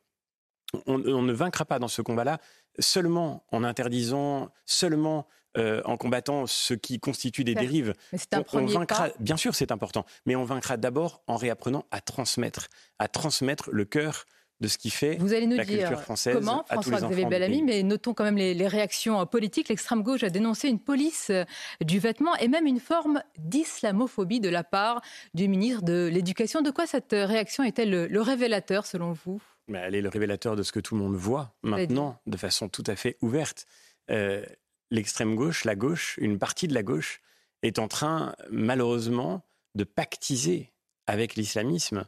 On, 0.85 1.01
on, 1.05 1.21
ne 1.21 1.33
vaincra 1.33 1.65
pas 1.65 1.79
dans 1.79 1.87
ce 1.87 2.01
combat-là 2.01 2.39
seulement 2.79 3.45
en 3.51 3.63
interdisant, 3.63 4.51
seulement 4.65 5.27
euh, 5.57 5.81
en 5.85 5.97
combattant 5.97 6.47
ce 6.47 6.73
qui 6.73 6.99
constitue 6.99 7.43
des 7.43 7.55
dérives. 7.55 7.93
Mais 8.11 8.17
c'est 8.17 8.33
un 8.33 8.43
on, 8.53 8.59
on 8.59 8.65
vaincra, 8.65 9.09
pas. 9.09 9.13
bien 9.19 9.37
sûr, 9.37 9.55
c'est 9.55 9.71
important, 9.71 10.05
mais 10.25 10.35
on 10.35 10.43
vaincra 10.43 10.77
d'abord 10.77 11.21
en 11.27 11.35
réapprenant 11.35 11.85
à 11.91 12.01
transmettre, 12.01 12.67
à 12.99 13.07
transmettre 13.07 13.69
le 13.71 13.85
cœur 13.85 14.25
de 14.59 14.67
ce 14.67 14.77
qui 14.77 14.89
fait 14.89 15.17
Vous 15.17 15.33
allez 15.33 15.45
nous 15.45 15.55
la 15.55 15.65
dire 15.65 15.79
culture 15.87 16.01
française 16.01 16.35
comment, 16.35 16.65
François-Xavier 16.69 17.25
Bellamy, 17.25 17.61
mais 17.61 17.83
notons 17.83 18.13
quand 18.13 18.23
même 18.23 18.37
les, 18.37 18.53
les 18.53 18.67
réactions 18.67 19.23
politiques. 19.27 19.69
L'extrême 19.69 20.01
gauche 20.01 20.23
a 20.23 20.29
dénoncé 20.29 20.67
une 20.67 20.79
police 20.79 21.29
euh, 21.29 21.43
du 21.81 21.99
vêtement 21.99 22.35
et 22.37 22.47
même 22.47 22.65
une 22.65 22.79
forme 22.79 23.21
d'islamophobie 23.37 24.39
de 24.39 24.49
la 24.49 24.63
part 24.63 25.01
du 25.35 25.47
ministre 25.47 25.83
de 25.83 26.09
l'Éducation. 26.11 26.61
De 26.61 26.71
quoi 26.71 26.87
cette 26.87 27.11
réaction 27.11 27.63
est-elle 27.63 27.91
le, 27.91 28.07
le 28.07 28.21
révélateur, 28.21 28.85
selon 28.87 29.11
vous? 29.11 29.39
Mais 29.67 29.79
elle 29.79 29.95
est 29.95 30.01
le 30.01 30.09
révélateur 30.09 30.55
de 30.55 30.63
ce 30.63 30.71
que 30.71 30.79
tout 30.79 30.95
le 30.95 31.01
monde 31.01 31.15
voit 31.15 31.53
maintenant, 31.61 32.19
de 32.25 32.37
façon 32.37 32.69
tout 32.69 32.83
à 32.87 32.95
fait 32.95 33.17
ouverte. 33.21 33.65
Euh, 34.09 34.43
L'extrême 34.91 35.35
gauche, 35.35 35.65
la 35.65 35.75
gauche, 35.75 36.17
une 36.21 36.39
partie 36.39 36.67
de 36.67 36.73
la 36.73 36.83
gauche 36.83 37.21
est 37.61 37.79
en 37.79 37.87
train, 37.87 38.35
malheureusement, 38.49 39.43
de 39.75 39.83
pactiser 39.83 40.73
avec 41.07 41.35
l'islamisme 41.35 42.05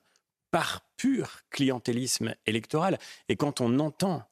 par 0.52 0.82
pur 0.98 1.42
clientélisme 1.50 2.36
électoral. 2.46 2.98
Et 3.28 3.36
quand 3.36 3.62
on 3.62 3.80
entend 3.80 4.24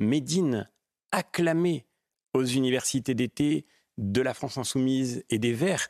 Médine 0.00 0.70
acclamer 1.10 1.86
aux 2.34 2.44
universités 2.44 3.14
d'été 3.14 3.66
de 3.96 4.20
la 4.22 4.34
France 4.34 4.58
insoumise 4.58 5.24
et 5.28 5.38
des 5.38 5.52
Verts, 5.52 5.88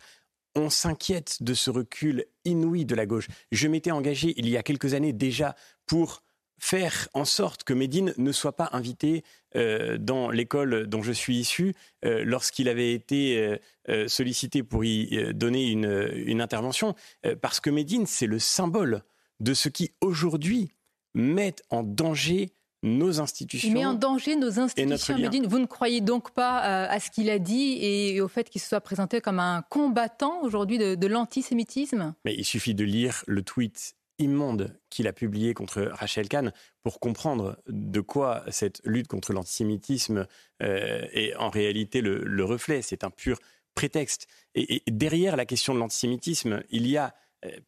on 0.54 0.70
s'inquiète 0.70 1.42
de 1.42 1.54
ce 1.54 1.70
recul 1.70 2.24
inouï 2.44 2.84
de 2.84 2.94
la 2.94 3.06
gauche. 3.06 3.28
Je 3.52 3.68
m'étais 3.68 3.90
engagé 3.90 4.34
il 4.36 4.48
y 4.48 4.56
a 4.56 4.62
quelques 4.62 4.94
années 4.94 5.12
déjà 5.12 5.54
pour 5.86 6.22
faire 6.58 7.08
en 7.14 7.24
sorte 7.24 7.64
que 7.64 7.72
Médine 7.72 8.12
ne 8.16 8.32
soit 8.32 8.56
pas 8.56 8.68
invité 8.72 9.24
euh, 9.56 9.96
dans 9.98 10.30
l'école 10.30 10.86
dont 10.86 11.02
je 11.02 11.12
suis 11.12 11.36
issu 11.36 11.74
euh, 12.04 12.22
lorsqu'il 12.24 12.68
avait 12.68 12.92
été 12.92 13.58
euh, 13.88 14.08
sollicité 14.08 14.62
pour 14.62 14.84
y 14.84 15.32
donner 15.32 15.70
une, 15.70 16.10
une 16.14 16.40
intervention, 16.42 16.94
parce 17.40 17.60
que 17.60 17.70
Médine, 17.70 18.06
c'est 18.06 18.26
le 18.26 18.38
symbole 18.38 19.02
de 19.40 19.54
ce 19.54 19.68
qui 19.68 19.92
aujourd'hui 20.00 20.70
met 21.14 21.54
en 21.70 21.82
danger 21.82 22.50
nos 22.82 23.20
institutions. 23.20 23.68
Il 23.68 23.74
met 23.74 23.86
en 23.86 23.94
danger 23.94 24.36
nos 24.36 24.60
institutions, 24.60 25.18
Médine. 25.18 25.46
Vous 25.46 25.58
ne 25.58 25.66
croyez 25.66 26.00
donc 26.00 26.32
pas 26.32 26.58
à 26.58 27.00
ce 27.00 27.10
qu'il 27.10 27.30
a 27.30 27.38
dit 27.38 27.78
et 27.80 28.20
au 28.20 28.28
fait 28.28 28.50
qu'il 28.50 28.60
se 28.60 28.68
soit 28.68 28.80
présenté 28.80 29.20
comme 29.20 29.40
un 29.40 29.62
combattant 29.70 30.42
aujourd'hui 30.42 30.78
de, 30.78 30.94
de 30.94 31.06
l'antisémitisme? 31.06 32.14
Mais 32.24 32.34
il 32.34 32.44
suffit 32.44 32.74
de 32.74 32.84
lire 32.84 33.24
le 33.26 33.42
tweet 33.42 33.96
immonde 34.18 34.78
qu'il 34.90 35.06
a 35.06 35.12
publié 35.12 35.54
contre 35.54 35.82
Rachel 35.82 36.28
Kahn 36.28 36.52
pour 36.82 37.00
comprendre 37.00 37.58
de 37.68 38.00
quoi 38.00 38.44
cette 38.48 38.80
lutte 38.84 39.08
contre 39.08 39.32
l'antisémitisme 39.32 40.26
euh, 40.62 41.06
est 41.12 41.34
en 41.36 41.50
réalité 41.50 42.00
le, 42.00 42.18
le 42.24 42.44
reflet. 42.44 42.82
C'est 42.82 43.04
un 43.04 43.10
pur 43.10 43.38
prétexte. 43.74 44.26
Et, 44.54 44.82
derrière 44.88 45.36
la 45.36 45.46
question 45.46 45.72
de 45.72 45.78
l'antisémitisme, 45.78 46.62
il 46.70 46.86
y 46.88 46.96
a, 46.96 47.14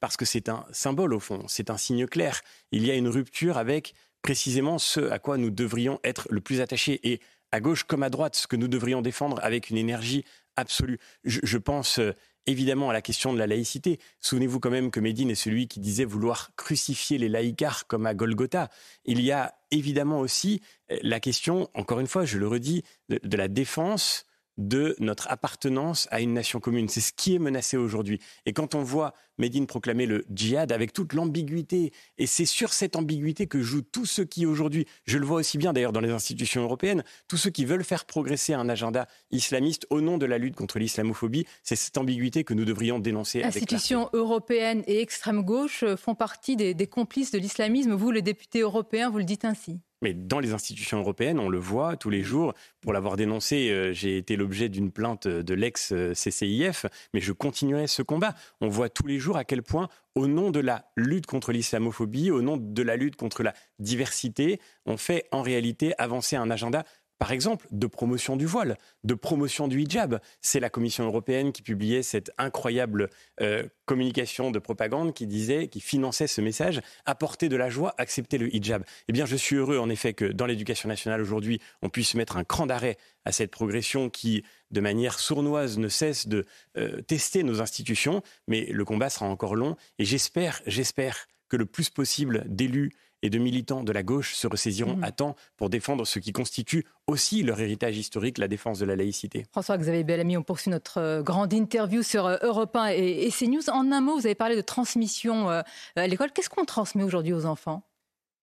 parce 0.00 0.16
que 0.16 0.24
c'est 0.24 0.48
un 0.48 0.66
symbole 0.72 1.14
au 1.14 1.20
fond, 1.20 1.44
c'est 1.46 1.70
un 1.70 1.76
signe 1.76 2.06
clair, 2.06 2.40
il 2.72 2.84
y 2.84 2.90
a 2.90 2.96
une 2.96 3.08
rupture 3.08 3.58
avec 3.58 3.94
précisément 4.20 4.78
ce 4.78 5.08
à 5.10 5.20
quoi 5.20 5.36
nous 5.36 5.50
devrions 5.50 6.00
être 6.02 6.26
le 6.30 6.40
plus 6.40 6.60
attachés. 6.60 7.00
Et 7.08 7.20
à 7.52 7.60
gauche 7.60 7.84
comme 7.84 8.02
à 8.02 8.10
droite, 8.10 8.34
ce 8.34 8.46
que 8.46 8.56
nous 8.56 8.68
devrions 8.68 9.02
défendre 9.02 9.38
avec 9.42 9.70
une 9.70 9.76
énergie 9.76 10.24
absolue. 10.56 10.98
Je, 11.24 11.40
je 11.42 11.58
pense 11.58 11.98
euh, 11.98 12.12
évidemment 12.50 12.90
à 12.90 12.92
la 12.92 13.02
question 13.02 13.32
de 13.32 13.38
la 13.38 13.46
laïcité. 13.46 13.98
Souvenez-vous 14.20 14.60
quand 14.60 14.70
même 14.70 14.90
que 14.90 15.00
Médine 15.00 15.30
est 15.30 15.34
celui 15.34 15.68
qui 15.68 15.80
disait 15.80 16.04
vouloir 16.04 16.50
crucifier 16.56 17.18
les 17.18 17.28
laïcars 17.28 17.86
comme 17.86 18.06
à 18.06 18.14
Golgotha. 18.14 18.68
Il 19.04 19.20
y 19.20 19.32
a 19.32 19.54
évidemment 19.70 20.20
aussi 20.20 20.60
euh, 20.90 20.98
la 21.02 21.20
question, 21.20 21.68
encore 21.74 22.00
une 22.00 22.06
fois, 22.06 22.24
je 22.24 22.38
le 22.38 22.48
redis, 22.48 22.82
de, 23.08 23.20
de 23.22 23.36
la 23.36 23.48
défense 23.48 24.26
de 24.60 24.94
notre 25.00 25.28
appartenance 25.30 26.06
à 26.10 26.20
une 26.20 26.34
nation 26.34 26.60
commune. 26.60 26.88
C'est 26.88 27.00
ce 27.00 27.12
qui 27.12 27.34
est 27.34 27.38
menacé 27.38 27.76
aujourd'hui. 27.76 28.20
Et 28.46 28.52
quand 28.52 28.74
on 28.74 28.82
voit 28.82 29.14
Médine 29.38 29.66
proclamer 29.66 30.04
le 30.04 30.26
djihad 30.28 30.70
avec 30.70 30.92
toute 30.92 31.14
l'ambiguïté, 31.14 31.92
et 32.18 32.26
c'est 32.26 32.44
sur 32.44 32.74
cette 32.74 32.94
ambiguïté 32.94 33.46
que 33.46 33.62
jouent 33.62 33.80
tous 33.80 34.04
ceux 34.04 34.24
qui 34.24 34.44
aujourd'hui, 34.44 34.86
je 35.06 35.16
le 35.16 35.24
vois 35.24 35.38
aussi 35.38 35.56
bien 35.56 35.72
d'ailleurs 35.72 35.92
dans 35.92 36.00
les 36.00 36.10
institutions 36.10 36.62
européennes, 36.62 37.04
tous 37.26 37.38
ceux 37.38 37.48
qui 37.48 37.64
veulent 37.64 37.84
faire 37.84 38.04
progresser 38.04 38.52
un 38.52 38.68
agenda 38.68 39.08
islamiste 39.30 39.86
au 39.88 40.02
nom 40.02 40.18
de 40.18 40.26
la 40.26 40.36
lutte 40.36 40.56
contre 40.56 40.78
l'islamophobie, 40.78 41.46
c'est 41.62 41.76
cette 41.76 41.96
ambiguïté 41.96 42.44
que 42.44 42.52
nous 42.52 42.66
devrions 42.66 42.98
dénoncer. 42.98 43.42
Institutions 43.42 44.10
européennes 44.12 44.82
et 44.86 45.00
extrême 45.00 45.42
gauche 45.42 45.84
font 45.96 46.14
partie 46.14 46.56
des, 46.56 46.74
des 46.74 46.86
complices 46.86 47.30
de 47.30 47.38
l'islamisme. 47.38 47.94
Vous, 47.94 48.10
les 48.10 48.22
députés 48.22 48.60
européens, 48.60 49.08
vous 49.08 49.18
le 49.18 49.24
dites 49.24 49.46
ainsi 49.46 49.80
mais 50.02 50.14
dans 50.14 50.40
les 50.40 50.52
institutions 50.52 50.98
européennes, 50.98 51.38
on 51.38 51.48
le 51.48 51.58
voit 51.58 51.96
tous 51.96 52.10
les 52.10 52.22
jours. 52.22 52.54
Pour 52.80 52.92
l'avoir 52.92 53.16
dénoncé, 53.16 53.70
euh, 53.70 53.92
j'ai 53.92 54.16
été 54.16 54.36
l'objet 54.36 54.68
d'une 54.68 54.90
plainte 54.90 55.28
de 55.28 55.54
l'ex-CCIF, 55.54 56.86
mais 57.14 57.20
je 57.20 57.32
continuerai 57.32 57.86
ce 57.86 58.02
combat. 58.02 58.34
On 58.60 58.68
voit 58.68 58.88
tous 58.88 59.06
les 59.06 59.18
jours 59.18 59.36
à 59.36 59.44
quel 59.44 59.62
point, 59.62 59.88
au 60.14 60.26
nom 60.26 60.50
de 60.50 60.60
la 60.60 60.86
lutte 60.96 61.26
contre 61.26 61.52
l'islamophobie, 61.52 62.30
au 62.30 62.42
nom 62.42 62.56
de 62.56 62.82
la 62.82 62.96
lutte 62.96 63.16
contre 63.16 63.42
la 63.42 63.54
diversité, 63.78 64.60
on 64.86 64.96
fait 64.96 65.28
en 65.30 65.42
réalité 65.42 65.92
avancer 65.98 66.36
un 66.36 66.50
agenda 66.50 66.84
par 67.20 67.32
exemple, 67.32 67.66
de 67.70 67.86
promotion 67.86 68.34
du 68.34 68.46
voile, 68.46 68.78
de 69.04 69.12
promotion 69.12 69.68
du 69.68 69.82
hijab. 69.82 70.20
C'est 70.40 70.58
la 70.58 70.70
Commission 70.70 71.04
européenne 71.04 71.52
qui 71.52 71.60
publiait 71.60 72.02
cette 72.02 72.32
incroyable 72.38 73.10
euh, 73.42 73.62
communication 73.84 74.50
de 74.50 74.58
propagande 74.58 75.12
qui 75.12 75.26
disait, 75.26 75.68
qui 75.68 75.80
finançait 75.80 76.26
ce 76.26 76.40
message, 76.40 76.80
apporter 77.04 77.50
de 77.50 77.56
la 77.56 77.68
joie, 77.68 77.94
accepter 77.98 78.38
le 78.38 78.52
hijab. 78.56 78.84
Eh 79.06 79.12
bien, 79.12 79.26
je 79.26 79.36
suis 79.36 79.56
heureux 79.56 79.76
en 79.76 79.90
effet 79.90 80.14
que 80.14 80.24
dans 80.24 80.46
l'éducation 80.46 80.88
nationale 80.88 81.20
aujourd'hui, 81.20 81.60
on 81.82 81.90
puisse 81.90 82.14
mettre 82.14 82.38
un 82.38 82.44
cran 82.44 82.64
d'arrêt 82.64 82.96
à 83.26 83.32
cette 83.32 83.50
progression 83.50 84.08
qui, 84.08 84.42
de 84.70 84.80
manière 84.80 85.18
sournoise, 85.18 85.76
ne 85.76 85.88
cesse 85.88 86.26
de 86.26 86.46
euh, 86.78 87.02
tester 87.02 87.42
nos 87.42 87.60
institutions. 87.60 88.22
Mais 88.48 88.64
le 88.72 88.84
combat 88.86 89.10
sera 89.10 89.26
encore 89.26 89.56
long 89.56 89.76
et 89.98 90.06
j'espère, 90.06 90.62
j'espère 90.66 91.26
que 91.50 91.58
le 91.58 91.66
plus 91.66 91.90
possible 91.90 92.44
d'élus 92.46 92.92
et 93.22 93.30
de 93.30 93.38
militants 93.38 93.82
de 93.82 93.92
la 93.92 94.02
gauche 94.02 94.34
se 94.34 94.46
ressaisiront 94.46 94.96
Mhm. 94.96 95.04
à 95.04 95.12
temps 95.12 95.36
pour 95.56 95.68
défendre 95.70 96.06
ce 96.06 96.18
qui 96.18 96.32
constitue 96.32 96.86
aussi 97.06 97.42
leur 97.42 97.60
héritage 97.60 97.96
historique, 97.98 98.38
la 98.38 98.48
défense 98.48 98.78
de 98.78 98.86
la 98.86 98.96
laïcité. 98.96 99.46
François-Xavier 99.52 100.04
Bellamy, 100.04 100.36
on 100.36 100.42
poursuit 100.42 100.70
notre 100.70 100.98
euh, 100.98 101.22
grande 101.22 101.52
interview 101.52 102.02
sur 102.02 102.26
euh, 102.26 102.36
Europe 102.42 102.74
1 102.76 102.92
et, 102.92 103.26
et 103.26 103.30
CNews. 103.30 103.68
En 103.70 103.90
un 103.92 104.00
mot, 104.00 104.14
vous 104.18 104.26
avez 104.26 104.34
parlé 104.34 104.56
de 104.56 104.60
transmission 104.62 105.50
euh, 105.50 105.62
à 105.96 106.06
l'école. 106.06 106.32
Qu'est-ce 106.32 106.48
qu'on 106.50 106.64
transmet 106.64 107.02
aujourd'hui 107.04 107.32
aux 107.32 107.44
enfants? 107.46 107.82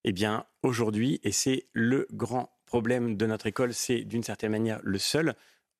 Eh 0.03 0.11
bien, 0.11 0.45
aujourd'hui, 0.63 1.19
et 1.23 1.31
c'est 1.31 1.67
le 1.73 2.07
grand 2.13 2.49
problème 2.65 3.17
de 3.17 3.25
notre 3.25 3.47
école, 3.47 3.73
c'est 3.73 4.01
d'une 4.01 4.23
certaine 4.23 4.51
manière 4.51 4.79
le 4.83 4.97
seul, 4.99 5.35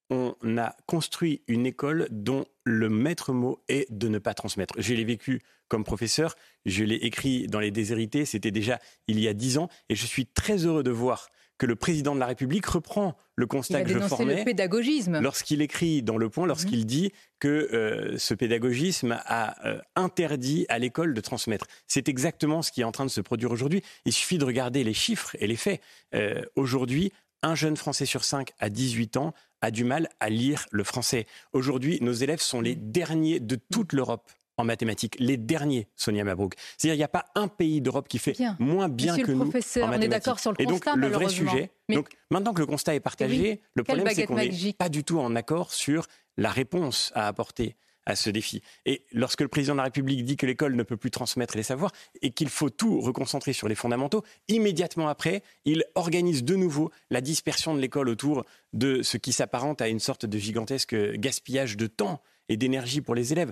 on 0.10 0.36
a 0.58 0.76
construit 0.86 1.42
une 1.48 1.66
école 1.66 2.08
dont 2.12 2.46
le 2.64 2.90
maître 2.90 3.34
mot 3.34 3.62
est 3.68 3.92
de 3.92 4.08
ne 4.08 4.20
pas 4.20 4.34
transmettre. 4.34 4.76
Je 4.78 4.94
l'ai 4.94 5.04
vécu 5.04 5.42
comme 5.68 5.84
professeur, 5.84 6.36
je 6.66 6.84
l'ai 6.84 6.96
écrit 6.96 7.48
dans 7.48 7.60
Les 7.60 7.72
Déshérités, 7.72 8.26
c'était 8.26 8.52
déjà 8.52 8.80
il 9.08 9.20
y 9.20 9.28
a 9.28 9.34
dix 9.34 9.58
ans, 9.58 9.70
et 9.90 9.96
je 9.96 10.06
suis 10.06 10.26
très 10.26 10.66
heureux 10.66 10.84
de 10.84 10.92
voir 10.92 11.30
que 11.58 11.66
le 11.66 11.76
président 11.76 12.14
de 12.14 12.20
la 12.20 12.28
République 12.28 12.66
reprend 12.66 13.16
le 13.36 13.46
Il 13.46 13.48
constat 13.48 13.80
a 13.80 13.84
que 13.84 13.90
je 13.90 14.00
formais 14.00 14.38
le 14.38 14.46
pédagogisme. 14.46 15.20
lorsqu'il 15.20 15.62
écrit 15.62 16.04
dans 16.04 16.18
Le 16.18 16.30
Point, 16.30 16.46
lorsqu'il 16.46 16.86
dit 16.86 17.12
que 17.40 17.48
euh, 17.48 18.18
ce 18.18 18.34
pédagogisme 18.34 19.20
a 19.26 19.68
euh, 19.68 19.80
interdit 19.96 20.66
à 20.70 20.80
l'école 20.80 21.14
de 21.14 21.22
transmettre. 21.22 21.66
C'est 21.88 22.10
exactement 22.10 22.62
ce 22.62 22.72
qui 22.72 22.82
est 22.82 22.84
en 22.84 22.92
train 22.92 23.06
de 23.06 23.12
se 23.12 23.22
produire 23.22 23.52
aujourd'hui. 23.52 23.82
Il 24.06 24.14
suffit 24.14 24.38
de 24.38 24.46
regarder 24.46 24.84
les 24.84 24.94
chiffres 24.94 25.36
et 25.40 25.48
les 25.48 25.56
faits. 25.56 25.82
Euh, 26.14 26.44
aujourd'hui, 26.56 27.12
un 27.44 27.56
jeune 27.56 27.78
Français 27.78 28.06
sur 28.06 28.24
cinq 28.24 28.52
à 28.60 28.70
18 28.70 29.18
ans 29.18 29.34
a 29.62 29.72
du 29.72 29.84
mal 29.84 30.10
à 30.20 30.30
lire 30.30 30.66
le 30.72 30.84
français. 30.84 31.26
Aujourd'hui, 31.54 31.98
nos 32.02 32.14
élèves 32.14 32.42
sont 32.42 32.62
les 32.62 32.76
derniers 32.76 33.40
de 33.40 33.58
toute 33.72 33.94
l'Europe 33.94 34.30
en 34.60 34.64
mathématiques, 34.64 35.18
les 35.20 35.38
derniers, 35.38 35.88
Sonia 35.96 36.24
Mabrouk. 36.24 36.56
C'est-à-dire 36.78 36.94
qu'il 36.94 37.00
n'y 37.00 37.04
a 37.04 37.08
pas 37.08 37.26
un 37.36 37.48
pays 37.48 37.80
d'Europe 37.80 38.08
qui 38.08 38.18
fait 38.18 38.32
Bien. 38.32 38.56
moins 38.60 38.90
bien 38.90 39.14
Monsieur 39.14 39.26
que 39.26 39.32
le 39.32 39.38
nous 39.38 39.44
professeur, 39.44 39.84
en 39.84 39.90
on 39.90 39.90
est 39.92 39.96
mathématiques. 39.98 40.26
d'accord 40.26 40.40
sur 40.40 40.52
le 40.52 40.62
Et 40.62 40.66
donc, 40.66 40.84
constat, 40.84 40.96
le 40.96 41.08
vrai 41.10 41.30
sujet, 41.30 41.72
Mais- 41.90 41.96
donc 41.96 42.10
maintenant 42.32 42.54
que 42.56 42.60
le 42.60 42.66
constat 42.66 42.96
est 42.96 43.00
partagé, 43.00 43.36
Eh 43.38 43.52
oui, 43.52 43.60
le 43.76 43.84
problème 43.84 44.08
c'est 44.16 44.26
qu'on 44.26 44.36
n'est 44.36 44.74
pas 44.74 44.90
du 44.90 45.04
tout 45.04 45.20
en 45.20 45.36
accord 45.36 45.72
sur 45.74 46.08
la 46.38 46.50
réponse 46.50 47.12
à 47.14 47.28
apporter 47.28 47.76
à 48.08 48.16
ce 48.16 48.30
défi. 48.30 48.62
Et 48.86 49.04
lorsque 49.12 49.42
le 49.42 49.50
président 49.50 49.74
de 49.74 49.78
la 49.78 49.84
République 49.84 50.24
dit 50.24 50.38
que 50.38 50.46
l'école 50.46 50.76
ne 50.76 50.84
peut 50.84 50.96
plus 50.96 51.12
transmettre 51.12 51.58
les 51.58 51.64
savoirs 51.64 51.92
et 52.22 52.32
qu'il 52.32 52.50
faut 52.50 52.70
tout 52.70 53.02
reconcentrer 53.02 53.52
sur 53.52 53.68
les 53.68 53.76
fondamentaux, 53.76 54.24
immédiatement 54.48 55.10
après, 55.10 55.44
il 55.66 55.84
organise 55.94 56.46
de 56.46 56.56
nouveau 56.56 56.90
la 57.10 57.20
dispersion 57.20 57.76
de 57.76 57.82
l'école 57.82 58.08
autour 58.08 58.46
de 58.72 59.02
ce 59.02 59.18
qui 59.18 59.34
s'apparente 59.34 59.82
à 59.82 59.90
une 59.90 60.00
sorte 60.00 60.26
de 60.26 60.38
gigantesque 60.38 60.96
gaspillage 61.16 61.76
de 61.76 61.88
temps 61.88 62.22
et 62.48 62.56
d'énergie 62.56 63.02
pour 63.02 63.14
les 63.14 63.34
élèves. 63.34 63.52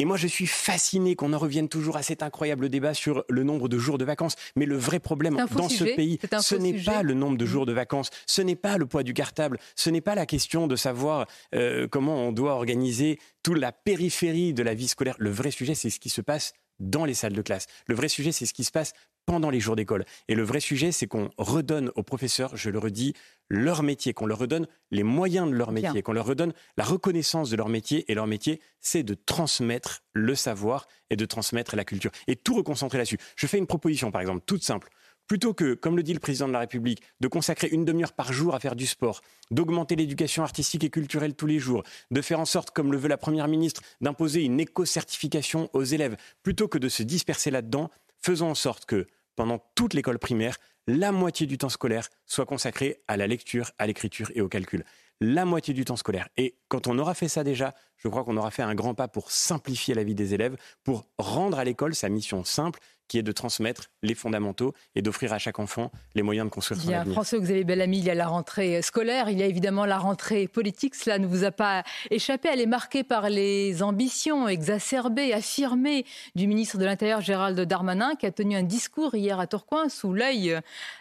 Et 0.00 0.06
moi, 0.06 0.16
je 0.16 0.26
suis 0.26 0.46
fasciné 0.46 1.14
qu'on 1.14 1.34
en 1.34 1.38
revienne 1.38 1.68
toujours 1.68 1.98
à 1.98 2.02
cet 2.02 2.22
incroyable 2.22 2.70
débat 2.70 2.94
sur 2.94 3.22
le 3.28 3.42
nombre 3.42 3.68
de 3.68 3.76
jours 3.76 3.98
de 3.98 4.04
vacances. 4.06 4.34
Mais 4.56 4.64
le 4.64 4.78
vrai 4.78 4.98
problème 4.98 5.36
dans 5.36 5.68
sujet. 5.68 5.90
ce 5.90 5.94
pays, 5.94 6.18
ce 6.40 6.54
n'est. 6.54 6.72
Mmh. 6.72 6.84
pas 6.84 7.02
le 7.02 7.12
nombre 7.12 7.36
de 7.36 7.44
jours 7.44 7.66
de 7.66 7.74
vacances, 7.74 8.08
ce 8.24 8.40
n'est 8.40 8.56
pas 8.56 8.78
le 8.78 8.86
poids 8.86 9.02
du 9.02 9.12
cartable, 9.12 9.58
ce 9.76 9.90
n'est 9.90 10.00
pas 10.00 10.14
la 10.14 10.24
question 10.24 10.68
de 10.68 10.76
savoir 10.76 11.26
euh, 11.54 11.86
comment 11.86 12.28
on 12.28 12.32
doit 12.32 12.54
organiser 12.54 13.18
toute 13.42 13.58
la 13.58 13.72
périphérie 13.72 14.54
de 14.54 14.62
la 14.62 14.72
vie 14.72 14.88
scolaire. 14.88 15.16
Le 15.18 15.28
vrai 15.28 15.50
sujet, 15.50 15.74
c'est 15.74 15.90
ce 15.90 16.00
qui 16.00 16.08
se 16.08 16.22
passe 16.22 16.54
dans 16.80 17.04
les 17.04 17.14
salles 17.14 17.32
de 17.34 17.42
classe. 17.42 17.66
Le 17.86 17.94
vrai 17.94 18.08
sujet, 18.08 18.32
c'est 18.32 18.46
ce 18.46 18.54
qui 18.54 18.64
se 18.64 18.72
passe 18.72 18.92
pendant 19.26 19.50
les 19.50 19.60
jours 19.60 19.76
d'école. 19.76 20.04
Et 20.28 20.34
le 20.34 20.42
vrai 20.42 20.60
sujet, 20.60 20.90
c'est 20.90 21.06
qu'on 21.06 21.30
redonne 21.38 21.92
aux 21.94 22.02
professeurs, 22.02 22.56
je 22.56 22.70
le 22.70 22.78
redis, 22.78 23.14
leur 23.48 23.82
métier, 23.82 24.12
qu'on 24.12 24.26
leur 24.26 24.38
redonne 24.38 24.66
les 24.90 25.02
moyens 25.02 25.48
de 25.48 25.54
leur 25.54 25.72
métier, 25.72 26.02
qu'on 26.02 26.12
leur 26.12 26.26
redonne 26.26 26.52
la 26.76 26.84
reconnaissance 26.84 27.50
de 27.50 27.56
leur 27.56 27.68
métier. 27.68 28.10
Et 28.10 28.14
leur 28.14 28.26
métier, 28.26 28.60
c'est 28.80 29.02
de 29.02 29.14
transmettre 29.14 30.02
le 30.14 30.34
savoir 30.34 30.88
et 31.10 31.16
de 31.16 31.24
transmettre 31.26 31.76
la 31.76 31.84
culture. 31.84 32.10
Et 32.26 32.34
tout 32.34 32.54
reconcentrer 32.54 32.98
là-dessus. 32.98 33.18
Je 33.36 33.46
fais 33.46 33.58
une 33.58 33.66
proposition, 33.66 34.10
par 34.10 34.20
exemple, 34.20 34.42
toute 34.46 34.64
simple. 34.64 34.88
Plutôt 35.30 35.54
que, 35.54 35.74
comme 35.74 35.96
le 35.96 36.02
dit 36.02 36.12
le 36.12 36.18
président 36.18 36.48
de 36.48 36.52
la 36.52 36.58
République, 36.58 37.04
de 37.20 37.28
consacrer 37.28 37.68
une 37.68 37.84
demi-heure 37.84 38.14
par 38.14 38.32
jour 38.32 38.52
à 38.52 38.58
faire 38.58 38.74
du 38.74 38.84
sport, 38.84 39.20
d'augmenter 39.52 39.94
l'éducation 39.94 40.42
artistique 40.42 40.82
et 40.82 40.90
culturelle 40.90 41.36
tous 41.36 41.46
les 41.46 41.60
jours, 41.60 41.84
de 42.10 42.20
faire 42.20 42.40
en 42.40 42.44
sorte, 42.44 42.72
comme 42.72 42.90
le 42.90 42.98
veut 42.98 43.06
la 43.06 43.16
Première 43.16 43.46
ministre, 43.46 43.80
d'imposer 44.00 44.42
une 44.42 44.58
éco-certification 44.58 45.70
aux 45.72 45.84
élèves, 45.84 46.16
plutôt 46.42 46.66
que 46.66 46.78
de 46.78 46.88
se 46.88 47.04
disperser 47.04 47.52
là-dedans, 47.52 47.92
faisons 48.20 48.50
en 48.50 48.56
sorte 48.56 48.86
que, 48.86 49.06
pendant 49.36 49.62
toute 49.76 49.94
l'école 49.94 50.18
primaire, 50.18 50.56
la 50.88 51.12
moitié 51.12 51.46
du 51.46 51.58
temps 51.58 51.68
scolaire 51.68 52.08
soit 52.26 52.44
consacrée 52.44 53.00
à 53.06 53.16
la 53.16 53.28
lecture, 53.28 53.70
à 53.78 53.86
l'écriture 53.86 54.32
et 54.34 54.40
au 54.40 54.48
calcul. 54.48 54.84
La 55.20 55.44
moitié 55.44 55.74
du 55.74 55.84
temps 55.84 55.94
scolaire. 55.94 56.28
Et 56.38 56.56
quand 56.66 56.88
on 56.88 56.98
aura 56.98 57.14
fait 57.14 57.28
ça 57.28 57.44
déjà, 57.44 57.72
je 58.02 58.08
crois 58.08 58.24
qu'on 58.24 58.36
aura 58.36 58.50
fait 58.50 58.62
un 58.62 58.74
grand 58.74 58.94
pas 58.94 59.08
pour 59.08 59.30
simplifier 59.30 59.94
la 59.94 60.04
vie 60.04 60.14
des 60.14 60.34
élèves, 60.34 60.56
pour 60.84 61.06
rendre 61.18 61.58
à 61.58 61.64
l'école 61.64 61.94
sa 61.94 62.08
mission 62.08 62.44
simple, 62.44 62.80
qui 63.08 63.18
est 63.18 63.22
de 63.24 63.32
transmettre 63.32 63.86
les 64.04 64.14
fondamentaux 64.14 64.72
et 64.94 65.02
d'offrir 65.02 65.32
à 65.32 65.38
chaque 65.40 65.58
enfant 65.58 65.90
les 66.14 66.22
moyens 66.22 66.46
de 66.46 66.54
construire 66.54 66.80
son 66.80 66.92
avenir. 66.92 67.12
François-Xavier 67.14 67.64
Bellamy, 67.64 67.98
il 67.98 68.04
y 68.04 68.10
a 68.10 68.14
la 68.14 68.28
rentrée 68.28 68.80
scolaire, 68.82 69.28
il 69.28 69.36
y 69.36 69.42
a 69.42 69.46
évidemment 69.46 69.84
la 69.84 69.98
rentrée 69.98 70.46
politique. 70.46 70.94
Cela 70.94 71.18
ne 71.18 71.26
vous 71.26 71.42
a 71.42 71.50
pas 71.50 71.82
échappé. 72.12 72.48
Elle 72.52 72.60
est 72.60 72.66
marquée 72.66 73.02
par 73.02 73.28
les 73.28 73.82
ambitions 73.82 74.46
exacerbées, 74.46 75.32
affirmées 75.32 76.06
du 76.36 76.46
ministre 76.46 76.78
de 76.78 76.84
l'Intérieur 76.84 77.20
Gérald 77.20 77.58
Darmanin, 77.60 78.14
qui 78.14 78.26
a 78.26 78.30
tenu 78.30 78.54
un 78.54 78.62
discours 78.62 79.16
hier 79.16 79.40
à 79.40 79.48
Tourcoing 79.48 79.88
sous 79.88 80.12
l'œil 80.14 80.60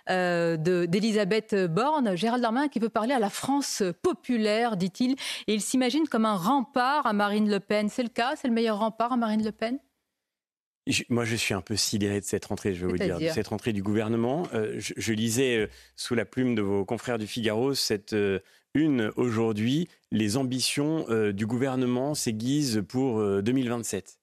euh, 0.09 0.57
de- 0.57 0.87
d'Elisabeth 0.87 1.53
Borne. 1.67 2.15
Gérald 2.17 2.41
Darmanin 2.41 2.69
qui 2.69 2.79
veut 2.79 2.89
parler 2.89 3.13
à 3.13 3.19
la 3.19 3.29
France 3.29 3.83
populaire, 4.01 4.77
dit-il, 4.77 5.11
et 5.45 5.53
il 5.53 5.61
s'imagine 5.61 6.07
comme 6.07 6.25
un 6.25 6.35
rempart 6.37 6.88
à 6.89 7.13
Marine 7.13 7.49
Le 7.49 7.59
Pen. 7.59 7.89
C'est 7.89 8.03
le 8.03 8.09
cas 8.09 8.35
C'est 8.35 8.47
le 8.47 8.53
meilleur 8.53 8.79
rempart 8.79 9.13
à 9.13 9.17
Marine 9.17 9.43
Le 9.43 9.51
Pen? 9.51 9.79
Moi, 11.09 11.23
je 11.23 11.35
suis 11.35 11.53
un 11.53 11.61
peu 11.61 11.75
sidéré 11.75 12.19
de 12.19 12.25
cette 12.25 12.45
rentrée, 12.45 12.73
je 12.73 12.85
vais 12.85 12.91
vous 12.91 12.97
dire, 12.97 13.05
de 13.05 13.11
C'est-à-dire 13.11 13.33
cette 13.33 13.47
rentrée 13.49 13.73
du 13.73 13.83
gouvernement. 13.83 14.47
Euh, 14.53 14.75
je, 14.79 14.93
je 14.97 15.13
lisais 15.13 15.57
euh, 15.57 15.67
sous 15.95 16.15
la 16.15 16.25
plume 16.25 16.55
de 16.55 16.63
vos 16.63 16.83
confrères 16.83 17.19
du 17.19 17.27
Figaro 17.27 17.75
cette 17.75 18.13
euh, 18.13 18.39
une 18.73 19.11
aujourd'hui. 19.15 19.87
Les 20.11 20.37
ambitions 20.37 21.05
du 21.31 21.45
gouvernement 21.47 22.13
s'aiguisent 22.13 22.83
pour 22.87 23.19
euh, 23.19 23.41
2027. 23.41 24.19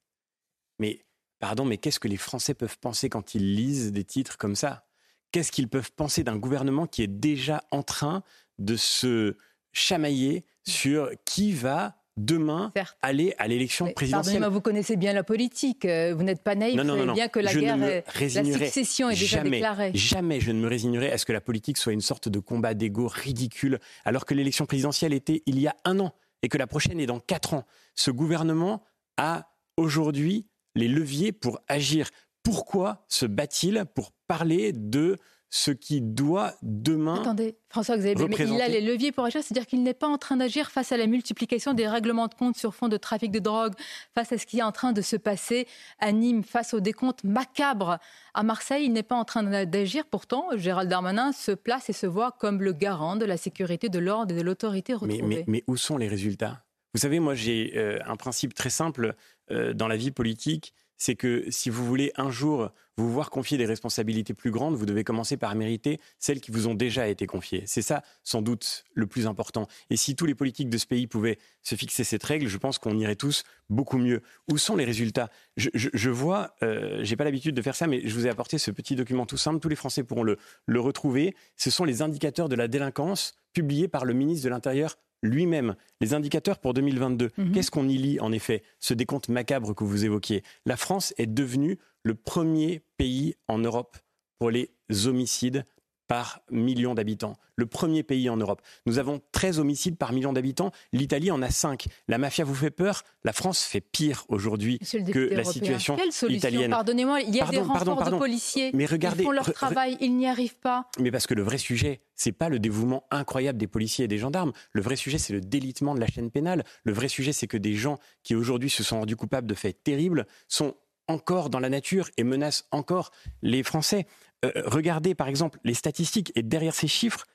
Mais, 0.79 1.05
pardon, 1.39 1.65
mais 1.65 1.77
qu'est-ce 1.77 1.99
que 1.99 2.07
les 2.07 2.17
Français 2.17 2.53
peuvent 2.53 2.77
penser 2.79 3.09
quand 3.09 3.35
ils 3.35 3.55
lisent 3.55 3.91
des 3.91 4.03
titres 4.03 4.37
comme 4.37 4.55
ça? 4.55 4.87
Qu'est-ce 5.31 5.51
qu'ils 5.51 5.67
peuvent 5.67 5.91
penser 5.91 6.23
d'un 6.23 6.37
gouvernement 6.37 6.87
qui 6.87 7.03
est 7.03 7.07
déjà 7.07 7.63
en 7.71 7.83
train 7.83 8.23
de 8.57 8.75
se 8.75 9.35
chamailler 9.73 10.45
sur 10.65 11.11
qui 11.25 11.51
va 11.51 11.96
demain 12.17 12.71
aller 13.01 13.33
à 13.37 13.47
l'élection 13.47 13.91
présidentielle. 13.93 14.43
Vous 14.49 14.61
connaissez 14.61 14.97
bien 14.97 15.13
la 15.13 15.23
politique. 15.23 15.85
euh, 15.85 16.13
Vous 16.15 16.23
n'êtes 16.23 16.43
pas 16.43 16.55
naïf. 16.55 16.75
Non, 16.75 16.83
non, 16.83 17.13
bien 17.13 17.27
que 17.27 17.39
la 17.39 17.51
je 17.51 17.59
guerre, 17.59 17.81
est- 17.83 18.03
la 18.05 18.11
résignerai 18.13 18.65
succession 18.65 19.09
est 19.09 19.13
déjà 19.19 19.37
jamais, 19.37 19.49
déclarée. 19.51 19.91
Jamais 19.93 20.39
je 20.39 20.51
ne 20.51 20.59
me 20.59 20.67
résignerai 20.67 21.11
à 21.11 21.17
ce 21.17 21.25
que 21.25 21.33
la 21.33 21.41
politique 21.41 21.77
soit 21.77 21.93
une 21.93 22.01
sorte 22.01 22.27
de 22.29 22.39
combat 22.39 22.73
d'ego 22.73 23.07
ridicule, 23.07 23.79
alors 24.03 24.25
que 24.25 24.33
l'élection 24.33 24.65
présidentielle 24.65 25.13
était 25.13 25.43
il 25.45 25.59
y 25.59 25.67
a 25.67 25.75
un 25.85 25.99
an 25.99 26.13
et 26.43 26.49
que 26.49 26.57
la 26.57 26.67
prochaine 26.67 26.99
est 26.99 27.05
dans 27.05 27.19
quatre 27.19 27.53
ans. 27.53 27.63
Ce 27.95 28.11
gouvernement 28.11 28.83
a 29.17 29.49
aujourd'hui 29.77 30.47
les 30.75 30.87
leviers 30.87 31.31
pour 31.31 31.59
agir. 31.67 32.09
Pourquoi 32.43 33.05
se 33.09 33.25
bat-il 33.25 33.85
pour 33.93 34.11
parler 34.27 34.71
de 34.73 35.17
ce 35.49 35.71
qui 35.71 36.01
doit 36.01 36.53
demain 36.61 37.21
Attendez, 37.21 37.55
François-Xavier, 37.69 38.27
mais 38.27 38.35
il 38.37 38.61
a 38.61 38.67
les 38.67 38.81
leviers 38.81 39.11
pour 39.13 39.23
agir, 39.23 39.41
c'est-à-dire 39.43 39.65
qu'il 39.65 39.81
n'est 39.81 39.93
pas 39.93 40.07
en 40.07 40.17
train 40.17 40.35
d'agir 40.37 40.69
face 40.71 40.91
à 40.91 40.97
la 40.97 41.07
multiplication 41.07 41.73
des 41.73 41.87
règlements 41.87 42.27
de 42.27 42.33
compte 42.33 42.57
sur 42.57 42.75
fond 42.75 42.89
de 42.89 42.97
trafic 42.97 43.31
de 43.31 43.39
drogue, 43.39 43.73
face 44.13 44.31
à 44.33 44.37
ce 44.37 44.45
qui 44.45 44.59
est 44.59 44.63
en 44.63 44.73
train 44.73 44.91
de 44.91 45.01
se 45.01 45.15
passer 45.15 45.65
à 45.99 46.11
Nîmes, 46.11 46.43
face 46.43 46.73
aux 46.73 46.81
décomptes 46.81 47.23
macabres 47.23 47.97
à 48.33 48.43
Marseille. 48.43 48.85
Il 48.85 48.93
n'est 48.93 49.03
pas 49.03 49.15
en 49.15 49.23
train 49.25 49.43
d'agir. 49.65 50.05
Pourtant, 50.05 50.49
Gérald 50.55 50.89
Darmanin 50.89 51.31
se 51.31 51.51
place 51.51 51.89
et 51.89 51.93
se 51.93 52.07
voit 52.07 52.31
comme 52.33 52.61
le 52.61 52.73
garant 52.73 53.15
de 53.15 53.25
la 53.25 53.37
sécurité, 53.37 53.87
de 53.89 53.99
l'ordre 53.99 54.33
et 54.33 54.37
de 54.37 54.41
l'autorité 54.43 54.93
retrouvée. 54.93 55.21
Mais, 55.21 55.35
mais- 55.37 55.43
mais 55.47 55.63
où 55.67 55.77
sont 55.77 55.97
les 55.97 56.07
résultats? 56.09 56.63
Vous 56.93 56.99
savez, 57.01 57.19
moi 57.19 57.35
j'ai 57.35 57.73
euh, 57.77 57.99
un 58.05 58.15
principe 58.15 58.53
très 58.53 58.69
simple 58.69 59.15
euh, 59.51 59.73
dans 59.73 59.87
la 59.87 59.95
vie 59.97 60.11
politique, 60.11 60.73
c'est 60.97 61.15
que 61.15 61.45
si 61.49 61.69
vous 61.69 61.85
voulez 61.85 62.11
un 62.17 62.31
jour 62.31 62.71
vous 62.97 63.11
voir 63.11 63.29
confier 63.29 63.57
des 63.57 63.65
responsabilités 63.65 64.33
plus 64.33 64.49
grandes, 64.51 64.75
vous 64.75 64.85
devez 64.87 65.03
commencer 65.03 65.37
par 65.37 65.53
mériter 65.55 65.99
celles 66.19 66.41
qui 66.41 66.51
vous 66.51 66.67
ont 66.67 66.73
déjà 66.73 67.07
été 67.07 67.27
confiées. 67.27 67.63
C'est 67.67 67.81
ça, 67.83 68.01
sans 68.23 68.41
doute, 68.41 68.83
le 68.95 69.05
plus 69.07 69.27
important. 69.27 69.67
Et 69.89 69.97
si 69.97 70.15
tous 70.15 70.25
les 70.25 70.33
politiques 70.35 70.69
de 70.69 70.77
ce 70.77 70.87
pays 70.87 71.05
pouvaient 71.07 71.37
se 71.61 71.75
fixer 71.75 72.03
cette 72.03 72.23
règle, 72.23 72.47
je 72.47 72.57
pense 72.57 72.79
qu'on 72.79 72.97
irait 72.97 73.15
tous 73.15 73.43
beaucoup 73.69 73.97
mieux. 73.97 74.21
Où 74.51 74.57
sont 74.57 74.75
les 74.75 74.85
résultats? 74.85 75.29
Je, 75.57 75.69
je- 75.73 75.89
je 75.93 76.09
vois, 76.09 76.55
euh, 76.63 77.03
j'ai 77.03 77.15
pas 77.15 77.23
l'habitude 77.23 77.53
de 77.55 77.61
faire 77.61 77.75
ça, 77.75 77.85
mais 77.87 78.01
je 78.07 78.13
vous 78.15 78.25
ai 78.25 78.29
apporté 78.29 78.57
ce 78.57 78.71
petit 78.71 78.95
document 78.95 79.25
tout 79.25 79.37
simple. 79.37 79.59
Tous 79.59 79.69
les 79.69 79.75
Français 79.75 80.03
pourront 80.03 80.23
le, 80.23 80.37
le 80.65 80.79
retrouver. 80.79 81.35
Ce 81.55 81.69
sont 81.69 81.85
les 81.85 82.01
indicateurs 82.01 82.49
de 82.49 82.55
la 82.55 82.67
délinquance 82.67 83.35
publiés 83.53 83.87
par 83.87 84.05
le 84.05 84.13
ministre 84.13 84.43
de 84.45 84.49
l'Intérieur 84.49 84.97
lui-même. 85.23 85.75
Les 85.99 86.13
indicateurs 86.13 86.59
pour 86.59 86.75
2022. 86.75 87.31
Qu'est-ce 87.51 87.71
qu'on 87.71 87.89
y 87.89 87.97
lit, 87.97 88.19
en 88.19 88.31
effet 88.31 88.61
Ce 88.79 88.93
décompte 88.93 89.29
macabre 89.29 89.73
que 89.73 89.83
vous 89.83 90.05
évoquiez? 90.05 90.43
La 90.67 90.77
France 90.77 91.11
est 91.17 91.25
devenue 91.25 91.79
le 92.03 92.15
premier 92.15 92.81
pays 92.97 93.35
en 93.47 93.57
Europe 93.59 93.97
pour 94.39 94.49
les 94.51 94.71
homicides 95.05 95.65
par 96.07 96.39
million 96.51 96.93
d'habitants. 96.93 97.33
Le 97.57 97.65
premier 97.65 98.01
pays 98.01 98.29
en 98.29 98.37
Europe. 98.37 98.61
Nous 98.85 98.97
avons 98.97 99.19
13 99.33 99.59
homicides 99.59 99.97
par 99.97 100.13
million 100.13 100.31
d'habitants. 100.31 100.71
L'Italie 100.93 101.31
en 101.31 101.41
a 101.41 101.49
5. 101.49 101.87
La 102.07 102.17
mafia 102.17 102.45
vous 102.45 102.55
fait 102.55 102.71
peur. 102.71 103.03
La 103.25 103.33
France 103.33 103.63
fait 103.63 103.81
pire 103.81 104.23
aujourd'hui 104.29 104.79
que 104.79 105.19
la 105.19 105.41
européen, 105.41 105.43
situation 105.43 105.95
Quelle 105.97 106.13
solution 106.13 106.37
italienne. 106.49 106.71
Pardonnez-moi, 106.71 107.19
il 107.21 107.35
y 107.35 107.39
a 107.39 107.43
Pardon, 107.43 107.51
des 107.51 107.57
renforts 107.57 107.73
pardon, 107.75 107.95
pardon. 107.97 108.15
de 108.17 108.21
policiers. 108.21 108.71
Mais 108.73 108.85
regardez, 108.85 109.23
Ils 109.23 109.25
font 109.25 109.31
leur 109.31 109.51
travail, 109.51 109.97
ils 109.99 110.15
n'y 110.15 110.27
arrivent 110.27 110.57
pas. 110.59 110.89
mais 110.97 111.11
parce 111.11 111.27
que 111.27 111.33
le 111.33 111.43
vrai 111.43 111.57
sujet, 111.57 111.99
c'est 112.15 112.31
pas 112.31 112.47
le 112.47 112.59
dévouement 112.59 113.03
incroyable 113.11 113.57
des 113.57 113.67
policiers 113.67 114.05
et 114.05 114.07
des 114.07 114.17
gendarmes. 114.17 114.53
Le 114.71 114.81
vrai 114.81 114.95
sujet, 114.95 115.17
c'est 115.17 115.33
le 115.33 115.41
délitement 115.41 115.93
de 115.93 115.99
la 115.99 116.07
chaîne 116.07 116.31
pénale. 116.31 116.63
Le 116.85 116.93
vrai 116.93 117.09
sujet, 117.09 117.33
c'est 117.33 117.47
que 117.47 117.57
des 117.57 117.73
gens 117.73 117.97
qui 118.23 118.33
aujourd'hui 118.33 118.69
se 118.69 118.81
sont 118.81 118.99
rendus 118.99 119.17
coupables 119.17 119.47
de 119.47 119.55
faits 119.55 119.83
terribles 119.83 120.25
sont 120.47 120.73
encore 121.07 121.49
dans 121.49 121.59
la 121.59 121.69
nature 121.69 122.09
et 122.17 122.23
menacent 122.23 122.65
encore 122.71 123.11
les 123.41 123.63
Français. 123.63 124.07
Euh, 124.45 124.51
regardez 124.65 125.15
par 125.15 125.27
exemple 125.27 125.59
les 125.63 125.73
statistiques 125.73 126.31
et 126.35 126.43
derrière 126.43 126.75
ces 126.75 126.87
chiffres, 126.87 127.25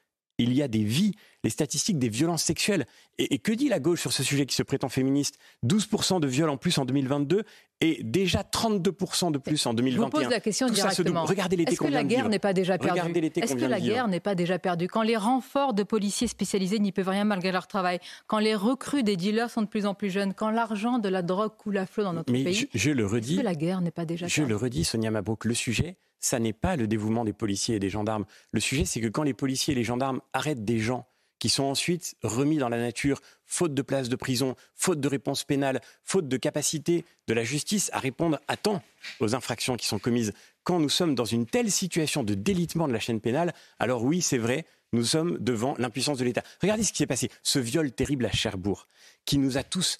il 0.43 0.53
y 0.55 0.63
a 0.63 0.69
des 0.69 0.85
vies, 0.85 1.13
les 1.45 1.51
statistiques 1.51 1.99
des 1.99 2.09
violences 2.09 2.43
sexuelles. 2.43 2.87
Et, 3.19 3.35
et 3.35 3.39
que 3.39 3.53
dit 3.53 3.69
la 3.69 3.81
gauche 3.81 4.01
sur 4.01 4.13
ce 4.13 4.23
sujet 4.23 4.47
qui 4.47 4.55
se 4.55 4.63
prétend 4.63 4.89
féministe? 4.89 5.39
12% 5.67 6.21
de 6.21 6.27
viols 6.27 6.51
en 6.51 6.57
plus 6.57 6.79
en 6.79 6.85
2022 6.85 7.43
et 7.81 8.01
déjà 8.05 8.43
32% 8.43 9.33
de 9.33 9.39
plus 9.39 9.67
en 9.67 9.71
Je 9.73 9.77
2021. 9.77 10.05
vous 10.05 10.11
pose 10.11 10.29
la 10.31 10.39
question 10.41 10.69
Tout 10.69 10.75
directement. 10.75 11.25
Regardez 11.25 11.57
l'été 11.57 11.73
Est-ce 11.73 11.81
que 11.81 11.89
la 11.89 12.05
guerre 12.05 12.29
n'est 12.29 12.39
pas 12.39 12.53
déjà 12.53 12.79
perdue? 12.79 13.01
Est-ce 13.37 13.55
que 13.57 13.65
la 13.65 13.81
guerre 13.81 14.07
n'est 14.09 14.21
pas 14.21 14.35
déjà 14.37 14.59
perdue? 14.61 14.87
Quand 14.87 15.03
les 15.03 15.17
renforts 15.17 15.75
de 15.75 15.83
policiers 15.83 16.29
spécialisés 16.29 16.79
n'y 16.79 16.93
peuvent 16.93 17.09
rien 17.09 17.25
malgré 17.25 17.51
leur 17.51 17.67
travail, 17.67 17.99
quand 18.29 18.39
les 18.39 18.55
recrues 18.55 19.03
des 19.03 19.17
dealers 19.17 19.51
sont 19.51 19.63
de 19.63 19.67
plus 19.67 19.87
en 19.87 19.95
plus 19.95 20.11
jeunes, 20.11 20.33
quand 20.35 20.51
l'argent 20.51 20.99
de 20.99 21.09
la 21.09 21.23
drogue 21.23 21.53
coule 21.59 21.77
à 21.79 21.87
flot 21.87 22.05
dans 22.05 22.13
notre 22.13 22.33
Mais 22.33 22.45
pays, 22.45 22.69
je, 22.73 22.79
je 22.79 22.91
le 22.91 23.05
est-ce 23.05 23.15
redis, 23.15 23.37
que 23.39 23.43
la 23.43 23.55
guerre 23.57 23.81
n'est 23.81 23.91
pas 23.91 24.05
déjà 24.05 24.29
je 24.29 24.35
perdue? 24.37 24.49
le 24.51 24.57
redis, 24.57 24.85
Sonia 24.85 25.11
Mabrouk, 25.11 25.45
le 25.45 25.55
sujet, 25.55 25.97
ça 26.23 26.39
n'est 26.39 26.55
pas 26.55 26.77
le 26.77 26.87
dévouement 26.87 27.25
des 27.25 27.35
policiers 27.35 27.77
et 27.77 27.81
des 27.81 27.91
gendarmes. 27.91 28.25
Le 28.53 28.61
sujet, 28.61 28.87
c'est 28.87 29.01
que 29.01 29.09
quand 29.09 29.25
les 29.25 29.35
policiers 29.35 29.73
et 29.73 29.75
les 29.75 29.85
gendarmes 29.85 30.21
arrêtent 30.33 30.65
des 30.65 30.79
gens 30.79 31.07
qui 31.43 31.49
sont 31.49 31.65
ensuite 31.65 32.15
remis 32.23 32.57
dans 32.59 32.69
la 32.69 32.79
nature, 32.79 33.21
faute 33.47 33.75
de 33.75 33.83
place 33.83 34.09
de 34.09 34.15
prison, 34.15 34.55
faute 34.77 35.01
de 35.01 35.09
réponse 35.09 35.43
pénale, 35.43 35.81
faute 36.05 36.29
de 36.29 36.37
capacité 36.37 37.05
de 37.27 37.35
la 37.35 37.43
justice 37.43 37.91
à 37.93 37.99
répondre 37.99 38.39
à 38.47 38.57
temps 38.57 38.81
aux 39.19 39.35
infractions 39.35 39.77
qui 39.77 39.89
sont 39.89 39.99
commises. 39.99 40.33
Quand 40.63 40.79
nous 40.79 40.89
sommes 40.89 41.17
dans 41.17 41.25
une 41.25 41.47
telle 41.47 41.73
situation 41.73 42.23
de 42.23 42.35
délitement 42.35 42.87
de 42.87 42.93
la 42.93 43.01
chaîne 43.01 43.21
pénale, 43.21 43.53
alors 43.81 44.05
oui, 44.05 44.23
c'est 44.23 44.39
vrai, 44.39 44.65
nous 44.93 45.05
sommes 45.05 45.37
devant 45.41 45.75
l'impuissance 45.79 46.19
de 46.19 46.25
l'État. 46.25 46.45
Regardez 46.61 46.85
ce 46.85 46.93
qui 46.93 46.99
s'est 46.99 47.09
passé, 47.09 47.29
ce 47.43 47.59
viol 47.59 47.91
terrible 47.91 48.27
à 48.27 48.31
Cherbourg, 48.31 48.87
qui 49.25 49.39
nous 49.39 49.59
a 49.59 49.65
tous 49.65 49.99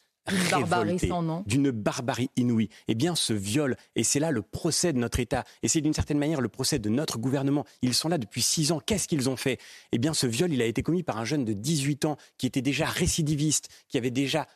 D'une 1.47 1.71
barbarie 1.71 2.31
d'une 2.37 2.47
inouïe. 2.49 2.69
Eh 2.89 2.95
bien, 2.95 3.15
ce 3.15 3.33
viol, 3.33 3.77
et 3.97 4.05
c'est 4.05 4.21
là 4.21 4.31
le 4.31 4.43
procès 4.43 4.93
de 4.93 4.99
notre 4.99 5.21
État, 5.21 5.45
et 5.63 5.69
c'est 5.69 5.81
d'une 5.81 5.95
certaine 5.95 6.19
manière 6.19 6.41
le 6.41 6.49
procès 6.49 6.79
de 6.79 6.89
notre 6.89 7.19
gouvernement. 7.19 7.65
Ils 7.83 7.95
sont 7.95 8.09
là 8.09 8.19
depuis 8.19 8.43
six 8.43 8.73
ans. 8.73 8.81
Qu'est-ce 8.85 9.09
qu'ils 9.09 9.29
ont 9.29 9.37
fait? 9.37 9.59
Eh 9.91 9.99
bien, 9.99 10.15
ce 10.15 10.27
viol, 10.27 10.53
il 10.53 10.63
a 10.63 10.67
été 10.67 10.83
commis 10.83 11.03
par 11.03 11.19
un 11.19 11.25
jeune 11.25 11.45
de 11.45 11.53
18 11.53 12.05
ans 12.05 12.17
qui 12.39 12.47
était 12.47 12.63
déjà 12.63 12.87
récidiviste, 12.87 13.69
qui 13.89 13.99
avait 13.99 14.11
déjà 14.11 14.47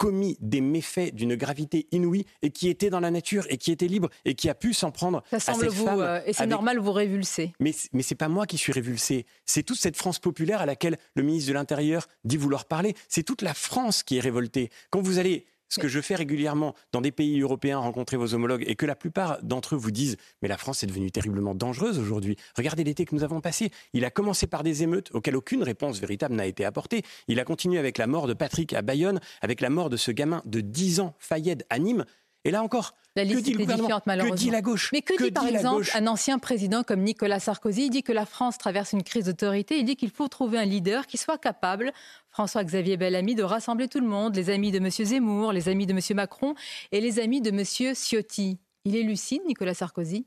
commis 0.00 0.38
des 0.40 0.62
méfaits 0.62 1.14
d'une 1.14 1.36
gravité 1.36 1.86
inouïe 1.92 2.24
et 2.40 2.48
qui 2.50 2.70
était 2.70 2.88
dans 2.88 3.00
la 3.00 3.10
nature 3.10 3.44
et 3.50 3.58
qui 3.58 3.70
était 3.70 3.86
libre 3.86 4.08
et 4.24 4.34
qui 4.34 4.48
a 4.48 4.54
pu 4.54 4.72
s'en 4.72 4.90
prendre 4.90 5.22
Ça 5.28 5.36
à 5.36 5.40
semble 5.40 5.60
cette 5.66 5.74
vous, 5.74 5.84
femme 5.84 6.00
euh, 6.00 6.20
et 6.24 6.32
c'est 6.32 6.40
avec- 6.44 6.50
normal, 6.52 6.78
vous 6.78 6.90
révulser. 6.92 7.52
mais, 7.60 7.74
mais 7.92 8.02
c'est 8.02 8.14
pas 8.14 8.28
moi 8.28 8.46
qui 8.46 8.56
suis 8.56 8.72
révulsé. 8.72 9.26
C'est 9.44 9.62
toute 9.62 9.76
cette 9.78 9.98
France 9.98 10.18
populaire 10.18 10.62
à 10.62 10.66
laquelle 10.66 10.96
le 11.14 11.22
ministre 11.22 11.48
de 11.50 11.52
l'Intérieur 11.52 12.08
dit 12.24 12.38
vouloir 12.38 12.64
parler. 12.64 12.94
C'est 13.08 13.24
toute 13.24 13.42
la 13.42 13.52
France 13.52 14.02
qui 14.02 14.16
est 14.16 14.20
révoltée. 14.20 14.70
Quand 14.88 15.02
vous 15.02 15.18
allez, 15.18 15.44
ce 15.70 15.80
que 15.80 15.88
je 15.88 16.00
fais 16.00 16.16
régulièrement 16.16 16.74
dans 16.92 17.00
des 17.00 17.12
pays 17.12 17.40
européens, 17.40 17.78
rencontrer 17.78 18.16
vos 18.16 18.34
homologues, 18.34 18.64
et 18.66 18.74
que 18.74 18.84
la 18.84 18.96
plupart 18.96 19.42
d'entre 19.42 19.74
eux 19.74 19.78
vous 19.78 19.90
disent 19.90 20.16
Mais 20.42 20.48
la 20.48 20.58
France 20.58 20.82
est 20.82 20.86
devenue 20.86 21.10
terriblement 21.10 21.54
dangereuse 21.54 21.98
aujourd'hui. 21.98 22.36
Regardez 22.56 22.84
l'été 22.84 23.06
que 23.06 23.14
nous 23.14 23.24
avons 23.24 23.40
passé. 23.40 23.70
Il 23.94 24.04
a 24.04 24.10
commencé 24.10 24.46
par 24.46 24.62
des 24.62 24.82
émeutes 24.82 25.10
auxquelles 25.14 25.36
aucune 25.36 25.62
réponse 25.62 25.98
véritable 26.00 26.34
n'a 26.34 26.46
été 26.46 26.64
apportée. 26.64 27.02
Il 27.28 27.40
a 27.40 27.44
continué 27.44 27.78
avec 27.78 27.96
la 27.96 28.06
mort 28.06 28.26
de 28.26 28.34
Patrick 28.34 28.72
à 28.74 28.82
Bayonne, 28.82 29.20
avec 29.40 29.60
la 29.60 29.70
mort 29.70 29.88
de 29.88 29.96
ce 29.96 30.10
gamin 30.10 30.42
de 30.44 30.60
10 30.60 31.00
ans, 31.00 31.14
Fayed, 31.18 31.64
à 31.70 31.78
Nîmes. 31.78 32.04
Et 32.44 32.50
là 32.50 32.62
encore, 32.62 32.94
La 33.16 33.24
que 33.24 33.28
liste 33.28 33.44
dit 33.44 33.52
le 33.52 33.58
gouvernement. 33.58 34.00
Que 34.00 34.34
dit 34.34 34.50
la 34.50 34.62
gauche 34.62 34.90
Mais 34.92 35.02
que, 35.02 35.22
dit 35.22 35.30
par 35.30 35.44
dit 35.44 35.52
la 35.52 35.58
exemple 35.58 35.90
un 35.94 36.06
ancien 36.06 36.38
président 36.38 36.82
comme 36.82 37.02
Nicolas 37.02 37.38
Sarkozy? 37.38 37.86
Il 37.86 37.90
dit 37.90 38.02
que 38.02 38.12
la 38.12 38.24
France 38.24 38.56
traverse 38.56 38.92
une 38.92 39.02
crise 39.02 39.26
d'autorité. 39.26 39.78
Il 39.78 39.84
dit 39.84 39.96
qu'il 39.96 40.10
faut 40.10 40.28
trouver 40.28 40.58
un 40.58 40.64
leader 40.64 41.06
qui 41.06 41.18
soit 41.18 41.36
capable, 41.36 41.92
François-Xavier 42.30 42.96
Bellamy, 42.96 43.34
de 43.34 43.42
rassembler 43.42 43.88
tout 43.88 44.00
le 44.00 44.06
monde, 44.06 44.36
les 44.36 44.50
amis 44.50 44.70
de 44.70 44.78
M. 44.78 44.88
Zemmour, 44.90 45.52
les 45.52 45.68
amis 45.68 45.86
de 45.86 45.92
M. 45.92 46.00
Macron 46.14 46.54
et 46.92 47.00
les 47.00 47.18
amis 47.18 47.40
de 47.40 47.50
M. 47.50 47.64
Ciotti. 47.94 48.58
Il 48.84 48.96
est 48.96 49.02
lucide, 49.02 49.42
Nicolas 49.46 49.74
Sarkozy? 49.74 50.26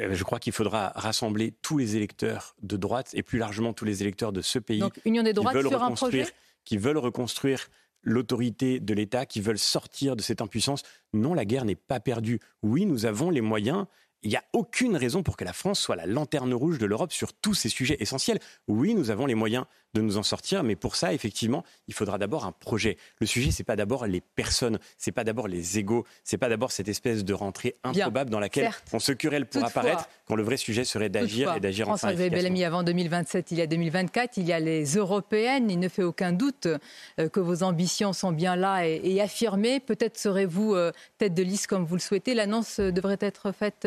Euh, 0.00 0.14
Je 0.14 0.24
crois 0.24 0.38
qu'il 0.38 0.52
faudra 0.52 0.92
rassembler 0.94 1.52
tous 1.62 1.78
les 1.78 1.96
électeurs 1.96 2.56
de 2.62 2.76
droite 2.76 3.10
et 3.14 3.22
plus 3.22 3.38
largement 3.38 3.72
tous 3.72 3.84
les 3.84 4.02
électeurs 4.02 4.32
de 4.32 4.40
ce 4.40 4.58
pays 4.58 4.80
Donc, 4.80 4.98
Union 5.04 5.22
des 5.22 5.32
droites 5.32 5.60
sur 5.60 5.82
un 5.82 5.92
projet? 5.92 6.26
qui 6.64 6.78
veulent 6.78 6.98
reconstruire 6.98 7.68
l'autorité 8.02 8.80
de 8.80 8.94
l'État, 8.94 9.26
qui 9.26 9.40
veulent 9.40 9.58
sortir 9.58 10.16
de 10.16 10.22
cette 10.22 10.40
impuissance. 10.40 10.82
Non, 11.12 11.34
la 11.34 11.44
guerre 11.44 11.64
n'est 11.64 11.74
pas 11.74 12.00
perdue. 12.00 12.40
Oui, 12.62 12.86
nous 12.86 13.04
avons 13.04 13.30
les 13.30 13.40
moyens. 13.40 13.86
Il 14.22 14.30
n'y 14.30 14.36
a 14.36 14.44
aucune 14.52 14.96
raison 14.96 15.22
pour 15.22 15.36
que 15.36 15.44
la 15.44 15.52
France 15.52 15.78
soit 15.78 15.96
la 15.96 16.06
lanterne 16.06 16.52
rouge 16.54 16.78
de 16.78 16.86
l'Europe 16.86 17.12
sur 17.12 17.32
tous 17.32 17.54
ces 17.54 17.68
sujets 17.68 17.96
essentiels. 18.00 18.38
Oui, 18.66 18.94
nous 18.94 19.10
avons 19.10 19.26
les 19.26 19.34
moyens 19.34 19.64
de 19.94 20.00
nous 20.02 20.18
en 20.18 20.22
sortir, 20.22 20.62
mais 20.62 20.76
pour 20.76 20.94
ça, 20.94 21.14
effectivement, 21.14 21.64
il 21.88 21.94
faudra 21.94 22.18
d'abord 22.18 22.44
un 22.44 22.52
projet. 22.52 22.98
Le 23.18 23.26
sujet, 23.26 23.50
c'est 23.50 23.64
pas 23.64 23.76
d'abord 23.76 24.06
les 24.06 24.20
personnes, 24.20 24.78
c'est 24.98 25.12
pas 25.12 25.24
d'abord 25.24 25.48
les 25.48 25.78
égaux, 25.78 26.04
c'est 26.22 26.36
pas 26.36 26.48
d'abord 26.48 26.70
cette 26.70 26.88
espèce 26.88 27.24
de 27.24 27.32
rentrée 27.32 27.76
Bien, 27.82 28.02
improbable 28.02 28.30
dans 28.30 28.40
laquelle 28.40 28.64
certes. 28.64 28.84
on 28.92 28.98
se 28.98 29.12
querelle 29.12 29.46
pour 29.46 29.62
Toutefois- 29.62 29.82
apparaître, 29.82 30.08
quand 30.26 30.36
le 30.36 30.42
vrai 30.42 30.56
sujet 30.58 30.84
serait 30.84 31.08
d'agir 31.08 31.54
et 31.54 31.60
d'agir 31.60 31.88
enfin. 31.88 32.12
Bellamy, 32.14 32.64
avant 32.64 32.82
2027, 32.82 33.52
il 33.52 33.58
y 33.58 33.62
a 33.62 33.66
2024, 33.66 34.36
il 34.36 34.46
y 34.46 34.52
a 34.52 34.60
les 34.60 34.96
européennes. 34.96 35.70
Il 35.70 35.78
ne 35.78 35.88
fait 35.88 36.02
aucun 36.02 36.32
doute 36.32 36.66
euh, 36.66 37.28
que 37.28 37.40
vos 37.40 37.62
ambitions 37.62 38.12
sont 38.12 38.32
bien 38.32 38.56
là 38.56 38.86
et, 38.86 39.20
affirmées. 39.20 39.80
Peut-être 39.80 40.18
serez-vous 40.18 40.74
euh, 40.74 40.92
tête 41.18 41.32
de 41.32 41.42
liste 41.42 41.68
comme 41.68 41.84
vous 41.84 41.94
le 41.94 42.00
souhaitez. 42.00 42.34
L'annonce 42.34 42.80
euh, 42.80 42.90
devrait 42.90 43.18
être 43.20 43.52
faite 43.52 43.86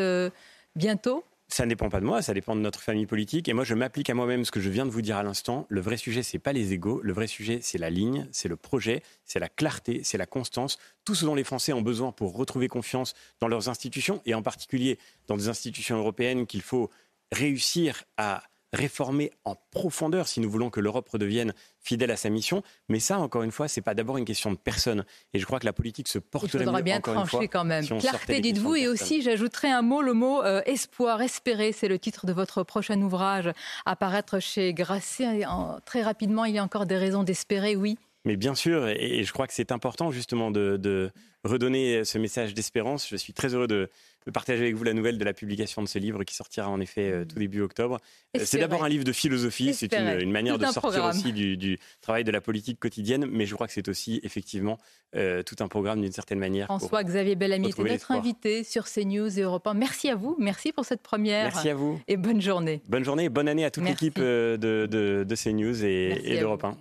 bientôt. 0.75 1.23
Ça 1.51 1.65
ne 1.65 1.69
dépend 1.69 1.89
pas 1.89 1.99
de 1.99 2.05
moi, 2.05 2.21
ça 2.21 2.35
dépend 2.35 2.55
de 2.55 2.61
notre 2.61 2.79
famille 2.79 3.07
politique. 3.07 3.49
Et 3.49 3.53
moi, 3.53 3.63
je 3.63 3.73
m'applique 3.73 4.11
à 4.11 4.13
moi-même 4.13 4.45
ce 4.45 4.51
que 4.51 4.59
je 4.59 4.69
viens 4.69 4.85
de 4.85 4.91
vous 4.91 5.01
dire 5.01 5.17
à 5.17 5.23
l'instant. 5.23 5.65
Le 5.67 5.81
vrai 5.81 5.97
sujet, 5.97 6.21
c'est 6.21 6.37
pas 6.37 6.53
les 6.53 6.73
égaux. 6.73 7.01
Le 7.03 7.11
vrai 7.11 7.25
sujet, 7.25 7.57
c'est 7.63 7.79
la 7.79 7.89
ligne, 7.89 8.27
c'est 8.31 8.47
le 8.47 8.55
projet, 8.55 9.01
c'est 9.25 9.39
la 9.39 9.49
clarté, 9.49 10.01
c'est 10.03 10.19
la 10.19 10.27
constance. 10.27 10.77
Tout 11.05 11.15
ce 11.15 11.25
dont 11.25 11.33
les 11.33 11.43
Français 11.43 11.73
ont 11.73 11.81
besoin 11.81 12.11
pour 12.11 12.35
retrouver 12.35 12.67
confiance 12.67 13.15
dans 13.39 13.47
leurs 13.47 13.67
institutions 13.67 14.21
et 14.27 14.35
en 14.35 14.43
particulier 14.43 14.99
dans 15.25 15.37
des 15.37 15.49
institutions 15.49 15.97
européennes 15.97 16.45
qu'il 16.45 16.61
faut 16.61 16.91
réussir 17.31 18.03
à 18.17 18.43
réformer 18.73 19.31
en 19.45 19.55
profondeur 19.71 20.27
si 20.27 20.39
nous 20.39 20.49
voulons 20.49 20.69
que 20.69 20.79
l'Europe 20.79 21.09
redevienne 21.09 21.53
fidèle 21.79 22.11
à 22.11 22.15
sa 22.17 22.29
mission. 22.29 22.61
Mais 22.87 22.99
ça, 22.99 23.17
encore 23.19 23.43
une 23.43 23.51
fois, 23.51 23.67
c'est 23.67 23.81
pas 23.81 23.93
d'abord 23.95 24.17
une 24.17 24.25
question 24.25 24.51
de 24.51 24.57
personne. 24.57 25.05
Et 25.33 25.39
je 25.39 25.45
crois 25.45 25.59
que 25.59 25.65
la 25.65 25.73
politique 25.73 26.07
se 26.07 26.19
porterait 26.19 26.59
Il 26.59 26.65
faudra 26.65 26.77
mieux, 26.79 26.83
bien 26.83 26.97
encore 26.97 27.15
trancher 27.15 27.29
fois, 27.37 27.47
quand 27.47 27.63
même. 27.63 27.83
si 27.83 27.97
Clarté, 27.97 28.41
dites-vous, 28.41 28.75
et 28.75 28.87
aussi, 28.87 29.21
j'ajouterai 29.21 29.69
un 29.69 29.81
mot, 29.81 30.01
le 30.01 30.13
mot 30.13 30.43
euh, 30.43 30.61
espoir, 30.65 31.21
espérer. 31.21 31.71
C'est 31.71 31.87
le 31.87 31.97
titre 31.97 32.25
de 32.27 32.33
votre 32.33 32.63
prochain 32.63 33.01
ouvrage 33.01 33.49
à 33.85 33.95
paraître 33.95 34.39
chez 34.39 34.73
Grasset. 34.73 35.45
En- 35.45 35.79
Très 35.85 36.03
rapidement, 36.03 36.45
il 36.45 36.53
y 36.55 36.59
a 36.59 36.63
encore 36.63 36.85
des 36.85 36.97
raisons 36.97 37.23
d'espérer, 37.23 37.75
oui. 37.75 37.97
Mais 38.25 38.35
bien 38.35 38.53
sûr, 38.53 38.87
et 38.89 39.19
et 39.19 39.23
je 39.23 39.31
crois 39.33 39.47
que 39.47 39.53
c'est 39.53 39.71
important 39.71 40.11
justement 40.11 40.51
de, 40.51 40.75
de 40.77 41.09
redonner 41.45 42.03
ce 42.03 42.17
message 42.17 42.53
d'espérance. 42.53 43.07
Je 43.07 43.15
suis 43.15 43.31
très 43.33 43.55
heureux 43.55 43.65
de, 43.67 43.89
de 44.25 44.31
partager 44.31 44.61
avec 44.61 44.75
vous 44.75 44.83
la 44.83 44.93
nouvelle 44.93 45.17
de 45.17 45.25
la 45.25 45.33
publication 45.33 45.81
de 45.81 45.87
ce 45.87 45.97
livre 45.99 46.23
qui 46.23 46.35
sortira 46.35 46.69
en 46.69 46.79
effet 46.79 47.11
euh, 47.11 47.25
tout 47.25 47.37
début 47.37 47.61
octobre. 47.61 47.99
Euh, 48.35 48.41
C'est 48.43 48.59
d'abord 48.59 48.83
un 48.83 48.89
livre 48.89 49.03
de 49.03 49.11
philosophie, 49.11 49.73
c'est 49.73 49.93
une, 49.93 50.31
manière 50.31 50.55
Tout 50.55 50.61
de 50.61 50.65
un 50.65 50.71
sortir 50.71 50.91
programme. 50.91 51.17
aussi 51.17 51.33
du, 51.33 51.57
du 51.57 51.79
travail 52.01 52.23
de 52.23 52.31
la 52.31 52.41
politique 52.41 52.79
quotidienne, 52.79 53.25
mais 53.25 53.45
je 53.45 53.55
crois 53.55 53.67
que 53.67 53.73
c'est 53.73 53.87
aussi 53.87 54.19
effectivement 54.23 54.77
euh, 55.15 55.41
tout 55.43 55.55
un 55.59 55.67
programme 55.67 56.01
d'une 56.01 56.11
certaine 56.11 56.39
manière. 56.39 56.67
François-Xavier 56.67 57.35
Bellamy 57.35 57.69
était 57.69 57.83
notre 57.83 58.11
invité 58.11 58.63
sur 58.63 58.85
CNews 58.85 59.39
et 59.39 59.41
Europe 59.41 59.65
1. 59.67 59.73
Merci 59.73 60.09
à 60.09 60.15
vous, 60.15 60.35
merci 60.39 60.71
pour 60.71 60.85
cette 60.85 61.01
première. 61.01 61.45
Merci 61.45 61.69
à 61.69 61.75
vous. 61.75 61.99
Et 62.07 62.17
bonne 62.17 62.41
journée. 62.41 62.81
Bonne 62.87 63.03
journée 63.03 63.25
et 63.25 63.29
bonne 63.29 63.47
année 63.47 63.65
à 63.65 63.71
toute 63.71 63.85
l'équipe 63.85 64.19
de, 64.19 64.57
de, 64.59 65.23
de 65.23 65.35
CNews 65.35 65.83
et, 65.83 66.21
et 66.23 66.39
d'Europe 66.39 66.61
vous. 66.63 66.69
1. 66.69 66.77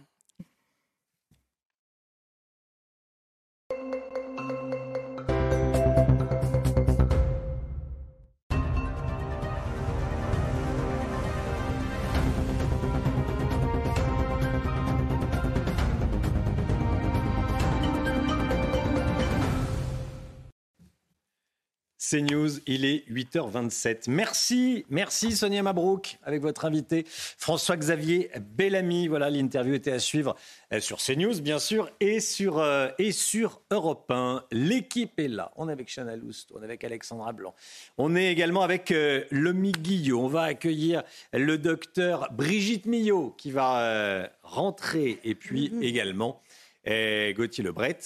C'est 22.11 22.23
News, 22.23 22.49
il 22.67 22.87
est 22.87 23.07
8h27. 23.11 24.09
Merci, 24.09 24.87
merci 24.89 25.37
Sonia 25.37 25.63
Mabrouk 25.63 26.17
avec 26.23 26.41
votre 26.41 26.65
invité 26.65 27.05
François-Xavier 27.07 28.31
Bellamy. 28.57 29.09
Voilà, 29.09 29.29
l'interview 29.29 29.75
était 29.75 29.93
à 29.93 29.99
suivre 29.99 30.35
euh, 30.73 30.81
sur 30.81 30.97
CNews 30.97 31.43
bien 31.43 31.59
sûr 31.59 31.91
et 32.01 32.21
sur, 32.21 32.61
euh, 32.61 32.89
et 32.99 33.13
sur 33.13 33.61
Europe 33.71 34.11
1. 34.11 34.43
L'équipe 34.53 35.21
est 35.21 35.29
là. 35.29 35.53
On 35.57 35.69
est 35.69 35.73
avec 35.73 35.95
Chana 35.95 36.17
Louste, 36.17 36.51
on 36.55 36.63
est 36.63 36.65
avec 36.65 36.83
Alexandra 36.83 37.35
Blanc. 37.35 37.55
On 37.99 38.17
est 38.17 38.33
également 38.33 38.63
avec 38.63 38.91
euh, 38.91 39.25
Lomi 39.31 39.73
Guillot. 39.73 40.19
On 40.19 40.29
va 40.29 40.45
accueillir 40.45 41.03
le 41.35 41.59
docteur 41.59 42.33
Brigitte 42.33 42.87
Millot 42.87 43.35
qui 43.37 43.51
va 43.51 43.83
euh, 43.83 44.27
rentrer 44.43 45.21
et 45.25 45.35
puis 45.35 45.71
également 45.83 46.41
euh, 46.87 47.35
Gauthier 47.35 47.65
Lebret 47.65 47.99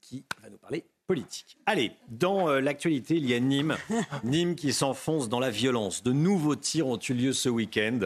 qui 0.00 0.24
va 0.40 0.50
nous 0.50 0.58
parler 0.58 0.84
politique. 1.08 1.56
Allez, 1.64 1.92
dans 2.10 2.50
euh, 2.50 2.60
l'actualité, 2.60 3.16
il 3.16 3.26
y 3.26 3.34
a 3.34 3.40
Nîmes. 3.40 3.76
Nîmes 4.24 4.54
qui 4.54 4.74
s'enfonce 4.74 5.30
dans 5.30 5.40
la 5.40 5.48
violence. 5.48 6.02
De 6.02 6.12
nouveaux 6.12 6.54
tirs 6.54 6.86
ont 6.86 6.98
eu 6.98 7.14
lieu 7.14 7.32
ce 7.32 7.48
week-end. 7.48 8.00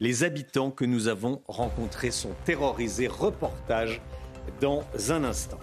Les 0.00 0.24
habitants 0.24 0.70
que 0.70 0.86
nous 0.86 1.08
avons 1.08 1.42
rencontrés 1.46 2.10
sont 2.10 2.34
terrorisés. 2.46 3.06
Reportage 3.06 4.00
dans 4.62 4.82
un 5.10 5.24
instant. 5.24 5.58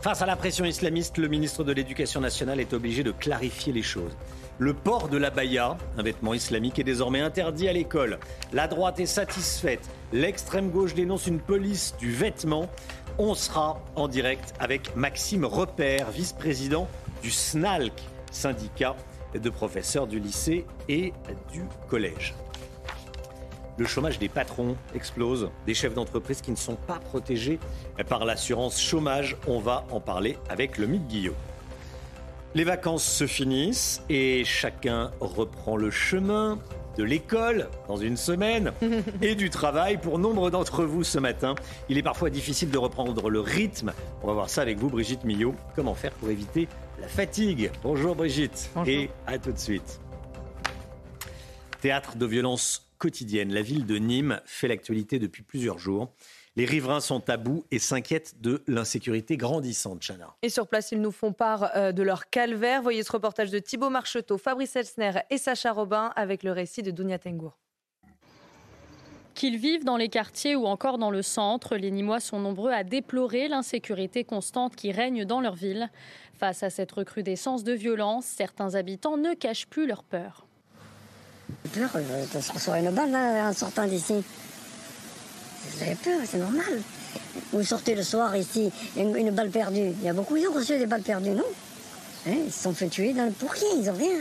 Face 0.00 0.22
à 0.22 0.26
la 0.26 0.36
pression 0.36 0.64
islamiste, 0.64 1.18
le 1.18 1.26
ministre 1.26 1.64
de 1.64 1.72
l'Éducation 1.72 2.20
nationale 2.20 2.60
est 2.60 2.72
obligé 2.72 3.02
de 3.02 3.10
clarifier 3.10 3.72
les 3.72 3.82
choses. 3.82 4.16
Le 4.58 4.74
port 4.74 5.08
de 5.08 5.16
l'abaya, 5.16 5.76
un 5.98 6.02
vêtement 6.04 6.34
islamique, 6.34 6.78
est 6.78 6.84
désormais 6.84 7.20
interdit 7.20 7.66
à 7.66 7.72
l'école. 7.72 8.20
La 8.52 8.68
droite 8.68 9.00
est 9.00 9.06
satisfaite. 9.06 9.80
L'extrême 10.12 10.70
gauche 10.70 10.94
dénonce 10.94 11.26
une 11.26 11.40
police 11.40 11.96
du 11.98 12.12
vêtement. 12.12 12.68
On 13.16 13.34
sera 13.36 13.80
en 13.94 14.08
direct 14.08 14.54
avec 14.58 14.96
Maxime 14.96 15.44
Repère, 15.44 16.10
vice-président 16.10 16.88
du 17.22 17.30
SNALC, 17.30 17.92
syndicat 18.32 18.96
de 19.32 19.50
professeurs 19.50 20.08
du 20.08 20.18
lycée 20.18 20.66
et 20.88 21.12
du 21.52 21.62
collège. 21.88 22.34
Le 23.76 23.86
chômage 23.86 24.18
des 24.18 24.28
patrons 24.28 24.76
explose, 24.96 25.48
des 25.64 25.74
chefs 25.74 25.94
d'entreprise 25.94 26.40
qui 26.40 26.50
ne 26.50 26.56
sont 26.56 26.74
pas 26.74 26.98
protégés 26.98 27.60
par 28.08 28.24
l'assurance 28.24 28.80
chômage. 28.80 29.36
On 29.46 29.60
va 29.60 29.84
en 29.92 30.00
parler 30.00 30.36
avec 30.48 30.76
le 30.76 30.88
mythe 30.88 31.06
Guillot. 31.06 31.36
Les 32.56 32.64
vacances 32.64 33.04
se 33.04 33.28
finissent 33.28 34.02
et 34.08 34.44
chacun 34.44 35.12
reprend 35.20 35.76
le 35.76 35.92
chemin 35.92 36.58
de 36.96 37.04
l'école 37.04 37.68
dans 37.88 37.96
une 37.96 38.16
semaine 38.16 38.72
et 39.22 39.34
du 39.34 39.50
travail. 39.50 39.98
Pour 39.98 40.18
nombre 40.18 40.50
d'entre 40.50 40.84
vous 40.84 41.04
ce 41.04 41.18
matin, 41.18 41.54
il 41.88 41.98
est 41.98 42.02
parfois 42.02 42.30
difficile 42.30 42.70
de 42.70 42.78
reprendre 42.78 43.30
le 43.30 43.40
rythme. 43.40 43.92
On 44.22 44.26
va 44.26 44.32
voir 44.32 44.50
ça 44.50 44.62
avec 44.62 44.78
vous, 44.78 44.88
Brigitte 44.88 45.24
Millot. 45.24 45.54
Comment 45.74 45.94
faire 45.94 46.12
pour 46.12 46.30
éviter 46.30 46.68
la 47.00 47.08
fatigue? 47.08 47.70
Bonjour 47.82 48.14
Brigitte 48.14 48.70
et 48.86 49.10
à 49.26 49.38
tout 49.38 49.52
de 49.52 49.58
suite. 49.58 50.00
Théâtre 51.80 52.16
de 52.16 52.26
violences 52.26 52.90
quotidiennes, 52.98 53.52
la 53.52 53.62
ville 53.62 53.84
de 53.84 53.96
Nîmes 53.96 54.40
fait 54.46 54.68
l'actualité 54.68 55.18
depuis 55.18 55.42
plusieurs 55.42 55.78
jours. 55.78 56.14
Les 56.56 56.66
riverains 56.66 57.00
sont 57.00 57.28
à 57.28 57.36
bout 57.36 57.64
et 57.72 57.80
s'inquiètent 57.80 58.40
de 58.40 58.62
l'insécurité 58.68 59.36
grandissante, 59.36 60.00
Chana. 60.06 60.36
Et 60.42 60.48
sur 60.48 60.68
place, 60.68 60.92
ils 60.92 61.00
nous 61.00 61.10
font 61.10 61.32
part 61.32 61.70
euh, 61.74 61.90
de 61.90 62.02
leur 62.02 62.30
calvaire. 62.30 62.80
Voyez 62.80 63.02
ce 63.02 63.10
reportage 63.10 63.50
de 63.50 63.58
Thibaut 63.58 63.90
Marcheteau, 63.90 64.38
Fabrice 64.38 64.76
Elsner 64.76 65.12
et 65.30 65.38
Sacha 65.38 65.72
Robin 65.72 66.12
avec 66.14 66.44
le 66.44 66.52
récit 66.52 66.82
de 66.82 66.92
Dounia 66.92 67.18
Tengour. 67.18 67.58
Qu'ils 69.34 69.56
vivent 69.56 69.84
dans 69.84 69.96
les 69.96 70.08
quartiers 70.08 70.54
ou 70.54 70.66
encore 70.66 70.96
dans 70.98 71.10
le 71.10 71.22
centre, 71.22 71.74
les 71.74 71.90
Nîmois 71.90 72.20
sont 72.20 72.38
nombreux 72.38 72.70
à 72.70 72.84
déplorer 72.84 73.48
l'insécurité 73.48 74.22
constante 74.22 74.76
qui 74.76 74.92
règne 74.92 75.24
dans 75.24 75.40
leur 75.40 75.56
ville. 75.56 75.90
Face 76.34 76.62
à 76.62 76.70
cette 76.70 76.92
recrudescence 76.92 77.64
de 77.64 77.72
violence, 77.72 78.26
certains 78.26 78.76
habitants 78.76 79.16
ne 79.16 79.34
cachent 79.34 79.66
plus 79.66 79.88
leur 79.88 80.04
peur. 80.04 80.46
Peur 81.74 81.90
euh, 81.96 82.78
une 82.78 82.90
balle 82.90 83.10
là, 83.10 83.48
en 83.48 83.52
sortant 83.52 83.88
d'ici. 83.88 84.22
Vous 85.70 85.82
avez 85.82 85.94
peur, 85.96 86.20
c'est 86.24 86.38
normal. 86.38 86.82
Vous 87.52 87.62
sortez 87.64 87.94
le 87.94 88.02
soir 88.02 88.36
ici, 88.36 88.70
une, 88.96 89.16
une 89.16 89.30
balle 89.30 89.50
perdue. 89.50 89.90
Il 90.00 90.02
y 90.02 90.08
a 90.08 90.12
beaucoup 90.12 90.36
qui 90.36 90.46
ont 90.46 90.52
reçu 90.52 90.78
des 90.78 90.86
balles 90.86 91.02
perdues, 91.02 91.30
non 91.30 91.44
Hein, 92.26 92.36
Ils 92.46 92.52
se 92.52 92.62
sont 92.62 92.72
fait 92.72 92.88
tuer 92.88 93.12
dans 93.12 93.26
le 93.26 93.32
pour 93.32 93.50
rien, 93.50 93.68
ils 93.78 93.90
ont 93.90 93.94
rien. 93.94 94.14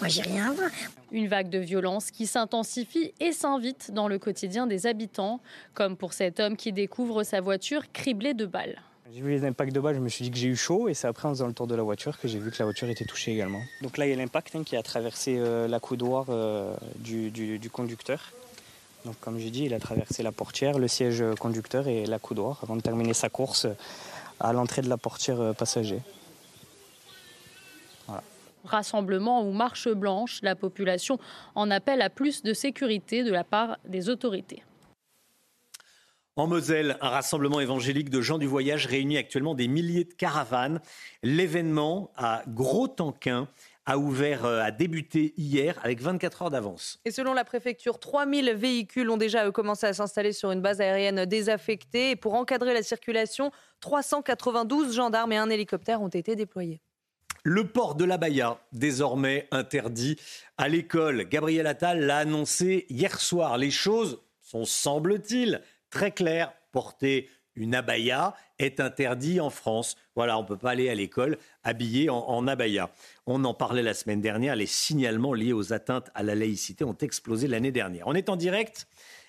Moi, 0.00 0.08
j'ai 0.08 0.22
rien 0.22 0.48
à 0.50 0.52
voir. 0.54 0.70
Une 1.12 1.28
vague 1.28 1.50
de 1.50 1.58
violence 1.58 2.10
qui 2.10 2.26
s'intensifie 2.26 3.12
et 3.20 3.32
s'invite 3.32 3.90
dans 3.92 4.08
le 4.08 4.18
quotidien 4.18 4.66
des 4.66 4.86
habitants, 4.86 5.40
comme 5.74 5.94
pour 5.96 6.14
cet 6.14 6.40
homme 6.40 6.56
qui 6.56 6.72
découvre 6.72 7.22
sa 7.22 7.42
voiture 7.42 7.82
criblée 7.92 8.32
de 8.32 8.46
balles. 8.46 8.80
J'ai 9.12 9.20
vu 9.20 9.30
les 9.30 9.44
impacts 9.44 9.74
de 9.74 9.80
balles, 9.80 9.96
je 9.96 10.00
me 10.00 10.08
suis 10.08 10.24
dit 10.24 10.30
que 10.30 10.38
j'ai 10.38 10.46
eu 10.48 10.56
chaud 10.56 10.88
et 10.88 10.94
c'est 10.94 11.06
après 11.08 11.28
en 11.28 11.32
faisant 11.32 11.48
le 11.48 11.52
tour 11.52 11.66
de 11.66 11.74
la 11.74 11.82
voiture 11.82 12.18
que 12.18 12.28
j'ai 12.28 12.38
vu 12.38 12.50
que 12.50 12.56
la 12.60 12.64
voiture 12.64 12.88
était 12.88 13.04
touchée 13.04 13.32
également. 13.32 13.60
Donc 13.82 13.98
là 13.98 14.06
il 14.06 14.10
y 14.10 14.12
a 14.12 14.16
l'impact 14.16 14.54
hein, 14.54 14.62
qui 14.64 14.76
a 14.76 14.82
traversé 14.82 15.34
euh, 15.36 15.66
la 15.68 15.80
coudoir 15.80 16.26
euh, 16.30 16.74
du, 16.96 17.30
du- 17.30 17.58
du 17.58 17.68
conducteur. 17.70 18.32
Donc 19.04 19.18
comme 19.20 19.38
j'ai 19.38 19.50
dit, 19.50 19.64
il 19.64 19.74
a 19.74 19.80
traversé 19.80 20.22
la 20.22 20.32
portière, 20.32 20.78
le 20.78 20.88
siège 20.88 21.24
conducteur 21.38 21.88
et 21.88 22.06
la 22.06 22.18
coudoir 22.18 22.60
avant 22.62 22.76
de 22.76 22.82
terminer 22.82 23.14
sa 23.14 23.28
course 23.28 23.66
à 24.38 24.52
l'entrée 24.52 24.82
de 24.82 24.88
la 24.88 24.98
portière 24.98 25.54
passager. 25.54 26.00
Voilà. 28.06 28.22
Rassemblement 28.64 29.42
ou 29.42 29.52
marche 29.52 29.88
blanche, 29.88 30.40
la 30.42 30.54
population 30.54 31.18
en 31.54 31.70
appelle 31.70 32.02
à 32.02 32.10
plus 32.10 32.42
de 32.42 32.52
sécurité 32.52 33.24
de 33.24 33.32
la 33.32 33.44
part 33.44 33.78
des 33.86 34.08
autorités. 34.08 34.62
En 36.36 36.46
Moselle, 36.46 36.96
un 37.02 37.08
rassemblement 37.10 37.60
évangélique 37.60 38.08
de 38.08 38.22
gens 38.22 38.38
du 38.38 38.46
voyage 38.46 38.86
réunit 38.86 39.18
actuellement 39.18 39.54
des 39.54 39.68
milliers 39.68 40.04
de 40.04 40.14
caravanes. 40.14 40.80
L'événement 41.22 42.10
à 42.16 42.42
Gros-Tanquin 42.48 43.48
a 43.90 43.98
ouvert, 43.98 44.44
euh, 44.44 44.62
a 44.62 44.70
débuté 44.70 45.34
hier 45.36 45.76
avec 45.82 46.00
24 46.00 46.42
heures 46.42 46.50
d'avance. 46.50 47.00
Et 47.04 47.10
selon 47.10 47.32
la 47.32 47.44
préfecture, 47.44 47.98
3000 47.98 48.52
véhicules 48.52 49.10
ont 49.10 49.16
déjà 49.16 49.46
euh, 49.46 49.50
commencé 49.50 49.84
à 49.84 49.92
s'installer 49.92 50.32
sur 50.32 50.52
une 50.52 50.60
base 50.60 50.80
aérienne 50.80 51.24
désaffectée. 51.24 52.10
Et 52.10 52.16
pour 52.16 52.34
encadrer 52.34 52.72
la 52.72 52.84
circulation, 52.84 53.50
392 53.80 54.94
gendarmes 54.94 55.32
et 55.32 55.38
un 55.38 55.50
hélicoptère 55.50 56.02
ont 56.02 56.08
été 56.08 56.36
déployés. 56.36 56.80
Le 57.42 57.66
port 57.66 57.96
de 57.96 58.04
l'abaya, 58.04 58.58
désormais 58.70 59.48
interdit 59.50 60.16
à 60.56 60.68
l'école. 60.68 61.24
Gabriel 61.28 61.66
Attal 61.66 62.06
l'a 62.06 62.18
annoncé 62.18 62.86
hier 62.90 63.20
soir. 63.20 63.58
Les 63.58 63.72
choses 63.72 64.20
sont, 64.40 64.64
semble-t-il, 64.64 65.62
très 65.90 66.12
claires. 66.12 66.52
Porter 66.70 67.28
une 67.56 67.74
abaya 67.74 68.36
est 68.60 68.80
interdit 68.80 69.40
en 69.40 69.50
France. 69.50 69.96
Voilà, 70.14 70.38
on 70.38 70.42
ne 70.42 70.46
peut 70.46 70.56
pas 70.56 70.70
aller 70.70 70.88
à 70.88 70.94
l'école 70.94 71.38
habillé 71.64 72.10
en, 72.10 72.18
en 72.18 72.46
abaya. 72.46 72.90
On 73.26 73.44
en 73.44 73.54
parlait 73.54 73.82
la 73.82 73.94
semaine 73.94 74.20
dernière. 74.20 74.56
Les 74.56 74.66
signalements 74.66 75.34
liés 75.34 75.52
aux 75.52 75.72
atteintes 75.72 76.10
à 76.14 76.22
la 76.22 76.34
laïcité 76.34 76.84
ont 76.84 76.96
explosé 76.96 77.48
l'année 77.48 77.72
dernière. 77.72 78.06
On 78.06 78.14
est 78.14 78.28
en 78.28 78.36
direct 78.36 78.86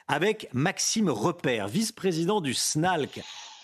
avec 0.08 0.50
Maxime 0.53 1.10
Repère, 1.10 1.68
vice-président 1.68 2.42
du 2.42 2.53
SNALC, 2.53 3.22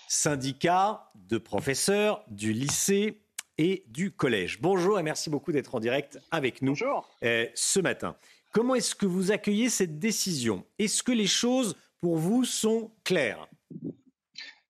syndicat 0.08 1.12
de 1.16 1.38
professeurs 1.38 2.24
du 2.30 2.54
lycée 2.54 3.22
et 3.58 3.84
du 3.88 4.12
collège. 4.12 4.62
Bonjour 4.62 5.00
et 5.00 5.04
merci 5.04 5.30
beaucoup 5.30 5.52
d'être 5.52 5.76
en 5.76 5.80
direct 5.80 6.20
avec 6.32 6.62
nous 6.62 6.76
euh, 7.24 7.46
ce 7.54 7.80
matin. 7.80 8.16
comment 8.54 8.76
est-ce 8.76 8.96
que 8.96 9.06
vous 9.06 9.32
accueillez 9.32 9.70
cette 9.70 10.00
décision? 10.00 10.64
Est-ce 10.80 11.04
que 11.04 11.12
les 11.12 11.28
choses, 11.28 11.76
pour 12.00 12.18
vous, 12.18 12.46
sont 12.46 12.92
claires? 13.04 13.48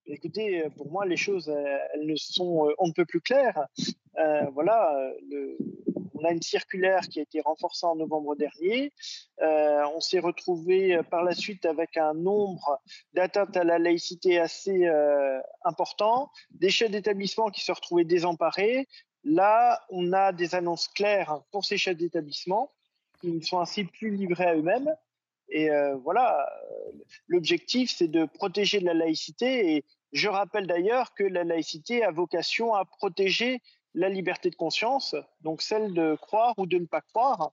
Écoutez, 0.07 0.63
pour 0.77 0.89
moi, 0.89 1.05
les 1.05 1.17
choses, 1.17 1.49
elles 1.49 2.05
ne 2.05 2.15
sont 2.15 2.69
on 2.77 2.87
ne 2.87 2.93
peut 2.93 3.05
plus 3.05 3.21
claires. 3.21 3.67
voilà, 4.53 5.11
on 6.17 6.23
a 6.25 6.31
une 6.31 6.41
circulaire 6.41 7.01
qui 7.07 7.19
a 7.19 7.23
été 7.23 7.41
renforcée 7.41 7.85
en 7.85 7.95
novembre 7.95 8.35
dernier. 8.35 8.91
Euh, 9.41 9.83
on 9.95 9.99
s'est 9.99 10.19
retrouvé 10.19 10.95
euh, 10.95 11.03
par 11.03 11.23
la 11.23 11.33
suite 11.33 11.65
avec 11.65 11.97
un 11.97 12.13
nombre 12.13 12.79
d'atteintes 13.13 13.55
à 13.55 13.63
la 13.63 13.79
laïcité 13.79 14.39
assez 14.39 14.85
euh, 14.85 15.39
important, 15.63 16.31
des 16.51 16.69
chefs 16.69 16.91
d'établissement 16.91 17.49
qui 17.49 17.63
se 17.63 17.71
retrouvaient 17.71 18.05
désemparés. 18.05 18.87
Là, 19.23 19.81
on 19.89 20.13
a 20.13 20.31
des 20.31 20.55
annonces 20.55 20.87
claires 20.87 21.41
pour 21.51 21.65
ces 21.65 21.77
chefs 21.77 21.97
d'établissement 21.97 22.71
qui 23.21 23.31
ne 23.31 23.41
sont 23.41 23.59
ainsi 23.59 23.83
plus 23.83 24.15
livrés 24.15 24.45
à 24.45 24.55
eux-mêmes. 24.55 24.93
Et 25.49 25.69
voilà, 26.03 26.45
l'objectif, 27.27 27.89
c'est 27.89 28.09
de 28.09 28.25
protéger 28.25 28.81
la 28.81 28.93
laïcité. 28.93 29.77
Et 29.77 29.85
je 30.11 30.29
rappelle 30.29 30.67
d'ailleurs 30.67 31.13
que 31.13 31.23
la 31.23 31.43
laïcité 31.43 32.03
a 32.03 32.11
vocation 32.11 32.73
à 32.73 32.85
protéger 32.85 33.61
la 33.93 34.09
liberté 34.09 34.49
de 34.49 34.55
conscience, 34.55 35.15
donc 35.41 35.61
celle 35.61 35.93
de 35.93 36.15
croire 36.15 36.53
ou 36.57 36.65
de 36.65 36.77
ne 36.77 36.85
pas 36.85 37.01
croire 37.01 37.51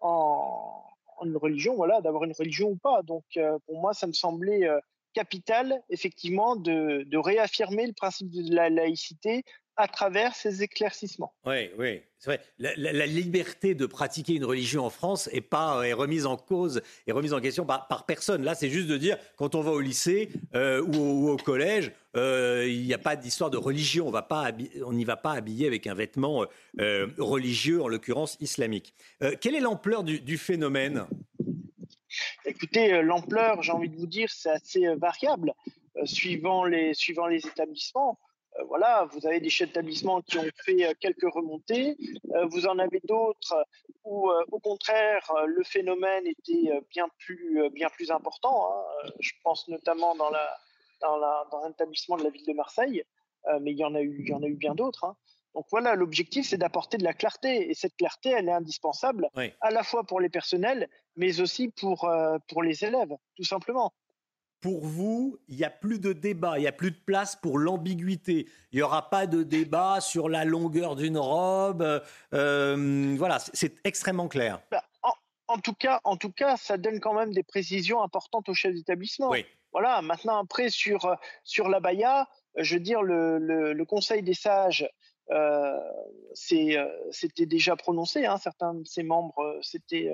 en, 0.00 0.84
une 1.24 1.36
religion, 1.36 1.74
voilà, 1.74 2.00
d'avoir 2.00 2.24
une 2.24 2.32
religion 2.32 2.70
ou 2.70 2.76
pas. 2.76 3.02
Donc 3.02 3.24
euh, 3.36 3.58
pour 3.66 3.80
moi, 3.80 3.94
ça 3.94 4.06
me 4.06 4.12
semblait 4.12 4.66
euh, 4.66 4.80
capital, 5.12 5.82
effectivement, 5.88 6.56
de, 6.56 7.16
réaffirmer 7.16 7.86
le 7.86 7.92
principe 7.92 8.30
de 8.30 8.54
la 8.54 8.70
laïcité 8.70 9.44
à 9.76 9.88
travers 9.88 10.34
ces 10.34 10.62
éclaircissements. 10.62 11.32
Oui, 11.46 11.70
oui, 11.78 12.02
c'est 12.18 12.30
vrai. 12.30 12.40
La, 12.58 13.06
liberté 13.06 13.74
de 13.74 13.86
pratiquer 13.86 14.34
une 14.34 14.44
religion 14.44 14.84
en 14.84 14.90
France 14.90 15.28
est 15.32 15.40
pas 15.40 15.86
est 15.86 15.92
remise 15.92 16.26
en 16.26 16.36
cause, 16.36 16.82
est 17.06 17.12
remise 17.12 17.32
en 17.32 17.40
question 17.40 17.64
par, 17.64 17.88
par 17.88 18.04
personne. 18.04 18.42
Là, 18.44 18.54
c'est 18.54 18.68
juste 18.68 18.88
de 18.88 18.96
dire 18.96 19.16
quand 19.36 19.54
on 19.54 19.62
va 19.62 19.70
au 19.70 19.80
lycée 19.80 20.30
euh, 20.54 20.82
ou, 20.82 21.30
au, 21.30 21.36
collège, 21.36 21.92
euh, 22.16 22.66
il 22.68 22.84
n'y 22.84 22.94
a 22.94 22.98
pas 22.98 23.16
d'histoire 23.16 23.50
de 23.50 23.56
religion. 23.56 24.06
On 24.06 24.10
va 24.10 24.22
pas, 24.22 24.52
on 24.84 24.92
n'y 24.92 25.04
va 25.04 25.16
pas 25.16 25.32
habillé 25.32 25.66
avec 25.66 25.86
un 25.86 25.94
vêtement 25.94 26.44
euh, 26.80 27.08
religieux, 27.18 27.82
en 27.82 27.88
l'occurrence 27.88 28.36
islamique. 28.40 28.94
quelle 29.40 29.54
est 29.54 29.60
l'ampleur 29.60 30.04
du, 30.04 30.20
du 30.20 30.36
phénomène? 30.36 31.06
Écoutez, 32.44 33.02
l'ampleur, 33.02 33.62
j'ai 33.62 33.72
envie 33.72 33.88
de 33.88 33.96
vous 33.96 34.06
dire, 34.06 34.28
c'est 34.30 34.50
assez 34.50 34.94
variable 34.96 35.54
suivant 36.04 36.64
les 36.64 36.94
suivant 36.94 37.26
les 37.26 37.46
établissements. 37.46 38.18
Euh, 38.58 38.64
voilà, 38.64 39.08
vous 39.12 39.26
avez 39.26 39.40
des 39.40 39.50
chefs 39.50 39.68
d'établissement 39.68 40.20
qui 40.22 40.38
ont 40.38 40.48
fait 40.64 40.84
euh, 40.84 40.92
quelques 41.00 41.30
remontées, 41.32 41.96
euh, 42.34 42.46
vous 42.46 42.66
en 42.66 42.78
avez 42.78 43.00
d'autres 43.04 43.66
où, 44.04 44.28
au 44.50 44.58
contraire, 44.58 45.32
le 45.46 45.62
phénomène 45.62 46.26
était 46.26 46.72
bien 46.90 47.06
plus, 47.20 47.70
bien 47.70 47.88
plus 47.88 48.10
important. 48.10 48.68
Hein. 48.72 49.10
Je 49.20 49.30
pense 49.44 49.68
notamment 49.68 50.16
dans, 50.16 50.28
la, 50.28 50.58
dans, 51.00 51.16
la, 51.18 51.46
dans 51.52 51.62
un 51.62 51.70
établissement 51.70 52.16
de 52.16 52.24
la 52.24 52.30
ville 52.30 52.44
de 52.44 52.52
Marseille, 52.52 53.04
mais 53.60 53.70
il 53.70 53.78
y 53.78 53.84
en 53.84 53.94
a 53.94 54.00
eu, 54.00 54.24
il 54.24 54.28
y 54.28 54.34
en 54.34 54.42
a 54.42 54.46
eu 54.46 54.56
bien 54.56 54.74
d'autres. 54.74 55.04
Hein. 55.04 55.16
Donc 55.54 55.66
voilà, 55.70 55.94
l'objectif, 55.94 56.48
c'est 56.48 56.58
d'apporter 56.58 56.98
de 56.98 57.04
la 57.04 57.14
clarté. 57.14 57.70
Et 57.70 57.74
cette 57.74 57.94
clarté, 57.96 58.30
elle 58.30 58.48
est 58.48 58.52
indispensable 58.52 59.28
à 59.60 59.70
la 59.70 59.84
fois 59.84 60.02
pour 60.02 60.18
les 60.18 60.28
personnels, 60.28 60.88
mais 61.14 61.40
aussi 61.40 61.68
pour, 61.68 62.10
pour 62.48 62.62
les 62.64 62.84
élèves, 62.84 63.14
tout 63.36 63.44
simplement 63.44 63.92
pour 64.62 64.86
vous, 64.86 65.38
il 65.48 65.56
n'y 65.56 65.64
a 65.64 65.70
plus 65.70 65.98
de 65.98 66.12
débat, 66.12 66.56
il 66.56 66.62
n'y 66.62 66.68
a 66.68 66.72
plus 66.72 66.92
de 66.92 66.96
place 67.04 67.34
pour 67.34 67.58
l'ambiguïté. 67.58 68.48
Il 68.70 68.76
n'y 68.76 68.82
aura 68.82 69.10
pas 69.10 69.26
de 69.26 69.42
débat 69.42 70.00
sur 70.00 70.28
la 70.28 70.44
longueur 70.44 70.94
d'une 70.94 71.18
robe. 71.18 72.00
Euh, 72.32 73.14
voilà, 73.18 73.38
c'est 73.40 73.74
extrêmement 73.84 74.28
clair. 74.28 74.62
Bah, 74.70 74.84
en, 75.48 75.58
tout 75.58 75.74
cas, 75.74 76.00
en 76.04 76.16
tout 76.16 76.30
cas, 76.30 76.56
ça 76.56 76.78
donne 76.78 77.00
quand 77.00 77.12
même 77.12 77.34
des 77.34 77.42
précisions 77.42 78.02
importantes 78.02 78.48
aux 78.48 78.54
chefs 78.54 78.74
d'établissement. 78.74 79.30
Oui. 79.30 79.44
Voilà, 79.72 80.00
maintenant, 80.00 80.38
après, 80.38 80.70
sur, 80.70 81.16
sur 81.42 81.68
la 81.68 81.80
Baïa, 81.80 82.28
je 82.56 82.74
veux 82.74 82.80
dire, 82.80 83.02
le, 83.02 83.84
Conseil 83.84 84.22
des 84.22 84.34
sages 84.34 84.88
euh, 85.32 85.80
euh, 86.52 86.88
s'était 87.10 87.46
déjà 87.46 87.74
prononcé. 87.74 88.26
Hein, 88.26 88.38
certains 88.38 88.74
de 88.74 88.84
ses 88.84 89.02
membres 89.02 89.58
s'étaient 89.60 90.12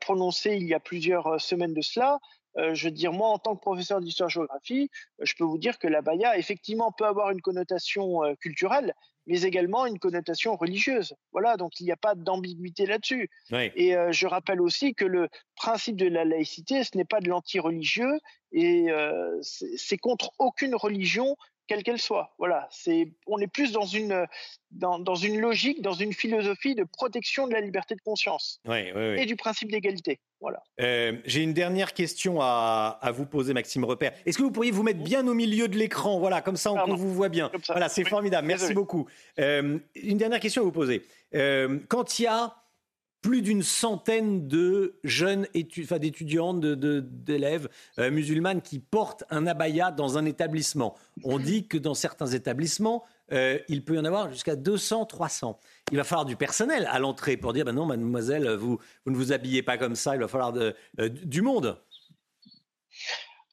prononcés 0.00 0.56
il 0.56 0.66
y 0.66 0.74
a 0.74 0.80
plusieurs 0.80 1.40
semaines 1.40 1.72
de 1.72 1.82
cela. 1.82 2.18
Euh, 2.58 2.74
je 2.74 2.86
veux 2.86 2.90
dire, 2.90 3.12
moi, 3.12 3.28
en 3.28 3.38
tant 3.38 3.54
que 3.54 3.60
professeur 3.60 4.00
d'histoire-géographie, 4.00 4.90
euh, 5.20 5.24
je 5.24 5.34
peux 5.36 5.44
vous 5.44 5.58
dire 5.58 5.78
que 5.78 5.86
la 5.86 6.02
baya, 6.02 6.36
effectivement, 6.36 6.92
peut 6.92 7.06
avoir 7.06 7.30
une 7.30 7.40
connotation 7.40 8.24
euh, 8.24 8.34
culturelle, 8.34 8.94
mais 9.26 9.42
également 9.42 9.86
une 9.86 9.98
connotation 9.98 10.56
religieuse. 10.56 11.14
Voilà, 11.32 11.56
donc 11.56 11.78
il 11.80 11.84
n'y 11.84 11.92
a 11.92 11.96
pas 11.96 12.14
d'ambiguïté 12.14 12.86
là-dessus. 12.86 13.30
Et 13.52 13.94
je 14.10 14.26
rappelle 14.26 14.60
aussi 14.60 14.94
que 14.94 15.04
le 15.04 15.28
principe 15.54 15.96
de 15.96 16.08
la 16.08 16.24
laïcité, 16.24 16.82
ce 16.82 16.96
n'est 16.96 17.04
pas 17.04 17.20
de 17.20 17.28
l'anti-religieux, 17.28 18.18
et 18.50 18.86
c'est 19.42 19.98
contre 19.98 20.32
aucune 20.38 20.74
religion 20.74 21.36
quelle 21.70 21.84
qu'elle 21.84 22.00
soit. 22.00 22.34
Voilà, 22.38 22.66
c'est, 22.72 23.12
on 23.28 23.38
est 23.38 23.46
plus 23.46 23.70
dans 23.70 23.86
une, 23.86 24.26
dans, 24.72 24.98
dans, 24.98 25.14
une 25.14 25.38
logique, 25.38 25.82
dans 25.82 25.92
une 25.92 26.12
philosophie 26.12 26.74
de 26.74 26.82
protection 26.82 27.46
de 27.46 27.52
la 27.52 27.60
liberté 27.60 27.94
de 27.94 28.00
conscience 28.00 28.60
et 28.68 29.24
du 29.24 29.36
principe 29.36 29.70
d'égalité. 29.70 30.18
Voilà. 30.40 30.64
Euh, 30.80 31.18
j'ai 31.26 31.44
une 31.44 31.52
dernière 31.52 31.94
question 31.94 32.40
à, 32.40 32.98
à, 33.00 33.12
vous 33.12 33.24
poser, 33.24 33.54
Maxime 33.54 33.84
Repère. 33.84 34.12
Est-ce 34.26 34.36
que 34.36 34.42
vous 34.42 34.50
pourriez 34.50 34.72
vous 34.72 34.82
mettre 34.82 34.98
bien 34.98 35.24
au 35.28 35.34
milieu 35.34 35.68
de 35.68 35.78
l'écran? 35.78 36.18
Voilà, 36.18 36.40
comme 36.40 36.56
ça 36.56 36.72
on, 36.72 36.96
vous 36.96 37.14
voit 37.14 37.28
bien. 37.28 37.52
Voilà, 37.68 37.88
c'est 37.88 38.08
formidable. 38.08 38.48
Merci 38.48 38.74
beaucoup. 38.74 39.06
Euh, 39.38 39.78
une 39.94 40.18
dernière 40.18 40.40
question 40.40 40.62
à 40.62 40.64
vous 40.64 40.72
poser. 40.72 41.02
Euh, 41.36 41.78
quand 41.88 42.18
il 42.18 42.24
y 42.24 42.26
a 42.26 42.56
plus 43.22 43.42
d'une 43.42 43.62
centaine 43.62 44.48
de 44.48 44.98
jeunes 45.04 45.46
enfin, 45.82 45.98
d'étudiantes, 45.98 46.60
d'élèves 46.60 47.68
euh, 47.98 48.10
musulmanes 48.10 48.62
qui 48.62 48.78
portent 48.78 49.24
un 49.30 49.46
abaya 49.46 49.90
dans 49.90 50.18
un 50.18 50.24
établissement. 50.24 50.96
On 51.24 51.38
dit 51.38 51.66
que 51.66 51.78
dans 51.78 51.94
certains 51.94 52.28
établissements, 52.28 53.04
euh, 53.32 53.58
il 53.68 53.84
peut 53.84 53.94
y 53.94 53.98
en 53.98 54.04
avoir 54.04 54.30
jusqu'à 54.30 54.56
200, 54.56 55.06
300. 55.06 55.58
Il 55.92 55.98
va 55.98 56.04
falloir 56.04 56.24
du 56.24 56.36
personnel 56.36 56.88
à 56.90 56.98
l'entrée 56.98 57.36
pour 57.36 57.52
dire, 57.52 57.64
ben 57.64 57.72
non, 57.72 57.86
mademoiselle, 57.86 58.48
vous, 58.54 58.78
vous, 59.04 59.12
ne 59.12 59.16
vous 59.16 59.32
habillez 59.32 59.62
pas 59.62 59.76
comme 59.76 59.94
ça, 59.94 60.14
il 60.14 60.20
va 60.20 60.28
falloir 60.28 60.52
de, 60.52 60.74
euh, 60.98 61.08
du 61.08 61.42
monde. 61.42 61.78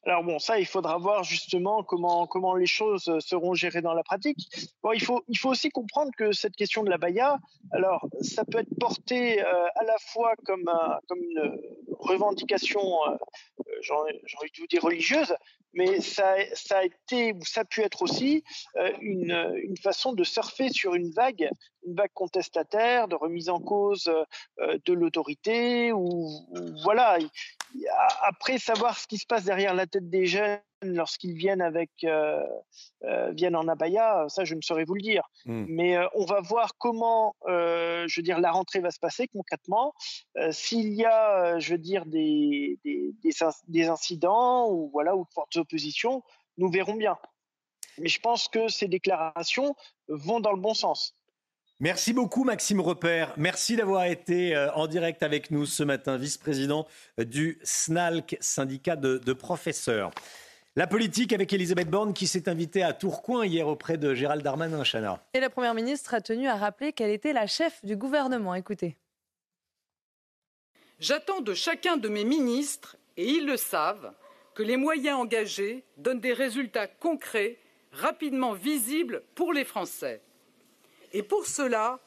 Alors 0.08 0.24
bon, 0.24 0.38
ça, 0.38 0.58
il 0.58 0.64
faudra 0.64 0.96
voir 0.96 1.22
justement 1.22 1.82
comment, 1.82 2.26
comment 2.26 2.54
les 2.54 2.66
choses 2.66 3.12
seront 3.18 3.52
gérées 3.52 3.82
dans 3.82 3.92
la 3.92 4.02
pratique. 4.02 4.38
Bon, 4.82 4.92
il 4.92 5.02
faut, 5.02 5.22
il 5.28 5.36
faut 5.36 5.50
aussi 5.50 5.68
comprendre 5.68 6.12
que 6.16 6.32
cette 6.32 6.56
question 6.56 6.82
de 6.82 6.88
la 6.88 6.96
baya, 6.96 7.36
alors 7.72 8.08
ça 8.22 8.46
peut 8.46 8.60
être 8.60 8.74
porté 8.80 9.42
euh, 9.42 9.66
à 9.76 9.84
la 9.84 9.96
fois 9.98 10.32
comme, 10.46 10.70
comme 11.08 11.18
une 11.18 11.60
revendication, 11.98 12.80
euh, 12.80 13.16
j'ai 13.82 13.92
envie 13.92 14.50
de 14.50 14.60
vous 14.60 14.66
dire 14.66 14.82
religieuse, 14.82 15.34
mais 15.74 16.00
ça, 16.00 16.36
ça 16.54 16.78
a 16.78 16.84
été 16.84 17.34
ou 17.34 17.44
ça 17.44 17.60
a 17.60 17.64
pu 17.66 17.82
être 17.82 18.00
aussi 18.00 18.42
euh, 18.76 18.90
une, 19.02 19.60
une, 19.62 19.76
façon 19.76 20.14
de 20.14 20.24
surfer 20.24 20.70
sur 20.70 20.94
une 20.94 21.10
vague, 21.10 21.50
une 21.86 21.94
vague 21.94 22.12
contestataire, 22.14 23.08
de 23.08 23.14
remise 23.14 23.50
en 23.50 23.60
cause 23.60 24.10
de 24.58 24.92
l'autorité, 24.94 25.92
ou, 25.92 26.26
voilà, 26.82 27.18
après, 28.22 28.58
savoir 28.58 28.98
ce 28.98 29.06
qui 29.06 29.18
se 29.18 29.26
passe 29.26 29.44
derrière 29.44 29.74
la 29.74 29.86
tête 29.86 30.08
des 30.08 30.26
jeunes 30.26 30.60
lorsqu'ils 30.82 31.34
viennent 31.34 31.60
avec 31.60 31.90
euh, 32.04 32.42
euh, 33.04 33.30
viennent 33.32 33.56
en 33.56 33.66
abaya, 33.68 34.26
ça 34.28 34.44
je 34.44 34.54
ne 34.54 34.60
saurais 34.60 34.84
vous 34.84 34.94
le 34.94 35.02
dire. 35.02 35.28
Hmm. 35.44 35.64
Mais 35.68 35.96
euh, 35.96 36.06
on 36.14 36.24
va 36.24 36.40
voir 36.40 36.76
comment, 36.78 37.34
je 37.46 38.20
veux 38.20 38.22
dire, 38.22 38.40
la 38.40 38.52
rentrée 38.52 38.80
va 38.80 38.90
se 38.90 39.00
passer 39.00 39.28
concrètement. 39.28 39.94
S'il 40.50 40.92
y 40.94 41.04
a, 41.04 41.58
je 41.58 41.72
veux 41.72 41.78
dire, 41.78 42.06
des, 42.06 42.78
des, 42.84 43.14
des, 43.68 43.88
incidents 43.88 44.70
ou 44.70 44.90
voilà 44.92 45.16
ou 45.16 45.24
de 45.24 45.30
fortes 45.32 45.56
oppositions, 45.56 46.22
nous 46.56 46.70
verrons 46.70 46.94
bien. 46.94 47.16
Mais 47.98 48.08
je 48.08 48.20
pense 48.20 48.48
que 48.48 48.68
ces 48.68 48.86
déclarations 48.86 49.74
vont 50.08 50.40
dans 50.40 50.52
le 50.52 50.60
bon 50.60 50.74
sens. 50.74 51.14
Merci 51.80 52.12
beaucoup 52.12 52.42
Maxime 52.42 52.80
Repère. 52.80 53.32
Merci 53.36 53.76
d'avoir 53.76 54.04
été 54.06 54.56
euh, 54.56 54.68
en 54.72 54.88
direct 54.88 55.22
avec 55.22 55.52
nous 55.52 55.64
ce 55.64 55.84
matin, 55.84 56.16
vice-président 56.16 56.88
du 57.18 57.60
SNALC, 57.62 58.36
syndicat 58.40 58.96
de, 58.96 59.32
professeurs. 59.32 60.10
La 60.74 60.88
politique 60.88 61.32
avec 61.32 61.52
Elisabeth 61.52 61.88
Borne 61.88 62.14
qui 62.14 62.26
s'est 62.26 62.48
invitée 62.48 62.82
à 62.82 62.92
Tourcoing 62.92 63.46
hier 63.46 63.68
auprès 63.68 63.96
de 63.96 64.12
Gérald 64.12 64.42
Darmanin, 64.42 64.82
Chana. 64.82 65.22
Et 65.34 65.40
la 65.40 65.50
Première 65.50 65.74
ministre 65.74 66.14
a 66.14 66.20
tenu 66.20 66.48
à 66.48 66.56
rappeler 66.56 66.92
qu'elle 66.92 67.10
était 67.10 67.32
la 67.32 67.46
chef 67.46 67.84
du 67.84 67.96
gouvernement. 67.96 68.56
Écoutez. 68.56 68.96
J'attends 70.98 71.42
de 71.42 71.54
chacun 71.54 71.96
de 71.96 72.08
mes 72.08 72.24
ministres, 72.24 72.96
et 73.16 73.28
ils 73.28 73.46
le 73.46 73.56
savent, 73.56 74.12
que 74.56 74.64
les 74.64 74.76
moyens 74.76 75.20
engagés 75.20 75.84
donnent 75.96 76.18
des 76.18 76.32
résultats 76.32 76.88
concrets, 76.88 77.56
rapidement 77.92 78.52
visibles 78.52 79.22
pour 79.36 79.52
les 79.52 79.64
Français. 79.64 80.22
Et 81.12 81.22
pour 81.22 81.46
cela, 81.46 82.00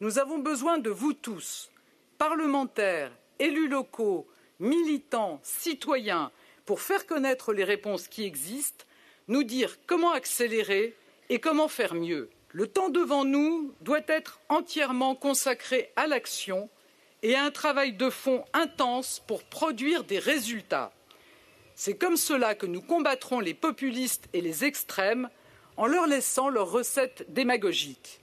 nous 0.00 0.18
avons 0.18 0.38
besoin 0.38 0.78
de 0.78 0.90
vous 0.90 1.12
tous, 1.12 1.70
parlementaires, 2.18 3.12
élus 3.38 3.68
locaux, 3.68 4.26
militants, 4.58 5.40
citoyens, 5.42 6.30
pour 6.66 6.80
faire 6.80 7.06
connaître 7.06 7.52
les 7.52 7.64
réponses 7.64 8.08
qui 8.08 8.24
existent, 8.24 8.84
nous 9.28 9.42
dire 9.42 9.78
comment 9.86 10.12
accélérer 10.12 10.94
et 11.28 11.38
comment 11.38 11.68
faire 11.68 11.94
mieux. 11.94 12.30
Le 12.52 12.66
temps 12.66 12.88
devant 12.88 13.24
nous 13.24 13.72
doit 13.80 14.00
être 14.06 14.40
entièrement 14.48 15.14
consacré 15.14 15.92
à 15.96 16.06
l'action 16.06 16.68
et 17.22 17.36
un 17.36 17.50
travail 17.50 17.92
de 17.92 18.10
fond 18.10 18.44
intense 18.52 19.22
pour 19.26 19.44
produire 19.44 20.04
des 20.04 20.18
résultats. 20.18 20.92
C'est 21.74 21.96
comme 21.96 22.16
cela 22.16 22.54
que 22.54 22.66
nous 22.66 22.82
combattrons 22.82 23.40
les 23.40 23.54
populistes 23.54 24.28
et 24.32 24.40
les 24.40 24.64
extrêmes 24.64 25.28
en 25.76 25.86
leur 25.86 26.06
laissant 26.06 26.48
leurs 26.48 26.70
recettes 26.70 27.24
démagogiques. 27.28 28.20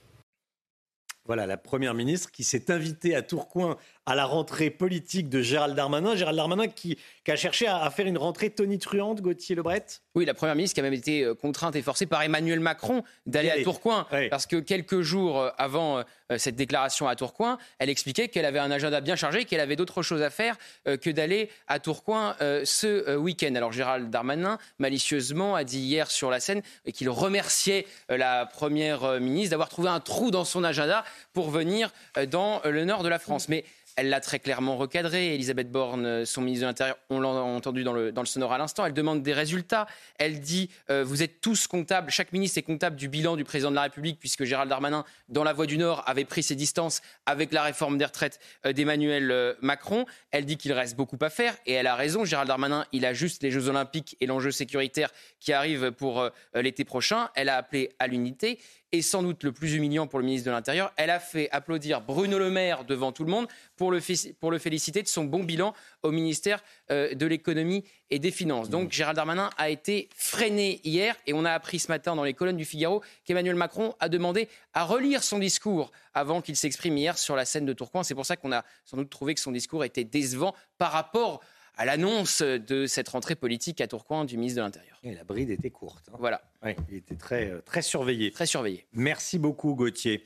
Voilà 1.26 1.48
la 1.48 1.58
Première 1.58 1.96
ministre 1.96 2.32
qui 2.32 2.44
s'est 2.44 2.72
invitée 2.72 3.16
à 3.16 3.24
Tourcoing 3.24 3.78
à 4.06 4.16
la 4.16 4.26
rentrée 4.26 4.70
politique 4.70 5.30
de 5.30 5.42
Gérald 5.42 5.76
Darmanin. 5.76 6.16
Gérald 6.16 6.38
Darmanin 6.38 6.68
qui, 6.68 6.98
a 7.28 7.36
cherché 7.36 7.68
à, 7.68 7.90
faire 7.90 8.06
une 8.06 8.18
rentrée 8.18 8.52
tonitruante, 8.52 9.22
Gauthier 9.22 9.56
Lebret? 9.56 9.86
Oui, 10.14 10.26
la 10.26 10.36
Première 10.36 10.56
ministre 10.56 10.76
qui 10.76 10.80
a 10.80 10.84
même 10.84 10.94
été 10.94 11.24
euh, 11.24 11.34
contrainte 11.34 11.76
et 11.76 11.82
forcée 11.82 12.06
par 12.06 12.22
Emmanuel 12.22 12.60
Macron 12.60 13.04
d'aller 13.26 13.50
à 13.50 13.64
Tourcoing. 13.64 14.06
Parce 14.30 14.46
que 14.46 14.58
quelques 14.58 15.02
jours 15.02 15.40
euh, 15.42 15.50
avant 15.58 16.00
euh, 16.00 16.38
cette 16.38 16.56
déclaration 16.56 17.08
à 17.08 17.16
Tourcoing, 17.16 17.58
elle 17.80 17.90
expliquait 17.90 18.28
qu'elle 18.28 18.46
avait 18.46 18.60
un 18.60 18.70
agenda 18.70 19.02
bien 19.02 19.16
chargé, 19.16 19.46
qu'elle 19.46 19.60
avait 19.60 19.76
d'autres 19.76 20.04
choses 20.04 20.22
à 20.22 20.30
faire 20.30 20.58
que 20.86 21.10
d'aller 21.10 21.50
à 21.68 21.80
Tourcoing 21.80 22.36
ce 22.40 23.16
week-end. 23.16 23.54
Alors 23.56 23.72
Gérald 23.72 24.10
Darmanin, 24.10 24.58
malicieusement, 24.80 25.56
a 25.56 25.64
dit 25.64 25.80
hier 25.80 26.10
sur 26.10 26.32
la 26.32 26.40
scène 26.40 26.62
qu'il 26.94 27.10
remerciait 27.10 27.86
la 28.10 28.48
Première 28.48 29.20
ministre 29.20 29.52
d'avoir 29.52 29.70
trouvé 29.70 29.90
un 29.90 30.00
trou 30.00 30.32
dans 30.32 30.46
son 30.46 30.64
agenda 30.64 31.06
pour 31.34 31.52
venir 31.52 31.92
dans 32.32 32.62
le 32.66 32.86
nord 32.86 33.04
de 33.04 33.10
la 33.10 33.20
France. 33.20 33.50
Mais 33.50 33.66
elle 33.96 34.10
l'a 34.10 34.20
très 34.20 34.40
clairement 34.40 34.78
recadré. 34.78 35.34
Elisabeth 35.36 35.72
Borne, 35.72 36.06
euh, 36.06 36.26
son 36.26 36.42
ministre 36.42 36.64
de 36.64 36.68
l'Intérieur, 36.68 36.98
on 37.10 37.20
l'a 37.20 37.30
entendu 37.30 37.84
dans 37.84 37.94
le, 37.94 38.14
sonore 38.26 38.54
à 38.54 38.58
l'instant, 38.58 38.86
elle 38.86 38.94
demande 38.94 39.24
des 39.24 39.34
résultats. 39.34 39.88
Elle 40.18 40.40
dit 40.42 40.70
euh, 40.90 41.04
vous 41.04 41.24
êtes 41.24 41.42
tous 41.42 41.68
comptables, 41.68 42.12
chaque 42.12 42.34
ministre 42.34 42.58
est 42.58 42.64
comptable 42.64 42.96
du 42.96 43.08
bilan 43.08 43.36
du 43.36 43.44
président 43.44 43.70
de 43.70 43.76
la 43.76 43.84
République, 43.84 44.20
puisque 44.20 44.44
Gérald 44.44 44.70
Darmanin, 44.70 45.06
dans 45.30 45.44
la 45.44 45.54
Voie 45.54 45.66
du 45.66 45.78
Nord, 45.78 46.04
avait 46.08 46.26
pris 46.26 46.44
ses 46.44 46.56
distances 46.56 47.02
avec 47.26 47.54
la 47.54 47.64
réforme 47.64 47.98
des 47.98 48.06
retraites 48.06 48.40
euh, 48.66 48.74
d'Emmanuel 48.74 49.56
Macron. 49.62 50.06
Elle 50.32 50.46
dit 50.46 50.58
qu'il 50.58 50.74
reste 50.74 50.96
beaucoup 50.96 51.18
à 51.22 51.30
faire, 51.30 51.56
et 51.66 51.74
elle 51.74 51.88
a 51.88 51.96
raison. 51.96 52.26
Gérald 52.26 52.48
Darmanin, 52.48 52.86
il 52.92 53.06
a 53.06 53.14
juste 53.14 53.44
les 53.44 53.52
Jeux 53.52 53.70
Olympiques 53.70 54.18
et 54.20 54.26
l'enjeu 54.26 54.52
sécuritaire 54.52 55.10
qui 55.40 55.54
arrive 55.54 55.92
pour 55.92 56.30
l'été 56.54 56.84
prochain. 56.84 57.30
Elle 57.36 57.50
a 57.50 57.58
appelé 57.58 57.92
à 58.00 58.08
l'unité 58.08 58.60
et 58.96 59.02
sans 59.02 59.22
doute 59.22 59.44
le 59.44 59.52
plus 59.52 59.74
humiliant 59.74 60.08
pour 60.08 60.20
le 60.20 60.26
ministre 60.26 60.46
de 60.46 60.52
l'Intérieur, 60.52 60.94
elle 60.96 61.10
a 61.10 61.20
fait 61.20 61.50
applaudir 61.52 62.02
Bruno 62.02 62.40
Le 62.40 62.50
Maire 62.50 62.86
devant 62.86 63.12
tout 63.12 63.26
le 63.26 63.32
monde 63.32 63.48
pour 63.76 63.92
le, 63.92 64.00
féliciter 64.00 65.04
de 65.04 65.08
son 65.08 65.26
bon 65.26 65.44
bilan 65.44 65.74
au 66.02 66.12
ministère 66.12 66.64
euh, 66.92 67.14
de 67.14 67.26
l'économie 67.26 67.84
et 68.10 68.20
des 68.20 68.32
finances. 68.32 68.70
Donc 68.70 68.92
Gérald 68.92 69.18
Darmanin 69.18 69.50
a 69.58 69.70
été 69.70 70.08
freiné 70.16 70.80
hier 70.86 71.16
et 71.28 71.34
on 71.34 71.44
a 71.44 71.52
appris 71.52 71.80
ce 71.80 71.90
matin 71.90 72.16
dans 72.16 72.24
les 72.24 72.34
colonnes 72.34 72.56
du 72.56 72.64
Figaro 72.64 73.02
qu'Emmanuel 73.26 73.56
Macron 73.56 73.96
a 74.00 74.08
demandé 74.08 74.48
à 74.74 74.86
relire 74.86 75.24
son 75.24 75.40
discours 75.40 75.92
avant 76.14 76.42
qu'il 76.42 76.56
s'exprime 76.56 76.98
hier 76.98 77.18
sur 77.18 77.36
la 77.36 77.44
scène 77.44 77.66
de 77.66 77.74
Tourcoing. 77.74 78.04
C'est 78.04 78.16
pour 78.16 78.26
ça 78.26 78.38
qu'on 78.38 78.54
a 78.54 78.64
sans 78.86 78.96
doute 78.96 79.10
trouvé 79.10 79.34
que 79.34 79.42
son 79.42 79.52
discours 79.52 79.84
était 79.84 80.06
décevant 80.06 80.56
par 80.78 80.92
rapport 80.92 81.42
à 81.78 81.86
l'annonce 81.86 82.42
de 82.42 82.86
cette 82.86 83.10
rentrée 83.10 83.36
politique 83.36 83.82
à 83.82 83.88
Tourcoing 83.88 84.26
du 84.26 84.38
ministre 84.38 84.58
de 84.58 84.64
l'Intérieur. 84.64 85.00
Et 85.04 85.14
la 85.14 85.24
bride 85.24 85.50
était 85.50 85.70
courte. 85.70 86.10
Hein. 86.12 86.18
Voilà. 86.20 86.42
il 86.90 86.98
était 86.98 87.16
très, 87.16 87.50
euh, 87.50 87.62
très 87.62 87.82
surveillé. 87.82 88.32
Très 88.32 88.46
surveillé. 88.46 88.86
Merci 88.94 89.40
beaucoup, 89.40 89.76
Gauthier. 89.76 90.24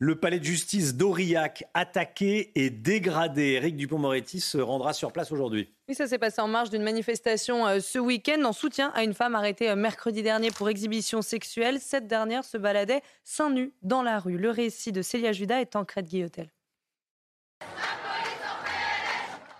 Le 0.00 0.14
palais 0.14 0.38
de 0.38 0.44
justice 0.44 0.94
d'Aurillac 0.94 1.64
attaqué 1.74 2.52
et 2.54 2.70
dégradé. 2.70 3.54
Éric 3.54 3.74
Dupont-Moretti 3.74 4.38
se 4.40 4.58
rendra 4.58 4.92
sur 4.92 5.10
place 5.10 5.32
aujourd'hui. 5.32 5.74
Oui, 5.88 5.96
ça 5.96 6.06
s'est 6.06 6.18
passé 6.18 6.40
en 6.40 6.46
marge 6.46 6.70
d'une 6.70 6.84
manifestation 6.84 7.66
euh, 7.66 7.80
ce 7.80 7.98
week-end 7.98 8.44
en 8.44 8.52
soutien 8.52 8.92
à 8.94 9.02
une 9.02 9.14
femme 9.14 9.34
arrêtée 9.34 9.68
euh, 9.68 9.74
mercredi 9.74 10.22
dernier 10.22 10.52
pour 10.52 10.68
exhibition 10.68 11.20
sexuelle. 11.20 11.80
Cette 11.80 12.06
dernière 12.06 12.44
se 12.44 12.56
baladait 12.56 13.02
seins 13.24 13.50
nus 13.50 13.72
dans 13.82 14.02
la 14.02 14.20
rue. 14.20 14.38
Le 14.38 14.50
récit 14.50 14.92
de 14.92 15.02
Célia 15.02 15.32
Judas 15.32 15.60
est 15.60 15.74
en 15.74 15.84
crête 15.84 16.06
Guillotel. 16.06 16.48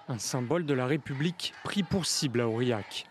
Un 0.09 0.19
symbole 0.19 0.65
de 0.65 0.75
la 0.75 0.87
République 0.87 1.53
pris 1.65 1.83
pour 1.83 2.07
cible 2.07 2.41
à 2.41 2.49
Aurillac. 2.49 3.07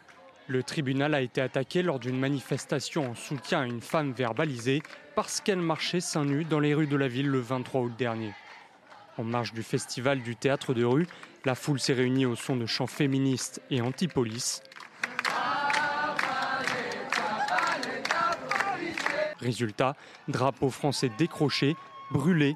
Le 0.48 0.64
tribunal 0.64 1.14
a 1.14 1.22
été 1.22 1.42
attaqué 1.42 1.84
lors 1.84 2.00
d'une 2.00 2.18
manifestation 2.18 3.12
en 3.12 3.16
soutien 3.16 3.62
à 3.62 3.66
une 3.66 3.82
femme 3.82 4.14
verbalisée 4.14 4.82
parce 5.16 5.42
qu'elle 5.42 5.60
marchait 5.60 6.00
seins 6.00 6.26
nus 6.26 6.46
dans 6.46 6.60
les 6.60 6.74
rues 6.74 6.88
de 6.88 6.96
la 6.96 7.08
ville 7.08 7.28
le 7.28 7.40
23 7.40 7.82
août 7.82 7.94
dernier. 7.98 8.34
En 9.18 9.24
marge 9.24 9.54
du 9.54 9.64
festival 9.64 10.22
du 10.22 10.36
théâtre 10.36 10.74
de 10.74 10.84
rue, 10.84 11.08
la 11.46 11.56
foule 11.56 11.80
s'est 11.80 11.94
réunie 11.94 12.26
au 12.26 12.36
son 12.36 12.56
de 12.56 12.66
chants 12.66 12.88
féministes 12.88 13.62
et 13.70 13.82
anti-police. 13.82 14.64
Résultat, 19.40 19.96
drapeau 20.28 20.70
français 20.70 21.12
décroché, 21.18 21.76
brûlé 22.12 22.56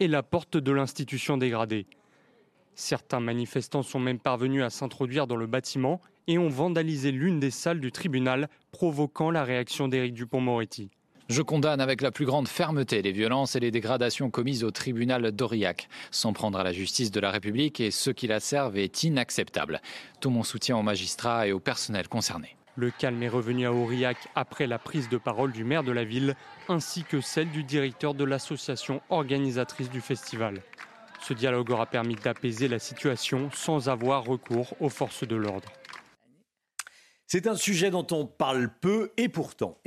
et 0.00 0.08
la 0.08 0.22
porte 0.22 0.56
de 0.56 0.72
l'institution 0.72 1.36
dégradée. 1.36 1.86
Certains 2.74 3.20
manifestants 3.20 3.82
sont 3.82 4.00
même 4.00 4.18
parvenus 4.18 4.64
à 4.64 4.70
s'introduire 4.70 5.26
dans 5.26 5.36
le 5.36 5.46
bâtiment 5.46 6.00
et 6.26 6.38
ont 6.38 6.48
vandalisé 6.48 7.12
l'une 7.12 7.38
des 7.38 7.50
salles 7.50 7.80
du 7.80 7.92
tribunal, 7.92 8.48
provoquant 8.72 9.30
la 9.30 9.44
réaction 9.44 9.88
d'Éric 9.88 10.14
Dupont-Moretti. 10.14 10.90
Je 11.28 11.42
condamne 11.42 11.80
avec 11.80 12.00
la 12.00 12.10
plus 12.10 12.24
grande 12.24 12.48
fermeté 12.48 13.02
les 13.02 13.12
violences 13.12 13.54
et 13.54 13.60
les 13.60 13.70
dégradations 13.70 14.30
commises 14.30 14.64
au 14.64 14.72
tribunal 14.72 15.30
d'Aurillac. 15.30 15.88
S'en 16.10 16.32
prendre 16.32 16.58
à 16.58 16.64
la 16.64 16.72
justice 16.72 17.12
de 17.12 17.20
la 17.20 17.30
République 17.30 17.78
et 17.78 17.92
ceux 17.92 18.12
qui 18.12 18.26
la 18.26 18.40
servent 18.40 18.76
est 18.76 19.04
inacceptable. 19.04 19.80
Tout 20.20 20.30
mon 20.30 20.42
soutien 20.42 20.76
aux 20.76 20.82
magistrats 20.82 21.46
et 21.46 21.52
au 21.52 21.60
personnel 21.60 22.08
concernés. 22.08 22.56
Le 22.80 22.90
calme 22.90 23.22
est 23.22 23.28
revenu 23.28 23.66
à 23.66 23.74
Aurillac 23.74 24.16
après 24.34 24.66
la 24.66 24.78
prise 24.78 25.10
de 25.10 25.18
parole 25.18 25.52
du 25.52 25.64
maire 25.64 25.84
de 25.84 25.92
la 25.92 26.02
ville, 26.02 26.34
ainsi 26.66 27.04
que 27.04 27.20
celle 27.20 27.50
du 27.50 27.62
directeur 27.62 28.14
de 28.14 28.24
l'association 28.24 29.02
organisatrice 29.10 29.90
du 29.90 30.00
festival. 30.00 30.62
Ce 31.20 31.34
dialogue 31.34 31.68
aura 31.68 31.84
permis 31.84 32.14
d'apaiser 32.14 32.68
la 32.68 32.78
situation 32.78 33.50
sans 33.52 33.90
avoir 33.90 34.24
recours 34.24 34.74
aux 34.80 34.88
forces 34.88 35.28
de 35.28 35.36
l'ordre. 35.36 35.70
C'est 37.26 37.46
un 37.46 37.54
sujet 37.54 37.90
dont 37.90 38.06
on 38.12 38.24
parle 38.24 38.70
peu 38.80 39.12
et 39.18 39.28
pourtant, 39.28 39.78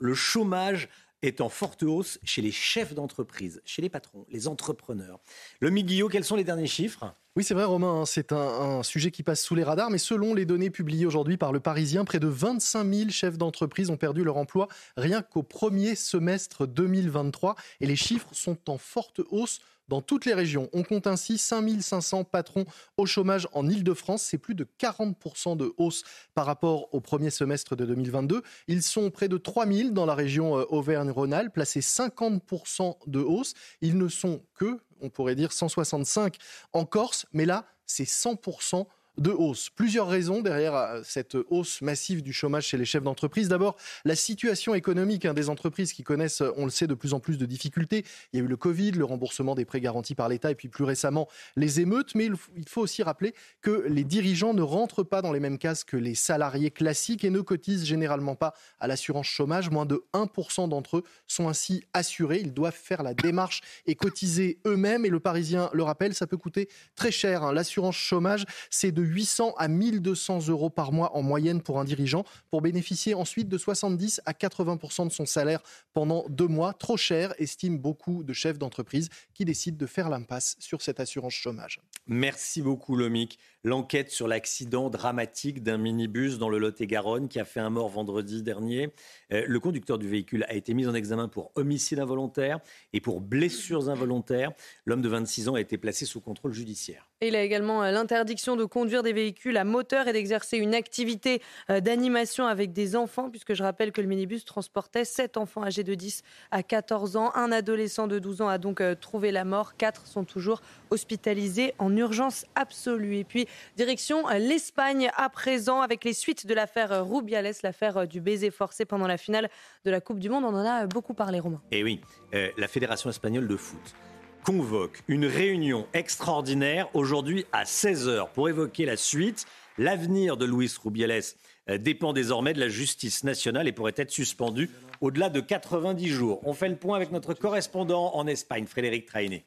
le 0.00 0.14
chômage 0.14 0.88
est 1.22 1.40
en 1.40 1.50
forte 1.50 1.84
hausse 1.84 2.18
chez 2.24 2.42
les 2.42 2.50
chefs 2.50 2.94
d'entreprise, 2.94 3.62
chez 3.64 3.80
les 3.80 3.90
patrons, 3.90 4.26
les 4.28 4.48
entrepreneurs. 4.48 5.20
Le 5.60 5.70
Miguillot, 5.70 6.08
quels 6.08 6.24
sont 6.24 6.34
les 6.34 6.42
derniers 6.42 6.66
chiffres? 6.66 7.14
Oui, 7.36 7.44
c'est 7.44 7.54
vrai, 7.54 7.64
Romain, 7.64 8.00
hein, 8.00 8.06
c'est 8.06 8.32
un, 8.32 8.82
sujet 8.82 9.12
qui 9.12 9.22
passe 9.22 9.42
sous 9.42 9.54
les 9.54 9.62
radars, 9.62 9.90
mais 9.90 9.98
selon 9.98 10.34
les 10.34 10.44
données 10.44 10.70
publiées 10.70 11.06
aujourd'hui 11.06 11.36
par 11.36 11.52
le 11.52 11.60
Parisien, 11.60 12.04
près 12.04 12.18
de 12.18 12.26
25 12.26 12.92
000 12.92 13.10
chefs 13.10 13.38
d'entreprise 13.38 13.90
ont 13.90 13.96
perdu 13.96 14.24
leur 14.24 14.36
emploi 14.36 14.66
rien 14.96 15.22
qu'au 15.22 15.44
premier 15.44 15.94
semestre 15.94 16.66
2023, 16.66 17.54
et 17.80 17.86
les 17.86 17.96
chiffres 17.96 18.30
sont 18.32 18.58
en 18.68 18.78
forte 18.78 19.20
hausse 19.30 19.60
dans 19.90 20.00
toutes 20.00 20.24
les 20.24 20.34
régions. 20.34 20.70
On 20.72 20.82
compte 20.82 21.06
ainsi 21.06 21.36
5500 21.36 22.24
patrons 22.24 22.64
au 22.96 23.06
chômage 23.06 23.48
en 23.52 23.68
Ile-de-France. 23.68 24.22
C'est 24.22 24.38
plus 24.38 24.54
de 24.54 24.66
40% 24.80 25.56
de 25.56 25.74
hausse 25.76 26.04
par 26.34 26.46
rapport 26.46 26.94
au 26.94 27.00
premier 27.00 27.30
semestre 27.30 27.76
de 27.76 27.84
2022. 27.84 28.42
Ils 28.68 28.82
sont 28.82 29.10
près 29.10 29.28
de 29.28 29.36
3000 29.36 29.92
dans 29.92 30.06
la 30.06 30.14
région 30.14 30.58
euh, 30.58 30.64
Auvergne-Rhône-Alpes, 30.70 31.52
placés 31.52 31.80
50% 31.80 32.96
de 33.08 33.18
hausse. 33.18 33.54
Ils 33.82 33.98
ne 33.98 34.08
sont 34.08 34.42
que, 34.54 34.78
on 35.00 35.10
pourrait 35.10 35.34
dire, 35.34 35.52
165 35.52 36.36
en 36.72 36.84
Corse, 36.84 37.26
mais 37.32 37.44
là, 37.44 37.66
c'est 37.86 38.04
100% 38.04 38.86
de 39.20 39.30
hausse. 39.30 39.68
Plusieurs 39.70 40.08
raisons 40.08 40.40
derrière 40.40 40.74
euh, 40.74 41.02
cette 41.04 41.36
hausse 41.50 41.82
massive 41.82 42.22
du 42.22 42.32
chômage 42.32 42.66
chez 42.66 42.78
les 42.78 42.86
chefs 42.86 43.02
d'entreprise. 43.02 43.48
D'abord, 43.48 43.76
la 44.04 44.16
situation 44.16 44.74
économique 44.74 45.26
hein, 45.26 45.34
des 45.34 45.50
entreprises 45.50 45.92
qui 45.92 46.02
connaissent, 46.02 46.42
on 46.56 46.64
le 46.64 46.70
sait, 46.70 46.86
de 46.86 46.94
plus 46.94 47.12
en 47.12 47.20
plus 47.20 47.36
de 47.36 47.44
difficultés. 47.44 48.04
Il 48.32 48.38
y 48.38 48.42
a 48.42 48.44
eu 48.44 48.48
le 48.48 48.56
Covid, 48.56 48.92
le 48.92 49.04
remboursement 49.04 49.54
des 49.54 49.66
prêts 49.66 49.80
garantis 49.80 50.14
par 50.14 50.28
l'État 50.28 50.50
et 50.50 50.54
puis 50.54 50.68
plus 50.68 50.84
récemment 50.84 51.28
les 51.56 51.80
émeutes. 51.80 52.14
Mais 52.14 52.30
il 52.56 52.68
faut 52.68 52.80
aussi 52.80 53.02
rappeler 53.02 53.34
que 53.60 53.84
les 53.88 54.04
dirigeants 54.04 54.54
ne 54.54 54.62
rentrent 54.62 55.02
pas 55.02 55.20
dans 55.20 55.32
les 55.32 55.40
mêmes 55.40 55.58
cases 55.58 55.84
que 55.84 55.98
les 55.98 56.14
salariés 56.14 56.70
classiques 56.70 57.24
et 57.24 57.30
ne 57.30 57.40
cotisent 57.40 57.84
généralement 57.84 58.34
pas 58.34 58.54
à 58.80 58.86
l'assurance 58.86 59.26
chômage. 59.26 59.68
Moins 59.70 59.86
de 59.86 60.02
1% 60.14 60.68
d'entre 60.70 60.98
eux 60.98 61.04
sont 61.26 61.48
ainsi 61.48 61.84
assurés. 61.92 62.40
Ils 62.40 62.54
doivent 62.54 62.72
faire 62.72 63.02
la 63.02 63.12
démarche 63.12 63.60
et 63.86 63.94
cotiser 63.94 64.60
eux-mêmes. 64.66 65.04
Et 65.04 65.10
le 65.10 65.20
Parisien 65.20 65.68
le 65.74 65.82
rappelle, 65.82 66.14
ça 66.14 66.26
peut 66.26 66.38
coûter 66.38 66.70
très 66.94 67.10
cher. 67.10 67.42
Hein. 67.42 67.52
L'assurance 67.52 67.96
chômage, 67.96 68.46
c'est 68.70 68.92
de 68.92 69.09
800 69.10 69.54
à 69.56 69.68
1200 69.68 70.48
euros 70.48 70.70
par 70.70 70.92
mois 70.92 71.16
en 71.16 71.22
moyenne 71.22 71.60
pour 71.60 71.80
un 71.80 71.84
dirigeant, 71.84 72.24
pour 72.50 72.62
bénéficier 72.62 73.14
ensuite 73.14 73.48
de 73.48 73.58
70 73.58 74.20
à 74.24 74.32
80% 74.32 75.08
de 75.08 75.12
son 75.12 75.26
salaire 75.26 75.60
pendant 75.92 76.24
deux 76.28 76.46
mois. 76.46 76.72
Trop 76.72 76.96
cher, 76.96 77.34
estiment 77.38 77.78
beaucoup 77.78 78.22
de 78.22 78.32
chefs 78.32 78.58
d'entreprise 78.58 79.08
qui 79.34 79.44
décident 79.44 79.76
de 79.76 79.86
faire 79.86 80.08
l'impasse 80.08 80.56
sur 80.58 80.82
cette 80.82 81.00
assurance 81.00 81.34
chômage. 81.34 81.80
Merci 82.06 82.62
beaucoup, 82.62 82.96
Lomic. 82.96 83.38
l'enquête 83.62 84.10
sur 84.10 84.26
l'accident 84.26 84.88
dramatique 84.88 85.62
d'un 85.62 85.76
minibus 85.76 86.38
dans 86.38 86.48
le 86.48 86.58
Lot-et-Garonne 86.58 87.28
qui 87.28 87.38
a 87.38 87.44
fait 87.44 87.60
un 87.60 87.70
mort 87.70 87.88
vendredi 87.88 88.42
dernier. 88.42 88.94
Euh, 89.32 89.44
le 89.46 89.60
conducteur 89.60 89.98
du 89.98 90.08
véhicule 90.08 90.44
a 90.48 90.54
été 90.54 90.72
mis 90.72 90.86
en 90.86 90.94
examen 90.94 91.28
pour 91.28 91.52
homicide 91.56 91.98
involontaire 91.98 92.60
et 92.92 93.00
pour 93.00 93.20
blessures 93.20 93.90
involontaires. 93.90 94.52
L'homme 94.86 95.02
de 95.02 95.08
26 95.08 95.48
ans 95.48 95.54
a 95.54 95.60
été 95.60 95.76
placé 95.76 96.06
sous 96.06 96.20
contrôle 96.20 96.52
judiciaire. 96.52 97.09
Il 97.22 97.36
a 97.36 97.42
également 97.42 97.82
euh, 97.82 97.90
l'interdiction 97.90 98.56
de 98.56 98.64
conduire 98.64 99.02
des 99.02 99.12
véhicules 99.12 99.56
à 99.56 99.64
moteur 99.64 100.08
et 100.08 100.12
d'exercer 100.12 100.56
une 100.56 100.74
activité 100.74 101.42
euh, 101.70 101.80
d'animation 101.80 102.46
avec 102.46 102.72
des 102.72 102.96
enfants, 102.96 103.30
puisque 103.30 103.54
je 103.54 103.62
rappelle 103.62 103.92
que 103.92 104.00
le 104.00 104.06
minibus 104.06 104.44
transportait 104.44 105.04
7 105.04 105.36
enfants 105.36 105.64
âgés 105.64 105.84
de 105.84 105.94
10 105.94 106.22
à 106.50 106.62
14 106.62 107.16
ans. 107.16 107.32
Un 107.34 107.52
adolescent 107.52 108.06
de 108.06 108.18
12 108.18 108.42
ans 108.42 108.48
a 108.48 108.58
donc 108.58 108.82
trouvé 109.00 109.32
la 109.32 109.44
mort. 109.44 109.76
Quatre 109.76 110.06
sont 110.06 110.24
toujours 110.24 110.62
hospitalisés 110.90 111.74
en 111.78 111.94
urgence 111.96 112.46
absolue. 112.54 113.16
Et 113.16 113.24
puis, 113.24 113.46
direction 113.76 114.26
l'Espagne 114.28 115.10
à 115.16 115.28
présent, 115.28 115.80
avec 115.80 116.04
les 116.04 116.12
suites 116.12 116.46
de 116.46 116.54
l'affaire 116.54 117.06
Rubiales, 117.06 117.52
l'affaire 117.62 118.06
du 118.06 118.20
baiser 118.20 118.50
forcé 118.50 118.84
pendant 118.84 119.06
la 119.06 119.16
finale 119.16 119.50
de 119.84 119.90
la 119.90 120.00
Coupe 120.00 120.18
du 120.18 120.28
Monde. 120.28 120.44
On 120.44 120.54
en 120.54 120.64
a 120.64 120.86
beaucoup 120.86 121.14
parlé, 121.14 121.40
Romain. 121.40 121.60
Eh 121.70 121.82
oui, 121.82 122.00
euh, 122.34 122.50
la 122.56 122.68
Fédération 122.68 123.10
espagnole 123.10 123.48
de 123.48 123.56
foot 123.56 123.94
convoque 124.44 125.02
une 125.08 125.26
réunion 125.26 125.86
extraordinaire 125.92 126.88
aujourd'hui 126.94 127.46
à 127.52 127.64
16h 127.64 128.32
pour 128.32 128.48
évoquer 128.48 128.84
la 128.84 128.96
suite. 128.96 129.46
L'avenir 129.78 130.36
de 130.36 130.44
Luis 130.46 130.74
Rubiales 130.82 131.22
euh, 131.68 131.78
dépend 131.78 132.12
désormais 132.12 132.52
de 132.52 132.60
la 132.60 132.68
justice 132.68 133.24
nationale 133.24 133.68
et 133.68 133.72
pourrait 133.72 133.94
être 133.96 134.10
suspendu 134.10 134.70
au-delà 135.00 135.30
de 135.30 135.40
90 135.40 136.08
jours. 136.08 136.40
On 136.44 136.52
fait 136.52 136.68
le 136.68 136.76
point 136.76 136.96
avec 136.96 137.12
notre 137.12 137.34
correspondant 137.34 138.14
en 138.14 138.26
Espagne, 138.26 138.66
Frédéric 138.66 139.06
Trainé. 139.06 139.46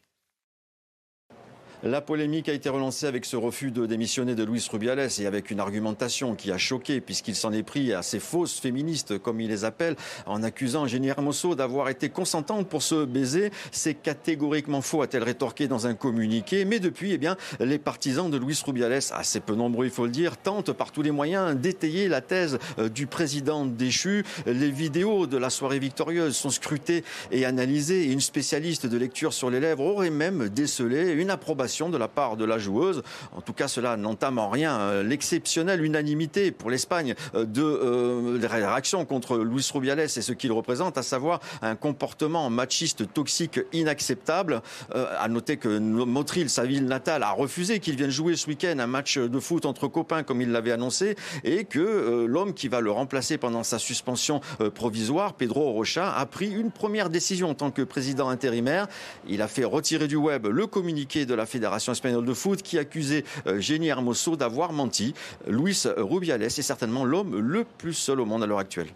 La 1.85 1.99
polémique 1.99 2.47
a 2.47 2.53
été 2.53 2.69
relancée 2.69 3.07
avec 3.07 3.25
ce 3.25 3.35
refus 3.35 3.69
de 3.69 3.85
démissionner 3.85 4.35
de 4.35 4.45
Luis 4.45 4.65
Rubiales 4.71 5.09
et 5.19 5.25
avec 5.25 5.51
une 5.51 5.59
argumentation 5.59 6.33
qui 6.33 6.49
a 6.49 6.57
choqué 6.57 7.01
puisqu'il 7.01 7.35
s'en 7.35 7.51
est 7.51 7.61
pris 7.61 7.91
à 7.91 8.01
ces 8.01 8.21
fausses 8.21 8.57
féministes, 8.57 9.17
comme 9.17 9.41
il 9.41 9.49
les 9.49 9.65
appelle, 9.65 9.97
en 10.25 10.43
accusant 10.43 10.87
Jenny 10.87 11.09
Hermoso 11.09 11.55
d'avoir 11.55 11.89
été 11.89 12.07
consentante 12.07 12.69
pour 12.69 12.83
ce 12.83 13.03
baiser. 13.03 13.51
C'est 13.73 13.95
catégoriquement 13.95 14.79
faux, 14.79 15.01
a-t-elle 15.01 15.23
rétorqué 15.23 15.67
dans 15.67 15.85
un 15.85 15.93
communiqué. 15.93 16.63
Mais 16.63 16.79
depuis, 16.79 17.11
eh 17.11 17.17
bien, 17.17 17.35
les 17.59 17.79
partisans 17.79 18.31
de 18.31 18.37
Luis 18.37 18.61
Rubiales, 18.65 19.01
assez 19.11 19.41
peu 19.41 19.53
nombreux 19.53 19.85
il 19.85 19.91
faut 19.91 20.05
le 20.05 20.11
dire, 20.11 20.37
tentent 20.37 20.71
par 20.71 20.93
tous 20.93 21.01
les 21.01 21.11
moyens 21.11 21.53
d'étayer 21.53 22.07
la 22.07 22.21
thèse 22.21 22.59
euh, 22.79 22.87
du 22.87 23.07
président 23.07 23.65
déchu. 23.65 24.23
Les 24.45 24.71
vidéos 24.71 25.27
de 25.27 25.35
la 25.35 25.49
soirée 25.49 25.79
victorieuse 25.79 26.37
sont 26.37 26.49
scrutées 26.49 27.03
et 27.29 27.43
analysées 27.43 28.03
et 28.03 28.13
une 28.13 28.21
spécialiste 28.21 28.85
de 28.85 28.97
lecture 28.97 29.33
sur 29.33 29.49
les 29.49 29.59
lèvres 29.59 29.83
aurait 29.83 30.11
même 30.11 30.47
décelé 30.47 31.11
une 31.11 31.29
approbation 31.29 31.72
de 31.73 31.97
la 31.97 32.07
part 32.07 32.37
de 32.37 32.45
la 32.45 32.59
joueuse. 32.59 33.01
En 33.35 33.41
tout 33.41 33.53
cas, 33.53 33.67
cela 33.67 33.97
n'entame 33.97 34.37
en 34.37 34.49
rien 34.49 34.79
euh, 34.79 35.03
l'exceptionnelle 35.03 35.83
unanimité 35.83 36.51
pour 36.51 36.69
l'Espagne 36.69 37.15
euh, 37.33 37.45
de 37.45 37.63
euh, 37.63 38.39
réaction 38.47 39.05
contre 39.05 39.39
Luis 39.39 39.67
Rubiales 39.73 39.99
et 39.99 40.07
ce 40.07 40.31
qu'il 40.33 40.51
représente, 40.51 40.97
à 40.97 41.03
savoir 41.03 41.39
un 41.63 41.75
comportement 41.75 42.49
machiste 42.49 43.11
toxique 43.11 43.59
inacceptable. 43.71 44.61
à 44.93 45.27
noter 45.27 45.57
que 45.57 45.79
Motril, 45.79 46.49
sa 46.49 46.65
ville 46.65 46.85
natale, 46.85 47.23
a 47.23 47.31
refusé 47.31 47.79
qu'il 47.79 47.95
vienne 47.95 48.09
jouer 48.09 48.35
ce 48.35 48.47
week-end 48.47 48.77
un 48.79 48.87
match 48.87 49.17
de 49.17 49.39
foot 49.39 49.65
entre 49.65 49.87
copains 49.87 50.23
comme 50.23 50.41
il 50.41 50.51
l'avait 50.51 50.71
annoncé 50.71 51.15
et 51.43 51.65
que 51.65 52.25
l'homme 52.27 52.53
qui 52.53 52.67
va 52.67 52.81
le 52.81 52.91
remplacer 52.91 53.37
pendant 53.37 53.63
sa 53.63 53.79
suspension 53.79 54.41
provisoire, 54.75 55.33
Pedro 55.33 55.71
Rocha, 55.71 56.13
a 56.15 56.25
pris 56.25 56.49
une 56.51 56.71
première 56.71 57.09
décision 57.09 57.49
en 57.49 57.53
tant 57.55 57.71
que 57.71 57.81
président 57.81 58.29
intérimaire. 58.29 58.87
Il 59.27 59.41
a 59.41 59.47
fait 59.47 59.63
retirer 59.63 60.07
du 60.07 60.15
web 60.15 60.47
le 60.47 60.67
communiqué 60.67 61.25
de 61.25 61.33
la 61.33 61.45
Fédération 61.45 61.62
Fédération 61.63 61.93
espagnole 61.93 62.25
de 62.25 62.33
foot 62.33 62.61
qui 62.61 62.77
accusait 62.77 63.23
euh, 63.47 63.61
Jenny 63.61 63.87
Hermoso 63.87 64.35
d'avoir 64.35 64.73
menti. 64.73 65.13
Luis 65.47 65.83
Rubiales 65.95 66.43
est 66.43 66.61
certainement 66.61 67.05
l'homme 67.05 67.39
le 67.39 67.63
plus 67.63 67.93
seul 67.93 68.19
au 68.19 68.25
monde 68.25 68.43
à 68.43 68.47
l'heure 68.47 68.59
actuelle. 68.59 68.89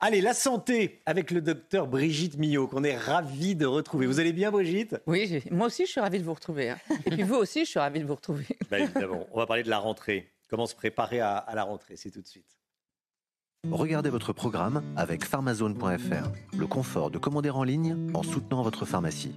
Allez, 0.00 0.22
la 0.22 0.32
santé 0.32 1.02
avec 1.04 1.32
le 1.32 1.42
docteur 1.42 1.86
Brigitte 1.86 2.38
Millot, 2.38 2.66
qu'on 2.66 2.82
est 2.82 2.96
ravi 2.96 3.54
de 3.54 3.66
retrouver. 3.66 4.06
Vous 4.06 4.20
allez 4.20 4.32
bien, 4.32 4.50
Brigitte? 4.50 4.96
Oui, 5.06 5.42
moi 5.50 5.66
aussi, 5.66 5.84
je 5.84 5.90
suis 5.90 6.00
ravi 6.00 6.18
de 6.18 6.24
vous 6.24 6.32
retrouver. 6.32 6.70
Hein. 6.70 6.78
Et 7.04 7.10
puis 7.10 7.24
vous 7.24 7.34
aussi, 7.34 7.66
je 7.66 7.70
suis 7.70 7.78
ravi 7.78 8.00
de 8.00 8.06
vous 8.06 8.14
retrouver. 8.14 8.46
Ben, 8.70 8.84
évidemment, 8.84 9.26
on 9.32 9.38
va 9.38 9.44
parler 9.44 9.64
de 9.64 9.68
la 9.68 9.78
rentrée. 9.78 10.32
Comment 10.48 10.64
se 10.64 10.74
préparer 10.74 11.20
à, 11.20 11.36
à 11.36 11.54
la 11.54 11.64
rentrée 11.64 11.96
C'est 11.96 12.10
tout 12.10 12.22
de 12.22 12.26
suite. 12.26 12.56
Regardez 13.70 14.08
votre 14.08 14.32
programme 14.32 14.82
avec 14.96 15.26
pharmazone.fr. 15.26 16.56
Le 16.56 16.66
confort 16.66 17.10
de 17.10 17.18
commander 17.18 17.50
en 17.50 17.64
ligne 17.64 18.10
en 18.14 18.22
soutenant 18.22 18.62
votre 18.62 18.86
pharmacie. 18.86 19.34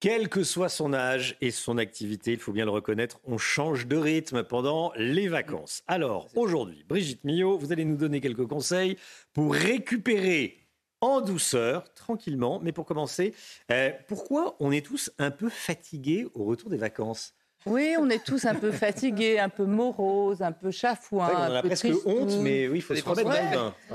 Quel 0.00 0.30
que 0.30 0.44
soit 0.44 0.70
son 0.70 0.94
âge 0.94 1.36
et 1.42 1.50
son 1.50 1.76
activité, 1.76 2.32
il 2.32 2.38
faut 2.38 2.52
bien 2.52 2.64
le 2.64 2.70
reconnaître, 2.70 3.20
on 3.24 3.36
change 3.36 3.86
de 3.86 3.98
rythme 3.98 4.42
pendant 4.42 4.94
les 4.96 5.28
vacances. 5.28 5.82
Alors, 5.88 6.30
aujourd'hui, 6.34 6.86
Brigitte 6.88 7.22
Millot, 7.24 7.58
vous 7.58 7.70
allez 7.70 7.84
nous 7.84 7.98
donner 7.98 8.22
quelques 8.22 8.46
conseils 8.46 8.96
pour 9.34 9.52
récupérer 9.52 10.66
en 11.02 11.20
douceur, 11.20 11.92
tranquillement. 11.92 12.60
Mais 12.62 12.72
pour 12.72 12.86
commencer, 12.86 13.34
euh, 13.70 13.90
pourquoi 14.08 14.56
on 14.58 14.72
est 14.72 14.86
tous 14.86 15.10
un 15.18 15.30
peu 15.30 15.50
fatigués 15.50 16.26
au 16.32 16.44
retour 16.44 16.70
des 16.70 16.78
vacances? 16.78 17.34
Oui, 17.66 17.94
on 17.98 18.08
est 18.08 18.24
tous 18.24 18.46
un 18.46 18.54
peu 18.54 18.72
fatigués, 18.72 19.38
un 19.38 19.50
peu 19.50 19.64
moroses, 19.64 20.40
un 20.40 20.52
peu 20.52 20.70
chafouins. 20.70 21.30
on 21.50 21.54
a 21.56 21.62
presque 21.62 21.88
honte, 22.06 22.38
mais 22.40 22.68
oui, 22.68 22.78
il 22.78 22.82
faut 22.82 22.94
se 22.94 23.02
remettre 23.02 23.28
dans 23.28 23.34
le 23.34 23.50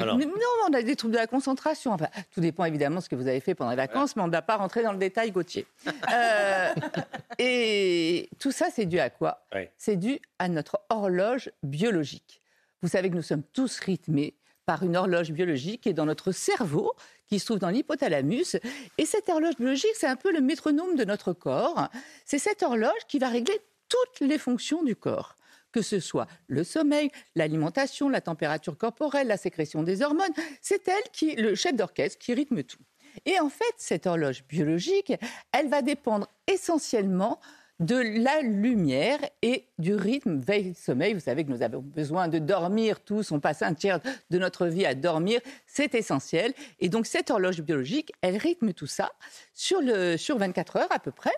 bain. 0.06 0.18
Non, 0.18 0.68
on 0.70 0.74
a 0.74 0.82
des 0.84 0.96
troubles 0.96 1.14
de 1.14 1.20
la 1.20 1.28
concentration. 1.28 1.92
Enfin, 1.92 2.08
tout 2.32 2.42
dépend 2.42 2.66
évidemment 2.66 2.98
de 2.98 3.04
ce 3.04 3.10
que 3.10 3.16
vous 3.16 3.28
avez 3.28 3.40
fait 3.40 3.56
pendant 3.56 3.72
les 3.72 3.78
vacances, 3.78 4.16
mais 4.16 4.22
on 4.22 4.28
ne 4.28 4.32
va 4.32 4.44
pas 4.44 4.58
rentrer 4.58 4.84
dans 4.84 4.92
le 4.92 5.00
détail, 5.00 5.32
Gauthier. 5.32 5.66
Euh, 5.88 6.74
et 7.40 8.30
tout 8.40 8.52
ça, 8.52 8.68
c'est 8.72 8.86
dû 8.86 9.00
à 9.00 9.10
quoi? 9.10 9.46
C'est 9.78 9.96
dû 9.96 10.20
à 10.38 10.48
notre 10.48 10.80
horloge 10.90 11.52
biologique. 11.64 12.42
Vous 12.82 12.90
savez 12.90 13.10
que 13.10 13.16
nous 13.16 13.24
sommes 13.24 13.44
tous 13.52 13.80
rythmés 13.80 14.36
par 14.66 14.84
une 14.84 14.96
horloge 14.96 15.32
biologique 15.32 15.82
qui 15.82 15.90
est 15.90 15.94
dans 15.94 16.06
notre 16.06 16.32
cerveau, 16.32 16.94
qui 17.28 17.40
se 17.40 17.46
trouve 17.46 17.60
dans 17.60 17.70
l'hypothalamus. 17.70 18.58
Et 18.98 19.06
cette 19.06 19.30
horloge 19.30 19.58
biologique, 19.58 19.96
c'est 19.96 20.08
un 20.08 20.16
peu 20.16 20.32
le 20.32 20.42
métronome 20.42 20.96
de 20.96 21.06
notre 21.06 21.34
corps. 21.34 21.90
C'est 22.26 22.40
cette 22.40 22.64
horloge 22.64 23.06
qui 23.08 23.20
va 23.20 23.30
régler 23.30 23.60
toutes 23.90 24.28
les 24.28 24.38
fonctions 24.38 24.84
du 24.84 24.96
corps 24.96 25.36
que 25.72 25.82
ce 25.82 26.00
soit 26.00 26.28
le 26.48 26.64
sommeil, 26.64 27.12
l'alimentation, 27.36 28.08
la 28.08 28.22
température 28.22 28.78
corporelle, 28.78 29.28
la 29.28 29.36
sécrétion 29.36 29.84
des 29.84 30.04
hormones, 30.04 30.32
c'est 30.62 30.88
elle 30.88 31.04
qui, 31.12 31.36
le 31.36 31.54
chef 31.54 31.76
d'orchestre, 31.76 32.18
qui 32.18 32.34
rythme 32.34 32.64
tout. 32.64 32.80
Et 33.26 33.42
en 33.42 33.50
fait, 33.50 33.74
cette 33.76 34.08
horloge 34.08 34.46
biologique, 34.46 35.12
elle 35.52 35.68
va 35.68 35.82
dépendre 35.82 36.30
essentiellement 36.48 37.42
de 37.80 37.96
la 37.96 38.42
lumière 38.42 39.20
et 39.42 39.68
du 39.78 39.96
rythme 39.96 40.40
veille-sommeil. 40.40 41.14
Vous 41.14 41.20
savez 41.20 41.44
que 41.44 41.52
nous 41.52 41.62
avons 41.62 41.82
besoin 41.82 42.28
de 42.28 42.40
dormir 42.40 43.02
tous, 43.02 43.32
on 43.32 43.40
passe 43.40 43.62
un 43.62 43.74
tiers 43.74 44.00
de 44.30 44.38
notre 44.38 44.68
vie 44.68 44.86
à 44.86 44.96
dormir, 44.96 45.42
c'est 45.66 45.94
essentiel. 45.96 46.54
Et 46.80 46.90
donc 46.90 47.06
cette 47.06 47.32
horloge 47.32 47.62
biologique, 47.62 48.14
elle 48.22 48.38
rythme 48.38 48.74
tout 48.74 48.88
ça 48.88 49.12
sur, 49.54 49.82
le, 49.82 50.16
sur 50.18 50.38
24 50.38 50.78
heures 50.78 50.92
à 50.92 51.00
peu 51.00 51.12
près, 51.12 51.34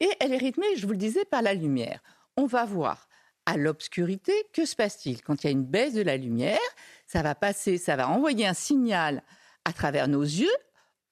et 0.00 0.10
elle 0.20 0.34
est 0.34 0.38
rythmée, 0.38 0.76
je 0.76 0.86
vous 0.86 0.92
le 0.92 0.98
disais, 0.98 1.24
par 1.24 1.42
la 1.42 1.54
lumière. 1.54 2.02
On 2.36 2.46
va 2.46 2.64
voir 2.64 3.08
à 3.46 3.56
l'obscurité, 3.56 4.32
que 4.52 4.66
se 4.66 4.76
passe-t-il? 4.76 5.22
Quand 5.22 5.42
il 5.42 5.46
y 5.46 5.48
a 5.48 5.52
une 5.52 5.64
baisse 5.64 5.94
de 5.94 6.02
la 6.02 6.18
lumière, 6.18 6.58
ça 7.06 7.22
va 7.22 7.34
passer, 7.34 7.78
ça 7.78 7.96
va 7.96 8.10
envoyer 8.10 8.46
un 8.46 8.52
signal 8.52 9.22
à 9.64 9.72
travers 9.72 10.06
nos 10.06 10.22
yeux. 10.22 10.46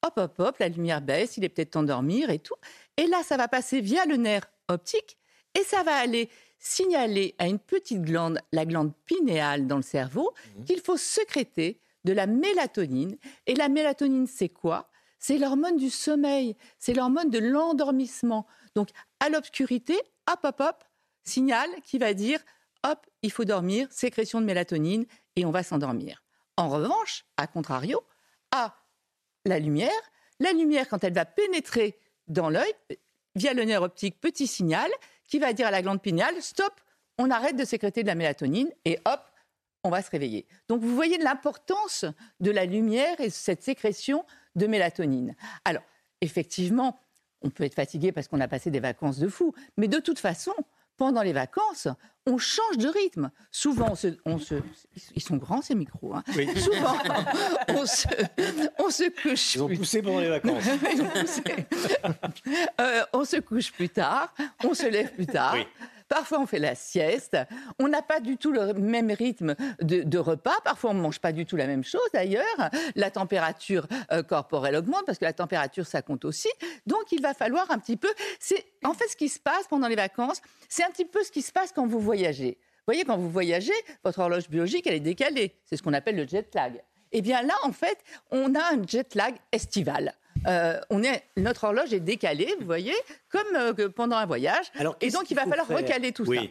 Hop, 0.03 0.13
hop, 0.17 0.39
hop, 0.39 0.57
la 0.59 0.69
lumière 0.69 1.01
baisse, 1.01 1.37
il 1.37 1.43
est 1.43 1.49
peut-être 1.49 1.71
temps 1.71 1.81
de 1.81 1.87
dormir 1.87 2.29
et 2.29 2.37
tout. 2.37 2.53
Et 2.97 3.07
là, 3.07 3.23
ça 3.23 3.37
va 3.37 3.47
passer 3.47 3.81
via 3.81 4.05
le 4.05 4.17
nerf 4.17 4.43
optique 4.67 5.17
et 5.53 5.63
ça 5.63 5.83
va 5.83 5.95
aller 5.95 6.29
signaler 6.59 7.35
à 7.37 7.47
une 7.47 7.59
petite 7.59 8.01
glande, 8.01 8.39
la 8.51 8.65
glande 8.65 8.93
pinéale 9.05 9.67
dans 9.67 9.77
le 9.77 9.83
cerveau, 9.83 10.33
mmh. 10.33 10.63
qu'il 10.65 10.81
faut 10.81 10.97
sécréter 10.97 11.79
de 12.03 12.13
la 12.13 12.25
mélatonine. 12.25 13.17
Et 13.45 13.55
la 13.55 13.69
mélatonine, 13.69 14.27
c'est 14.27 14.49
quoi? 14.49 14.89
C'est 15.19 15.37
l'hormone 15.37 15.77
du 15.77 15.89
sommeil, 15.89 16.55
c'est 16.79 16.93
l'hormone 16.93 17.29
de 17.29 17.39
l'endormissement. 17.39 18.45
Donc, 18.75 18.89
à 19.19 19.29
l'obscurité, 19.29 19.95
hop, 20.31 20.39
hop, 20.43 20.59
hop, 20.59 20.83
signal 21.23 21.69
qui 21.83 21.97
va 21.97 22.13
dire, 22.13 22.39
hop, 22.83 23.05
il 23.23 23.31
faut 23.31 23.45
dormir, 23.45 23.87
sécrétion 23.91 24.41
de 24.41 24.45
mélatonine, 24.45 25.05
et 25.35 25.45
on 25.45 25.51
va 25.51 25.63
s'endormir. 25.63 26.23
En 26.55 26.69
revanche, 26.69 27.25
à 27.37 27.47
contrario, 27.47 28.03
à 28.51 28.75
la 29.45 29.59
lumière, 29.59 29.91
la 30.39 30.51
lumière, 30.53 30.87
quand 30.87 31.03
elle 31.03 31.13
va 31.13 31.25
pénétrer 31.25 31.99
dans 32.27 32.49
l'œil, 32.49 32.73
via 33.35 33.53
le 33.53 33.63
nerf 33.63 33.81
optique, 33.81 34.19
petit 34.19 34.47
signal 34.47 34.89
qui 35.27 35.39
va 35.39 35.53
dire 35.53 35.67
à 35.67 35.71
la 35.71 35.81
glande 35.81 36.01
pinéale 36.01 36.41
stop, 36.41 36.73
on 37.17 37.29
arrête 37.29 37.55
de 37.55 37.65
sécréter 37.65 38.03
de 38.03 38.07
la 38.07 38.15
mélatonine 38.15 38.69
et 38.85 38.99
hop, 39.05 39.21
on 39.83 39.89
va 39.89 40.01
se 40.01 40.09
réveiller. 40.09 40.45
Donc 40.67 40.81
vous 40.81 40.95
voyez 40.95 41.17
l'importance 41.17 42.05
de 42.39 42.51
la 42.51 42.65
lumière 42.65 43.19
et 43.19 43.29
cette 43.29 43.63
sécrétion 43.63 44.25
de 44.55 44.67
mélatonine. 44.67 45.35
Alors, 45.65 45.83
effectivement, 46.21 46.99
on 47.41 47.49
peut 47.49 47.63
être 47.63 47.75
fatigué 47.75 48.11
parce 48.11 48.27
qu'on 48.27 48.41
a 48.41 48.47
passé 48.47 48.71
des 48.71 48.79
vacances 48.79 49.19
de 49.19 49.27
fou, 49.27 49.53
mais 49.77 49.87
de 49.87 49.99
toute 49.99 50.19
façon, 50.19 50.53
pendant 50.97 51.21
les 51.21 51.33
vacances, 51.33 51.87
on 52.25 52.37
change 52.37 52.77
de 52.77 52.87
rythme. 52.87 53.31
Souvent, 53.51 53.93
on 54.25 54.37
se, 54.37 54.55
ils 55.15 55.21
sont 55.21 55.37
grands 55.37 55.61
ces 55.61 55.75
micros. 55.75 56.13
Hein. 56.15 56.23
Souvent, 56.57 56.97
on 57.69 57.85
se, 57.85 58.07
on 58.79 58.89
se 58.89 59.09
couche. 59.21 59.55
Ils 59.55 59.63
ont 59.63 59.69
poussé 59.69 60.01
pendant 60.01 60.19
les 60.19 60.29
vacances. 60.29 60.63
Ils 60.93 61.01
ont 61.01 61.09
poussé. 61.09 61.41
Euh, 62.81 63.03
on 63.13 63.23
se 63.23 63.37
couche 63.37 63.71
plus 63.71 63.89
tard, 63.89 64.33
on 64.63 64.73
se 64.73 64.87
lève 64.87 65.13
plus 65.13 65.27
tard. 65.27 65.55
Parfois, 66.07 66.39
on 66.39 66.45
fait 66.45 66.59
la 66.59 66.75
sieste. 66.75 67.37
On 67.79 67.87
n'a 67.87 68.01
pas 68.01 68.19
du 68.19 68.37
tout 68.37 68.51
le 68.51 68.73
même 68.73 69.11
rythme 69.11 69.55
de, 69.81 70.17
repas. 70.17 70.55
Parfois, 70.63 70.91
on 70.91 70.93
ne 70.93 71.01
mange 71.01 71.19
pas 71.19 71.31
du 71.31 71.45
tout 71.45 71.55
la 71.55 71.67
même 71.67 71.83
chose 71.83 72.07
d'ailleurs. 72.13 72.69
La 72.95 73.11
température 73.11 73.87
euh, 74.11 74.23
corporelle 74.23 74.75
augmente 74.75 75.03
parce 75.05 75.17
que 75.17 75.25
la 75.25 75.33
température, 75.33 75.85
ça 75.85 76.01
compte 76.01 76.25
aussi. 76.25 76.49
Donc, 76.85 77.11
il 77.11 77.21
va 77.21 77.33
falloir 77.33 77.69
un 77.71 77.79
petit 77.79 77.97
peu. 77.97 78.09
C'est 78.39 78.65
en 78.83 78.93
fait 78.93 79.07
ce 79.07 79.15
qui 79.15 79.29
se 79.29 79.39
passe 79.39 79.67
pendant 79.69 79.87
les 79.87 79.95
vacances. 79.95 80.41
C'est 80.69 80.83
un 80.83 80.89
petit 80.89 81.05
peu 81.05 81.23
ce 81.23 81.31
qui 81.31 81.41
se 81.41 81.51
passe 81.51 81.71
quand 81.71 81.85
vous 81.85 81.99
voyagez. 81.99 82.57
Vous 82.61 82.93
voyez, 82.93 83.03
quand 83.03 83.17
vous 83.17 83.29
voyagez, 83.29 83.73
votre 84.03 84.19
horloge 84.19 84.49
biologique, 84.49 84.87
elle 84.87 84.93
est 84.93 85.01
décalée. 85.01 85.57
C'est 85.65 85.75
ce 85.75 85.83
qu'on 85.83 85.93
appelle 85.93 86.15
le 86.15 86.25
jet 86.25 86.53
lag. 86.55 86.81
Eh 87.11 87.21
bien 87.21 87.41
là, 87.41 87.53
en 87.63 87.71
fait, 87.71 87.97
on 88.31 88.55
a 88.55 88.73
un 88.73 88.85
jet 88.85 89.13
lag 89.15 89.35
estival. 89.51 90.13
Euh, 90.47 90.79
on 90.89 91.03
est, 91.03 91.23
notre 91.37 91.63
horloge 91.65 91.93
est 91.93 91.99
décalée, 91.99 92.53
vous 92.59 92.65
voyez, 92.65 92.93
comme 93.29 93.55
euh, 93.55 93.89
pendant 93.89 94.17
un 94.17 94.25
voyage. 94.25 94.71
et 95.01 95.09
donc, 95.09 95.31
il 95.31 95.35
va 95.35 95.45
falloir 95.45 95.67
recaler 95.67 96.11
tout 96.11 96.25
ça. 96.25 96.41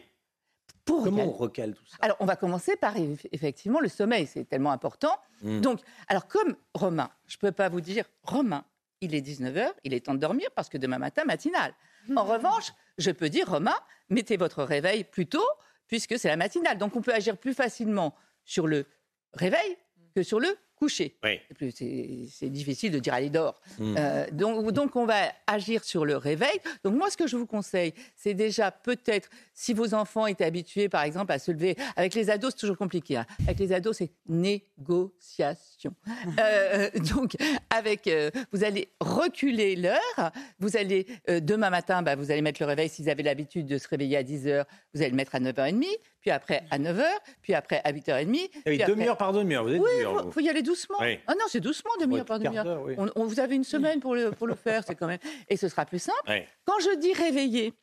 Pour 0.85 1.03
Comment 1.03 1.25
on 1.25 1.31
recale 1.31 1.73
tout 1.73 1.85
ça? 1.85 1.97
Alors, 1.99 2.15
on 2.21 2.25
va 2.25 2.37
commencer 2.37 2.77
par 2.77 2.93
effectivement 3.33 3.81
le 3.81 3.89
sommeil, 3.89 4.25
c'est 4.25 4.45
tellement 4.45 4.71
important. 4.71 5.11
Hmm. 5.41 5.59
Donc, 5.59 5.81
alors 6.07 6.27
comme 6.27 6.55
Romain, 6.73 7.09
je 7.27 7.35
ne 7.35 7.41
peux 7.41 7.51
pas 7.51 7.67
vous 7.67 7.81
dire, 7.81 8.05
Romain, 8.23 8.63
il 9.01 9.13
est 9.13 9.19
19h, 9.19 9.67
il 9.83 9.93
est 9.93 10.05
temps 10.05 10.13
de 10.13 10.19
dormir 10.19 10.47
parce 10.55 10.69
que 10.69 10.77
demain 10.77 10.97
matin, 10.97 11.23
matinale. 11.25 11.73
En 12.15 12.23
revanche, 12.23 12.71
je 12.97 13.11
peux 13.11 13.27
dire, 13.27 13.49
Romain, 13.49 13.75
mettez 14.09 14.37
votre 14.37 14.63
réveil 14.63 15.03
plus 15.03 15.27
tôt 15.27 15.45
puisque 15.87 16.17
c'est 16.17 16.29
la 16.29 16.37
matinale. 16.37 16.77
Donc, 16.77 16.95
on 16.95 17.01
peut 17.01 17.13
agir 17.13 17.37
plus 17.37 17.53
facilement 17.53 18.15
sur 18.45 18.65
le 18.65 18.85
réveil 19.33 19.77
que 20.15 20.23
sur 20.23 20.39
le 20.39 20.57
coucher. 20.77 21.15
C'est 21.51 22.49
difficile 22.49 22.91
de 22.91 22.99
dire 22.99 23.13
allez 23.13 23.29
dors. 23.29 23.59
Hmm. 23.79 23.95
Euh, 23.97 24.25
donc, 24.31 24.71
donc 24.71 24.95
on 24.95 25.05
va 25.05 25.31
agir 25.47 25.83
sur 25.83 26.05
le 26.05 26.17
réveil. 26.17 26.59
Donc 26.83 26.95
moi 26.95 27.09
ce 27.09 27.17
que 27.17 27.27
je 27.27 27.35
vous 27.35 27.45
conseille, 27.45 27.93
c'est 28.15 28.33
déjà 28.33 28.71
peut-être 28.71 29.29
si 29.53 29.73
vos 29.73 29.93
enfants 29.93 30.27
étaient 30.27 30.45
habitués 30.45 30.89
par 30.89 31.03
exemple 31.03 31.31
à 31.31 31.39
se 31.39 31.51
lever 31.51 31.75
avec 31.95 32.13
les 32.13 32.29
ados, 32.29 32.53
c'est 32.53 32.61
toujours 32.61 32.77
compliqué. 32.77 33.17
Hein. 33.17 33.25
Avec 33.47 33.59
les 33.59 33.73
ados, 33.73 33.97
c'est 33.97 34.11
négociation. 34.27 35.93
Euh, 36.39 36.89
donc 37.11 37.35
avec 37.69 38.07
euh, 38.07 38.29
vous 38.51 38.63
allez 38.63 38.89
reculer 38.99 39.75
l'heure. 39.75 40.31
Vous 40.59 40.77
allez 40.77 41.07
demain 41.27 41.69
matin, 41.69 42.01
bah, 42.01 42.15
vous 42.15 42.31
allez 42.31 42.41
mettre 42.41 42.61
le 42.61 42.67
réveil 42.67 42.89
s'ils 42.89 43.09
avaient 43.09 43.23
l'habitude 43.23 43.65
de 43.65 43.77
se 43.77 43.87
réveiller 43.87 44.17
à 44.17 44.23
10 44.23 44.47
h 44.47 44.65
vous 44.93 45.01
allez 45.01 45.09
le 45.09 45.15
mettre 45.15 45.35
à 45.35 45.39
9h30 45.39 45.85
puis 46.27 46.31
après 46.33 46.63
à 46.71 46.77
9h, 46.77 47.05
puis 47.41 47.53
après 47.53 47.79
à 47.85 47.93
8h30. 47.93 48.49
Oui, 48.65 48.77
demi-heure 48.85 49.15
par 49.15 49.31
demi-heure, 49.31 49.63
vous 49.63 49.71
êtes 49.71 49.79
Oui, 49.79 49.89
il 50.01 50.31
faut, 50.33 50.41
y 50.41 50.49
aller 50.49 50.61
doucement. 50.61 50.97
Ah 50.99 51.35
non, 51.35 51.45
c'est 51.47 51.61
doucement, 51.61 51.91
demi-heure 52.01 52.25
par 52.25 52.37
demi-heure. 52.37 52.85
On, 53.15 53.23
vous 53.25 53.39
avez 53.39 53.55
une 53.55 53.63
semaine 53.63 54.01
pour 54.01 54.13
le, 54.13 54.31
pour 54.31 54.45
le 54.45 54.55
faire, 54.55 54.83
c'est 54.85 54.95
quand 54.95 55.07
même. 55.07 55.19
Et 55.47 55.55
ce 55.55 55.69
sera 55.69 55.85
plus 55.85 55.99
simple. 55.99 56.43
Quand 56.65 56.79
je 56.81 56.97
dis 56.97 57.13
réveiller, 57.13 57.73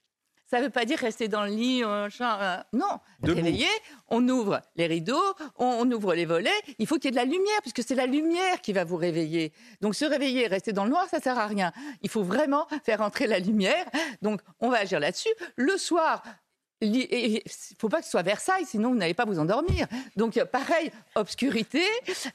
ça 0.44 0.58
ne 0.58 0.64
veut 0.64 0.70
pas 0.70 0.84
dire 0.84 0.98
rester 0.98 1.26
dans 1.26 1.44
le 1.44 1.52
lit, 1.52 1.82
euh, 1.82 2.06
euh, 2.20 2.56
non. 2.74 3.00
Réveiller, 3.22 3.66
on 4.08 4.28
ouvre 4.28 4.60
les 4.76 4.86
rideaux, 4.86 5.34
on, 5.56 5.90
ouvre 5.90 6.14
les 6.14 6.26
volets. 6.26 6.50
Il 6.78 6.86
faut 6.86 6.96
qu'il 6.96 7.06
y 7.06 7.08
ait 7.08 7.10
de 7.12 7.16
la 7.16 7.24
lumière, 7.24 7.60
puisque 7.62 7.82
c'est 7.82 7.94
la 7.94 8.04
lumière 8.04 8.60
qui 8.60 8.74
va 8.74 8.84
vous 8.84 8.96
réveiller. 8.96 9.54
Donc 9.80 9.94
se 9.94 10.04
réveiller, 10.04 10.46
rester 10.46 10.74
dans 10.74 10.84
le 10.84 10.90
noir, 10.90 11.08
ça 11.08 11.18
sert 11.18 11.38
à 11.38 11.46
rien. 11.46 11.72
Il 12.02 12.10
faut 12.10 12.22
vraiment 12.22 12.66
faire 12.84 13.00
entrer 13.00 13.26
la 13.26 13.38
lumière. 13.38 13.86
Donc 14.20 14.42
on 14.60 14.68
va 14.68 14.80
agir 14.80 15.00
là-dessus. 15.00 15.32
Le 15.56 15.78
soir, 15.78 16.22
il 16.80 17.34
ne 17.34 17.40
faut 17.78 17.88
pas 17.88 17.98
que 17.98 18.04
ce 18.04 18.10
soit 18.10 18.22
Versailles, 18.22 18.66
sinon 18.66 18.90
vous 18.90 18.96
n'allez 18.96 19.14
pas 19.14 19.24
vous 19.24 19.38
endormir. 19.38 19.86
Donc 20.16 20.42
pareil, 20.44 20.90
obscurité, 21.14 21.82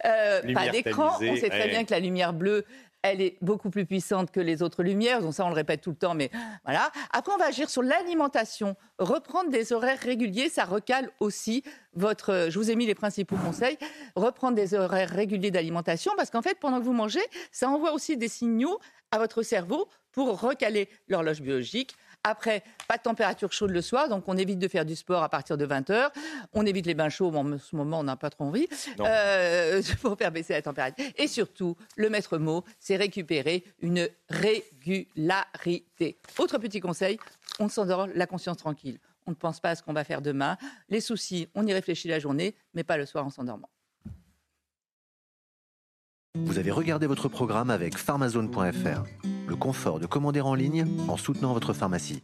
euh, 0.06 0.53
pas 0.53 0.69
d'écran. 0.69 1.18
On 1.22 1.35
sait 1.35 1.50
très 1.50 1.68
bien 1.68 1.84
que 1.84 1.92
la 1.92 2.00
lumière 2.00 2.34
bleue, 2.34 2.66
elle 3.01 3.22
est 3.22 3.38
beaucoup 3.42 3.69
plus 3.69 3.85
puissante 3.85 4.32
que 4.32 4.40
les 4.40 4.61
autres 4.61 4.84
lumières. 4.84 5.22
Donc 5.22 5.34
ça, 5.34 5.45
on 5.45 5.50
le 5.50 5.56
répète 5.56 5.82
tout 5.82 5.92
le 5.92 5.95
temps, 5.95 6.16
mais 6.16 6.30
voilà. 6.66 6.92
Après, 7.11 7.32
on 7.34 7.38
va 7.38 7.45
agir 7.45 7.69
sur 7.69 7.82
l'alimentation. 7.82 8.76
Reprendre 8.98 9.50
des 9.50 9.72
horaires 9.72 10.00
réguliers, 10.00 10.50
ça 10.50 10.66
recale 10.66 11.09
aussi 11.19 11.64
votre. 11.93 12.48
Je 12.50 12.59
vous 12.59 12.72
ai 12.72 12.76
mis 12.76 12.85
les 12.85 12.95
principaux 12.95 13.38
conseils. 13.38 13.77
Reprendre 14.16 14.56
des 14.56 14.74
horaires 14.74 15.09
réguliers 15.09 15.51
d'alimentation, 15.51 16.11
parce 16.18 16.30
qu'en 16.30 16.42
fait, 16.42 16.59
pendant 16.59 16.80
que 16.80 16.85
vous 16.85 16.93
mangez, 16.93 17.24
ça 17.51 17.69
envoie 17.69 17.93
aussi 17.93 18.18
des 18.18 18.27
signaux 18.27 18.80
à 19.11 19.18
votre 19.18 19.43
cerveau 19.43 19.88
pour 20.11 20.42
recaler 20.42 20.90
l'horloge 21.08 21.42
biologique 21.42 21.95
après, 22.24 22.64
pas 22.88 22.98
de 22.98 23.02
température 23.02 23.52
chaude 23.52 23.72
le 23.72 23.82
soir, 23.82 24.10
donc 24.10 24.26
on 24.28 24.36
évite 24.38 24.60
de 24.60 24.68
faire 24.68 24.86
du 24.86 24.96
sport 24.96 25.24
à 25.24 25.30
partir 25.30 25.58
de 25.58 25.66
20h. 25.66 26.10
On 26.54 26.66
évite 26.66 26.86
les 26.86 26.94
bains 26.94 27.10
chauds, 27.10 27.34
en 27.34 27.58
ce 27.58 27.76
moment 27.76 28.00
on 28.00 28.04
n'a 28.04 28.18
pas 28.18 28.30
trop 28.30 28.44
envie, 28.46 28.68
euh, 29.00 29.82
pour 30.02 30.18
faire 30.18 30.32
baisser 30.32 30.54
la 30.54 30.62
température. 30.62 31.06
Et 31.18 31.28
surtout, 31.28 31.76
le 31.96 32.10
maître 32.10 32.38
mot, 32.38 32.64
c'est 32.80 32.98
récupérer 32.98 33.64
une 33.80 34.10
régularité. 34.30 36.18
Autre 36.38 36.58
petit 36.58 36.82
conseil, 36.82 37.18
on 37.60 37.70
s'endort 37.70 38.08
la 38.14 38.28
conscience 38.28 38.58
tranquille. 38.58 39.00
On 39.26 39.32
ne 39.32 39.36
pense 39.36 39.60
pas 39.60 39.70
à 39.72 39.76
ce 39.76 39.84
qu'on 39.84 39.94
va 39.94 40.04
faire 40.04 40.22
demain. 40.22 40.58
Les 40.90 41.02
soucis, 41.02 41.48
on 41.56 41.66
y 41.66 41.74
réfléchit 41.74 42.08
la 42.08 42.20
journée, 42.20 42.56
mais 42.74 42.84
pas 42.84 42.98
le 42.98 43.06
soir 43.06 43.26
en 43.26 43.30
s'endormant. 43.30 43.70
Vous 46.45 46.58
avez 46.58 46.72
regardé 46.72 47.08
votre 47.08 47.27
programme 47.27 47.69
avec 47.69 47.98
pharmazone.fr, 47.98 49.03
le 49.48 49.56
confort 49.56 50.00
de 50.00 50.06
commander 50.06 50.42
en 50.42 50.53
ligne 50.53 50.85
en 51.08 51.18
soutenant 51.18 51.53
votre 51.53 51.74
pharmacie. 51.74 52.22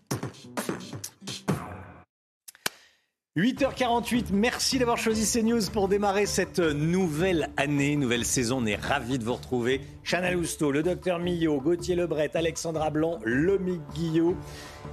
8h48, 3.38 4.28
merci 4.32 4.80
d'avoir 4.80 4.98
choisi 4.98 5.30
CNews 5.30 5.70
pour 5.74 5.90
démarrer 5.90 6.26
cette 6.26 6.60
nouvelle 6.60 7.50
année, 7.58 7.98
nouvelle 7.98 8.24
saison. 8.24 8.60
On 8.62 8.66
est 8.66 8.78
ravis 8.78 9.20
de 9.20 9.26
vous 9.26 9.34
retrouver. 9.34 9.82
Chanel 10.04 10.38
Housteau, 10.38 10.72
le 10.72 10.84
docteur 10.84 11.20
Millot, 11.20 11.60
Gauthier 11.60 11.96
Lebret, 11.96 12.32
Alexandra 12.34 12.92
Blanc, 12.92 13.20
Lomic 13.26 13.82
Guillot. 13.94 14.38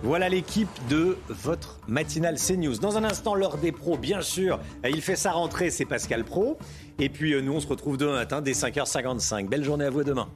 Voilà 0.02 0.28
l'équipe 0.28 0.68
de 0.90 1.18
votre 1.28 1.78
matinale 1.86 2.34
CNews. 2.36 2.78
Dans 2.78 2.96
un 2.96 3.04
instant, 3.04 3.36
l'heure 3.36 3.58
des 3.58 3.70
pros, 3.70 3.96
bien 3.96 4.22
sûr. 4.22 4.58
Il 4.84 5.02
fait 5.02 5.14
sa 5.14 5.30
rentrée, 5.30 5.70
c'est 5.70 5.84
Pascal 5.84 6.24
Pro. 6.24 6.58
Et 6.98 7.10
puis 7.10 7.34
euh, 7.34 7.42
nous, 7.42 7.52
on 7.52 7.60
se 7.60 7.68
retrouve 7.68 7.96
demain 7.96 8.14
matin 8.14 8.42
dès 8.42 8.54
5h55. 8.54 9.46
Belle 9.46 9.62
journée 9.62 9.84
à 9.84 9.90
vous 9.90 10.02
demain. 10.02 10.28